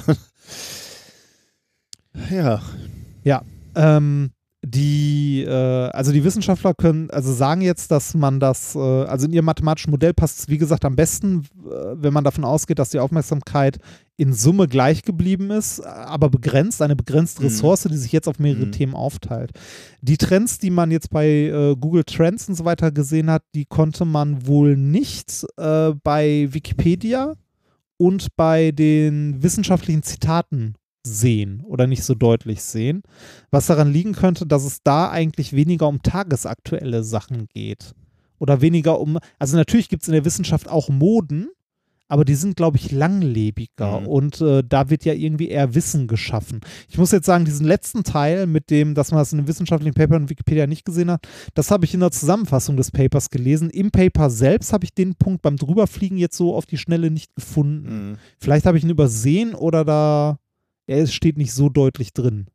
ja. 2.31 2.61
ähm, 3.75 4.31
die, 4.69 5.43
äh, 5.47 5.51
also 5.51 6.11
die 6.11 6.23
Wissenschaftler 6.23 6.73
können, 6.73 7.09
also 7.09 7.31
sagen 7.31 7.61
jetzt, 7.61 7.91
dass 7.91 8.13
man 8.13 8.39
das, 8.39 8.75
äh, 8.75 8.79
also 8.79 9.25
in 9.27 9.33
ihrem 9.33 9.45
mathematischen 9.45 9.91
Modell 9.91 10.13
passt 10.13 10.39
es, 10.39 10.47
wie 10.49 10.57
gesagt, 10.57 10.83
am 10.83 10.95
besten, 10.95 11.43
äh, 11.65 11.95
wenn 11.95 12.13
man 12.13 12.23
davon 12.23 12.43
ausgeht, 12.43 12.79
dass 12.79 12.89
die 12.89 12.99
Aufmerksamkeit 12.99 13.77
in 14.17 14.33
Summe 14.33 14.67
gleich 14.67 15.03
geblieben 15.03 15.51
ist, 15.51 15.79
aber 15.85 16.29
begrenzt, 16.29 16.81
eine 16.81 16.95
begrenzte 16.95 17.41
Mhm. 17.41 17.47
Ressource, 17.47 17.83
die 17.83 17.97
sich 17.97 18.11
jetzt 18.11 18.27
auf 18.27 18.39
mehrere 18.39 18.65
Mhm. 18.65 18.71
Themen 18.71 18.93
aufteilt. 18.95 19.51
Die 20.01 20.17
Trends, 20.17 20.57
die 20.57 20.71
man 20.71 20.91
jetzt 20.91 21.11
bei 21.11 21.27
äh, 21.27 21.75
Google 21.79 22.03
Trends 22.03 22.49
und 22.49 22.55
so 22.55 22.65
weiter 22.65 22.91
gesehen 22.91 23.29
hat, 23.29 23.43
die 23.55 23.65
konnte 23.65 24.05
man 24.05 24.47
wohl 24.47 24.75
nicht 24.75 25.45
äh, 25.57 25.91
bei 26.03 26.47
Wikipedia 26.51 27.35
und 27.97 28.35
bei 28.35 28.71
den 28.71 29.41
wissenschaftlichen 29.41 30.03
Zitaten 30.03 30.75
sehen 31.07 31.63
oder 31.65 31.87
nicht 31.87 32.03
so 32.03 32.13
deutlich 32.15 32.61
sehen. 32.61 33.03
Was 33.51 33.67
daran 33.67 33.91
liegen 33.91 34.13
könnte, 34.13 34.45
dass 34.45 34.63
es 34.65 34.83
da 34.83 35.09
eigentlich 35.09 35.53
weniger 35.53 35.87
um 35.87 36.01
tagesaktuelle 36.01 37.03
Sachen 37.03 37.47
geht. 37.47 37.93
Oder 38.39 38.61
weniger 38.61 38.99
um, 38.99 39.17
also 39.39 39.57
natürlich 39.57 39.89
gibt 39.89 40.03
es 40.03 40.09
in 40.09 40.13
der 40.13 40.25
Wissenschaft 40.25 40.69
auch 40.69 40.89
Moden, 40.89 41.47
aber 42.09 42.23
die 42.23 42.35
sind, 42.35 42.55
glaube 42.55 42.77
ich, 42.77 42.91
langlebiger 42.91 44.01
Mhm. 44.01 44.07
und 44.07 44.41
äh, 44.41 44.63
da 44.67 44.89
wird 44.89 45.03
ja 45.05 45.13
irgendwie 45.13 45.49
eher 45.49 45.75
Wissen 45.75 46.07
geschaffen. 46.07 46.61
Ich 46.87 46.97
muss 46.97 47.11
jetzt 47.11 47.25
sagen, 47.25 47.45
diesen 47.45 47.65
letzten 47.65 48.03
Teil 48.03 48.47
mit 48.47 48.69
dem, 48.69 48.93
dass 48.95 49.11
man 49.11 49.19
das 49.19 49.33
in 49.33 49.39
einem 49.39 49.47
wissenschaftlichen 49.47 49.93
Paper 49.93 50.15
in 50.15 50.29
Wikipedia 50.29 50.67
nicht 50.67 50.85
gesehen 50.85 51.11
hat, 51.11 51.27
das 51.53 51.69
habe 51.69 51.83
ich 51.83 51.93
in 51.93 51.99
der 51.99 52.11
Zusammenfassung 52.11 52.77
des 52.77 52.91
Papers 52.91 53.29
gelesen. 53.29 53.69
Im 53.69 53.91
Paper 53.91 54.29
selbst 54.29 54.71
habe 54.71 54.85
ich 54.85 54.93
den 54.93 55.15
Punkt 55.15 55.41
beim 55.41 55.57
Drüberfliegen 55.57 56.17
jetzt 56.17 56.37
so 56.37 56.55
auf 56.55 56.65
die 56.65 56.77
Schnelle 56.77 57.11
nicht 57.11 57.35
gefunden. 57.35 57.87
Hm. 57.87 58.17
Vielleicht 58.39 58.65
habe 58.65 58.77
ich 58.77 58.83
ihn 58.85 58.89
übersehen 58.89 59.53
oder 59.53 59.83
da, 59.83 60.39
er 60.87 61.05
steht 61.07 61.37
nicht 61.37 61.53
so 61.53 61.69
deutlich 61.69 62.13
drin. 62.13 62.47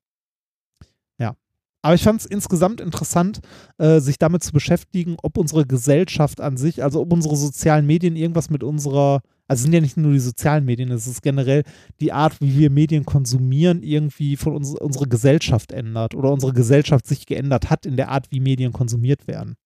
Ja. 1.18 1.36
Aber 1.82 1.94
ich 1.94 2.02
fand 2.02 2.20
es 2.20 2.26
insgesamt 2.26 2.80
interessant, 2.80 3.40
äh, 3.78 4.00
sich 4.00 4.18
damit 4.18 4.42
zu 4.42 4.52
beschäftigen, 4.52 5.16
ob 5.22 5.36
unsere 5.36 5.66
Gesellschaft 5.66 6.40
an 6.40 6.56
sich, 6.56 6.82
also 6.82 7.00
ob 7.00 7.12
unsere 7.12 7.36
sozialen 7.36 7.86
Medien 7.86 8.16
irgendwas 8.16 8.50
mit 8.50 8.62
unserer, 8.62 9.20
also 9.48 9.64
sind 9.64 9.74
ja 9.74 9.80
nicht 9.80 9.96
nur 9.96 10.12
die 10.12 10.18
sozialen 10.20 10.64
Medien, 10.64 10.90
es 10.90 11.06
ist 11.06 11.22
generell 11.22 11.64
die 12.00 12.12
Art, 12.12 12.40
wie 12.40 12.58
wir 12.58 12.70
Medien 12.70 13.04
konsumieren, 13.04 13.82
irgendwie 13.82 14.36
von 14.36 14.56
uns, 14.56 14.74
unsere 14.74 15.06
Gesellschaft 15.06 15.72
ändert 15.72 16.14
oder 16.14 16.32
unsere 16.32 16.52
Gesellschaft 16.52 17.06
sich 17.06 17.26
geändert 17.26 17.68
hat 17.68 17.84
in 17.84 17.96
der 17.96 18.08
Art, 18.08 18.30
wie 18.30 18.40
Medien 18.40 18.72
konsumiert 18.72 19.26
werden. 19.26 19.56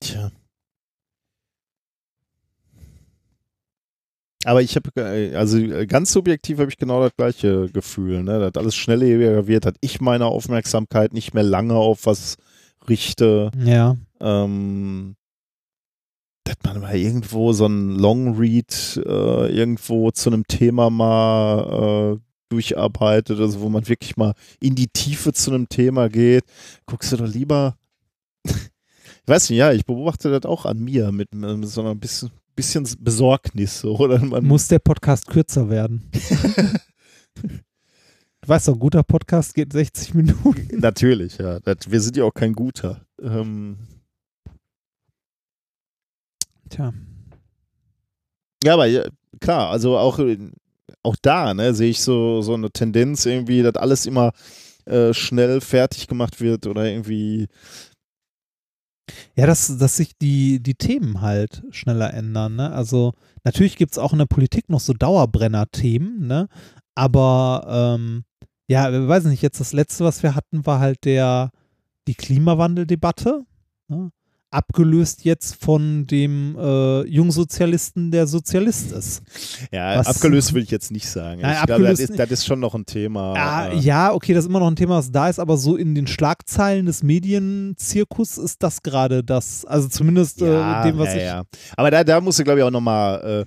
Tja. 0.00 0.30
Aber 4.44 4.62
ich 4.62 4.76
habe, 4.76 5.34
also 5.36 5.58
äh, 5.58 5.86
ganz 5.86 6.12
subjektiv 6.12 6.58
habe 6.58 6.70
ich 6.70 6.76
genau 6.76 7.02
das 7.02 7.16
gleiche 7.16 7.68
Gefühl, 7.70 8.22
ne? 8.22 8.38
dass 8.38 8.62
alles 8.62 8.76
schnelllebiger 8.76 9.46
wird, 9.48 9.64
dass 9.64 9.74
ich 9.80 10.00
meine 10.00 10.26
Aufmerksamkeit 10.26 11.12
nicht 11.12 11.34
mehr 11.34 11.42
lange 11.42 11.74
auf 11.74 12.06
was 12.06 12.36
richte. 12.88 13.50
Ja. 13.64 13.96
Ähm, 14.20 15.16
dass 16.44 16.56
man 16.64 16.80
mal 16.80 16.96
irgendwo 16.96 17.52
so 17.52 17.66
ein 17.66 17.90
Longread 17.90 19.02
äh, 19.04 19.52
irgendwo 19.52 20.10
zu 20.12 20.30
einem 20.30 20.46
Thema 20.46 20.88
mal 20.88 22.16
äh, 22.16 22.20
durcharbeitet, 22.48 23.38
also 23.40 23.60
wo 23.60 23.68
man 23.68 23.86
wirklich 23.88 24.16
mal 24.16 24.34
in 24.60 24.74
die 24.74 24.88
Tiefe 24.88 25.32
zu 25.32 25.50
einem 25.50 25.68
Thema 25.68 26.08
geht, 26.08 26.44
guckst 26.86 27.12
du 27.12 27.16
doch 27.16 27.26
lieber, 27.26 27.76
ich 28.44 28.54
weiß 29.26 29.50
nicht, 29.50 29.58
ja, 29.58 29.72
ich 29.72 29.84
beobachte 29.84 30.30
das 30.30 30.48
auch 30.48 30.64
an 30.64 30.78
mir 30.78 31.12
mit, 31.12 31.34
mit 31.34 31.68
so 31.68 31.82
einer 31.82 31.94
bisschen, 31.94 32.30
bisschen 32.58 32.88
Besorgnis, 32.98 33.78
so, 33.78 33.96
oder 33.96 34.18
man 34.18 34.44
Muss 34.44 34.66
der 34.66 34.80
Podcast 34.80 35.28
kürzer 35.28 35.70
werden? 35.70 36.10
Du 38.40 38.48
weißt 38.48 38.66
doch, 38.66 38.74
ein 38.74 38.80
guter 38.80 39.04
Podcast 39.04 39.54
geht 39.54 39.72
60 39.72 40.14
Minuten. 40.14 40.66
natürlich, 40.80 41.38
ja, 41.38 41.60
das, 41.60 41.88
wir 41.88 42.00
sind 42.00 42.16
ja 42.16 42.24
auch 42.24 42.34
kein 42.34 42.52
guter. 42.54 43.06
Ähm, 43.22 43.76
Tja. 46.68 46.92
Ja, 48.64 48.74
aber 48.74 48.86
ja, 48.86 49.04
klar, 49.40 49.70
also 49.70 49.96
auch, 49.96 50.18
auch 51.04 51.16
da 51.22 51.54
ne, 51.54 51.74
sehe 51.74 51.90
ich 51.90 52.00
so, 52.00 52.42
so 52.42 52.54
eine 52.54 52.72
Tendenz 52.72 53.24
irgendwie, 53.24 53.62
dass 53.62 53.76
alles 53.76 54.04
immer 54.04 54.32
äh, 54.84 55.14
schnell 55.14 55.60
fertig 55.60 56.08
gemacht 56.08 56.40
wird 56.40 56.66
oder 56.66 56.86
irgendwie. 56.86 57.46
Ja, 59.36 59.46
dass, 59.46 59.78
dass 59.78 59.96
sich 59.96 60.16
die, 60.18 60.62
die 60.62 60.74
Themen 60.74 61.20
halt 61.20 61.62
schneller 61.70 62.12
ändern. 62.12 62.56
Ne? 62.56 62.70
Also 62.72 63.14
natürlich 63.44 63.76
gibt 63.76 63.92
es 63.92 63.98
auch 63.98 64.12
in 64.12 64.18
der 64.18 64.26
Politik 64.26 64.68
noch 64.68 64.80
so 64.80 64.92
Dauerbrenner-Themen, 64.92 66.26
ne? 66.26 66.48
aber 66.94 67.96
ähm, 67.98 68.24
ja, 68.68 69.08
weiß 69.08 69.24
nicht, 69.24 69.42
jetzt 69.42 69.60
das 69.60 69.72
letzte, 69.72 70.04
was 70.04 70.22
wir 70.22 70.34
hatten, 70.34 70.66
war 70.66 70.78
halt 70.78 71.04
der, 71.04 71.50
die 72.06 72.14
Klimawandeldebatte. 72.14 73.44
Ne? 73.88 74.10
Abgelöst 74.50 75.24
jetzt 75.24 75.56
von 75.62 76.06
dem 76.06 76.56
äh, 76.58 77.02
Jungsozialisten, 77.06 78.10
der 78.10 78.26
Sozialist 78.26 78.92
ist. 78.92 79.22
Ja, 79.70 79.98
Was- 79.98 80.06
abgelöst 80.06 80.54
will 80.54 80.62
ich 80.62 80.70
jetzt 80.70 80.90
nicht 80.90 81.08
sagen. 81.08 81.42
Nein, 81.42 81.56
ich 81.60 81.66
glaube, 81.66 81.82
das 81.82 81.90
abgelöst 81.92 82.10
ist, 82.10 82.18
das 82.18 82.30
ist 82.30 82.46
schon 82.46 82.60
noch 82.60 82.74
ein 82.74 82.86
Thema. 82.86 83.34
Ah, 83.34 83.68
äh, 83.68 83.78
ja, 83.78 84.12
okay, 84.12 84.32
das 84.34 84.44
ist 84.44 84.48
immer 84.48 84.60
noch 84.60 84.68
ein 84.68 84.76
Thema, 84.76 84.96
was 84.96 85.10
da 85.12 85.28
ist, 85.28 85.38
aber 85.38 85.56
so 85.56 85.76
in 85.76 85.94
den 85.94 86.06
Schlagzeilen 86.06 86.86
des 86.86 87.02
Medienzirkus 87.02 88.38
ist 88.38 88.62
das 88.62 88.82
gerade 88.82 89.22
das, 89.22 89.64
also 89.64 89.88
zumindest 89.88 90.40
ja, 90.40 90.82
äh, 90.82 90.88
dem, 90.88 90.98
was 90.98 91.08
ja, 91.08 91.16
ich. 91.16 91.22
ja. 91.22 91.42
Aber 91.76 91.90
da, 91.90 92.04
da 92.04 92.20
musst 92.20 92.38
du, 92.38 92.44
glaube 92.44 92.60
ich, 92.60 92.64
auch 92.64 92.70
nochmal 92.70 93.46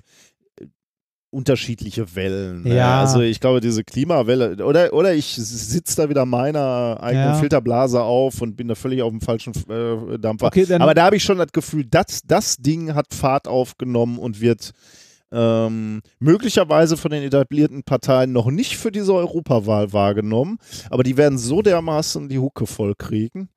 unterschiedliche 1.32 2.14
Wellen. 2.14 2.62
Ne? 2.62 2.76
Ja. 2.76 3.00
Also 3.00 3.20
ich 3.20 3.40
glaube, 3.40 3.60
diese 3.60 3.84
Klimawelle, 3.84 4.64
oder, 4.64 4.92
oder 4.92 5.14
ich 5.14 5.34
sitze 5.34 5.96
da 5.96 6.08
wieder 6.08 6.26
meiner 6.26 6.98
eigenen 7.00 7.28
Ja. 7.28 7.34
Filterblase 7.34 8.02
auf 8.02 8.40
und 8.42 8.54
bin 8.56 8.68
da 8.68 8.74
völlig 8.74 9.02
auf 9.02 9.10
dem 9.10 9.20
falschen 9.20 9.54
äh, 9.68 10.18
Dampfer. 10.18 10.46
Okay, 10.46 10.66
dann, 10.66 10.82
Aber 10.82 10.94
da 10.94 11.04
habe 11.04 11.16
ich 11.16 11.24
schon 11.24 11.38
das 11.38 11.52
Gefühl, 11.52 11.84
dass 11.86 12.20
das 12.22 12.56
Ding 12.56 12.94
hat 12.94 13.14
Fahrt 13.14 13.48
aufgenommen 13.48 14.18
und 14.18 14.40
wird 14.40 14.72
ähm, 15.32 16.02
möglicherweise 16.18 16.98
von 16.98 17.10
den 17.10 17.22
etablierten 17.22 17.82
Parteien 17.82 18.32
noch 18.32 18.50
nicht 18.50 18.76
für 18.76 18.92
diese 18.92 19.14
Europawahl 19.14 19.92
wahrgenommen, 19.94 20.58
aber 20.90 21.02
die 21.02 21.16
werden 21.16 21.38
so 21.38 21.62
dermaßen 21.62 22.28
die 22.28 22.38
Hucke 22.38 22.66
voll 22.66 22.94
kriegen, 22.94 23.48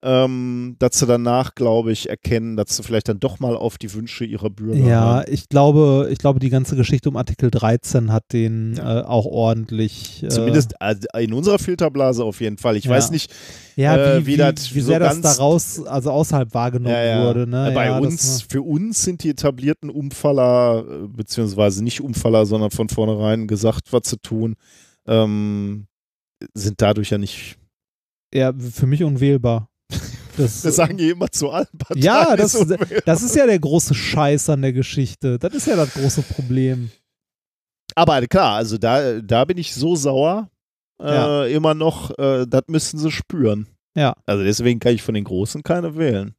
ähm, 0.00 0.76
dass 0.78 1.00
sie 1.00 1.06
danach, 1.06 1.56
glaube 1.56 1.90
ich, 1.90 2.08
erkennen, 2.08 2.56
dass 2.56 2.76
sie 2.76 2.84
vielleicht 2.84 3.08
dann 3.08 3.18
doch 3.18 3.40
mal 3.40 3.56
auf 3.56 3.78
die 3.78 3.92
Wünsche 3.94 4.24
ihrer 4.24 4.48
Bürger 4.48 4.78
ja, 4.78 5.14
hören. 5.16 5.24
ich 5.28 5.48
glaube, 5.48 6.08
ich 6.12 6.18
glaube, 6.18 6.38
die 6.38 6.50
ganze 6.50 6.76
Geschichte 6.76 7.08
um 7.08 7.16
Artikel 7.16 7.50
13 7.50 8.12
hat 8.12 8.32
den 8.32 8.74
Ja. 8.76 9.00
äh, 9.00 9.02
auch 9.04 9.26
ordentlich. 9.26 10.22
Äh, 10.22 10.28
Zumindest 10.28 10.80
also 10.80 11.00
in 11.18 11.32
unserer 11.32 11.58
Filterblase 11.58 12.22
auf 12.22 12.40
jeden 12.40 12.58
Fall. 12.58 12.76
Ich 12.76 12.84
Ja. 12.84 12.92
weiß 12.92 13.10
nicht, 13.10 13.34
ja, 13.74 13.96
äh, 13.96 14.20
wie, 14.20 14.26
wie 14.26 14.32
wie, 14.34 14.36
das 14.36 14.72
wie 14.74 14.80
so 14.80 14.86
sehr 14.88 15.00
das 15.00 15.20
ganz- 15.20 15.36
daraus, 15.36 15.84
also 15.84 16.12
außerhalb 16.12 16.54
wahrgenommen 16.54 16.94
wurde. 17.24 17.48
Ne? 17.48 17.72
Bei 17.74 17.88
das 17.88 18.00
uns, 18.00 18.42
für 18.48 18.62
uns 18.62 19.02
sind 19.02 19.24
die 19.24 19.30
etablierten 19.30 19.90
Umfaller, 19.90 20.84
äh, 20.88 21.08
beziehungsweise 21.08 21.82
nicht 21.82 22.00
Umfaller, 22.00 22.46
sondern 22.46 22.70
von 22.70 22.88
vornherein 22.88 23.48
gesagt, 23.48 23.92
was 23.92 24.02
zu 24.02 24.16
tun, 24.16 24.54
ähm, 25.08 25.86
sind 26.54 26.80
dadurch 26.80 27.10
ja 27.10 27.18
nicht. 27.18 27.56
ja, 28.32 28.52
für 28.56 28.86
mich 28.86 29.02
unwählbar. 29.02 29.68
Das, 30.38 30.62
Das 30.62 30.76
sagen 30.76 30.96
die 30.96 31.10
immer 31.10 31.30
zu 31.30 31.50
allen 31.50 31.66
Parteien. 31.76 32.02
Ja, 32.04 32.36
das- 32.36 32.54
ist 32.54 32.74
das 33.04 33.22
ist 33.22 33.36
ja 33.36 33.46
der 33.46 33.58
große 33.58 33.94
Scheiß 33.94 34.48
an 34.50 34.62
der 34.62 34.72
Geschichte. 34.72 35.38
Das 35.38 35.52
ist 35.54 35.66
ja 35.66 35.76
das 35.76 35.92
große 35.94 36.22
Problem. 36.22 36.90
Aber 37.94 38.20
klar, 38.26 38.54
also 38.56 38.78
da, 38.78 39.20
da 39.20 39.44
bin 39.44 39.58
ich 39.58 39.74
so 39.74 39.96
sauer, 39.96 40.48
äh, 41.02 41.06
Ja. 41.14 41.44
immer 41.46 41.74
noch, 41.74 42.16
äh, 42.18 42.46
das 42.46 42.62
müssen 42.68 42.98
sie 42.98 43.10
spüren. 43.10 43.66
Ja. 43.96 44.14
Also 44.26 44.44
deswegen 44.44 44.78
kann 44.78 44.94
ich 44.94 45.02
von 45.02 45.14
den 45.14 45.24
Großen 45.24 45.62
keine 45.62 45.96
wählen. 45.96 46.34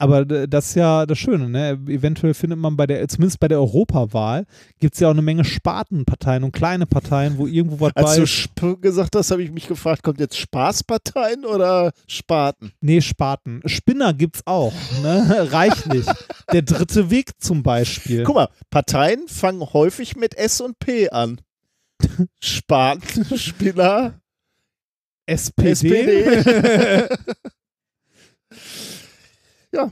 Aber 0.00 0.24
das 0.24 0.68
ist 0.70 0.76
ja 0.76 1.04
das 1.04 1.18
Schöne, 1.18 1.50
ne? 1.50 1.78
Eventuell 1.86 2.32
findet 2.32 2.58
man 2.58 2.74
bei 2.74 2.86
der, 2.86 3.06
zumindest 3.06 3.38
bei 3.38 3.48
der 3.48 3.58
Europawahl, 3.58 4.46
gibt 4.78 4.94
es 4.94 5.00
ja 5.00 5.08
auch 5.08 5.12
eine 5.12 5.20
Menge 5.20 5.44
Spartenparteien 5.44 6.42
und 6.42 6.52
kleine 6.52 6.86
Parteien, 6.86 7.36
wo 7.36 7.46
irgendwo 7.46 7.80
was 7.80 7.94
Als 7.94 8.10
bei 8.10 8.16
du 8.16 8.22
ist. 8.22 8.32
Sp 8.48 8.80
gesagt 8.80 9.14
hast, 9.14 9.30
habe 9.30 9.42
ich 9.42 9.50
mich 9.50 9.68
gefragt, 9.68 10.02
kommt 10.02 10.18
jetzt 10.18 10.38
Spaßparteien 10.38 11.44
oder 11.44 11.92
Spaten? 12.06 12.72
Nee, 12.80 13.02
Spaten. 13.02 13.60
Spinner 13.66 14.14
gibt's 14.14 14.40
auch, 14.46 14.72
ne? 15.02 15.48
Reichlich. 15.52 16.06
Der 16.50 16.62
dritte 16.62 17.10
Weg 17.10 17.32
zum 17.38 17.62
Beispiel. 17.62 18.22
Guck 18.22 18.36
mal, 18.36 18.48
Parteien 18.70 19.28
fangen 19.28 19.60
häufig 19.60 20.16
mit 20.16 20.34
S 20.34 20.62
und 20.62 20.78
P 20.78 21.10
an. 21.10 21.42
Spaten, 22.40 23.24
Spinner, 23.36 24.14
SPD. 25.26 25.70
SPD. 25.72 27.08
ja, 29.72 29.90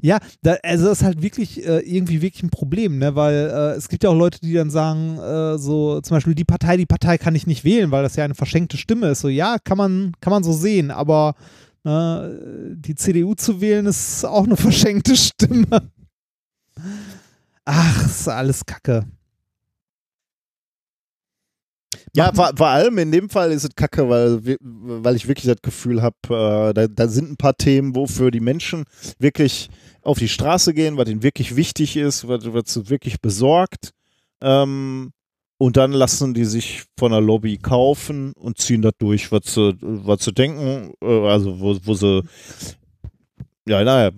Ja, 0.00 0.18
da, 0.42 0.56
also 0.62 0.86
das 0.86 1.00
ist 1.00 1.04
halt 1.04 1.22
wirklich 1.22 1.64
äh, 1.66 1.80
irgendwie 1.80 2.22
wirklich 2.22 2.42
ein 2.42 2.50
Problem, 2.50 2.98
ne? 2.98 3.14
Weil 3.14 3.34
äh, 3.34 3.76
es 3.76 3.88
gibt 3.88 4.04
ja 4.04 4.10
auch 4.10 4.14
Leute, 4.14 4.40
die 4.40 4.54
dann 4.54 4.70
sagen, 4.70 5.18
äh, 5.18 5.58
so 5.58 6.00
zum 6.00 6.16
Beispiel 6.16 6.34
die 6.34 6.44
Partei, 6.44 6.76
die 6.78 6.86
Partei 6.86 7.18
kann 7.18 7.34
ich 7.34 7.46
nicht 7.46 7.64
wählen, 7.64 7.90
weil 7.90 8.02
das 8.02 8.16
ja 8.16 8.24
eine 8.24 8.34
verschenkte 8.34 8.78
Stimme 8.78 9.08
ist. 9.10 9.20
So 9.20 9.28
ja, 9.28 9.58
kann 9.62 9.76
man 9.78 10.12
kann 10.20 10.30
man 10.30 10.44
so 10.44 10.52
sehen, 10.52 10.90
aber 10.90 11.34
ne, 11.84 12.74
die 12.76 12.94
CDU 12.94 13.34
zu 13.34 13.60
wählen 13.60 13.86
ist 13.86 14.24
auch 14.24 14.44
eine 14.44 14.56
verschenkte 14.56 15.14
Stimme. 15.16 15.90
Ach, 17.64 18.06
ist 18.06 18.28
alles 18.28 18.64
Kacke. 18.64 19.04
Ja, 22.16 22.32
vor, 22.32 22.50
vor 22.56 22.68
allem 22.68 22.96
in 22.96 23.12
dem 23.12 23.28
Fall 23.28 23.52
ist 23.52 23.64
es 23.64 23.76
kacke, 23.76 24.08
weil, 24.08 24.40
weil 24.62 25.16
ich 25.16 25.28
wirklich 25.28 25.44
das 25.44 25.60
Gefühl 25.60 26.00
habe, 26.00 26.16
äh, 26.30 26.72
da, 26.72 26.86
da 26.86 27.08
sind 27.08 27.30
ein 27.30 27.36
paar 27.36 27.54
Themen, 27.58 27.94
wofür 27.94 28.30
die 28.30 28.40
Menschen 28.40 28.84
wirklich 29.18 29.68
auf 30.00 30.18
die 30.18 30.30
Straße 30.30 30.72
gehen, 30.72 30.96
was 30.96 31.10
ihnen 31.10 31.22
wirklich 31.22 31.56
wichtig 31.56 31.94
ist, 31.98 32.26
was, 32.26 32.50
was 32.54 32.72
sie 32.72 32.88
wirklich 32.88 33.20
besorgt. 33.20 33.90
Ähm, 34.40 35.12
und 35.58 35.76
dann 35.76 35.92
lassen 35.92 36.32
die 36.32 36.46
sich 36.46 36.84
von 36.98 37.12
der 37.12 37.20
Lobby 37.20 37.58
kaufen 37.58 38.32
und 38.32 38.56
ziehen 38.56 38.80
das 38.80 38.94
durch, 38.98 39.30
was 39.30 39.52
sie, 39.52 39.76
was 39.82 40.24
sie 40.24 40.32
denken, 40.32 40.94
äh, 41.02 41.28
also 41.28 41.60
wo, 41.60 41.76
wo 41.82 41.92
sie, 41.92 42.22
ja, 43.68 43.84
naja, 43.84 44.10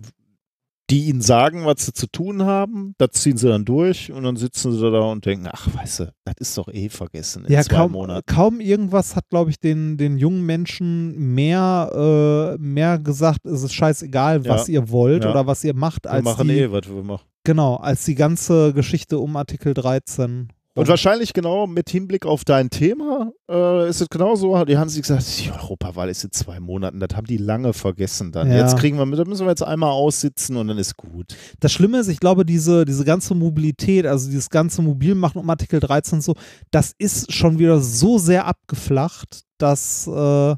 die 0.91 1.05
ihnen 1.08 1.20
sagen, 1.20 1.67
was 1.67 1.84
sie 1.84 1.92
zu 1.92 2.07
tun 2.07 2.44
haben, 2.44 2.94
das 2.97 3.10
ziehen 3.12 3.36
sie 3.36 3.47
dann 3.49 3.65
durch 3.67 4.10
und 4.10 4.23
dann 4.23 4.36
sitzen 4.36 4.73
sie 4.73 4.91
da 4.91 5.00
und 5.00 5.26
denken, 5.26 5.47
ach, 5.52 5.68
weißt 5.75 6.00
du, 6.00 6.12
das 6.25 6.34
ist 6.39 6.57
doch 6.57 6.68
eh 6.68 6.89
vergessen 6.89 7.44
in 7.44 7.52
Ja, 7.52 7.62
zwei 7.62 7.76
kaum, 7.76 7.92
Monaten. 7.92 8.25
kaum 8.26 8.60
irgendwas 8.60 9.15
hat, 9.15 9.28
glaube 9.28 9.50
ich, 9.50 9.60
den, 9.60 9.99
den 9.99 10.17
jungen 10.17 10.47
Menschen 10.47 11.34
mehr, 11.34 12.57
äh, 12.57 12.62
mehr 12.62 12.99
gesagt, 12.99 13.44
es 13.44 13.62
ist 13.62 13.75
scheißegal, 13.75 14.47
was 14.47 14.68
Ja. 14.68 14.75
ihr 14.75 14.91
wollt 14.91 15.25
Ja. 15.25 15.31
oder 15.31 15.47
was 15.47 15.62
ihr 15.65 15.75
macht, 15.75 16.05
Wir 16.05 16.12
als 16.12 16.25
machen 16.25 16.49
die, 16.49 16.58
eh, 16.58 16.73
was 16.73 16.89
wir 16.89 17.02
machen. 17.02 17.26
genau, 17.44 17.76
als 17.76 18.05
die 18.07 18.15
ganze 18.15 18.73
Geschichte 18.73 19.18
um 19.18 19.36
Artikel 19.36 19.75
13. 19.75 20.49
Und 20.78 20.89
wahrscheinlich 20.89 21.32
genau 21.32 21.66
mit 21.66 21.90
Hinblick 21.90 22.24
auf 22.24 22.44
dein 22.44 22.70
Thema 22.70 23.32
äh, 23.50 23.89
ist 23.89 24.00
es 24.00 24.08
genauso. 24.08 24.65
Die 24.65 24.78
haben 24.78 24.89
sich 24.89 25.02
gesagt, 25.02 25.24
die 25.39 25.50
Europawahl 25.50 26.08
ist 26.08 26.23
in 26.23 26.31
zwei 26.31 26.60
Monaten. 26.60 27.00
Das 27.00 27.16
haben 27.16 27.26
die 27.26 27.36
lange 27.36 27.73
vergessen 27.73 28.31
dann. 28.31 28.48
Ja. 28.48 28.58
Jetzt 28.58 28.76
kriegen 28.76 28.97
wir, 28.97 29.16
da 29.16 29.24
müssen 29.24 29.44
wir 29.44 29.50
jetzt 29.50 29.65
einmal 29.65 29.90
aussitzen 29.90 30.57
und 30.57 30.68
dann 30.68 30.78
ist 30.78 30.97
gut. 30.97 31.34
Das 31.58 31.73
Schlimme 31.73 31.98
ist, 31.98 32.07
ich 32.08 32.20
glaube, 32.20 32.47
diese, 32.47 32.84
diese 32.84 33.05
ganze 33.05 33.34
Mobilität, 33.34 34.07
also 34.07 34.28
dieses 34.28 34.50
ganze 34.50 34.81
Mobilmachen 34.82 35.40
um 35.40 35.50
Artikel 35.50 35.81
13 35.81 36.18
und 36.18 36.23
so, 36.23 36.34
das 36.70 36.92
ist 36.97 37.32
schon 37.32 37.58
wieder 37.58 37.81
so 37.81 38.18
sehr 38.18 38.47
abgeflacht, 38.47 39.42
dass, 39.58 40.07
äh, 40.07 40.50
äh, 40.52 40.57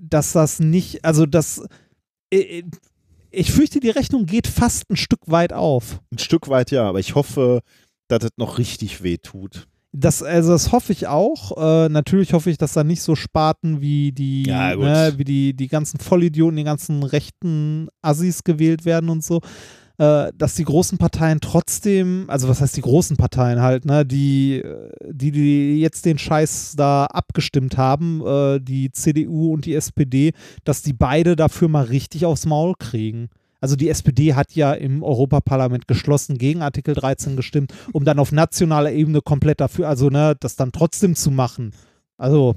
dass 0.00 0.32
das 0.32 0.58
nicht, 0.58 1.04
also 1.04 1.26
das, 1.26 1.62
äh, 2.30 2.62
ich 3.30 3.52
fürchte, 3.52 3.80
die 3.80 3.90
Rechnung 3.90 4.24
geht 4.24 4.46
fast 4.46 4.88
ein 4.90 4.96
Stück 4.96 5.20
weit 5.26 5.52
auf. 5.52 6.00
Ein 6.10 6.18
Stück 6.18 6.48
weit 6.48 6.70
ja, 6.70 6.88
aber 6.88 6.98
ich 6.98 7.14
hoffe, 7.14 7.60
dass 8.08 8.24
es 8.24 8.30
noch 8.36 8.58
richtig 8.58 9.02
weh 9.02 9.18
tut. 9.18 9.68
Das, 9.92 10.22
also 10.22 10.52
das 10.52 10.70
hoffe 10.72 10.92
ich 10.92 11.06
auch. 11.06 11.56
Äh, 11.56 11.88
natürlich 11.88 12.34
hoffe 12.34 12.50
ich, 12.50 12.58
dass 12.58 12.74
da 12.74 12.84
nicht 12.84 13.00
so 13.00 13.14
Sparten 13.14 13.80
wie 13.80 14.12
die, 14.12 14.44
Ja, 14.44 14.76
ne, 14.76 15.14
wie 15.16 15.24
die, 15.24 15.54
die 15.54 15.68
ganzen 15.68 15.98
Vollidioten, 15.98 16.56
die 16.56 16.64
ganzen 16.64 17.02
rechten 17.02 17.88
Assis 18.02 18.44
gewählt 18.44 18.84
werden 18.84 19.08
und 19.08 19.24
so. 19.24 19.40
Äh, 19.96 20.30
dass 20.36 20.54
die 20.54 20.64
großen 20.64 20.96
Parteien 20.98 21.40
trotzdem, 21.40 22.26
also 22.28 22.48
was 22.48 22.60
heißt 22.60 22.76
die 22.76 22.82
großen 22.82 23.16
Parteien 23.16 23.60
halt, 23.60 23.84
ne, 23.84 24.06
die, 24.06 24.62
die, 25.10 25.32
die 25.32 25.80
jetzt 25.80 26.04
den 26.04 26.18
Scheiß 26.18 26.74
da 26.76 27.06
abgestimmt 27.06 27.76
haben, 27.76 28.22
äh, 28.24 28.60
die 28.60 28.92
CDU 28.92 29.52
und 29.52 29.64
die 29.64 29.74
SPD, 29.74 30.32
dass 30.62 30.82
die 30.82 30.92
beide 30.92 31.34
dafür 31.34 31.68
mal 31.68 31.84
richtig 31.84 32.26
aufs 32.26 32.46
Maul 32.46 32.74
kriegen. 32.78 33.30
Also 33.60 33.76
die 33.76 33.88
SPD 33.88 34.34
hat 34.34 34.52
ja 34.52 34.72
im 34.72 35.02
Europaparlament 35.02 35.88
geschlossen 35.88 36.38
gegen 36.38 36.62
Artikel 36.62 36.94
13 36.94 37.36
gestimmt, 37.36 37.74
um 37.92 38.04
dann 38.04 38.18
auf 38.18 38.32
nationaler 38.32 38.92
Ebene 38.92 39.20
komplett 39.20 39.60
dafür, 39.60 39.88
also 39.88 40.10
ne, 40.10 40.36
das 40.38 40.56
dann 40.56 40.72
trotzdem 40.72 41.14
zu 41.14 41.30
machen. 41.30 41.72
Also 42.16 42.56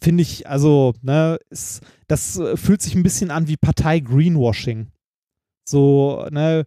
finde 0.00 0.22
ich, 0.22 0.46
also, 0.48 0.94
ne, 1.02 1.38
ist, 1.50 1.80
das 2.08 2.38
äh, 2.38 2.56
fühlt 2.56 2.82
sich 2.82 2.94
ein 2.94 3.02
bisschen 3.02 3.30
an 3.30 3.48
wie 3.48 3.56
Partei-Greenwashing. 3.56 4.88
So, 5.64 6.26
ne, 6.30 6.66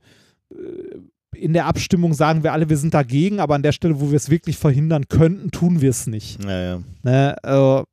äh, 0.51 1.37
in 1.37 1.53
der 1.53 1.67
Abstimmung 1.67 2.15
sagen 2.15 2.41
wir 2.41 2.51
alle, 2.53 2.67
wir 2.67 2.77
sind 2.77 2.95
dagegen, 2.95 3.39
aber 3.39 3.53
an 3.53 3.61
der 3.61 3.73
Stelle, 3.73 3.99
wo 3.99 4.09
wir 4.09 4.15
es 4.15 4.31
wirklich 4.31 4.57
verhindern 4.57 5.07
könnten, 5.07 5.51
tun 5.51 5.81
wir 5.81 5.91
es 5.91 6.07
nicht. 6.07 6.43
Naja. 6.43 6.81
Ne, 7.03 7.35
äh, 7.43 7.83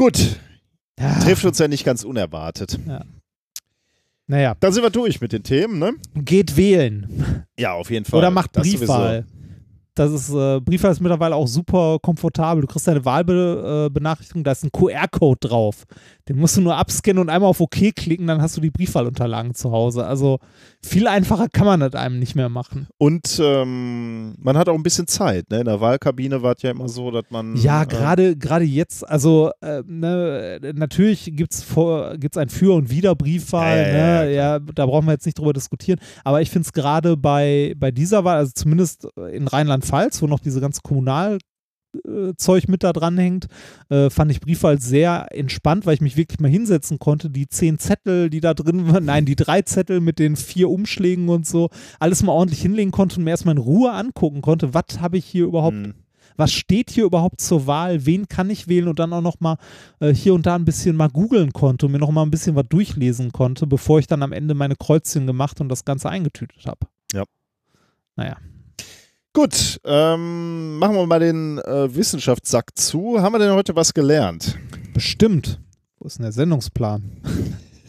Gut, 0.00 0.40
ja. 1.00 1.18
trifft 1.20 1.44
uns 1.44 1.58
ja 1.58 1.68
nicht 1.68 1.84
ganz 1.84 2.04
unerwartet. 2.04 2.78
Naja, 4.26 4.54
Dann 4.60 4.72
sind 4.72 4.84
wir 4.84 4.90
durch 4.90 5.20
mit 5.20 5.32
den 5.32 5.42
Themen, 5.42 5.78
ne? 5.80 5.94
geht 6.14 6.56
wählen. 6.56 7.44
Ja, 7.58 7.72
auf 7.72 7.90
jeden 7.90 8.04
Fall. 8.04 8.18
Oder 8.18 8.30
macht 8.30 8.56
Das 8.56 8.64
sowieso. 8.64 8.86
Briefwahl. 8.86 9.24
Das 9.94 10.12
ist, 10.12 10.30
äh, 10.30 10.60
Briefwahl 10.60 10.92
ist 10.92 11.00
mittlerweile 11.00 11.34
auch 11.34 11.48
super 11.48 11.98
komfortabel. 12.00 12.62
Du 12.62 12.68
kriegst 12.68 12.86
deine 12.86 13.04
Wahlbenachrichtigung, 13.04 14.42
äh, 14.42 14.44
da 14.44 14.52
ist 14.52 14.64
ein 14.64 14.70
QR-Code 14.70 15.48
drauf. 15.48 15.84
Den 16.30 16.38
musst 16.38 16.56
du 16.56 16.60
nur 16.60 16.76
abscannen 16.76 17.20
und 17.20 17.28
einmal 17.28 17.50
auf 17.50 17.60
OK 17.60 17.92
klicken, 17.96 18.28
dann 18.28 18.40
hast 18.40 18.56
du 18.56 18.60
die 18.60 18.70
Briefwahlunterlagen 18.70 19.52
zu 19.52 19.72
Hause. 19.72 20.06
Also 20.06 20.38
viel 20.80 21.08
einfacher 21.08 21.48
kann 21.48 21.66
man 21.66 21.80
das 21.80 21.94
einem 21.94 22.20
nicht 22.20 22.36
mehr 22.36 22.48
machen. 22.48 22.86
Und 22.98 23.42
ähm, 23.42 24.36
man 24.38 24.56
hat 24.56 24.68
auch 24.68 24.76
ein 24.76 24.84
bisschen 24.84 25.08
Zeit. 25.08 25.50
Ne? 25.50 25.58
In 25.58 25.64
der 25.64 25.80
Wahlkabine 25.80 26.40
war 26.40 26.54
es 26.54 26.62
ja 26.62 26.70
immer 26.70 26.88
so, 26.88 27.10
dass 27.10 27.24
man. 27.30 27.56
Ja, 27.56 27.82
äh, 27.82 27.86
gerade 27.86 28.36
gerade 28.36 28.64
jetzt, 28.64 29.08
also 29.08 29.50
äh, 29.60 29.82
ne, 29.84 30.60
natürlich 30.72 31.32
gibt 31.34 31.52
es 31.52 31.66
gibt's 32.20 32.38
ein 32.38 32.48
Für- 32.48 32.76
und 32.76 32.90
Wider-Briefwahl, 32.90 33.78
ja, 33.78 34.22
ne? 34.22 34.32
ja, 34.32 34.58
da 34.60 34.86
brauchen 34.86 35.06
wir 35.06 35.12
jetzt 35.12 35.26
nicht 35.26 35.36
drüber 35.36 35.52
diskutieren, 35.52 35.98
aber 36.22 36.42
ich 36.42 36.50
finde 36.50 36.66
es 36.66 36.72
gerade 36.72 37.16
bei, 37.16 37.74
bei 37.76 37.90
dieser 37.90 38.22
Wahl, 38.22 38.36
also 38.36 38.52
zumindest 38.54 39.08
in 39.32 39.48
Rheinland-Pfalz, 39.48 40.22
wo 40.22 40.28
noch 40.28 40.38
diese 40.38 40.60
ganze 40.60 40.80
Kommunal- 40.82 41.38
äh, 41.38 41.49
Zeug 42.36 42.68
mit 42.68 42.84
da 42.84 42.92
dran 42.92 43.18
hängt, 43.18 43.46
äh, 43.88 44.10
fand 44.10 44.30
ich 44.30 44.40
Briefwahl 44.40 44.80
sehr 44.80 45.26
entspannt, 45.32 45.86
weil 45.86 45.94
ich 45.94 46.00
mich 46.00 46.16
wirklich 46.16 46.38
mal 46.40 46.50
hinsetzen 46.50 46.98
konnte. 46.98 47.30
Die 47.30 47.48
zehn 47.48 47.78
Zettel, 47.78 48.30
die 48.30 48.40
da 48.40 48.54
drin 48.54 48.88
waren, 48.92 49.04
nein, 49.04 49.24
die 49.24 49.36
drei 49.36 49.62
Zettel 49.62 50.00
mit 50.00 50.18
den 50.18 50.36
vier 50.36 50.70
Umschlägen 50.70 51.28
und 51.28 51.46
so, 51.46 51.68
alles 51.98 52.22
mal 52.22 52.32
ordentlich 52.32 52.62
hinlegen 52.62 52.92
konnte 52.92 53.16
und 53.16 53.24
mir 53.24 53.30
erstmal 53.30 53.56
in 53.56 53.62
Ruhe 53.62 53.92
angucken 53.92 54.40
konnte, 54.40 54.72
was 54.72 55.00
habe 55.00 55.18
ich 55.18 55.26
hier 55.26 55.44
überhaupt 55.44 55.74
hm. 55.74 55.94
was 56.36 56.52
steht 56.52 56.90
hier 56.90 57.04
überhaupt 57.04 57.40
zur 57.40 57.66
Wahl, 57.66 58.06
wen 58.06 58.28
kann 58.28 58.50
ich 58.50 58.68
wählen 58.68 58.88
und 58.88 58.98
dann 58.98 59.12
auch 59.12 59.20
noch 59.20 59.40
mal 59.40 59.56
äh, 59.98 60.14
hier 60.14 60.34
und 60.34 60.46
da 60.46 60.54
ein 60.54 60.64
bisschen 60.64 60.96
mal 60.96 61.08
googeln 61.08 61.52
konnte 61.52 61.86
und 61.86 61.92
mir 61.92 61.98
noch 61.98 62.10
mal 62.10 62.22
ein 62.22 62.30
bisschen 62.30 62.54
was 62.54 62.66
durchlesen 62.68 63.32
konnte, 63.32 63.66
bevor 63.66 63.98
ich 63.98 64.06
dann 64.06 64.22
am 64.22 64.32
Ende 64.32 64.54
meine 64.54 64.76
Kreuzchen 64.76 65.26
gemacht 65.26 65.60
und 65.60 65.68
das 65.68 65.84
Ganze 65.84 66.08
eingetütet 66.08 66.66
habe. 66.66 66.86
Ja. 67.12 67.24
Naja. 68.16 68.36
Gut, 69.32 69.80
ähm, 69.84 70.78
machen 70.78 70.96
wir 70.96 71.06
mal 71.06 71.20
den 71.20 71.58
äh, 71.58 71.94
Wissenschaftssack 71.94 72.76
zu. 72.76 73.22
Haben 73.22 73.34
wir 73.34 73.38
denn 73.38 73.52
heute 73.52 73.76
was 73.76 73.94
gelernt? 73.94 74.58
Bestimmt. 74.92 75.60
Wo 75.98 76.08
ist 76.08 76.18
denn 76.18 76.24
der 76.24 76.32
Sendungsplan? 76.32 77.20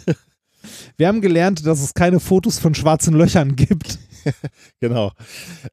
Wir 0.97 1.07
haben 1.07 1.21
gelernt, 1.21 1.65
dass 1.65 1.81
es 1.81 1.95
keine 1.95 2.19
Fotos 2.19 2.59
von 2.59 2.75
schwarzen 2.75 3.13
Löchern 3.15 3.55
gibt. 3.55 3.97
Genau. 4.79 5.11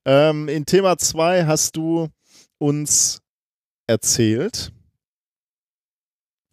Ähm, 0.07 0.49
in 0.49 0.65
Thema 0.65 0.97
2 0.97 1.45
hast 1.45 1.77
du 1.77 2.09
uns 2.57 3.21
erzählt, 3.87 4.73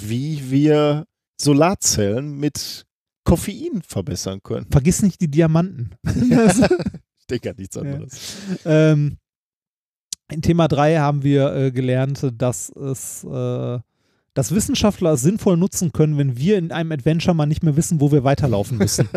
wie 0.01 0.51
wir 0.51 1.05
Solarzellen 1.39 2.37
mit 2.37 2.85
Koffein 3.23 3.81
verbessern 3.81 4.41
können. 4.43 4.67
Vergiss 4.69 5.01
nicht 5.03 5.21
die 5.21 5.31
Diamanten. 5.31 5.95
Ich 7.27 7.27
denke 7.27 7.49
an 7.49 7.55
nichts 7.57 7.77
anderes. 7.77 8.35
Ähm, 8.65 9.17
in 10.31 10.41
Thema 10.41 10.67
3 10.67 10.97
haben 10.97 11.23
wir 11.23 11.53
äh, 11.55 11.71
gelernt, 11.71 12.31
dass 12.37 12.69
es 12.69 13.23
äh, 13.23 13.79
dass 14.35 14.53
Wissenschaftler 14.53 15.13
es 15.13 15.21
sinnvoll 15.21 15.55
nutzen 15.55 15.93
können, 15.93 16.17
wenn 16.17 16.37
wir 16.37 16.57
in 16.57 16.73
einem 16.73 16.91
Adventure 16.91 17.33
mal 17.33 17.45
nicht 17.45 17.63
mehr 17.63 17.77
wissen, 17.77 18.01
wo 18.01 18.11
wir 18.11 18.25
weiterlaufen 18.25 18.77
müssen. 18.77 19.07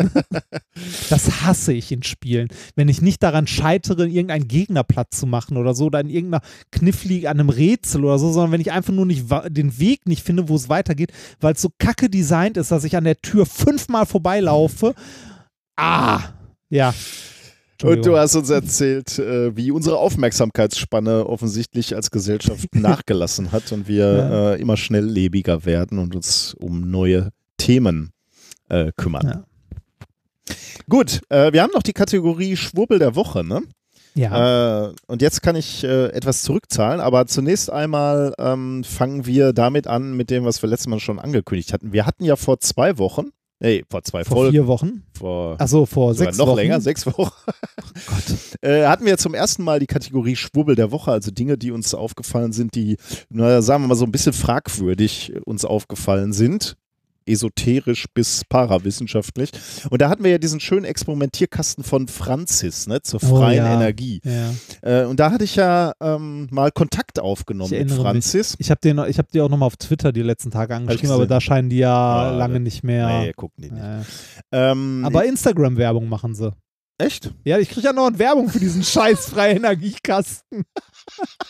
das 1.09 1.41
hasse 1.41 1.73
ich 1.73 1.91
in 1.91 2.03
Spielen. 2.03 2.47
Wenn 2.75 2.87
ich 2.87 3.01
nicht 3.01 3.21
daran 3.21 3.45
scheitere, 3.45 4.07
irgendeinen 4.07 4.47
Gegner 4.47 4.85
platt 4.85 5.13
zu 5.13 5.27
machen 5.27 5.57
oder 5.57 5.73
so, 5.75 5.87
oder 5.87 5.99
in 5.99 6.09
irgendeiner 6.09 6.41
Kniffli 6.71 7.27
an 7.27 7.37
einem 7.37 7.49
Rätsel 7.49 8.05
oder 8.05 8.17
so, 8.17 8.31
sondern 8.31 8.53
wenn 8.53 8.61
ich 8.61 8.71
einfach 8.71 8.93
nur 8.93 9.05
nicht 9.05 9.25
den 9.49 9.77
Weg 9.77 10.07
nicht 10.07 10.23
finde, 10.23 10.47
wo 10.47 10.55
es 10.55 10.69
weitergeht, 10.69 11.11
weil 11.41 11.53
es 11.53 11.61
so 11.61 11.69
kacke 11.77 12.09
designt 12.09 12.55
ist, 12.55 12.71
dass 12.71 12.85
ich 12.85 12.95
an 12.95 13.03
der 13.03 13.21
Tür 13.21 13.45
fünfmal 13.45 14.05
vorbeilaufe. 14.05 14.95
Ah, 15.75 16.29
ja. 16.69 16.93
Und 17.83 18.05
du 18.05 18.17
hast 18.17 18.35
uns 18.35 18.49
erzählt, 18.49 19.19
äh, 19.19 19.55
wie 19.55 19.71
unsere 19.71 19.97
Aufmerksamkeitsspanne 19.97 21.25
offensichtlich 21.25 21.95
als 21.95 22.11
Gesellschaft 22.11 22.67
nachgelassen 22.75 23.51
hat 23.51 23.71
und 23.71 23.87
wir 23.87 24.05
Ja. 24.05 24.53
äh, 24.53 24.61
immer 24.61 24.75
schnelllebiger 24.77 25.65
werden 25.65 25.97
und 25.99 26.15
uns 26.15 26.55
um 26.59 26.89
neue 26.91 27.29
Themen 27.57 28.11
äh, 28.69 28.91
kümmern. 28.97 29.27
Ja. 29.27 30.55
Gut, 30.89 31.21
äh, 31.29 31.53
wir 31.53 31.61
haben 31.61 31.71
noch 31.73 31.83
die 31.83 31.93
Kategorie 31.93 32.55
Schwurbel 32.57 32.99
der 32.99 33.15
Woche, 33.15 33.43
ne? 33.43 33.61
Ja. 34.15 34.87
Äh, 34.87 34.93
und 35.07 35.21
jetzt 35.21 35.41
kann 35.41 35.55
ich 35.55 35.83
äh, 35.83 36.07
etwas 36.07 36.41
zurückzahlen, 36.41 36.99
aber 36.99 37.27
zunächst 37.27 37.69
einmal 37.71 38.33
ähm, 38.39 38.83
fangen 38.83 39.25
wir 39.25 39.53
damit 39.53 39.85
an 39.87 40.17
mit 40.17 40.29
dem, 40.31 40.45
was 40.45 40.61
wir 40.63 40.69
letztes 40.69 40.87
Mal 40.87 40.99
schon 40.99 41.19
angekündigt 41.19 41.71
hatten. 41.73 41.93
Wir 41.93 42.05
hatten 42.05 42.25
ja 42.25 42.35
vor 42.35 42.59
zwei 42.59 42.97
Wochen, 42.97 43.29
nee, 43.59 43.83
vor 43.89 44.03
zwei 44.03 44.23
vor 44.23 44.37
Folgen, 44.37 44.51
vier 44.51 44.67
Wochen. 44.67 45.03
vor 45.17 45.55
Achso, 45.59 45.85
vor 45.85 46.13
sogar 46.13 46.27
sechs 46.27 46.37
noch 46.37 46.47
Wochen. 46.47 46.55
länger, 46.57 46.81
sechs 46.81 47.05
Wochen, 47.05 47.31
äh, 48.61 48.85
hatten 48.85 49.05
wir 49.05 49.17
zum 49.17 49.33
ersten 49.33 49.63
Mal 49.63 49.79
die 49.79 49.87
Kategorie 49.87 50.35
Schwubbel 50.35 50.75
der 50.75 50.91
Woche, 50.91 51.11
also 51.11 51.31
Dinge, 51.31 51.57
die 51.57 51.71
uns 51.71 51.93
aufgefallen 51.93 52.51
sind, 52.53 52.75
die, 52.75 52.97
naja, 53.29 53.61
sagen 53.61 53.83
wir 53.83 53.87
mal 53.87 53.95
so 53.95 54.05
ein 54.05 54.11
bisschen 54.11 54.33
fragwürdig 54.33 55.33
uns 55.45 55.65
aufgefallen 55.65 56.33
sind. 56.33 56.75
Esoterisch 57.29 58.05
bis 58.13 58.43
parawissenschaftlich. 58.47 59.51
Und 59.89 60.01
da 60.01 60.09
hatten 60.09 60.23
wir 60.23 60.31
ja 60.31 60.37
diesen 60.37 60.59
schönen 60.59 60.85
Experimentierkasten 60.85 61.83
von 61.83 62.07
Francis, 62.07 62.87
ne, 62.87 63.01
zur 63.01 63.21
Oh, 63.23 63.37
freien 63.37 63.65
ja. 63.65 63.73
Energie. 63.75 64.21
Ja. 64.23 64.53
Äh, 64.81 65.05
und 65.05 65.19
da 65.19 65.31
hatte 65.31 65.43
ich 65.43 65.55
ja 65.55 65.93
ähm, 66.01 66.47
mal 66.51 66.71
Kontakt 66.71 67.19
aufgenommen 67.19 67.69
mit 67.71 67.79
erinnere 67.79 67.97
mich. 67.97 68.03
Francis. 68.11 68.55
Ich 68.59 68.71
habe 68.71 68.81
dir, 68.83 69.07
ich 69.07 69.17
hab 69.17 69.27
auch 69.35 69.49
nochmal 69.49 69.67
auf 69.67 69.77
Twitter 69.77 70.11
die 70.11 70.21
letzten 70.23 70.51
Tage 70.51 70.75
angeschrieben, 70.75 71.11
aber 71.11 71.27
da 71.27 71.39
scheinen 71.41 71.69
die 71.69 71.77
ja 71.77 71.89
Ah, 71.89 72.31
lange 72.31 72.59
nicht 72.59 72.83
mehr. 72.83 73.19
Nee, 73.21 73.33
gucken 73.33 73.63
die 73.63 73.71
nicht. 73.71 73.83
Äh, 73.83 74.01
Ähm, 74.51 75.03
aber 75.05 75.25
Instagram-Werbung 75.25 76.09
machen 76.09 76.33
sie. 76.35 76.51
Echt? 76.99 77.33
Ja, 77.43 77.57
ich 77.57 77.69
kriege 77.69 77.87
ja 77.87 77.93
noch 77.93 78.09
Werbung 78.17 78.49
für 78.49 78.59
diesen 78.59 78.83
scheiß 78.83 79.29
freie 79.29 79.55
Energiekasten. 79.55 80.63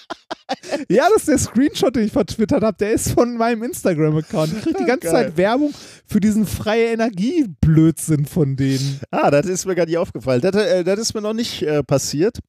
ja, 0.89 1.07
das 1.09 1.17
ist 1.23 1.27
der 1.27 1.37
Screenshot, 1.37 1.95
den 1.95 2.05
ich 2.05 2.11
vertwittert 2.11 2.63
habe. 2.63 2.77
Der 2.77 2.93
ist 2.93 3.11
von 3.11 3.35
meinem 3.35 3.63
Instagram-Account. 3.63 4.53
Ich 4.53 4.61
kriege 4.61 4.79
die 4.79 4.85
ganze 4.85 5.07
Geil. 5.07 5.25
Zeit 5.25 5.37
Werbung 5.37 5.73
für 6.05 6.19
diesen 6.19 6.45
freie 6.45 6.91
Energie-Blödsinn 6.91 8.25
von 8.25 8.55
denen. 8.55 9.01
Ah, 9.11 9.31
das 9.31 9.45
ist 9.45 9.65
mir 9.65 9.75
gar 9.75 9.85
nicht 9.85 9.97
aufgefallen. 9.97 10.41
Das, 10.41 10.55
äh, 10.55 10.83
das 10.83 10.99
ist 10.99 11.13
mir 11.13 11.21
noch 11.21 11.33
nicht 11.33 11.61
äh, 11.63 11.83
passiert. 11.83 12.39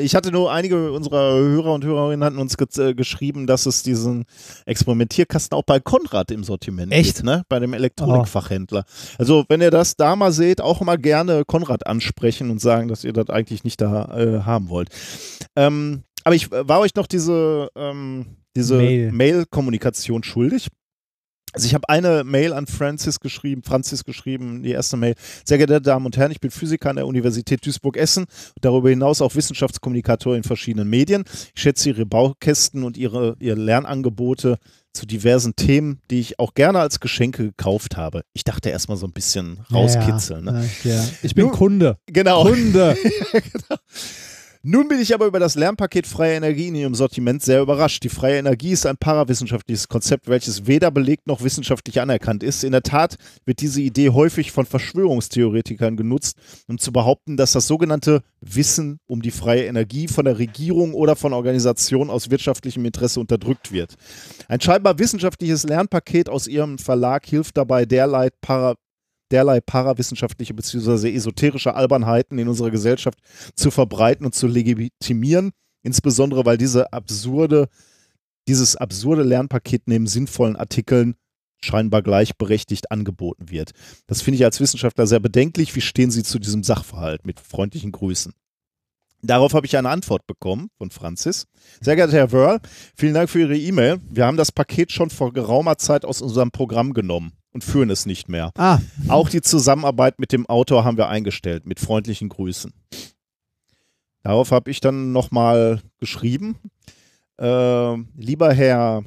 Ich 0.00 0.14
hatte 0.14 0.32
nur 0.32 0.50
einige 0.50 0.92
unserer 0.92 1.34
Hörer 1.34 1.74
und 1.74 1.84
Hörerinnen 1.84 2.24
hatten 2.24 2.38
uns 2.38 2.56
ge 2.56 2.66
äh, 2.78 2.94
geschrieben, 2.94 3.46
dass 3.46 3.66
es 3.66 3.82
diesen 3.82 4.24
Experimentierkasten 4.64 5.56
auch 5.56 5.64
bei 5.64 5.80
Konrad 5.80 6.30
im 6.30 6.44
Sortiment 6.44 6.92
Echt? 6.92 7.16
gibt, 7.16 7.26
ne? 7.26 7.42
bei 7.48 7.58
dem 7.58 7.74
Elektronikfachhändler. 7.74 8.84
Also 9.18 9.44
wenn 9.48 9.60
ihr 9.60 9.70
das 9.70 9.96
da 9.96 10.16
mal 10.16 10.32
seht, 10.32 10.60
auch 10.60 10.80
mal 10.80 10.96
gerne 10.96 11.44
Konrad 11.44 11.86
ansprechen 11.86 12.50
und 12.50 12.60
sagen, 12.60 12.88
dass 12.88 13.04
ihr 13.04 13.12
das 13.12 13.28
eigentlich 13.28 13.64
nicht 13.64 13.80
da 13.80 14.16
äh, 14.16 14.40
haben 14.42 14.70
wollt. 14.70 14.88
Ähm, 15.56 16.04
aber 16.24 16.34
ich 16.34 16.50
äh, 16.52 16.68
war 16.68 16.80
euch 16.80 16.94
noch 16.94 17.06
diese, 17.06 17.68
ähm, 17.76 18.38
diese 18.56 18.76
Mail. 18.76 19.12
Mail-Kommunikation 19.12 20.22
schuldig. 20.22 20.68
Also 21.52 21.66
ich 21.66 21.74
habe 21.74 21.88
eine 21.88 22.24
Mail 22.24 22.52
an 22.52 22.66
Francis 22.66 23.20
geschrieben, 23.20 23.62
Francis 23.62 24.04
geschrieben, 24.04 24.62
die 24.62 24.70
erste 24.72 24.96
Mail. 24.96 25.14
Sehr 25.44 25.58
geehrte 25.58 25.80
Damen 25.80 26.06
und 26.06 26.16
Herren, 26.16 26.30
ich 26.30 26.40
bin 26.40 26.50
Physiker 26.50 26.90
an 26.90 26.96
der 26.96 27.06
Universität 27.06 27.64
Duisburg-Essen 27.64 28.24
und 28.24 28.64
darüber 28.64 28.90
hinaus 28.90 29.20
auch 29.22 29.34
Wissenschaftskommunikator 29.34 30.36
in 30.36 30.42
verschiedenen 30.42 30.88
Medien. 30.88 31.24
Ich 31.54 31.62
schätze 31.62 31.88
Ihre 31.90 32.06
Baukästen 32.06 32.84
und 32.84 32.96
Ihre, 32.96 33.36
Ihre 33.40 33.56
Lernangebote 33.56 34.58
zu 34.92 35.06
diversen 35.06 35.54
Themen, 35.54 36.00
die 36.10 36.18
ich 36.20 36.38
auch 36.38 36.54
gerne 36.54 36.80
als 36.80 36.98
Geschenke 37.00 37.44
gekauft 37.44 37.96
habe. 37.96 38.22
Ich 38.32 38.42
dachte 38.44 38.70
erstmal 38.70 38.96
so 38.96 39.06
ein 39.06 39.12
bisschen 39.12 39.60
rauskitzeln. 39.72 40.46
Ja, 40.46 40.52
Ne? 40.52 40.68
ja. 40.84 41.04
Ich 41.22 41.34
bin 41.34 41.44
Nun- 41.46 41.54
Kunde. 41.54 41.98
Genau. 42.06 42.42
Kunde. 42.44 42.96
Nun 44.64 44.88
bin 44.88 44.98
ich 44.98 45.14
aber 45.14 45.26
über 45.26 45.38
das 45.38 45.54
Lernpaket 45.54 46.04
Freie 46.04 46.34
Energie 46.34 46.66
in 46.66 46.74
Ihrem 46.74 46.94
Sortiment 46.96 47.42
sehr 47.42 47.60
überrascht. 47.60 48.02
Die 48.02 48.08
freie 48.08 48.38
Energie 48.38 48.72
ist 48.72 48.86
ein 48.86 48.96
parawissenschaftliches 48.96 49.86
Konzept, 49.86 50.26
welches 50.26 50.66
weder 50.66 50.90
belegt 50.90 51.28
noch 51.28 51.42
wissenschaftlich 51.44 52.00
anerkannt 52.00 52.42
ist. 52.42 52.64
In 52.64 52.72
der 52.72 52.82
Tat 52.82 53.18
wird 53.44 53.60
diese 53.60 53.80
Idee 53.80 54.10
häufig 54.10 54.50
von 54.50 54.66
Verschwörungstheoretikern 54.66 55.96
genutzt, 55.96 56.36
um 56.66 56.78
zu 56.78 56.90
behaupten, 56.90 57.36
dass 57.36 57.52
das 57.52 57.68
sogenannte 57.68 58.22
Wissen 58.40 58.98
um 59.06 59.22
die 59.22 59.30
freie 59.30 59.66
Energie 59.66 60.08
von 60.08 60.24
der 60.24 60.40
Regierung 60.40 60.92
oder 60.92 61.14
von 61.14 61.32
Organisationen 61.32 62.10
aus 62.10 62.30
wirtschaftlichem 62.30 62.84
Interesse 62.84 63.20
unterdrückt 63.20 63.70
wird. 63.70 63.94
Ein 64.48 64.60
scheinbar 64.60 64.98
wissenschaftliches 64.98 65.62
Lernpaket 65.62 66.28
aus 66.28 66.48
Ihrem 66.48 66.78
Verlag 66.78 67.26
hilft 67.26 67.56
dabei, 67.56 67.86
derlei 67.86 68.30
para 68.40 68.74
derlei 69.30 69.60
parawissenschaftliche 69.60 70.54
bzw. 70.54 71.14
esoterische 71.14 71.74
Albernheiten 71.74 72.38
in 72.38 72.48
unserer 72.48 72.70
Gesellschaft 72.70 73.18
zu 73.54 73.70
verbreiten 73.70 74.26
und 74.26 74.34
zu 74.34 74.46
legitimieren, 74.46 75.52
insbesondere 75.82 76.44
weil 76.44 76.58
diese 76.58 76.92
absurde, 76.92 77.68
dieses 78.46 78.76
absurde 78.76 79.22
Lernpaket 79.22 79.82
neben 79.86 80.06
sinnvollen 80.06 80.56
Artikeln 80.56 81.14
scheinbar 81.60 82.02
gleichberechtigt 82.02 82.90
angeboten 82.90 83.50
wird. 83.50 83.72
Das 84.06 84.22
finde 84.22 84.36
ich 84.36 84.44
als 84.44 84.60
Wissenschaftler 84.60 85.06
sehr 85.06 85.20
bedenklich. 85.20 85.74
Wie 85.74 85.80
stehen 85.80 86.10
Sie 86.10 86.22
zu 86.22 86.38
diesem 86.38 86.62
Sachverhalt? 86.62 87.26
Mit 87.26 87.40
freundlichen 87.40 87.92
Grüßen. 87.92 88.32
Darauf 89.22 89.52
habe 89.54 89.66
ich 89.66 89.76
eine 89.76 89.88
Antwort 89.88 90.26
bekommen 90.26 90.70
von 90.78 90.90
Franzis. 90.90 91.46
Sehr 91.80 91.96
geehrter 91.96 92.12
Herr 92.12 92.32
Wörl, 92.32 92.60
vielen 92.94 93.14
Dank 93.14 93.28
für 93.28 93.40
Ihre 93.40 93.56
E-Mail. 93.56 94.00
Wir 94.08 94.26
haben 94.26 94.36
das 94.36 94.52
Paket 94.52 94.92
schon 94.92 95.10
vor 95.10 95.32
geraumer 95.32 95.76
Zeit 95.76 96.04
aus 96.04 96.22
unserem 96.22 96.50
Programm 96.52 96.94
genommen 96.94 97.32
und 97.52 97.64
führen 97.64 97.90
es 97.90 98.06
nicht 98.06 98.28
mehr. 98.28 98.52
Ah, 98.56 98.78
Auch 99.08 99.28
die 99.28 99.40
Zusammenarbeit 99.42 100.20
mit 100.20 100.32
dem 100.32 100.46
Autor 100.46 100.84
haben 100.84 100.96
wir 100.96 101.08
eingestellt, 101.08 101.66
mit 101.66 101.80
freundlichen 101.80 102.28
Grüßen. 102.28 102.72
Darauf 104.22 104.52
habe 104.52 104.70
ich 104.70 104.80
dann 104.80 105.12
nochmal 105.12 105.80
geschrieben. 105.98 106.56
Äh, 107.40 107.96
lieber 108.16 108.52
Herr, 108.52 109.02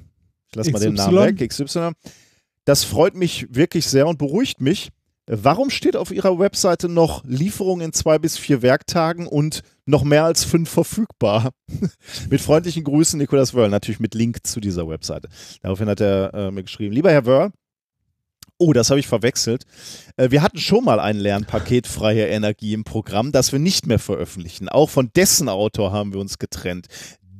ich 0.49 0.55
lasse 0.55 0.71
mal 0.71 0.79
den. 0.79 0.95
Namen 0.95 1.39
weg, 1.39 1.49
XY, 1.49 1.91
das 2.65 2.83
freut 2.83 3.15
mich 3.15 3.47
wirklich 3.49 3.87
sehr 3.87 4.07
und 4.07 4.17
beruhigt 4.17 4.59
mich. 4.61 4.89
Warum 5.33 5.69
steht 5.69 5.95
auf 5.95 6.11
Ihrer 6.11 6.39
Webseite 6.39 6.89
noch 6.89 7.23
Lieferung 7.23 7.79
in 7.79 7.93
zwei 7.93 8.19
bis 8.19 8.37
vier 8.37 8.61
Werktagen 8.61 9.27
und 9.27 9.61
noch 9.85 10.03
mehr 10.03 10.25
als 10.25 10.43
fünf 10.43 10.69
verfügbar? 10.69 11.51
mit 12.29 12.41
freundlichen 12.41 12.83
Grüßen, 12.83 13.17
Nikolas 13.17 13.53
Wörl, 13.53 13.69
natürlich 13.69 14.01
mit 14.01 14.13
Link 14.13 14.45
zu 14.45 14.59
dieser 14.59 14.89
Webseite. 14.89 15.29
Daraufhin 15.61 15.87
hat 15.87 16.01
er 16.01 16.33
äh, 16.33 16.51
mir 16.51 16.63
geschrieben, 16.63 16.93
lieber 16.93 17.11
Herr 17.11 17.25
Wörl, 17.25 17.51
Oh, 18.57 18.73
das 18.73 18.91
habe 18.91 18.99
ich 18.99 19.07
verwechselt. 19.07 19.63
Äh, 20.17 20.29
Wir 20.29 20.43
hatten 20.43 20.59
schon 20.59 20.83
mal 20.83 20.99
ein 20.99 21.17
Lernpaket 21.17 21.87
freie 21.87 22.27
Energie 22.27 22.73
im 22.73 22.83
Programm, 22.83 23.31
das 23.31 23.51
wir 23.51 23.57
nicht 23.57 23.87
mehr 23.87 23.97
veröffentlichen. 23.97 24.69
Auch 24.69 24.89
von 24.89 25.09
dessen 25.15 25.49
Autor 25.49 25.91
haben 25.91 26.13
wir 26.13 26.19
uns 26.19 26.37
getrennt. 26.37 26.85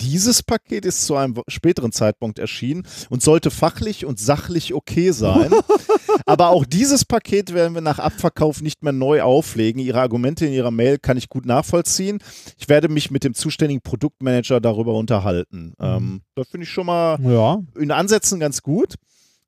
Dieses 0.01 0.41
Paket 0.41 0.85
ist 0.85 1.05
zu 1.05 1.15
einem 1.15 1.35
späteren 1.47 1.91
Zeitpunkt 1.91 2.39
erschienen 2.39 2.87
und 3.09 3.21
sollte 3.21 3.51
fachlich 3.51 4.05
und 4.05 4.19
sachlich 4.19 4.73
okay 4.73 5.11
sein. 5.11 5.51
Aber 6.25 6.49
auch 6.49 6.65
dieses 6.65 7.05
Paket 7.05 7.53
werden 7.53 7.75
wir 7.75 7.81
nach 7.81 7.99
Abverkauf 7.99 8.61
nicht 8.61 8.83
mehr 8.83 8.93
neu 8.93 9.21
auflegen. 9.21 9.79
Ihre 9.81 10.01
Argumente 10.01 10.45
in 10.45 10.53
Ihrer 10.53 10.71
Mail 10.71 10.97
kann 10.97 11.17
ich 11.17 11.29
gut 11.29 11.45
nachvollziehen. 11.45 12.19
Ich 12.57 12.67
werde 12.67 12.89
mich 12.89 13.11
mit 13.11 13.23
dem 13.23 13.33
zuständigen 13.33 13.81
Produktmanager 13.81 14.59
darüber 14.59 14.95
unterhalten. 14.95 15.73
Ähm, 15.79 16.21
das 16.35 16.47
finde 16.47 16.65
ich 16.65 16.71
schon 16.71 16.87
mal 16.87 17.19
ja. 17.21 17.61
in 17.79 17.91
Ansätzen 17.91 18.39
ganz 18.39 18.61
gut. 18.61 18.95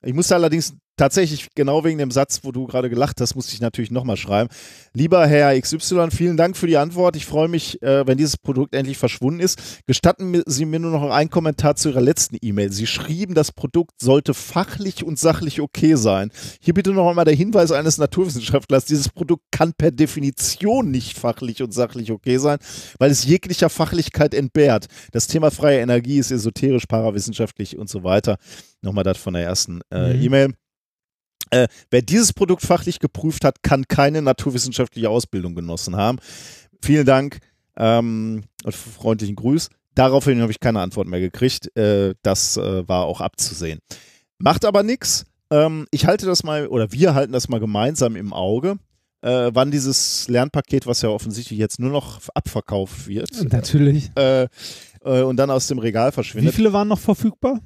Ich 0.04 0.14
musste 0.14 0.36
allerdings 0.36 0.76
tatsächlich 0.98 1.48
genau 1.56 1.84
wegen 1.84 1.98
dem 1.98 2.12
Satz, 2.12 2.42
wo 2.44 2.52
du 2.52 2.68
gerade 2.68 2.90
gelacht 2.90 3.20
hast, 3.22 3.36
musste 3.36 3.54
ich 3.54 3.62
natürlich 3.62 3.92
nochmal 3.92 4.18
schreiben. 4.18 4.50
Lieber 4.94 5.26
Herr 5.28 5.60
XY, 5.60 6.12
vielen 6.12 6.38
Dank 6.38 6.56
für 6.56 6.68
die 6.68 6.78
Antwort. 6.78 7.16
Ich 7.16 7.26
freue 7.26 7.48
mich, 7.48 7.82
äh, 7.82 8.06
wenn 8.08 8.18
dieses 8.18 8.38
Produkt 8.38 8.76
endlich 8.76 8.98
verschwunden 8.98 9.40
ist. 9.40 9.82
Gestatten 9.88 10.42
Sie 10.46 10.66
mir 10.66 10.80
nur 10.80 10.92
noch 10.92 11.10
einen 11.10 11.30
Kommentar 11.30 11.76
zu 11.76 11.90
Ihrer 11.90 12.02
letzten 12.02 12.38
E-Mail. 12.42 12.72
Sie 12.72 12.88
schrieben, 12.88 13.34
das 13.36 13.52
Produkt 13.52 14.02
sollte 14.02 14.34
fachlich 14.34 15.04
und 15.04 15.18
sachlich 15.20 15.62
okay 15.62 15.96
sein. 15.96 16.32
Hier 16.62 16.74
bitte 16.74 16.92
noch 16.92 17.10
einmal 17.10 17.26
der 17.26 17.36
Hinweis 17.36 17.72
eines 17.72 17.98
Naturwissenschaftlers. 17.98 18.86
Dieses 18.86 19.10
Produkt 19.10 19.44
kann 19.52 19.74
per 19.74 19.92
Definition 19.92 20.92
nicht 20.92 21.18
fachlich 21.18 21.62
und 21.64 21.74
sachlich 21.74 22.12
okay 22.12 22.38
sein, 22.38 22.60
weil 23.00 23.12
es 23.12 23.26
jeglicher 23.26 23.70
Fachlichkeit 23.70 24.34
entbehrt. 24.34 24.86
Das 25.12 25.28
Thema 25.28 25.52
freie 25.52 25.80
Energie 25.80 26.20
ist 26.20 26.32
esoterisch, 26.32 26.86
parawissenschaftlich 26.86 27.78
und 27.78 27.90
so 27.90 28.04
weiter. 28.04 28.38
Nochmal 28.82 29.04
das 29.04 29.18
von 29.18 29.34
der 29.34 29.44
ersten 29.44 29.82
äh, 29.92 30.14
Mhm. 30.14 30.22
E-Mail. 30.22 30.54
Äh, 31.50 31.68
wer 31.92 32.02
dieses 32.02 32.34
Produkt 32.34 32.64
fachlich 32.64 33.00
geprüft 33.00 33.46
hat, 33.46 33.64
kann 33.64 33.88
keine 33.88 34.22
naturwissenschaftliche 34.22 35.10
Ausbildung 35.10 35.56
genossen 35.56 35.96
haben. 35.96 36.20
Vielen 36.82 37.06
Dank 37.06 37.40
ähm, 37.78 38.44
und 38.64 38.76
freundlichen 38.76 39.36
Gruß. 39.36 39.70
Daraufhin 39.96 40.42
habe 40.42 40.52
ich 40.52 40.60
keine 40.60 40.80
Antwort 40.80 41.08
mehr 41.08 41.20
gekriegt. 41.20 41.76
Äh, 41.78 42.16
das 42.24 42.58
äh, 42.58 42.88
war 42.88 43.06
auch 43.06 43.22
abzusehen. 43.22 43.80
Macht 44.40 44.66
aber 44.66 44.84
nichts. 44.84 45.26
Ähm, 45.52 45.86
ich 45.92 46.06
halte 46.08 46.26
das 46.26 46.44
mal, 46.44 46.68
oder 46.68 46.92
wir 46.92 47.14
halten 47.14 47.34
das 47.34 47.48
mal 47.50 47.60
gemeinsam 47.60 48.16
im 48.16 48.34
Auge, 48.34 48.78
äh, 49.22 49.52
wann 49.54 49.72
dieses 49.72 50.28
Lernpaket, 50.28 50.88
was 50.88 51.02
ja 51.02 51.10
offensichtlich 51.10 51.60
jetzt 51.60 51.80
nur 51.80 51.92
noch 51.92 52.20
abverkauft 52.34 53.08
wird, 53.08 53.30
Natürlich. 53.52 54.12
äh, 54.16 54.48
äh, 55.04 55.22
und 55.22 55.38
dann 55.38 55.52
aus 55.52 55.68
dem 55.68 55.80
Regal 55.80 56.10
Wie 56.10 56.16
verschwindet. 56.16 56.56
viele 56.56 56.74
waren 56.74 56.88
noch 56.88 57.00
verfügbar? 57.00 57.60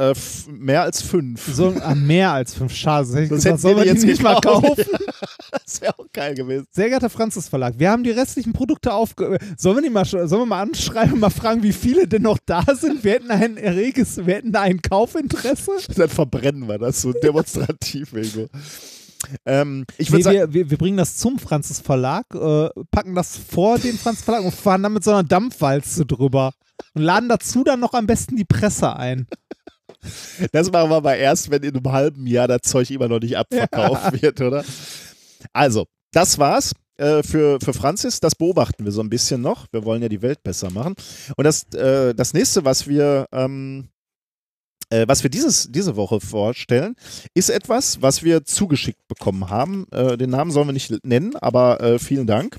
Äh, 0.00 0.14
mehr 0.48 0.82
als 0.82 1.02
fünf. 1.02 1.44
So, 1.52 1.74
ah, 1.82 1.92
mehr 1.92 2.30
als 2.30 2.54
fünf. 2.54 2.72
Schade. 2.72 3.06
Sonst 3.06 3.18
hätte 3.18 3.28
Sonst 3.40 3.62
gesagt, 3.62 3.78
die 3.78 3.82
die 3.82 3.88
jetzt 3.88 4.04
nicht 4.04 4.22
mal 4.22 4.36
gekauft. 4.36 4.64
kaufen? 4.64 4.84
das 5.64 5.80
wäre 5.80 5.98
auch 5.98 6.06
geil 6.12 6.34
gewesen. 6.36 6.66
Sehr 6.70 6.88
geehrter 6.88 7.10
Franzis 7.10 7.48
Verlag, 7.48 7.74
wir 7.78 7.90
haben 7.90 8.04
die 8.04 8.12
restlichen 8.12 8.52
Produkte 8.52 8.94
aufge... 8.94 9.38
Sollen 9.56 9.78
wir, 9.78 9.82
die 9.82 9.90
mal, 9.90 10.04
sollen 10.04 10.30
wir 10.30 10.46
mal 10.46 10.62
anschreiben 10.62 11.14
und 11.14 11.20
mal 11.20 11.30
fragen, 11.30 11.64
wie 11.64 11.72
viele 11.72 12.06
denn 12.06 12.22
noch 12.22 12.38
da 12.46 12.62
sind? 12.74 13.02
Wir 13.02 13.14
hätten 13.14 13.32
ein 13.32 13.56
erreges, 13.56 14.24
wir 14.24 14.34
hätten 14.36 14.52
da 14.52 14.60
ein 14.60 14.80
Kaufinteresse. 14.80 15.72
Dann 15.96 16.08
verbrennen 16.08 16.68
wir 16.68 16.78
das 16.78 17.00
so 17.00 17.12
demonstrativ, 17.12 18.12
Ingo. 18.12 18.46
Ähm, 19.44 19.84
ich 19.96 20.10
Nee, 20.10 20.22
sagen, 20.22 20.36
wir, 20.36 20.54
wir, 20.54 20.70
wir 20.70 20.78
bringen 20.78 20.96
das 20.96 21.16
zum 21.16 21.40
Franzis 21.40 21.80
Verlag, 21.80 22.24
äh, 22.34 22.68
packen 22.92 23.16
das 23.16 23.36
vor 23.36 23.80
den 23.80 23.98
Franzis 23.98 24.24
Verlag 24.24 24.44
und 24.44 24.54
fahren 24.54 24.84
dann 24.84 24.92
mit 24.92 25.02
so 25.02 25.10
einer 25.10 25.24
Dampfwalze 25.24 26.06
drüber. 26.06 26.52
Und 26.94 27.02
laden 27.02 27.28
dazu 27.28 27.64
dann 27.64 27.80
noch 27.80 27.94
am 27.94 28.06
besten 28.06 28.36
die 28.36 28.44
Presse 28.44 28.94
ein. 28.94 29.26
das 30.52 30.70
machen 30.70 30.90
wir 30.90 30.96
aber 30.96 31.16
erst, 31.16 31.50
wenn 31.50 31.62
in 31.62 31.76
einem 31.76 31.92
halben 31.92 32.26
Jahr 32.26 32.48
das 32.48 32.62
Zeug 32.62 32.90
immer 32.90 33.08
noch 33.08 33.20
nicht 33.20 33.36
abverkauft 33.36 34.22
wird, 34.22 34.40
oder? 34.40 34.64
Also, 35.52 35.86
das 36.12 36.38
war's. 36.38 36.72
äh, 36.96 37.22
Für, 37.22 37.58
für 37.62 37.72
Franzis, 37.72 38.20
das 38.20 38.34
beobachten 38.34 38.84
wir 38.84 38.92
so 38.92 39.00
ein 39.00 39.10
bisschen 39.10 39.40
noch. 39.40 39.66
Wir 39.72 39.84
wollen 39.84 40.02
ja 40.02 40.08
die 40.08 40.22
Welt 40.22 40.42
besser 40.42 40.70
machen. 40.70 40.94
Und 41.36 41.44
das, 41.44 41.64
äh, 41.74 42.14
das 42.14 42.32
nächste, 42.34 42.64
was 42.64 42.86
wir, 42.88 43.26
ähm, 43.32 43.88
äh, 44.90 45.06
was 45.06 45.22
wir 45.22 45.30
dieses, 45.30 45.70
diese 45.70 45.96
Woche 45.96 46.20
vorstellen, 46.20 46.94
ist 47.34 47.50
etwas, 47.50 48.00
was 48.02 48.22
wir 48.22 48.44
zugeschickt 48.44 49.06
bekommen 49.08 49.48
haben. 49.50 49.86
Äh, 49.92 50.16
den 50.16 50.30
Namen 50.30 50.50
sollen 50.50 50.68
wir 50.68 50.72
nicht 50.72 50.92
nennen, 51.04 51.36
aber 51.36 51.80
äh, 51.80 51.98
vielen 51.98 52.26
Dank. 52.26 52.58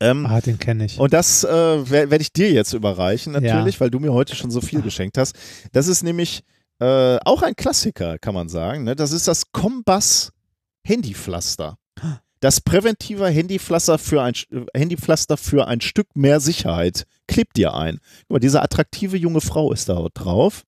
Ähm, 0.00 0.26
Ah, 0.26 0.40
den 0.40 0.58
kenne 0.58 0.84
ich. 0.84 0.98
Und 0.98 1.12
das 1.12 1.42
äh, 1.44 1.48
werde 1.90 2.10
werd 2.10 2.22
ich 2.22 2.32
dir 2.32 2.50
jetzt 2.52 2.72
überreichen, 2.72 3.32
natürlich, 3.32 3.80
weil 3.80 3.90
du 3.90 3.98
mir 3.98 4.12
heute 4.12 4.36
schon 4.36 4.50
so 4.50 4.60
viel 4.60 4.80
geschenkt 4.82 5.18
hast. 5.18 5.34
Das 5.72 5.88
ist 5.88 6.02
nämlich 6.02 6.42
äh, 6.80 7.18
auch 7.24 7.42
ein 7.42 7.56
Klassiker, 7.56 8.18
kann 8.18 8.34
man 8.34 8.48
sagen. 8.48 8.84
Ne? 8.84 8.94
Das 8.94 9.10
ist 9.12 9.26
das 9.26 9.50
Combus 9.52 10.30
Handypflaster. 10.84 11.78
Das 12.40 12.60
präventive 12.60 13.28
Handypflaster 13.28 13.98
für 13.98 14.22
ein, 14.22 14.32
äh, 14.52 14.64
Handypflaster 14.78 15.36
für 15.36 15.66
ein 15.66 15.80
Stück 15.80 16.06
mehr 16.14 16.38
Sicherheit. 16.38 17.04
Klebt 17.26 17.56
dir 17.56 17.74
ein. 17.74 17.98
Guck 18.22 18.30
mal, 18.30 18.38
diese 18.38 18.62
attraktive 18.62 19.16
junge 19.16 19.40
Frau 19.40 19.72
ist 19.72 19.88
da 19.88 20.06
drauf. 20.14 20.62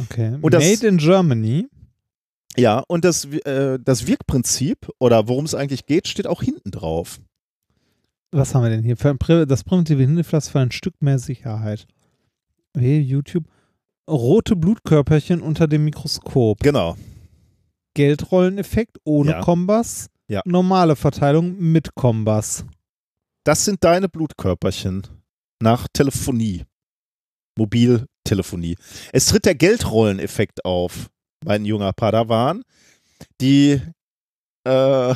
Okay. 0.00 0.38
Und 0.40 0.54
das- 0.54 0.64
Made 0.64 0.86
in 0.86 0.98
Germany. 0.98 1.66
Ja, 2.56 2.84
und 2.88 3.04
das, 3.04 3.24
äh, 3.26 3.78
das 3.82 4.06
Wirkprinzip 4.06 4.88
oder 4.98 5.28
worum 5.28 5.44
es 5.44 5.54
eigentlich 5.54 5.86
geht, 5.86 6.08
steht 6.08 6.26
auch 6.26 6.42
hinten 6.42 6.70
drauf. 6.70 7.20
Was 8.32 8.54
haben 8.54 8.62
wir 8.62 8.70
denn 8.70 8.84
hier? 8.84 8.96
Für 8.96 9.10
ein 9.10 9.48
das 9.48 9.64
primitive 9.64 10.02
Hindepflaster 10.02 10.52
für 10.52 10.60
ein 10.60 10.70
Stück 10.70 10.94
mehr 11.00 11.18
Sicherheit. 11.18 11.86
Hey, 12.76 13.00
YouTube. 13.00 13.44
Rote 14.08 14.56
Blutkörperchen 14.56 15.40
unter 15.40 15.66
dem 15.66 15.84
Mikroskop. 15.84 16.60
Genau. 16.60 16.96
Geldrolleneffekt 17.94 18.98
ohne 19.04 19.32
Ja. 19.32 19.40
Kompass. 19.40 20.08
Ja. 20.28 20.42
Normale 20.44 20.94
Verteilung 20.94 21.58
mit 21.58 21.94
Kompass. 21.96 22.64
Das 23.44 23.64
sind 23.64 23.82
deine 23.82 24.08
Blutkörperchen 24.08 25.02
nach 25.60 25.88
Telefonie. 25.92 26.64
Mobiltelefonie. 27.58 28.76
Es 29.12 29.26
tritt 29.26 29.44
der 29.44 29.56
Geldrolleneffekt 29.56 30.64
auf, 30.64 31.10
mein 31.44 31.64
junger 31.64 31.92
Padawan. 31.92 32.62
Die, 33.40 33.80
äh, 34.64 35.14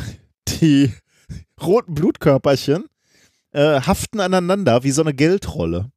die 0.48 0.92
roten 1.62 1.94
Blutkörperchen 1.94 2.86
äh, 3.54 3.80
haften 3.80 4.20
aneinander 4.20 4.84
wie 4.84 4.90
so 4.90 5.02
eine 5.02 5.14
Geldrolle. 5.14 5.90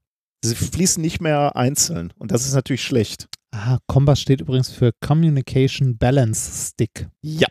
Sie 0.43 0.55
fließen 0.55 1.01
nicht 1.01 1.19
mehr 1.19 1.55
einzeln 1.55 2.13
und 2.17 2.31
das 2.31 2.45
ist 2.45 2.53
natürlich 2.53 2.83
schlecht. 2.83 3.27
Ah, 3.51 3.79
Kompass 3.87 4.21
steht 4.21 4.41
übrigens 4.41 4.69
für 4.69 4.91
Communication 5.01 5.97
Balance 5.97 6.69
Stick. 6.71 7.07
Ja, 7.21 7.47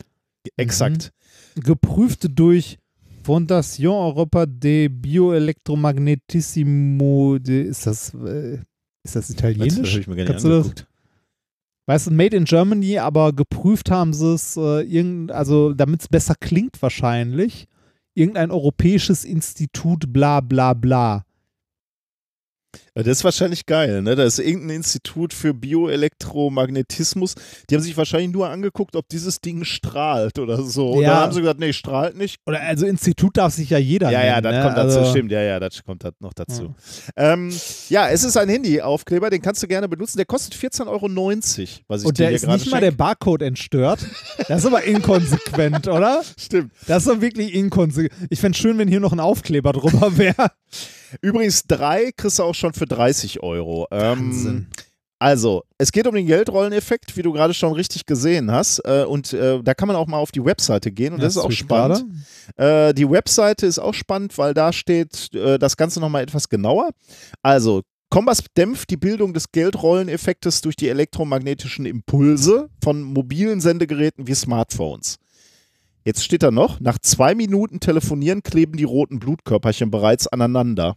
exakt. 0.57 1.11
Geprüft 1.57 2.27
durch 2.31 2.79
Fondation 3.25 3.97
Europa 3.97 4.47
de 4.47 4.89
Bioelektromagnetissimo. 4.89 7.39
De, 7.39 7.63
ist 7.63 7.87
das, 7.87 8.15
äh, 8.15 8.55
ist 9.03 9.17
das 9.17 9.27
Das 9.27 9.31
italienisch? 9.31 9.91
habe 9.91 10.01
ich 10.01 10.07
mir 10.07 10.17
gar 10.17 10.25
nicht 10.25 10.35
das? 10.37 10.45
angeguckt. 10.45 10.87
Weißt 11.89 12.09
du, 12.09 12.11
made 12.13 12.37
in 12.37 12.45
Germany, 12.45 12.99
aber 12.99 13.33
geprüft 13.33 13.91
haben 13.91 14.13
sie 14.13 14.35
es, 14.35 14.57
äh, 14.57 14.81
irgend, 14.83 15.31
also 15.31 15.73
damit 15.73 16.03
es 16.03 16.09
besser 16.09 16.35
klingt 16.39 16.81
wahrscheinlich. 16.83 17.67
Irgendein 18.17 18.51
europäisches 18.51 19.25
Institut, 19.27 20.11
bla 20.11 20.41
bla 20.41 20.73
bla. 20.73 21.27
Das 23.05 23.19
ist 23.19 23.25
wahrscheinlich 23.25 23.67
geil, 23.67 24.01
ne? 24.01 24.17
Da 24.17 24.25
ist 24.25 24.39
irgendein 24.39 24.77
Institut 24.77 25.35
für 25.35 25.53
Bioelektromagnetismus. 25.53 27.35
Die 27.69 27.75
haben 27.75 27.83
sich 27.83 27.97
wahrscheinlich 27.97 28.33
nur 28.33 28.49
angeguckt, 28.49 28.97
ob 28.97 29.07
dieses 29.09 29.41
Ding 29.41 29.65
strahlt 29.65 30.39
oder 30.39 30.63
so. 30.63 30.93
Und 30.93 31.03
Ja. 31.03 31.11
dann 31.11 31.19
haben 31.25 31.33
sie 31.33 31.41
gesagt, 31.41 31.61
nee, 31.61 31.73
strahlt 31.73 32.17
nicht. 32.17 32.39
Oder 32.47 32.61
also 32.63 32.87
Institut 32.87 33.37
darf 33.37 33.53
sich 33.53 33.69
ja 33.71 33.79
jeder 33.79 34.11
Ja, 34.11 34.19
nennen. 34.21 34.31
ja, 34.31 34.41
das 34.41 34.53
ne? 34.55 34.63
kommt 34.63 34.77
dazu, 34.79 34.99
also, 35.01 35.11
stimmt. 35.11 35.31
Ja, 35.31 35.43
ja, 35.43 35.61
das 35.61 35.85
kommt 35.85 36.05
noch 36.21 36.33
dazu. 36.33 36.75
Ja. 37.17 37.33
Ähm, 37.35 37.53
ja, 37.91 38.09
es 38.09 38.25
ist 38.25 38.37
ein 38.37 38.49
Handy-Aufkleber, 38.49 39.29
den 39.29 39.43
kannst 39.43 39.63
du 39.63 39.67
gerne 39.67 39.89
benutzen. 39.89 40.17
Der 40.17 40.27
kostet 40.27 40.55
14,90 40.55 40.87
Euro, 40.87 41.09
was 41.89 42.01
ich 42.03 42.07
Und 42.07 42.19
der 42.19 42.31
ist 42.31 42.47
nicht 42.47 42.71
mal 42.71 42.81
der 42.81 42.93
Barcode 42.93 43.43
entstört. 43.43 44.01
Das 44.49 44.61
ist 44.61 44.67
aber 44.67 44.85
inkonsequent, 44.85 45.87
oder? 45.89 46.23
Stimmt. 46.39 46.73
Das 46.87 47.05
ist 47.05 47.09
doch 47.13 47.21
wirklich 47.21 47.53
inkonsequent. 47.55 48.13
Ich 48.31 48.41
fände 48.41 48.57
schön, 48.57 48.79
wenn 48.79 48.89
hier 48.89 49.01
noch 49.01 49.13
ein 49.13 49.21
Aufkleber 49.21 49.73
drüber 49.73 50.17
wäre. 50.17 50.51
Übrigens, 51.21 51.63
drei 51.67 52.11
kriegst 52.17 52.39
du 52.39 52.43
auch 52.43 52.55
schon 52.55 52.73
für 52.73 52.86
30 52.87 53.43
Euro. 53.43 53.87
Ähm, 53.91 54.19
Wahnsinn. 54.19 54.67
Also, 55.19 55.65
es 55.79 55.93
geht 55.93 56.07
um 56.07 56.15
den 56.15 56.27
Geldrolleneffekt, 56.27 57.17
wie 57.17 57.23
du 57.23 57.33
gerade 57.33 57.55
schon 57.55 57.73
richtig 57.73 58.05
gesehen 58.05 58.51
hast. 58.51 58.81
Äh, 58.81 59.05
und 59.05 59.33
äh, 59.33 59.63
da 59.63 59.73
kann 59.73 59.89
man 59.89 59.97
auch 59.97 60.07
mal 60.07 60.19
auf 60.19 60.31
die 60.31 60.45
Webseite 60.45 60.93
gehen 60.93 61.15
und 61.15 61.23
das 61.23 61.37
ist 61.37 61.43
auch 61.43 61.51
spannend. 61.51 62.05
Äh, 62.57 62.93
die 62.93 63.09
Webseite 63.09 63.67
ist 63.67 63.79
auch 63.79 63.95
spannend, 63.95 64.37
weil 64.37 64.53
da 64.53 64.73
steht 64.75 65.33
äh, 65.35 65.59
das 65.59 65.79
Ganze 65.79 66.01
nochmal 66.01 66.23
etwas 66.23 66.49
genauer. 66.51 66.91
Also, 67.43 67.83
Combas 68.11 68.45
dämpft 68.57 68.91
die 68.91 68.99
Bildung 68.99 69.33
des 69.33 69.51
Geldrolleneffektes 69.53 70.61
durch 70.61 70.77
die 70.77 70.89
elektromagnetischen 70.89 71.87
Impulse 71.87 72.69
von 72.83 73.03
mobilen 73.03 73.61
Sendegeräten 73.61 74.27
wie 74.27 74.35
Smartphones. 74.35 75.17
Jetzt 76.05 76.23
steht 76.23 76.45
da 76.45 76.53
noch, 76.53 76.79
nach 76.79 76.99
zwei 76.99 77.35
Minuten 77.35 77.81
telefonieren 77.81 78.45
kleben 78.45 78.77
die 78.77 78.85
roten 78.85 79.19
Blutkörperchen 79.19 79.91
bereits 79.91 80.29
aneinander. 80.29 80.97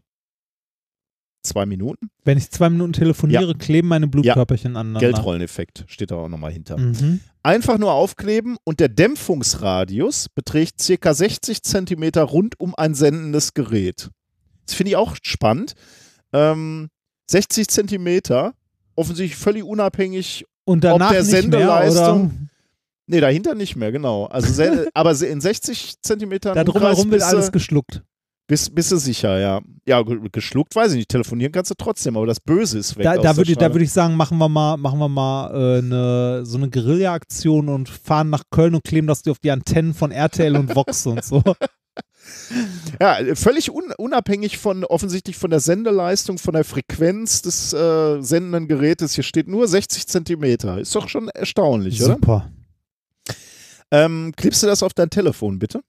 Zwei 1.42 1.66
Minuten? 1.66 2.09
Wenn 2.26 2.38
ich 2.38 2.51
zwei 2.51 2.69
Minuten 2.69 2.93
telefoniere, 2.93 3.56
kleben 3.56 3.88
meine 3.88 4.08
Blutkörperchen 4.08 4.76
aneinander. 4.76 5.00
Geldrolleneffekt 5.00 5.85
steht 5.88 6.11
da 6.11 6.16
auch 6.16 6.27
nochmal 6.27 6.51
hinter. 6.51 6.77
Mhm. 6.77 7.22
Einfach 7.43 7.77
nur 7.77 7.93
aufkleben 7.93 8.58
und 8.66 8.82
der 8.82 8.90
Dämpfungsradius 8.90 10.27
beträgt 10.30 10.82
circa 10.82 11.14
60 11.14 11.64
Zentimeter 11.64 12.24
rund 12.24 12.59
um 12.59 12.76
ein 12.76 12.93
sendendes 12.93 13.53
Gerät. 13.53 14.09
Das 14.66 14.76
finde 14.76 14.92
ich 14.92 14.95
auch 14.98 15.16
spannend. 15.22 15.76
Ähm, 16.34 16.90
60 17.27 17.68
Zentimeter, 17.69 18.53
offensichtlich 18.95 19.38
völlig 19.38 19.64
unabhängig. 19.64 20.45
Und 20.66 20.84
danach 20.84 21.08
Ob 21.08 21.11
der 21.14 21.22
nicht 21.24 21.32
mehr, 21.32 21.42
Sendeleistung- 21.42 22.26
oder? 22.26 22.32
Nee, 23.08 23.22
dahinter 23.22 23.56
nicht 23.56 23.76
mehr, 23.76 23.92
genau. 23.92 24.26
Also 24.26 24.64
aber 24.93 25.19
in 25.22 25.42
60 25.42 26.01
Zentimetern 26.01 26.53
Da 26.53 26.64
drumherum 26.64 27.09
wird 27.09 27.24
alles 27.24 27.51
geschluckt. 27.51 28.03
Bist, 28.50 28.74
bist 28.74 28.92
du 28.92 28.98
sicher, 28.98 29.40
ja. 29.40 29.61
Ja, 29.88 30.02
ge- 30.02 30.19
geschluckt 30.32 30.76
weiß 30.76 30.92
ich 30.92 30.98
nicht. 30.98 31.10
Telefonieren 31.10 31.52
kannst 31.52 31.69
du 31.72 31.76
trotzdem, 31.78 32.18
aber 32.18 32.26
das 32.26 32.40
Böse 32.40 32.80
ist 32.80 32.98
weg. 32.98 33.03
Da, 33.03 33.16
da 33.16 33.38
würde 33.38 33.52
würd 33.74 33.84
ich 33.84 33.92
sagen, 33.92 34.16
machen 34.16 34.38
wir 34.40 34.50
mal, 34.50 34.76
machen 34.78 35.00
wir 35.00 35.08
mal 35.08 35.52
äh, 35.52 35.78
eine, 35.78 36.45
so 36.45 36.58
eine 36.58 36.69
Guerilla-Aktion 36.69 37.69
und 37.69 37.88
fahren 37.90 38.30
nach 38.32 38.44
Köln 38.50 38.74
und 38.76 38.84
kleben 38.84 39.08
das 39.08 39.26
auf 39.28 39.40
die 39.40 39.52
Antennen 39.52 39.94
von 39.94 40.11
RTL 40.11 40.56
und 40.58 40.76
Vox 40.76 41.06
und 41.06 41.24
so. 41.24 41.42
Ja, 43.02 43.18
völlig 43.36 43.72
un 43.72 43.92
unabhängig 43.98 44.58
von 44.58 44.84
offensichtlich 44.84 45.38
von 45.38 45.50
der 45.50 45.60
Sendeleistung, 45.60 46.38
von 46.38 46.53
der 46.53 46.64
Frequenz 46.64 47.42
des 47.42 47.74
äh, 47.74 48.22
sendenden 48.22 48.68
Gerätes. 48.68 49.14
Hier 49.16 49.24
steht 49.24 49.48
nur 49.48 49.68
60 49.68 50.08
Zentimeter. 50.08 50.80
Ist 50.80 50.95
doch 50.95 51.08
schon 51.10 51.30
erstaunlich, 51.30 52.02
oder? 52.03 52.14
Super. 52.16 52.52
Ähm, 53.92 54.34
klebst 54.36 54.61
du 54.64 54.68
das 54.68 54.84
auf 54.84 54.94
dein 54.94 55.10
Telefon, 55.10 55.60
bitte? 55.60 55.82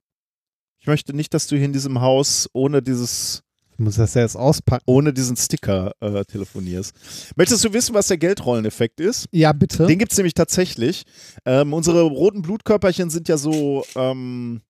Ich 0.81 0.87
möchte 0.87 1.15
nicht, 1.15 1.35
dass 1.35 1.47
du 1.47 1.57
hier 1.57 1.67
in 1.67 1.73
diesem 1.73 2.01
Haus 2.01 2.49
ohne 2.55 2.81
dieses 2.83 3.43
Ich 3.75 3.79
muss 3.79 3.97
das 3.97 4.15
ja 4.15 4.23
jetzt 4.23 4.37
auspacken. 4.37 4.83
ohne 4.87 5.13
diesen 5.13 5.37
Sticker 5.37 5.93
äh, 6.01 6.25
telefonierst. 6.25 6.95
Möchtest 7.37 7.65
du 7.65 7.73
wissen, 7.75 7.95
was 7.95 8.09
der 8.09 8.17
Geldrolleneffekt 8.17 8.99
ist? 8.99 9.27
Ja, 9.31 9.53
bitte. 9.53 9.87
Den 9.87 9.99
gibt 9.99 10.13
es 10.13 10.19
nämlich 10.19 10.35
tatsächlich. 10.35 11.05
Ähm, 11.45 11.73
unsere 11.75 12.03
roten 12.03 12.41
Blutkörperchen 12.43 13.11
sind 13.11 13.29
ja 13.29 13.37
so 13.37 13.85
ähm, 13.95 14.63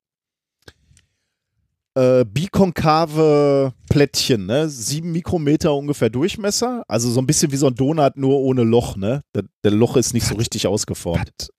äh, 1.95 2.25
bikonkave 2.25 3.73
Plättchen, 3.89 4.47
ne? 4.47 4.69
Sieben 4.69 5.13
Mikrometer 5.13 5.75
ungefähr 5.75 6.11
Durchmesser. 6.11 6.83
Also 6.89 7.11
so 7.11 7.21
ein 7.21 7.27
bisschen 7.27 7.53
wie 7.53 7.57
so 7.57 7.67
ein 7.69 7.75
Donut, 7.77 8.17
nur 8.17 8.39
ohne 8.41 8.63
Loch, 8.65 8.97
ne? 8.97 9.23
Der, 9.35 9.45
der 9.65 9.71
Loch 9.73 9.97
ist 9.97 10.13
nicht 10.13 10.27
so 10.27 10.35
richtig 10.35 10.67
ausgeformt. 10.67 11.51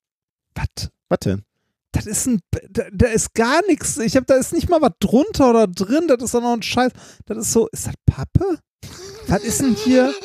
Was? 0.54 0.90
Was 1.08 1.18
denn? 1.20 1.42
Das 1.92 2.06
ist 2.06 2.26
ein, 2.26 2.40
da, 2.70 2.84
da 2.92 3.06
ist 3.08 3.34
gar 3.34 3.60
nichts. 3.66 3.98
Ich 3.98 4.16
habe, 4.16 4.26
da 4.26 4.34
ist 4.36 4.52
nicht 4.52 4.68
mal 4.68 4.80
was 4.80 4.92
drunter 4.98 5.50
oder 5.50 5.66
drin. 5.66 6.08
Das 6.08 6.22
ist 6.22 6.34
doch 6.34 6.40
noch 6.40 6.54
ein 6.54 6.62
Scheiß. 6.62 6.92
Das 7.26 7.38
ist 7.38 7.52
so, 7.52 7.68
ist 7.68 7.86
das 7.86 7.94
Pappe? 8.06 8.58
Was 9.28 9.42
ist 9.44 9.60
denn 9.60 9.74
hier? 9.74 10.12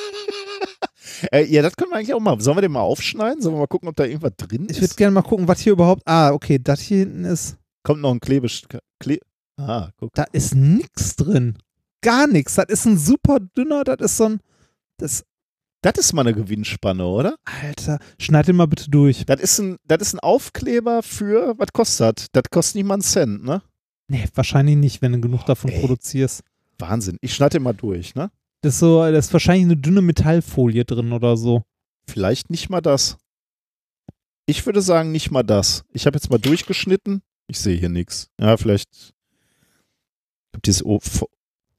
Äh, 1.32 1.46
ja, 1.46 1.64
das 1.64 1.76
können 1.76 1.90
wir 1.90 1.96
eigentlich 1.96 2.14
auch 2.14 2.20
mal. 2.20 2.40
Sollen 2.40 2.58
wir 2.58 2.62
den 2.62 2.74
mal 2.74 2.82
aufschneiden? 2.82 3.42
Sollen 3.42 3.56
wir 3.56 3.60
mal 3.60 3.68
gucken, 3.68 3.90
ob 3.90 3.96
da 3.96 4.04
irgendwas 4.04 4.34
drin 4.38 4.66
Ich 4.70 4.78
ist? 4.78 4.82
würde 4.82 4.96
gerne 4.96 5.14
mal 5.14 5.22
gucken, 5.24 5.48
was 5.48 5.60
hier 5.60 5.74
überhaupt. 5.74 6.04
Ah, 6.06 6.32
okay, 6.32 6.60
das 6.62 6.82
hier 6.82 7.00
hinten 7.00 7.26
ist. 7.26 7.58
Kommt 7.84 8.02
noch 8.02 8.12
ein 8.12 8.20
Klebe... 8.20 8.48
Kle 9.00 9.20
ah, 9.58 9.90
guck. 9.98 10.14
Da 10.14 10.26
ist 10.32 10.54
nichts 10.54 11.16
drin. 11.16 11.58
Gar 12.02 12.28
nichts. 12.28 12.56
Das 12.56 12.66
ist 12.68 12.86
ein 12.86 12.98
super 13.00 13.40
dünner, 13.40 13.84
das 13.84 13.98
ist 14.02 14.18
so 14.18 14.26
ein. 14.26 14.40
Das, 14.98 15.24
Das 15.82 15.94
ist 15.98 16.14
mal 16.14 16.22
eine 16.22 16.34
Gewinnspanne, 16.34 17.06
oder? 17.06 17.36
Alter, 17.46 18.00
schneid 18.20 18.48
den 18.48 18.56
mal 18.56 18.66
bitte 18.66 18.90
durch. 18.90 19.26
Das 19.26 19.40
ist 19.40 19.60
ein, 19.60 19.78
das 19.86 20.02
ist 20.02 20.14
ein 20.16 20.20
Aufkleber 20.20 21.04
für, 21.04 21.54
was 21.58 21.72
kostet 21.72 22.18
das? 22.18 22.28
Das 22.32 22.44
kostet 22.50 22.76
nicht 22.76 22.86
mal 22.86 22.96
einen 22.96 23.04
Cent, 23.04 23.44
ne? 23.44 23.62
Nee, 24.08 24.26
wahrscheinlich 24.34 24.76
nicht, 24.76 25.02
wenn 25.02 25.14
du 25.14 25.22
genug 25.22 25.46
davon 25.46 25.70
Ey. 25.70 25.80
produzierst. 25.80 26.42
Wahnsinn. 26.80 27.18
Ich 27.22 27.34
schneide 27.34 27.58
den 27.58 27.64
mal 27.64 27.74
durch, 27.74 28.16
ne? 28.16 28.32
Das 28.62 28.74
ist 28.74 28.80
so, 28.80 29.00
da 29.00 29.10
ist 29.18 29.34
wahrscheinlich 29.34 29.66
eine 29.66 29.78
dünne 29.78 30.02
Metallfolie 30.02 30.86
drin 30.86 31.12
oder 31.12 31.38
so. 31.38 31.64
Vielleicht 32.10 32.50
nicht 32.50 32.70
mal 32.70 32.82
das. 32.82 33.18
Ich 34.46 34.66
würde 34.66 34.82
sagen, 34.82 35.12
nicht 35.12 35.30
mal 35.30 35.44
das. 35.44 35.84
Ich 35.92 36.06
habe 36.06 36.16
jetzt 36.16 36.30
mal 36.30 36.40
durchgeschnitten. 36.40 37.22
Ich 37.48 37.60
sehe 37.60 37.78
hier 37.78 37.90
nichts. 37.90 38.30
Ja, 38.40 38.58
vielleicht. 38.58 38.90
Ich 38.94 39.14
habe 40.54 40.62
dieses 40.66 40.84
o 40.84 41.00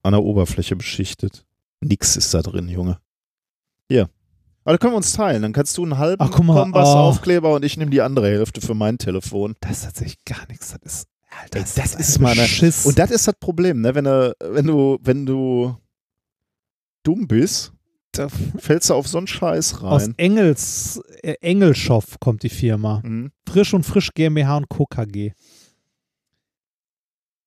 an 0.02 0.12
der 0.12 0.22
Oberfläche 0.22 0.76
beschichtet. 0.76 1.44
Nix 1.80 2.16
ist 2.16 2.32
da 2.34 2.42
drin, 2.42 2.68
Junge. 2.68 3.00
Hier. 3.88 4.08
Aber 4.64 4.74
da 4.74 4.78
können 4.78 4.92
wir 4.92 4.98
uns 4.98 5.12
teilen. 5.12 5.42
Dann 5.42 5.52
kannst 5.52 5.76
du 5.78 5.82
einen 5.84 5.96
halben 5.98 6.22
Ach, 6.22 6.38
mal, 6.40 6.62
Kompass-Aufkleber 6.62 7.54
und 7.54 7.64
ich 7.64 7.76
nehme 7.76 7.90
die 7.90 8.02
andere 8.02 8.28
Hälfte 8.28 8.60
für 8.60 8.74
mein 8.74 8.98
Telefon. 8.98 9.54
Da 9.60 9.70
ist 9.70 9.84
tatsächlich 9.84 10.22
gar 10.24 10.46
nichts. 10.48 10.72
Das 10.72 10.80
ist. 11.00 11.08
Alter, 11.42 11.58
Ey, 11.58 11.64
ist 11.64 11.78
das 11.78 11.94
ein 11.94 12.00
ist 12.00 12.18
mal 12.20 12.32
eine- 12.32 12.42
Beschiss. 12.42 12.86
Und 12.86 12.98
das 12.98 13.10
ist 13.10 13.26
das 13.28 13.34
Problem, 13.38 13.80
ne? 13.80 13.94
Wenn 13.94 14.04
du, 14.04 14.34
wenn 14.40 14.66
du, 14.66 14.98
wenn 15.02 15.26
du 15.26 15.76
dumm 17.02 17.26
bist, 17.28 17.72
Da- 18.12 18.28
fällst 18.28 18.90
du 18.90 18.94
auf 18.94 19.06
so 19.06 19.18
einen 19.18 19.26
Scheiß 19.26 19.74
aus 19.82 20.02
rein. 20.02 20.14
Engels, 20.16 21.00
äh, 21.22 21.34
Engelschoff 21.40 22.18
kommt 22.20 22.42
die 22.42 22.48
Firma. 22.48 23.00
Mhm. 23.04 23.30
Frisch 23.48 23.72
und 23.74 23.84
Frisch 23.84 24.10
GmbH 24.14 24.56
und 24.56 24.68
Co. 24.68 24.86
KG. 24.86 25.32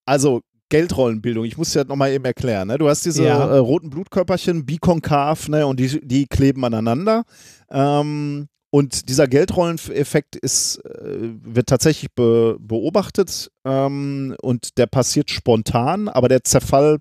Also 0.06 0.42
Geldrollenbildung, 0.72 1.46
ich 1.46 1.58
muss 1.58 1.72
dir 1.74 1.80
das 1.82 1.90
nochmal 1.90 2.12
eben 2.14 2.26
erklären. 2.26 2.70
Ne? 2.70 2.78
Du 2.80 2.90
hast 2.90 3.06
diese 3.06 3.26
Ja. 3.26 3.46
äh, 3.46 3.58
roten 3.58 3.92
Blutkörperchen, 3.92 4.66
bikonkav, 4.66 5.50
ne? 5.50 5.68
und 5.68 5.80
die, 5.80 6.00
die 6.02 6.26
kleben 6.26 6.66
aneinander. 6.66 7.24
Ähm, 7.70 8.48
und 8.72 9.10
dieser 9.10 9.28
Geldrolleneffekt 9.28 10.38
ist, 10.38 10.78
äh, 10.86 11.34
wird 11.44 11.68
tatsächlich 11.68 12.10
be 12.16 12.58
beobachtet 12.60 13.52
ähm, 13.66 14.34
und 14.42 14.78
der 14.78 14.88
passiert 14.88 15.30
spontan, 15.30 16.08
aber 16.08 16.30
der 16.30 16.44
Zerfall 16.46 17.00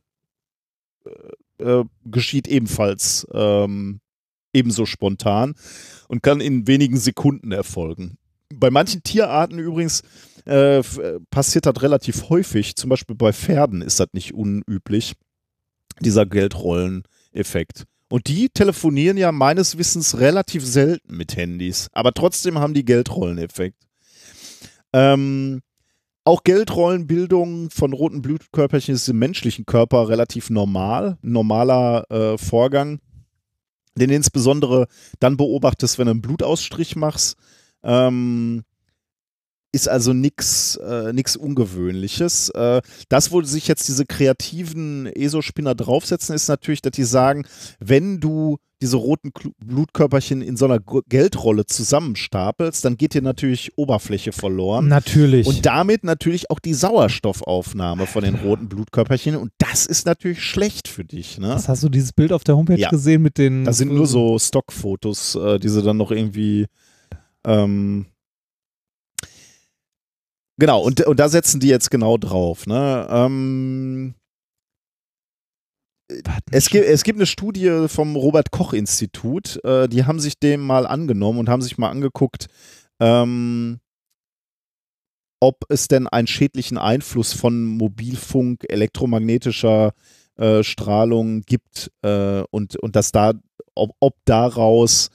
äh, 1.07 1.63
äh, 1.63 1.85
geschieht 2.05 2.49
ebenfalls 2.49 3.25
ähm, 3.33 4.01
ebenso 4.53 4.85
spontan 4.85 5.55
und 6.09 6.25
kann 6.25 6.41
in 6.41 6.67
wenigen 6.67 6.97
Sekunden 6.97 7.53
erfolgen. 7.53 8.17
Bei 8.53 8.69
manchen 8.71 9.05
Tierarten 9.05 9.61
übrigens 9.61 10.03
äh, 10.47 10.79
äh, 10.79 11.21
passiert 11.31 11.67
das 11.67 11.83
relativ 11.83 12.29
häufig. 12.29 12.77
Zum 12.77 12.91
Beispiel 12.91 13.17
bei 13.17 13.33
Pferden 13.33 13.83
ist 13.83 14.01
das 14.01 14.09
nicht 14.13 14.35
unüblich, 14.35 15.15
dieser 16.01 16.27
Geldrolleneffekt. 16.27 17.85
Und 18.09 18.27
die 18.27 18.49
telefonieren 18.49 19.17
ja 19.17 19.31
meines 19.31 19.79
Wissens 19.79 20.19
relativ 20.19 20.67
selten 20.67 21.17
mit 21.17 21.37
Handys, 21.37 21.89
aber 21.93 22.13
trotzdem 22.13 22.59
haben 22.59 22.75
die 22.75 22.85
Geldrolleneffekt. 22.85 23.87
Ähm, 24.93 25.63
auch 26.25 26.43
Geldrollenbildung 26.43 27.71
von 27.71 27.93
roten 27.93 28.21
Blutkörperchen 28.21 28.95
ist 28.95 29.09
im 29.09 29.19
menschlichen 29.19 29.65
Körper 29.65 30.09
relativ 30.09 30.51
normal, 30.51 31.19
normaler 31.23 32.05
äh, 32.11 32.37
Vorgang, 32.37 33.01
den 33.95 34.11
insbesondere 34.11 34.87
dann 35.21 35.37
beobachtest, 35.37 35.99
wenn 35.99 36.07
du 36.07 36.11
einen 36.13 36.23
Blutausstrich 36.23 36.97
machst. 36.97 37.37
Ähm, 37.83 38.65
ist 39.73 39.89
also 39.89 40.13
nichts 40.13 40.77
äh, 40.77 41.13
nix 41.13 41.37
Ungewöhnliches. 41.37 42.49
Äh, 42.51 42.83
das, 43.09 43.31
wo 43.33 43.43
sich 43.43 43.69
jetzt 43.69 43.87
diese 43.89 44.05
kreativen 44.07 45.07
ESO-Spinner 45.07 45.75
draufsetzen, 45.75 46.35
ist 46.35 46.49
natürlich, 46.49 46.83
dass 46.83 46.93
die 46.93 47.05
sagen, 47.05 47.45
wenn 47.79 48.21
du 48.21 48.59
diese 48.83 48.97
roten 48.97 49.29
Klu- 49.33 49.53
Blutkörperchen 49.63 50.41
in 50.41 50.57
so 50.57 50.65
einer 50.65 50.81
Gu- 50.81 51.03
Geldrolle 51.07 51.67
zusammenstapelst, 51.67 52.83
dann 52.85 52.97
geht 52.97 53.13
dir 53.13 53.21
natürlich 53.21 53.77
Oberfläche 53.77 54.33
verloren. 54.33 54.89
Natürlich. 54.89 55.47
Und 55.47 55.67
damit 55.67 56.03
natürlich 56.03 56.51
auch 56.51 56.59
die 56.59 56.73
Sauerstoffaufnahme 56.75 58.07
von 58.07 58.25
den 58.25 58.37
roten 58.37 58.69
Blutkörperchen. 58.71 59.37
Und 59.37 59.53
das 59.59 59.85
ist 59.85 60.07
natürlich 60.07 60.43
schlecht 60.43 60.89
für 60.89 61.05
dich. 61.05 61.39
Ne? 61.39 61.51
Was 61.51 61.69
hast 61.69 61.83
du 61.83 61.91
dieses 61.91 62.13
Bild 62.15 62.33
auf 62.33 62.43
der 62.43 62.57
Homepage 62.57 62.79
Ja. 62.79 62.89
gesehen 62.89 63.21
mit 63.23 63.37
den. 63.39 63.65
Das 63.67 63.77
sind 63.77 63.93
nur 63.93 64.07
so 64.07 64.39
Stockfotos, 64.39 65.35
äh, 65.35 65.59
die 65.59 65.69
sie 65.69 65.83
dann 65.83 65.99
noch 65.99 66.11
irgendwie. 66.11 66.67
Ähm, 67.45 68.07
genau, 70.61 70.81
und, 70.81 71.05
und 71.07 71.19
da 71.19 71.29
setzen 71.29 71.59
die 71.59 71.69
jetzt 71.69 71.91
genau 71.91 72.17
drauf. 72.17 72.67
Ne? 72.67 73.09
Ähm, 73.11 74.15
es, 76.53 76.69
gibt, 76.69 76.87
es 76.87 77.03
gibt 77.03 77.19
eine 77.19 77.27
Studie 77.27 77.87
vom 77.89 78.15
Robert-Koch-Institut, 78.15 79.63
äh, 79.65 79.89
die 79.89 80.05
haben 80.05 80.21
sich 80.21 80.39
dem 80.39 80.61
mal 80.61 80.87
angenommen 80.87 81.41
und 81.41 81.49
haben 81.49 81.63
sich 81.63 81.79
mal 81.79 81.91
angeguckt, 81.91 82.47
ähm, 83.01 83.81
ob 85.41 85.65
es 85.69 85.89
denn 85.89 86.07
einen 86.07 86.27
schädlichen 86.27 86.79
Einfluss 86.79 87.33
von 87.33 87.65
Mobilfunk, 87.65 88.65
elektromagnetischer 88.69 89.95
äh, 90.37 90.63
Strahlung 90.63 91.43
gibt 91.43 91.91
äh, 92.03 92.43
und, 92.51 92.77
und 92.77 92.95
dass 92.95 93.11
da, 93.11 93.33
ob, 93.75 93.93
ob 94.01 94.17
daraus 94.27 95.11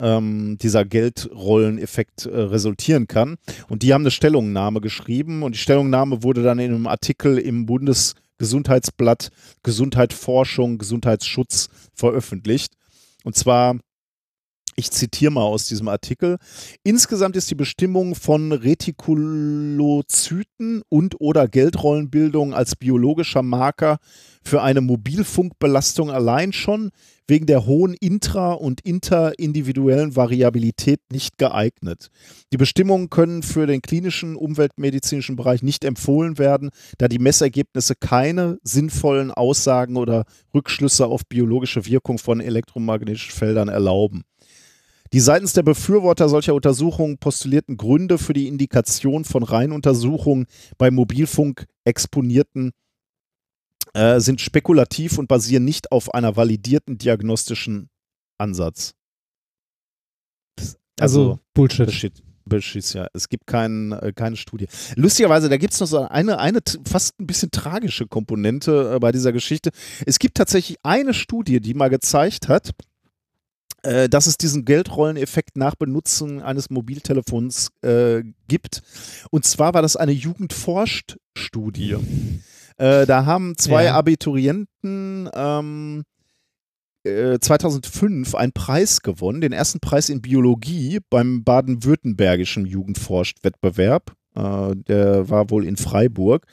ähm, 0.00 0.58
dieser 0.60 0.84
Geldrolleneffekt 0.84 2.26
äh, 2.26 2.38
resultieren 2.38 3.06
kann. 3.06 3.36
Und 3.68 3.82
die 3.82 3.94
haben 3.94 4.02
eine 4.02 4.10
Stellungnahme 4.10 4.80
geschrieben 4.80 5.42
und 5.42 5.54
die 5.54 5.60
Stellungnahme 5.60 6.22
wurde 6.22 6.42
dann 6.42 6.58
in 6.58 6.74
einem 6.74 6.86
Artikel 6.86 7.38
im 7.38 7.66
Bundesgesundheitsblatt 7.66 9.30
Gesundheit, 9.62 10.12
Forschung, 10.12 10.78
Gesundheitsschutz 10.78 11.68
veröffentlicht. 11.94 12.74
Und 13.24 13.36
zwar 13.36 13.78
ich 14.76 14.90
zitiere 14.90 15.32
mal 15.32 15.42
aus 15.42 15.66
diesem 15.66 15.88
Artikel. 15.88 16.36
Insgesamt 16.84 17.36
ist 17.36 17.50
die 17.50 17.54
Bestimmung 17.54 18.14
von 18.14 18.52
Retikulozyten 18.52 20.82
und 20.90 21.18
oder 21.18 21.48
Geldrollenbildung 21.48 22.52
als 22.52 22.76
biologischer 22.76 23.42
Marker 23.42 23.96
für 24.44 24.60
eine 24.62 24.82
Mobilfunkbelastung 24.82 26.10
allein 26.10 26.52
schon 26.52 26.90
wegen 27.26 27.46
der 27.46 27.66
hohen 27.66 27.94
intra- 27.94 28.52
und 28.52 28.82
interindividuellen 28.82 30.14
Variabilität 30.14 31.00
nicht 31.10 31.38
geeignet. 31.38 32.10
Die 32.52 32.56
Bestimmungen 32.56 33.10
können 33.10 33.42
für 33.42 33.66
den 33.66 33.82
klinischen 33.82 34.36
umweltmedizinischen 34.36 35.34
Bereich 35.34 35.62
nicht 35.62 35.84
empfohlen 35.84 36.38
werden, 36.38 36.70
da 36.98 37.08
die 37.08 37.18
Messergebnisse 37.18 37.94
keine 37.98 38.58
sinnvollen 38.62 39.32
Aussagen 39.32 39.96
oder 39.96 40.24
Rückschlüsse 40.54 41.06
auf 41.06 41.26
biologische 41.26 41.86
Wirkung 41.86 42.18
von 42.18 42.40
elektromagnetischen 42.40 43.32
Feldern 43.32 43.68
erlauben. 43.68 44.22
Die 45.12 45.20
seitens 45.20 45.52
der 45.52 45.62
Befürworter 45.62 46.28
solcher 46.28 46.54
Untersuchungen 46.54 47.18
postulierten 47.18 47.76
Gründe 47.76 48.18
für 48.18 48.32
die 48.32 48.48
Indikation 48.48 49.24
von 49.24 49.42
Reihenuntersuchungen 49.42 50.46
bei 50.78 50.90
Mobilfunk 50.90 51.66
exponierten 51.84 52.72
äh, 53.94 54.20
sind 54.20 54.40
spekulativ 54.40 55.18
und 55.18 55.28
basieren 55.28 55.64
nicht 55.64 55.92
auf 55.92 56.12
einer 56.12 56.36
validierten 56.36 56.98
diagnostischen 56.98 57.88
Ansatz. 58.38 58.94
Also, 61.00 61.40
Bullshit. 61.54 61.86
Bullshit. 61.86 62.22
Bullshit, 62.44 62.94
ja. 62.94 63.08
Es 63.12 63.28
gibt 63.28 63.46
kein, 63.46 63.92
äh, 63.92 64.12
keine 64.14 64.36
Studie. 64.36 64.68
Lustigerweise, 64.94 65.48
da 65.48 65.56
gibt 65.56 65.74
es 65.74 65.80
noch 65.80 65.86
so 65.86 66.02
eine, 66.02 66.38
eine 66.38 66.60
fast 66.86 67.18
ein 67.18 67.26
bisschen 67.26 67.50
tragische 67.50 68.06
Komponente 68.06 68.94
äh, 68.94 68.98
bei 68.98 69.12
dieser 69.12 69.32
Geschichte. 69.32 69.70
Es 70.06 70.18
gibt 70.18 70.36
tatsächlich 70.36 70.78
eine 70.82 71.12
Studie, 71.12 71.60
die 71.60 71.74
mal 71.74 71.90
gezeigt 71.90 72.48
hat, 72.48 72.70
dass 73.82 74.26
es 74.26 74.36
diesen 74.36 74.64
Geldrolleneffekt 74.64 75.56
nach 75.56 75.74
Benutzung 75.76 76.42
eines 76.42 76.70
Mobiltelefons 76.70 77.70
äh, 77.82 78.22
gibt. 78.48 78.82
Und 79.30 79.44
zwar 79.44 79.74
war 79.74 79.82
das 79.82 79.96
eine 79.96 80.12
Jugendforscht-Studie. 80.12 81.96
Äh, 82.78 83.06
da 83.06 83.24
haben 83.26 83.56
zwei 83.56 83.84
Ja. 83.84 83.94
Abiturienten 83.94 85.30
ähm, 85.34 86.04
äh, 87.04 87.38
2005 87.38 88.34
einen 88.34 88.52
Preis 88.52 89.00
gewonnen, 89.02 89.40
den 89.40 89.52
ersten 89.52 89.80
Preis 89.80 90.08
in 90.08 90.20
Biologie 90.20 91.00
beim 91.08 91.44
baden-württembergischen 91.44 92.66
Jugendforscht-Wettbewerb. 92.66 94.12
Äh, 94.34 94.76
der 94.76 95.28
war 95.28 95.50
wohl 95.50 95.64
in 95.64 95.76
Freiburg. 95.76 96.46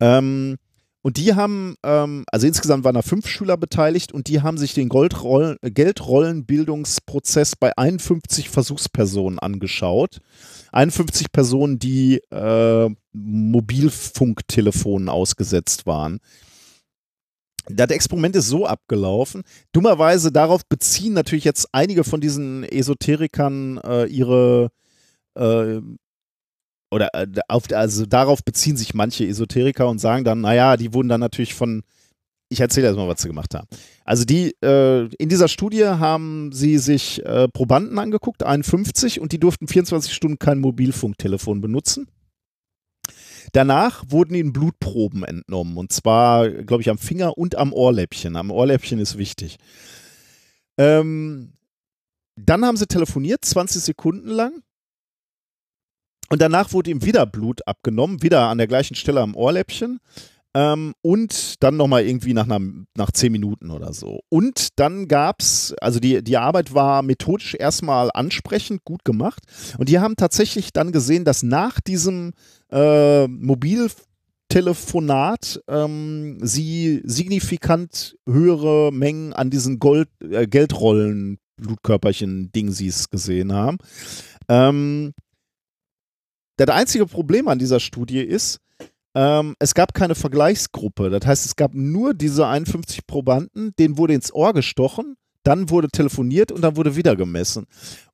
Ähm, 0.00 0.56
und 1.04 1.18
die 1.18 1.34
haben, 1.34 1.76
ähm, 1.82 2.24
also 2.32 2.46
insgesamt 2.46 2.82
waren 2.82 2.94
da 2.94 3.02
fünf 3.02 3.28
Schüler 3.28 3.58
beteiligt 3.58 4.10
und 4.12 4.26
die 4.26 4.40
haben 4.40 4.56
sich 4.56 4.72
den 4.72 4.88
Goldrollen, 4.88 5.58
Geldrollenbildungsprozess 5.60 7.56
bei 7.56 7.76
51 7.76 8.48
Versuchspersonen 8.48 9.38
angeschaut. 9.38 10.22
51 10.72 11.30
Personen, 11.30 11.78
die 11.78 12.22
äh, 12.30 12.88
Mobilfunktelefonen 13.12 15.10
ausgesetzt 15.10 15.84
waren. 15.84 16.20
Das 17.68 17.90
Experiment 17.90 18.34
ist 18.36 18.48
so 18.48 18.64
abgelaufen. 18.64 19.42
Dummerweise 19.72 20.32
darauf 20.32 20.64
beziehen 20.66 21.12
natürlich 21.12 21.44
jetzt 21.44 21.68
einige 21.72 22.04
von 22.04 22.22
diesen 22.22 22.64
Esoterikern 22.64 23.76
äh, 23.84 24.06
ihre 24.06 24.70
äh, 25.34 25.82
oder 26.90 27.08
äh, 27.14 27.26
auf, 27.48 27.64
also 27.72 28.06
darauf 28.06 28.44
beziehen 28.44 28.76
sich 28.76 28.94
manche 28.94 29.26
Esoteriker 29.26 29.88
und 29.88 29.98
sagen 29.98 30.24
dann, 30.24 30.40
naja, 30.40 30.76
die 30.76 30.92
wurden 30.94 31.08
dann 31.08 31.20
natürlich 31.20 31.54
von, 31.54 31.82
ich 32.48 32.60
erzähle 32.60 32.86
erstmal, 32.86 33.08
was 33.08 33.22
sie 33.22 33.28
gemacht 33.28 33.54
haben. 33.54 33.66
Also 34.04 34.24
die, 34.24 34.54
äh, 34.62 35.08
in 35.18 35.28
dieser 35.28 35.48
Studie 35.48 35.84
haben 35.84 36.52
sie 36.52 36.78
sich 36.78 37.24
äh, 37.24 37.48
Probanden 37.48 37.98
angeguckt, 37.98 38.42
51, 38.42 39.20
und 39.20 39.32
die 39.32 39.40
durften 39.40 39.66
24 39.66 40.12
Stunden 40.12 40.38
kein 40.38 40.60
Mobilfunktelefon 40.60 41.60
benutzen. 41.60 42.08
Danach 43.52 44.04
wurden 44.08 44.34
ihnen 44.34 44.52
Blutproben 44.52 45.22
entnommen, 45.22 45.76
und 45.76 45.92
zwar, 45.92 46.48
glaube 46.48 46.82
ich, 46.82 46.90
am 46.90 46.98
Finger 46.98 47.36
und 47.38 47.56
am 47.56 47.72
Ohrläppchen. 47.72 48.36
Am 48.36 48.50
Ohrläppchen 48.50 48.98
ist 48.98 49.18
wichtig. 49.18 49.58
Ähm, 50.78 51.52
dann 52.36 52.64
haben 52.64 52.76
sie 52.76 52.86
telefoniert, 52.86 53.44
20 53.44 53.82
Sekunden 53.82 54.28
lang. 54.28 54.62
Und 56.34 56.42
danach 56.42 56.72
wurde 56.72 56.90
ihm 56.90 57.04
wieder 57.04 57.26
Blut 57.26 57.60
abgenommen, 57.68 58.20
wieder 58.20 58.48
an 58.48 58.58
der 58.58 58.66
gleichen 58.66 58.96
Stelle 58.96 59.20
am 59.20 59.36
Ohrläppchen. 59.36 60.00
Ähm, 60.52 60.94
und 61.00 61.62
dann 61.62 61.76
nochmal 61.76 62.04
irgendwie 62.04 62.34
nach, 62.34 62.50
einer, 62.50 62.58
nach 62.96 63.12
zehn 63.12 63.30
Minuten 63.30 63.70
oder 63.70 63.92
so. 63.92 64.18
Und 64.30 64.80
dann 64.80 65.06
gab 65.06 65.40
es, 65.40 65.76
also 65.80 66.00
die, 66.00 66.24
die 66.24 66.36
Arbeit 66.36 66.74
war 66.74 67.02
methodisch 67.02 67.54
erstmal 67.54 68.10
ansprechend, 68.12 68.84
gut 68.84 69.04
gemacht. 69.04 69.44
Und 69.78 69.88
die 69.88 70.00
haben 70.00 70.16
tatsächlich 70.16 70.72
dann 70.72 70.90
gesehen, 70.90 71.24
dass 71.24 71.44
nach 71.44 71.80
diesem 71.80 72.32
äh, 72.72 73.28
Mobiltelefonat 73.28 75.62
ähm, 75.68 76.38
sie 76.42 77.00
signifikant 77.04 78.16
höhere 78.28 78.90
Mengen 78.92 79.34
an 79.34 79.50
diesen 79.50 79.78
Gold, 79.78 80.08
äh, 80.20 80.48
Geldrollen, 80.48 81.38
Blutkörperchen, 81.58 82.50
Dingsies 82.50 83.08
gesehen 83.08 83.52
haben. 83.52 83.78
Ähm, 84.48 85.12
das 86.56 86.68
einzige 86.68 87.06
Problem 87.06 87.48
an 87.48 87.58
dieser 87.58 87.80
Studie 87.80 88.20
ist, 88.20 88.58
ähm, 89.16 89.54
es 89.58 89.74
gab 89.74 89.94
keine 89.94 90.14
Vergleichsgruppe. 90.14 91.10
Das 91.10 91.26
heißt, 91.26 91.46
es 91.46 91.56
gab 91.56 91.74
nur 91.74 92.14
diese 92.14 92.46
51 92.46 93.06
Probanden, 93.06 93.72
denen 93.78 93.96
wurde 93.96 94.14
ins 94.14 94.32
Ohr 94.32 94.52
gestochen, 94.52 95.16
dann 95.44 95.70
wurde 95.70 95.88
telefoniert 95.88 96.50
und 96.52 96.62
dann 96.62 96.76
wurde 96.76 96.96
wieder 96.96 97.14
gemessen. 97.16 97.66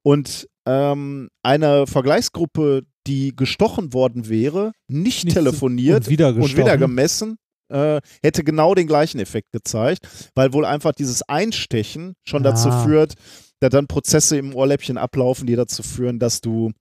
Und 0.02 0.48
ähm, 0.66 1.28
eine 1.42 1.86
Vergleichsgruppe, 1.86 2.82
die 3.06 3.34
gestochen 3.34 3.94
worden 3.94 4.28
wäre, 4.28 4.72
nicht, 4.88 5.24
Nicht 5.24 5.34
telefoniert 5.34 6.04
und 6.04 6.10
wieder 6.10 6.28
und 6.34 6.56
wieder 6.56 6.76
gemessen, 6.76 7.36
äh, 7.72 8.00
hätte 8.22 8.44
genau 8.44 8.74
den 8.74 8.86
gleichen 8.86 9.20
Effekt 9.20 9.52
gezeigt, 9.52 10.06
weil 10.34 10.52
wohl 10.52 10.64
einfach 10.66 10.92
dieses 10.92 11.22
Einstechen 11.22 12.14
schon 12.24 12.42
dazu 12.42 12.68
Ah. 12.68 12.84
führt, 12.84 13.14
dass 13.60 13.70
dann 13.70 13.86
Prozesse 13.86 14.36
im 14.36 14.54
Ohrläppchen 14.54 14.98
ablaufen, 14.98 15.46
die 15.46 15.56
dazu 15.56 15.82
führen, 15.82 16.18
dass 16.18 16.40
du 16.40 16.72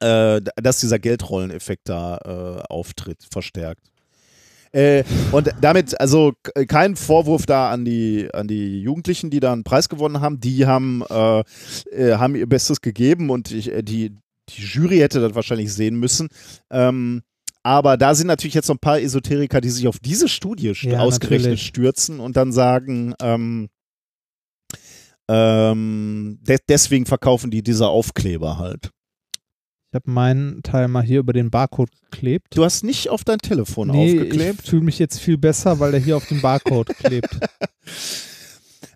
äh, 0.00 0.40
dass 0.56 0.80
dieser 0.80 0.98
Geldrolleneffekt 0.98 1.88
da 1.88 2.18
äh, 2.18 2.62
auftritt, 2.72 3.26
verstärkt. 3.30 3.90
Äh, 4.72 5.04
und 5.30 5.50
damit, 5.60 6.00
also 6.00 6.32
kein 6.66 6.96
Vorwurf 6.96 7.46
da 7.46 7.70
an 7.70 7.84
die, 7.84 8.28
an 8.32 8.48
die 8.48 8.80
Jugendlichen, 8.80 9.30
die 9.30 9.38
da 9.38 9.52
einen 9.52 9.62
Preis 9.62 9.88
gewonnen 9.88 10.20
haben. 10.20 10.40
Die 10.40 10.66
haben, 10.66 11.04
äh, 11.08 11.44
äh, 11.92 12.16
haben 12.16 12.34
ihr 12.34 12.48
Bestes 12.48 12.80
gegeben 12.80 13.30
und 13.30 13.52
ich, 13.52 13.70
äh, 13.70 13.82
die, 13.82 14.16
die 14.48 14.62
Jury 14.62 14.98
hätte 14.98 15.20
das 15.20 15.36
wahrscheinlich 15.36 15.72
sehen 15.72 15.94
müssen. 15.94 16.28
Ähm, 16.70 17.22
aber 17.62 17.96
da 17.96 18.14
sind 18.16 18.26
natürlich 18.26 18.54
jetzt 18.54 18.68
noch 18.68 18.74
ein 18.74 18.80
paar 18.80 19.00
Esoteriker, 19.00 19.60
die 19.60 19.70
sich 19.70 19.86
auf 19.86 20.00
diese 20.00 20.28
Studie 20.28 20.70
st- 20.70 20.90
Ja, 20.90 21.00
ausgerechnet 21.00 21.52
natürlich. 21.52 21.66
stürzen 21.66 22.18
und 22.18 22.36
dann 22.36 22.50
sagen, 22.50 23.14
ähm, 23.22 23.68
ähm, 25.30 26.38
de 26.42 26.58
deswegen 26.68 27.06
verkaufen 27.06 27.50
die 27.50 27.62
diese 27.62 27.88
Aufkleber 27.88 28.58
halt. 28.58 28.90
Ich 29.94 29.96
habe 29.96 30.10
meinen 30.10 30.60
Teil 30.64 30.88
mal 30.88 31.04
hier 31.04 31.20
über 31.20 31.32
den 31.32 31.52
Barcode 31.52 31.88
geklebt. 32.10 32.48
Du 32.56 32.64
hast 32.64 32.82
nicht 32.82 33.10
auf 33.10 33.22
dein 33.22 33.38
Telefon 33.38 33.86
nee, 33.92 34.18
aufgeklebt. 34.18 34.62
ich 34.64 34.68
fühle 34.70 34.82
mich 34.82 34.98
jetzt 34.98 35.20
viel 35.20 35.38
besser, 35.38 35.78
weil 35.78 35.92
der 35.92 36.00
hier 36.00 36.16
auf 36.16 36.26
dem 36.26 36.40
Barcode 36.40 36.88
klebt. 36.98 37.38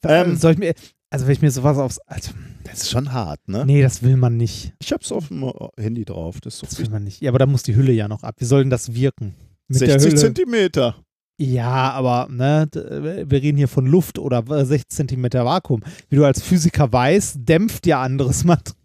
Ähm, 0.03 0.35
Soll 0.35 0.55
ich 0.55 0.59
mir, 0.59 0.75
Also 1.09 1.27
wenn 1.27 1.35
ich 1.35 1.41
mir 1.41 1.53
sowas 1.53 1.79
aufs. 1.79 2.01
Also, 2.01 2.33
Das 2.65 2.83
ist 2.83 2.91
schon 2.91 3.13
hart, 3.13 3.39
ne? 3.47 3.65
nee, 3.65 3.81
das 3.81 4.03
will 4.03 4.17
man 4.17 4.37
nicht. 4.37 4.73
Ich 4.81 4.91
hab's 4.93 5.13
auf 5.13 5.29
dem 5.29 5.49
Handy 5.79 6.05
drauf. 6.05 6.41
Das 6.41 6.55
ist 6.55 6.63
Das 6.65 6.71
so 6.73 6.79
will 6.83 6.91
man 6.91 7.05
nicht. 7.05 7.23
Ja, 7.23 7.31
aber 7.31 7.39
da 7.39 7.47
muss 7.47 7.63
die 7.63 7.77
Hülle 7.77 7.93
ja 7.93 8.09
noch 8.09 8.25
ab. 8.25 8.35
Wie 8.39 8.45
soll 8.45 8.63
denn 8.65 8.71
das 8.71 8.93
wirken? 8.93 9.37
Mit 9.69 9.81
der 9.81 10.01
60 10.01 10.11
Hülle. 10.11 10.21
Zentimeter. 10.21 10.97
Ja, 11.41 11.93
aber 11.93 12.27
ne, 12.31 12.69
wir 12.73 13.43
reden 13.43 13.57
hier 13.57 13.69
von 13.69 13.87
Luft 13.87 14.19
oder 14.19 14.45
äh, 14.51 14.65
16 14.65 14.89
Zentimeter 14.89 15.45
Vakuum. 15.45 15.83
Wie 16.09 16.17
du 16.17 16.25
als 16.25 16.43
Physiker 16.43 16.93
weißt, 16.93 17.37
dämpft 17.39 17.87
ja 17.87 18.03
anderes 18.03 18.43
Material. 18.45 18.77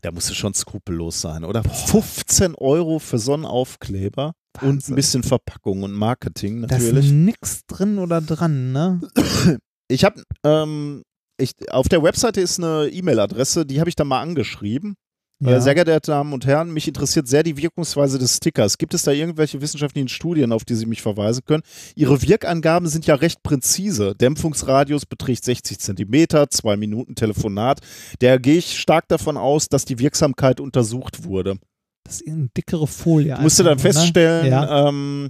Da 0.00 0.10
musst 0.10 0.30
du 0.30 0.34
schon 0.34 0.54
skrupellos 0.54 1.20
sein, 1.20 1.44
oder? 1.44 1.62
15 1.64 2.54
Euro 2.54 2.98
für 2.98 3.18
so 3.18 3.34
einen 3.34 3.44
Aufkleber 3.44 4.32
und 4.62 4.88
ein 4.88 4.94
bisschen 4.94 5.22
Verpackung 5.22 5.82
und 5.82 5.92
Marketing 5.92 6.62
Da 6.62 6.76
ist 6.76 6.84
natürlich. 6.84 7.12
nix 7.12 7.66
drin 7.66 7.98
oder 7.98 8.20
dran, 8.20 8.72
ne? 8.72 9.00
Ich 9.90 10.04
habe 10.04 10.22
ähm, 10.44 11.02
ich, 11.38 11.52
auf 11.70 11.88
der 11.88 12.02
Webseite 12.02 12.42
ist 12.42 12.58
eine 12.58 12.88
E-Mail-Adresse, 12.88 13.64
die 13.64 13.80
habe 13.80 13.88
ich 13.88 13.96
dann 13.96 14.08
mal 14.08 14.20
angeschrieben. 14.20 14.96
Äh, 15.44 15.60
sehr 15.60 15.74
geehrte 15.74 16.10
Damen 16.10 16.32
und 16.32 16.46
Herren, 16.46 16.72
mich 16.72 16.88
interessiert 16.88 17.28
sehr 17.28 17.44
die 17.44 17.56
Wirkungsweise 17.56 18.18
des 18.18 18.36
Stickers. 18.36 18.76
Gibt 18.76 18.92
es 18.94 19.04
da 19.04 19.12
irgendwelche 19.12 19.60
wissenschaftlichen 19.60 20.08
Studien, 20.08 20.50
auf 20.52 20.64
die 20.64 20.74
Sie 20.74 20.86
mich 20.86 21.00
verweisen 21.00 21.42
können? 21.46 21.62
Ihre 21.94 22.20
Wirkangaben 22.22 22.88
sind 22.88 23.06
ja 23.06 23.14
recht 23.14 23.42
präzise. 23.44 24.14
Dämpfungsradius 24.16 25.06
beträgt 25.06 25.44
60 25.44 25.78
Zentimeter, 25.78 26.50
zwei 26.50 26.76
Minuten 26.76 27.14
Telefonat. 27.14 27.80
Da 28.18 28.38
gehe 28.38 28.56
ich 28.56 28.78
stark 28.80 29.06
davon 29.08 29.36
aus, 29.36 29.68
dass 29.68 29.84
die 29.84 30.00
Wirksamkeit 30.00 30.58
untersucht 30.60 31.24
wurde. 31.24 31.58
Das 32.04 32.16
ist 32.16 32.22
irgendeine 32.22 32.50
dickere 32.56 32.86
Folie. 32.86 33.34
Ich 33.34 33.40
musste 33.40 33.62
dann 33.62 33.76
ne? 33.76 33.82
feststellen, 33.82 34.46
Ja. 34.50 34.88
ähm, 34.88 35.28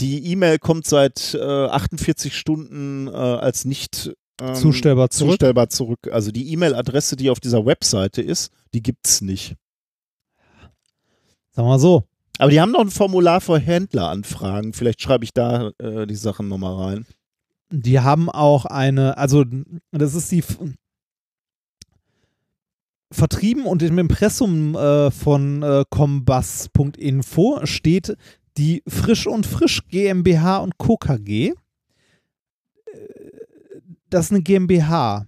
die 0.00 0.26
E-Mail 0.32 0.58
kommt 0.58 0.86
seit 0.86 1.34
äh, 1.34 1.40
48 1.40 2.36
Stunden 2.36 3.06
äh, 3.06 3.10
als 3.10 3.64
nicht 3.64 4.12
ähm, 4.40 4.54
Zustellbar 4.54 5.10
zurück. 5.10 5.32
zustellbar 5.32 5.68
zurück. 5.68 6.08
Also 6.10 6.30
die 6.30 6.52
E-Mail-Adresse, 6.52 7.16
die 7.16 7.30
auf 7.30 7.40
dieser 7.40 7.64
Webseite 7.64 8.22
ist, 8.22 8.52
die 8.74 8.82
gibt's 8.82 9.20
nicht. 9.20 9.56
Sagen 11.50 11.68
wir 11.68 11.72
mal 11.72 11.78
so. 11.78 12.04
Aber 12.38 12.50
die 12.50 12.60
haben 12.60 12.72
noch 12.72 12.80
ein 12.80 12.90
Formular 12.90 13.40
für 13.40 13.58
Händleranfragen. 13.58 14.72
Vielleicht 14.72 15.02
schreibe 15.02 15.24
ich 15.24 15.34
da 15.34 15.72
äh, 15.78 16.06
die 16.06 16.14
Sachen 16.14 16.48
nochmal 16.48 16.74
rein. 16.74 17.06
Die 17.70 18.00
haben 18.00 18.30
auch 18.30 18.64
eine, 18.64 19.18
also 19.18 19.44
das 19.92 20.14
ist 20.14 20.32
die 20.32 20.42
vertrieben 23.12 23.66
und 23.66 23.82
im 23.82 23.98
Impressum 23.98 24.74
äh, 24.74 25.10
von 25.10 25.62
äh, 25.62 25.84
combus.info 25.90 27.60
steht 27.64 28.16
die 28.56 28.82
Frisch 28.86 29.26
und 29.26 29.46
Frisch 29.46 29.86
GmbH 29.88 30.58
und 30.58 30.78
Co. 30.78 30.96
KG. 30.96 31.52
Das 34.10 34.26
ist 34.26 34.32
eine 34.32 34.42
GmbH. 34.42 35.26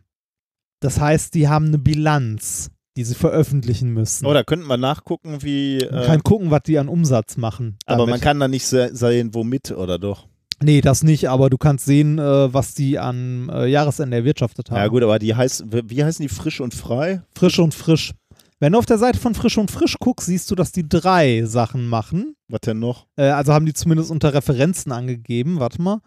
Das 0.81 1.01
heißt, 1.01 1.35
die 1.35 1.49
haben 1.49 1.67
eine 1.69 1.79
Bilanz, 1.79 2.71
die 2.97 3.05
sie 3.05 3.15
veröffentlichen 3.15 3.91
müssen. 3.93 4.27
Oder 4.27 4.45
könnten 4.45 4.67
wir 4.67 4.77
nachgucken, 4.77 5.43
wie. 5.43 5.87
man 5.91 6.03
Äh, 6.03 6.07
kann 6.07 6.23
gucken, 6.23 6.51
was 6.51 6.63
die 6.65 6.79
an 6.79 6.89
Umsatz 6.89 7.37
machen. 7.37 7.79
aber 7.87 8.07
man 8.07 8.21
kann 8.21 8.41
da 8.41 8.49
nicht 8.49 8.67
se 8.67 8.91
sehen, 8.93 9.33
womit, 9.35 9.71
oder 9.71 9.99
doch? 9.99 10.27
Nee, 10.63 10.81
das 10.81 11.03
nicht, 11.03 11.29
aber 11.29 11.51
du 11.51 11.59
kannst 11.59 11.87
sehen, 11.87 12.19
äh, 12.19 12.53
was 12.55 12.75
die 12.75 12.99
an 12.99 13.49
äh, 13.49 13.67
Jahresende 13.67 14.17
erwirtschaftet 14.17 14.71
haben. 14.71 14.79
Ja, 14.79 14.87
gut, 14.89 15.03
aber 15.03 15.19
die 15.19 15.35
heißt, 15.35 15.65
wie 15.89 16.05
heißen 16.05 16.23
die 16.23 16.29
frisch 16.29 16.61
und 16.61 16.73
frei? 16.75 17.23
Frisch 17.37 17.59
und 17.59 17.75
frisch. 17.75 18.13
Wenn 18.61 18.73
du 18.75 18.79
auf 18.79 18.87
der 18.87 18.99
Seite 18.99 19.19
von 19.19 19.35
Frisch 19.35 19.59
und 19.59 19.73
Frisch 19.73 19.97
guckst, 19.99 20.27
siehst 20.29 20.49
du, 20.49 20.55
dass 20.55 20.71
die 20.71 20.89
drei 20.89 21.43
Sachen 21.47 21.89
machen. 21.89 22.37
Was 22.49 22.61
denn 22.61 22.79
noch? 22.79 23.07
Äh, 23.17 23.25
also 23.25 23.53
haben 23.53 23.67
die 23.67 23.73
zumindest 23.75 24.13
unter 24.13 24.35
Referenzen 24.35 24.93
angegeben. 24.93 25.59
Warte 25.59 25.83
mal. 25.83 25.99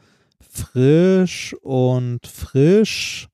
Frisch 0.41 1.55
und 1.61 2.25
Frisch 2.27 3.27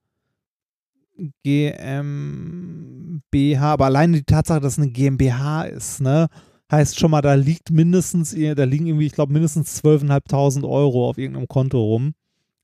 GmbH. 1.44 3.74
Aber 3.74 3.86
alleine 3.86 4.18
die 4.18 4.24
Tatsache, 4.24 4.60
dass 4.60 4.74
es 4.74 4.80
eine 4.80 4.92
GmbH 4.92 5.64
ist, 5.64 6.02
ne, 6.02 6.28
heißt 6.72 7.00
schon 7.00 7.12
mal, 7.12 7.22
da 7.22 7.34
liegt 7.36 7.72
mindestens, 7.72 8.32
da 8.32 8.64
liegen 8.64 8.88
irgendwie, 8.88 9.06
ich 9.06 9.14
glaube, 9.14 9.34
mindestens 9.34 9.84
12.500 9.84 10.68
Euro 10.68 11.10
auf 11.10 11.18
irgendeinem 11.18 11.48
Konto 11.48 11.80
rum. 11.82 12.14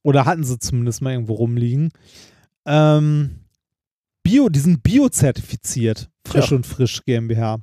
Oder 0.03 0.25
hatten 0.25 0.43
sie 0.43 0.57
zumindest 0.59 1.01
mal 1.01 1.11
irgendwo 1.13 1.33
rumliegen. 1.33 1.89
Ähm, 2.65 3.41
Bio, 4.23 4.49
die 4.49 4.59
sind 4.59 4.83
biozertifiziert. 4.83 6.09
Frisch 6.25 6.51
Ja. 6.51 6.57
und 6.57 6.65
Frisch 6.65 7.03
GmbH. 7.05 7.55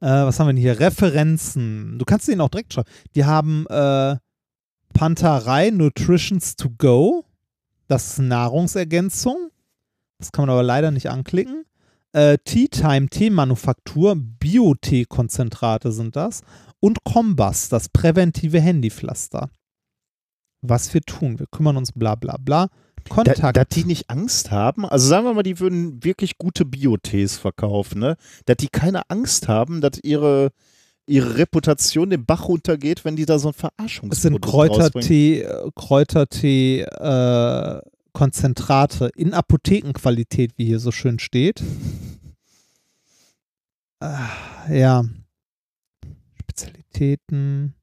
Äh, 0.00 0.06
was 0.06 0.40
haben 0.40 0.48
wir 0.48 0.52
denn 0.54 0.62
hier? 0.62 0.80
Referenzen. 0.80 1.98
Du 1.98 2.04
kannst 2.04 2.28
denen 2.28 2.40
auch 2.40 2.48
direkt 2.48 2.72
schreiben. 2.72 2.88
Die 3.14 3.24
haben 3.24 3.66
äh, 3.68 4.16
Panterei 4.92 5.70
Nutritions 5.70 6.56
to 6.56 6.70
Go. 6.70 7.24
Das 7.88 8.12
ist 8.12 8.18
Nahrungsergänzung. 8.18 9.50
Das 10.18 10.32
kann 10.32 10.44
man 10.44 10.50
aber 10.50 10.62
leider 10.62 10.90
nicht 10.90 11.10
anklicken. 11.10 11.64
Äh, 12.12 12.38
Tea 12.44 12.68
Time 12.68 13.08
Teemanufaktur. 13.08 14.14
Bio-Tee-Konzentrate 14.16 15.92
sind 15.92 16.16
das. 16.16 16.42
Und 16.80 17.04
Combus, 17.04 17.68
das 17.68 17.88
präventive 17.88 18.60
Handypflaster. 18.60 19.50
Was 20.60 20.92
wir 20.94 21.00
tun. 21.02 21.38
Wir 21.38 21.46
kümmern 21.46 21.76
uns 21.76 21.92
bla 21.92 22.14
bla 22.14 22.36
bla. 22.38 22.68
Da, 23.08 23.14
Kontakt. 23.14 23.56
dass 23.56 23.68
die 23.72 23.84
nicht 23.84 24.10
Angst 24.10 24.50
haben, 24.52 24.86
also 24.86 25.08
sagen 25.08 25.24
wir 25.24 25.34
mal, 25.34 25.42
die 25.42 25.58
würden 25.58 26.04
wirklich 26.04 26.38
gute 26.38 26.64
Biotees 26.64 27.36
verkaufen, 27.36 27.98
ne? 27.98 28.16
Dass 28.46 28.56
die 28.58 28.68
keine 28.68 29.10
Angst 29.10 29.48
haben, 29.48 29.80
dass 29.80 29.98
ihre, 30.02 30.52
ihre 31.06 31.36
Reputation 31.36 32.10
den 32.10 32.24
Bach 32.24 32.48
runtergeht, 32.48 33.04
wenn 33.04 33.16
die 33.16 33.26
da 33.26 33.38
so 33.38 33.48
ein 33.48 33.54
Verarschungsprodukt 33.54 34.12
Es 34.12 34.22
sind. 34.22 34.40
Kräutertee, 34.40 35.42
äh, 35.42 35.70
Kräutertee, 35.74 36.82
äh, 36.82 37.80
Konzentrate 38.12 39.10
in 39.16 39.34
Apothekenqualität, 39.34 40.52
wie 40.56 40.66
hier 40.66 40.78
so 40.78 40.92
schön 40.92 41.18
steht. 41.18 41.62
Ah, 44.00 44.28
ja. 44.70 45.04
Spezialitäten. 46.40 47.74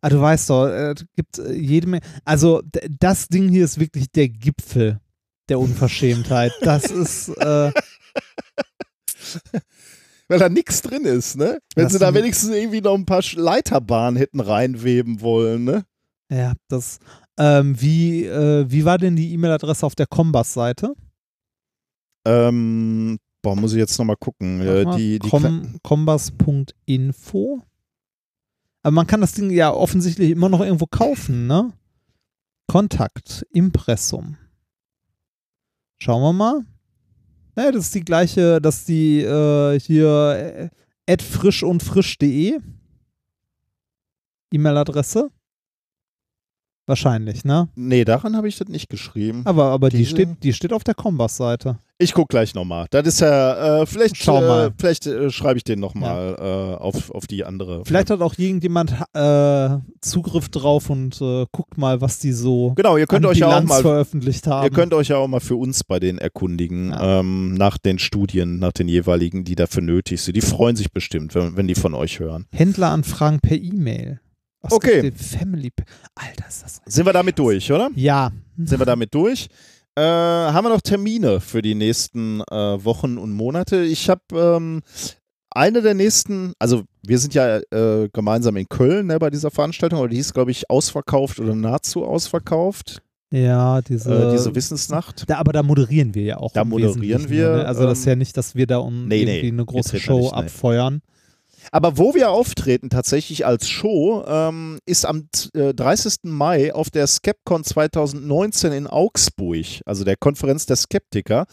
Ah, 0.00 0.10
du 0.10 0.20
weißt 0.20 0.50
doch, 0.50 0.66
äh, 0.66 0.92
es 0.92 1.06
gibt 1.16 1.38
äh, 1.38 1.52
jede 1.52 1.88
Menge. 1.88 2.04
Also, 2.24 2.62
das 3.00 3.28
Ding 3.28 3.48
hier 3.48 3.64
ist 3.64 3.80
wirklich 3.80 4.10
der 4.12 4.28
Gipfel 4.28 5.00
der 5.48 5.58
Unverschämtheit. 5.58 6.52
Das 6.60 6.84
ist, 6.84 7.28
äh, 7.28 7.72
Weil 10.28 10.38
da 10.38 10.48
nichts 10.48 10.82
drin 10.82 11.04
ist, 11.04 11.36
ne? 11.36 11.58
Wenn 11.74 11.84
Das 11.84 11.94
sie 11.94 11.98
da 11.98 12.12
wenigstens 12.12 12.50
irgendwie 12.50 12.82
noch 12.82 12.94
ein 12.94 13.06
paar 13.06 13.22
Leiterbahnen 13.34 14.16
hätten 14.16 14.40
reinweben 14.40 15.20
wollen, 15.20 15.64
ne? 15.64 15.84
ja, 16.30 16.52
das. 16.68 16.98
Ähm, 17.38 17.80
wie, 17.80 18.24
äh, 18.26 18.66
wie 18.68 18.84
war 18.84 18.98
denn 18.98 19.16
die 19.16 19.32
E-Mail-Adresse 19.32 19.86
auf 19.86 19.94
der 19.94 20.06
Combus-Seite? 20.06 20.94
Ähm, 22.26 23.18
boah, 23.42 23.56
muss 23.56 23.72
ich 23.72 23.78
jetzt 23.78 23.96
nochmal 23.98 24.16
gucken. 24.16 24.60
Äh, 24.60 24.84
mal, 24.84 24.96
die, 24.96 25.18
die 25.18 25.28
Com 25.30 25.78
Combus.info. 25.82 27.62
Aber 28.82 28.92
man 28.92 29.06
kann 29.06 29.20
das 29.20 29.32
Ding 29.32 29.50
ja 29.50 29.72
offensichtlich 29.72 30.30
immer 30.30 30.48
noch 30.48 30.60
irgendwo 30.60 30.86
kaufen, 30.86 31.46
ne? 31.46 31.72
Kontakt, 32.66 33.46
Impressum. 33.50 34.36
Schauen 36.00 36.22
wir 36.22 36.32
mal. 36.32 36.64
Naja, 37.58 37.72
das 37.72 37.86
ist 37.86 37.94
die 37.96 38.04
gleiche, 38.04 38.60
das 38.60 38.76
ist 38.76 38.88
die 38.88 39.20
äh, 39.20 39.80
hier 39.80 40.70
äh, 41.06 41.18
frisch 41.20 41.64
und 41.64 41.82
frisch.de 41.82 42.60
E-Mail-Adresse. 44.52 45.28
Wahrscheinlich, 46.88 47.44
ne? 47.44 47.68
nee, 47.76 48.04
daran 48.04 48.34
habe 48.34 48.48
ich 48.48 48.56
das 48.56 48.68
nicht 48.68 48.88
geschrieben. 48.88 49.42
Aber, 49.44 49.66
aber 49.66 49.90
die, 49.90 50.06
steht, 50.06 50.42
die 50.42 50.52
steht 50.54 50.72
auf 50.72 50.84
der 50.84 50.94
Combus-Seite. 50.94 51.76
Ich 52.00 52.14
guck 52.14 52.28
gleich 52.28 52.54
nochmal. 52.54 52.86
Das 52.90 53.06
ist 53.06 53.20
ja, 53.20 53.80
äh, 53.82 53.86
vielleicht, 53.86 54.16
Schau 54.16 54.38
äh, 54.38 54.46
mal. 54.46 54.70
vielleicht 54.78 55.06
äh, 55.06 55.30
schreibe 55.30 55.56
ich 55.58 55.64
den 55.64 55.80
nochmal 55.80 56.36
äh, 56.38 56.76
auf, 56.80 57.10
auf 57.10 57.26
die 57.26 57.44
andere. 57.44 57.82
Vielleicht 57.84 58.10
hat 58.10 58.20
auch 58.20 58.38
irgendjemand 58.38 58.94
äh, 59.14 59.68
Zugriff 60.00 60.48
drauf 60.48 60.90
und 60.90 61.20
äh, 61.20 61.44
guckt 61.50 61.76
mal, 61.76 62.00
was 62.00 62.20
die 62.20 62.32
so 62.32 62.72
Genau, 62.76 62.96
ihr 62.96 63.06
könnt 63.08 63.26
euch 63.26 63.38
ja 63.38 63.48
auch 63.48 63.50
Bilanz 63.50 63.68
mal 63.68 63.82
veröffentlicht 63.82 64.46
haben. 64.46 64.64
Ihr 64.64 64.70
könnt 64.70 64.94
euch 64.94 65.08
ja 65.08 65.16
auch 65.16 65.26
mal 65.28 65.40
für 65.40 65.56
uns 65.56 65.82
bei 65.84 65.98
den 65.98 66.18
erkundigen, 66.18 66.90
Ja. 66.90 67.18
ähm, 67.20 67.54
nach 67.54 67.78
den 67.78 67.98
Studien, 67.98 68.60
nach 68.60 68.72
den 68.72 68.86
jeweiligen, 68.88 69.42
die 69.44 69.56
dafür 69.56 69.82
nötig 69.82 70.22
sind. 70.22 70.36
Die 70.36 70.40
freuen 70.40 70.76
sich 70.76 70.92
bestimmt, 70.92 71.34
wenn, 71.34 71.56
wenn 71.56 71.66
die 71.66 71.74
von 71.74 71.94
euch 71.94 72.20
hören. 72.20 72.46
Händleranfragen 72.52 73.40
per 73.40 73.56
E-Mail. 73.58 74.20
Was 74.60 74.72
Okay. 74.72 75.12
Family. 75.12 75.70
Alter, 76.14 76.48
ist 76.48 76.62
das. 76.64 76.80
Sind 76.86 77.06
wir 77.06 77.12
damit 77.12 77.38
durch, 77.38 77.70
oder? 77.70 77.90
Ja. 77.94 78.30
Sind 78.56 78.78
wir 78.78 78.86
damit 78.86 79.14
durch? 79.14 79.48
Äh, 79.96 80.00
haben 80.02 80.64
wir 80.64 80.70
noch 80.70 80.80
Termine 80.80 81.40
für 81.40 81.62
die 81.62 81.74
nächsten 81.74 82.40
äh, 82.50 82.84
Wochen 82.84 83.18
und 83.18 83.32
Monate? 83.32 83.82
Ich 83.84 84.08
habe 84.08 84.20
ähm, 84.32 84.82
eine 85.50 85.82
der 85.82 85.94
nächsten, 85.94 86.52
also 86.58 86.84
wir 87.04 87.18
sind 87.18 87.34
ja 87.34 87.58
äh, 87.58 88.08
gemeinsam 88.12 88.56
in 88.56 88.68
Köln 88.68 89.06
ne, 89.08 89.18
bei 89.18 89.30
dieser 89.30 89.50
Veranstaltung, 89.50 89.98
aber 89.98 90.08
die 90.08 90.18
ist, 90.18 90.34
glaube 90.34 90.50
ich, 90.50 90.70
ausverkauft 90.70 91.40
oder 91.40 91.54
nahezu 91.54 92.04
ausverkauft, 92.04 93.02
Ja, 93.32 93.80
diese. 93.80 94.28
äh, 94.28 94.30
diese 94.32 94.54
Wissensnacht. 94.54 95.24
da, 95.28 95.38
aber 95.38 95.52
da 95.52 95.62
moderieren 95.62 96.14
wir 96.14 96.22
ja 96.22 96.36
auch. 96.36 96.52
Da 96.52 96.64
moderieren 96.64 97.00
Wesentlichen 97.00 97.30
wir, 97.30 97.56
Ne? 97.56 97.64
Also, 97.66 97.84
das 97.84 98.00
ist 98.00 98.04
ja 98.04 98.12
ähm, 98.12 98.18
nicht, 98.18 98.36
dass 98.36 98.54
wir 98.54 98.66
da 98.66 98.78
um 98.78 99.08
nee, 99.08 99.24
nee, 99.24 99.38
irgendwie 99.38 99.48
eine 99.48 99.58
wir 99.58 99.66
große 99.66 99.98
Show 99.98 100.18
nicht, 100.20 100.32
nee. 100.32 100.36
Aber 101.72 101.98
wo 101.98 102.14
wir 102.14 102.30
auftreten 102.30 102.90
tatsächlich 102.90 103.46
als 103.46 103.68
Show, 103.68 104.24
ähm, 104.26 104.78
ist 104.86 105.04
am 105.04 105.28
äh, 105.54 105.74
30. 105.74 106.16
Mai 106.24 106.74
auf 106.74 106.90
der 106.90 107.06
Skepcon 107.06 107.64
2019 107.64 108.72
in 108.72 108.86
Augsburg, 108.86 109.66
also 109.84 110.04
der 110.04 110.16
Konferenz 110.16 110.66
der 110.66 110.76
Skeptiker. 110.76 111.46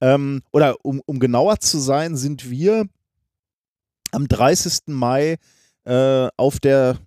Ähm, 0.00 0.42
oder 0.52 0.76
um, 0.82 1.00
um 1.06 1.18
genauer 1.18 1.60
zu 1.60 1.78
sein, 1.78 2.16
sind 2.16 2.50
wir 2.50 2.86
am 4.12 4.26
30. 4.28 4.88
Mai 4.88 5.36
äh, 5.84 6.28
auf 6.36 6.60
der 6.60 6.98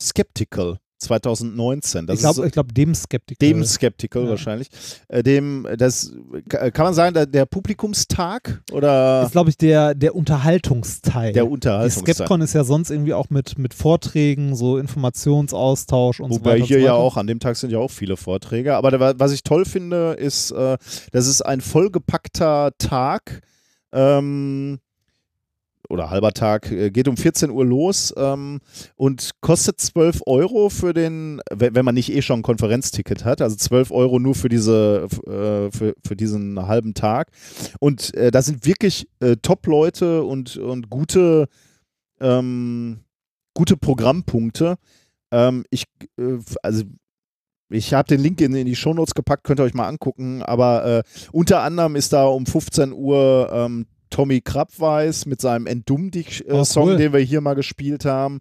Skeptical 0.00 0.78
2019. 0.98 2.06
Das 2.06 2.14
ich 2.16 2.20
glaube, 2.20 2.34
so- 2.42 2.48
glaub, 2.50 2.74
dem 2.74 2.94
Skeptiker. 2.94 3.38
dem 3.38 3.64
Skeptical 3.64 4.24
Ja. 4.24 4.30
wahrscheinlich. 4.30 4.68
Äh, 5.08 5.22
dem, 5.22 5.66
das 5.76 6.12
kann 6.48 6.84
man 6.84 6.94
sagen, 6.94 7.14
der, 7.14 7.26
der 7.26 7.46
Publikumstag 7.46 8.62
oder 8.72 9.22
ist, 9.24 9.32
glaube 9.32 9.50
ich, 9.50 9.56
der, 9.56 9.94
der 9.94 10.14
Unterhaltungsteil. 10.14 11.32
der 11.32 11.44
Die 11.44 11.48
Unterhaltungstag. 11.50 12.14
Skepcon 12.16 12.40
ist 12.40 12.52
ja 12.54 12.64
sonst 12.64 12.90
irgendwie 12.90 13.14
auch 13.14 13.30
mit, 13.30 13.58
mit 13.58 13.74
Vorträgen, 13.74 14.54
so 14.56 14.78
Informationsaustausch 14.78 16.20
und 16.20 16.32
so 16.32 16.40
Wobei 16.40 16.54
weiter. 16.54 16.64
hier 16.66 16.76
und 16.78 16.82
so 16.82 16.86
ja 16.86 16.92
weiter. 16.94 17.02
auch, 17.02 17.16
an 17.16 17.26
dem 17.26 17.40
Tag 17.40 17.56
sind 17.56 17.70
ja 17.70 17.78
auch 17.78 17.90
viele 17.90 18.16
Vorträge. 18.16 18.76
Aber 18.76 18.90
da, 18.90 19.18
was 19.18 19.32
ich 19.32 19.42
toll 19.42 19.64
finde, 19.64 20.12
ist, 20.14 20.50
äh, 20.50 20.76
das 21.12 21.26
ist 21.26 21.42
ein 21.42 21.60
vollgepackter 21.60 22.72
Tag. 22.78 23.40
Ähm, 23.92 24.80
oder 25.88 26.10
halber 26.10 26.32
Tag, 26.32 26.70
äh, 26.70 26.90
geht 26.90 27.08
um 27.08 27.16
14 27.16 27.50
Uhr 27.50 27.64
los 27.64 28.12
ähm, 28.16 28.60
und 28.96 29.30
kostet 29.40 29.80
12 29.80 30.22
Euro 30.26 30.68
für 30.68 30.92
den, 30.92 31.40
wenn, 31.50 31.84
man 31.84 31.94
nicht 31.94 32.12
eh 32.12 32.22
schon 32.22 32.40
ein 32.40 32.42
Konferenzticket 32.42 33.24
hat, 33.24 33.40
also 33.40 33.56
12 33.56 33.90
Euro 33.90 34.18
nur 34.18 34.34
für 34.34 34.48
diese, 34.48 35.08
äh, 35.26 35.70
für, 35.70 35.94
für 36.06 36.16
diesen 36.16 36.66
halben 36.66 36.94
Tag. 36.94 37.30
Und 37.80 38.14
äh, 38.14 38.30
da 38.30 38.42
sind 38.42 38.66
wirklich 38.66 39.08
äh, 39.20 39.36
Top-Leute 39.36 40.22
und, 40.22 40.56
und 40.56 40.90
gute, 40.90 41.48
ähm, 42.20 43.00
gute 43.54 43.76
Programmpunkte. 43.76 44.76
Ähm, 45.30 45.64
ich, 45.70 45.84
äh, 46.18 46.38
also 46.62 46.84
ich 47.70 47.92
habe 47.92 48.08
den 48.08 48.20
Link 48.20 48.40
in, 48.40 48.54
in 48.54 48.66
die 48.66 48.76
Shownotes 48.76 49.14
gepackt, 49.14 49.44
könnt 49.44 49.60
ihr 49.60 49.64
euch 49.64 49.74
mal 49.74 49.88
angucken. 49.88 50.42
Aber 50.42 50.84
äh, 50.84 51.02
unter 51.32 51.62
anderem 51.62 51.96
ist 51.96 52.12
da 52.12 52.26
um 52.26 52.46
15 52.46 52.92
Uhr 52.92 53.50
ähm, 53.52 53.86
Tommy 54.10 54.40
Krabweis 54.40 55.26
mit 55.26 55.40
seinem 55.40 55.66
Entdumm 55.66 56.10
dich-Song, 56.10 56.88
Oh, 56.88 56.90
cool. 56.92 56.96
den 56.96 57.12
wir 57.12 57.20
hier 57.20 57.40
mal 57.40 57.54
gespielt 57.54 58.04
haben. 58.04 58.40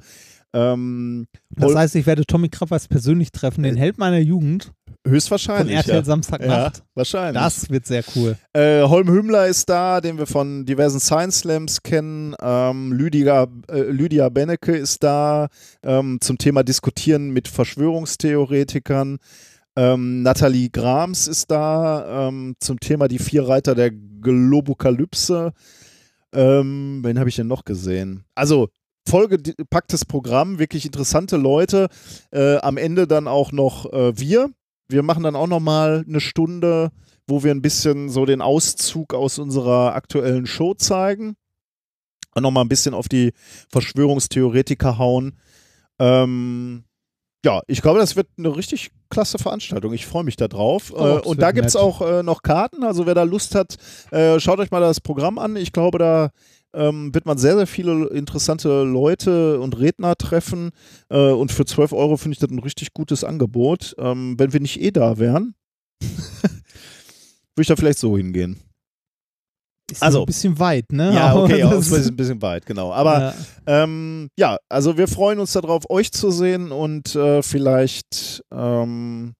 Ähm, 0.53 1.27
Das 1.49 1.75
heißt, 1.75 1.95
ich 1.95 2.05
werde 2.05 2.25
Tommy 2.25 2.49
Krabweis 2.49 2.87
persönlich 2.87 3.31
treffen, 3.31 3.63
den 3.63 3.75
Held 3.75 3.97
meiner 3.97 4.19
Jugend 4.19 4.71
von 5.03 5.11
höchstwahrscheinlich. 5.13 5.75
RTL 5.75 5.95
ja. 5.95 6.03
Samstagnacht. 6.03 6.77
Ja, 6.77 6.83
wahrscheinlich. 6.95 7.41
Das 7.41 7.69
wird 7.69 7.85
sehr 7.85 8.03
cool. 8.15 8.37
Äh, 8.53 8.81
Holm 8.83 9.09
Hümmler 9.09 9.47
ist 9.47 9.69
da, 9.69 10.01
den 10.01 10.17
wir 10.17 10.25
von 10.25 10.65
diversen 10.65 10.99
Science 10.99 11.39
Slams 11.39 11.83
kennen. 11.83 12.33
Ähm, 12.41 12.91
Lydia, 12.93 13.47
äh, 13.69 13.81
Lydia 13.83 14.29
Bennecke 14.29 14.75
ist 14.75 15.03
da 15.03 15.47
ähm, 15.83 16.17
zum 16.21 16.37
Thema 16.37 16.63
Diskutieren 16.63 17.29
mit 17.31 17.47
Verschwörungstheoretikern. 17.47 19.17
Ähm, 19.77 20.23
Nathalie 20.23 20.72
Grams 20.72 21.27
ist 21.27 21.51
da 21.51 22.27
ähm, 22.27 22.56
zum 22.59 22.80
Thema 22.80 23.07
die 23.07 23.19
vier 23.19 23.47
Reiter 23.47 23.75
der 23.75 23.91
Globokalypse. 23.91 25.53
Ähm, 26.33 27.01
wen 27.03 27.19
habe 27.19 27.30
ich 27.30 27.35
denn 27.35 27.45
noch 27.45 27.64
gesehen? 27.64 28.23
Also 28.33 28.69
vollgepacktes 29.07 30.06
Programm, 30.06 30.57
wirklich 30.57 30.88
interessante 30.88 31.38
Leute. 31.38 31.89
Äh, 32.31 32.57
am 32.57 32.77
Ende 32.77 33.06
dann 33.06 33.27
auch 33.27 33.51
noch 33.51 33.93
äh, 33.93 34.19
wir. 34.19 34.49
Wir 34.89 35.03
machen 35.03 35.22
dann 35.22 35.35
auch 35.35 35.47
noch 35.47 35.59
mal 35.59 36.03
eine 36.07 36.22
Stunde, 36.22 36.89
wo 37.27 37.43
wir 37.43 37.51
ein 37.51 37.61
bisschen 37.61 38.09
so 38.09 38.25
den 38.25 38.41
Auszug 38.41 39.14
aus 39.14 39.38
unserer 39.38 39.93
aktuellen 39.93 40.47
Show 40.47 40.73
zeigen 40.73 41.35
und 42.33 42.41
noch 42.41 42.51
mal 42.51 42.61
ein 42.61 42.69
bisschen 42.69 42.95
auf 42.95 43.09
die 43.09 43.31
Verschwörungstheoretiker 43.69 44.97
hauen. 44.97 45.38
Ähm, 45.99 46.83
ja, 47.45 47.61
ich 47.67 47.82
glaube, 47.82 47.99
das 47.99 48.16
wird 48.16 48.27
eine 48.38 48.56
richtig 48.56 48.91
klasse 49.09 49.38
Veranstaltung. 49.38 49.93
Ich 49.93 50.06
freue 50.06 50.24
mich 50.24 50.35
da 50.35 50.48
drauf. 50.48 50.91
Oh, 50.93 51.22
und 51.24 51.41
da 51.41 51.51
gibt 51.51 51.67
es 51.67 51.75
auch 51.75 52.01
äh, 52.01 52.24
noch 52.24 52.41
Karten. 52.41 52.83
Also 52.83 53.06
wer 53.06 53.16
da 53.16 53.24
Lust 53.24 53.56
hat, 53.56 53.77
äh, 54.11 54.40
schaut 54.40 54.59
euch 54.59 54.72
mal 54.72 54.82
das 54.82 54.99
Programm 54.99 55.38
an. 55.38 55.56
Ich 55.56 55.72
glaube, 55.72 55.98
da 55.98 56.32
ähm, 56.74 57.14
wird 57.14 57.25
man 57.25 57.38
sehr, 57.38 57.56
sehr 57.56 57.67
viele 57.67 58.07
interessante 58.09 58.83
Leute 58.83 59.59
und 59.59 59.80
Redner 59.80 60.16
treffen. 60.16 60.72
Äh, 61.09 61.32
und 61.32 61.51
für 61.51 61.66
12 61.66 61.93
Euro 61.93 62.17
finde 62.17 62.33
ich 62.33 62.40
das 62.40 62.49
ein 62.49 62.59
richtig 62.59 62.93
gutes 62.93 63.24
Angebot. 63.24 63.95
Ähm, 63.98 64.35
wenn 64.38 64.53
wir 64.53 64.59
nicht 64.59 64.82
eh 64.82 64.91
da 64.91 65.17
wären, 65.17 65.56
würde 66.01 67.61
ich 67.61 67.67
da 67.67 67.75
vielleicht 67.75 67.99
so 67.99 68.17
hingehen. 68.17 68.59
Ist 69.91 70.03
Also- 70.03 70.22
ein 70.22 70.25
bisschen 70.25 70.59
weit, 70.59 70.91
ne? 70.91 71.14
Ja, 71.14 71.35
okay, 71.35 71.64
auch 71.64 71.72
ist 71.74 71.93
ein 71.93 72.16
bisschen 72.16 72.41
weit, 72.41 72.66
genau. 72.66 72.91
Aber 72.91 73.19
ja. 73.19 73.33
ähm, 73.83 74.30
ja, 74.38 74.57
also 74.69 74.98
wir 74.98 75.07
freuen 75.07 75.40
uns 75.40 75.53
darauf, 75.53 75.90
euch 75.90 76.11
zu 76.11 76.30
sehen 76.32 76.72
und 76.72 77.16
äh, 77.16 77.41
vielleicht 77.41 78.43
ähm, 78.51 79.33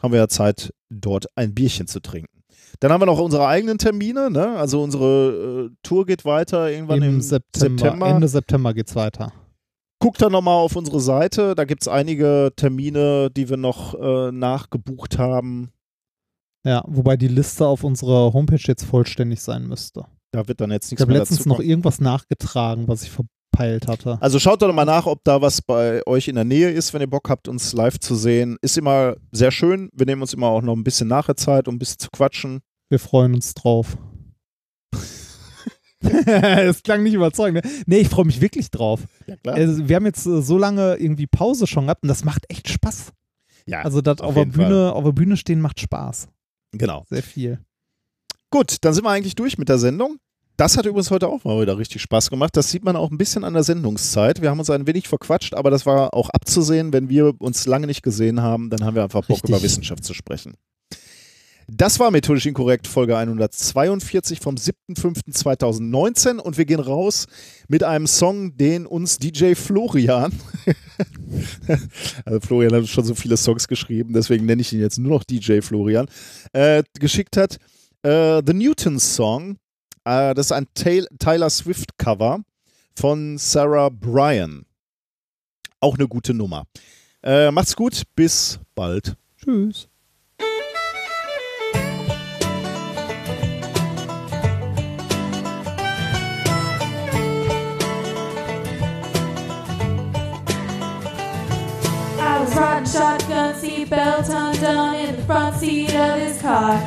haben 0.00 0.12
wir 0.12 0.20
ja 0.20 0.28
Zeit, 0.28 0.72
dort 0.90 1.26
ein 1.34 1.54
Bierchen 1.54 1.88
zu 1.88 2.00
trinken. 2.00 2.28
Dann 2.80 2.92
haben 2.92 3.00
wir 3.00 3.06
noch 3.06 3.20
unsere 3.20 3.46
eigenen 3.46 3.78
Termine, 3.78 4.30
ne? 4.30 4.56
Also 4.56 4.82
unsere 4.82 5.70
äh, 5.70 5.76
Tour 5.82 6.06
geht 6.06 6.24
weiter 6.24 6.70
irgendwann 6.70 7.02
im, 7.02 7.14
im 7.14 7.20
September, 7.20 7.78
September. 7.82 8.06
Ende 8.08 8.28
September 8.28 8.74
geht's 8.74 8.94
weiter. 8.94 9.32
Guckt 10.00 10.20
da 10.20 10.28
nochmal 10.28 10.56
auf 10.58 10.76
unsere 10.76 11.00
Seite, 11.00 11.54
da 11.54 11.64
gibt 11.64 11.82
es 11.82 11.88
einige 11.88 12.52
Termine, 12.56 13.30
die 13.30 13.48
wir 13.48 13.56
noch 13.56 13.94
äh, 13.94 14.32
nachgebucht 14.32 15.18
haben. 15.18 15.70
Ja, 16.64 16.82
wobei 16.86 17.16
die 17.16 17.28
Liste 17.28 17.66
auf 17.66 17.84
unserer 17.84 18.32
Homepage 18.32 18.60
jetzt 18.62 18.84
vollständig 18.84 19.40
sein 19.40 19.66
müsste. 19.66 20.06
Da 20.32 20.48
wird 20.48 20.60
dann 20.60 20.70
jetzt 20.70 20.86
Ich 20.86 20.92
nichts 20.92 21.02
habe 21.02 21.12
mehr 21.12 21.20
letztens 21.20 21.38
dazu 21.40 21.48
noch 21.50 21.56
kommen. 21.56 21.68
irgendwas 21.68 22.00
nachgetragen, 22.00 22.88
was 22.88 23.02
ich 23.02 23.10
verpeilt 23.10 23.86
hatte. 23.86 24.18
Also 24.20 24.38
schaut 24.38 24.62
doch 24.62 24.72
mal 24.72 24.84
nach, 24.84 25.06
ob 25.06 25.22
da 25.24 25.40
was 25.42 25.60
bei 25.62 26.04
euch 26.06 26.26
in 26.28 26.34
der 26.36 26.44
Nähe 26.44 26.70
ist, 26.70 26.92
wenn 26.94 27.00
ihr 27.02 27.06
Bock 27.06 27.28
habt, 27.28 27.46
uns 27.48 27.72
live 27.74 28.00
zu 28.00 28.14
sehen. 28.16 28.56
Ist 28.62 28.78
immer 28.78 29.16
sehr 29.30 29.50
schön. 29.50 29.90
Wir 29.92 30.06
nehmen 30.06 30.22
uns 30.22 30.32
immer 30.32 30.48
auch 30.48 30.62
noch 30.62 30.74
ein 30.74 30.82
bisschen 30.84 31.06
nachher 31.08 31.36
Zeit, 31.36 31.68
um 31.68 31.74
ein 31.76 31.78
bisschen 31.78 31.98
zu 31.98 32.08
quatschen. 32.10 32.60
Wir 32.88 32.98
freuen 32.98 33.34
uns 33.34 33.54
drauf. 33.54 33.96
Es 36.00 36.82
klang 36.82 37.02
nicht 37.02 37.14
überzeugend. 37.14 37.64
Ne? 37.64 37.70
Nee, 37.86 37.98
ich 38.00 38.08
freue 38.08 38.26
mich 38.26 38.40
wirklich 38.40 38.70
drauf. 38.70 39.00
Ja, 39.26 39.36
klar. 39.36 39.54
Also, 39.56 39.88
wir 39.88 39.96
haben 39.96 40.04
jetzt 40.04 40.26
äh, 40.26 40.42
so 40.42 40.58
lange 40.58 40.96
irgendwie 40.96 41.26
Pause 41.26 41.66
schon 41.66 41.84
gehabt 41.84 42.02
und 42.02 42.08
das 42.08 42.24
macht 42.24 42.44
echt 42.50 42.68
Spaß. 42.68 43.12
ja, 43.66 43.80
Also 43.80 44.02
das 44.02 44.20
auf 44.20 44.28
auf, 44.28 44.34
der 44.34 44.44
Bühne, 44.44 44.92
auf 44.92 45.04
der 45.04 45.12
Bühne 45.12 45.36
stehen 45.38 45.60
macht 45.62 45.80
Spaß. 45.80 46.28
Genau. 46.78 47.04
Sehr 47.08 47.22
viel. 47.22 47.58
Gut, 48.50 48.76
dann 48.82 48.94
sind 48.94 49.04
wir 49.04 49.10
eigentlich 49.10 49.34
durch 49.34 49.58
mit 49.58 49.68
der 49.68 49.78
Sendung. 49.78 50.18
Das 50.56 50.76
hat 50.76 50.86
übrigens 50.86 51.10
heute 51.10 51.26
auch 51.26 51.42
mal 51.42 51.60
wieder 51.60 51.76
richtig 51.78 52.00
Spaß 52.02 52.30
gemacht. 52.30 52.56
Das 52.56 52.70
sieht 52.70 52.84
man 52.84 52.94
auch 52.94 53.10
ein 53.10 53.18
bisschen 53.18 53.42
an 53.42 53.54
der 53.54 53.64
Sendungszeit. 53.64 54.40
Wir 54.40 54.50
haben 54.50 54.60
uns 54.60 54.70
ein 54.70 54.86
wenig 54.86 55.08
verquatscht, 55.08 55.54
aber 55.54 55.70
das 55.70 55.84
war 55.84 56.14
auch 56.14 56.30
abzusehen. 56.30 56.92
Wenn 56.92 57.08
wir 57.08 57.34
uns 57.40 57.66
lange 57.66 57.88
nicht 57.88 58.04
gesehen 58.04 58.40
haben, 58.40 58.70
dann 58.70 58.84
haben 58.84 58.94
wir 58.94 59.02
einfach 59.02 59.22
Bock, 59.22 59.38
Richtig. 59.38 59.50
über 59.50 59.62
Wissenschaft 59.62 60.04
zu 60.04 60.14
sprechen. 60.14 60.54
Das 61.66 61.98
war 61.98 62.10
methodisch 62.10 62.46
inkorrekt, 62.46 62.86
Folge 62.86 63.16
142 63.16 64.40
vom 64.40 64.56
7.5.2019 64.56 66.38
und 66.38 66.58
wir 66.58 66.64
gehen 66.66 66.80
raus 66.80 67.26
mit 67.68 67.82
einem 67.82 68.06
Song, 68.06 68.56
den 68.56 68.86
uns 68.86 69.18
DJ 69.18 69.54
Florian, 69.54 70.32
also 72.24 72.40
Florian 72.40 72.74
hat 72.74 72.86
schon 72.88 73.04
so 73.04 73.14
viele 73.14 73.36
Songs 73.36 73.66
geschrieben, 73.66 74.12
deswegen 74.12 74.44
nenne 74.44 74.62
ich 74.62 74.72
ihn 74.72 74.80
jetzt 74.80 74.98
nur 74.98 75.12
noch 75.12 75.24
DJ 75.24 75.60
Florian, 75.60 76.06
äh, 76.52 76.82
geschickt 76.98 77.36
hat. 77.36 77.56
Äh, 78.02 78.42
The 78.46 78.52
Newton 78.52 79.00
Song, 79.00 79.56
äh, 80.04 80.34
das 80.34 80.46
ist 80.46 80.52
ein 80.52 80.66
Tyler 80.74 81.50
Swift 81.50 81.96
Cover 81.96 82.40
von 82.94 83.38
Sarah 83.38 83.88
Bryan. 83.88 84.66
Auch 85.80 85.96
eine 85.96 86.08
gute 86.08 86.34
Nummer. 86.34 86.64
Äh, 87.22 87.50
macht's 87.50 87.74
gut, 87.74 88.02
bis 88.14 88.60
bald. 88.74 89.16
Tschüss. 89.42 89.88
Riding 102.56 102.88
shotgun, 102.88 103.54
seatbelt 103.54 104.28
undone 104.28 104.94
in 104.94 105.16
the 105.16 105.22
front 105.22 105.56
seat 105.56 105.92
of 105.92 106.20
his 106.20 106.40
car. 106.40 106.78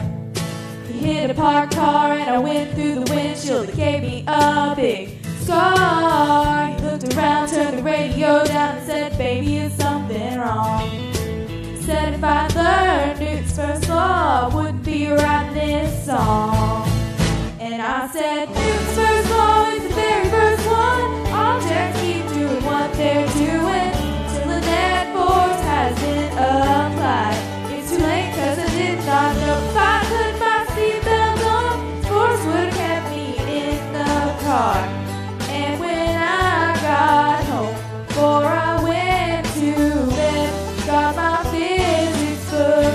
He 0.88 0.98
hit 1.00 1.30
a 1.30 1.34
parked 1.34 1.76
car 1.76 2.14
and 2.14 2.30
I 2.30 2.38
went 2.40 2.74
through 2.74 3.04
the 3.04 3.14
windshield. 3.14 3.68
It 3.68 3.76
gave 3.76 4.02
me 4.02 4.24
a 4.28 4.74
big 4.78 5.26
scar. 5.42 6.68
He 6.68 6.82
looked 6.86 7.14
around, 7.14 7.50
turned 7.50 7.80
the 7.80 7.84
radio 7.84 8.46
down 8.46 8.78
and 8.78 8.86
said, 8.88 9.18
Baby, 9.18 9.58
is 9.58 9.74
something 9.74 10.40
wrong? 10.40 10.90
Said 11.82 12.14
if 12.14 12.24
I 12.24 12.48
learned 12.56 13.20
Newton's 13.20 13.54
first 13.54 13.90
law, 13.90 14.50
I 14.50 14.56
wouldn't 14.56 14.86
be 14.86 15.08
writing 15.08 15.54
this 15.54 16.06
song. 16.06 16.88
And 17.60 17.82
I 17.82 18.08
said, 18.08 18.48
Newton's 18.48 18.96
first 18.96 19.30
law 19.32 19.70
is 19.72 19.84
the 19.84 19.94
very 19.94 20.30
first 20.30 20.66
one. 20.66 21.28
Objects 21.34 22.00
keep 22.00 22.26
doing 22.30 22.64
what 22.64 22.94
they're 22.94 23.28
doing 23.34 23.97
hasn't 25.78 26.34
applied. 26.34 27.38
It's 27.72 27.92
too 27.92 28.02
late 28.02 28.32
cause 28.34 28.58
I 28.58 28.70
did 28.78 28.98
not 29.06 29.32
know 29.42 29.58
if 29.70 29.78
I 29.78 29.96
put 30.12 30.34
my 30.46 30.60
seatbelt 30.74 31.42
on. 31.58 31.74
Force 32.08 32.44
would 32.48 32.70
have 32.70 32.78
kept 32.82 33.06
me 33.14 33.26
in 33.62 33.94
the 33.94 34.14
car. 34.46 34.78
And 35.60 35.80
when 35.80 36.16
I 36.16 36.74
got 36.82 37.44
home, 37.52 37.76
before 38.08 38.46
I 38.46 38.74
went 38.90 39.46
to 39.60 39.72
bed, 40.18 40.50
got 40.88 41.16
my 41.16 41.38
physics 41.52 42.46
book 42.50 42.94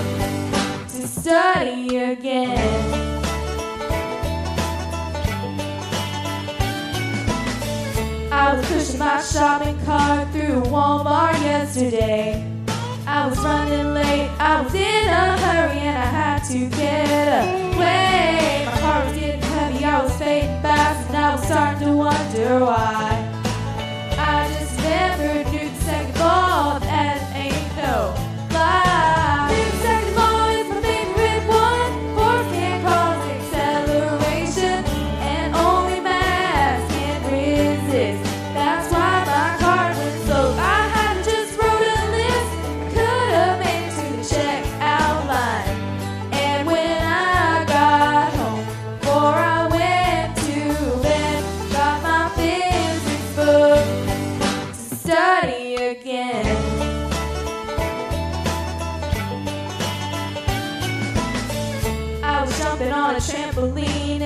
to 0.92 1.00
study 1.06 1.98
again. 1.98 2.98
I 8.32 8.54
was 8.56 8.66
pushing 8.66 8.98
my 8.98 9.22
shopping 9.22 9.78
cart 9.84 10.32
through 10.32 10.62
Walmart 10.62 11.40
yesterday. 11.42 12.51
I 13.14 13.26
was 13.26 13.38
running 13.40 13.92
late, 13.92 14.30
I 14.38 14.62
was 14.62 14.74
in 14.74 14.80
a 14.80 15.36
hurry, 15.36 15.80
and 15.80 15.98
I 15.98 16.06
had 16.06 16.38
to 16.44 16.66
get 16.70 17.44
away. 17.44 18.64
My 18.64 18.72
heart 18.80 19.04
was 19.04 19.18
getting 19.18 19.42
heavy, 19.42 19.84
I 19.84 20.02
was 20.02 20.16
fading 20.16 20.62
fast, 20.62 21.08
and 21.08 21.18
I 21.18 21.34
was 21.34 21.44
starting 21.44 21.88
to 21.88 21.92
wonder 21.94 22.60
why. 22.64 23.28
I 24.16 24.48
just 24.48 24.78
never 24.78 25.44
knew 25.50 25.68
the 25.68 25.80
second 25.84 26.14
ball, 26.14 26.80
that 26.80 27.36
ain't 27.36 27.76
no 27.76 28.31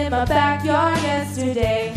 in 0.06 0.12
my 0.12 0.24
backyard 0.24 0.96
yesterday. 1.02 1.92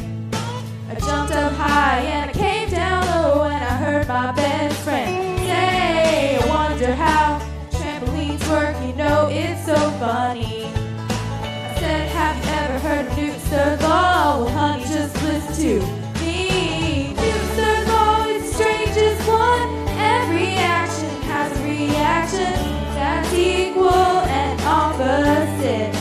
I 0.89 0.95
jumped 0.95 1.31
up 1.31 1.53
high 1.53 1.99
and 1.99 2.31
I 2.31 2.33
came 2.33 2.67
down 2.71 3.05
low 3.05 3.43
and 3.43 3.63
I 3.63 3.75
heard 3.77 4.07
my 4.07 4.31
best 4.31 4.75
friend 4.79 5.37
say, 5.39 6.39
I 6.41 6.47
wonder 6.47 6.95
how 6.95 7.39
trampolines 7.69 8.49
work, 8.49 8.75
you 8.83 8.95
know 8.95 9.29
it's 9.31 9.63
so 9.63 9.75
funny. 9.99 10.65
I 10.65 11.75
said, 11.77 12.09
have 12.09 12.35
you 12.43 12.51
ever 12.51 12.79
heard 12.79 13.05
of 13.05 13.15
Newton's 13.15 13.81
law? 13.83 14.39
Well, 14.39 14.49
honey, 14.49 14.83
just 14.85 15.13
listen 15.21 15.53
to 15.55 15.79
me. 16.19 17.13
Newton's 17.13 17.51
third 17.59 17.87
law 17.89 18.25
is 18.25 18.41
the 18.41 18.53
strangest 18.55 19.27
one. 19.27 19.87
Every 20.17 20.53
action 20.55 21.11
has 21.29 21.51
a 21.59 21.63
reaction 21.63 22.57
that's 22.95 23.31
equal 23.33 23.93
and 23.93 24.59
opposite. 24.61 25.98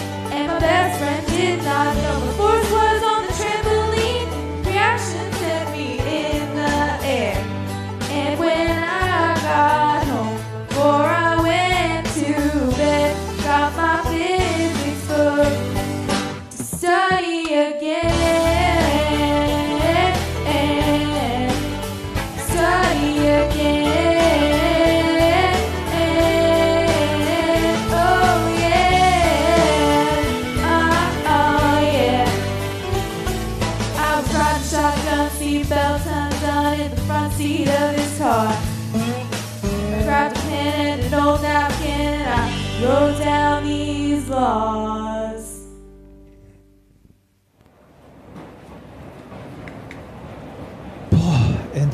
Best 0.61 0.99
friend 0.99 1.27
did 1.28 1.62
not 1.62 1.95
know 1.95 2.28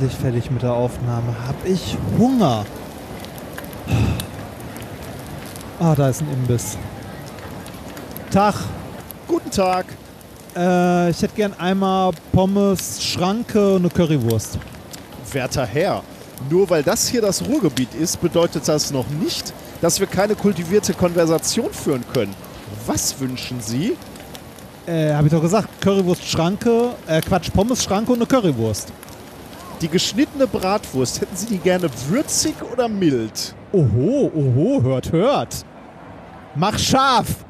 endlich 0.05 0.21
fertig 0.21 0.51
mit 0.51 0.63
der 0.63 0.75
Aufnahme. 0.75 1.35
Hab 1.47 1.57
ich 1.65 1.97
Hunger. 2.19 2.67
Ah, 5.81 5.95
da 5.95 6.11
ist 6.11 6.21
ein 6.21 6.31
Imbiss. 6.31 6.77
Tag. 8.31 8.55
Guten 9.27 9.51
Tag. 9.51 9.87
Äh, 10.55 11.11
ich 11.11 11.23
hätte 11.23 11.35
gern 11.35 11.55
einmal 11.55 12.13
Pommes, 12.33 13.03
Schranke 13.03 13.77
und 13.77 13.83
eine 13.83 13.89
Currywurst. 13.89 14.59
Werter 15.33 15.65
Herr, 15.65 16.03
nur 16.51 16.69
weil 16.69 16.83
das 16.83 17.09
hier 17.09 17.23
das 17.23 17.43
Ruhrgebiet 17.43 17.95
ist, 17.95 18.21
bedeutet 18.21 18.69
das 18.69 18.93
noch 18.93 19.09
nicht, 19.09 19.55
dass 19.81 20.01
wir 20.01 20.07
keine 20.07 20.35
kultivierte 20.35 20.93
Konversation 20.93 21.73
führen 21.73 22.05
können. 22.13 22.35
Was 22.87 23.19
wünschen 23.19 23.61
Sie? 23.61 23.97
Äh, 24.87 25.15
hab 25.15 25.25
ich 25.25 25.33
doch 25.33 25.41
gesagt. 25.41 25.81
Currywurst, 25.81 26.27
Schranke, 26.27 26.91
äh, 27.07 27.23
Quatsch, 27.23 27.51
Pommes, 27.51 27.83
Schranke 27.83 28.13
und 28.13 28.19
eine 28.19 28.27
Currywurst. 28.27 28.93
Die 29.81 29.89
geschnittene 29.89 30.47
Bratwurst, 30.47 31.21
hätten 31.21 31.37
Sie 31.37 31.47
die 31.47 31.59
gerne 31.59 31.89
würzig 32.09 32.55
oder 32.73 32.89
mild? 32.89 33.55
Oho, 33.73 34.31
oho, 34.35 34.83
hört, 34.83 35.13
hört. 35.13 35.65
Mach 36.55 36.79
scharf! 36.79 37.45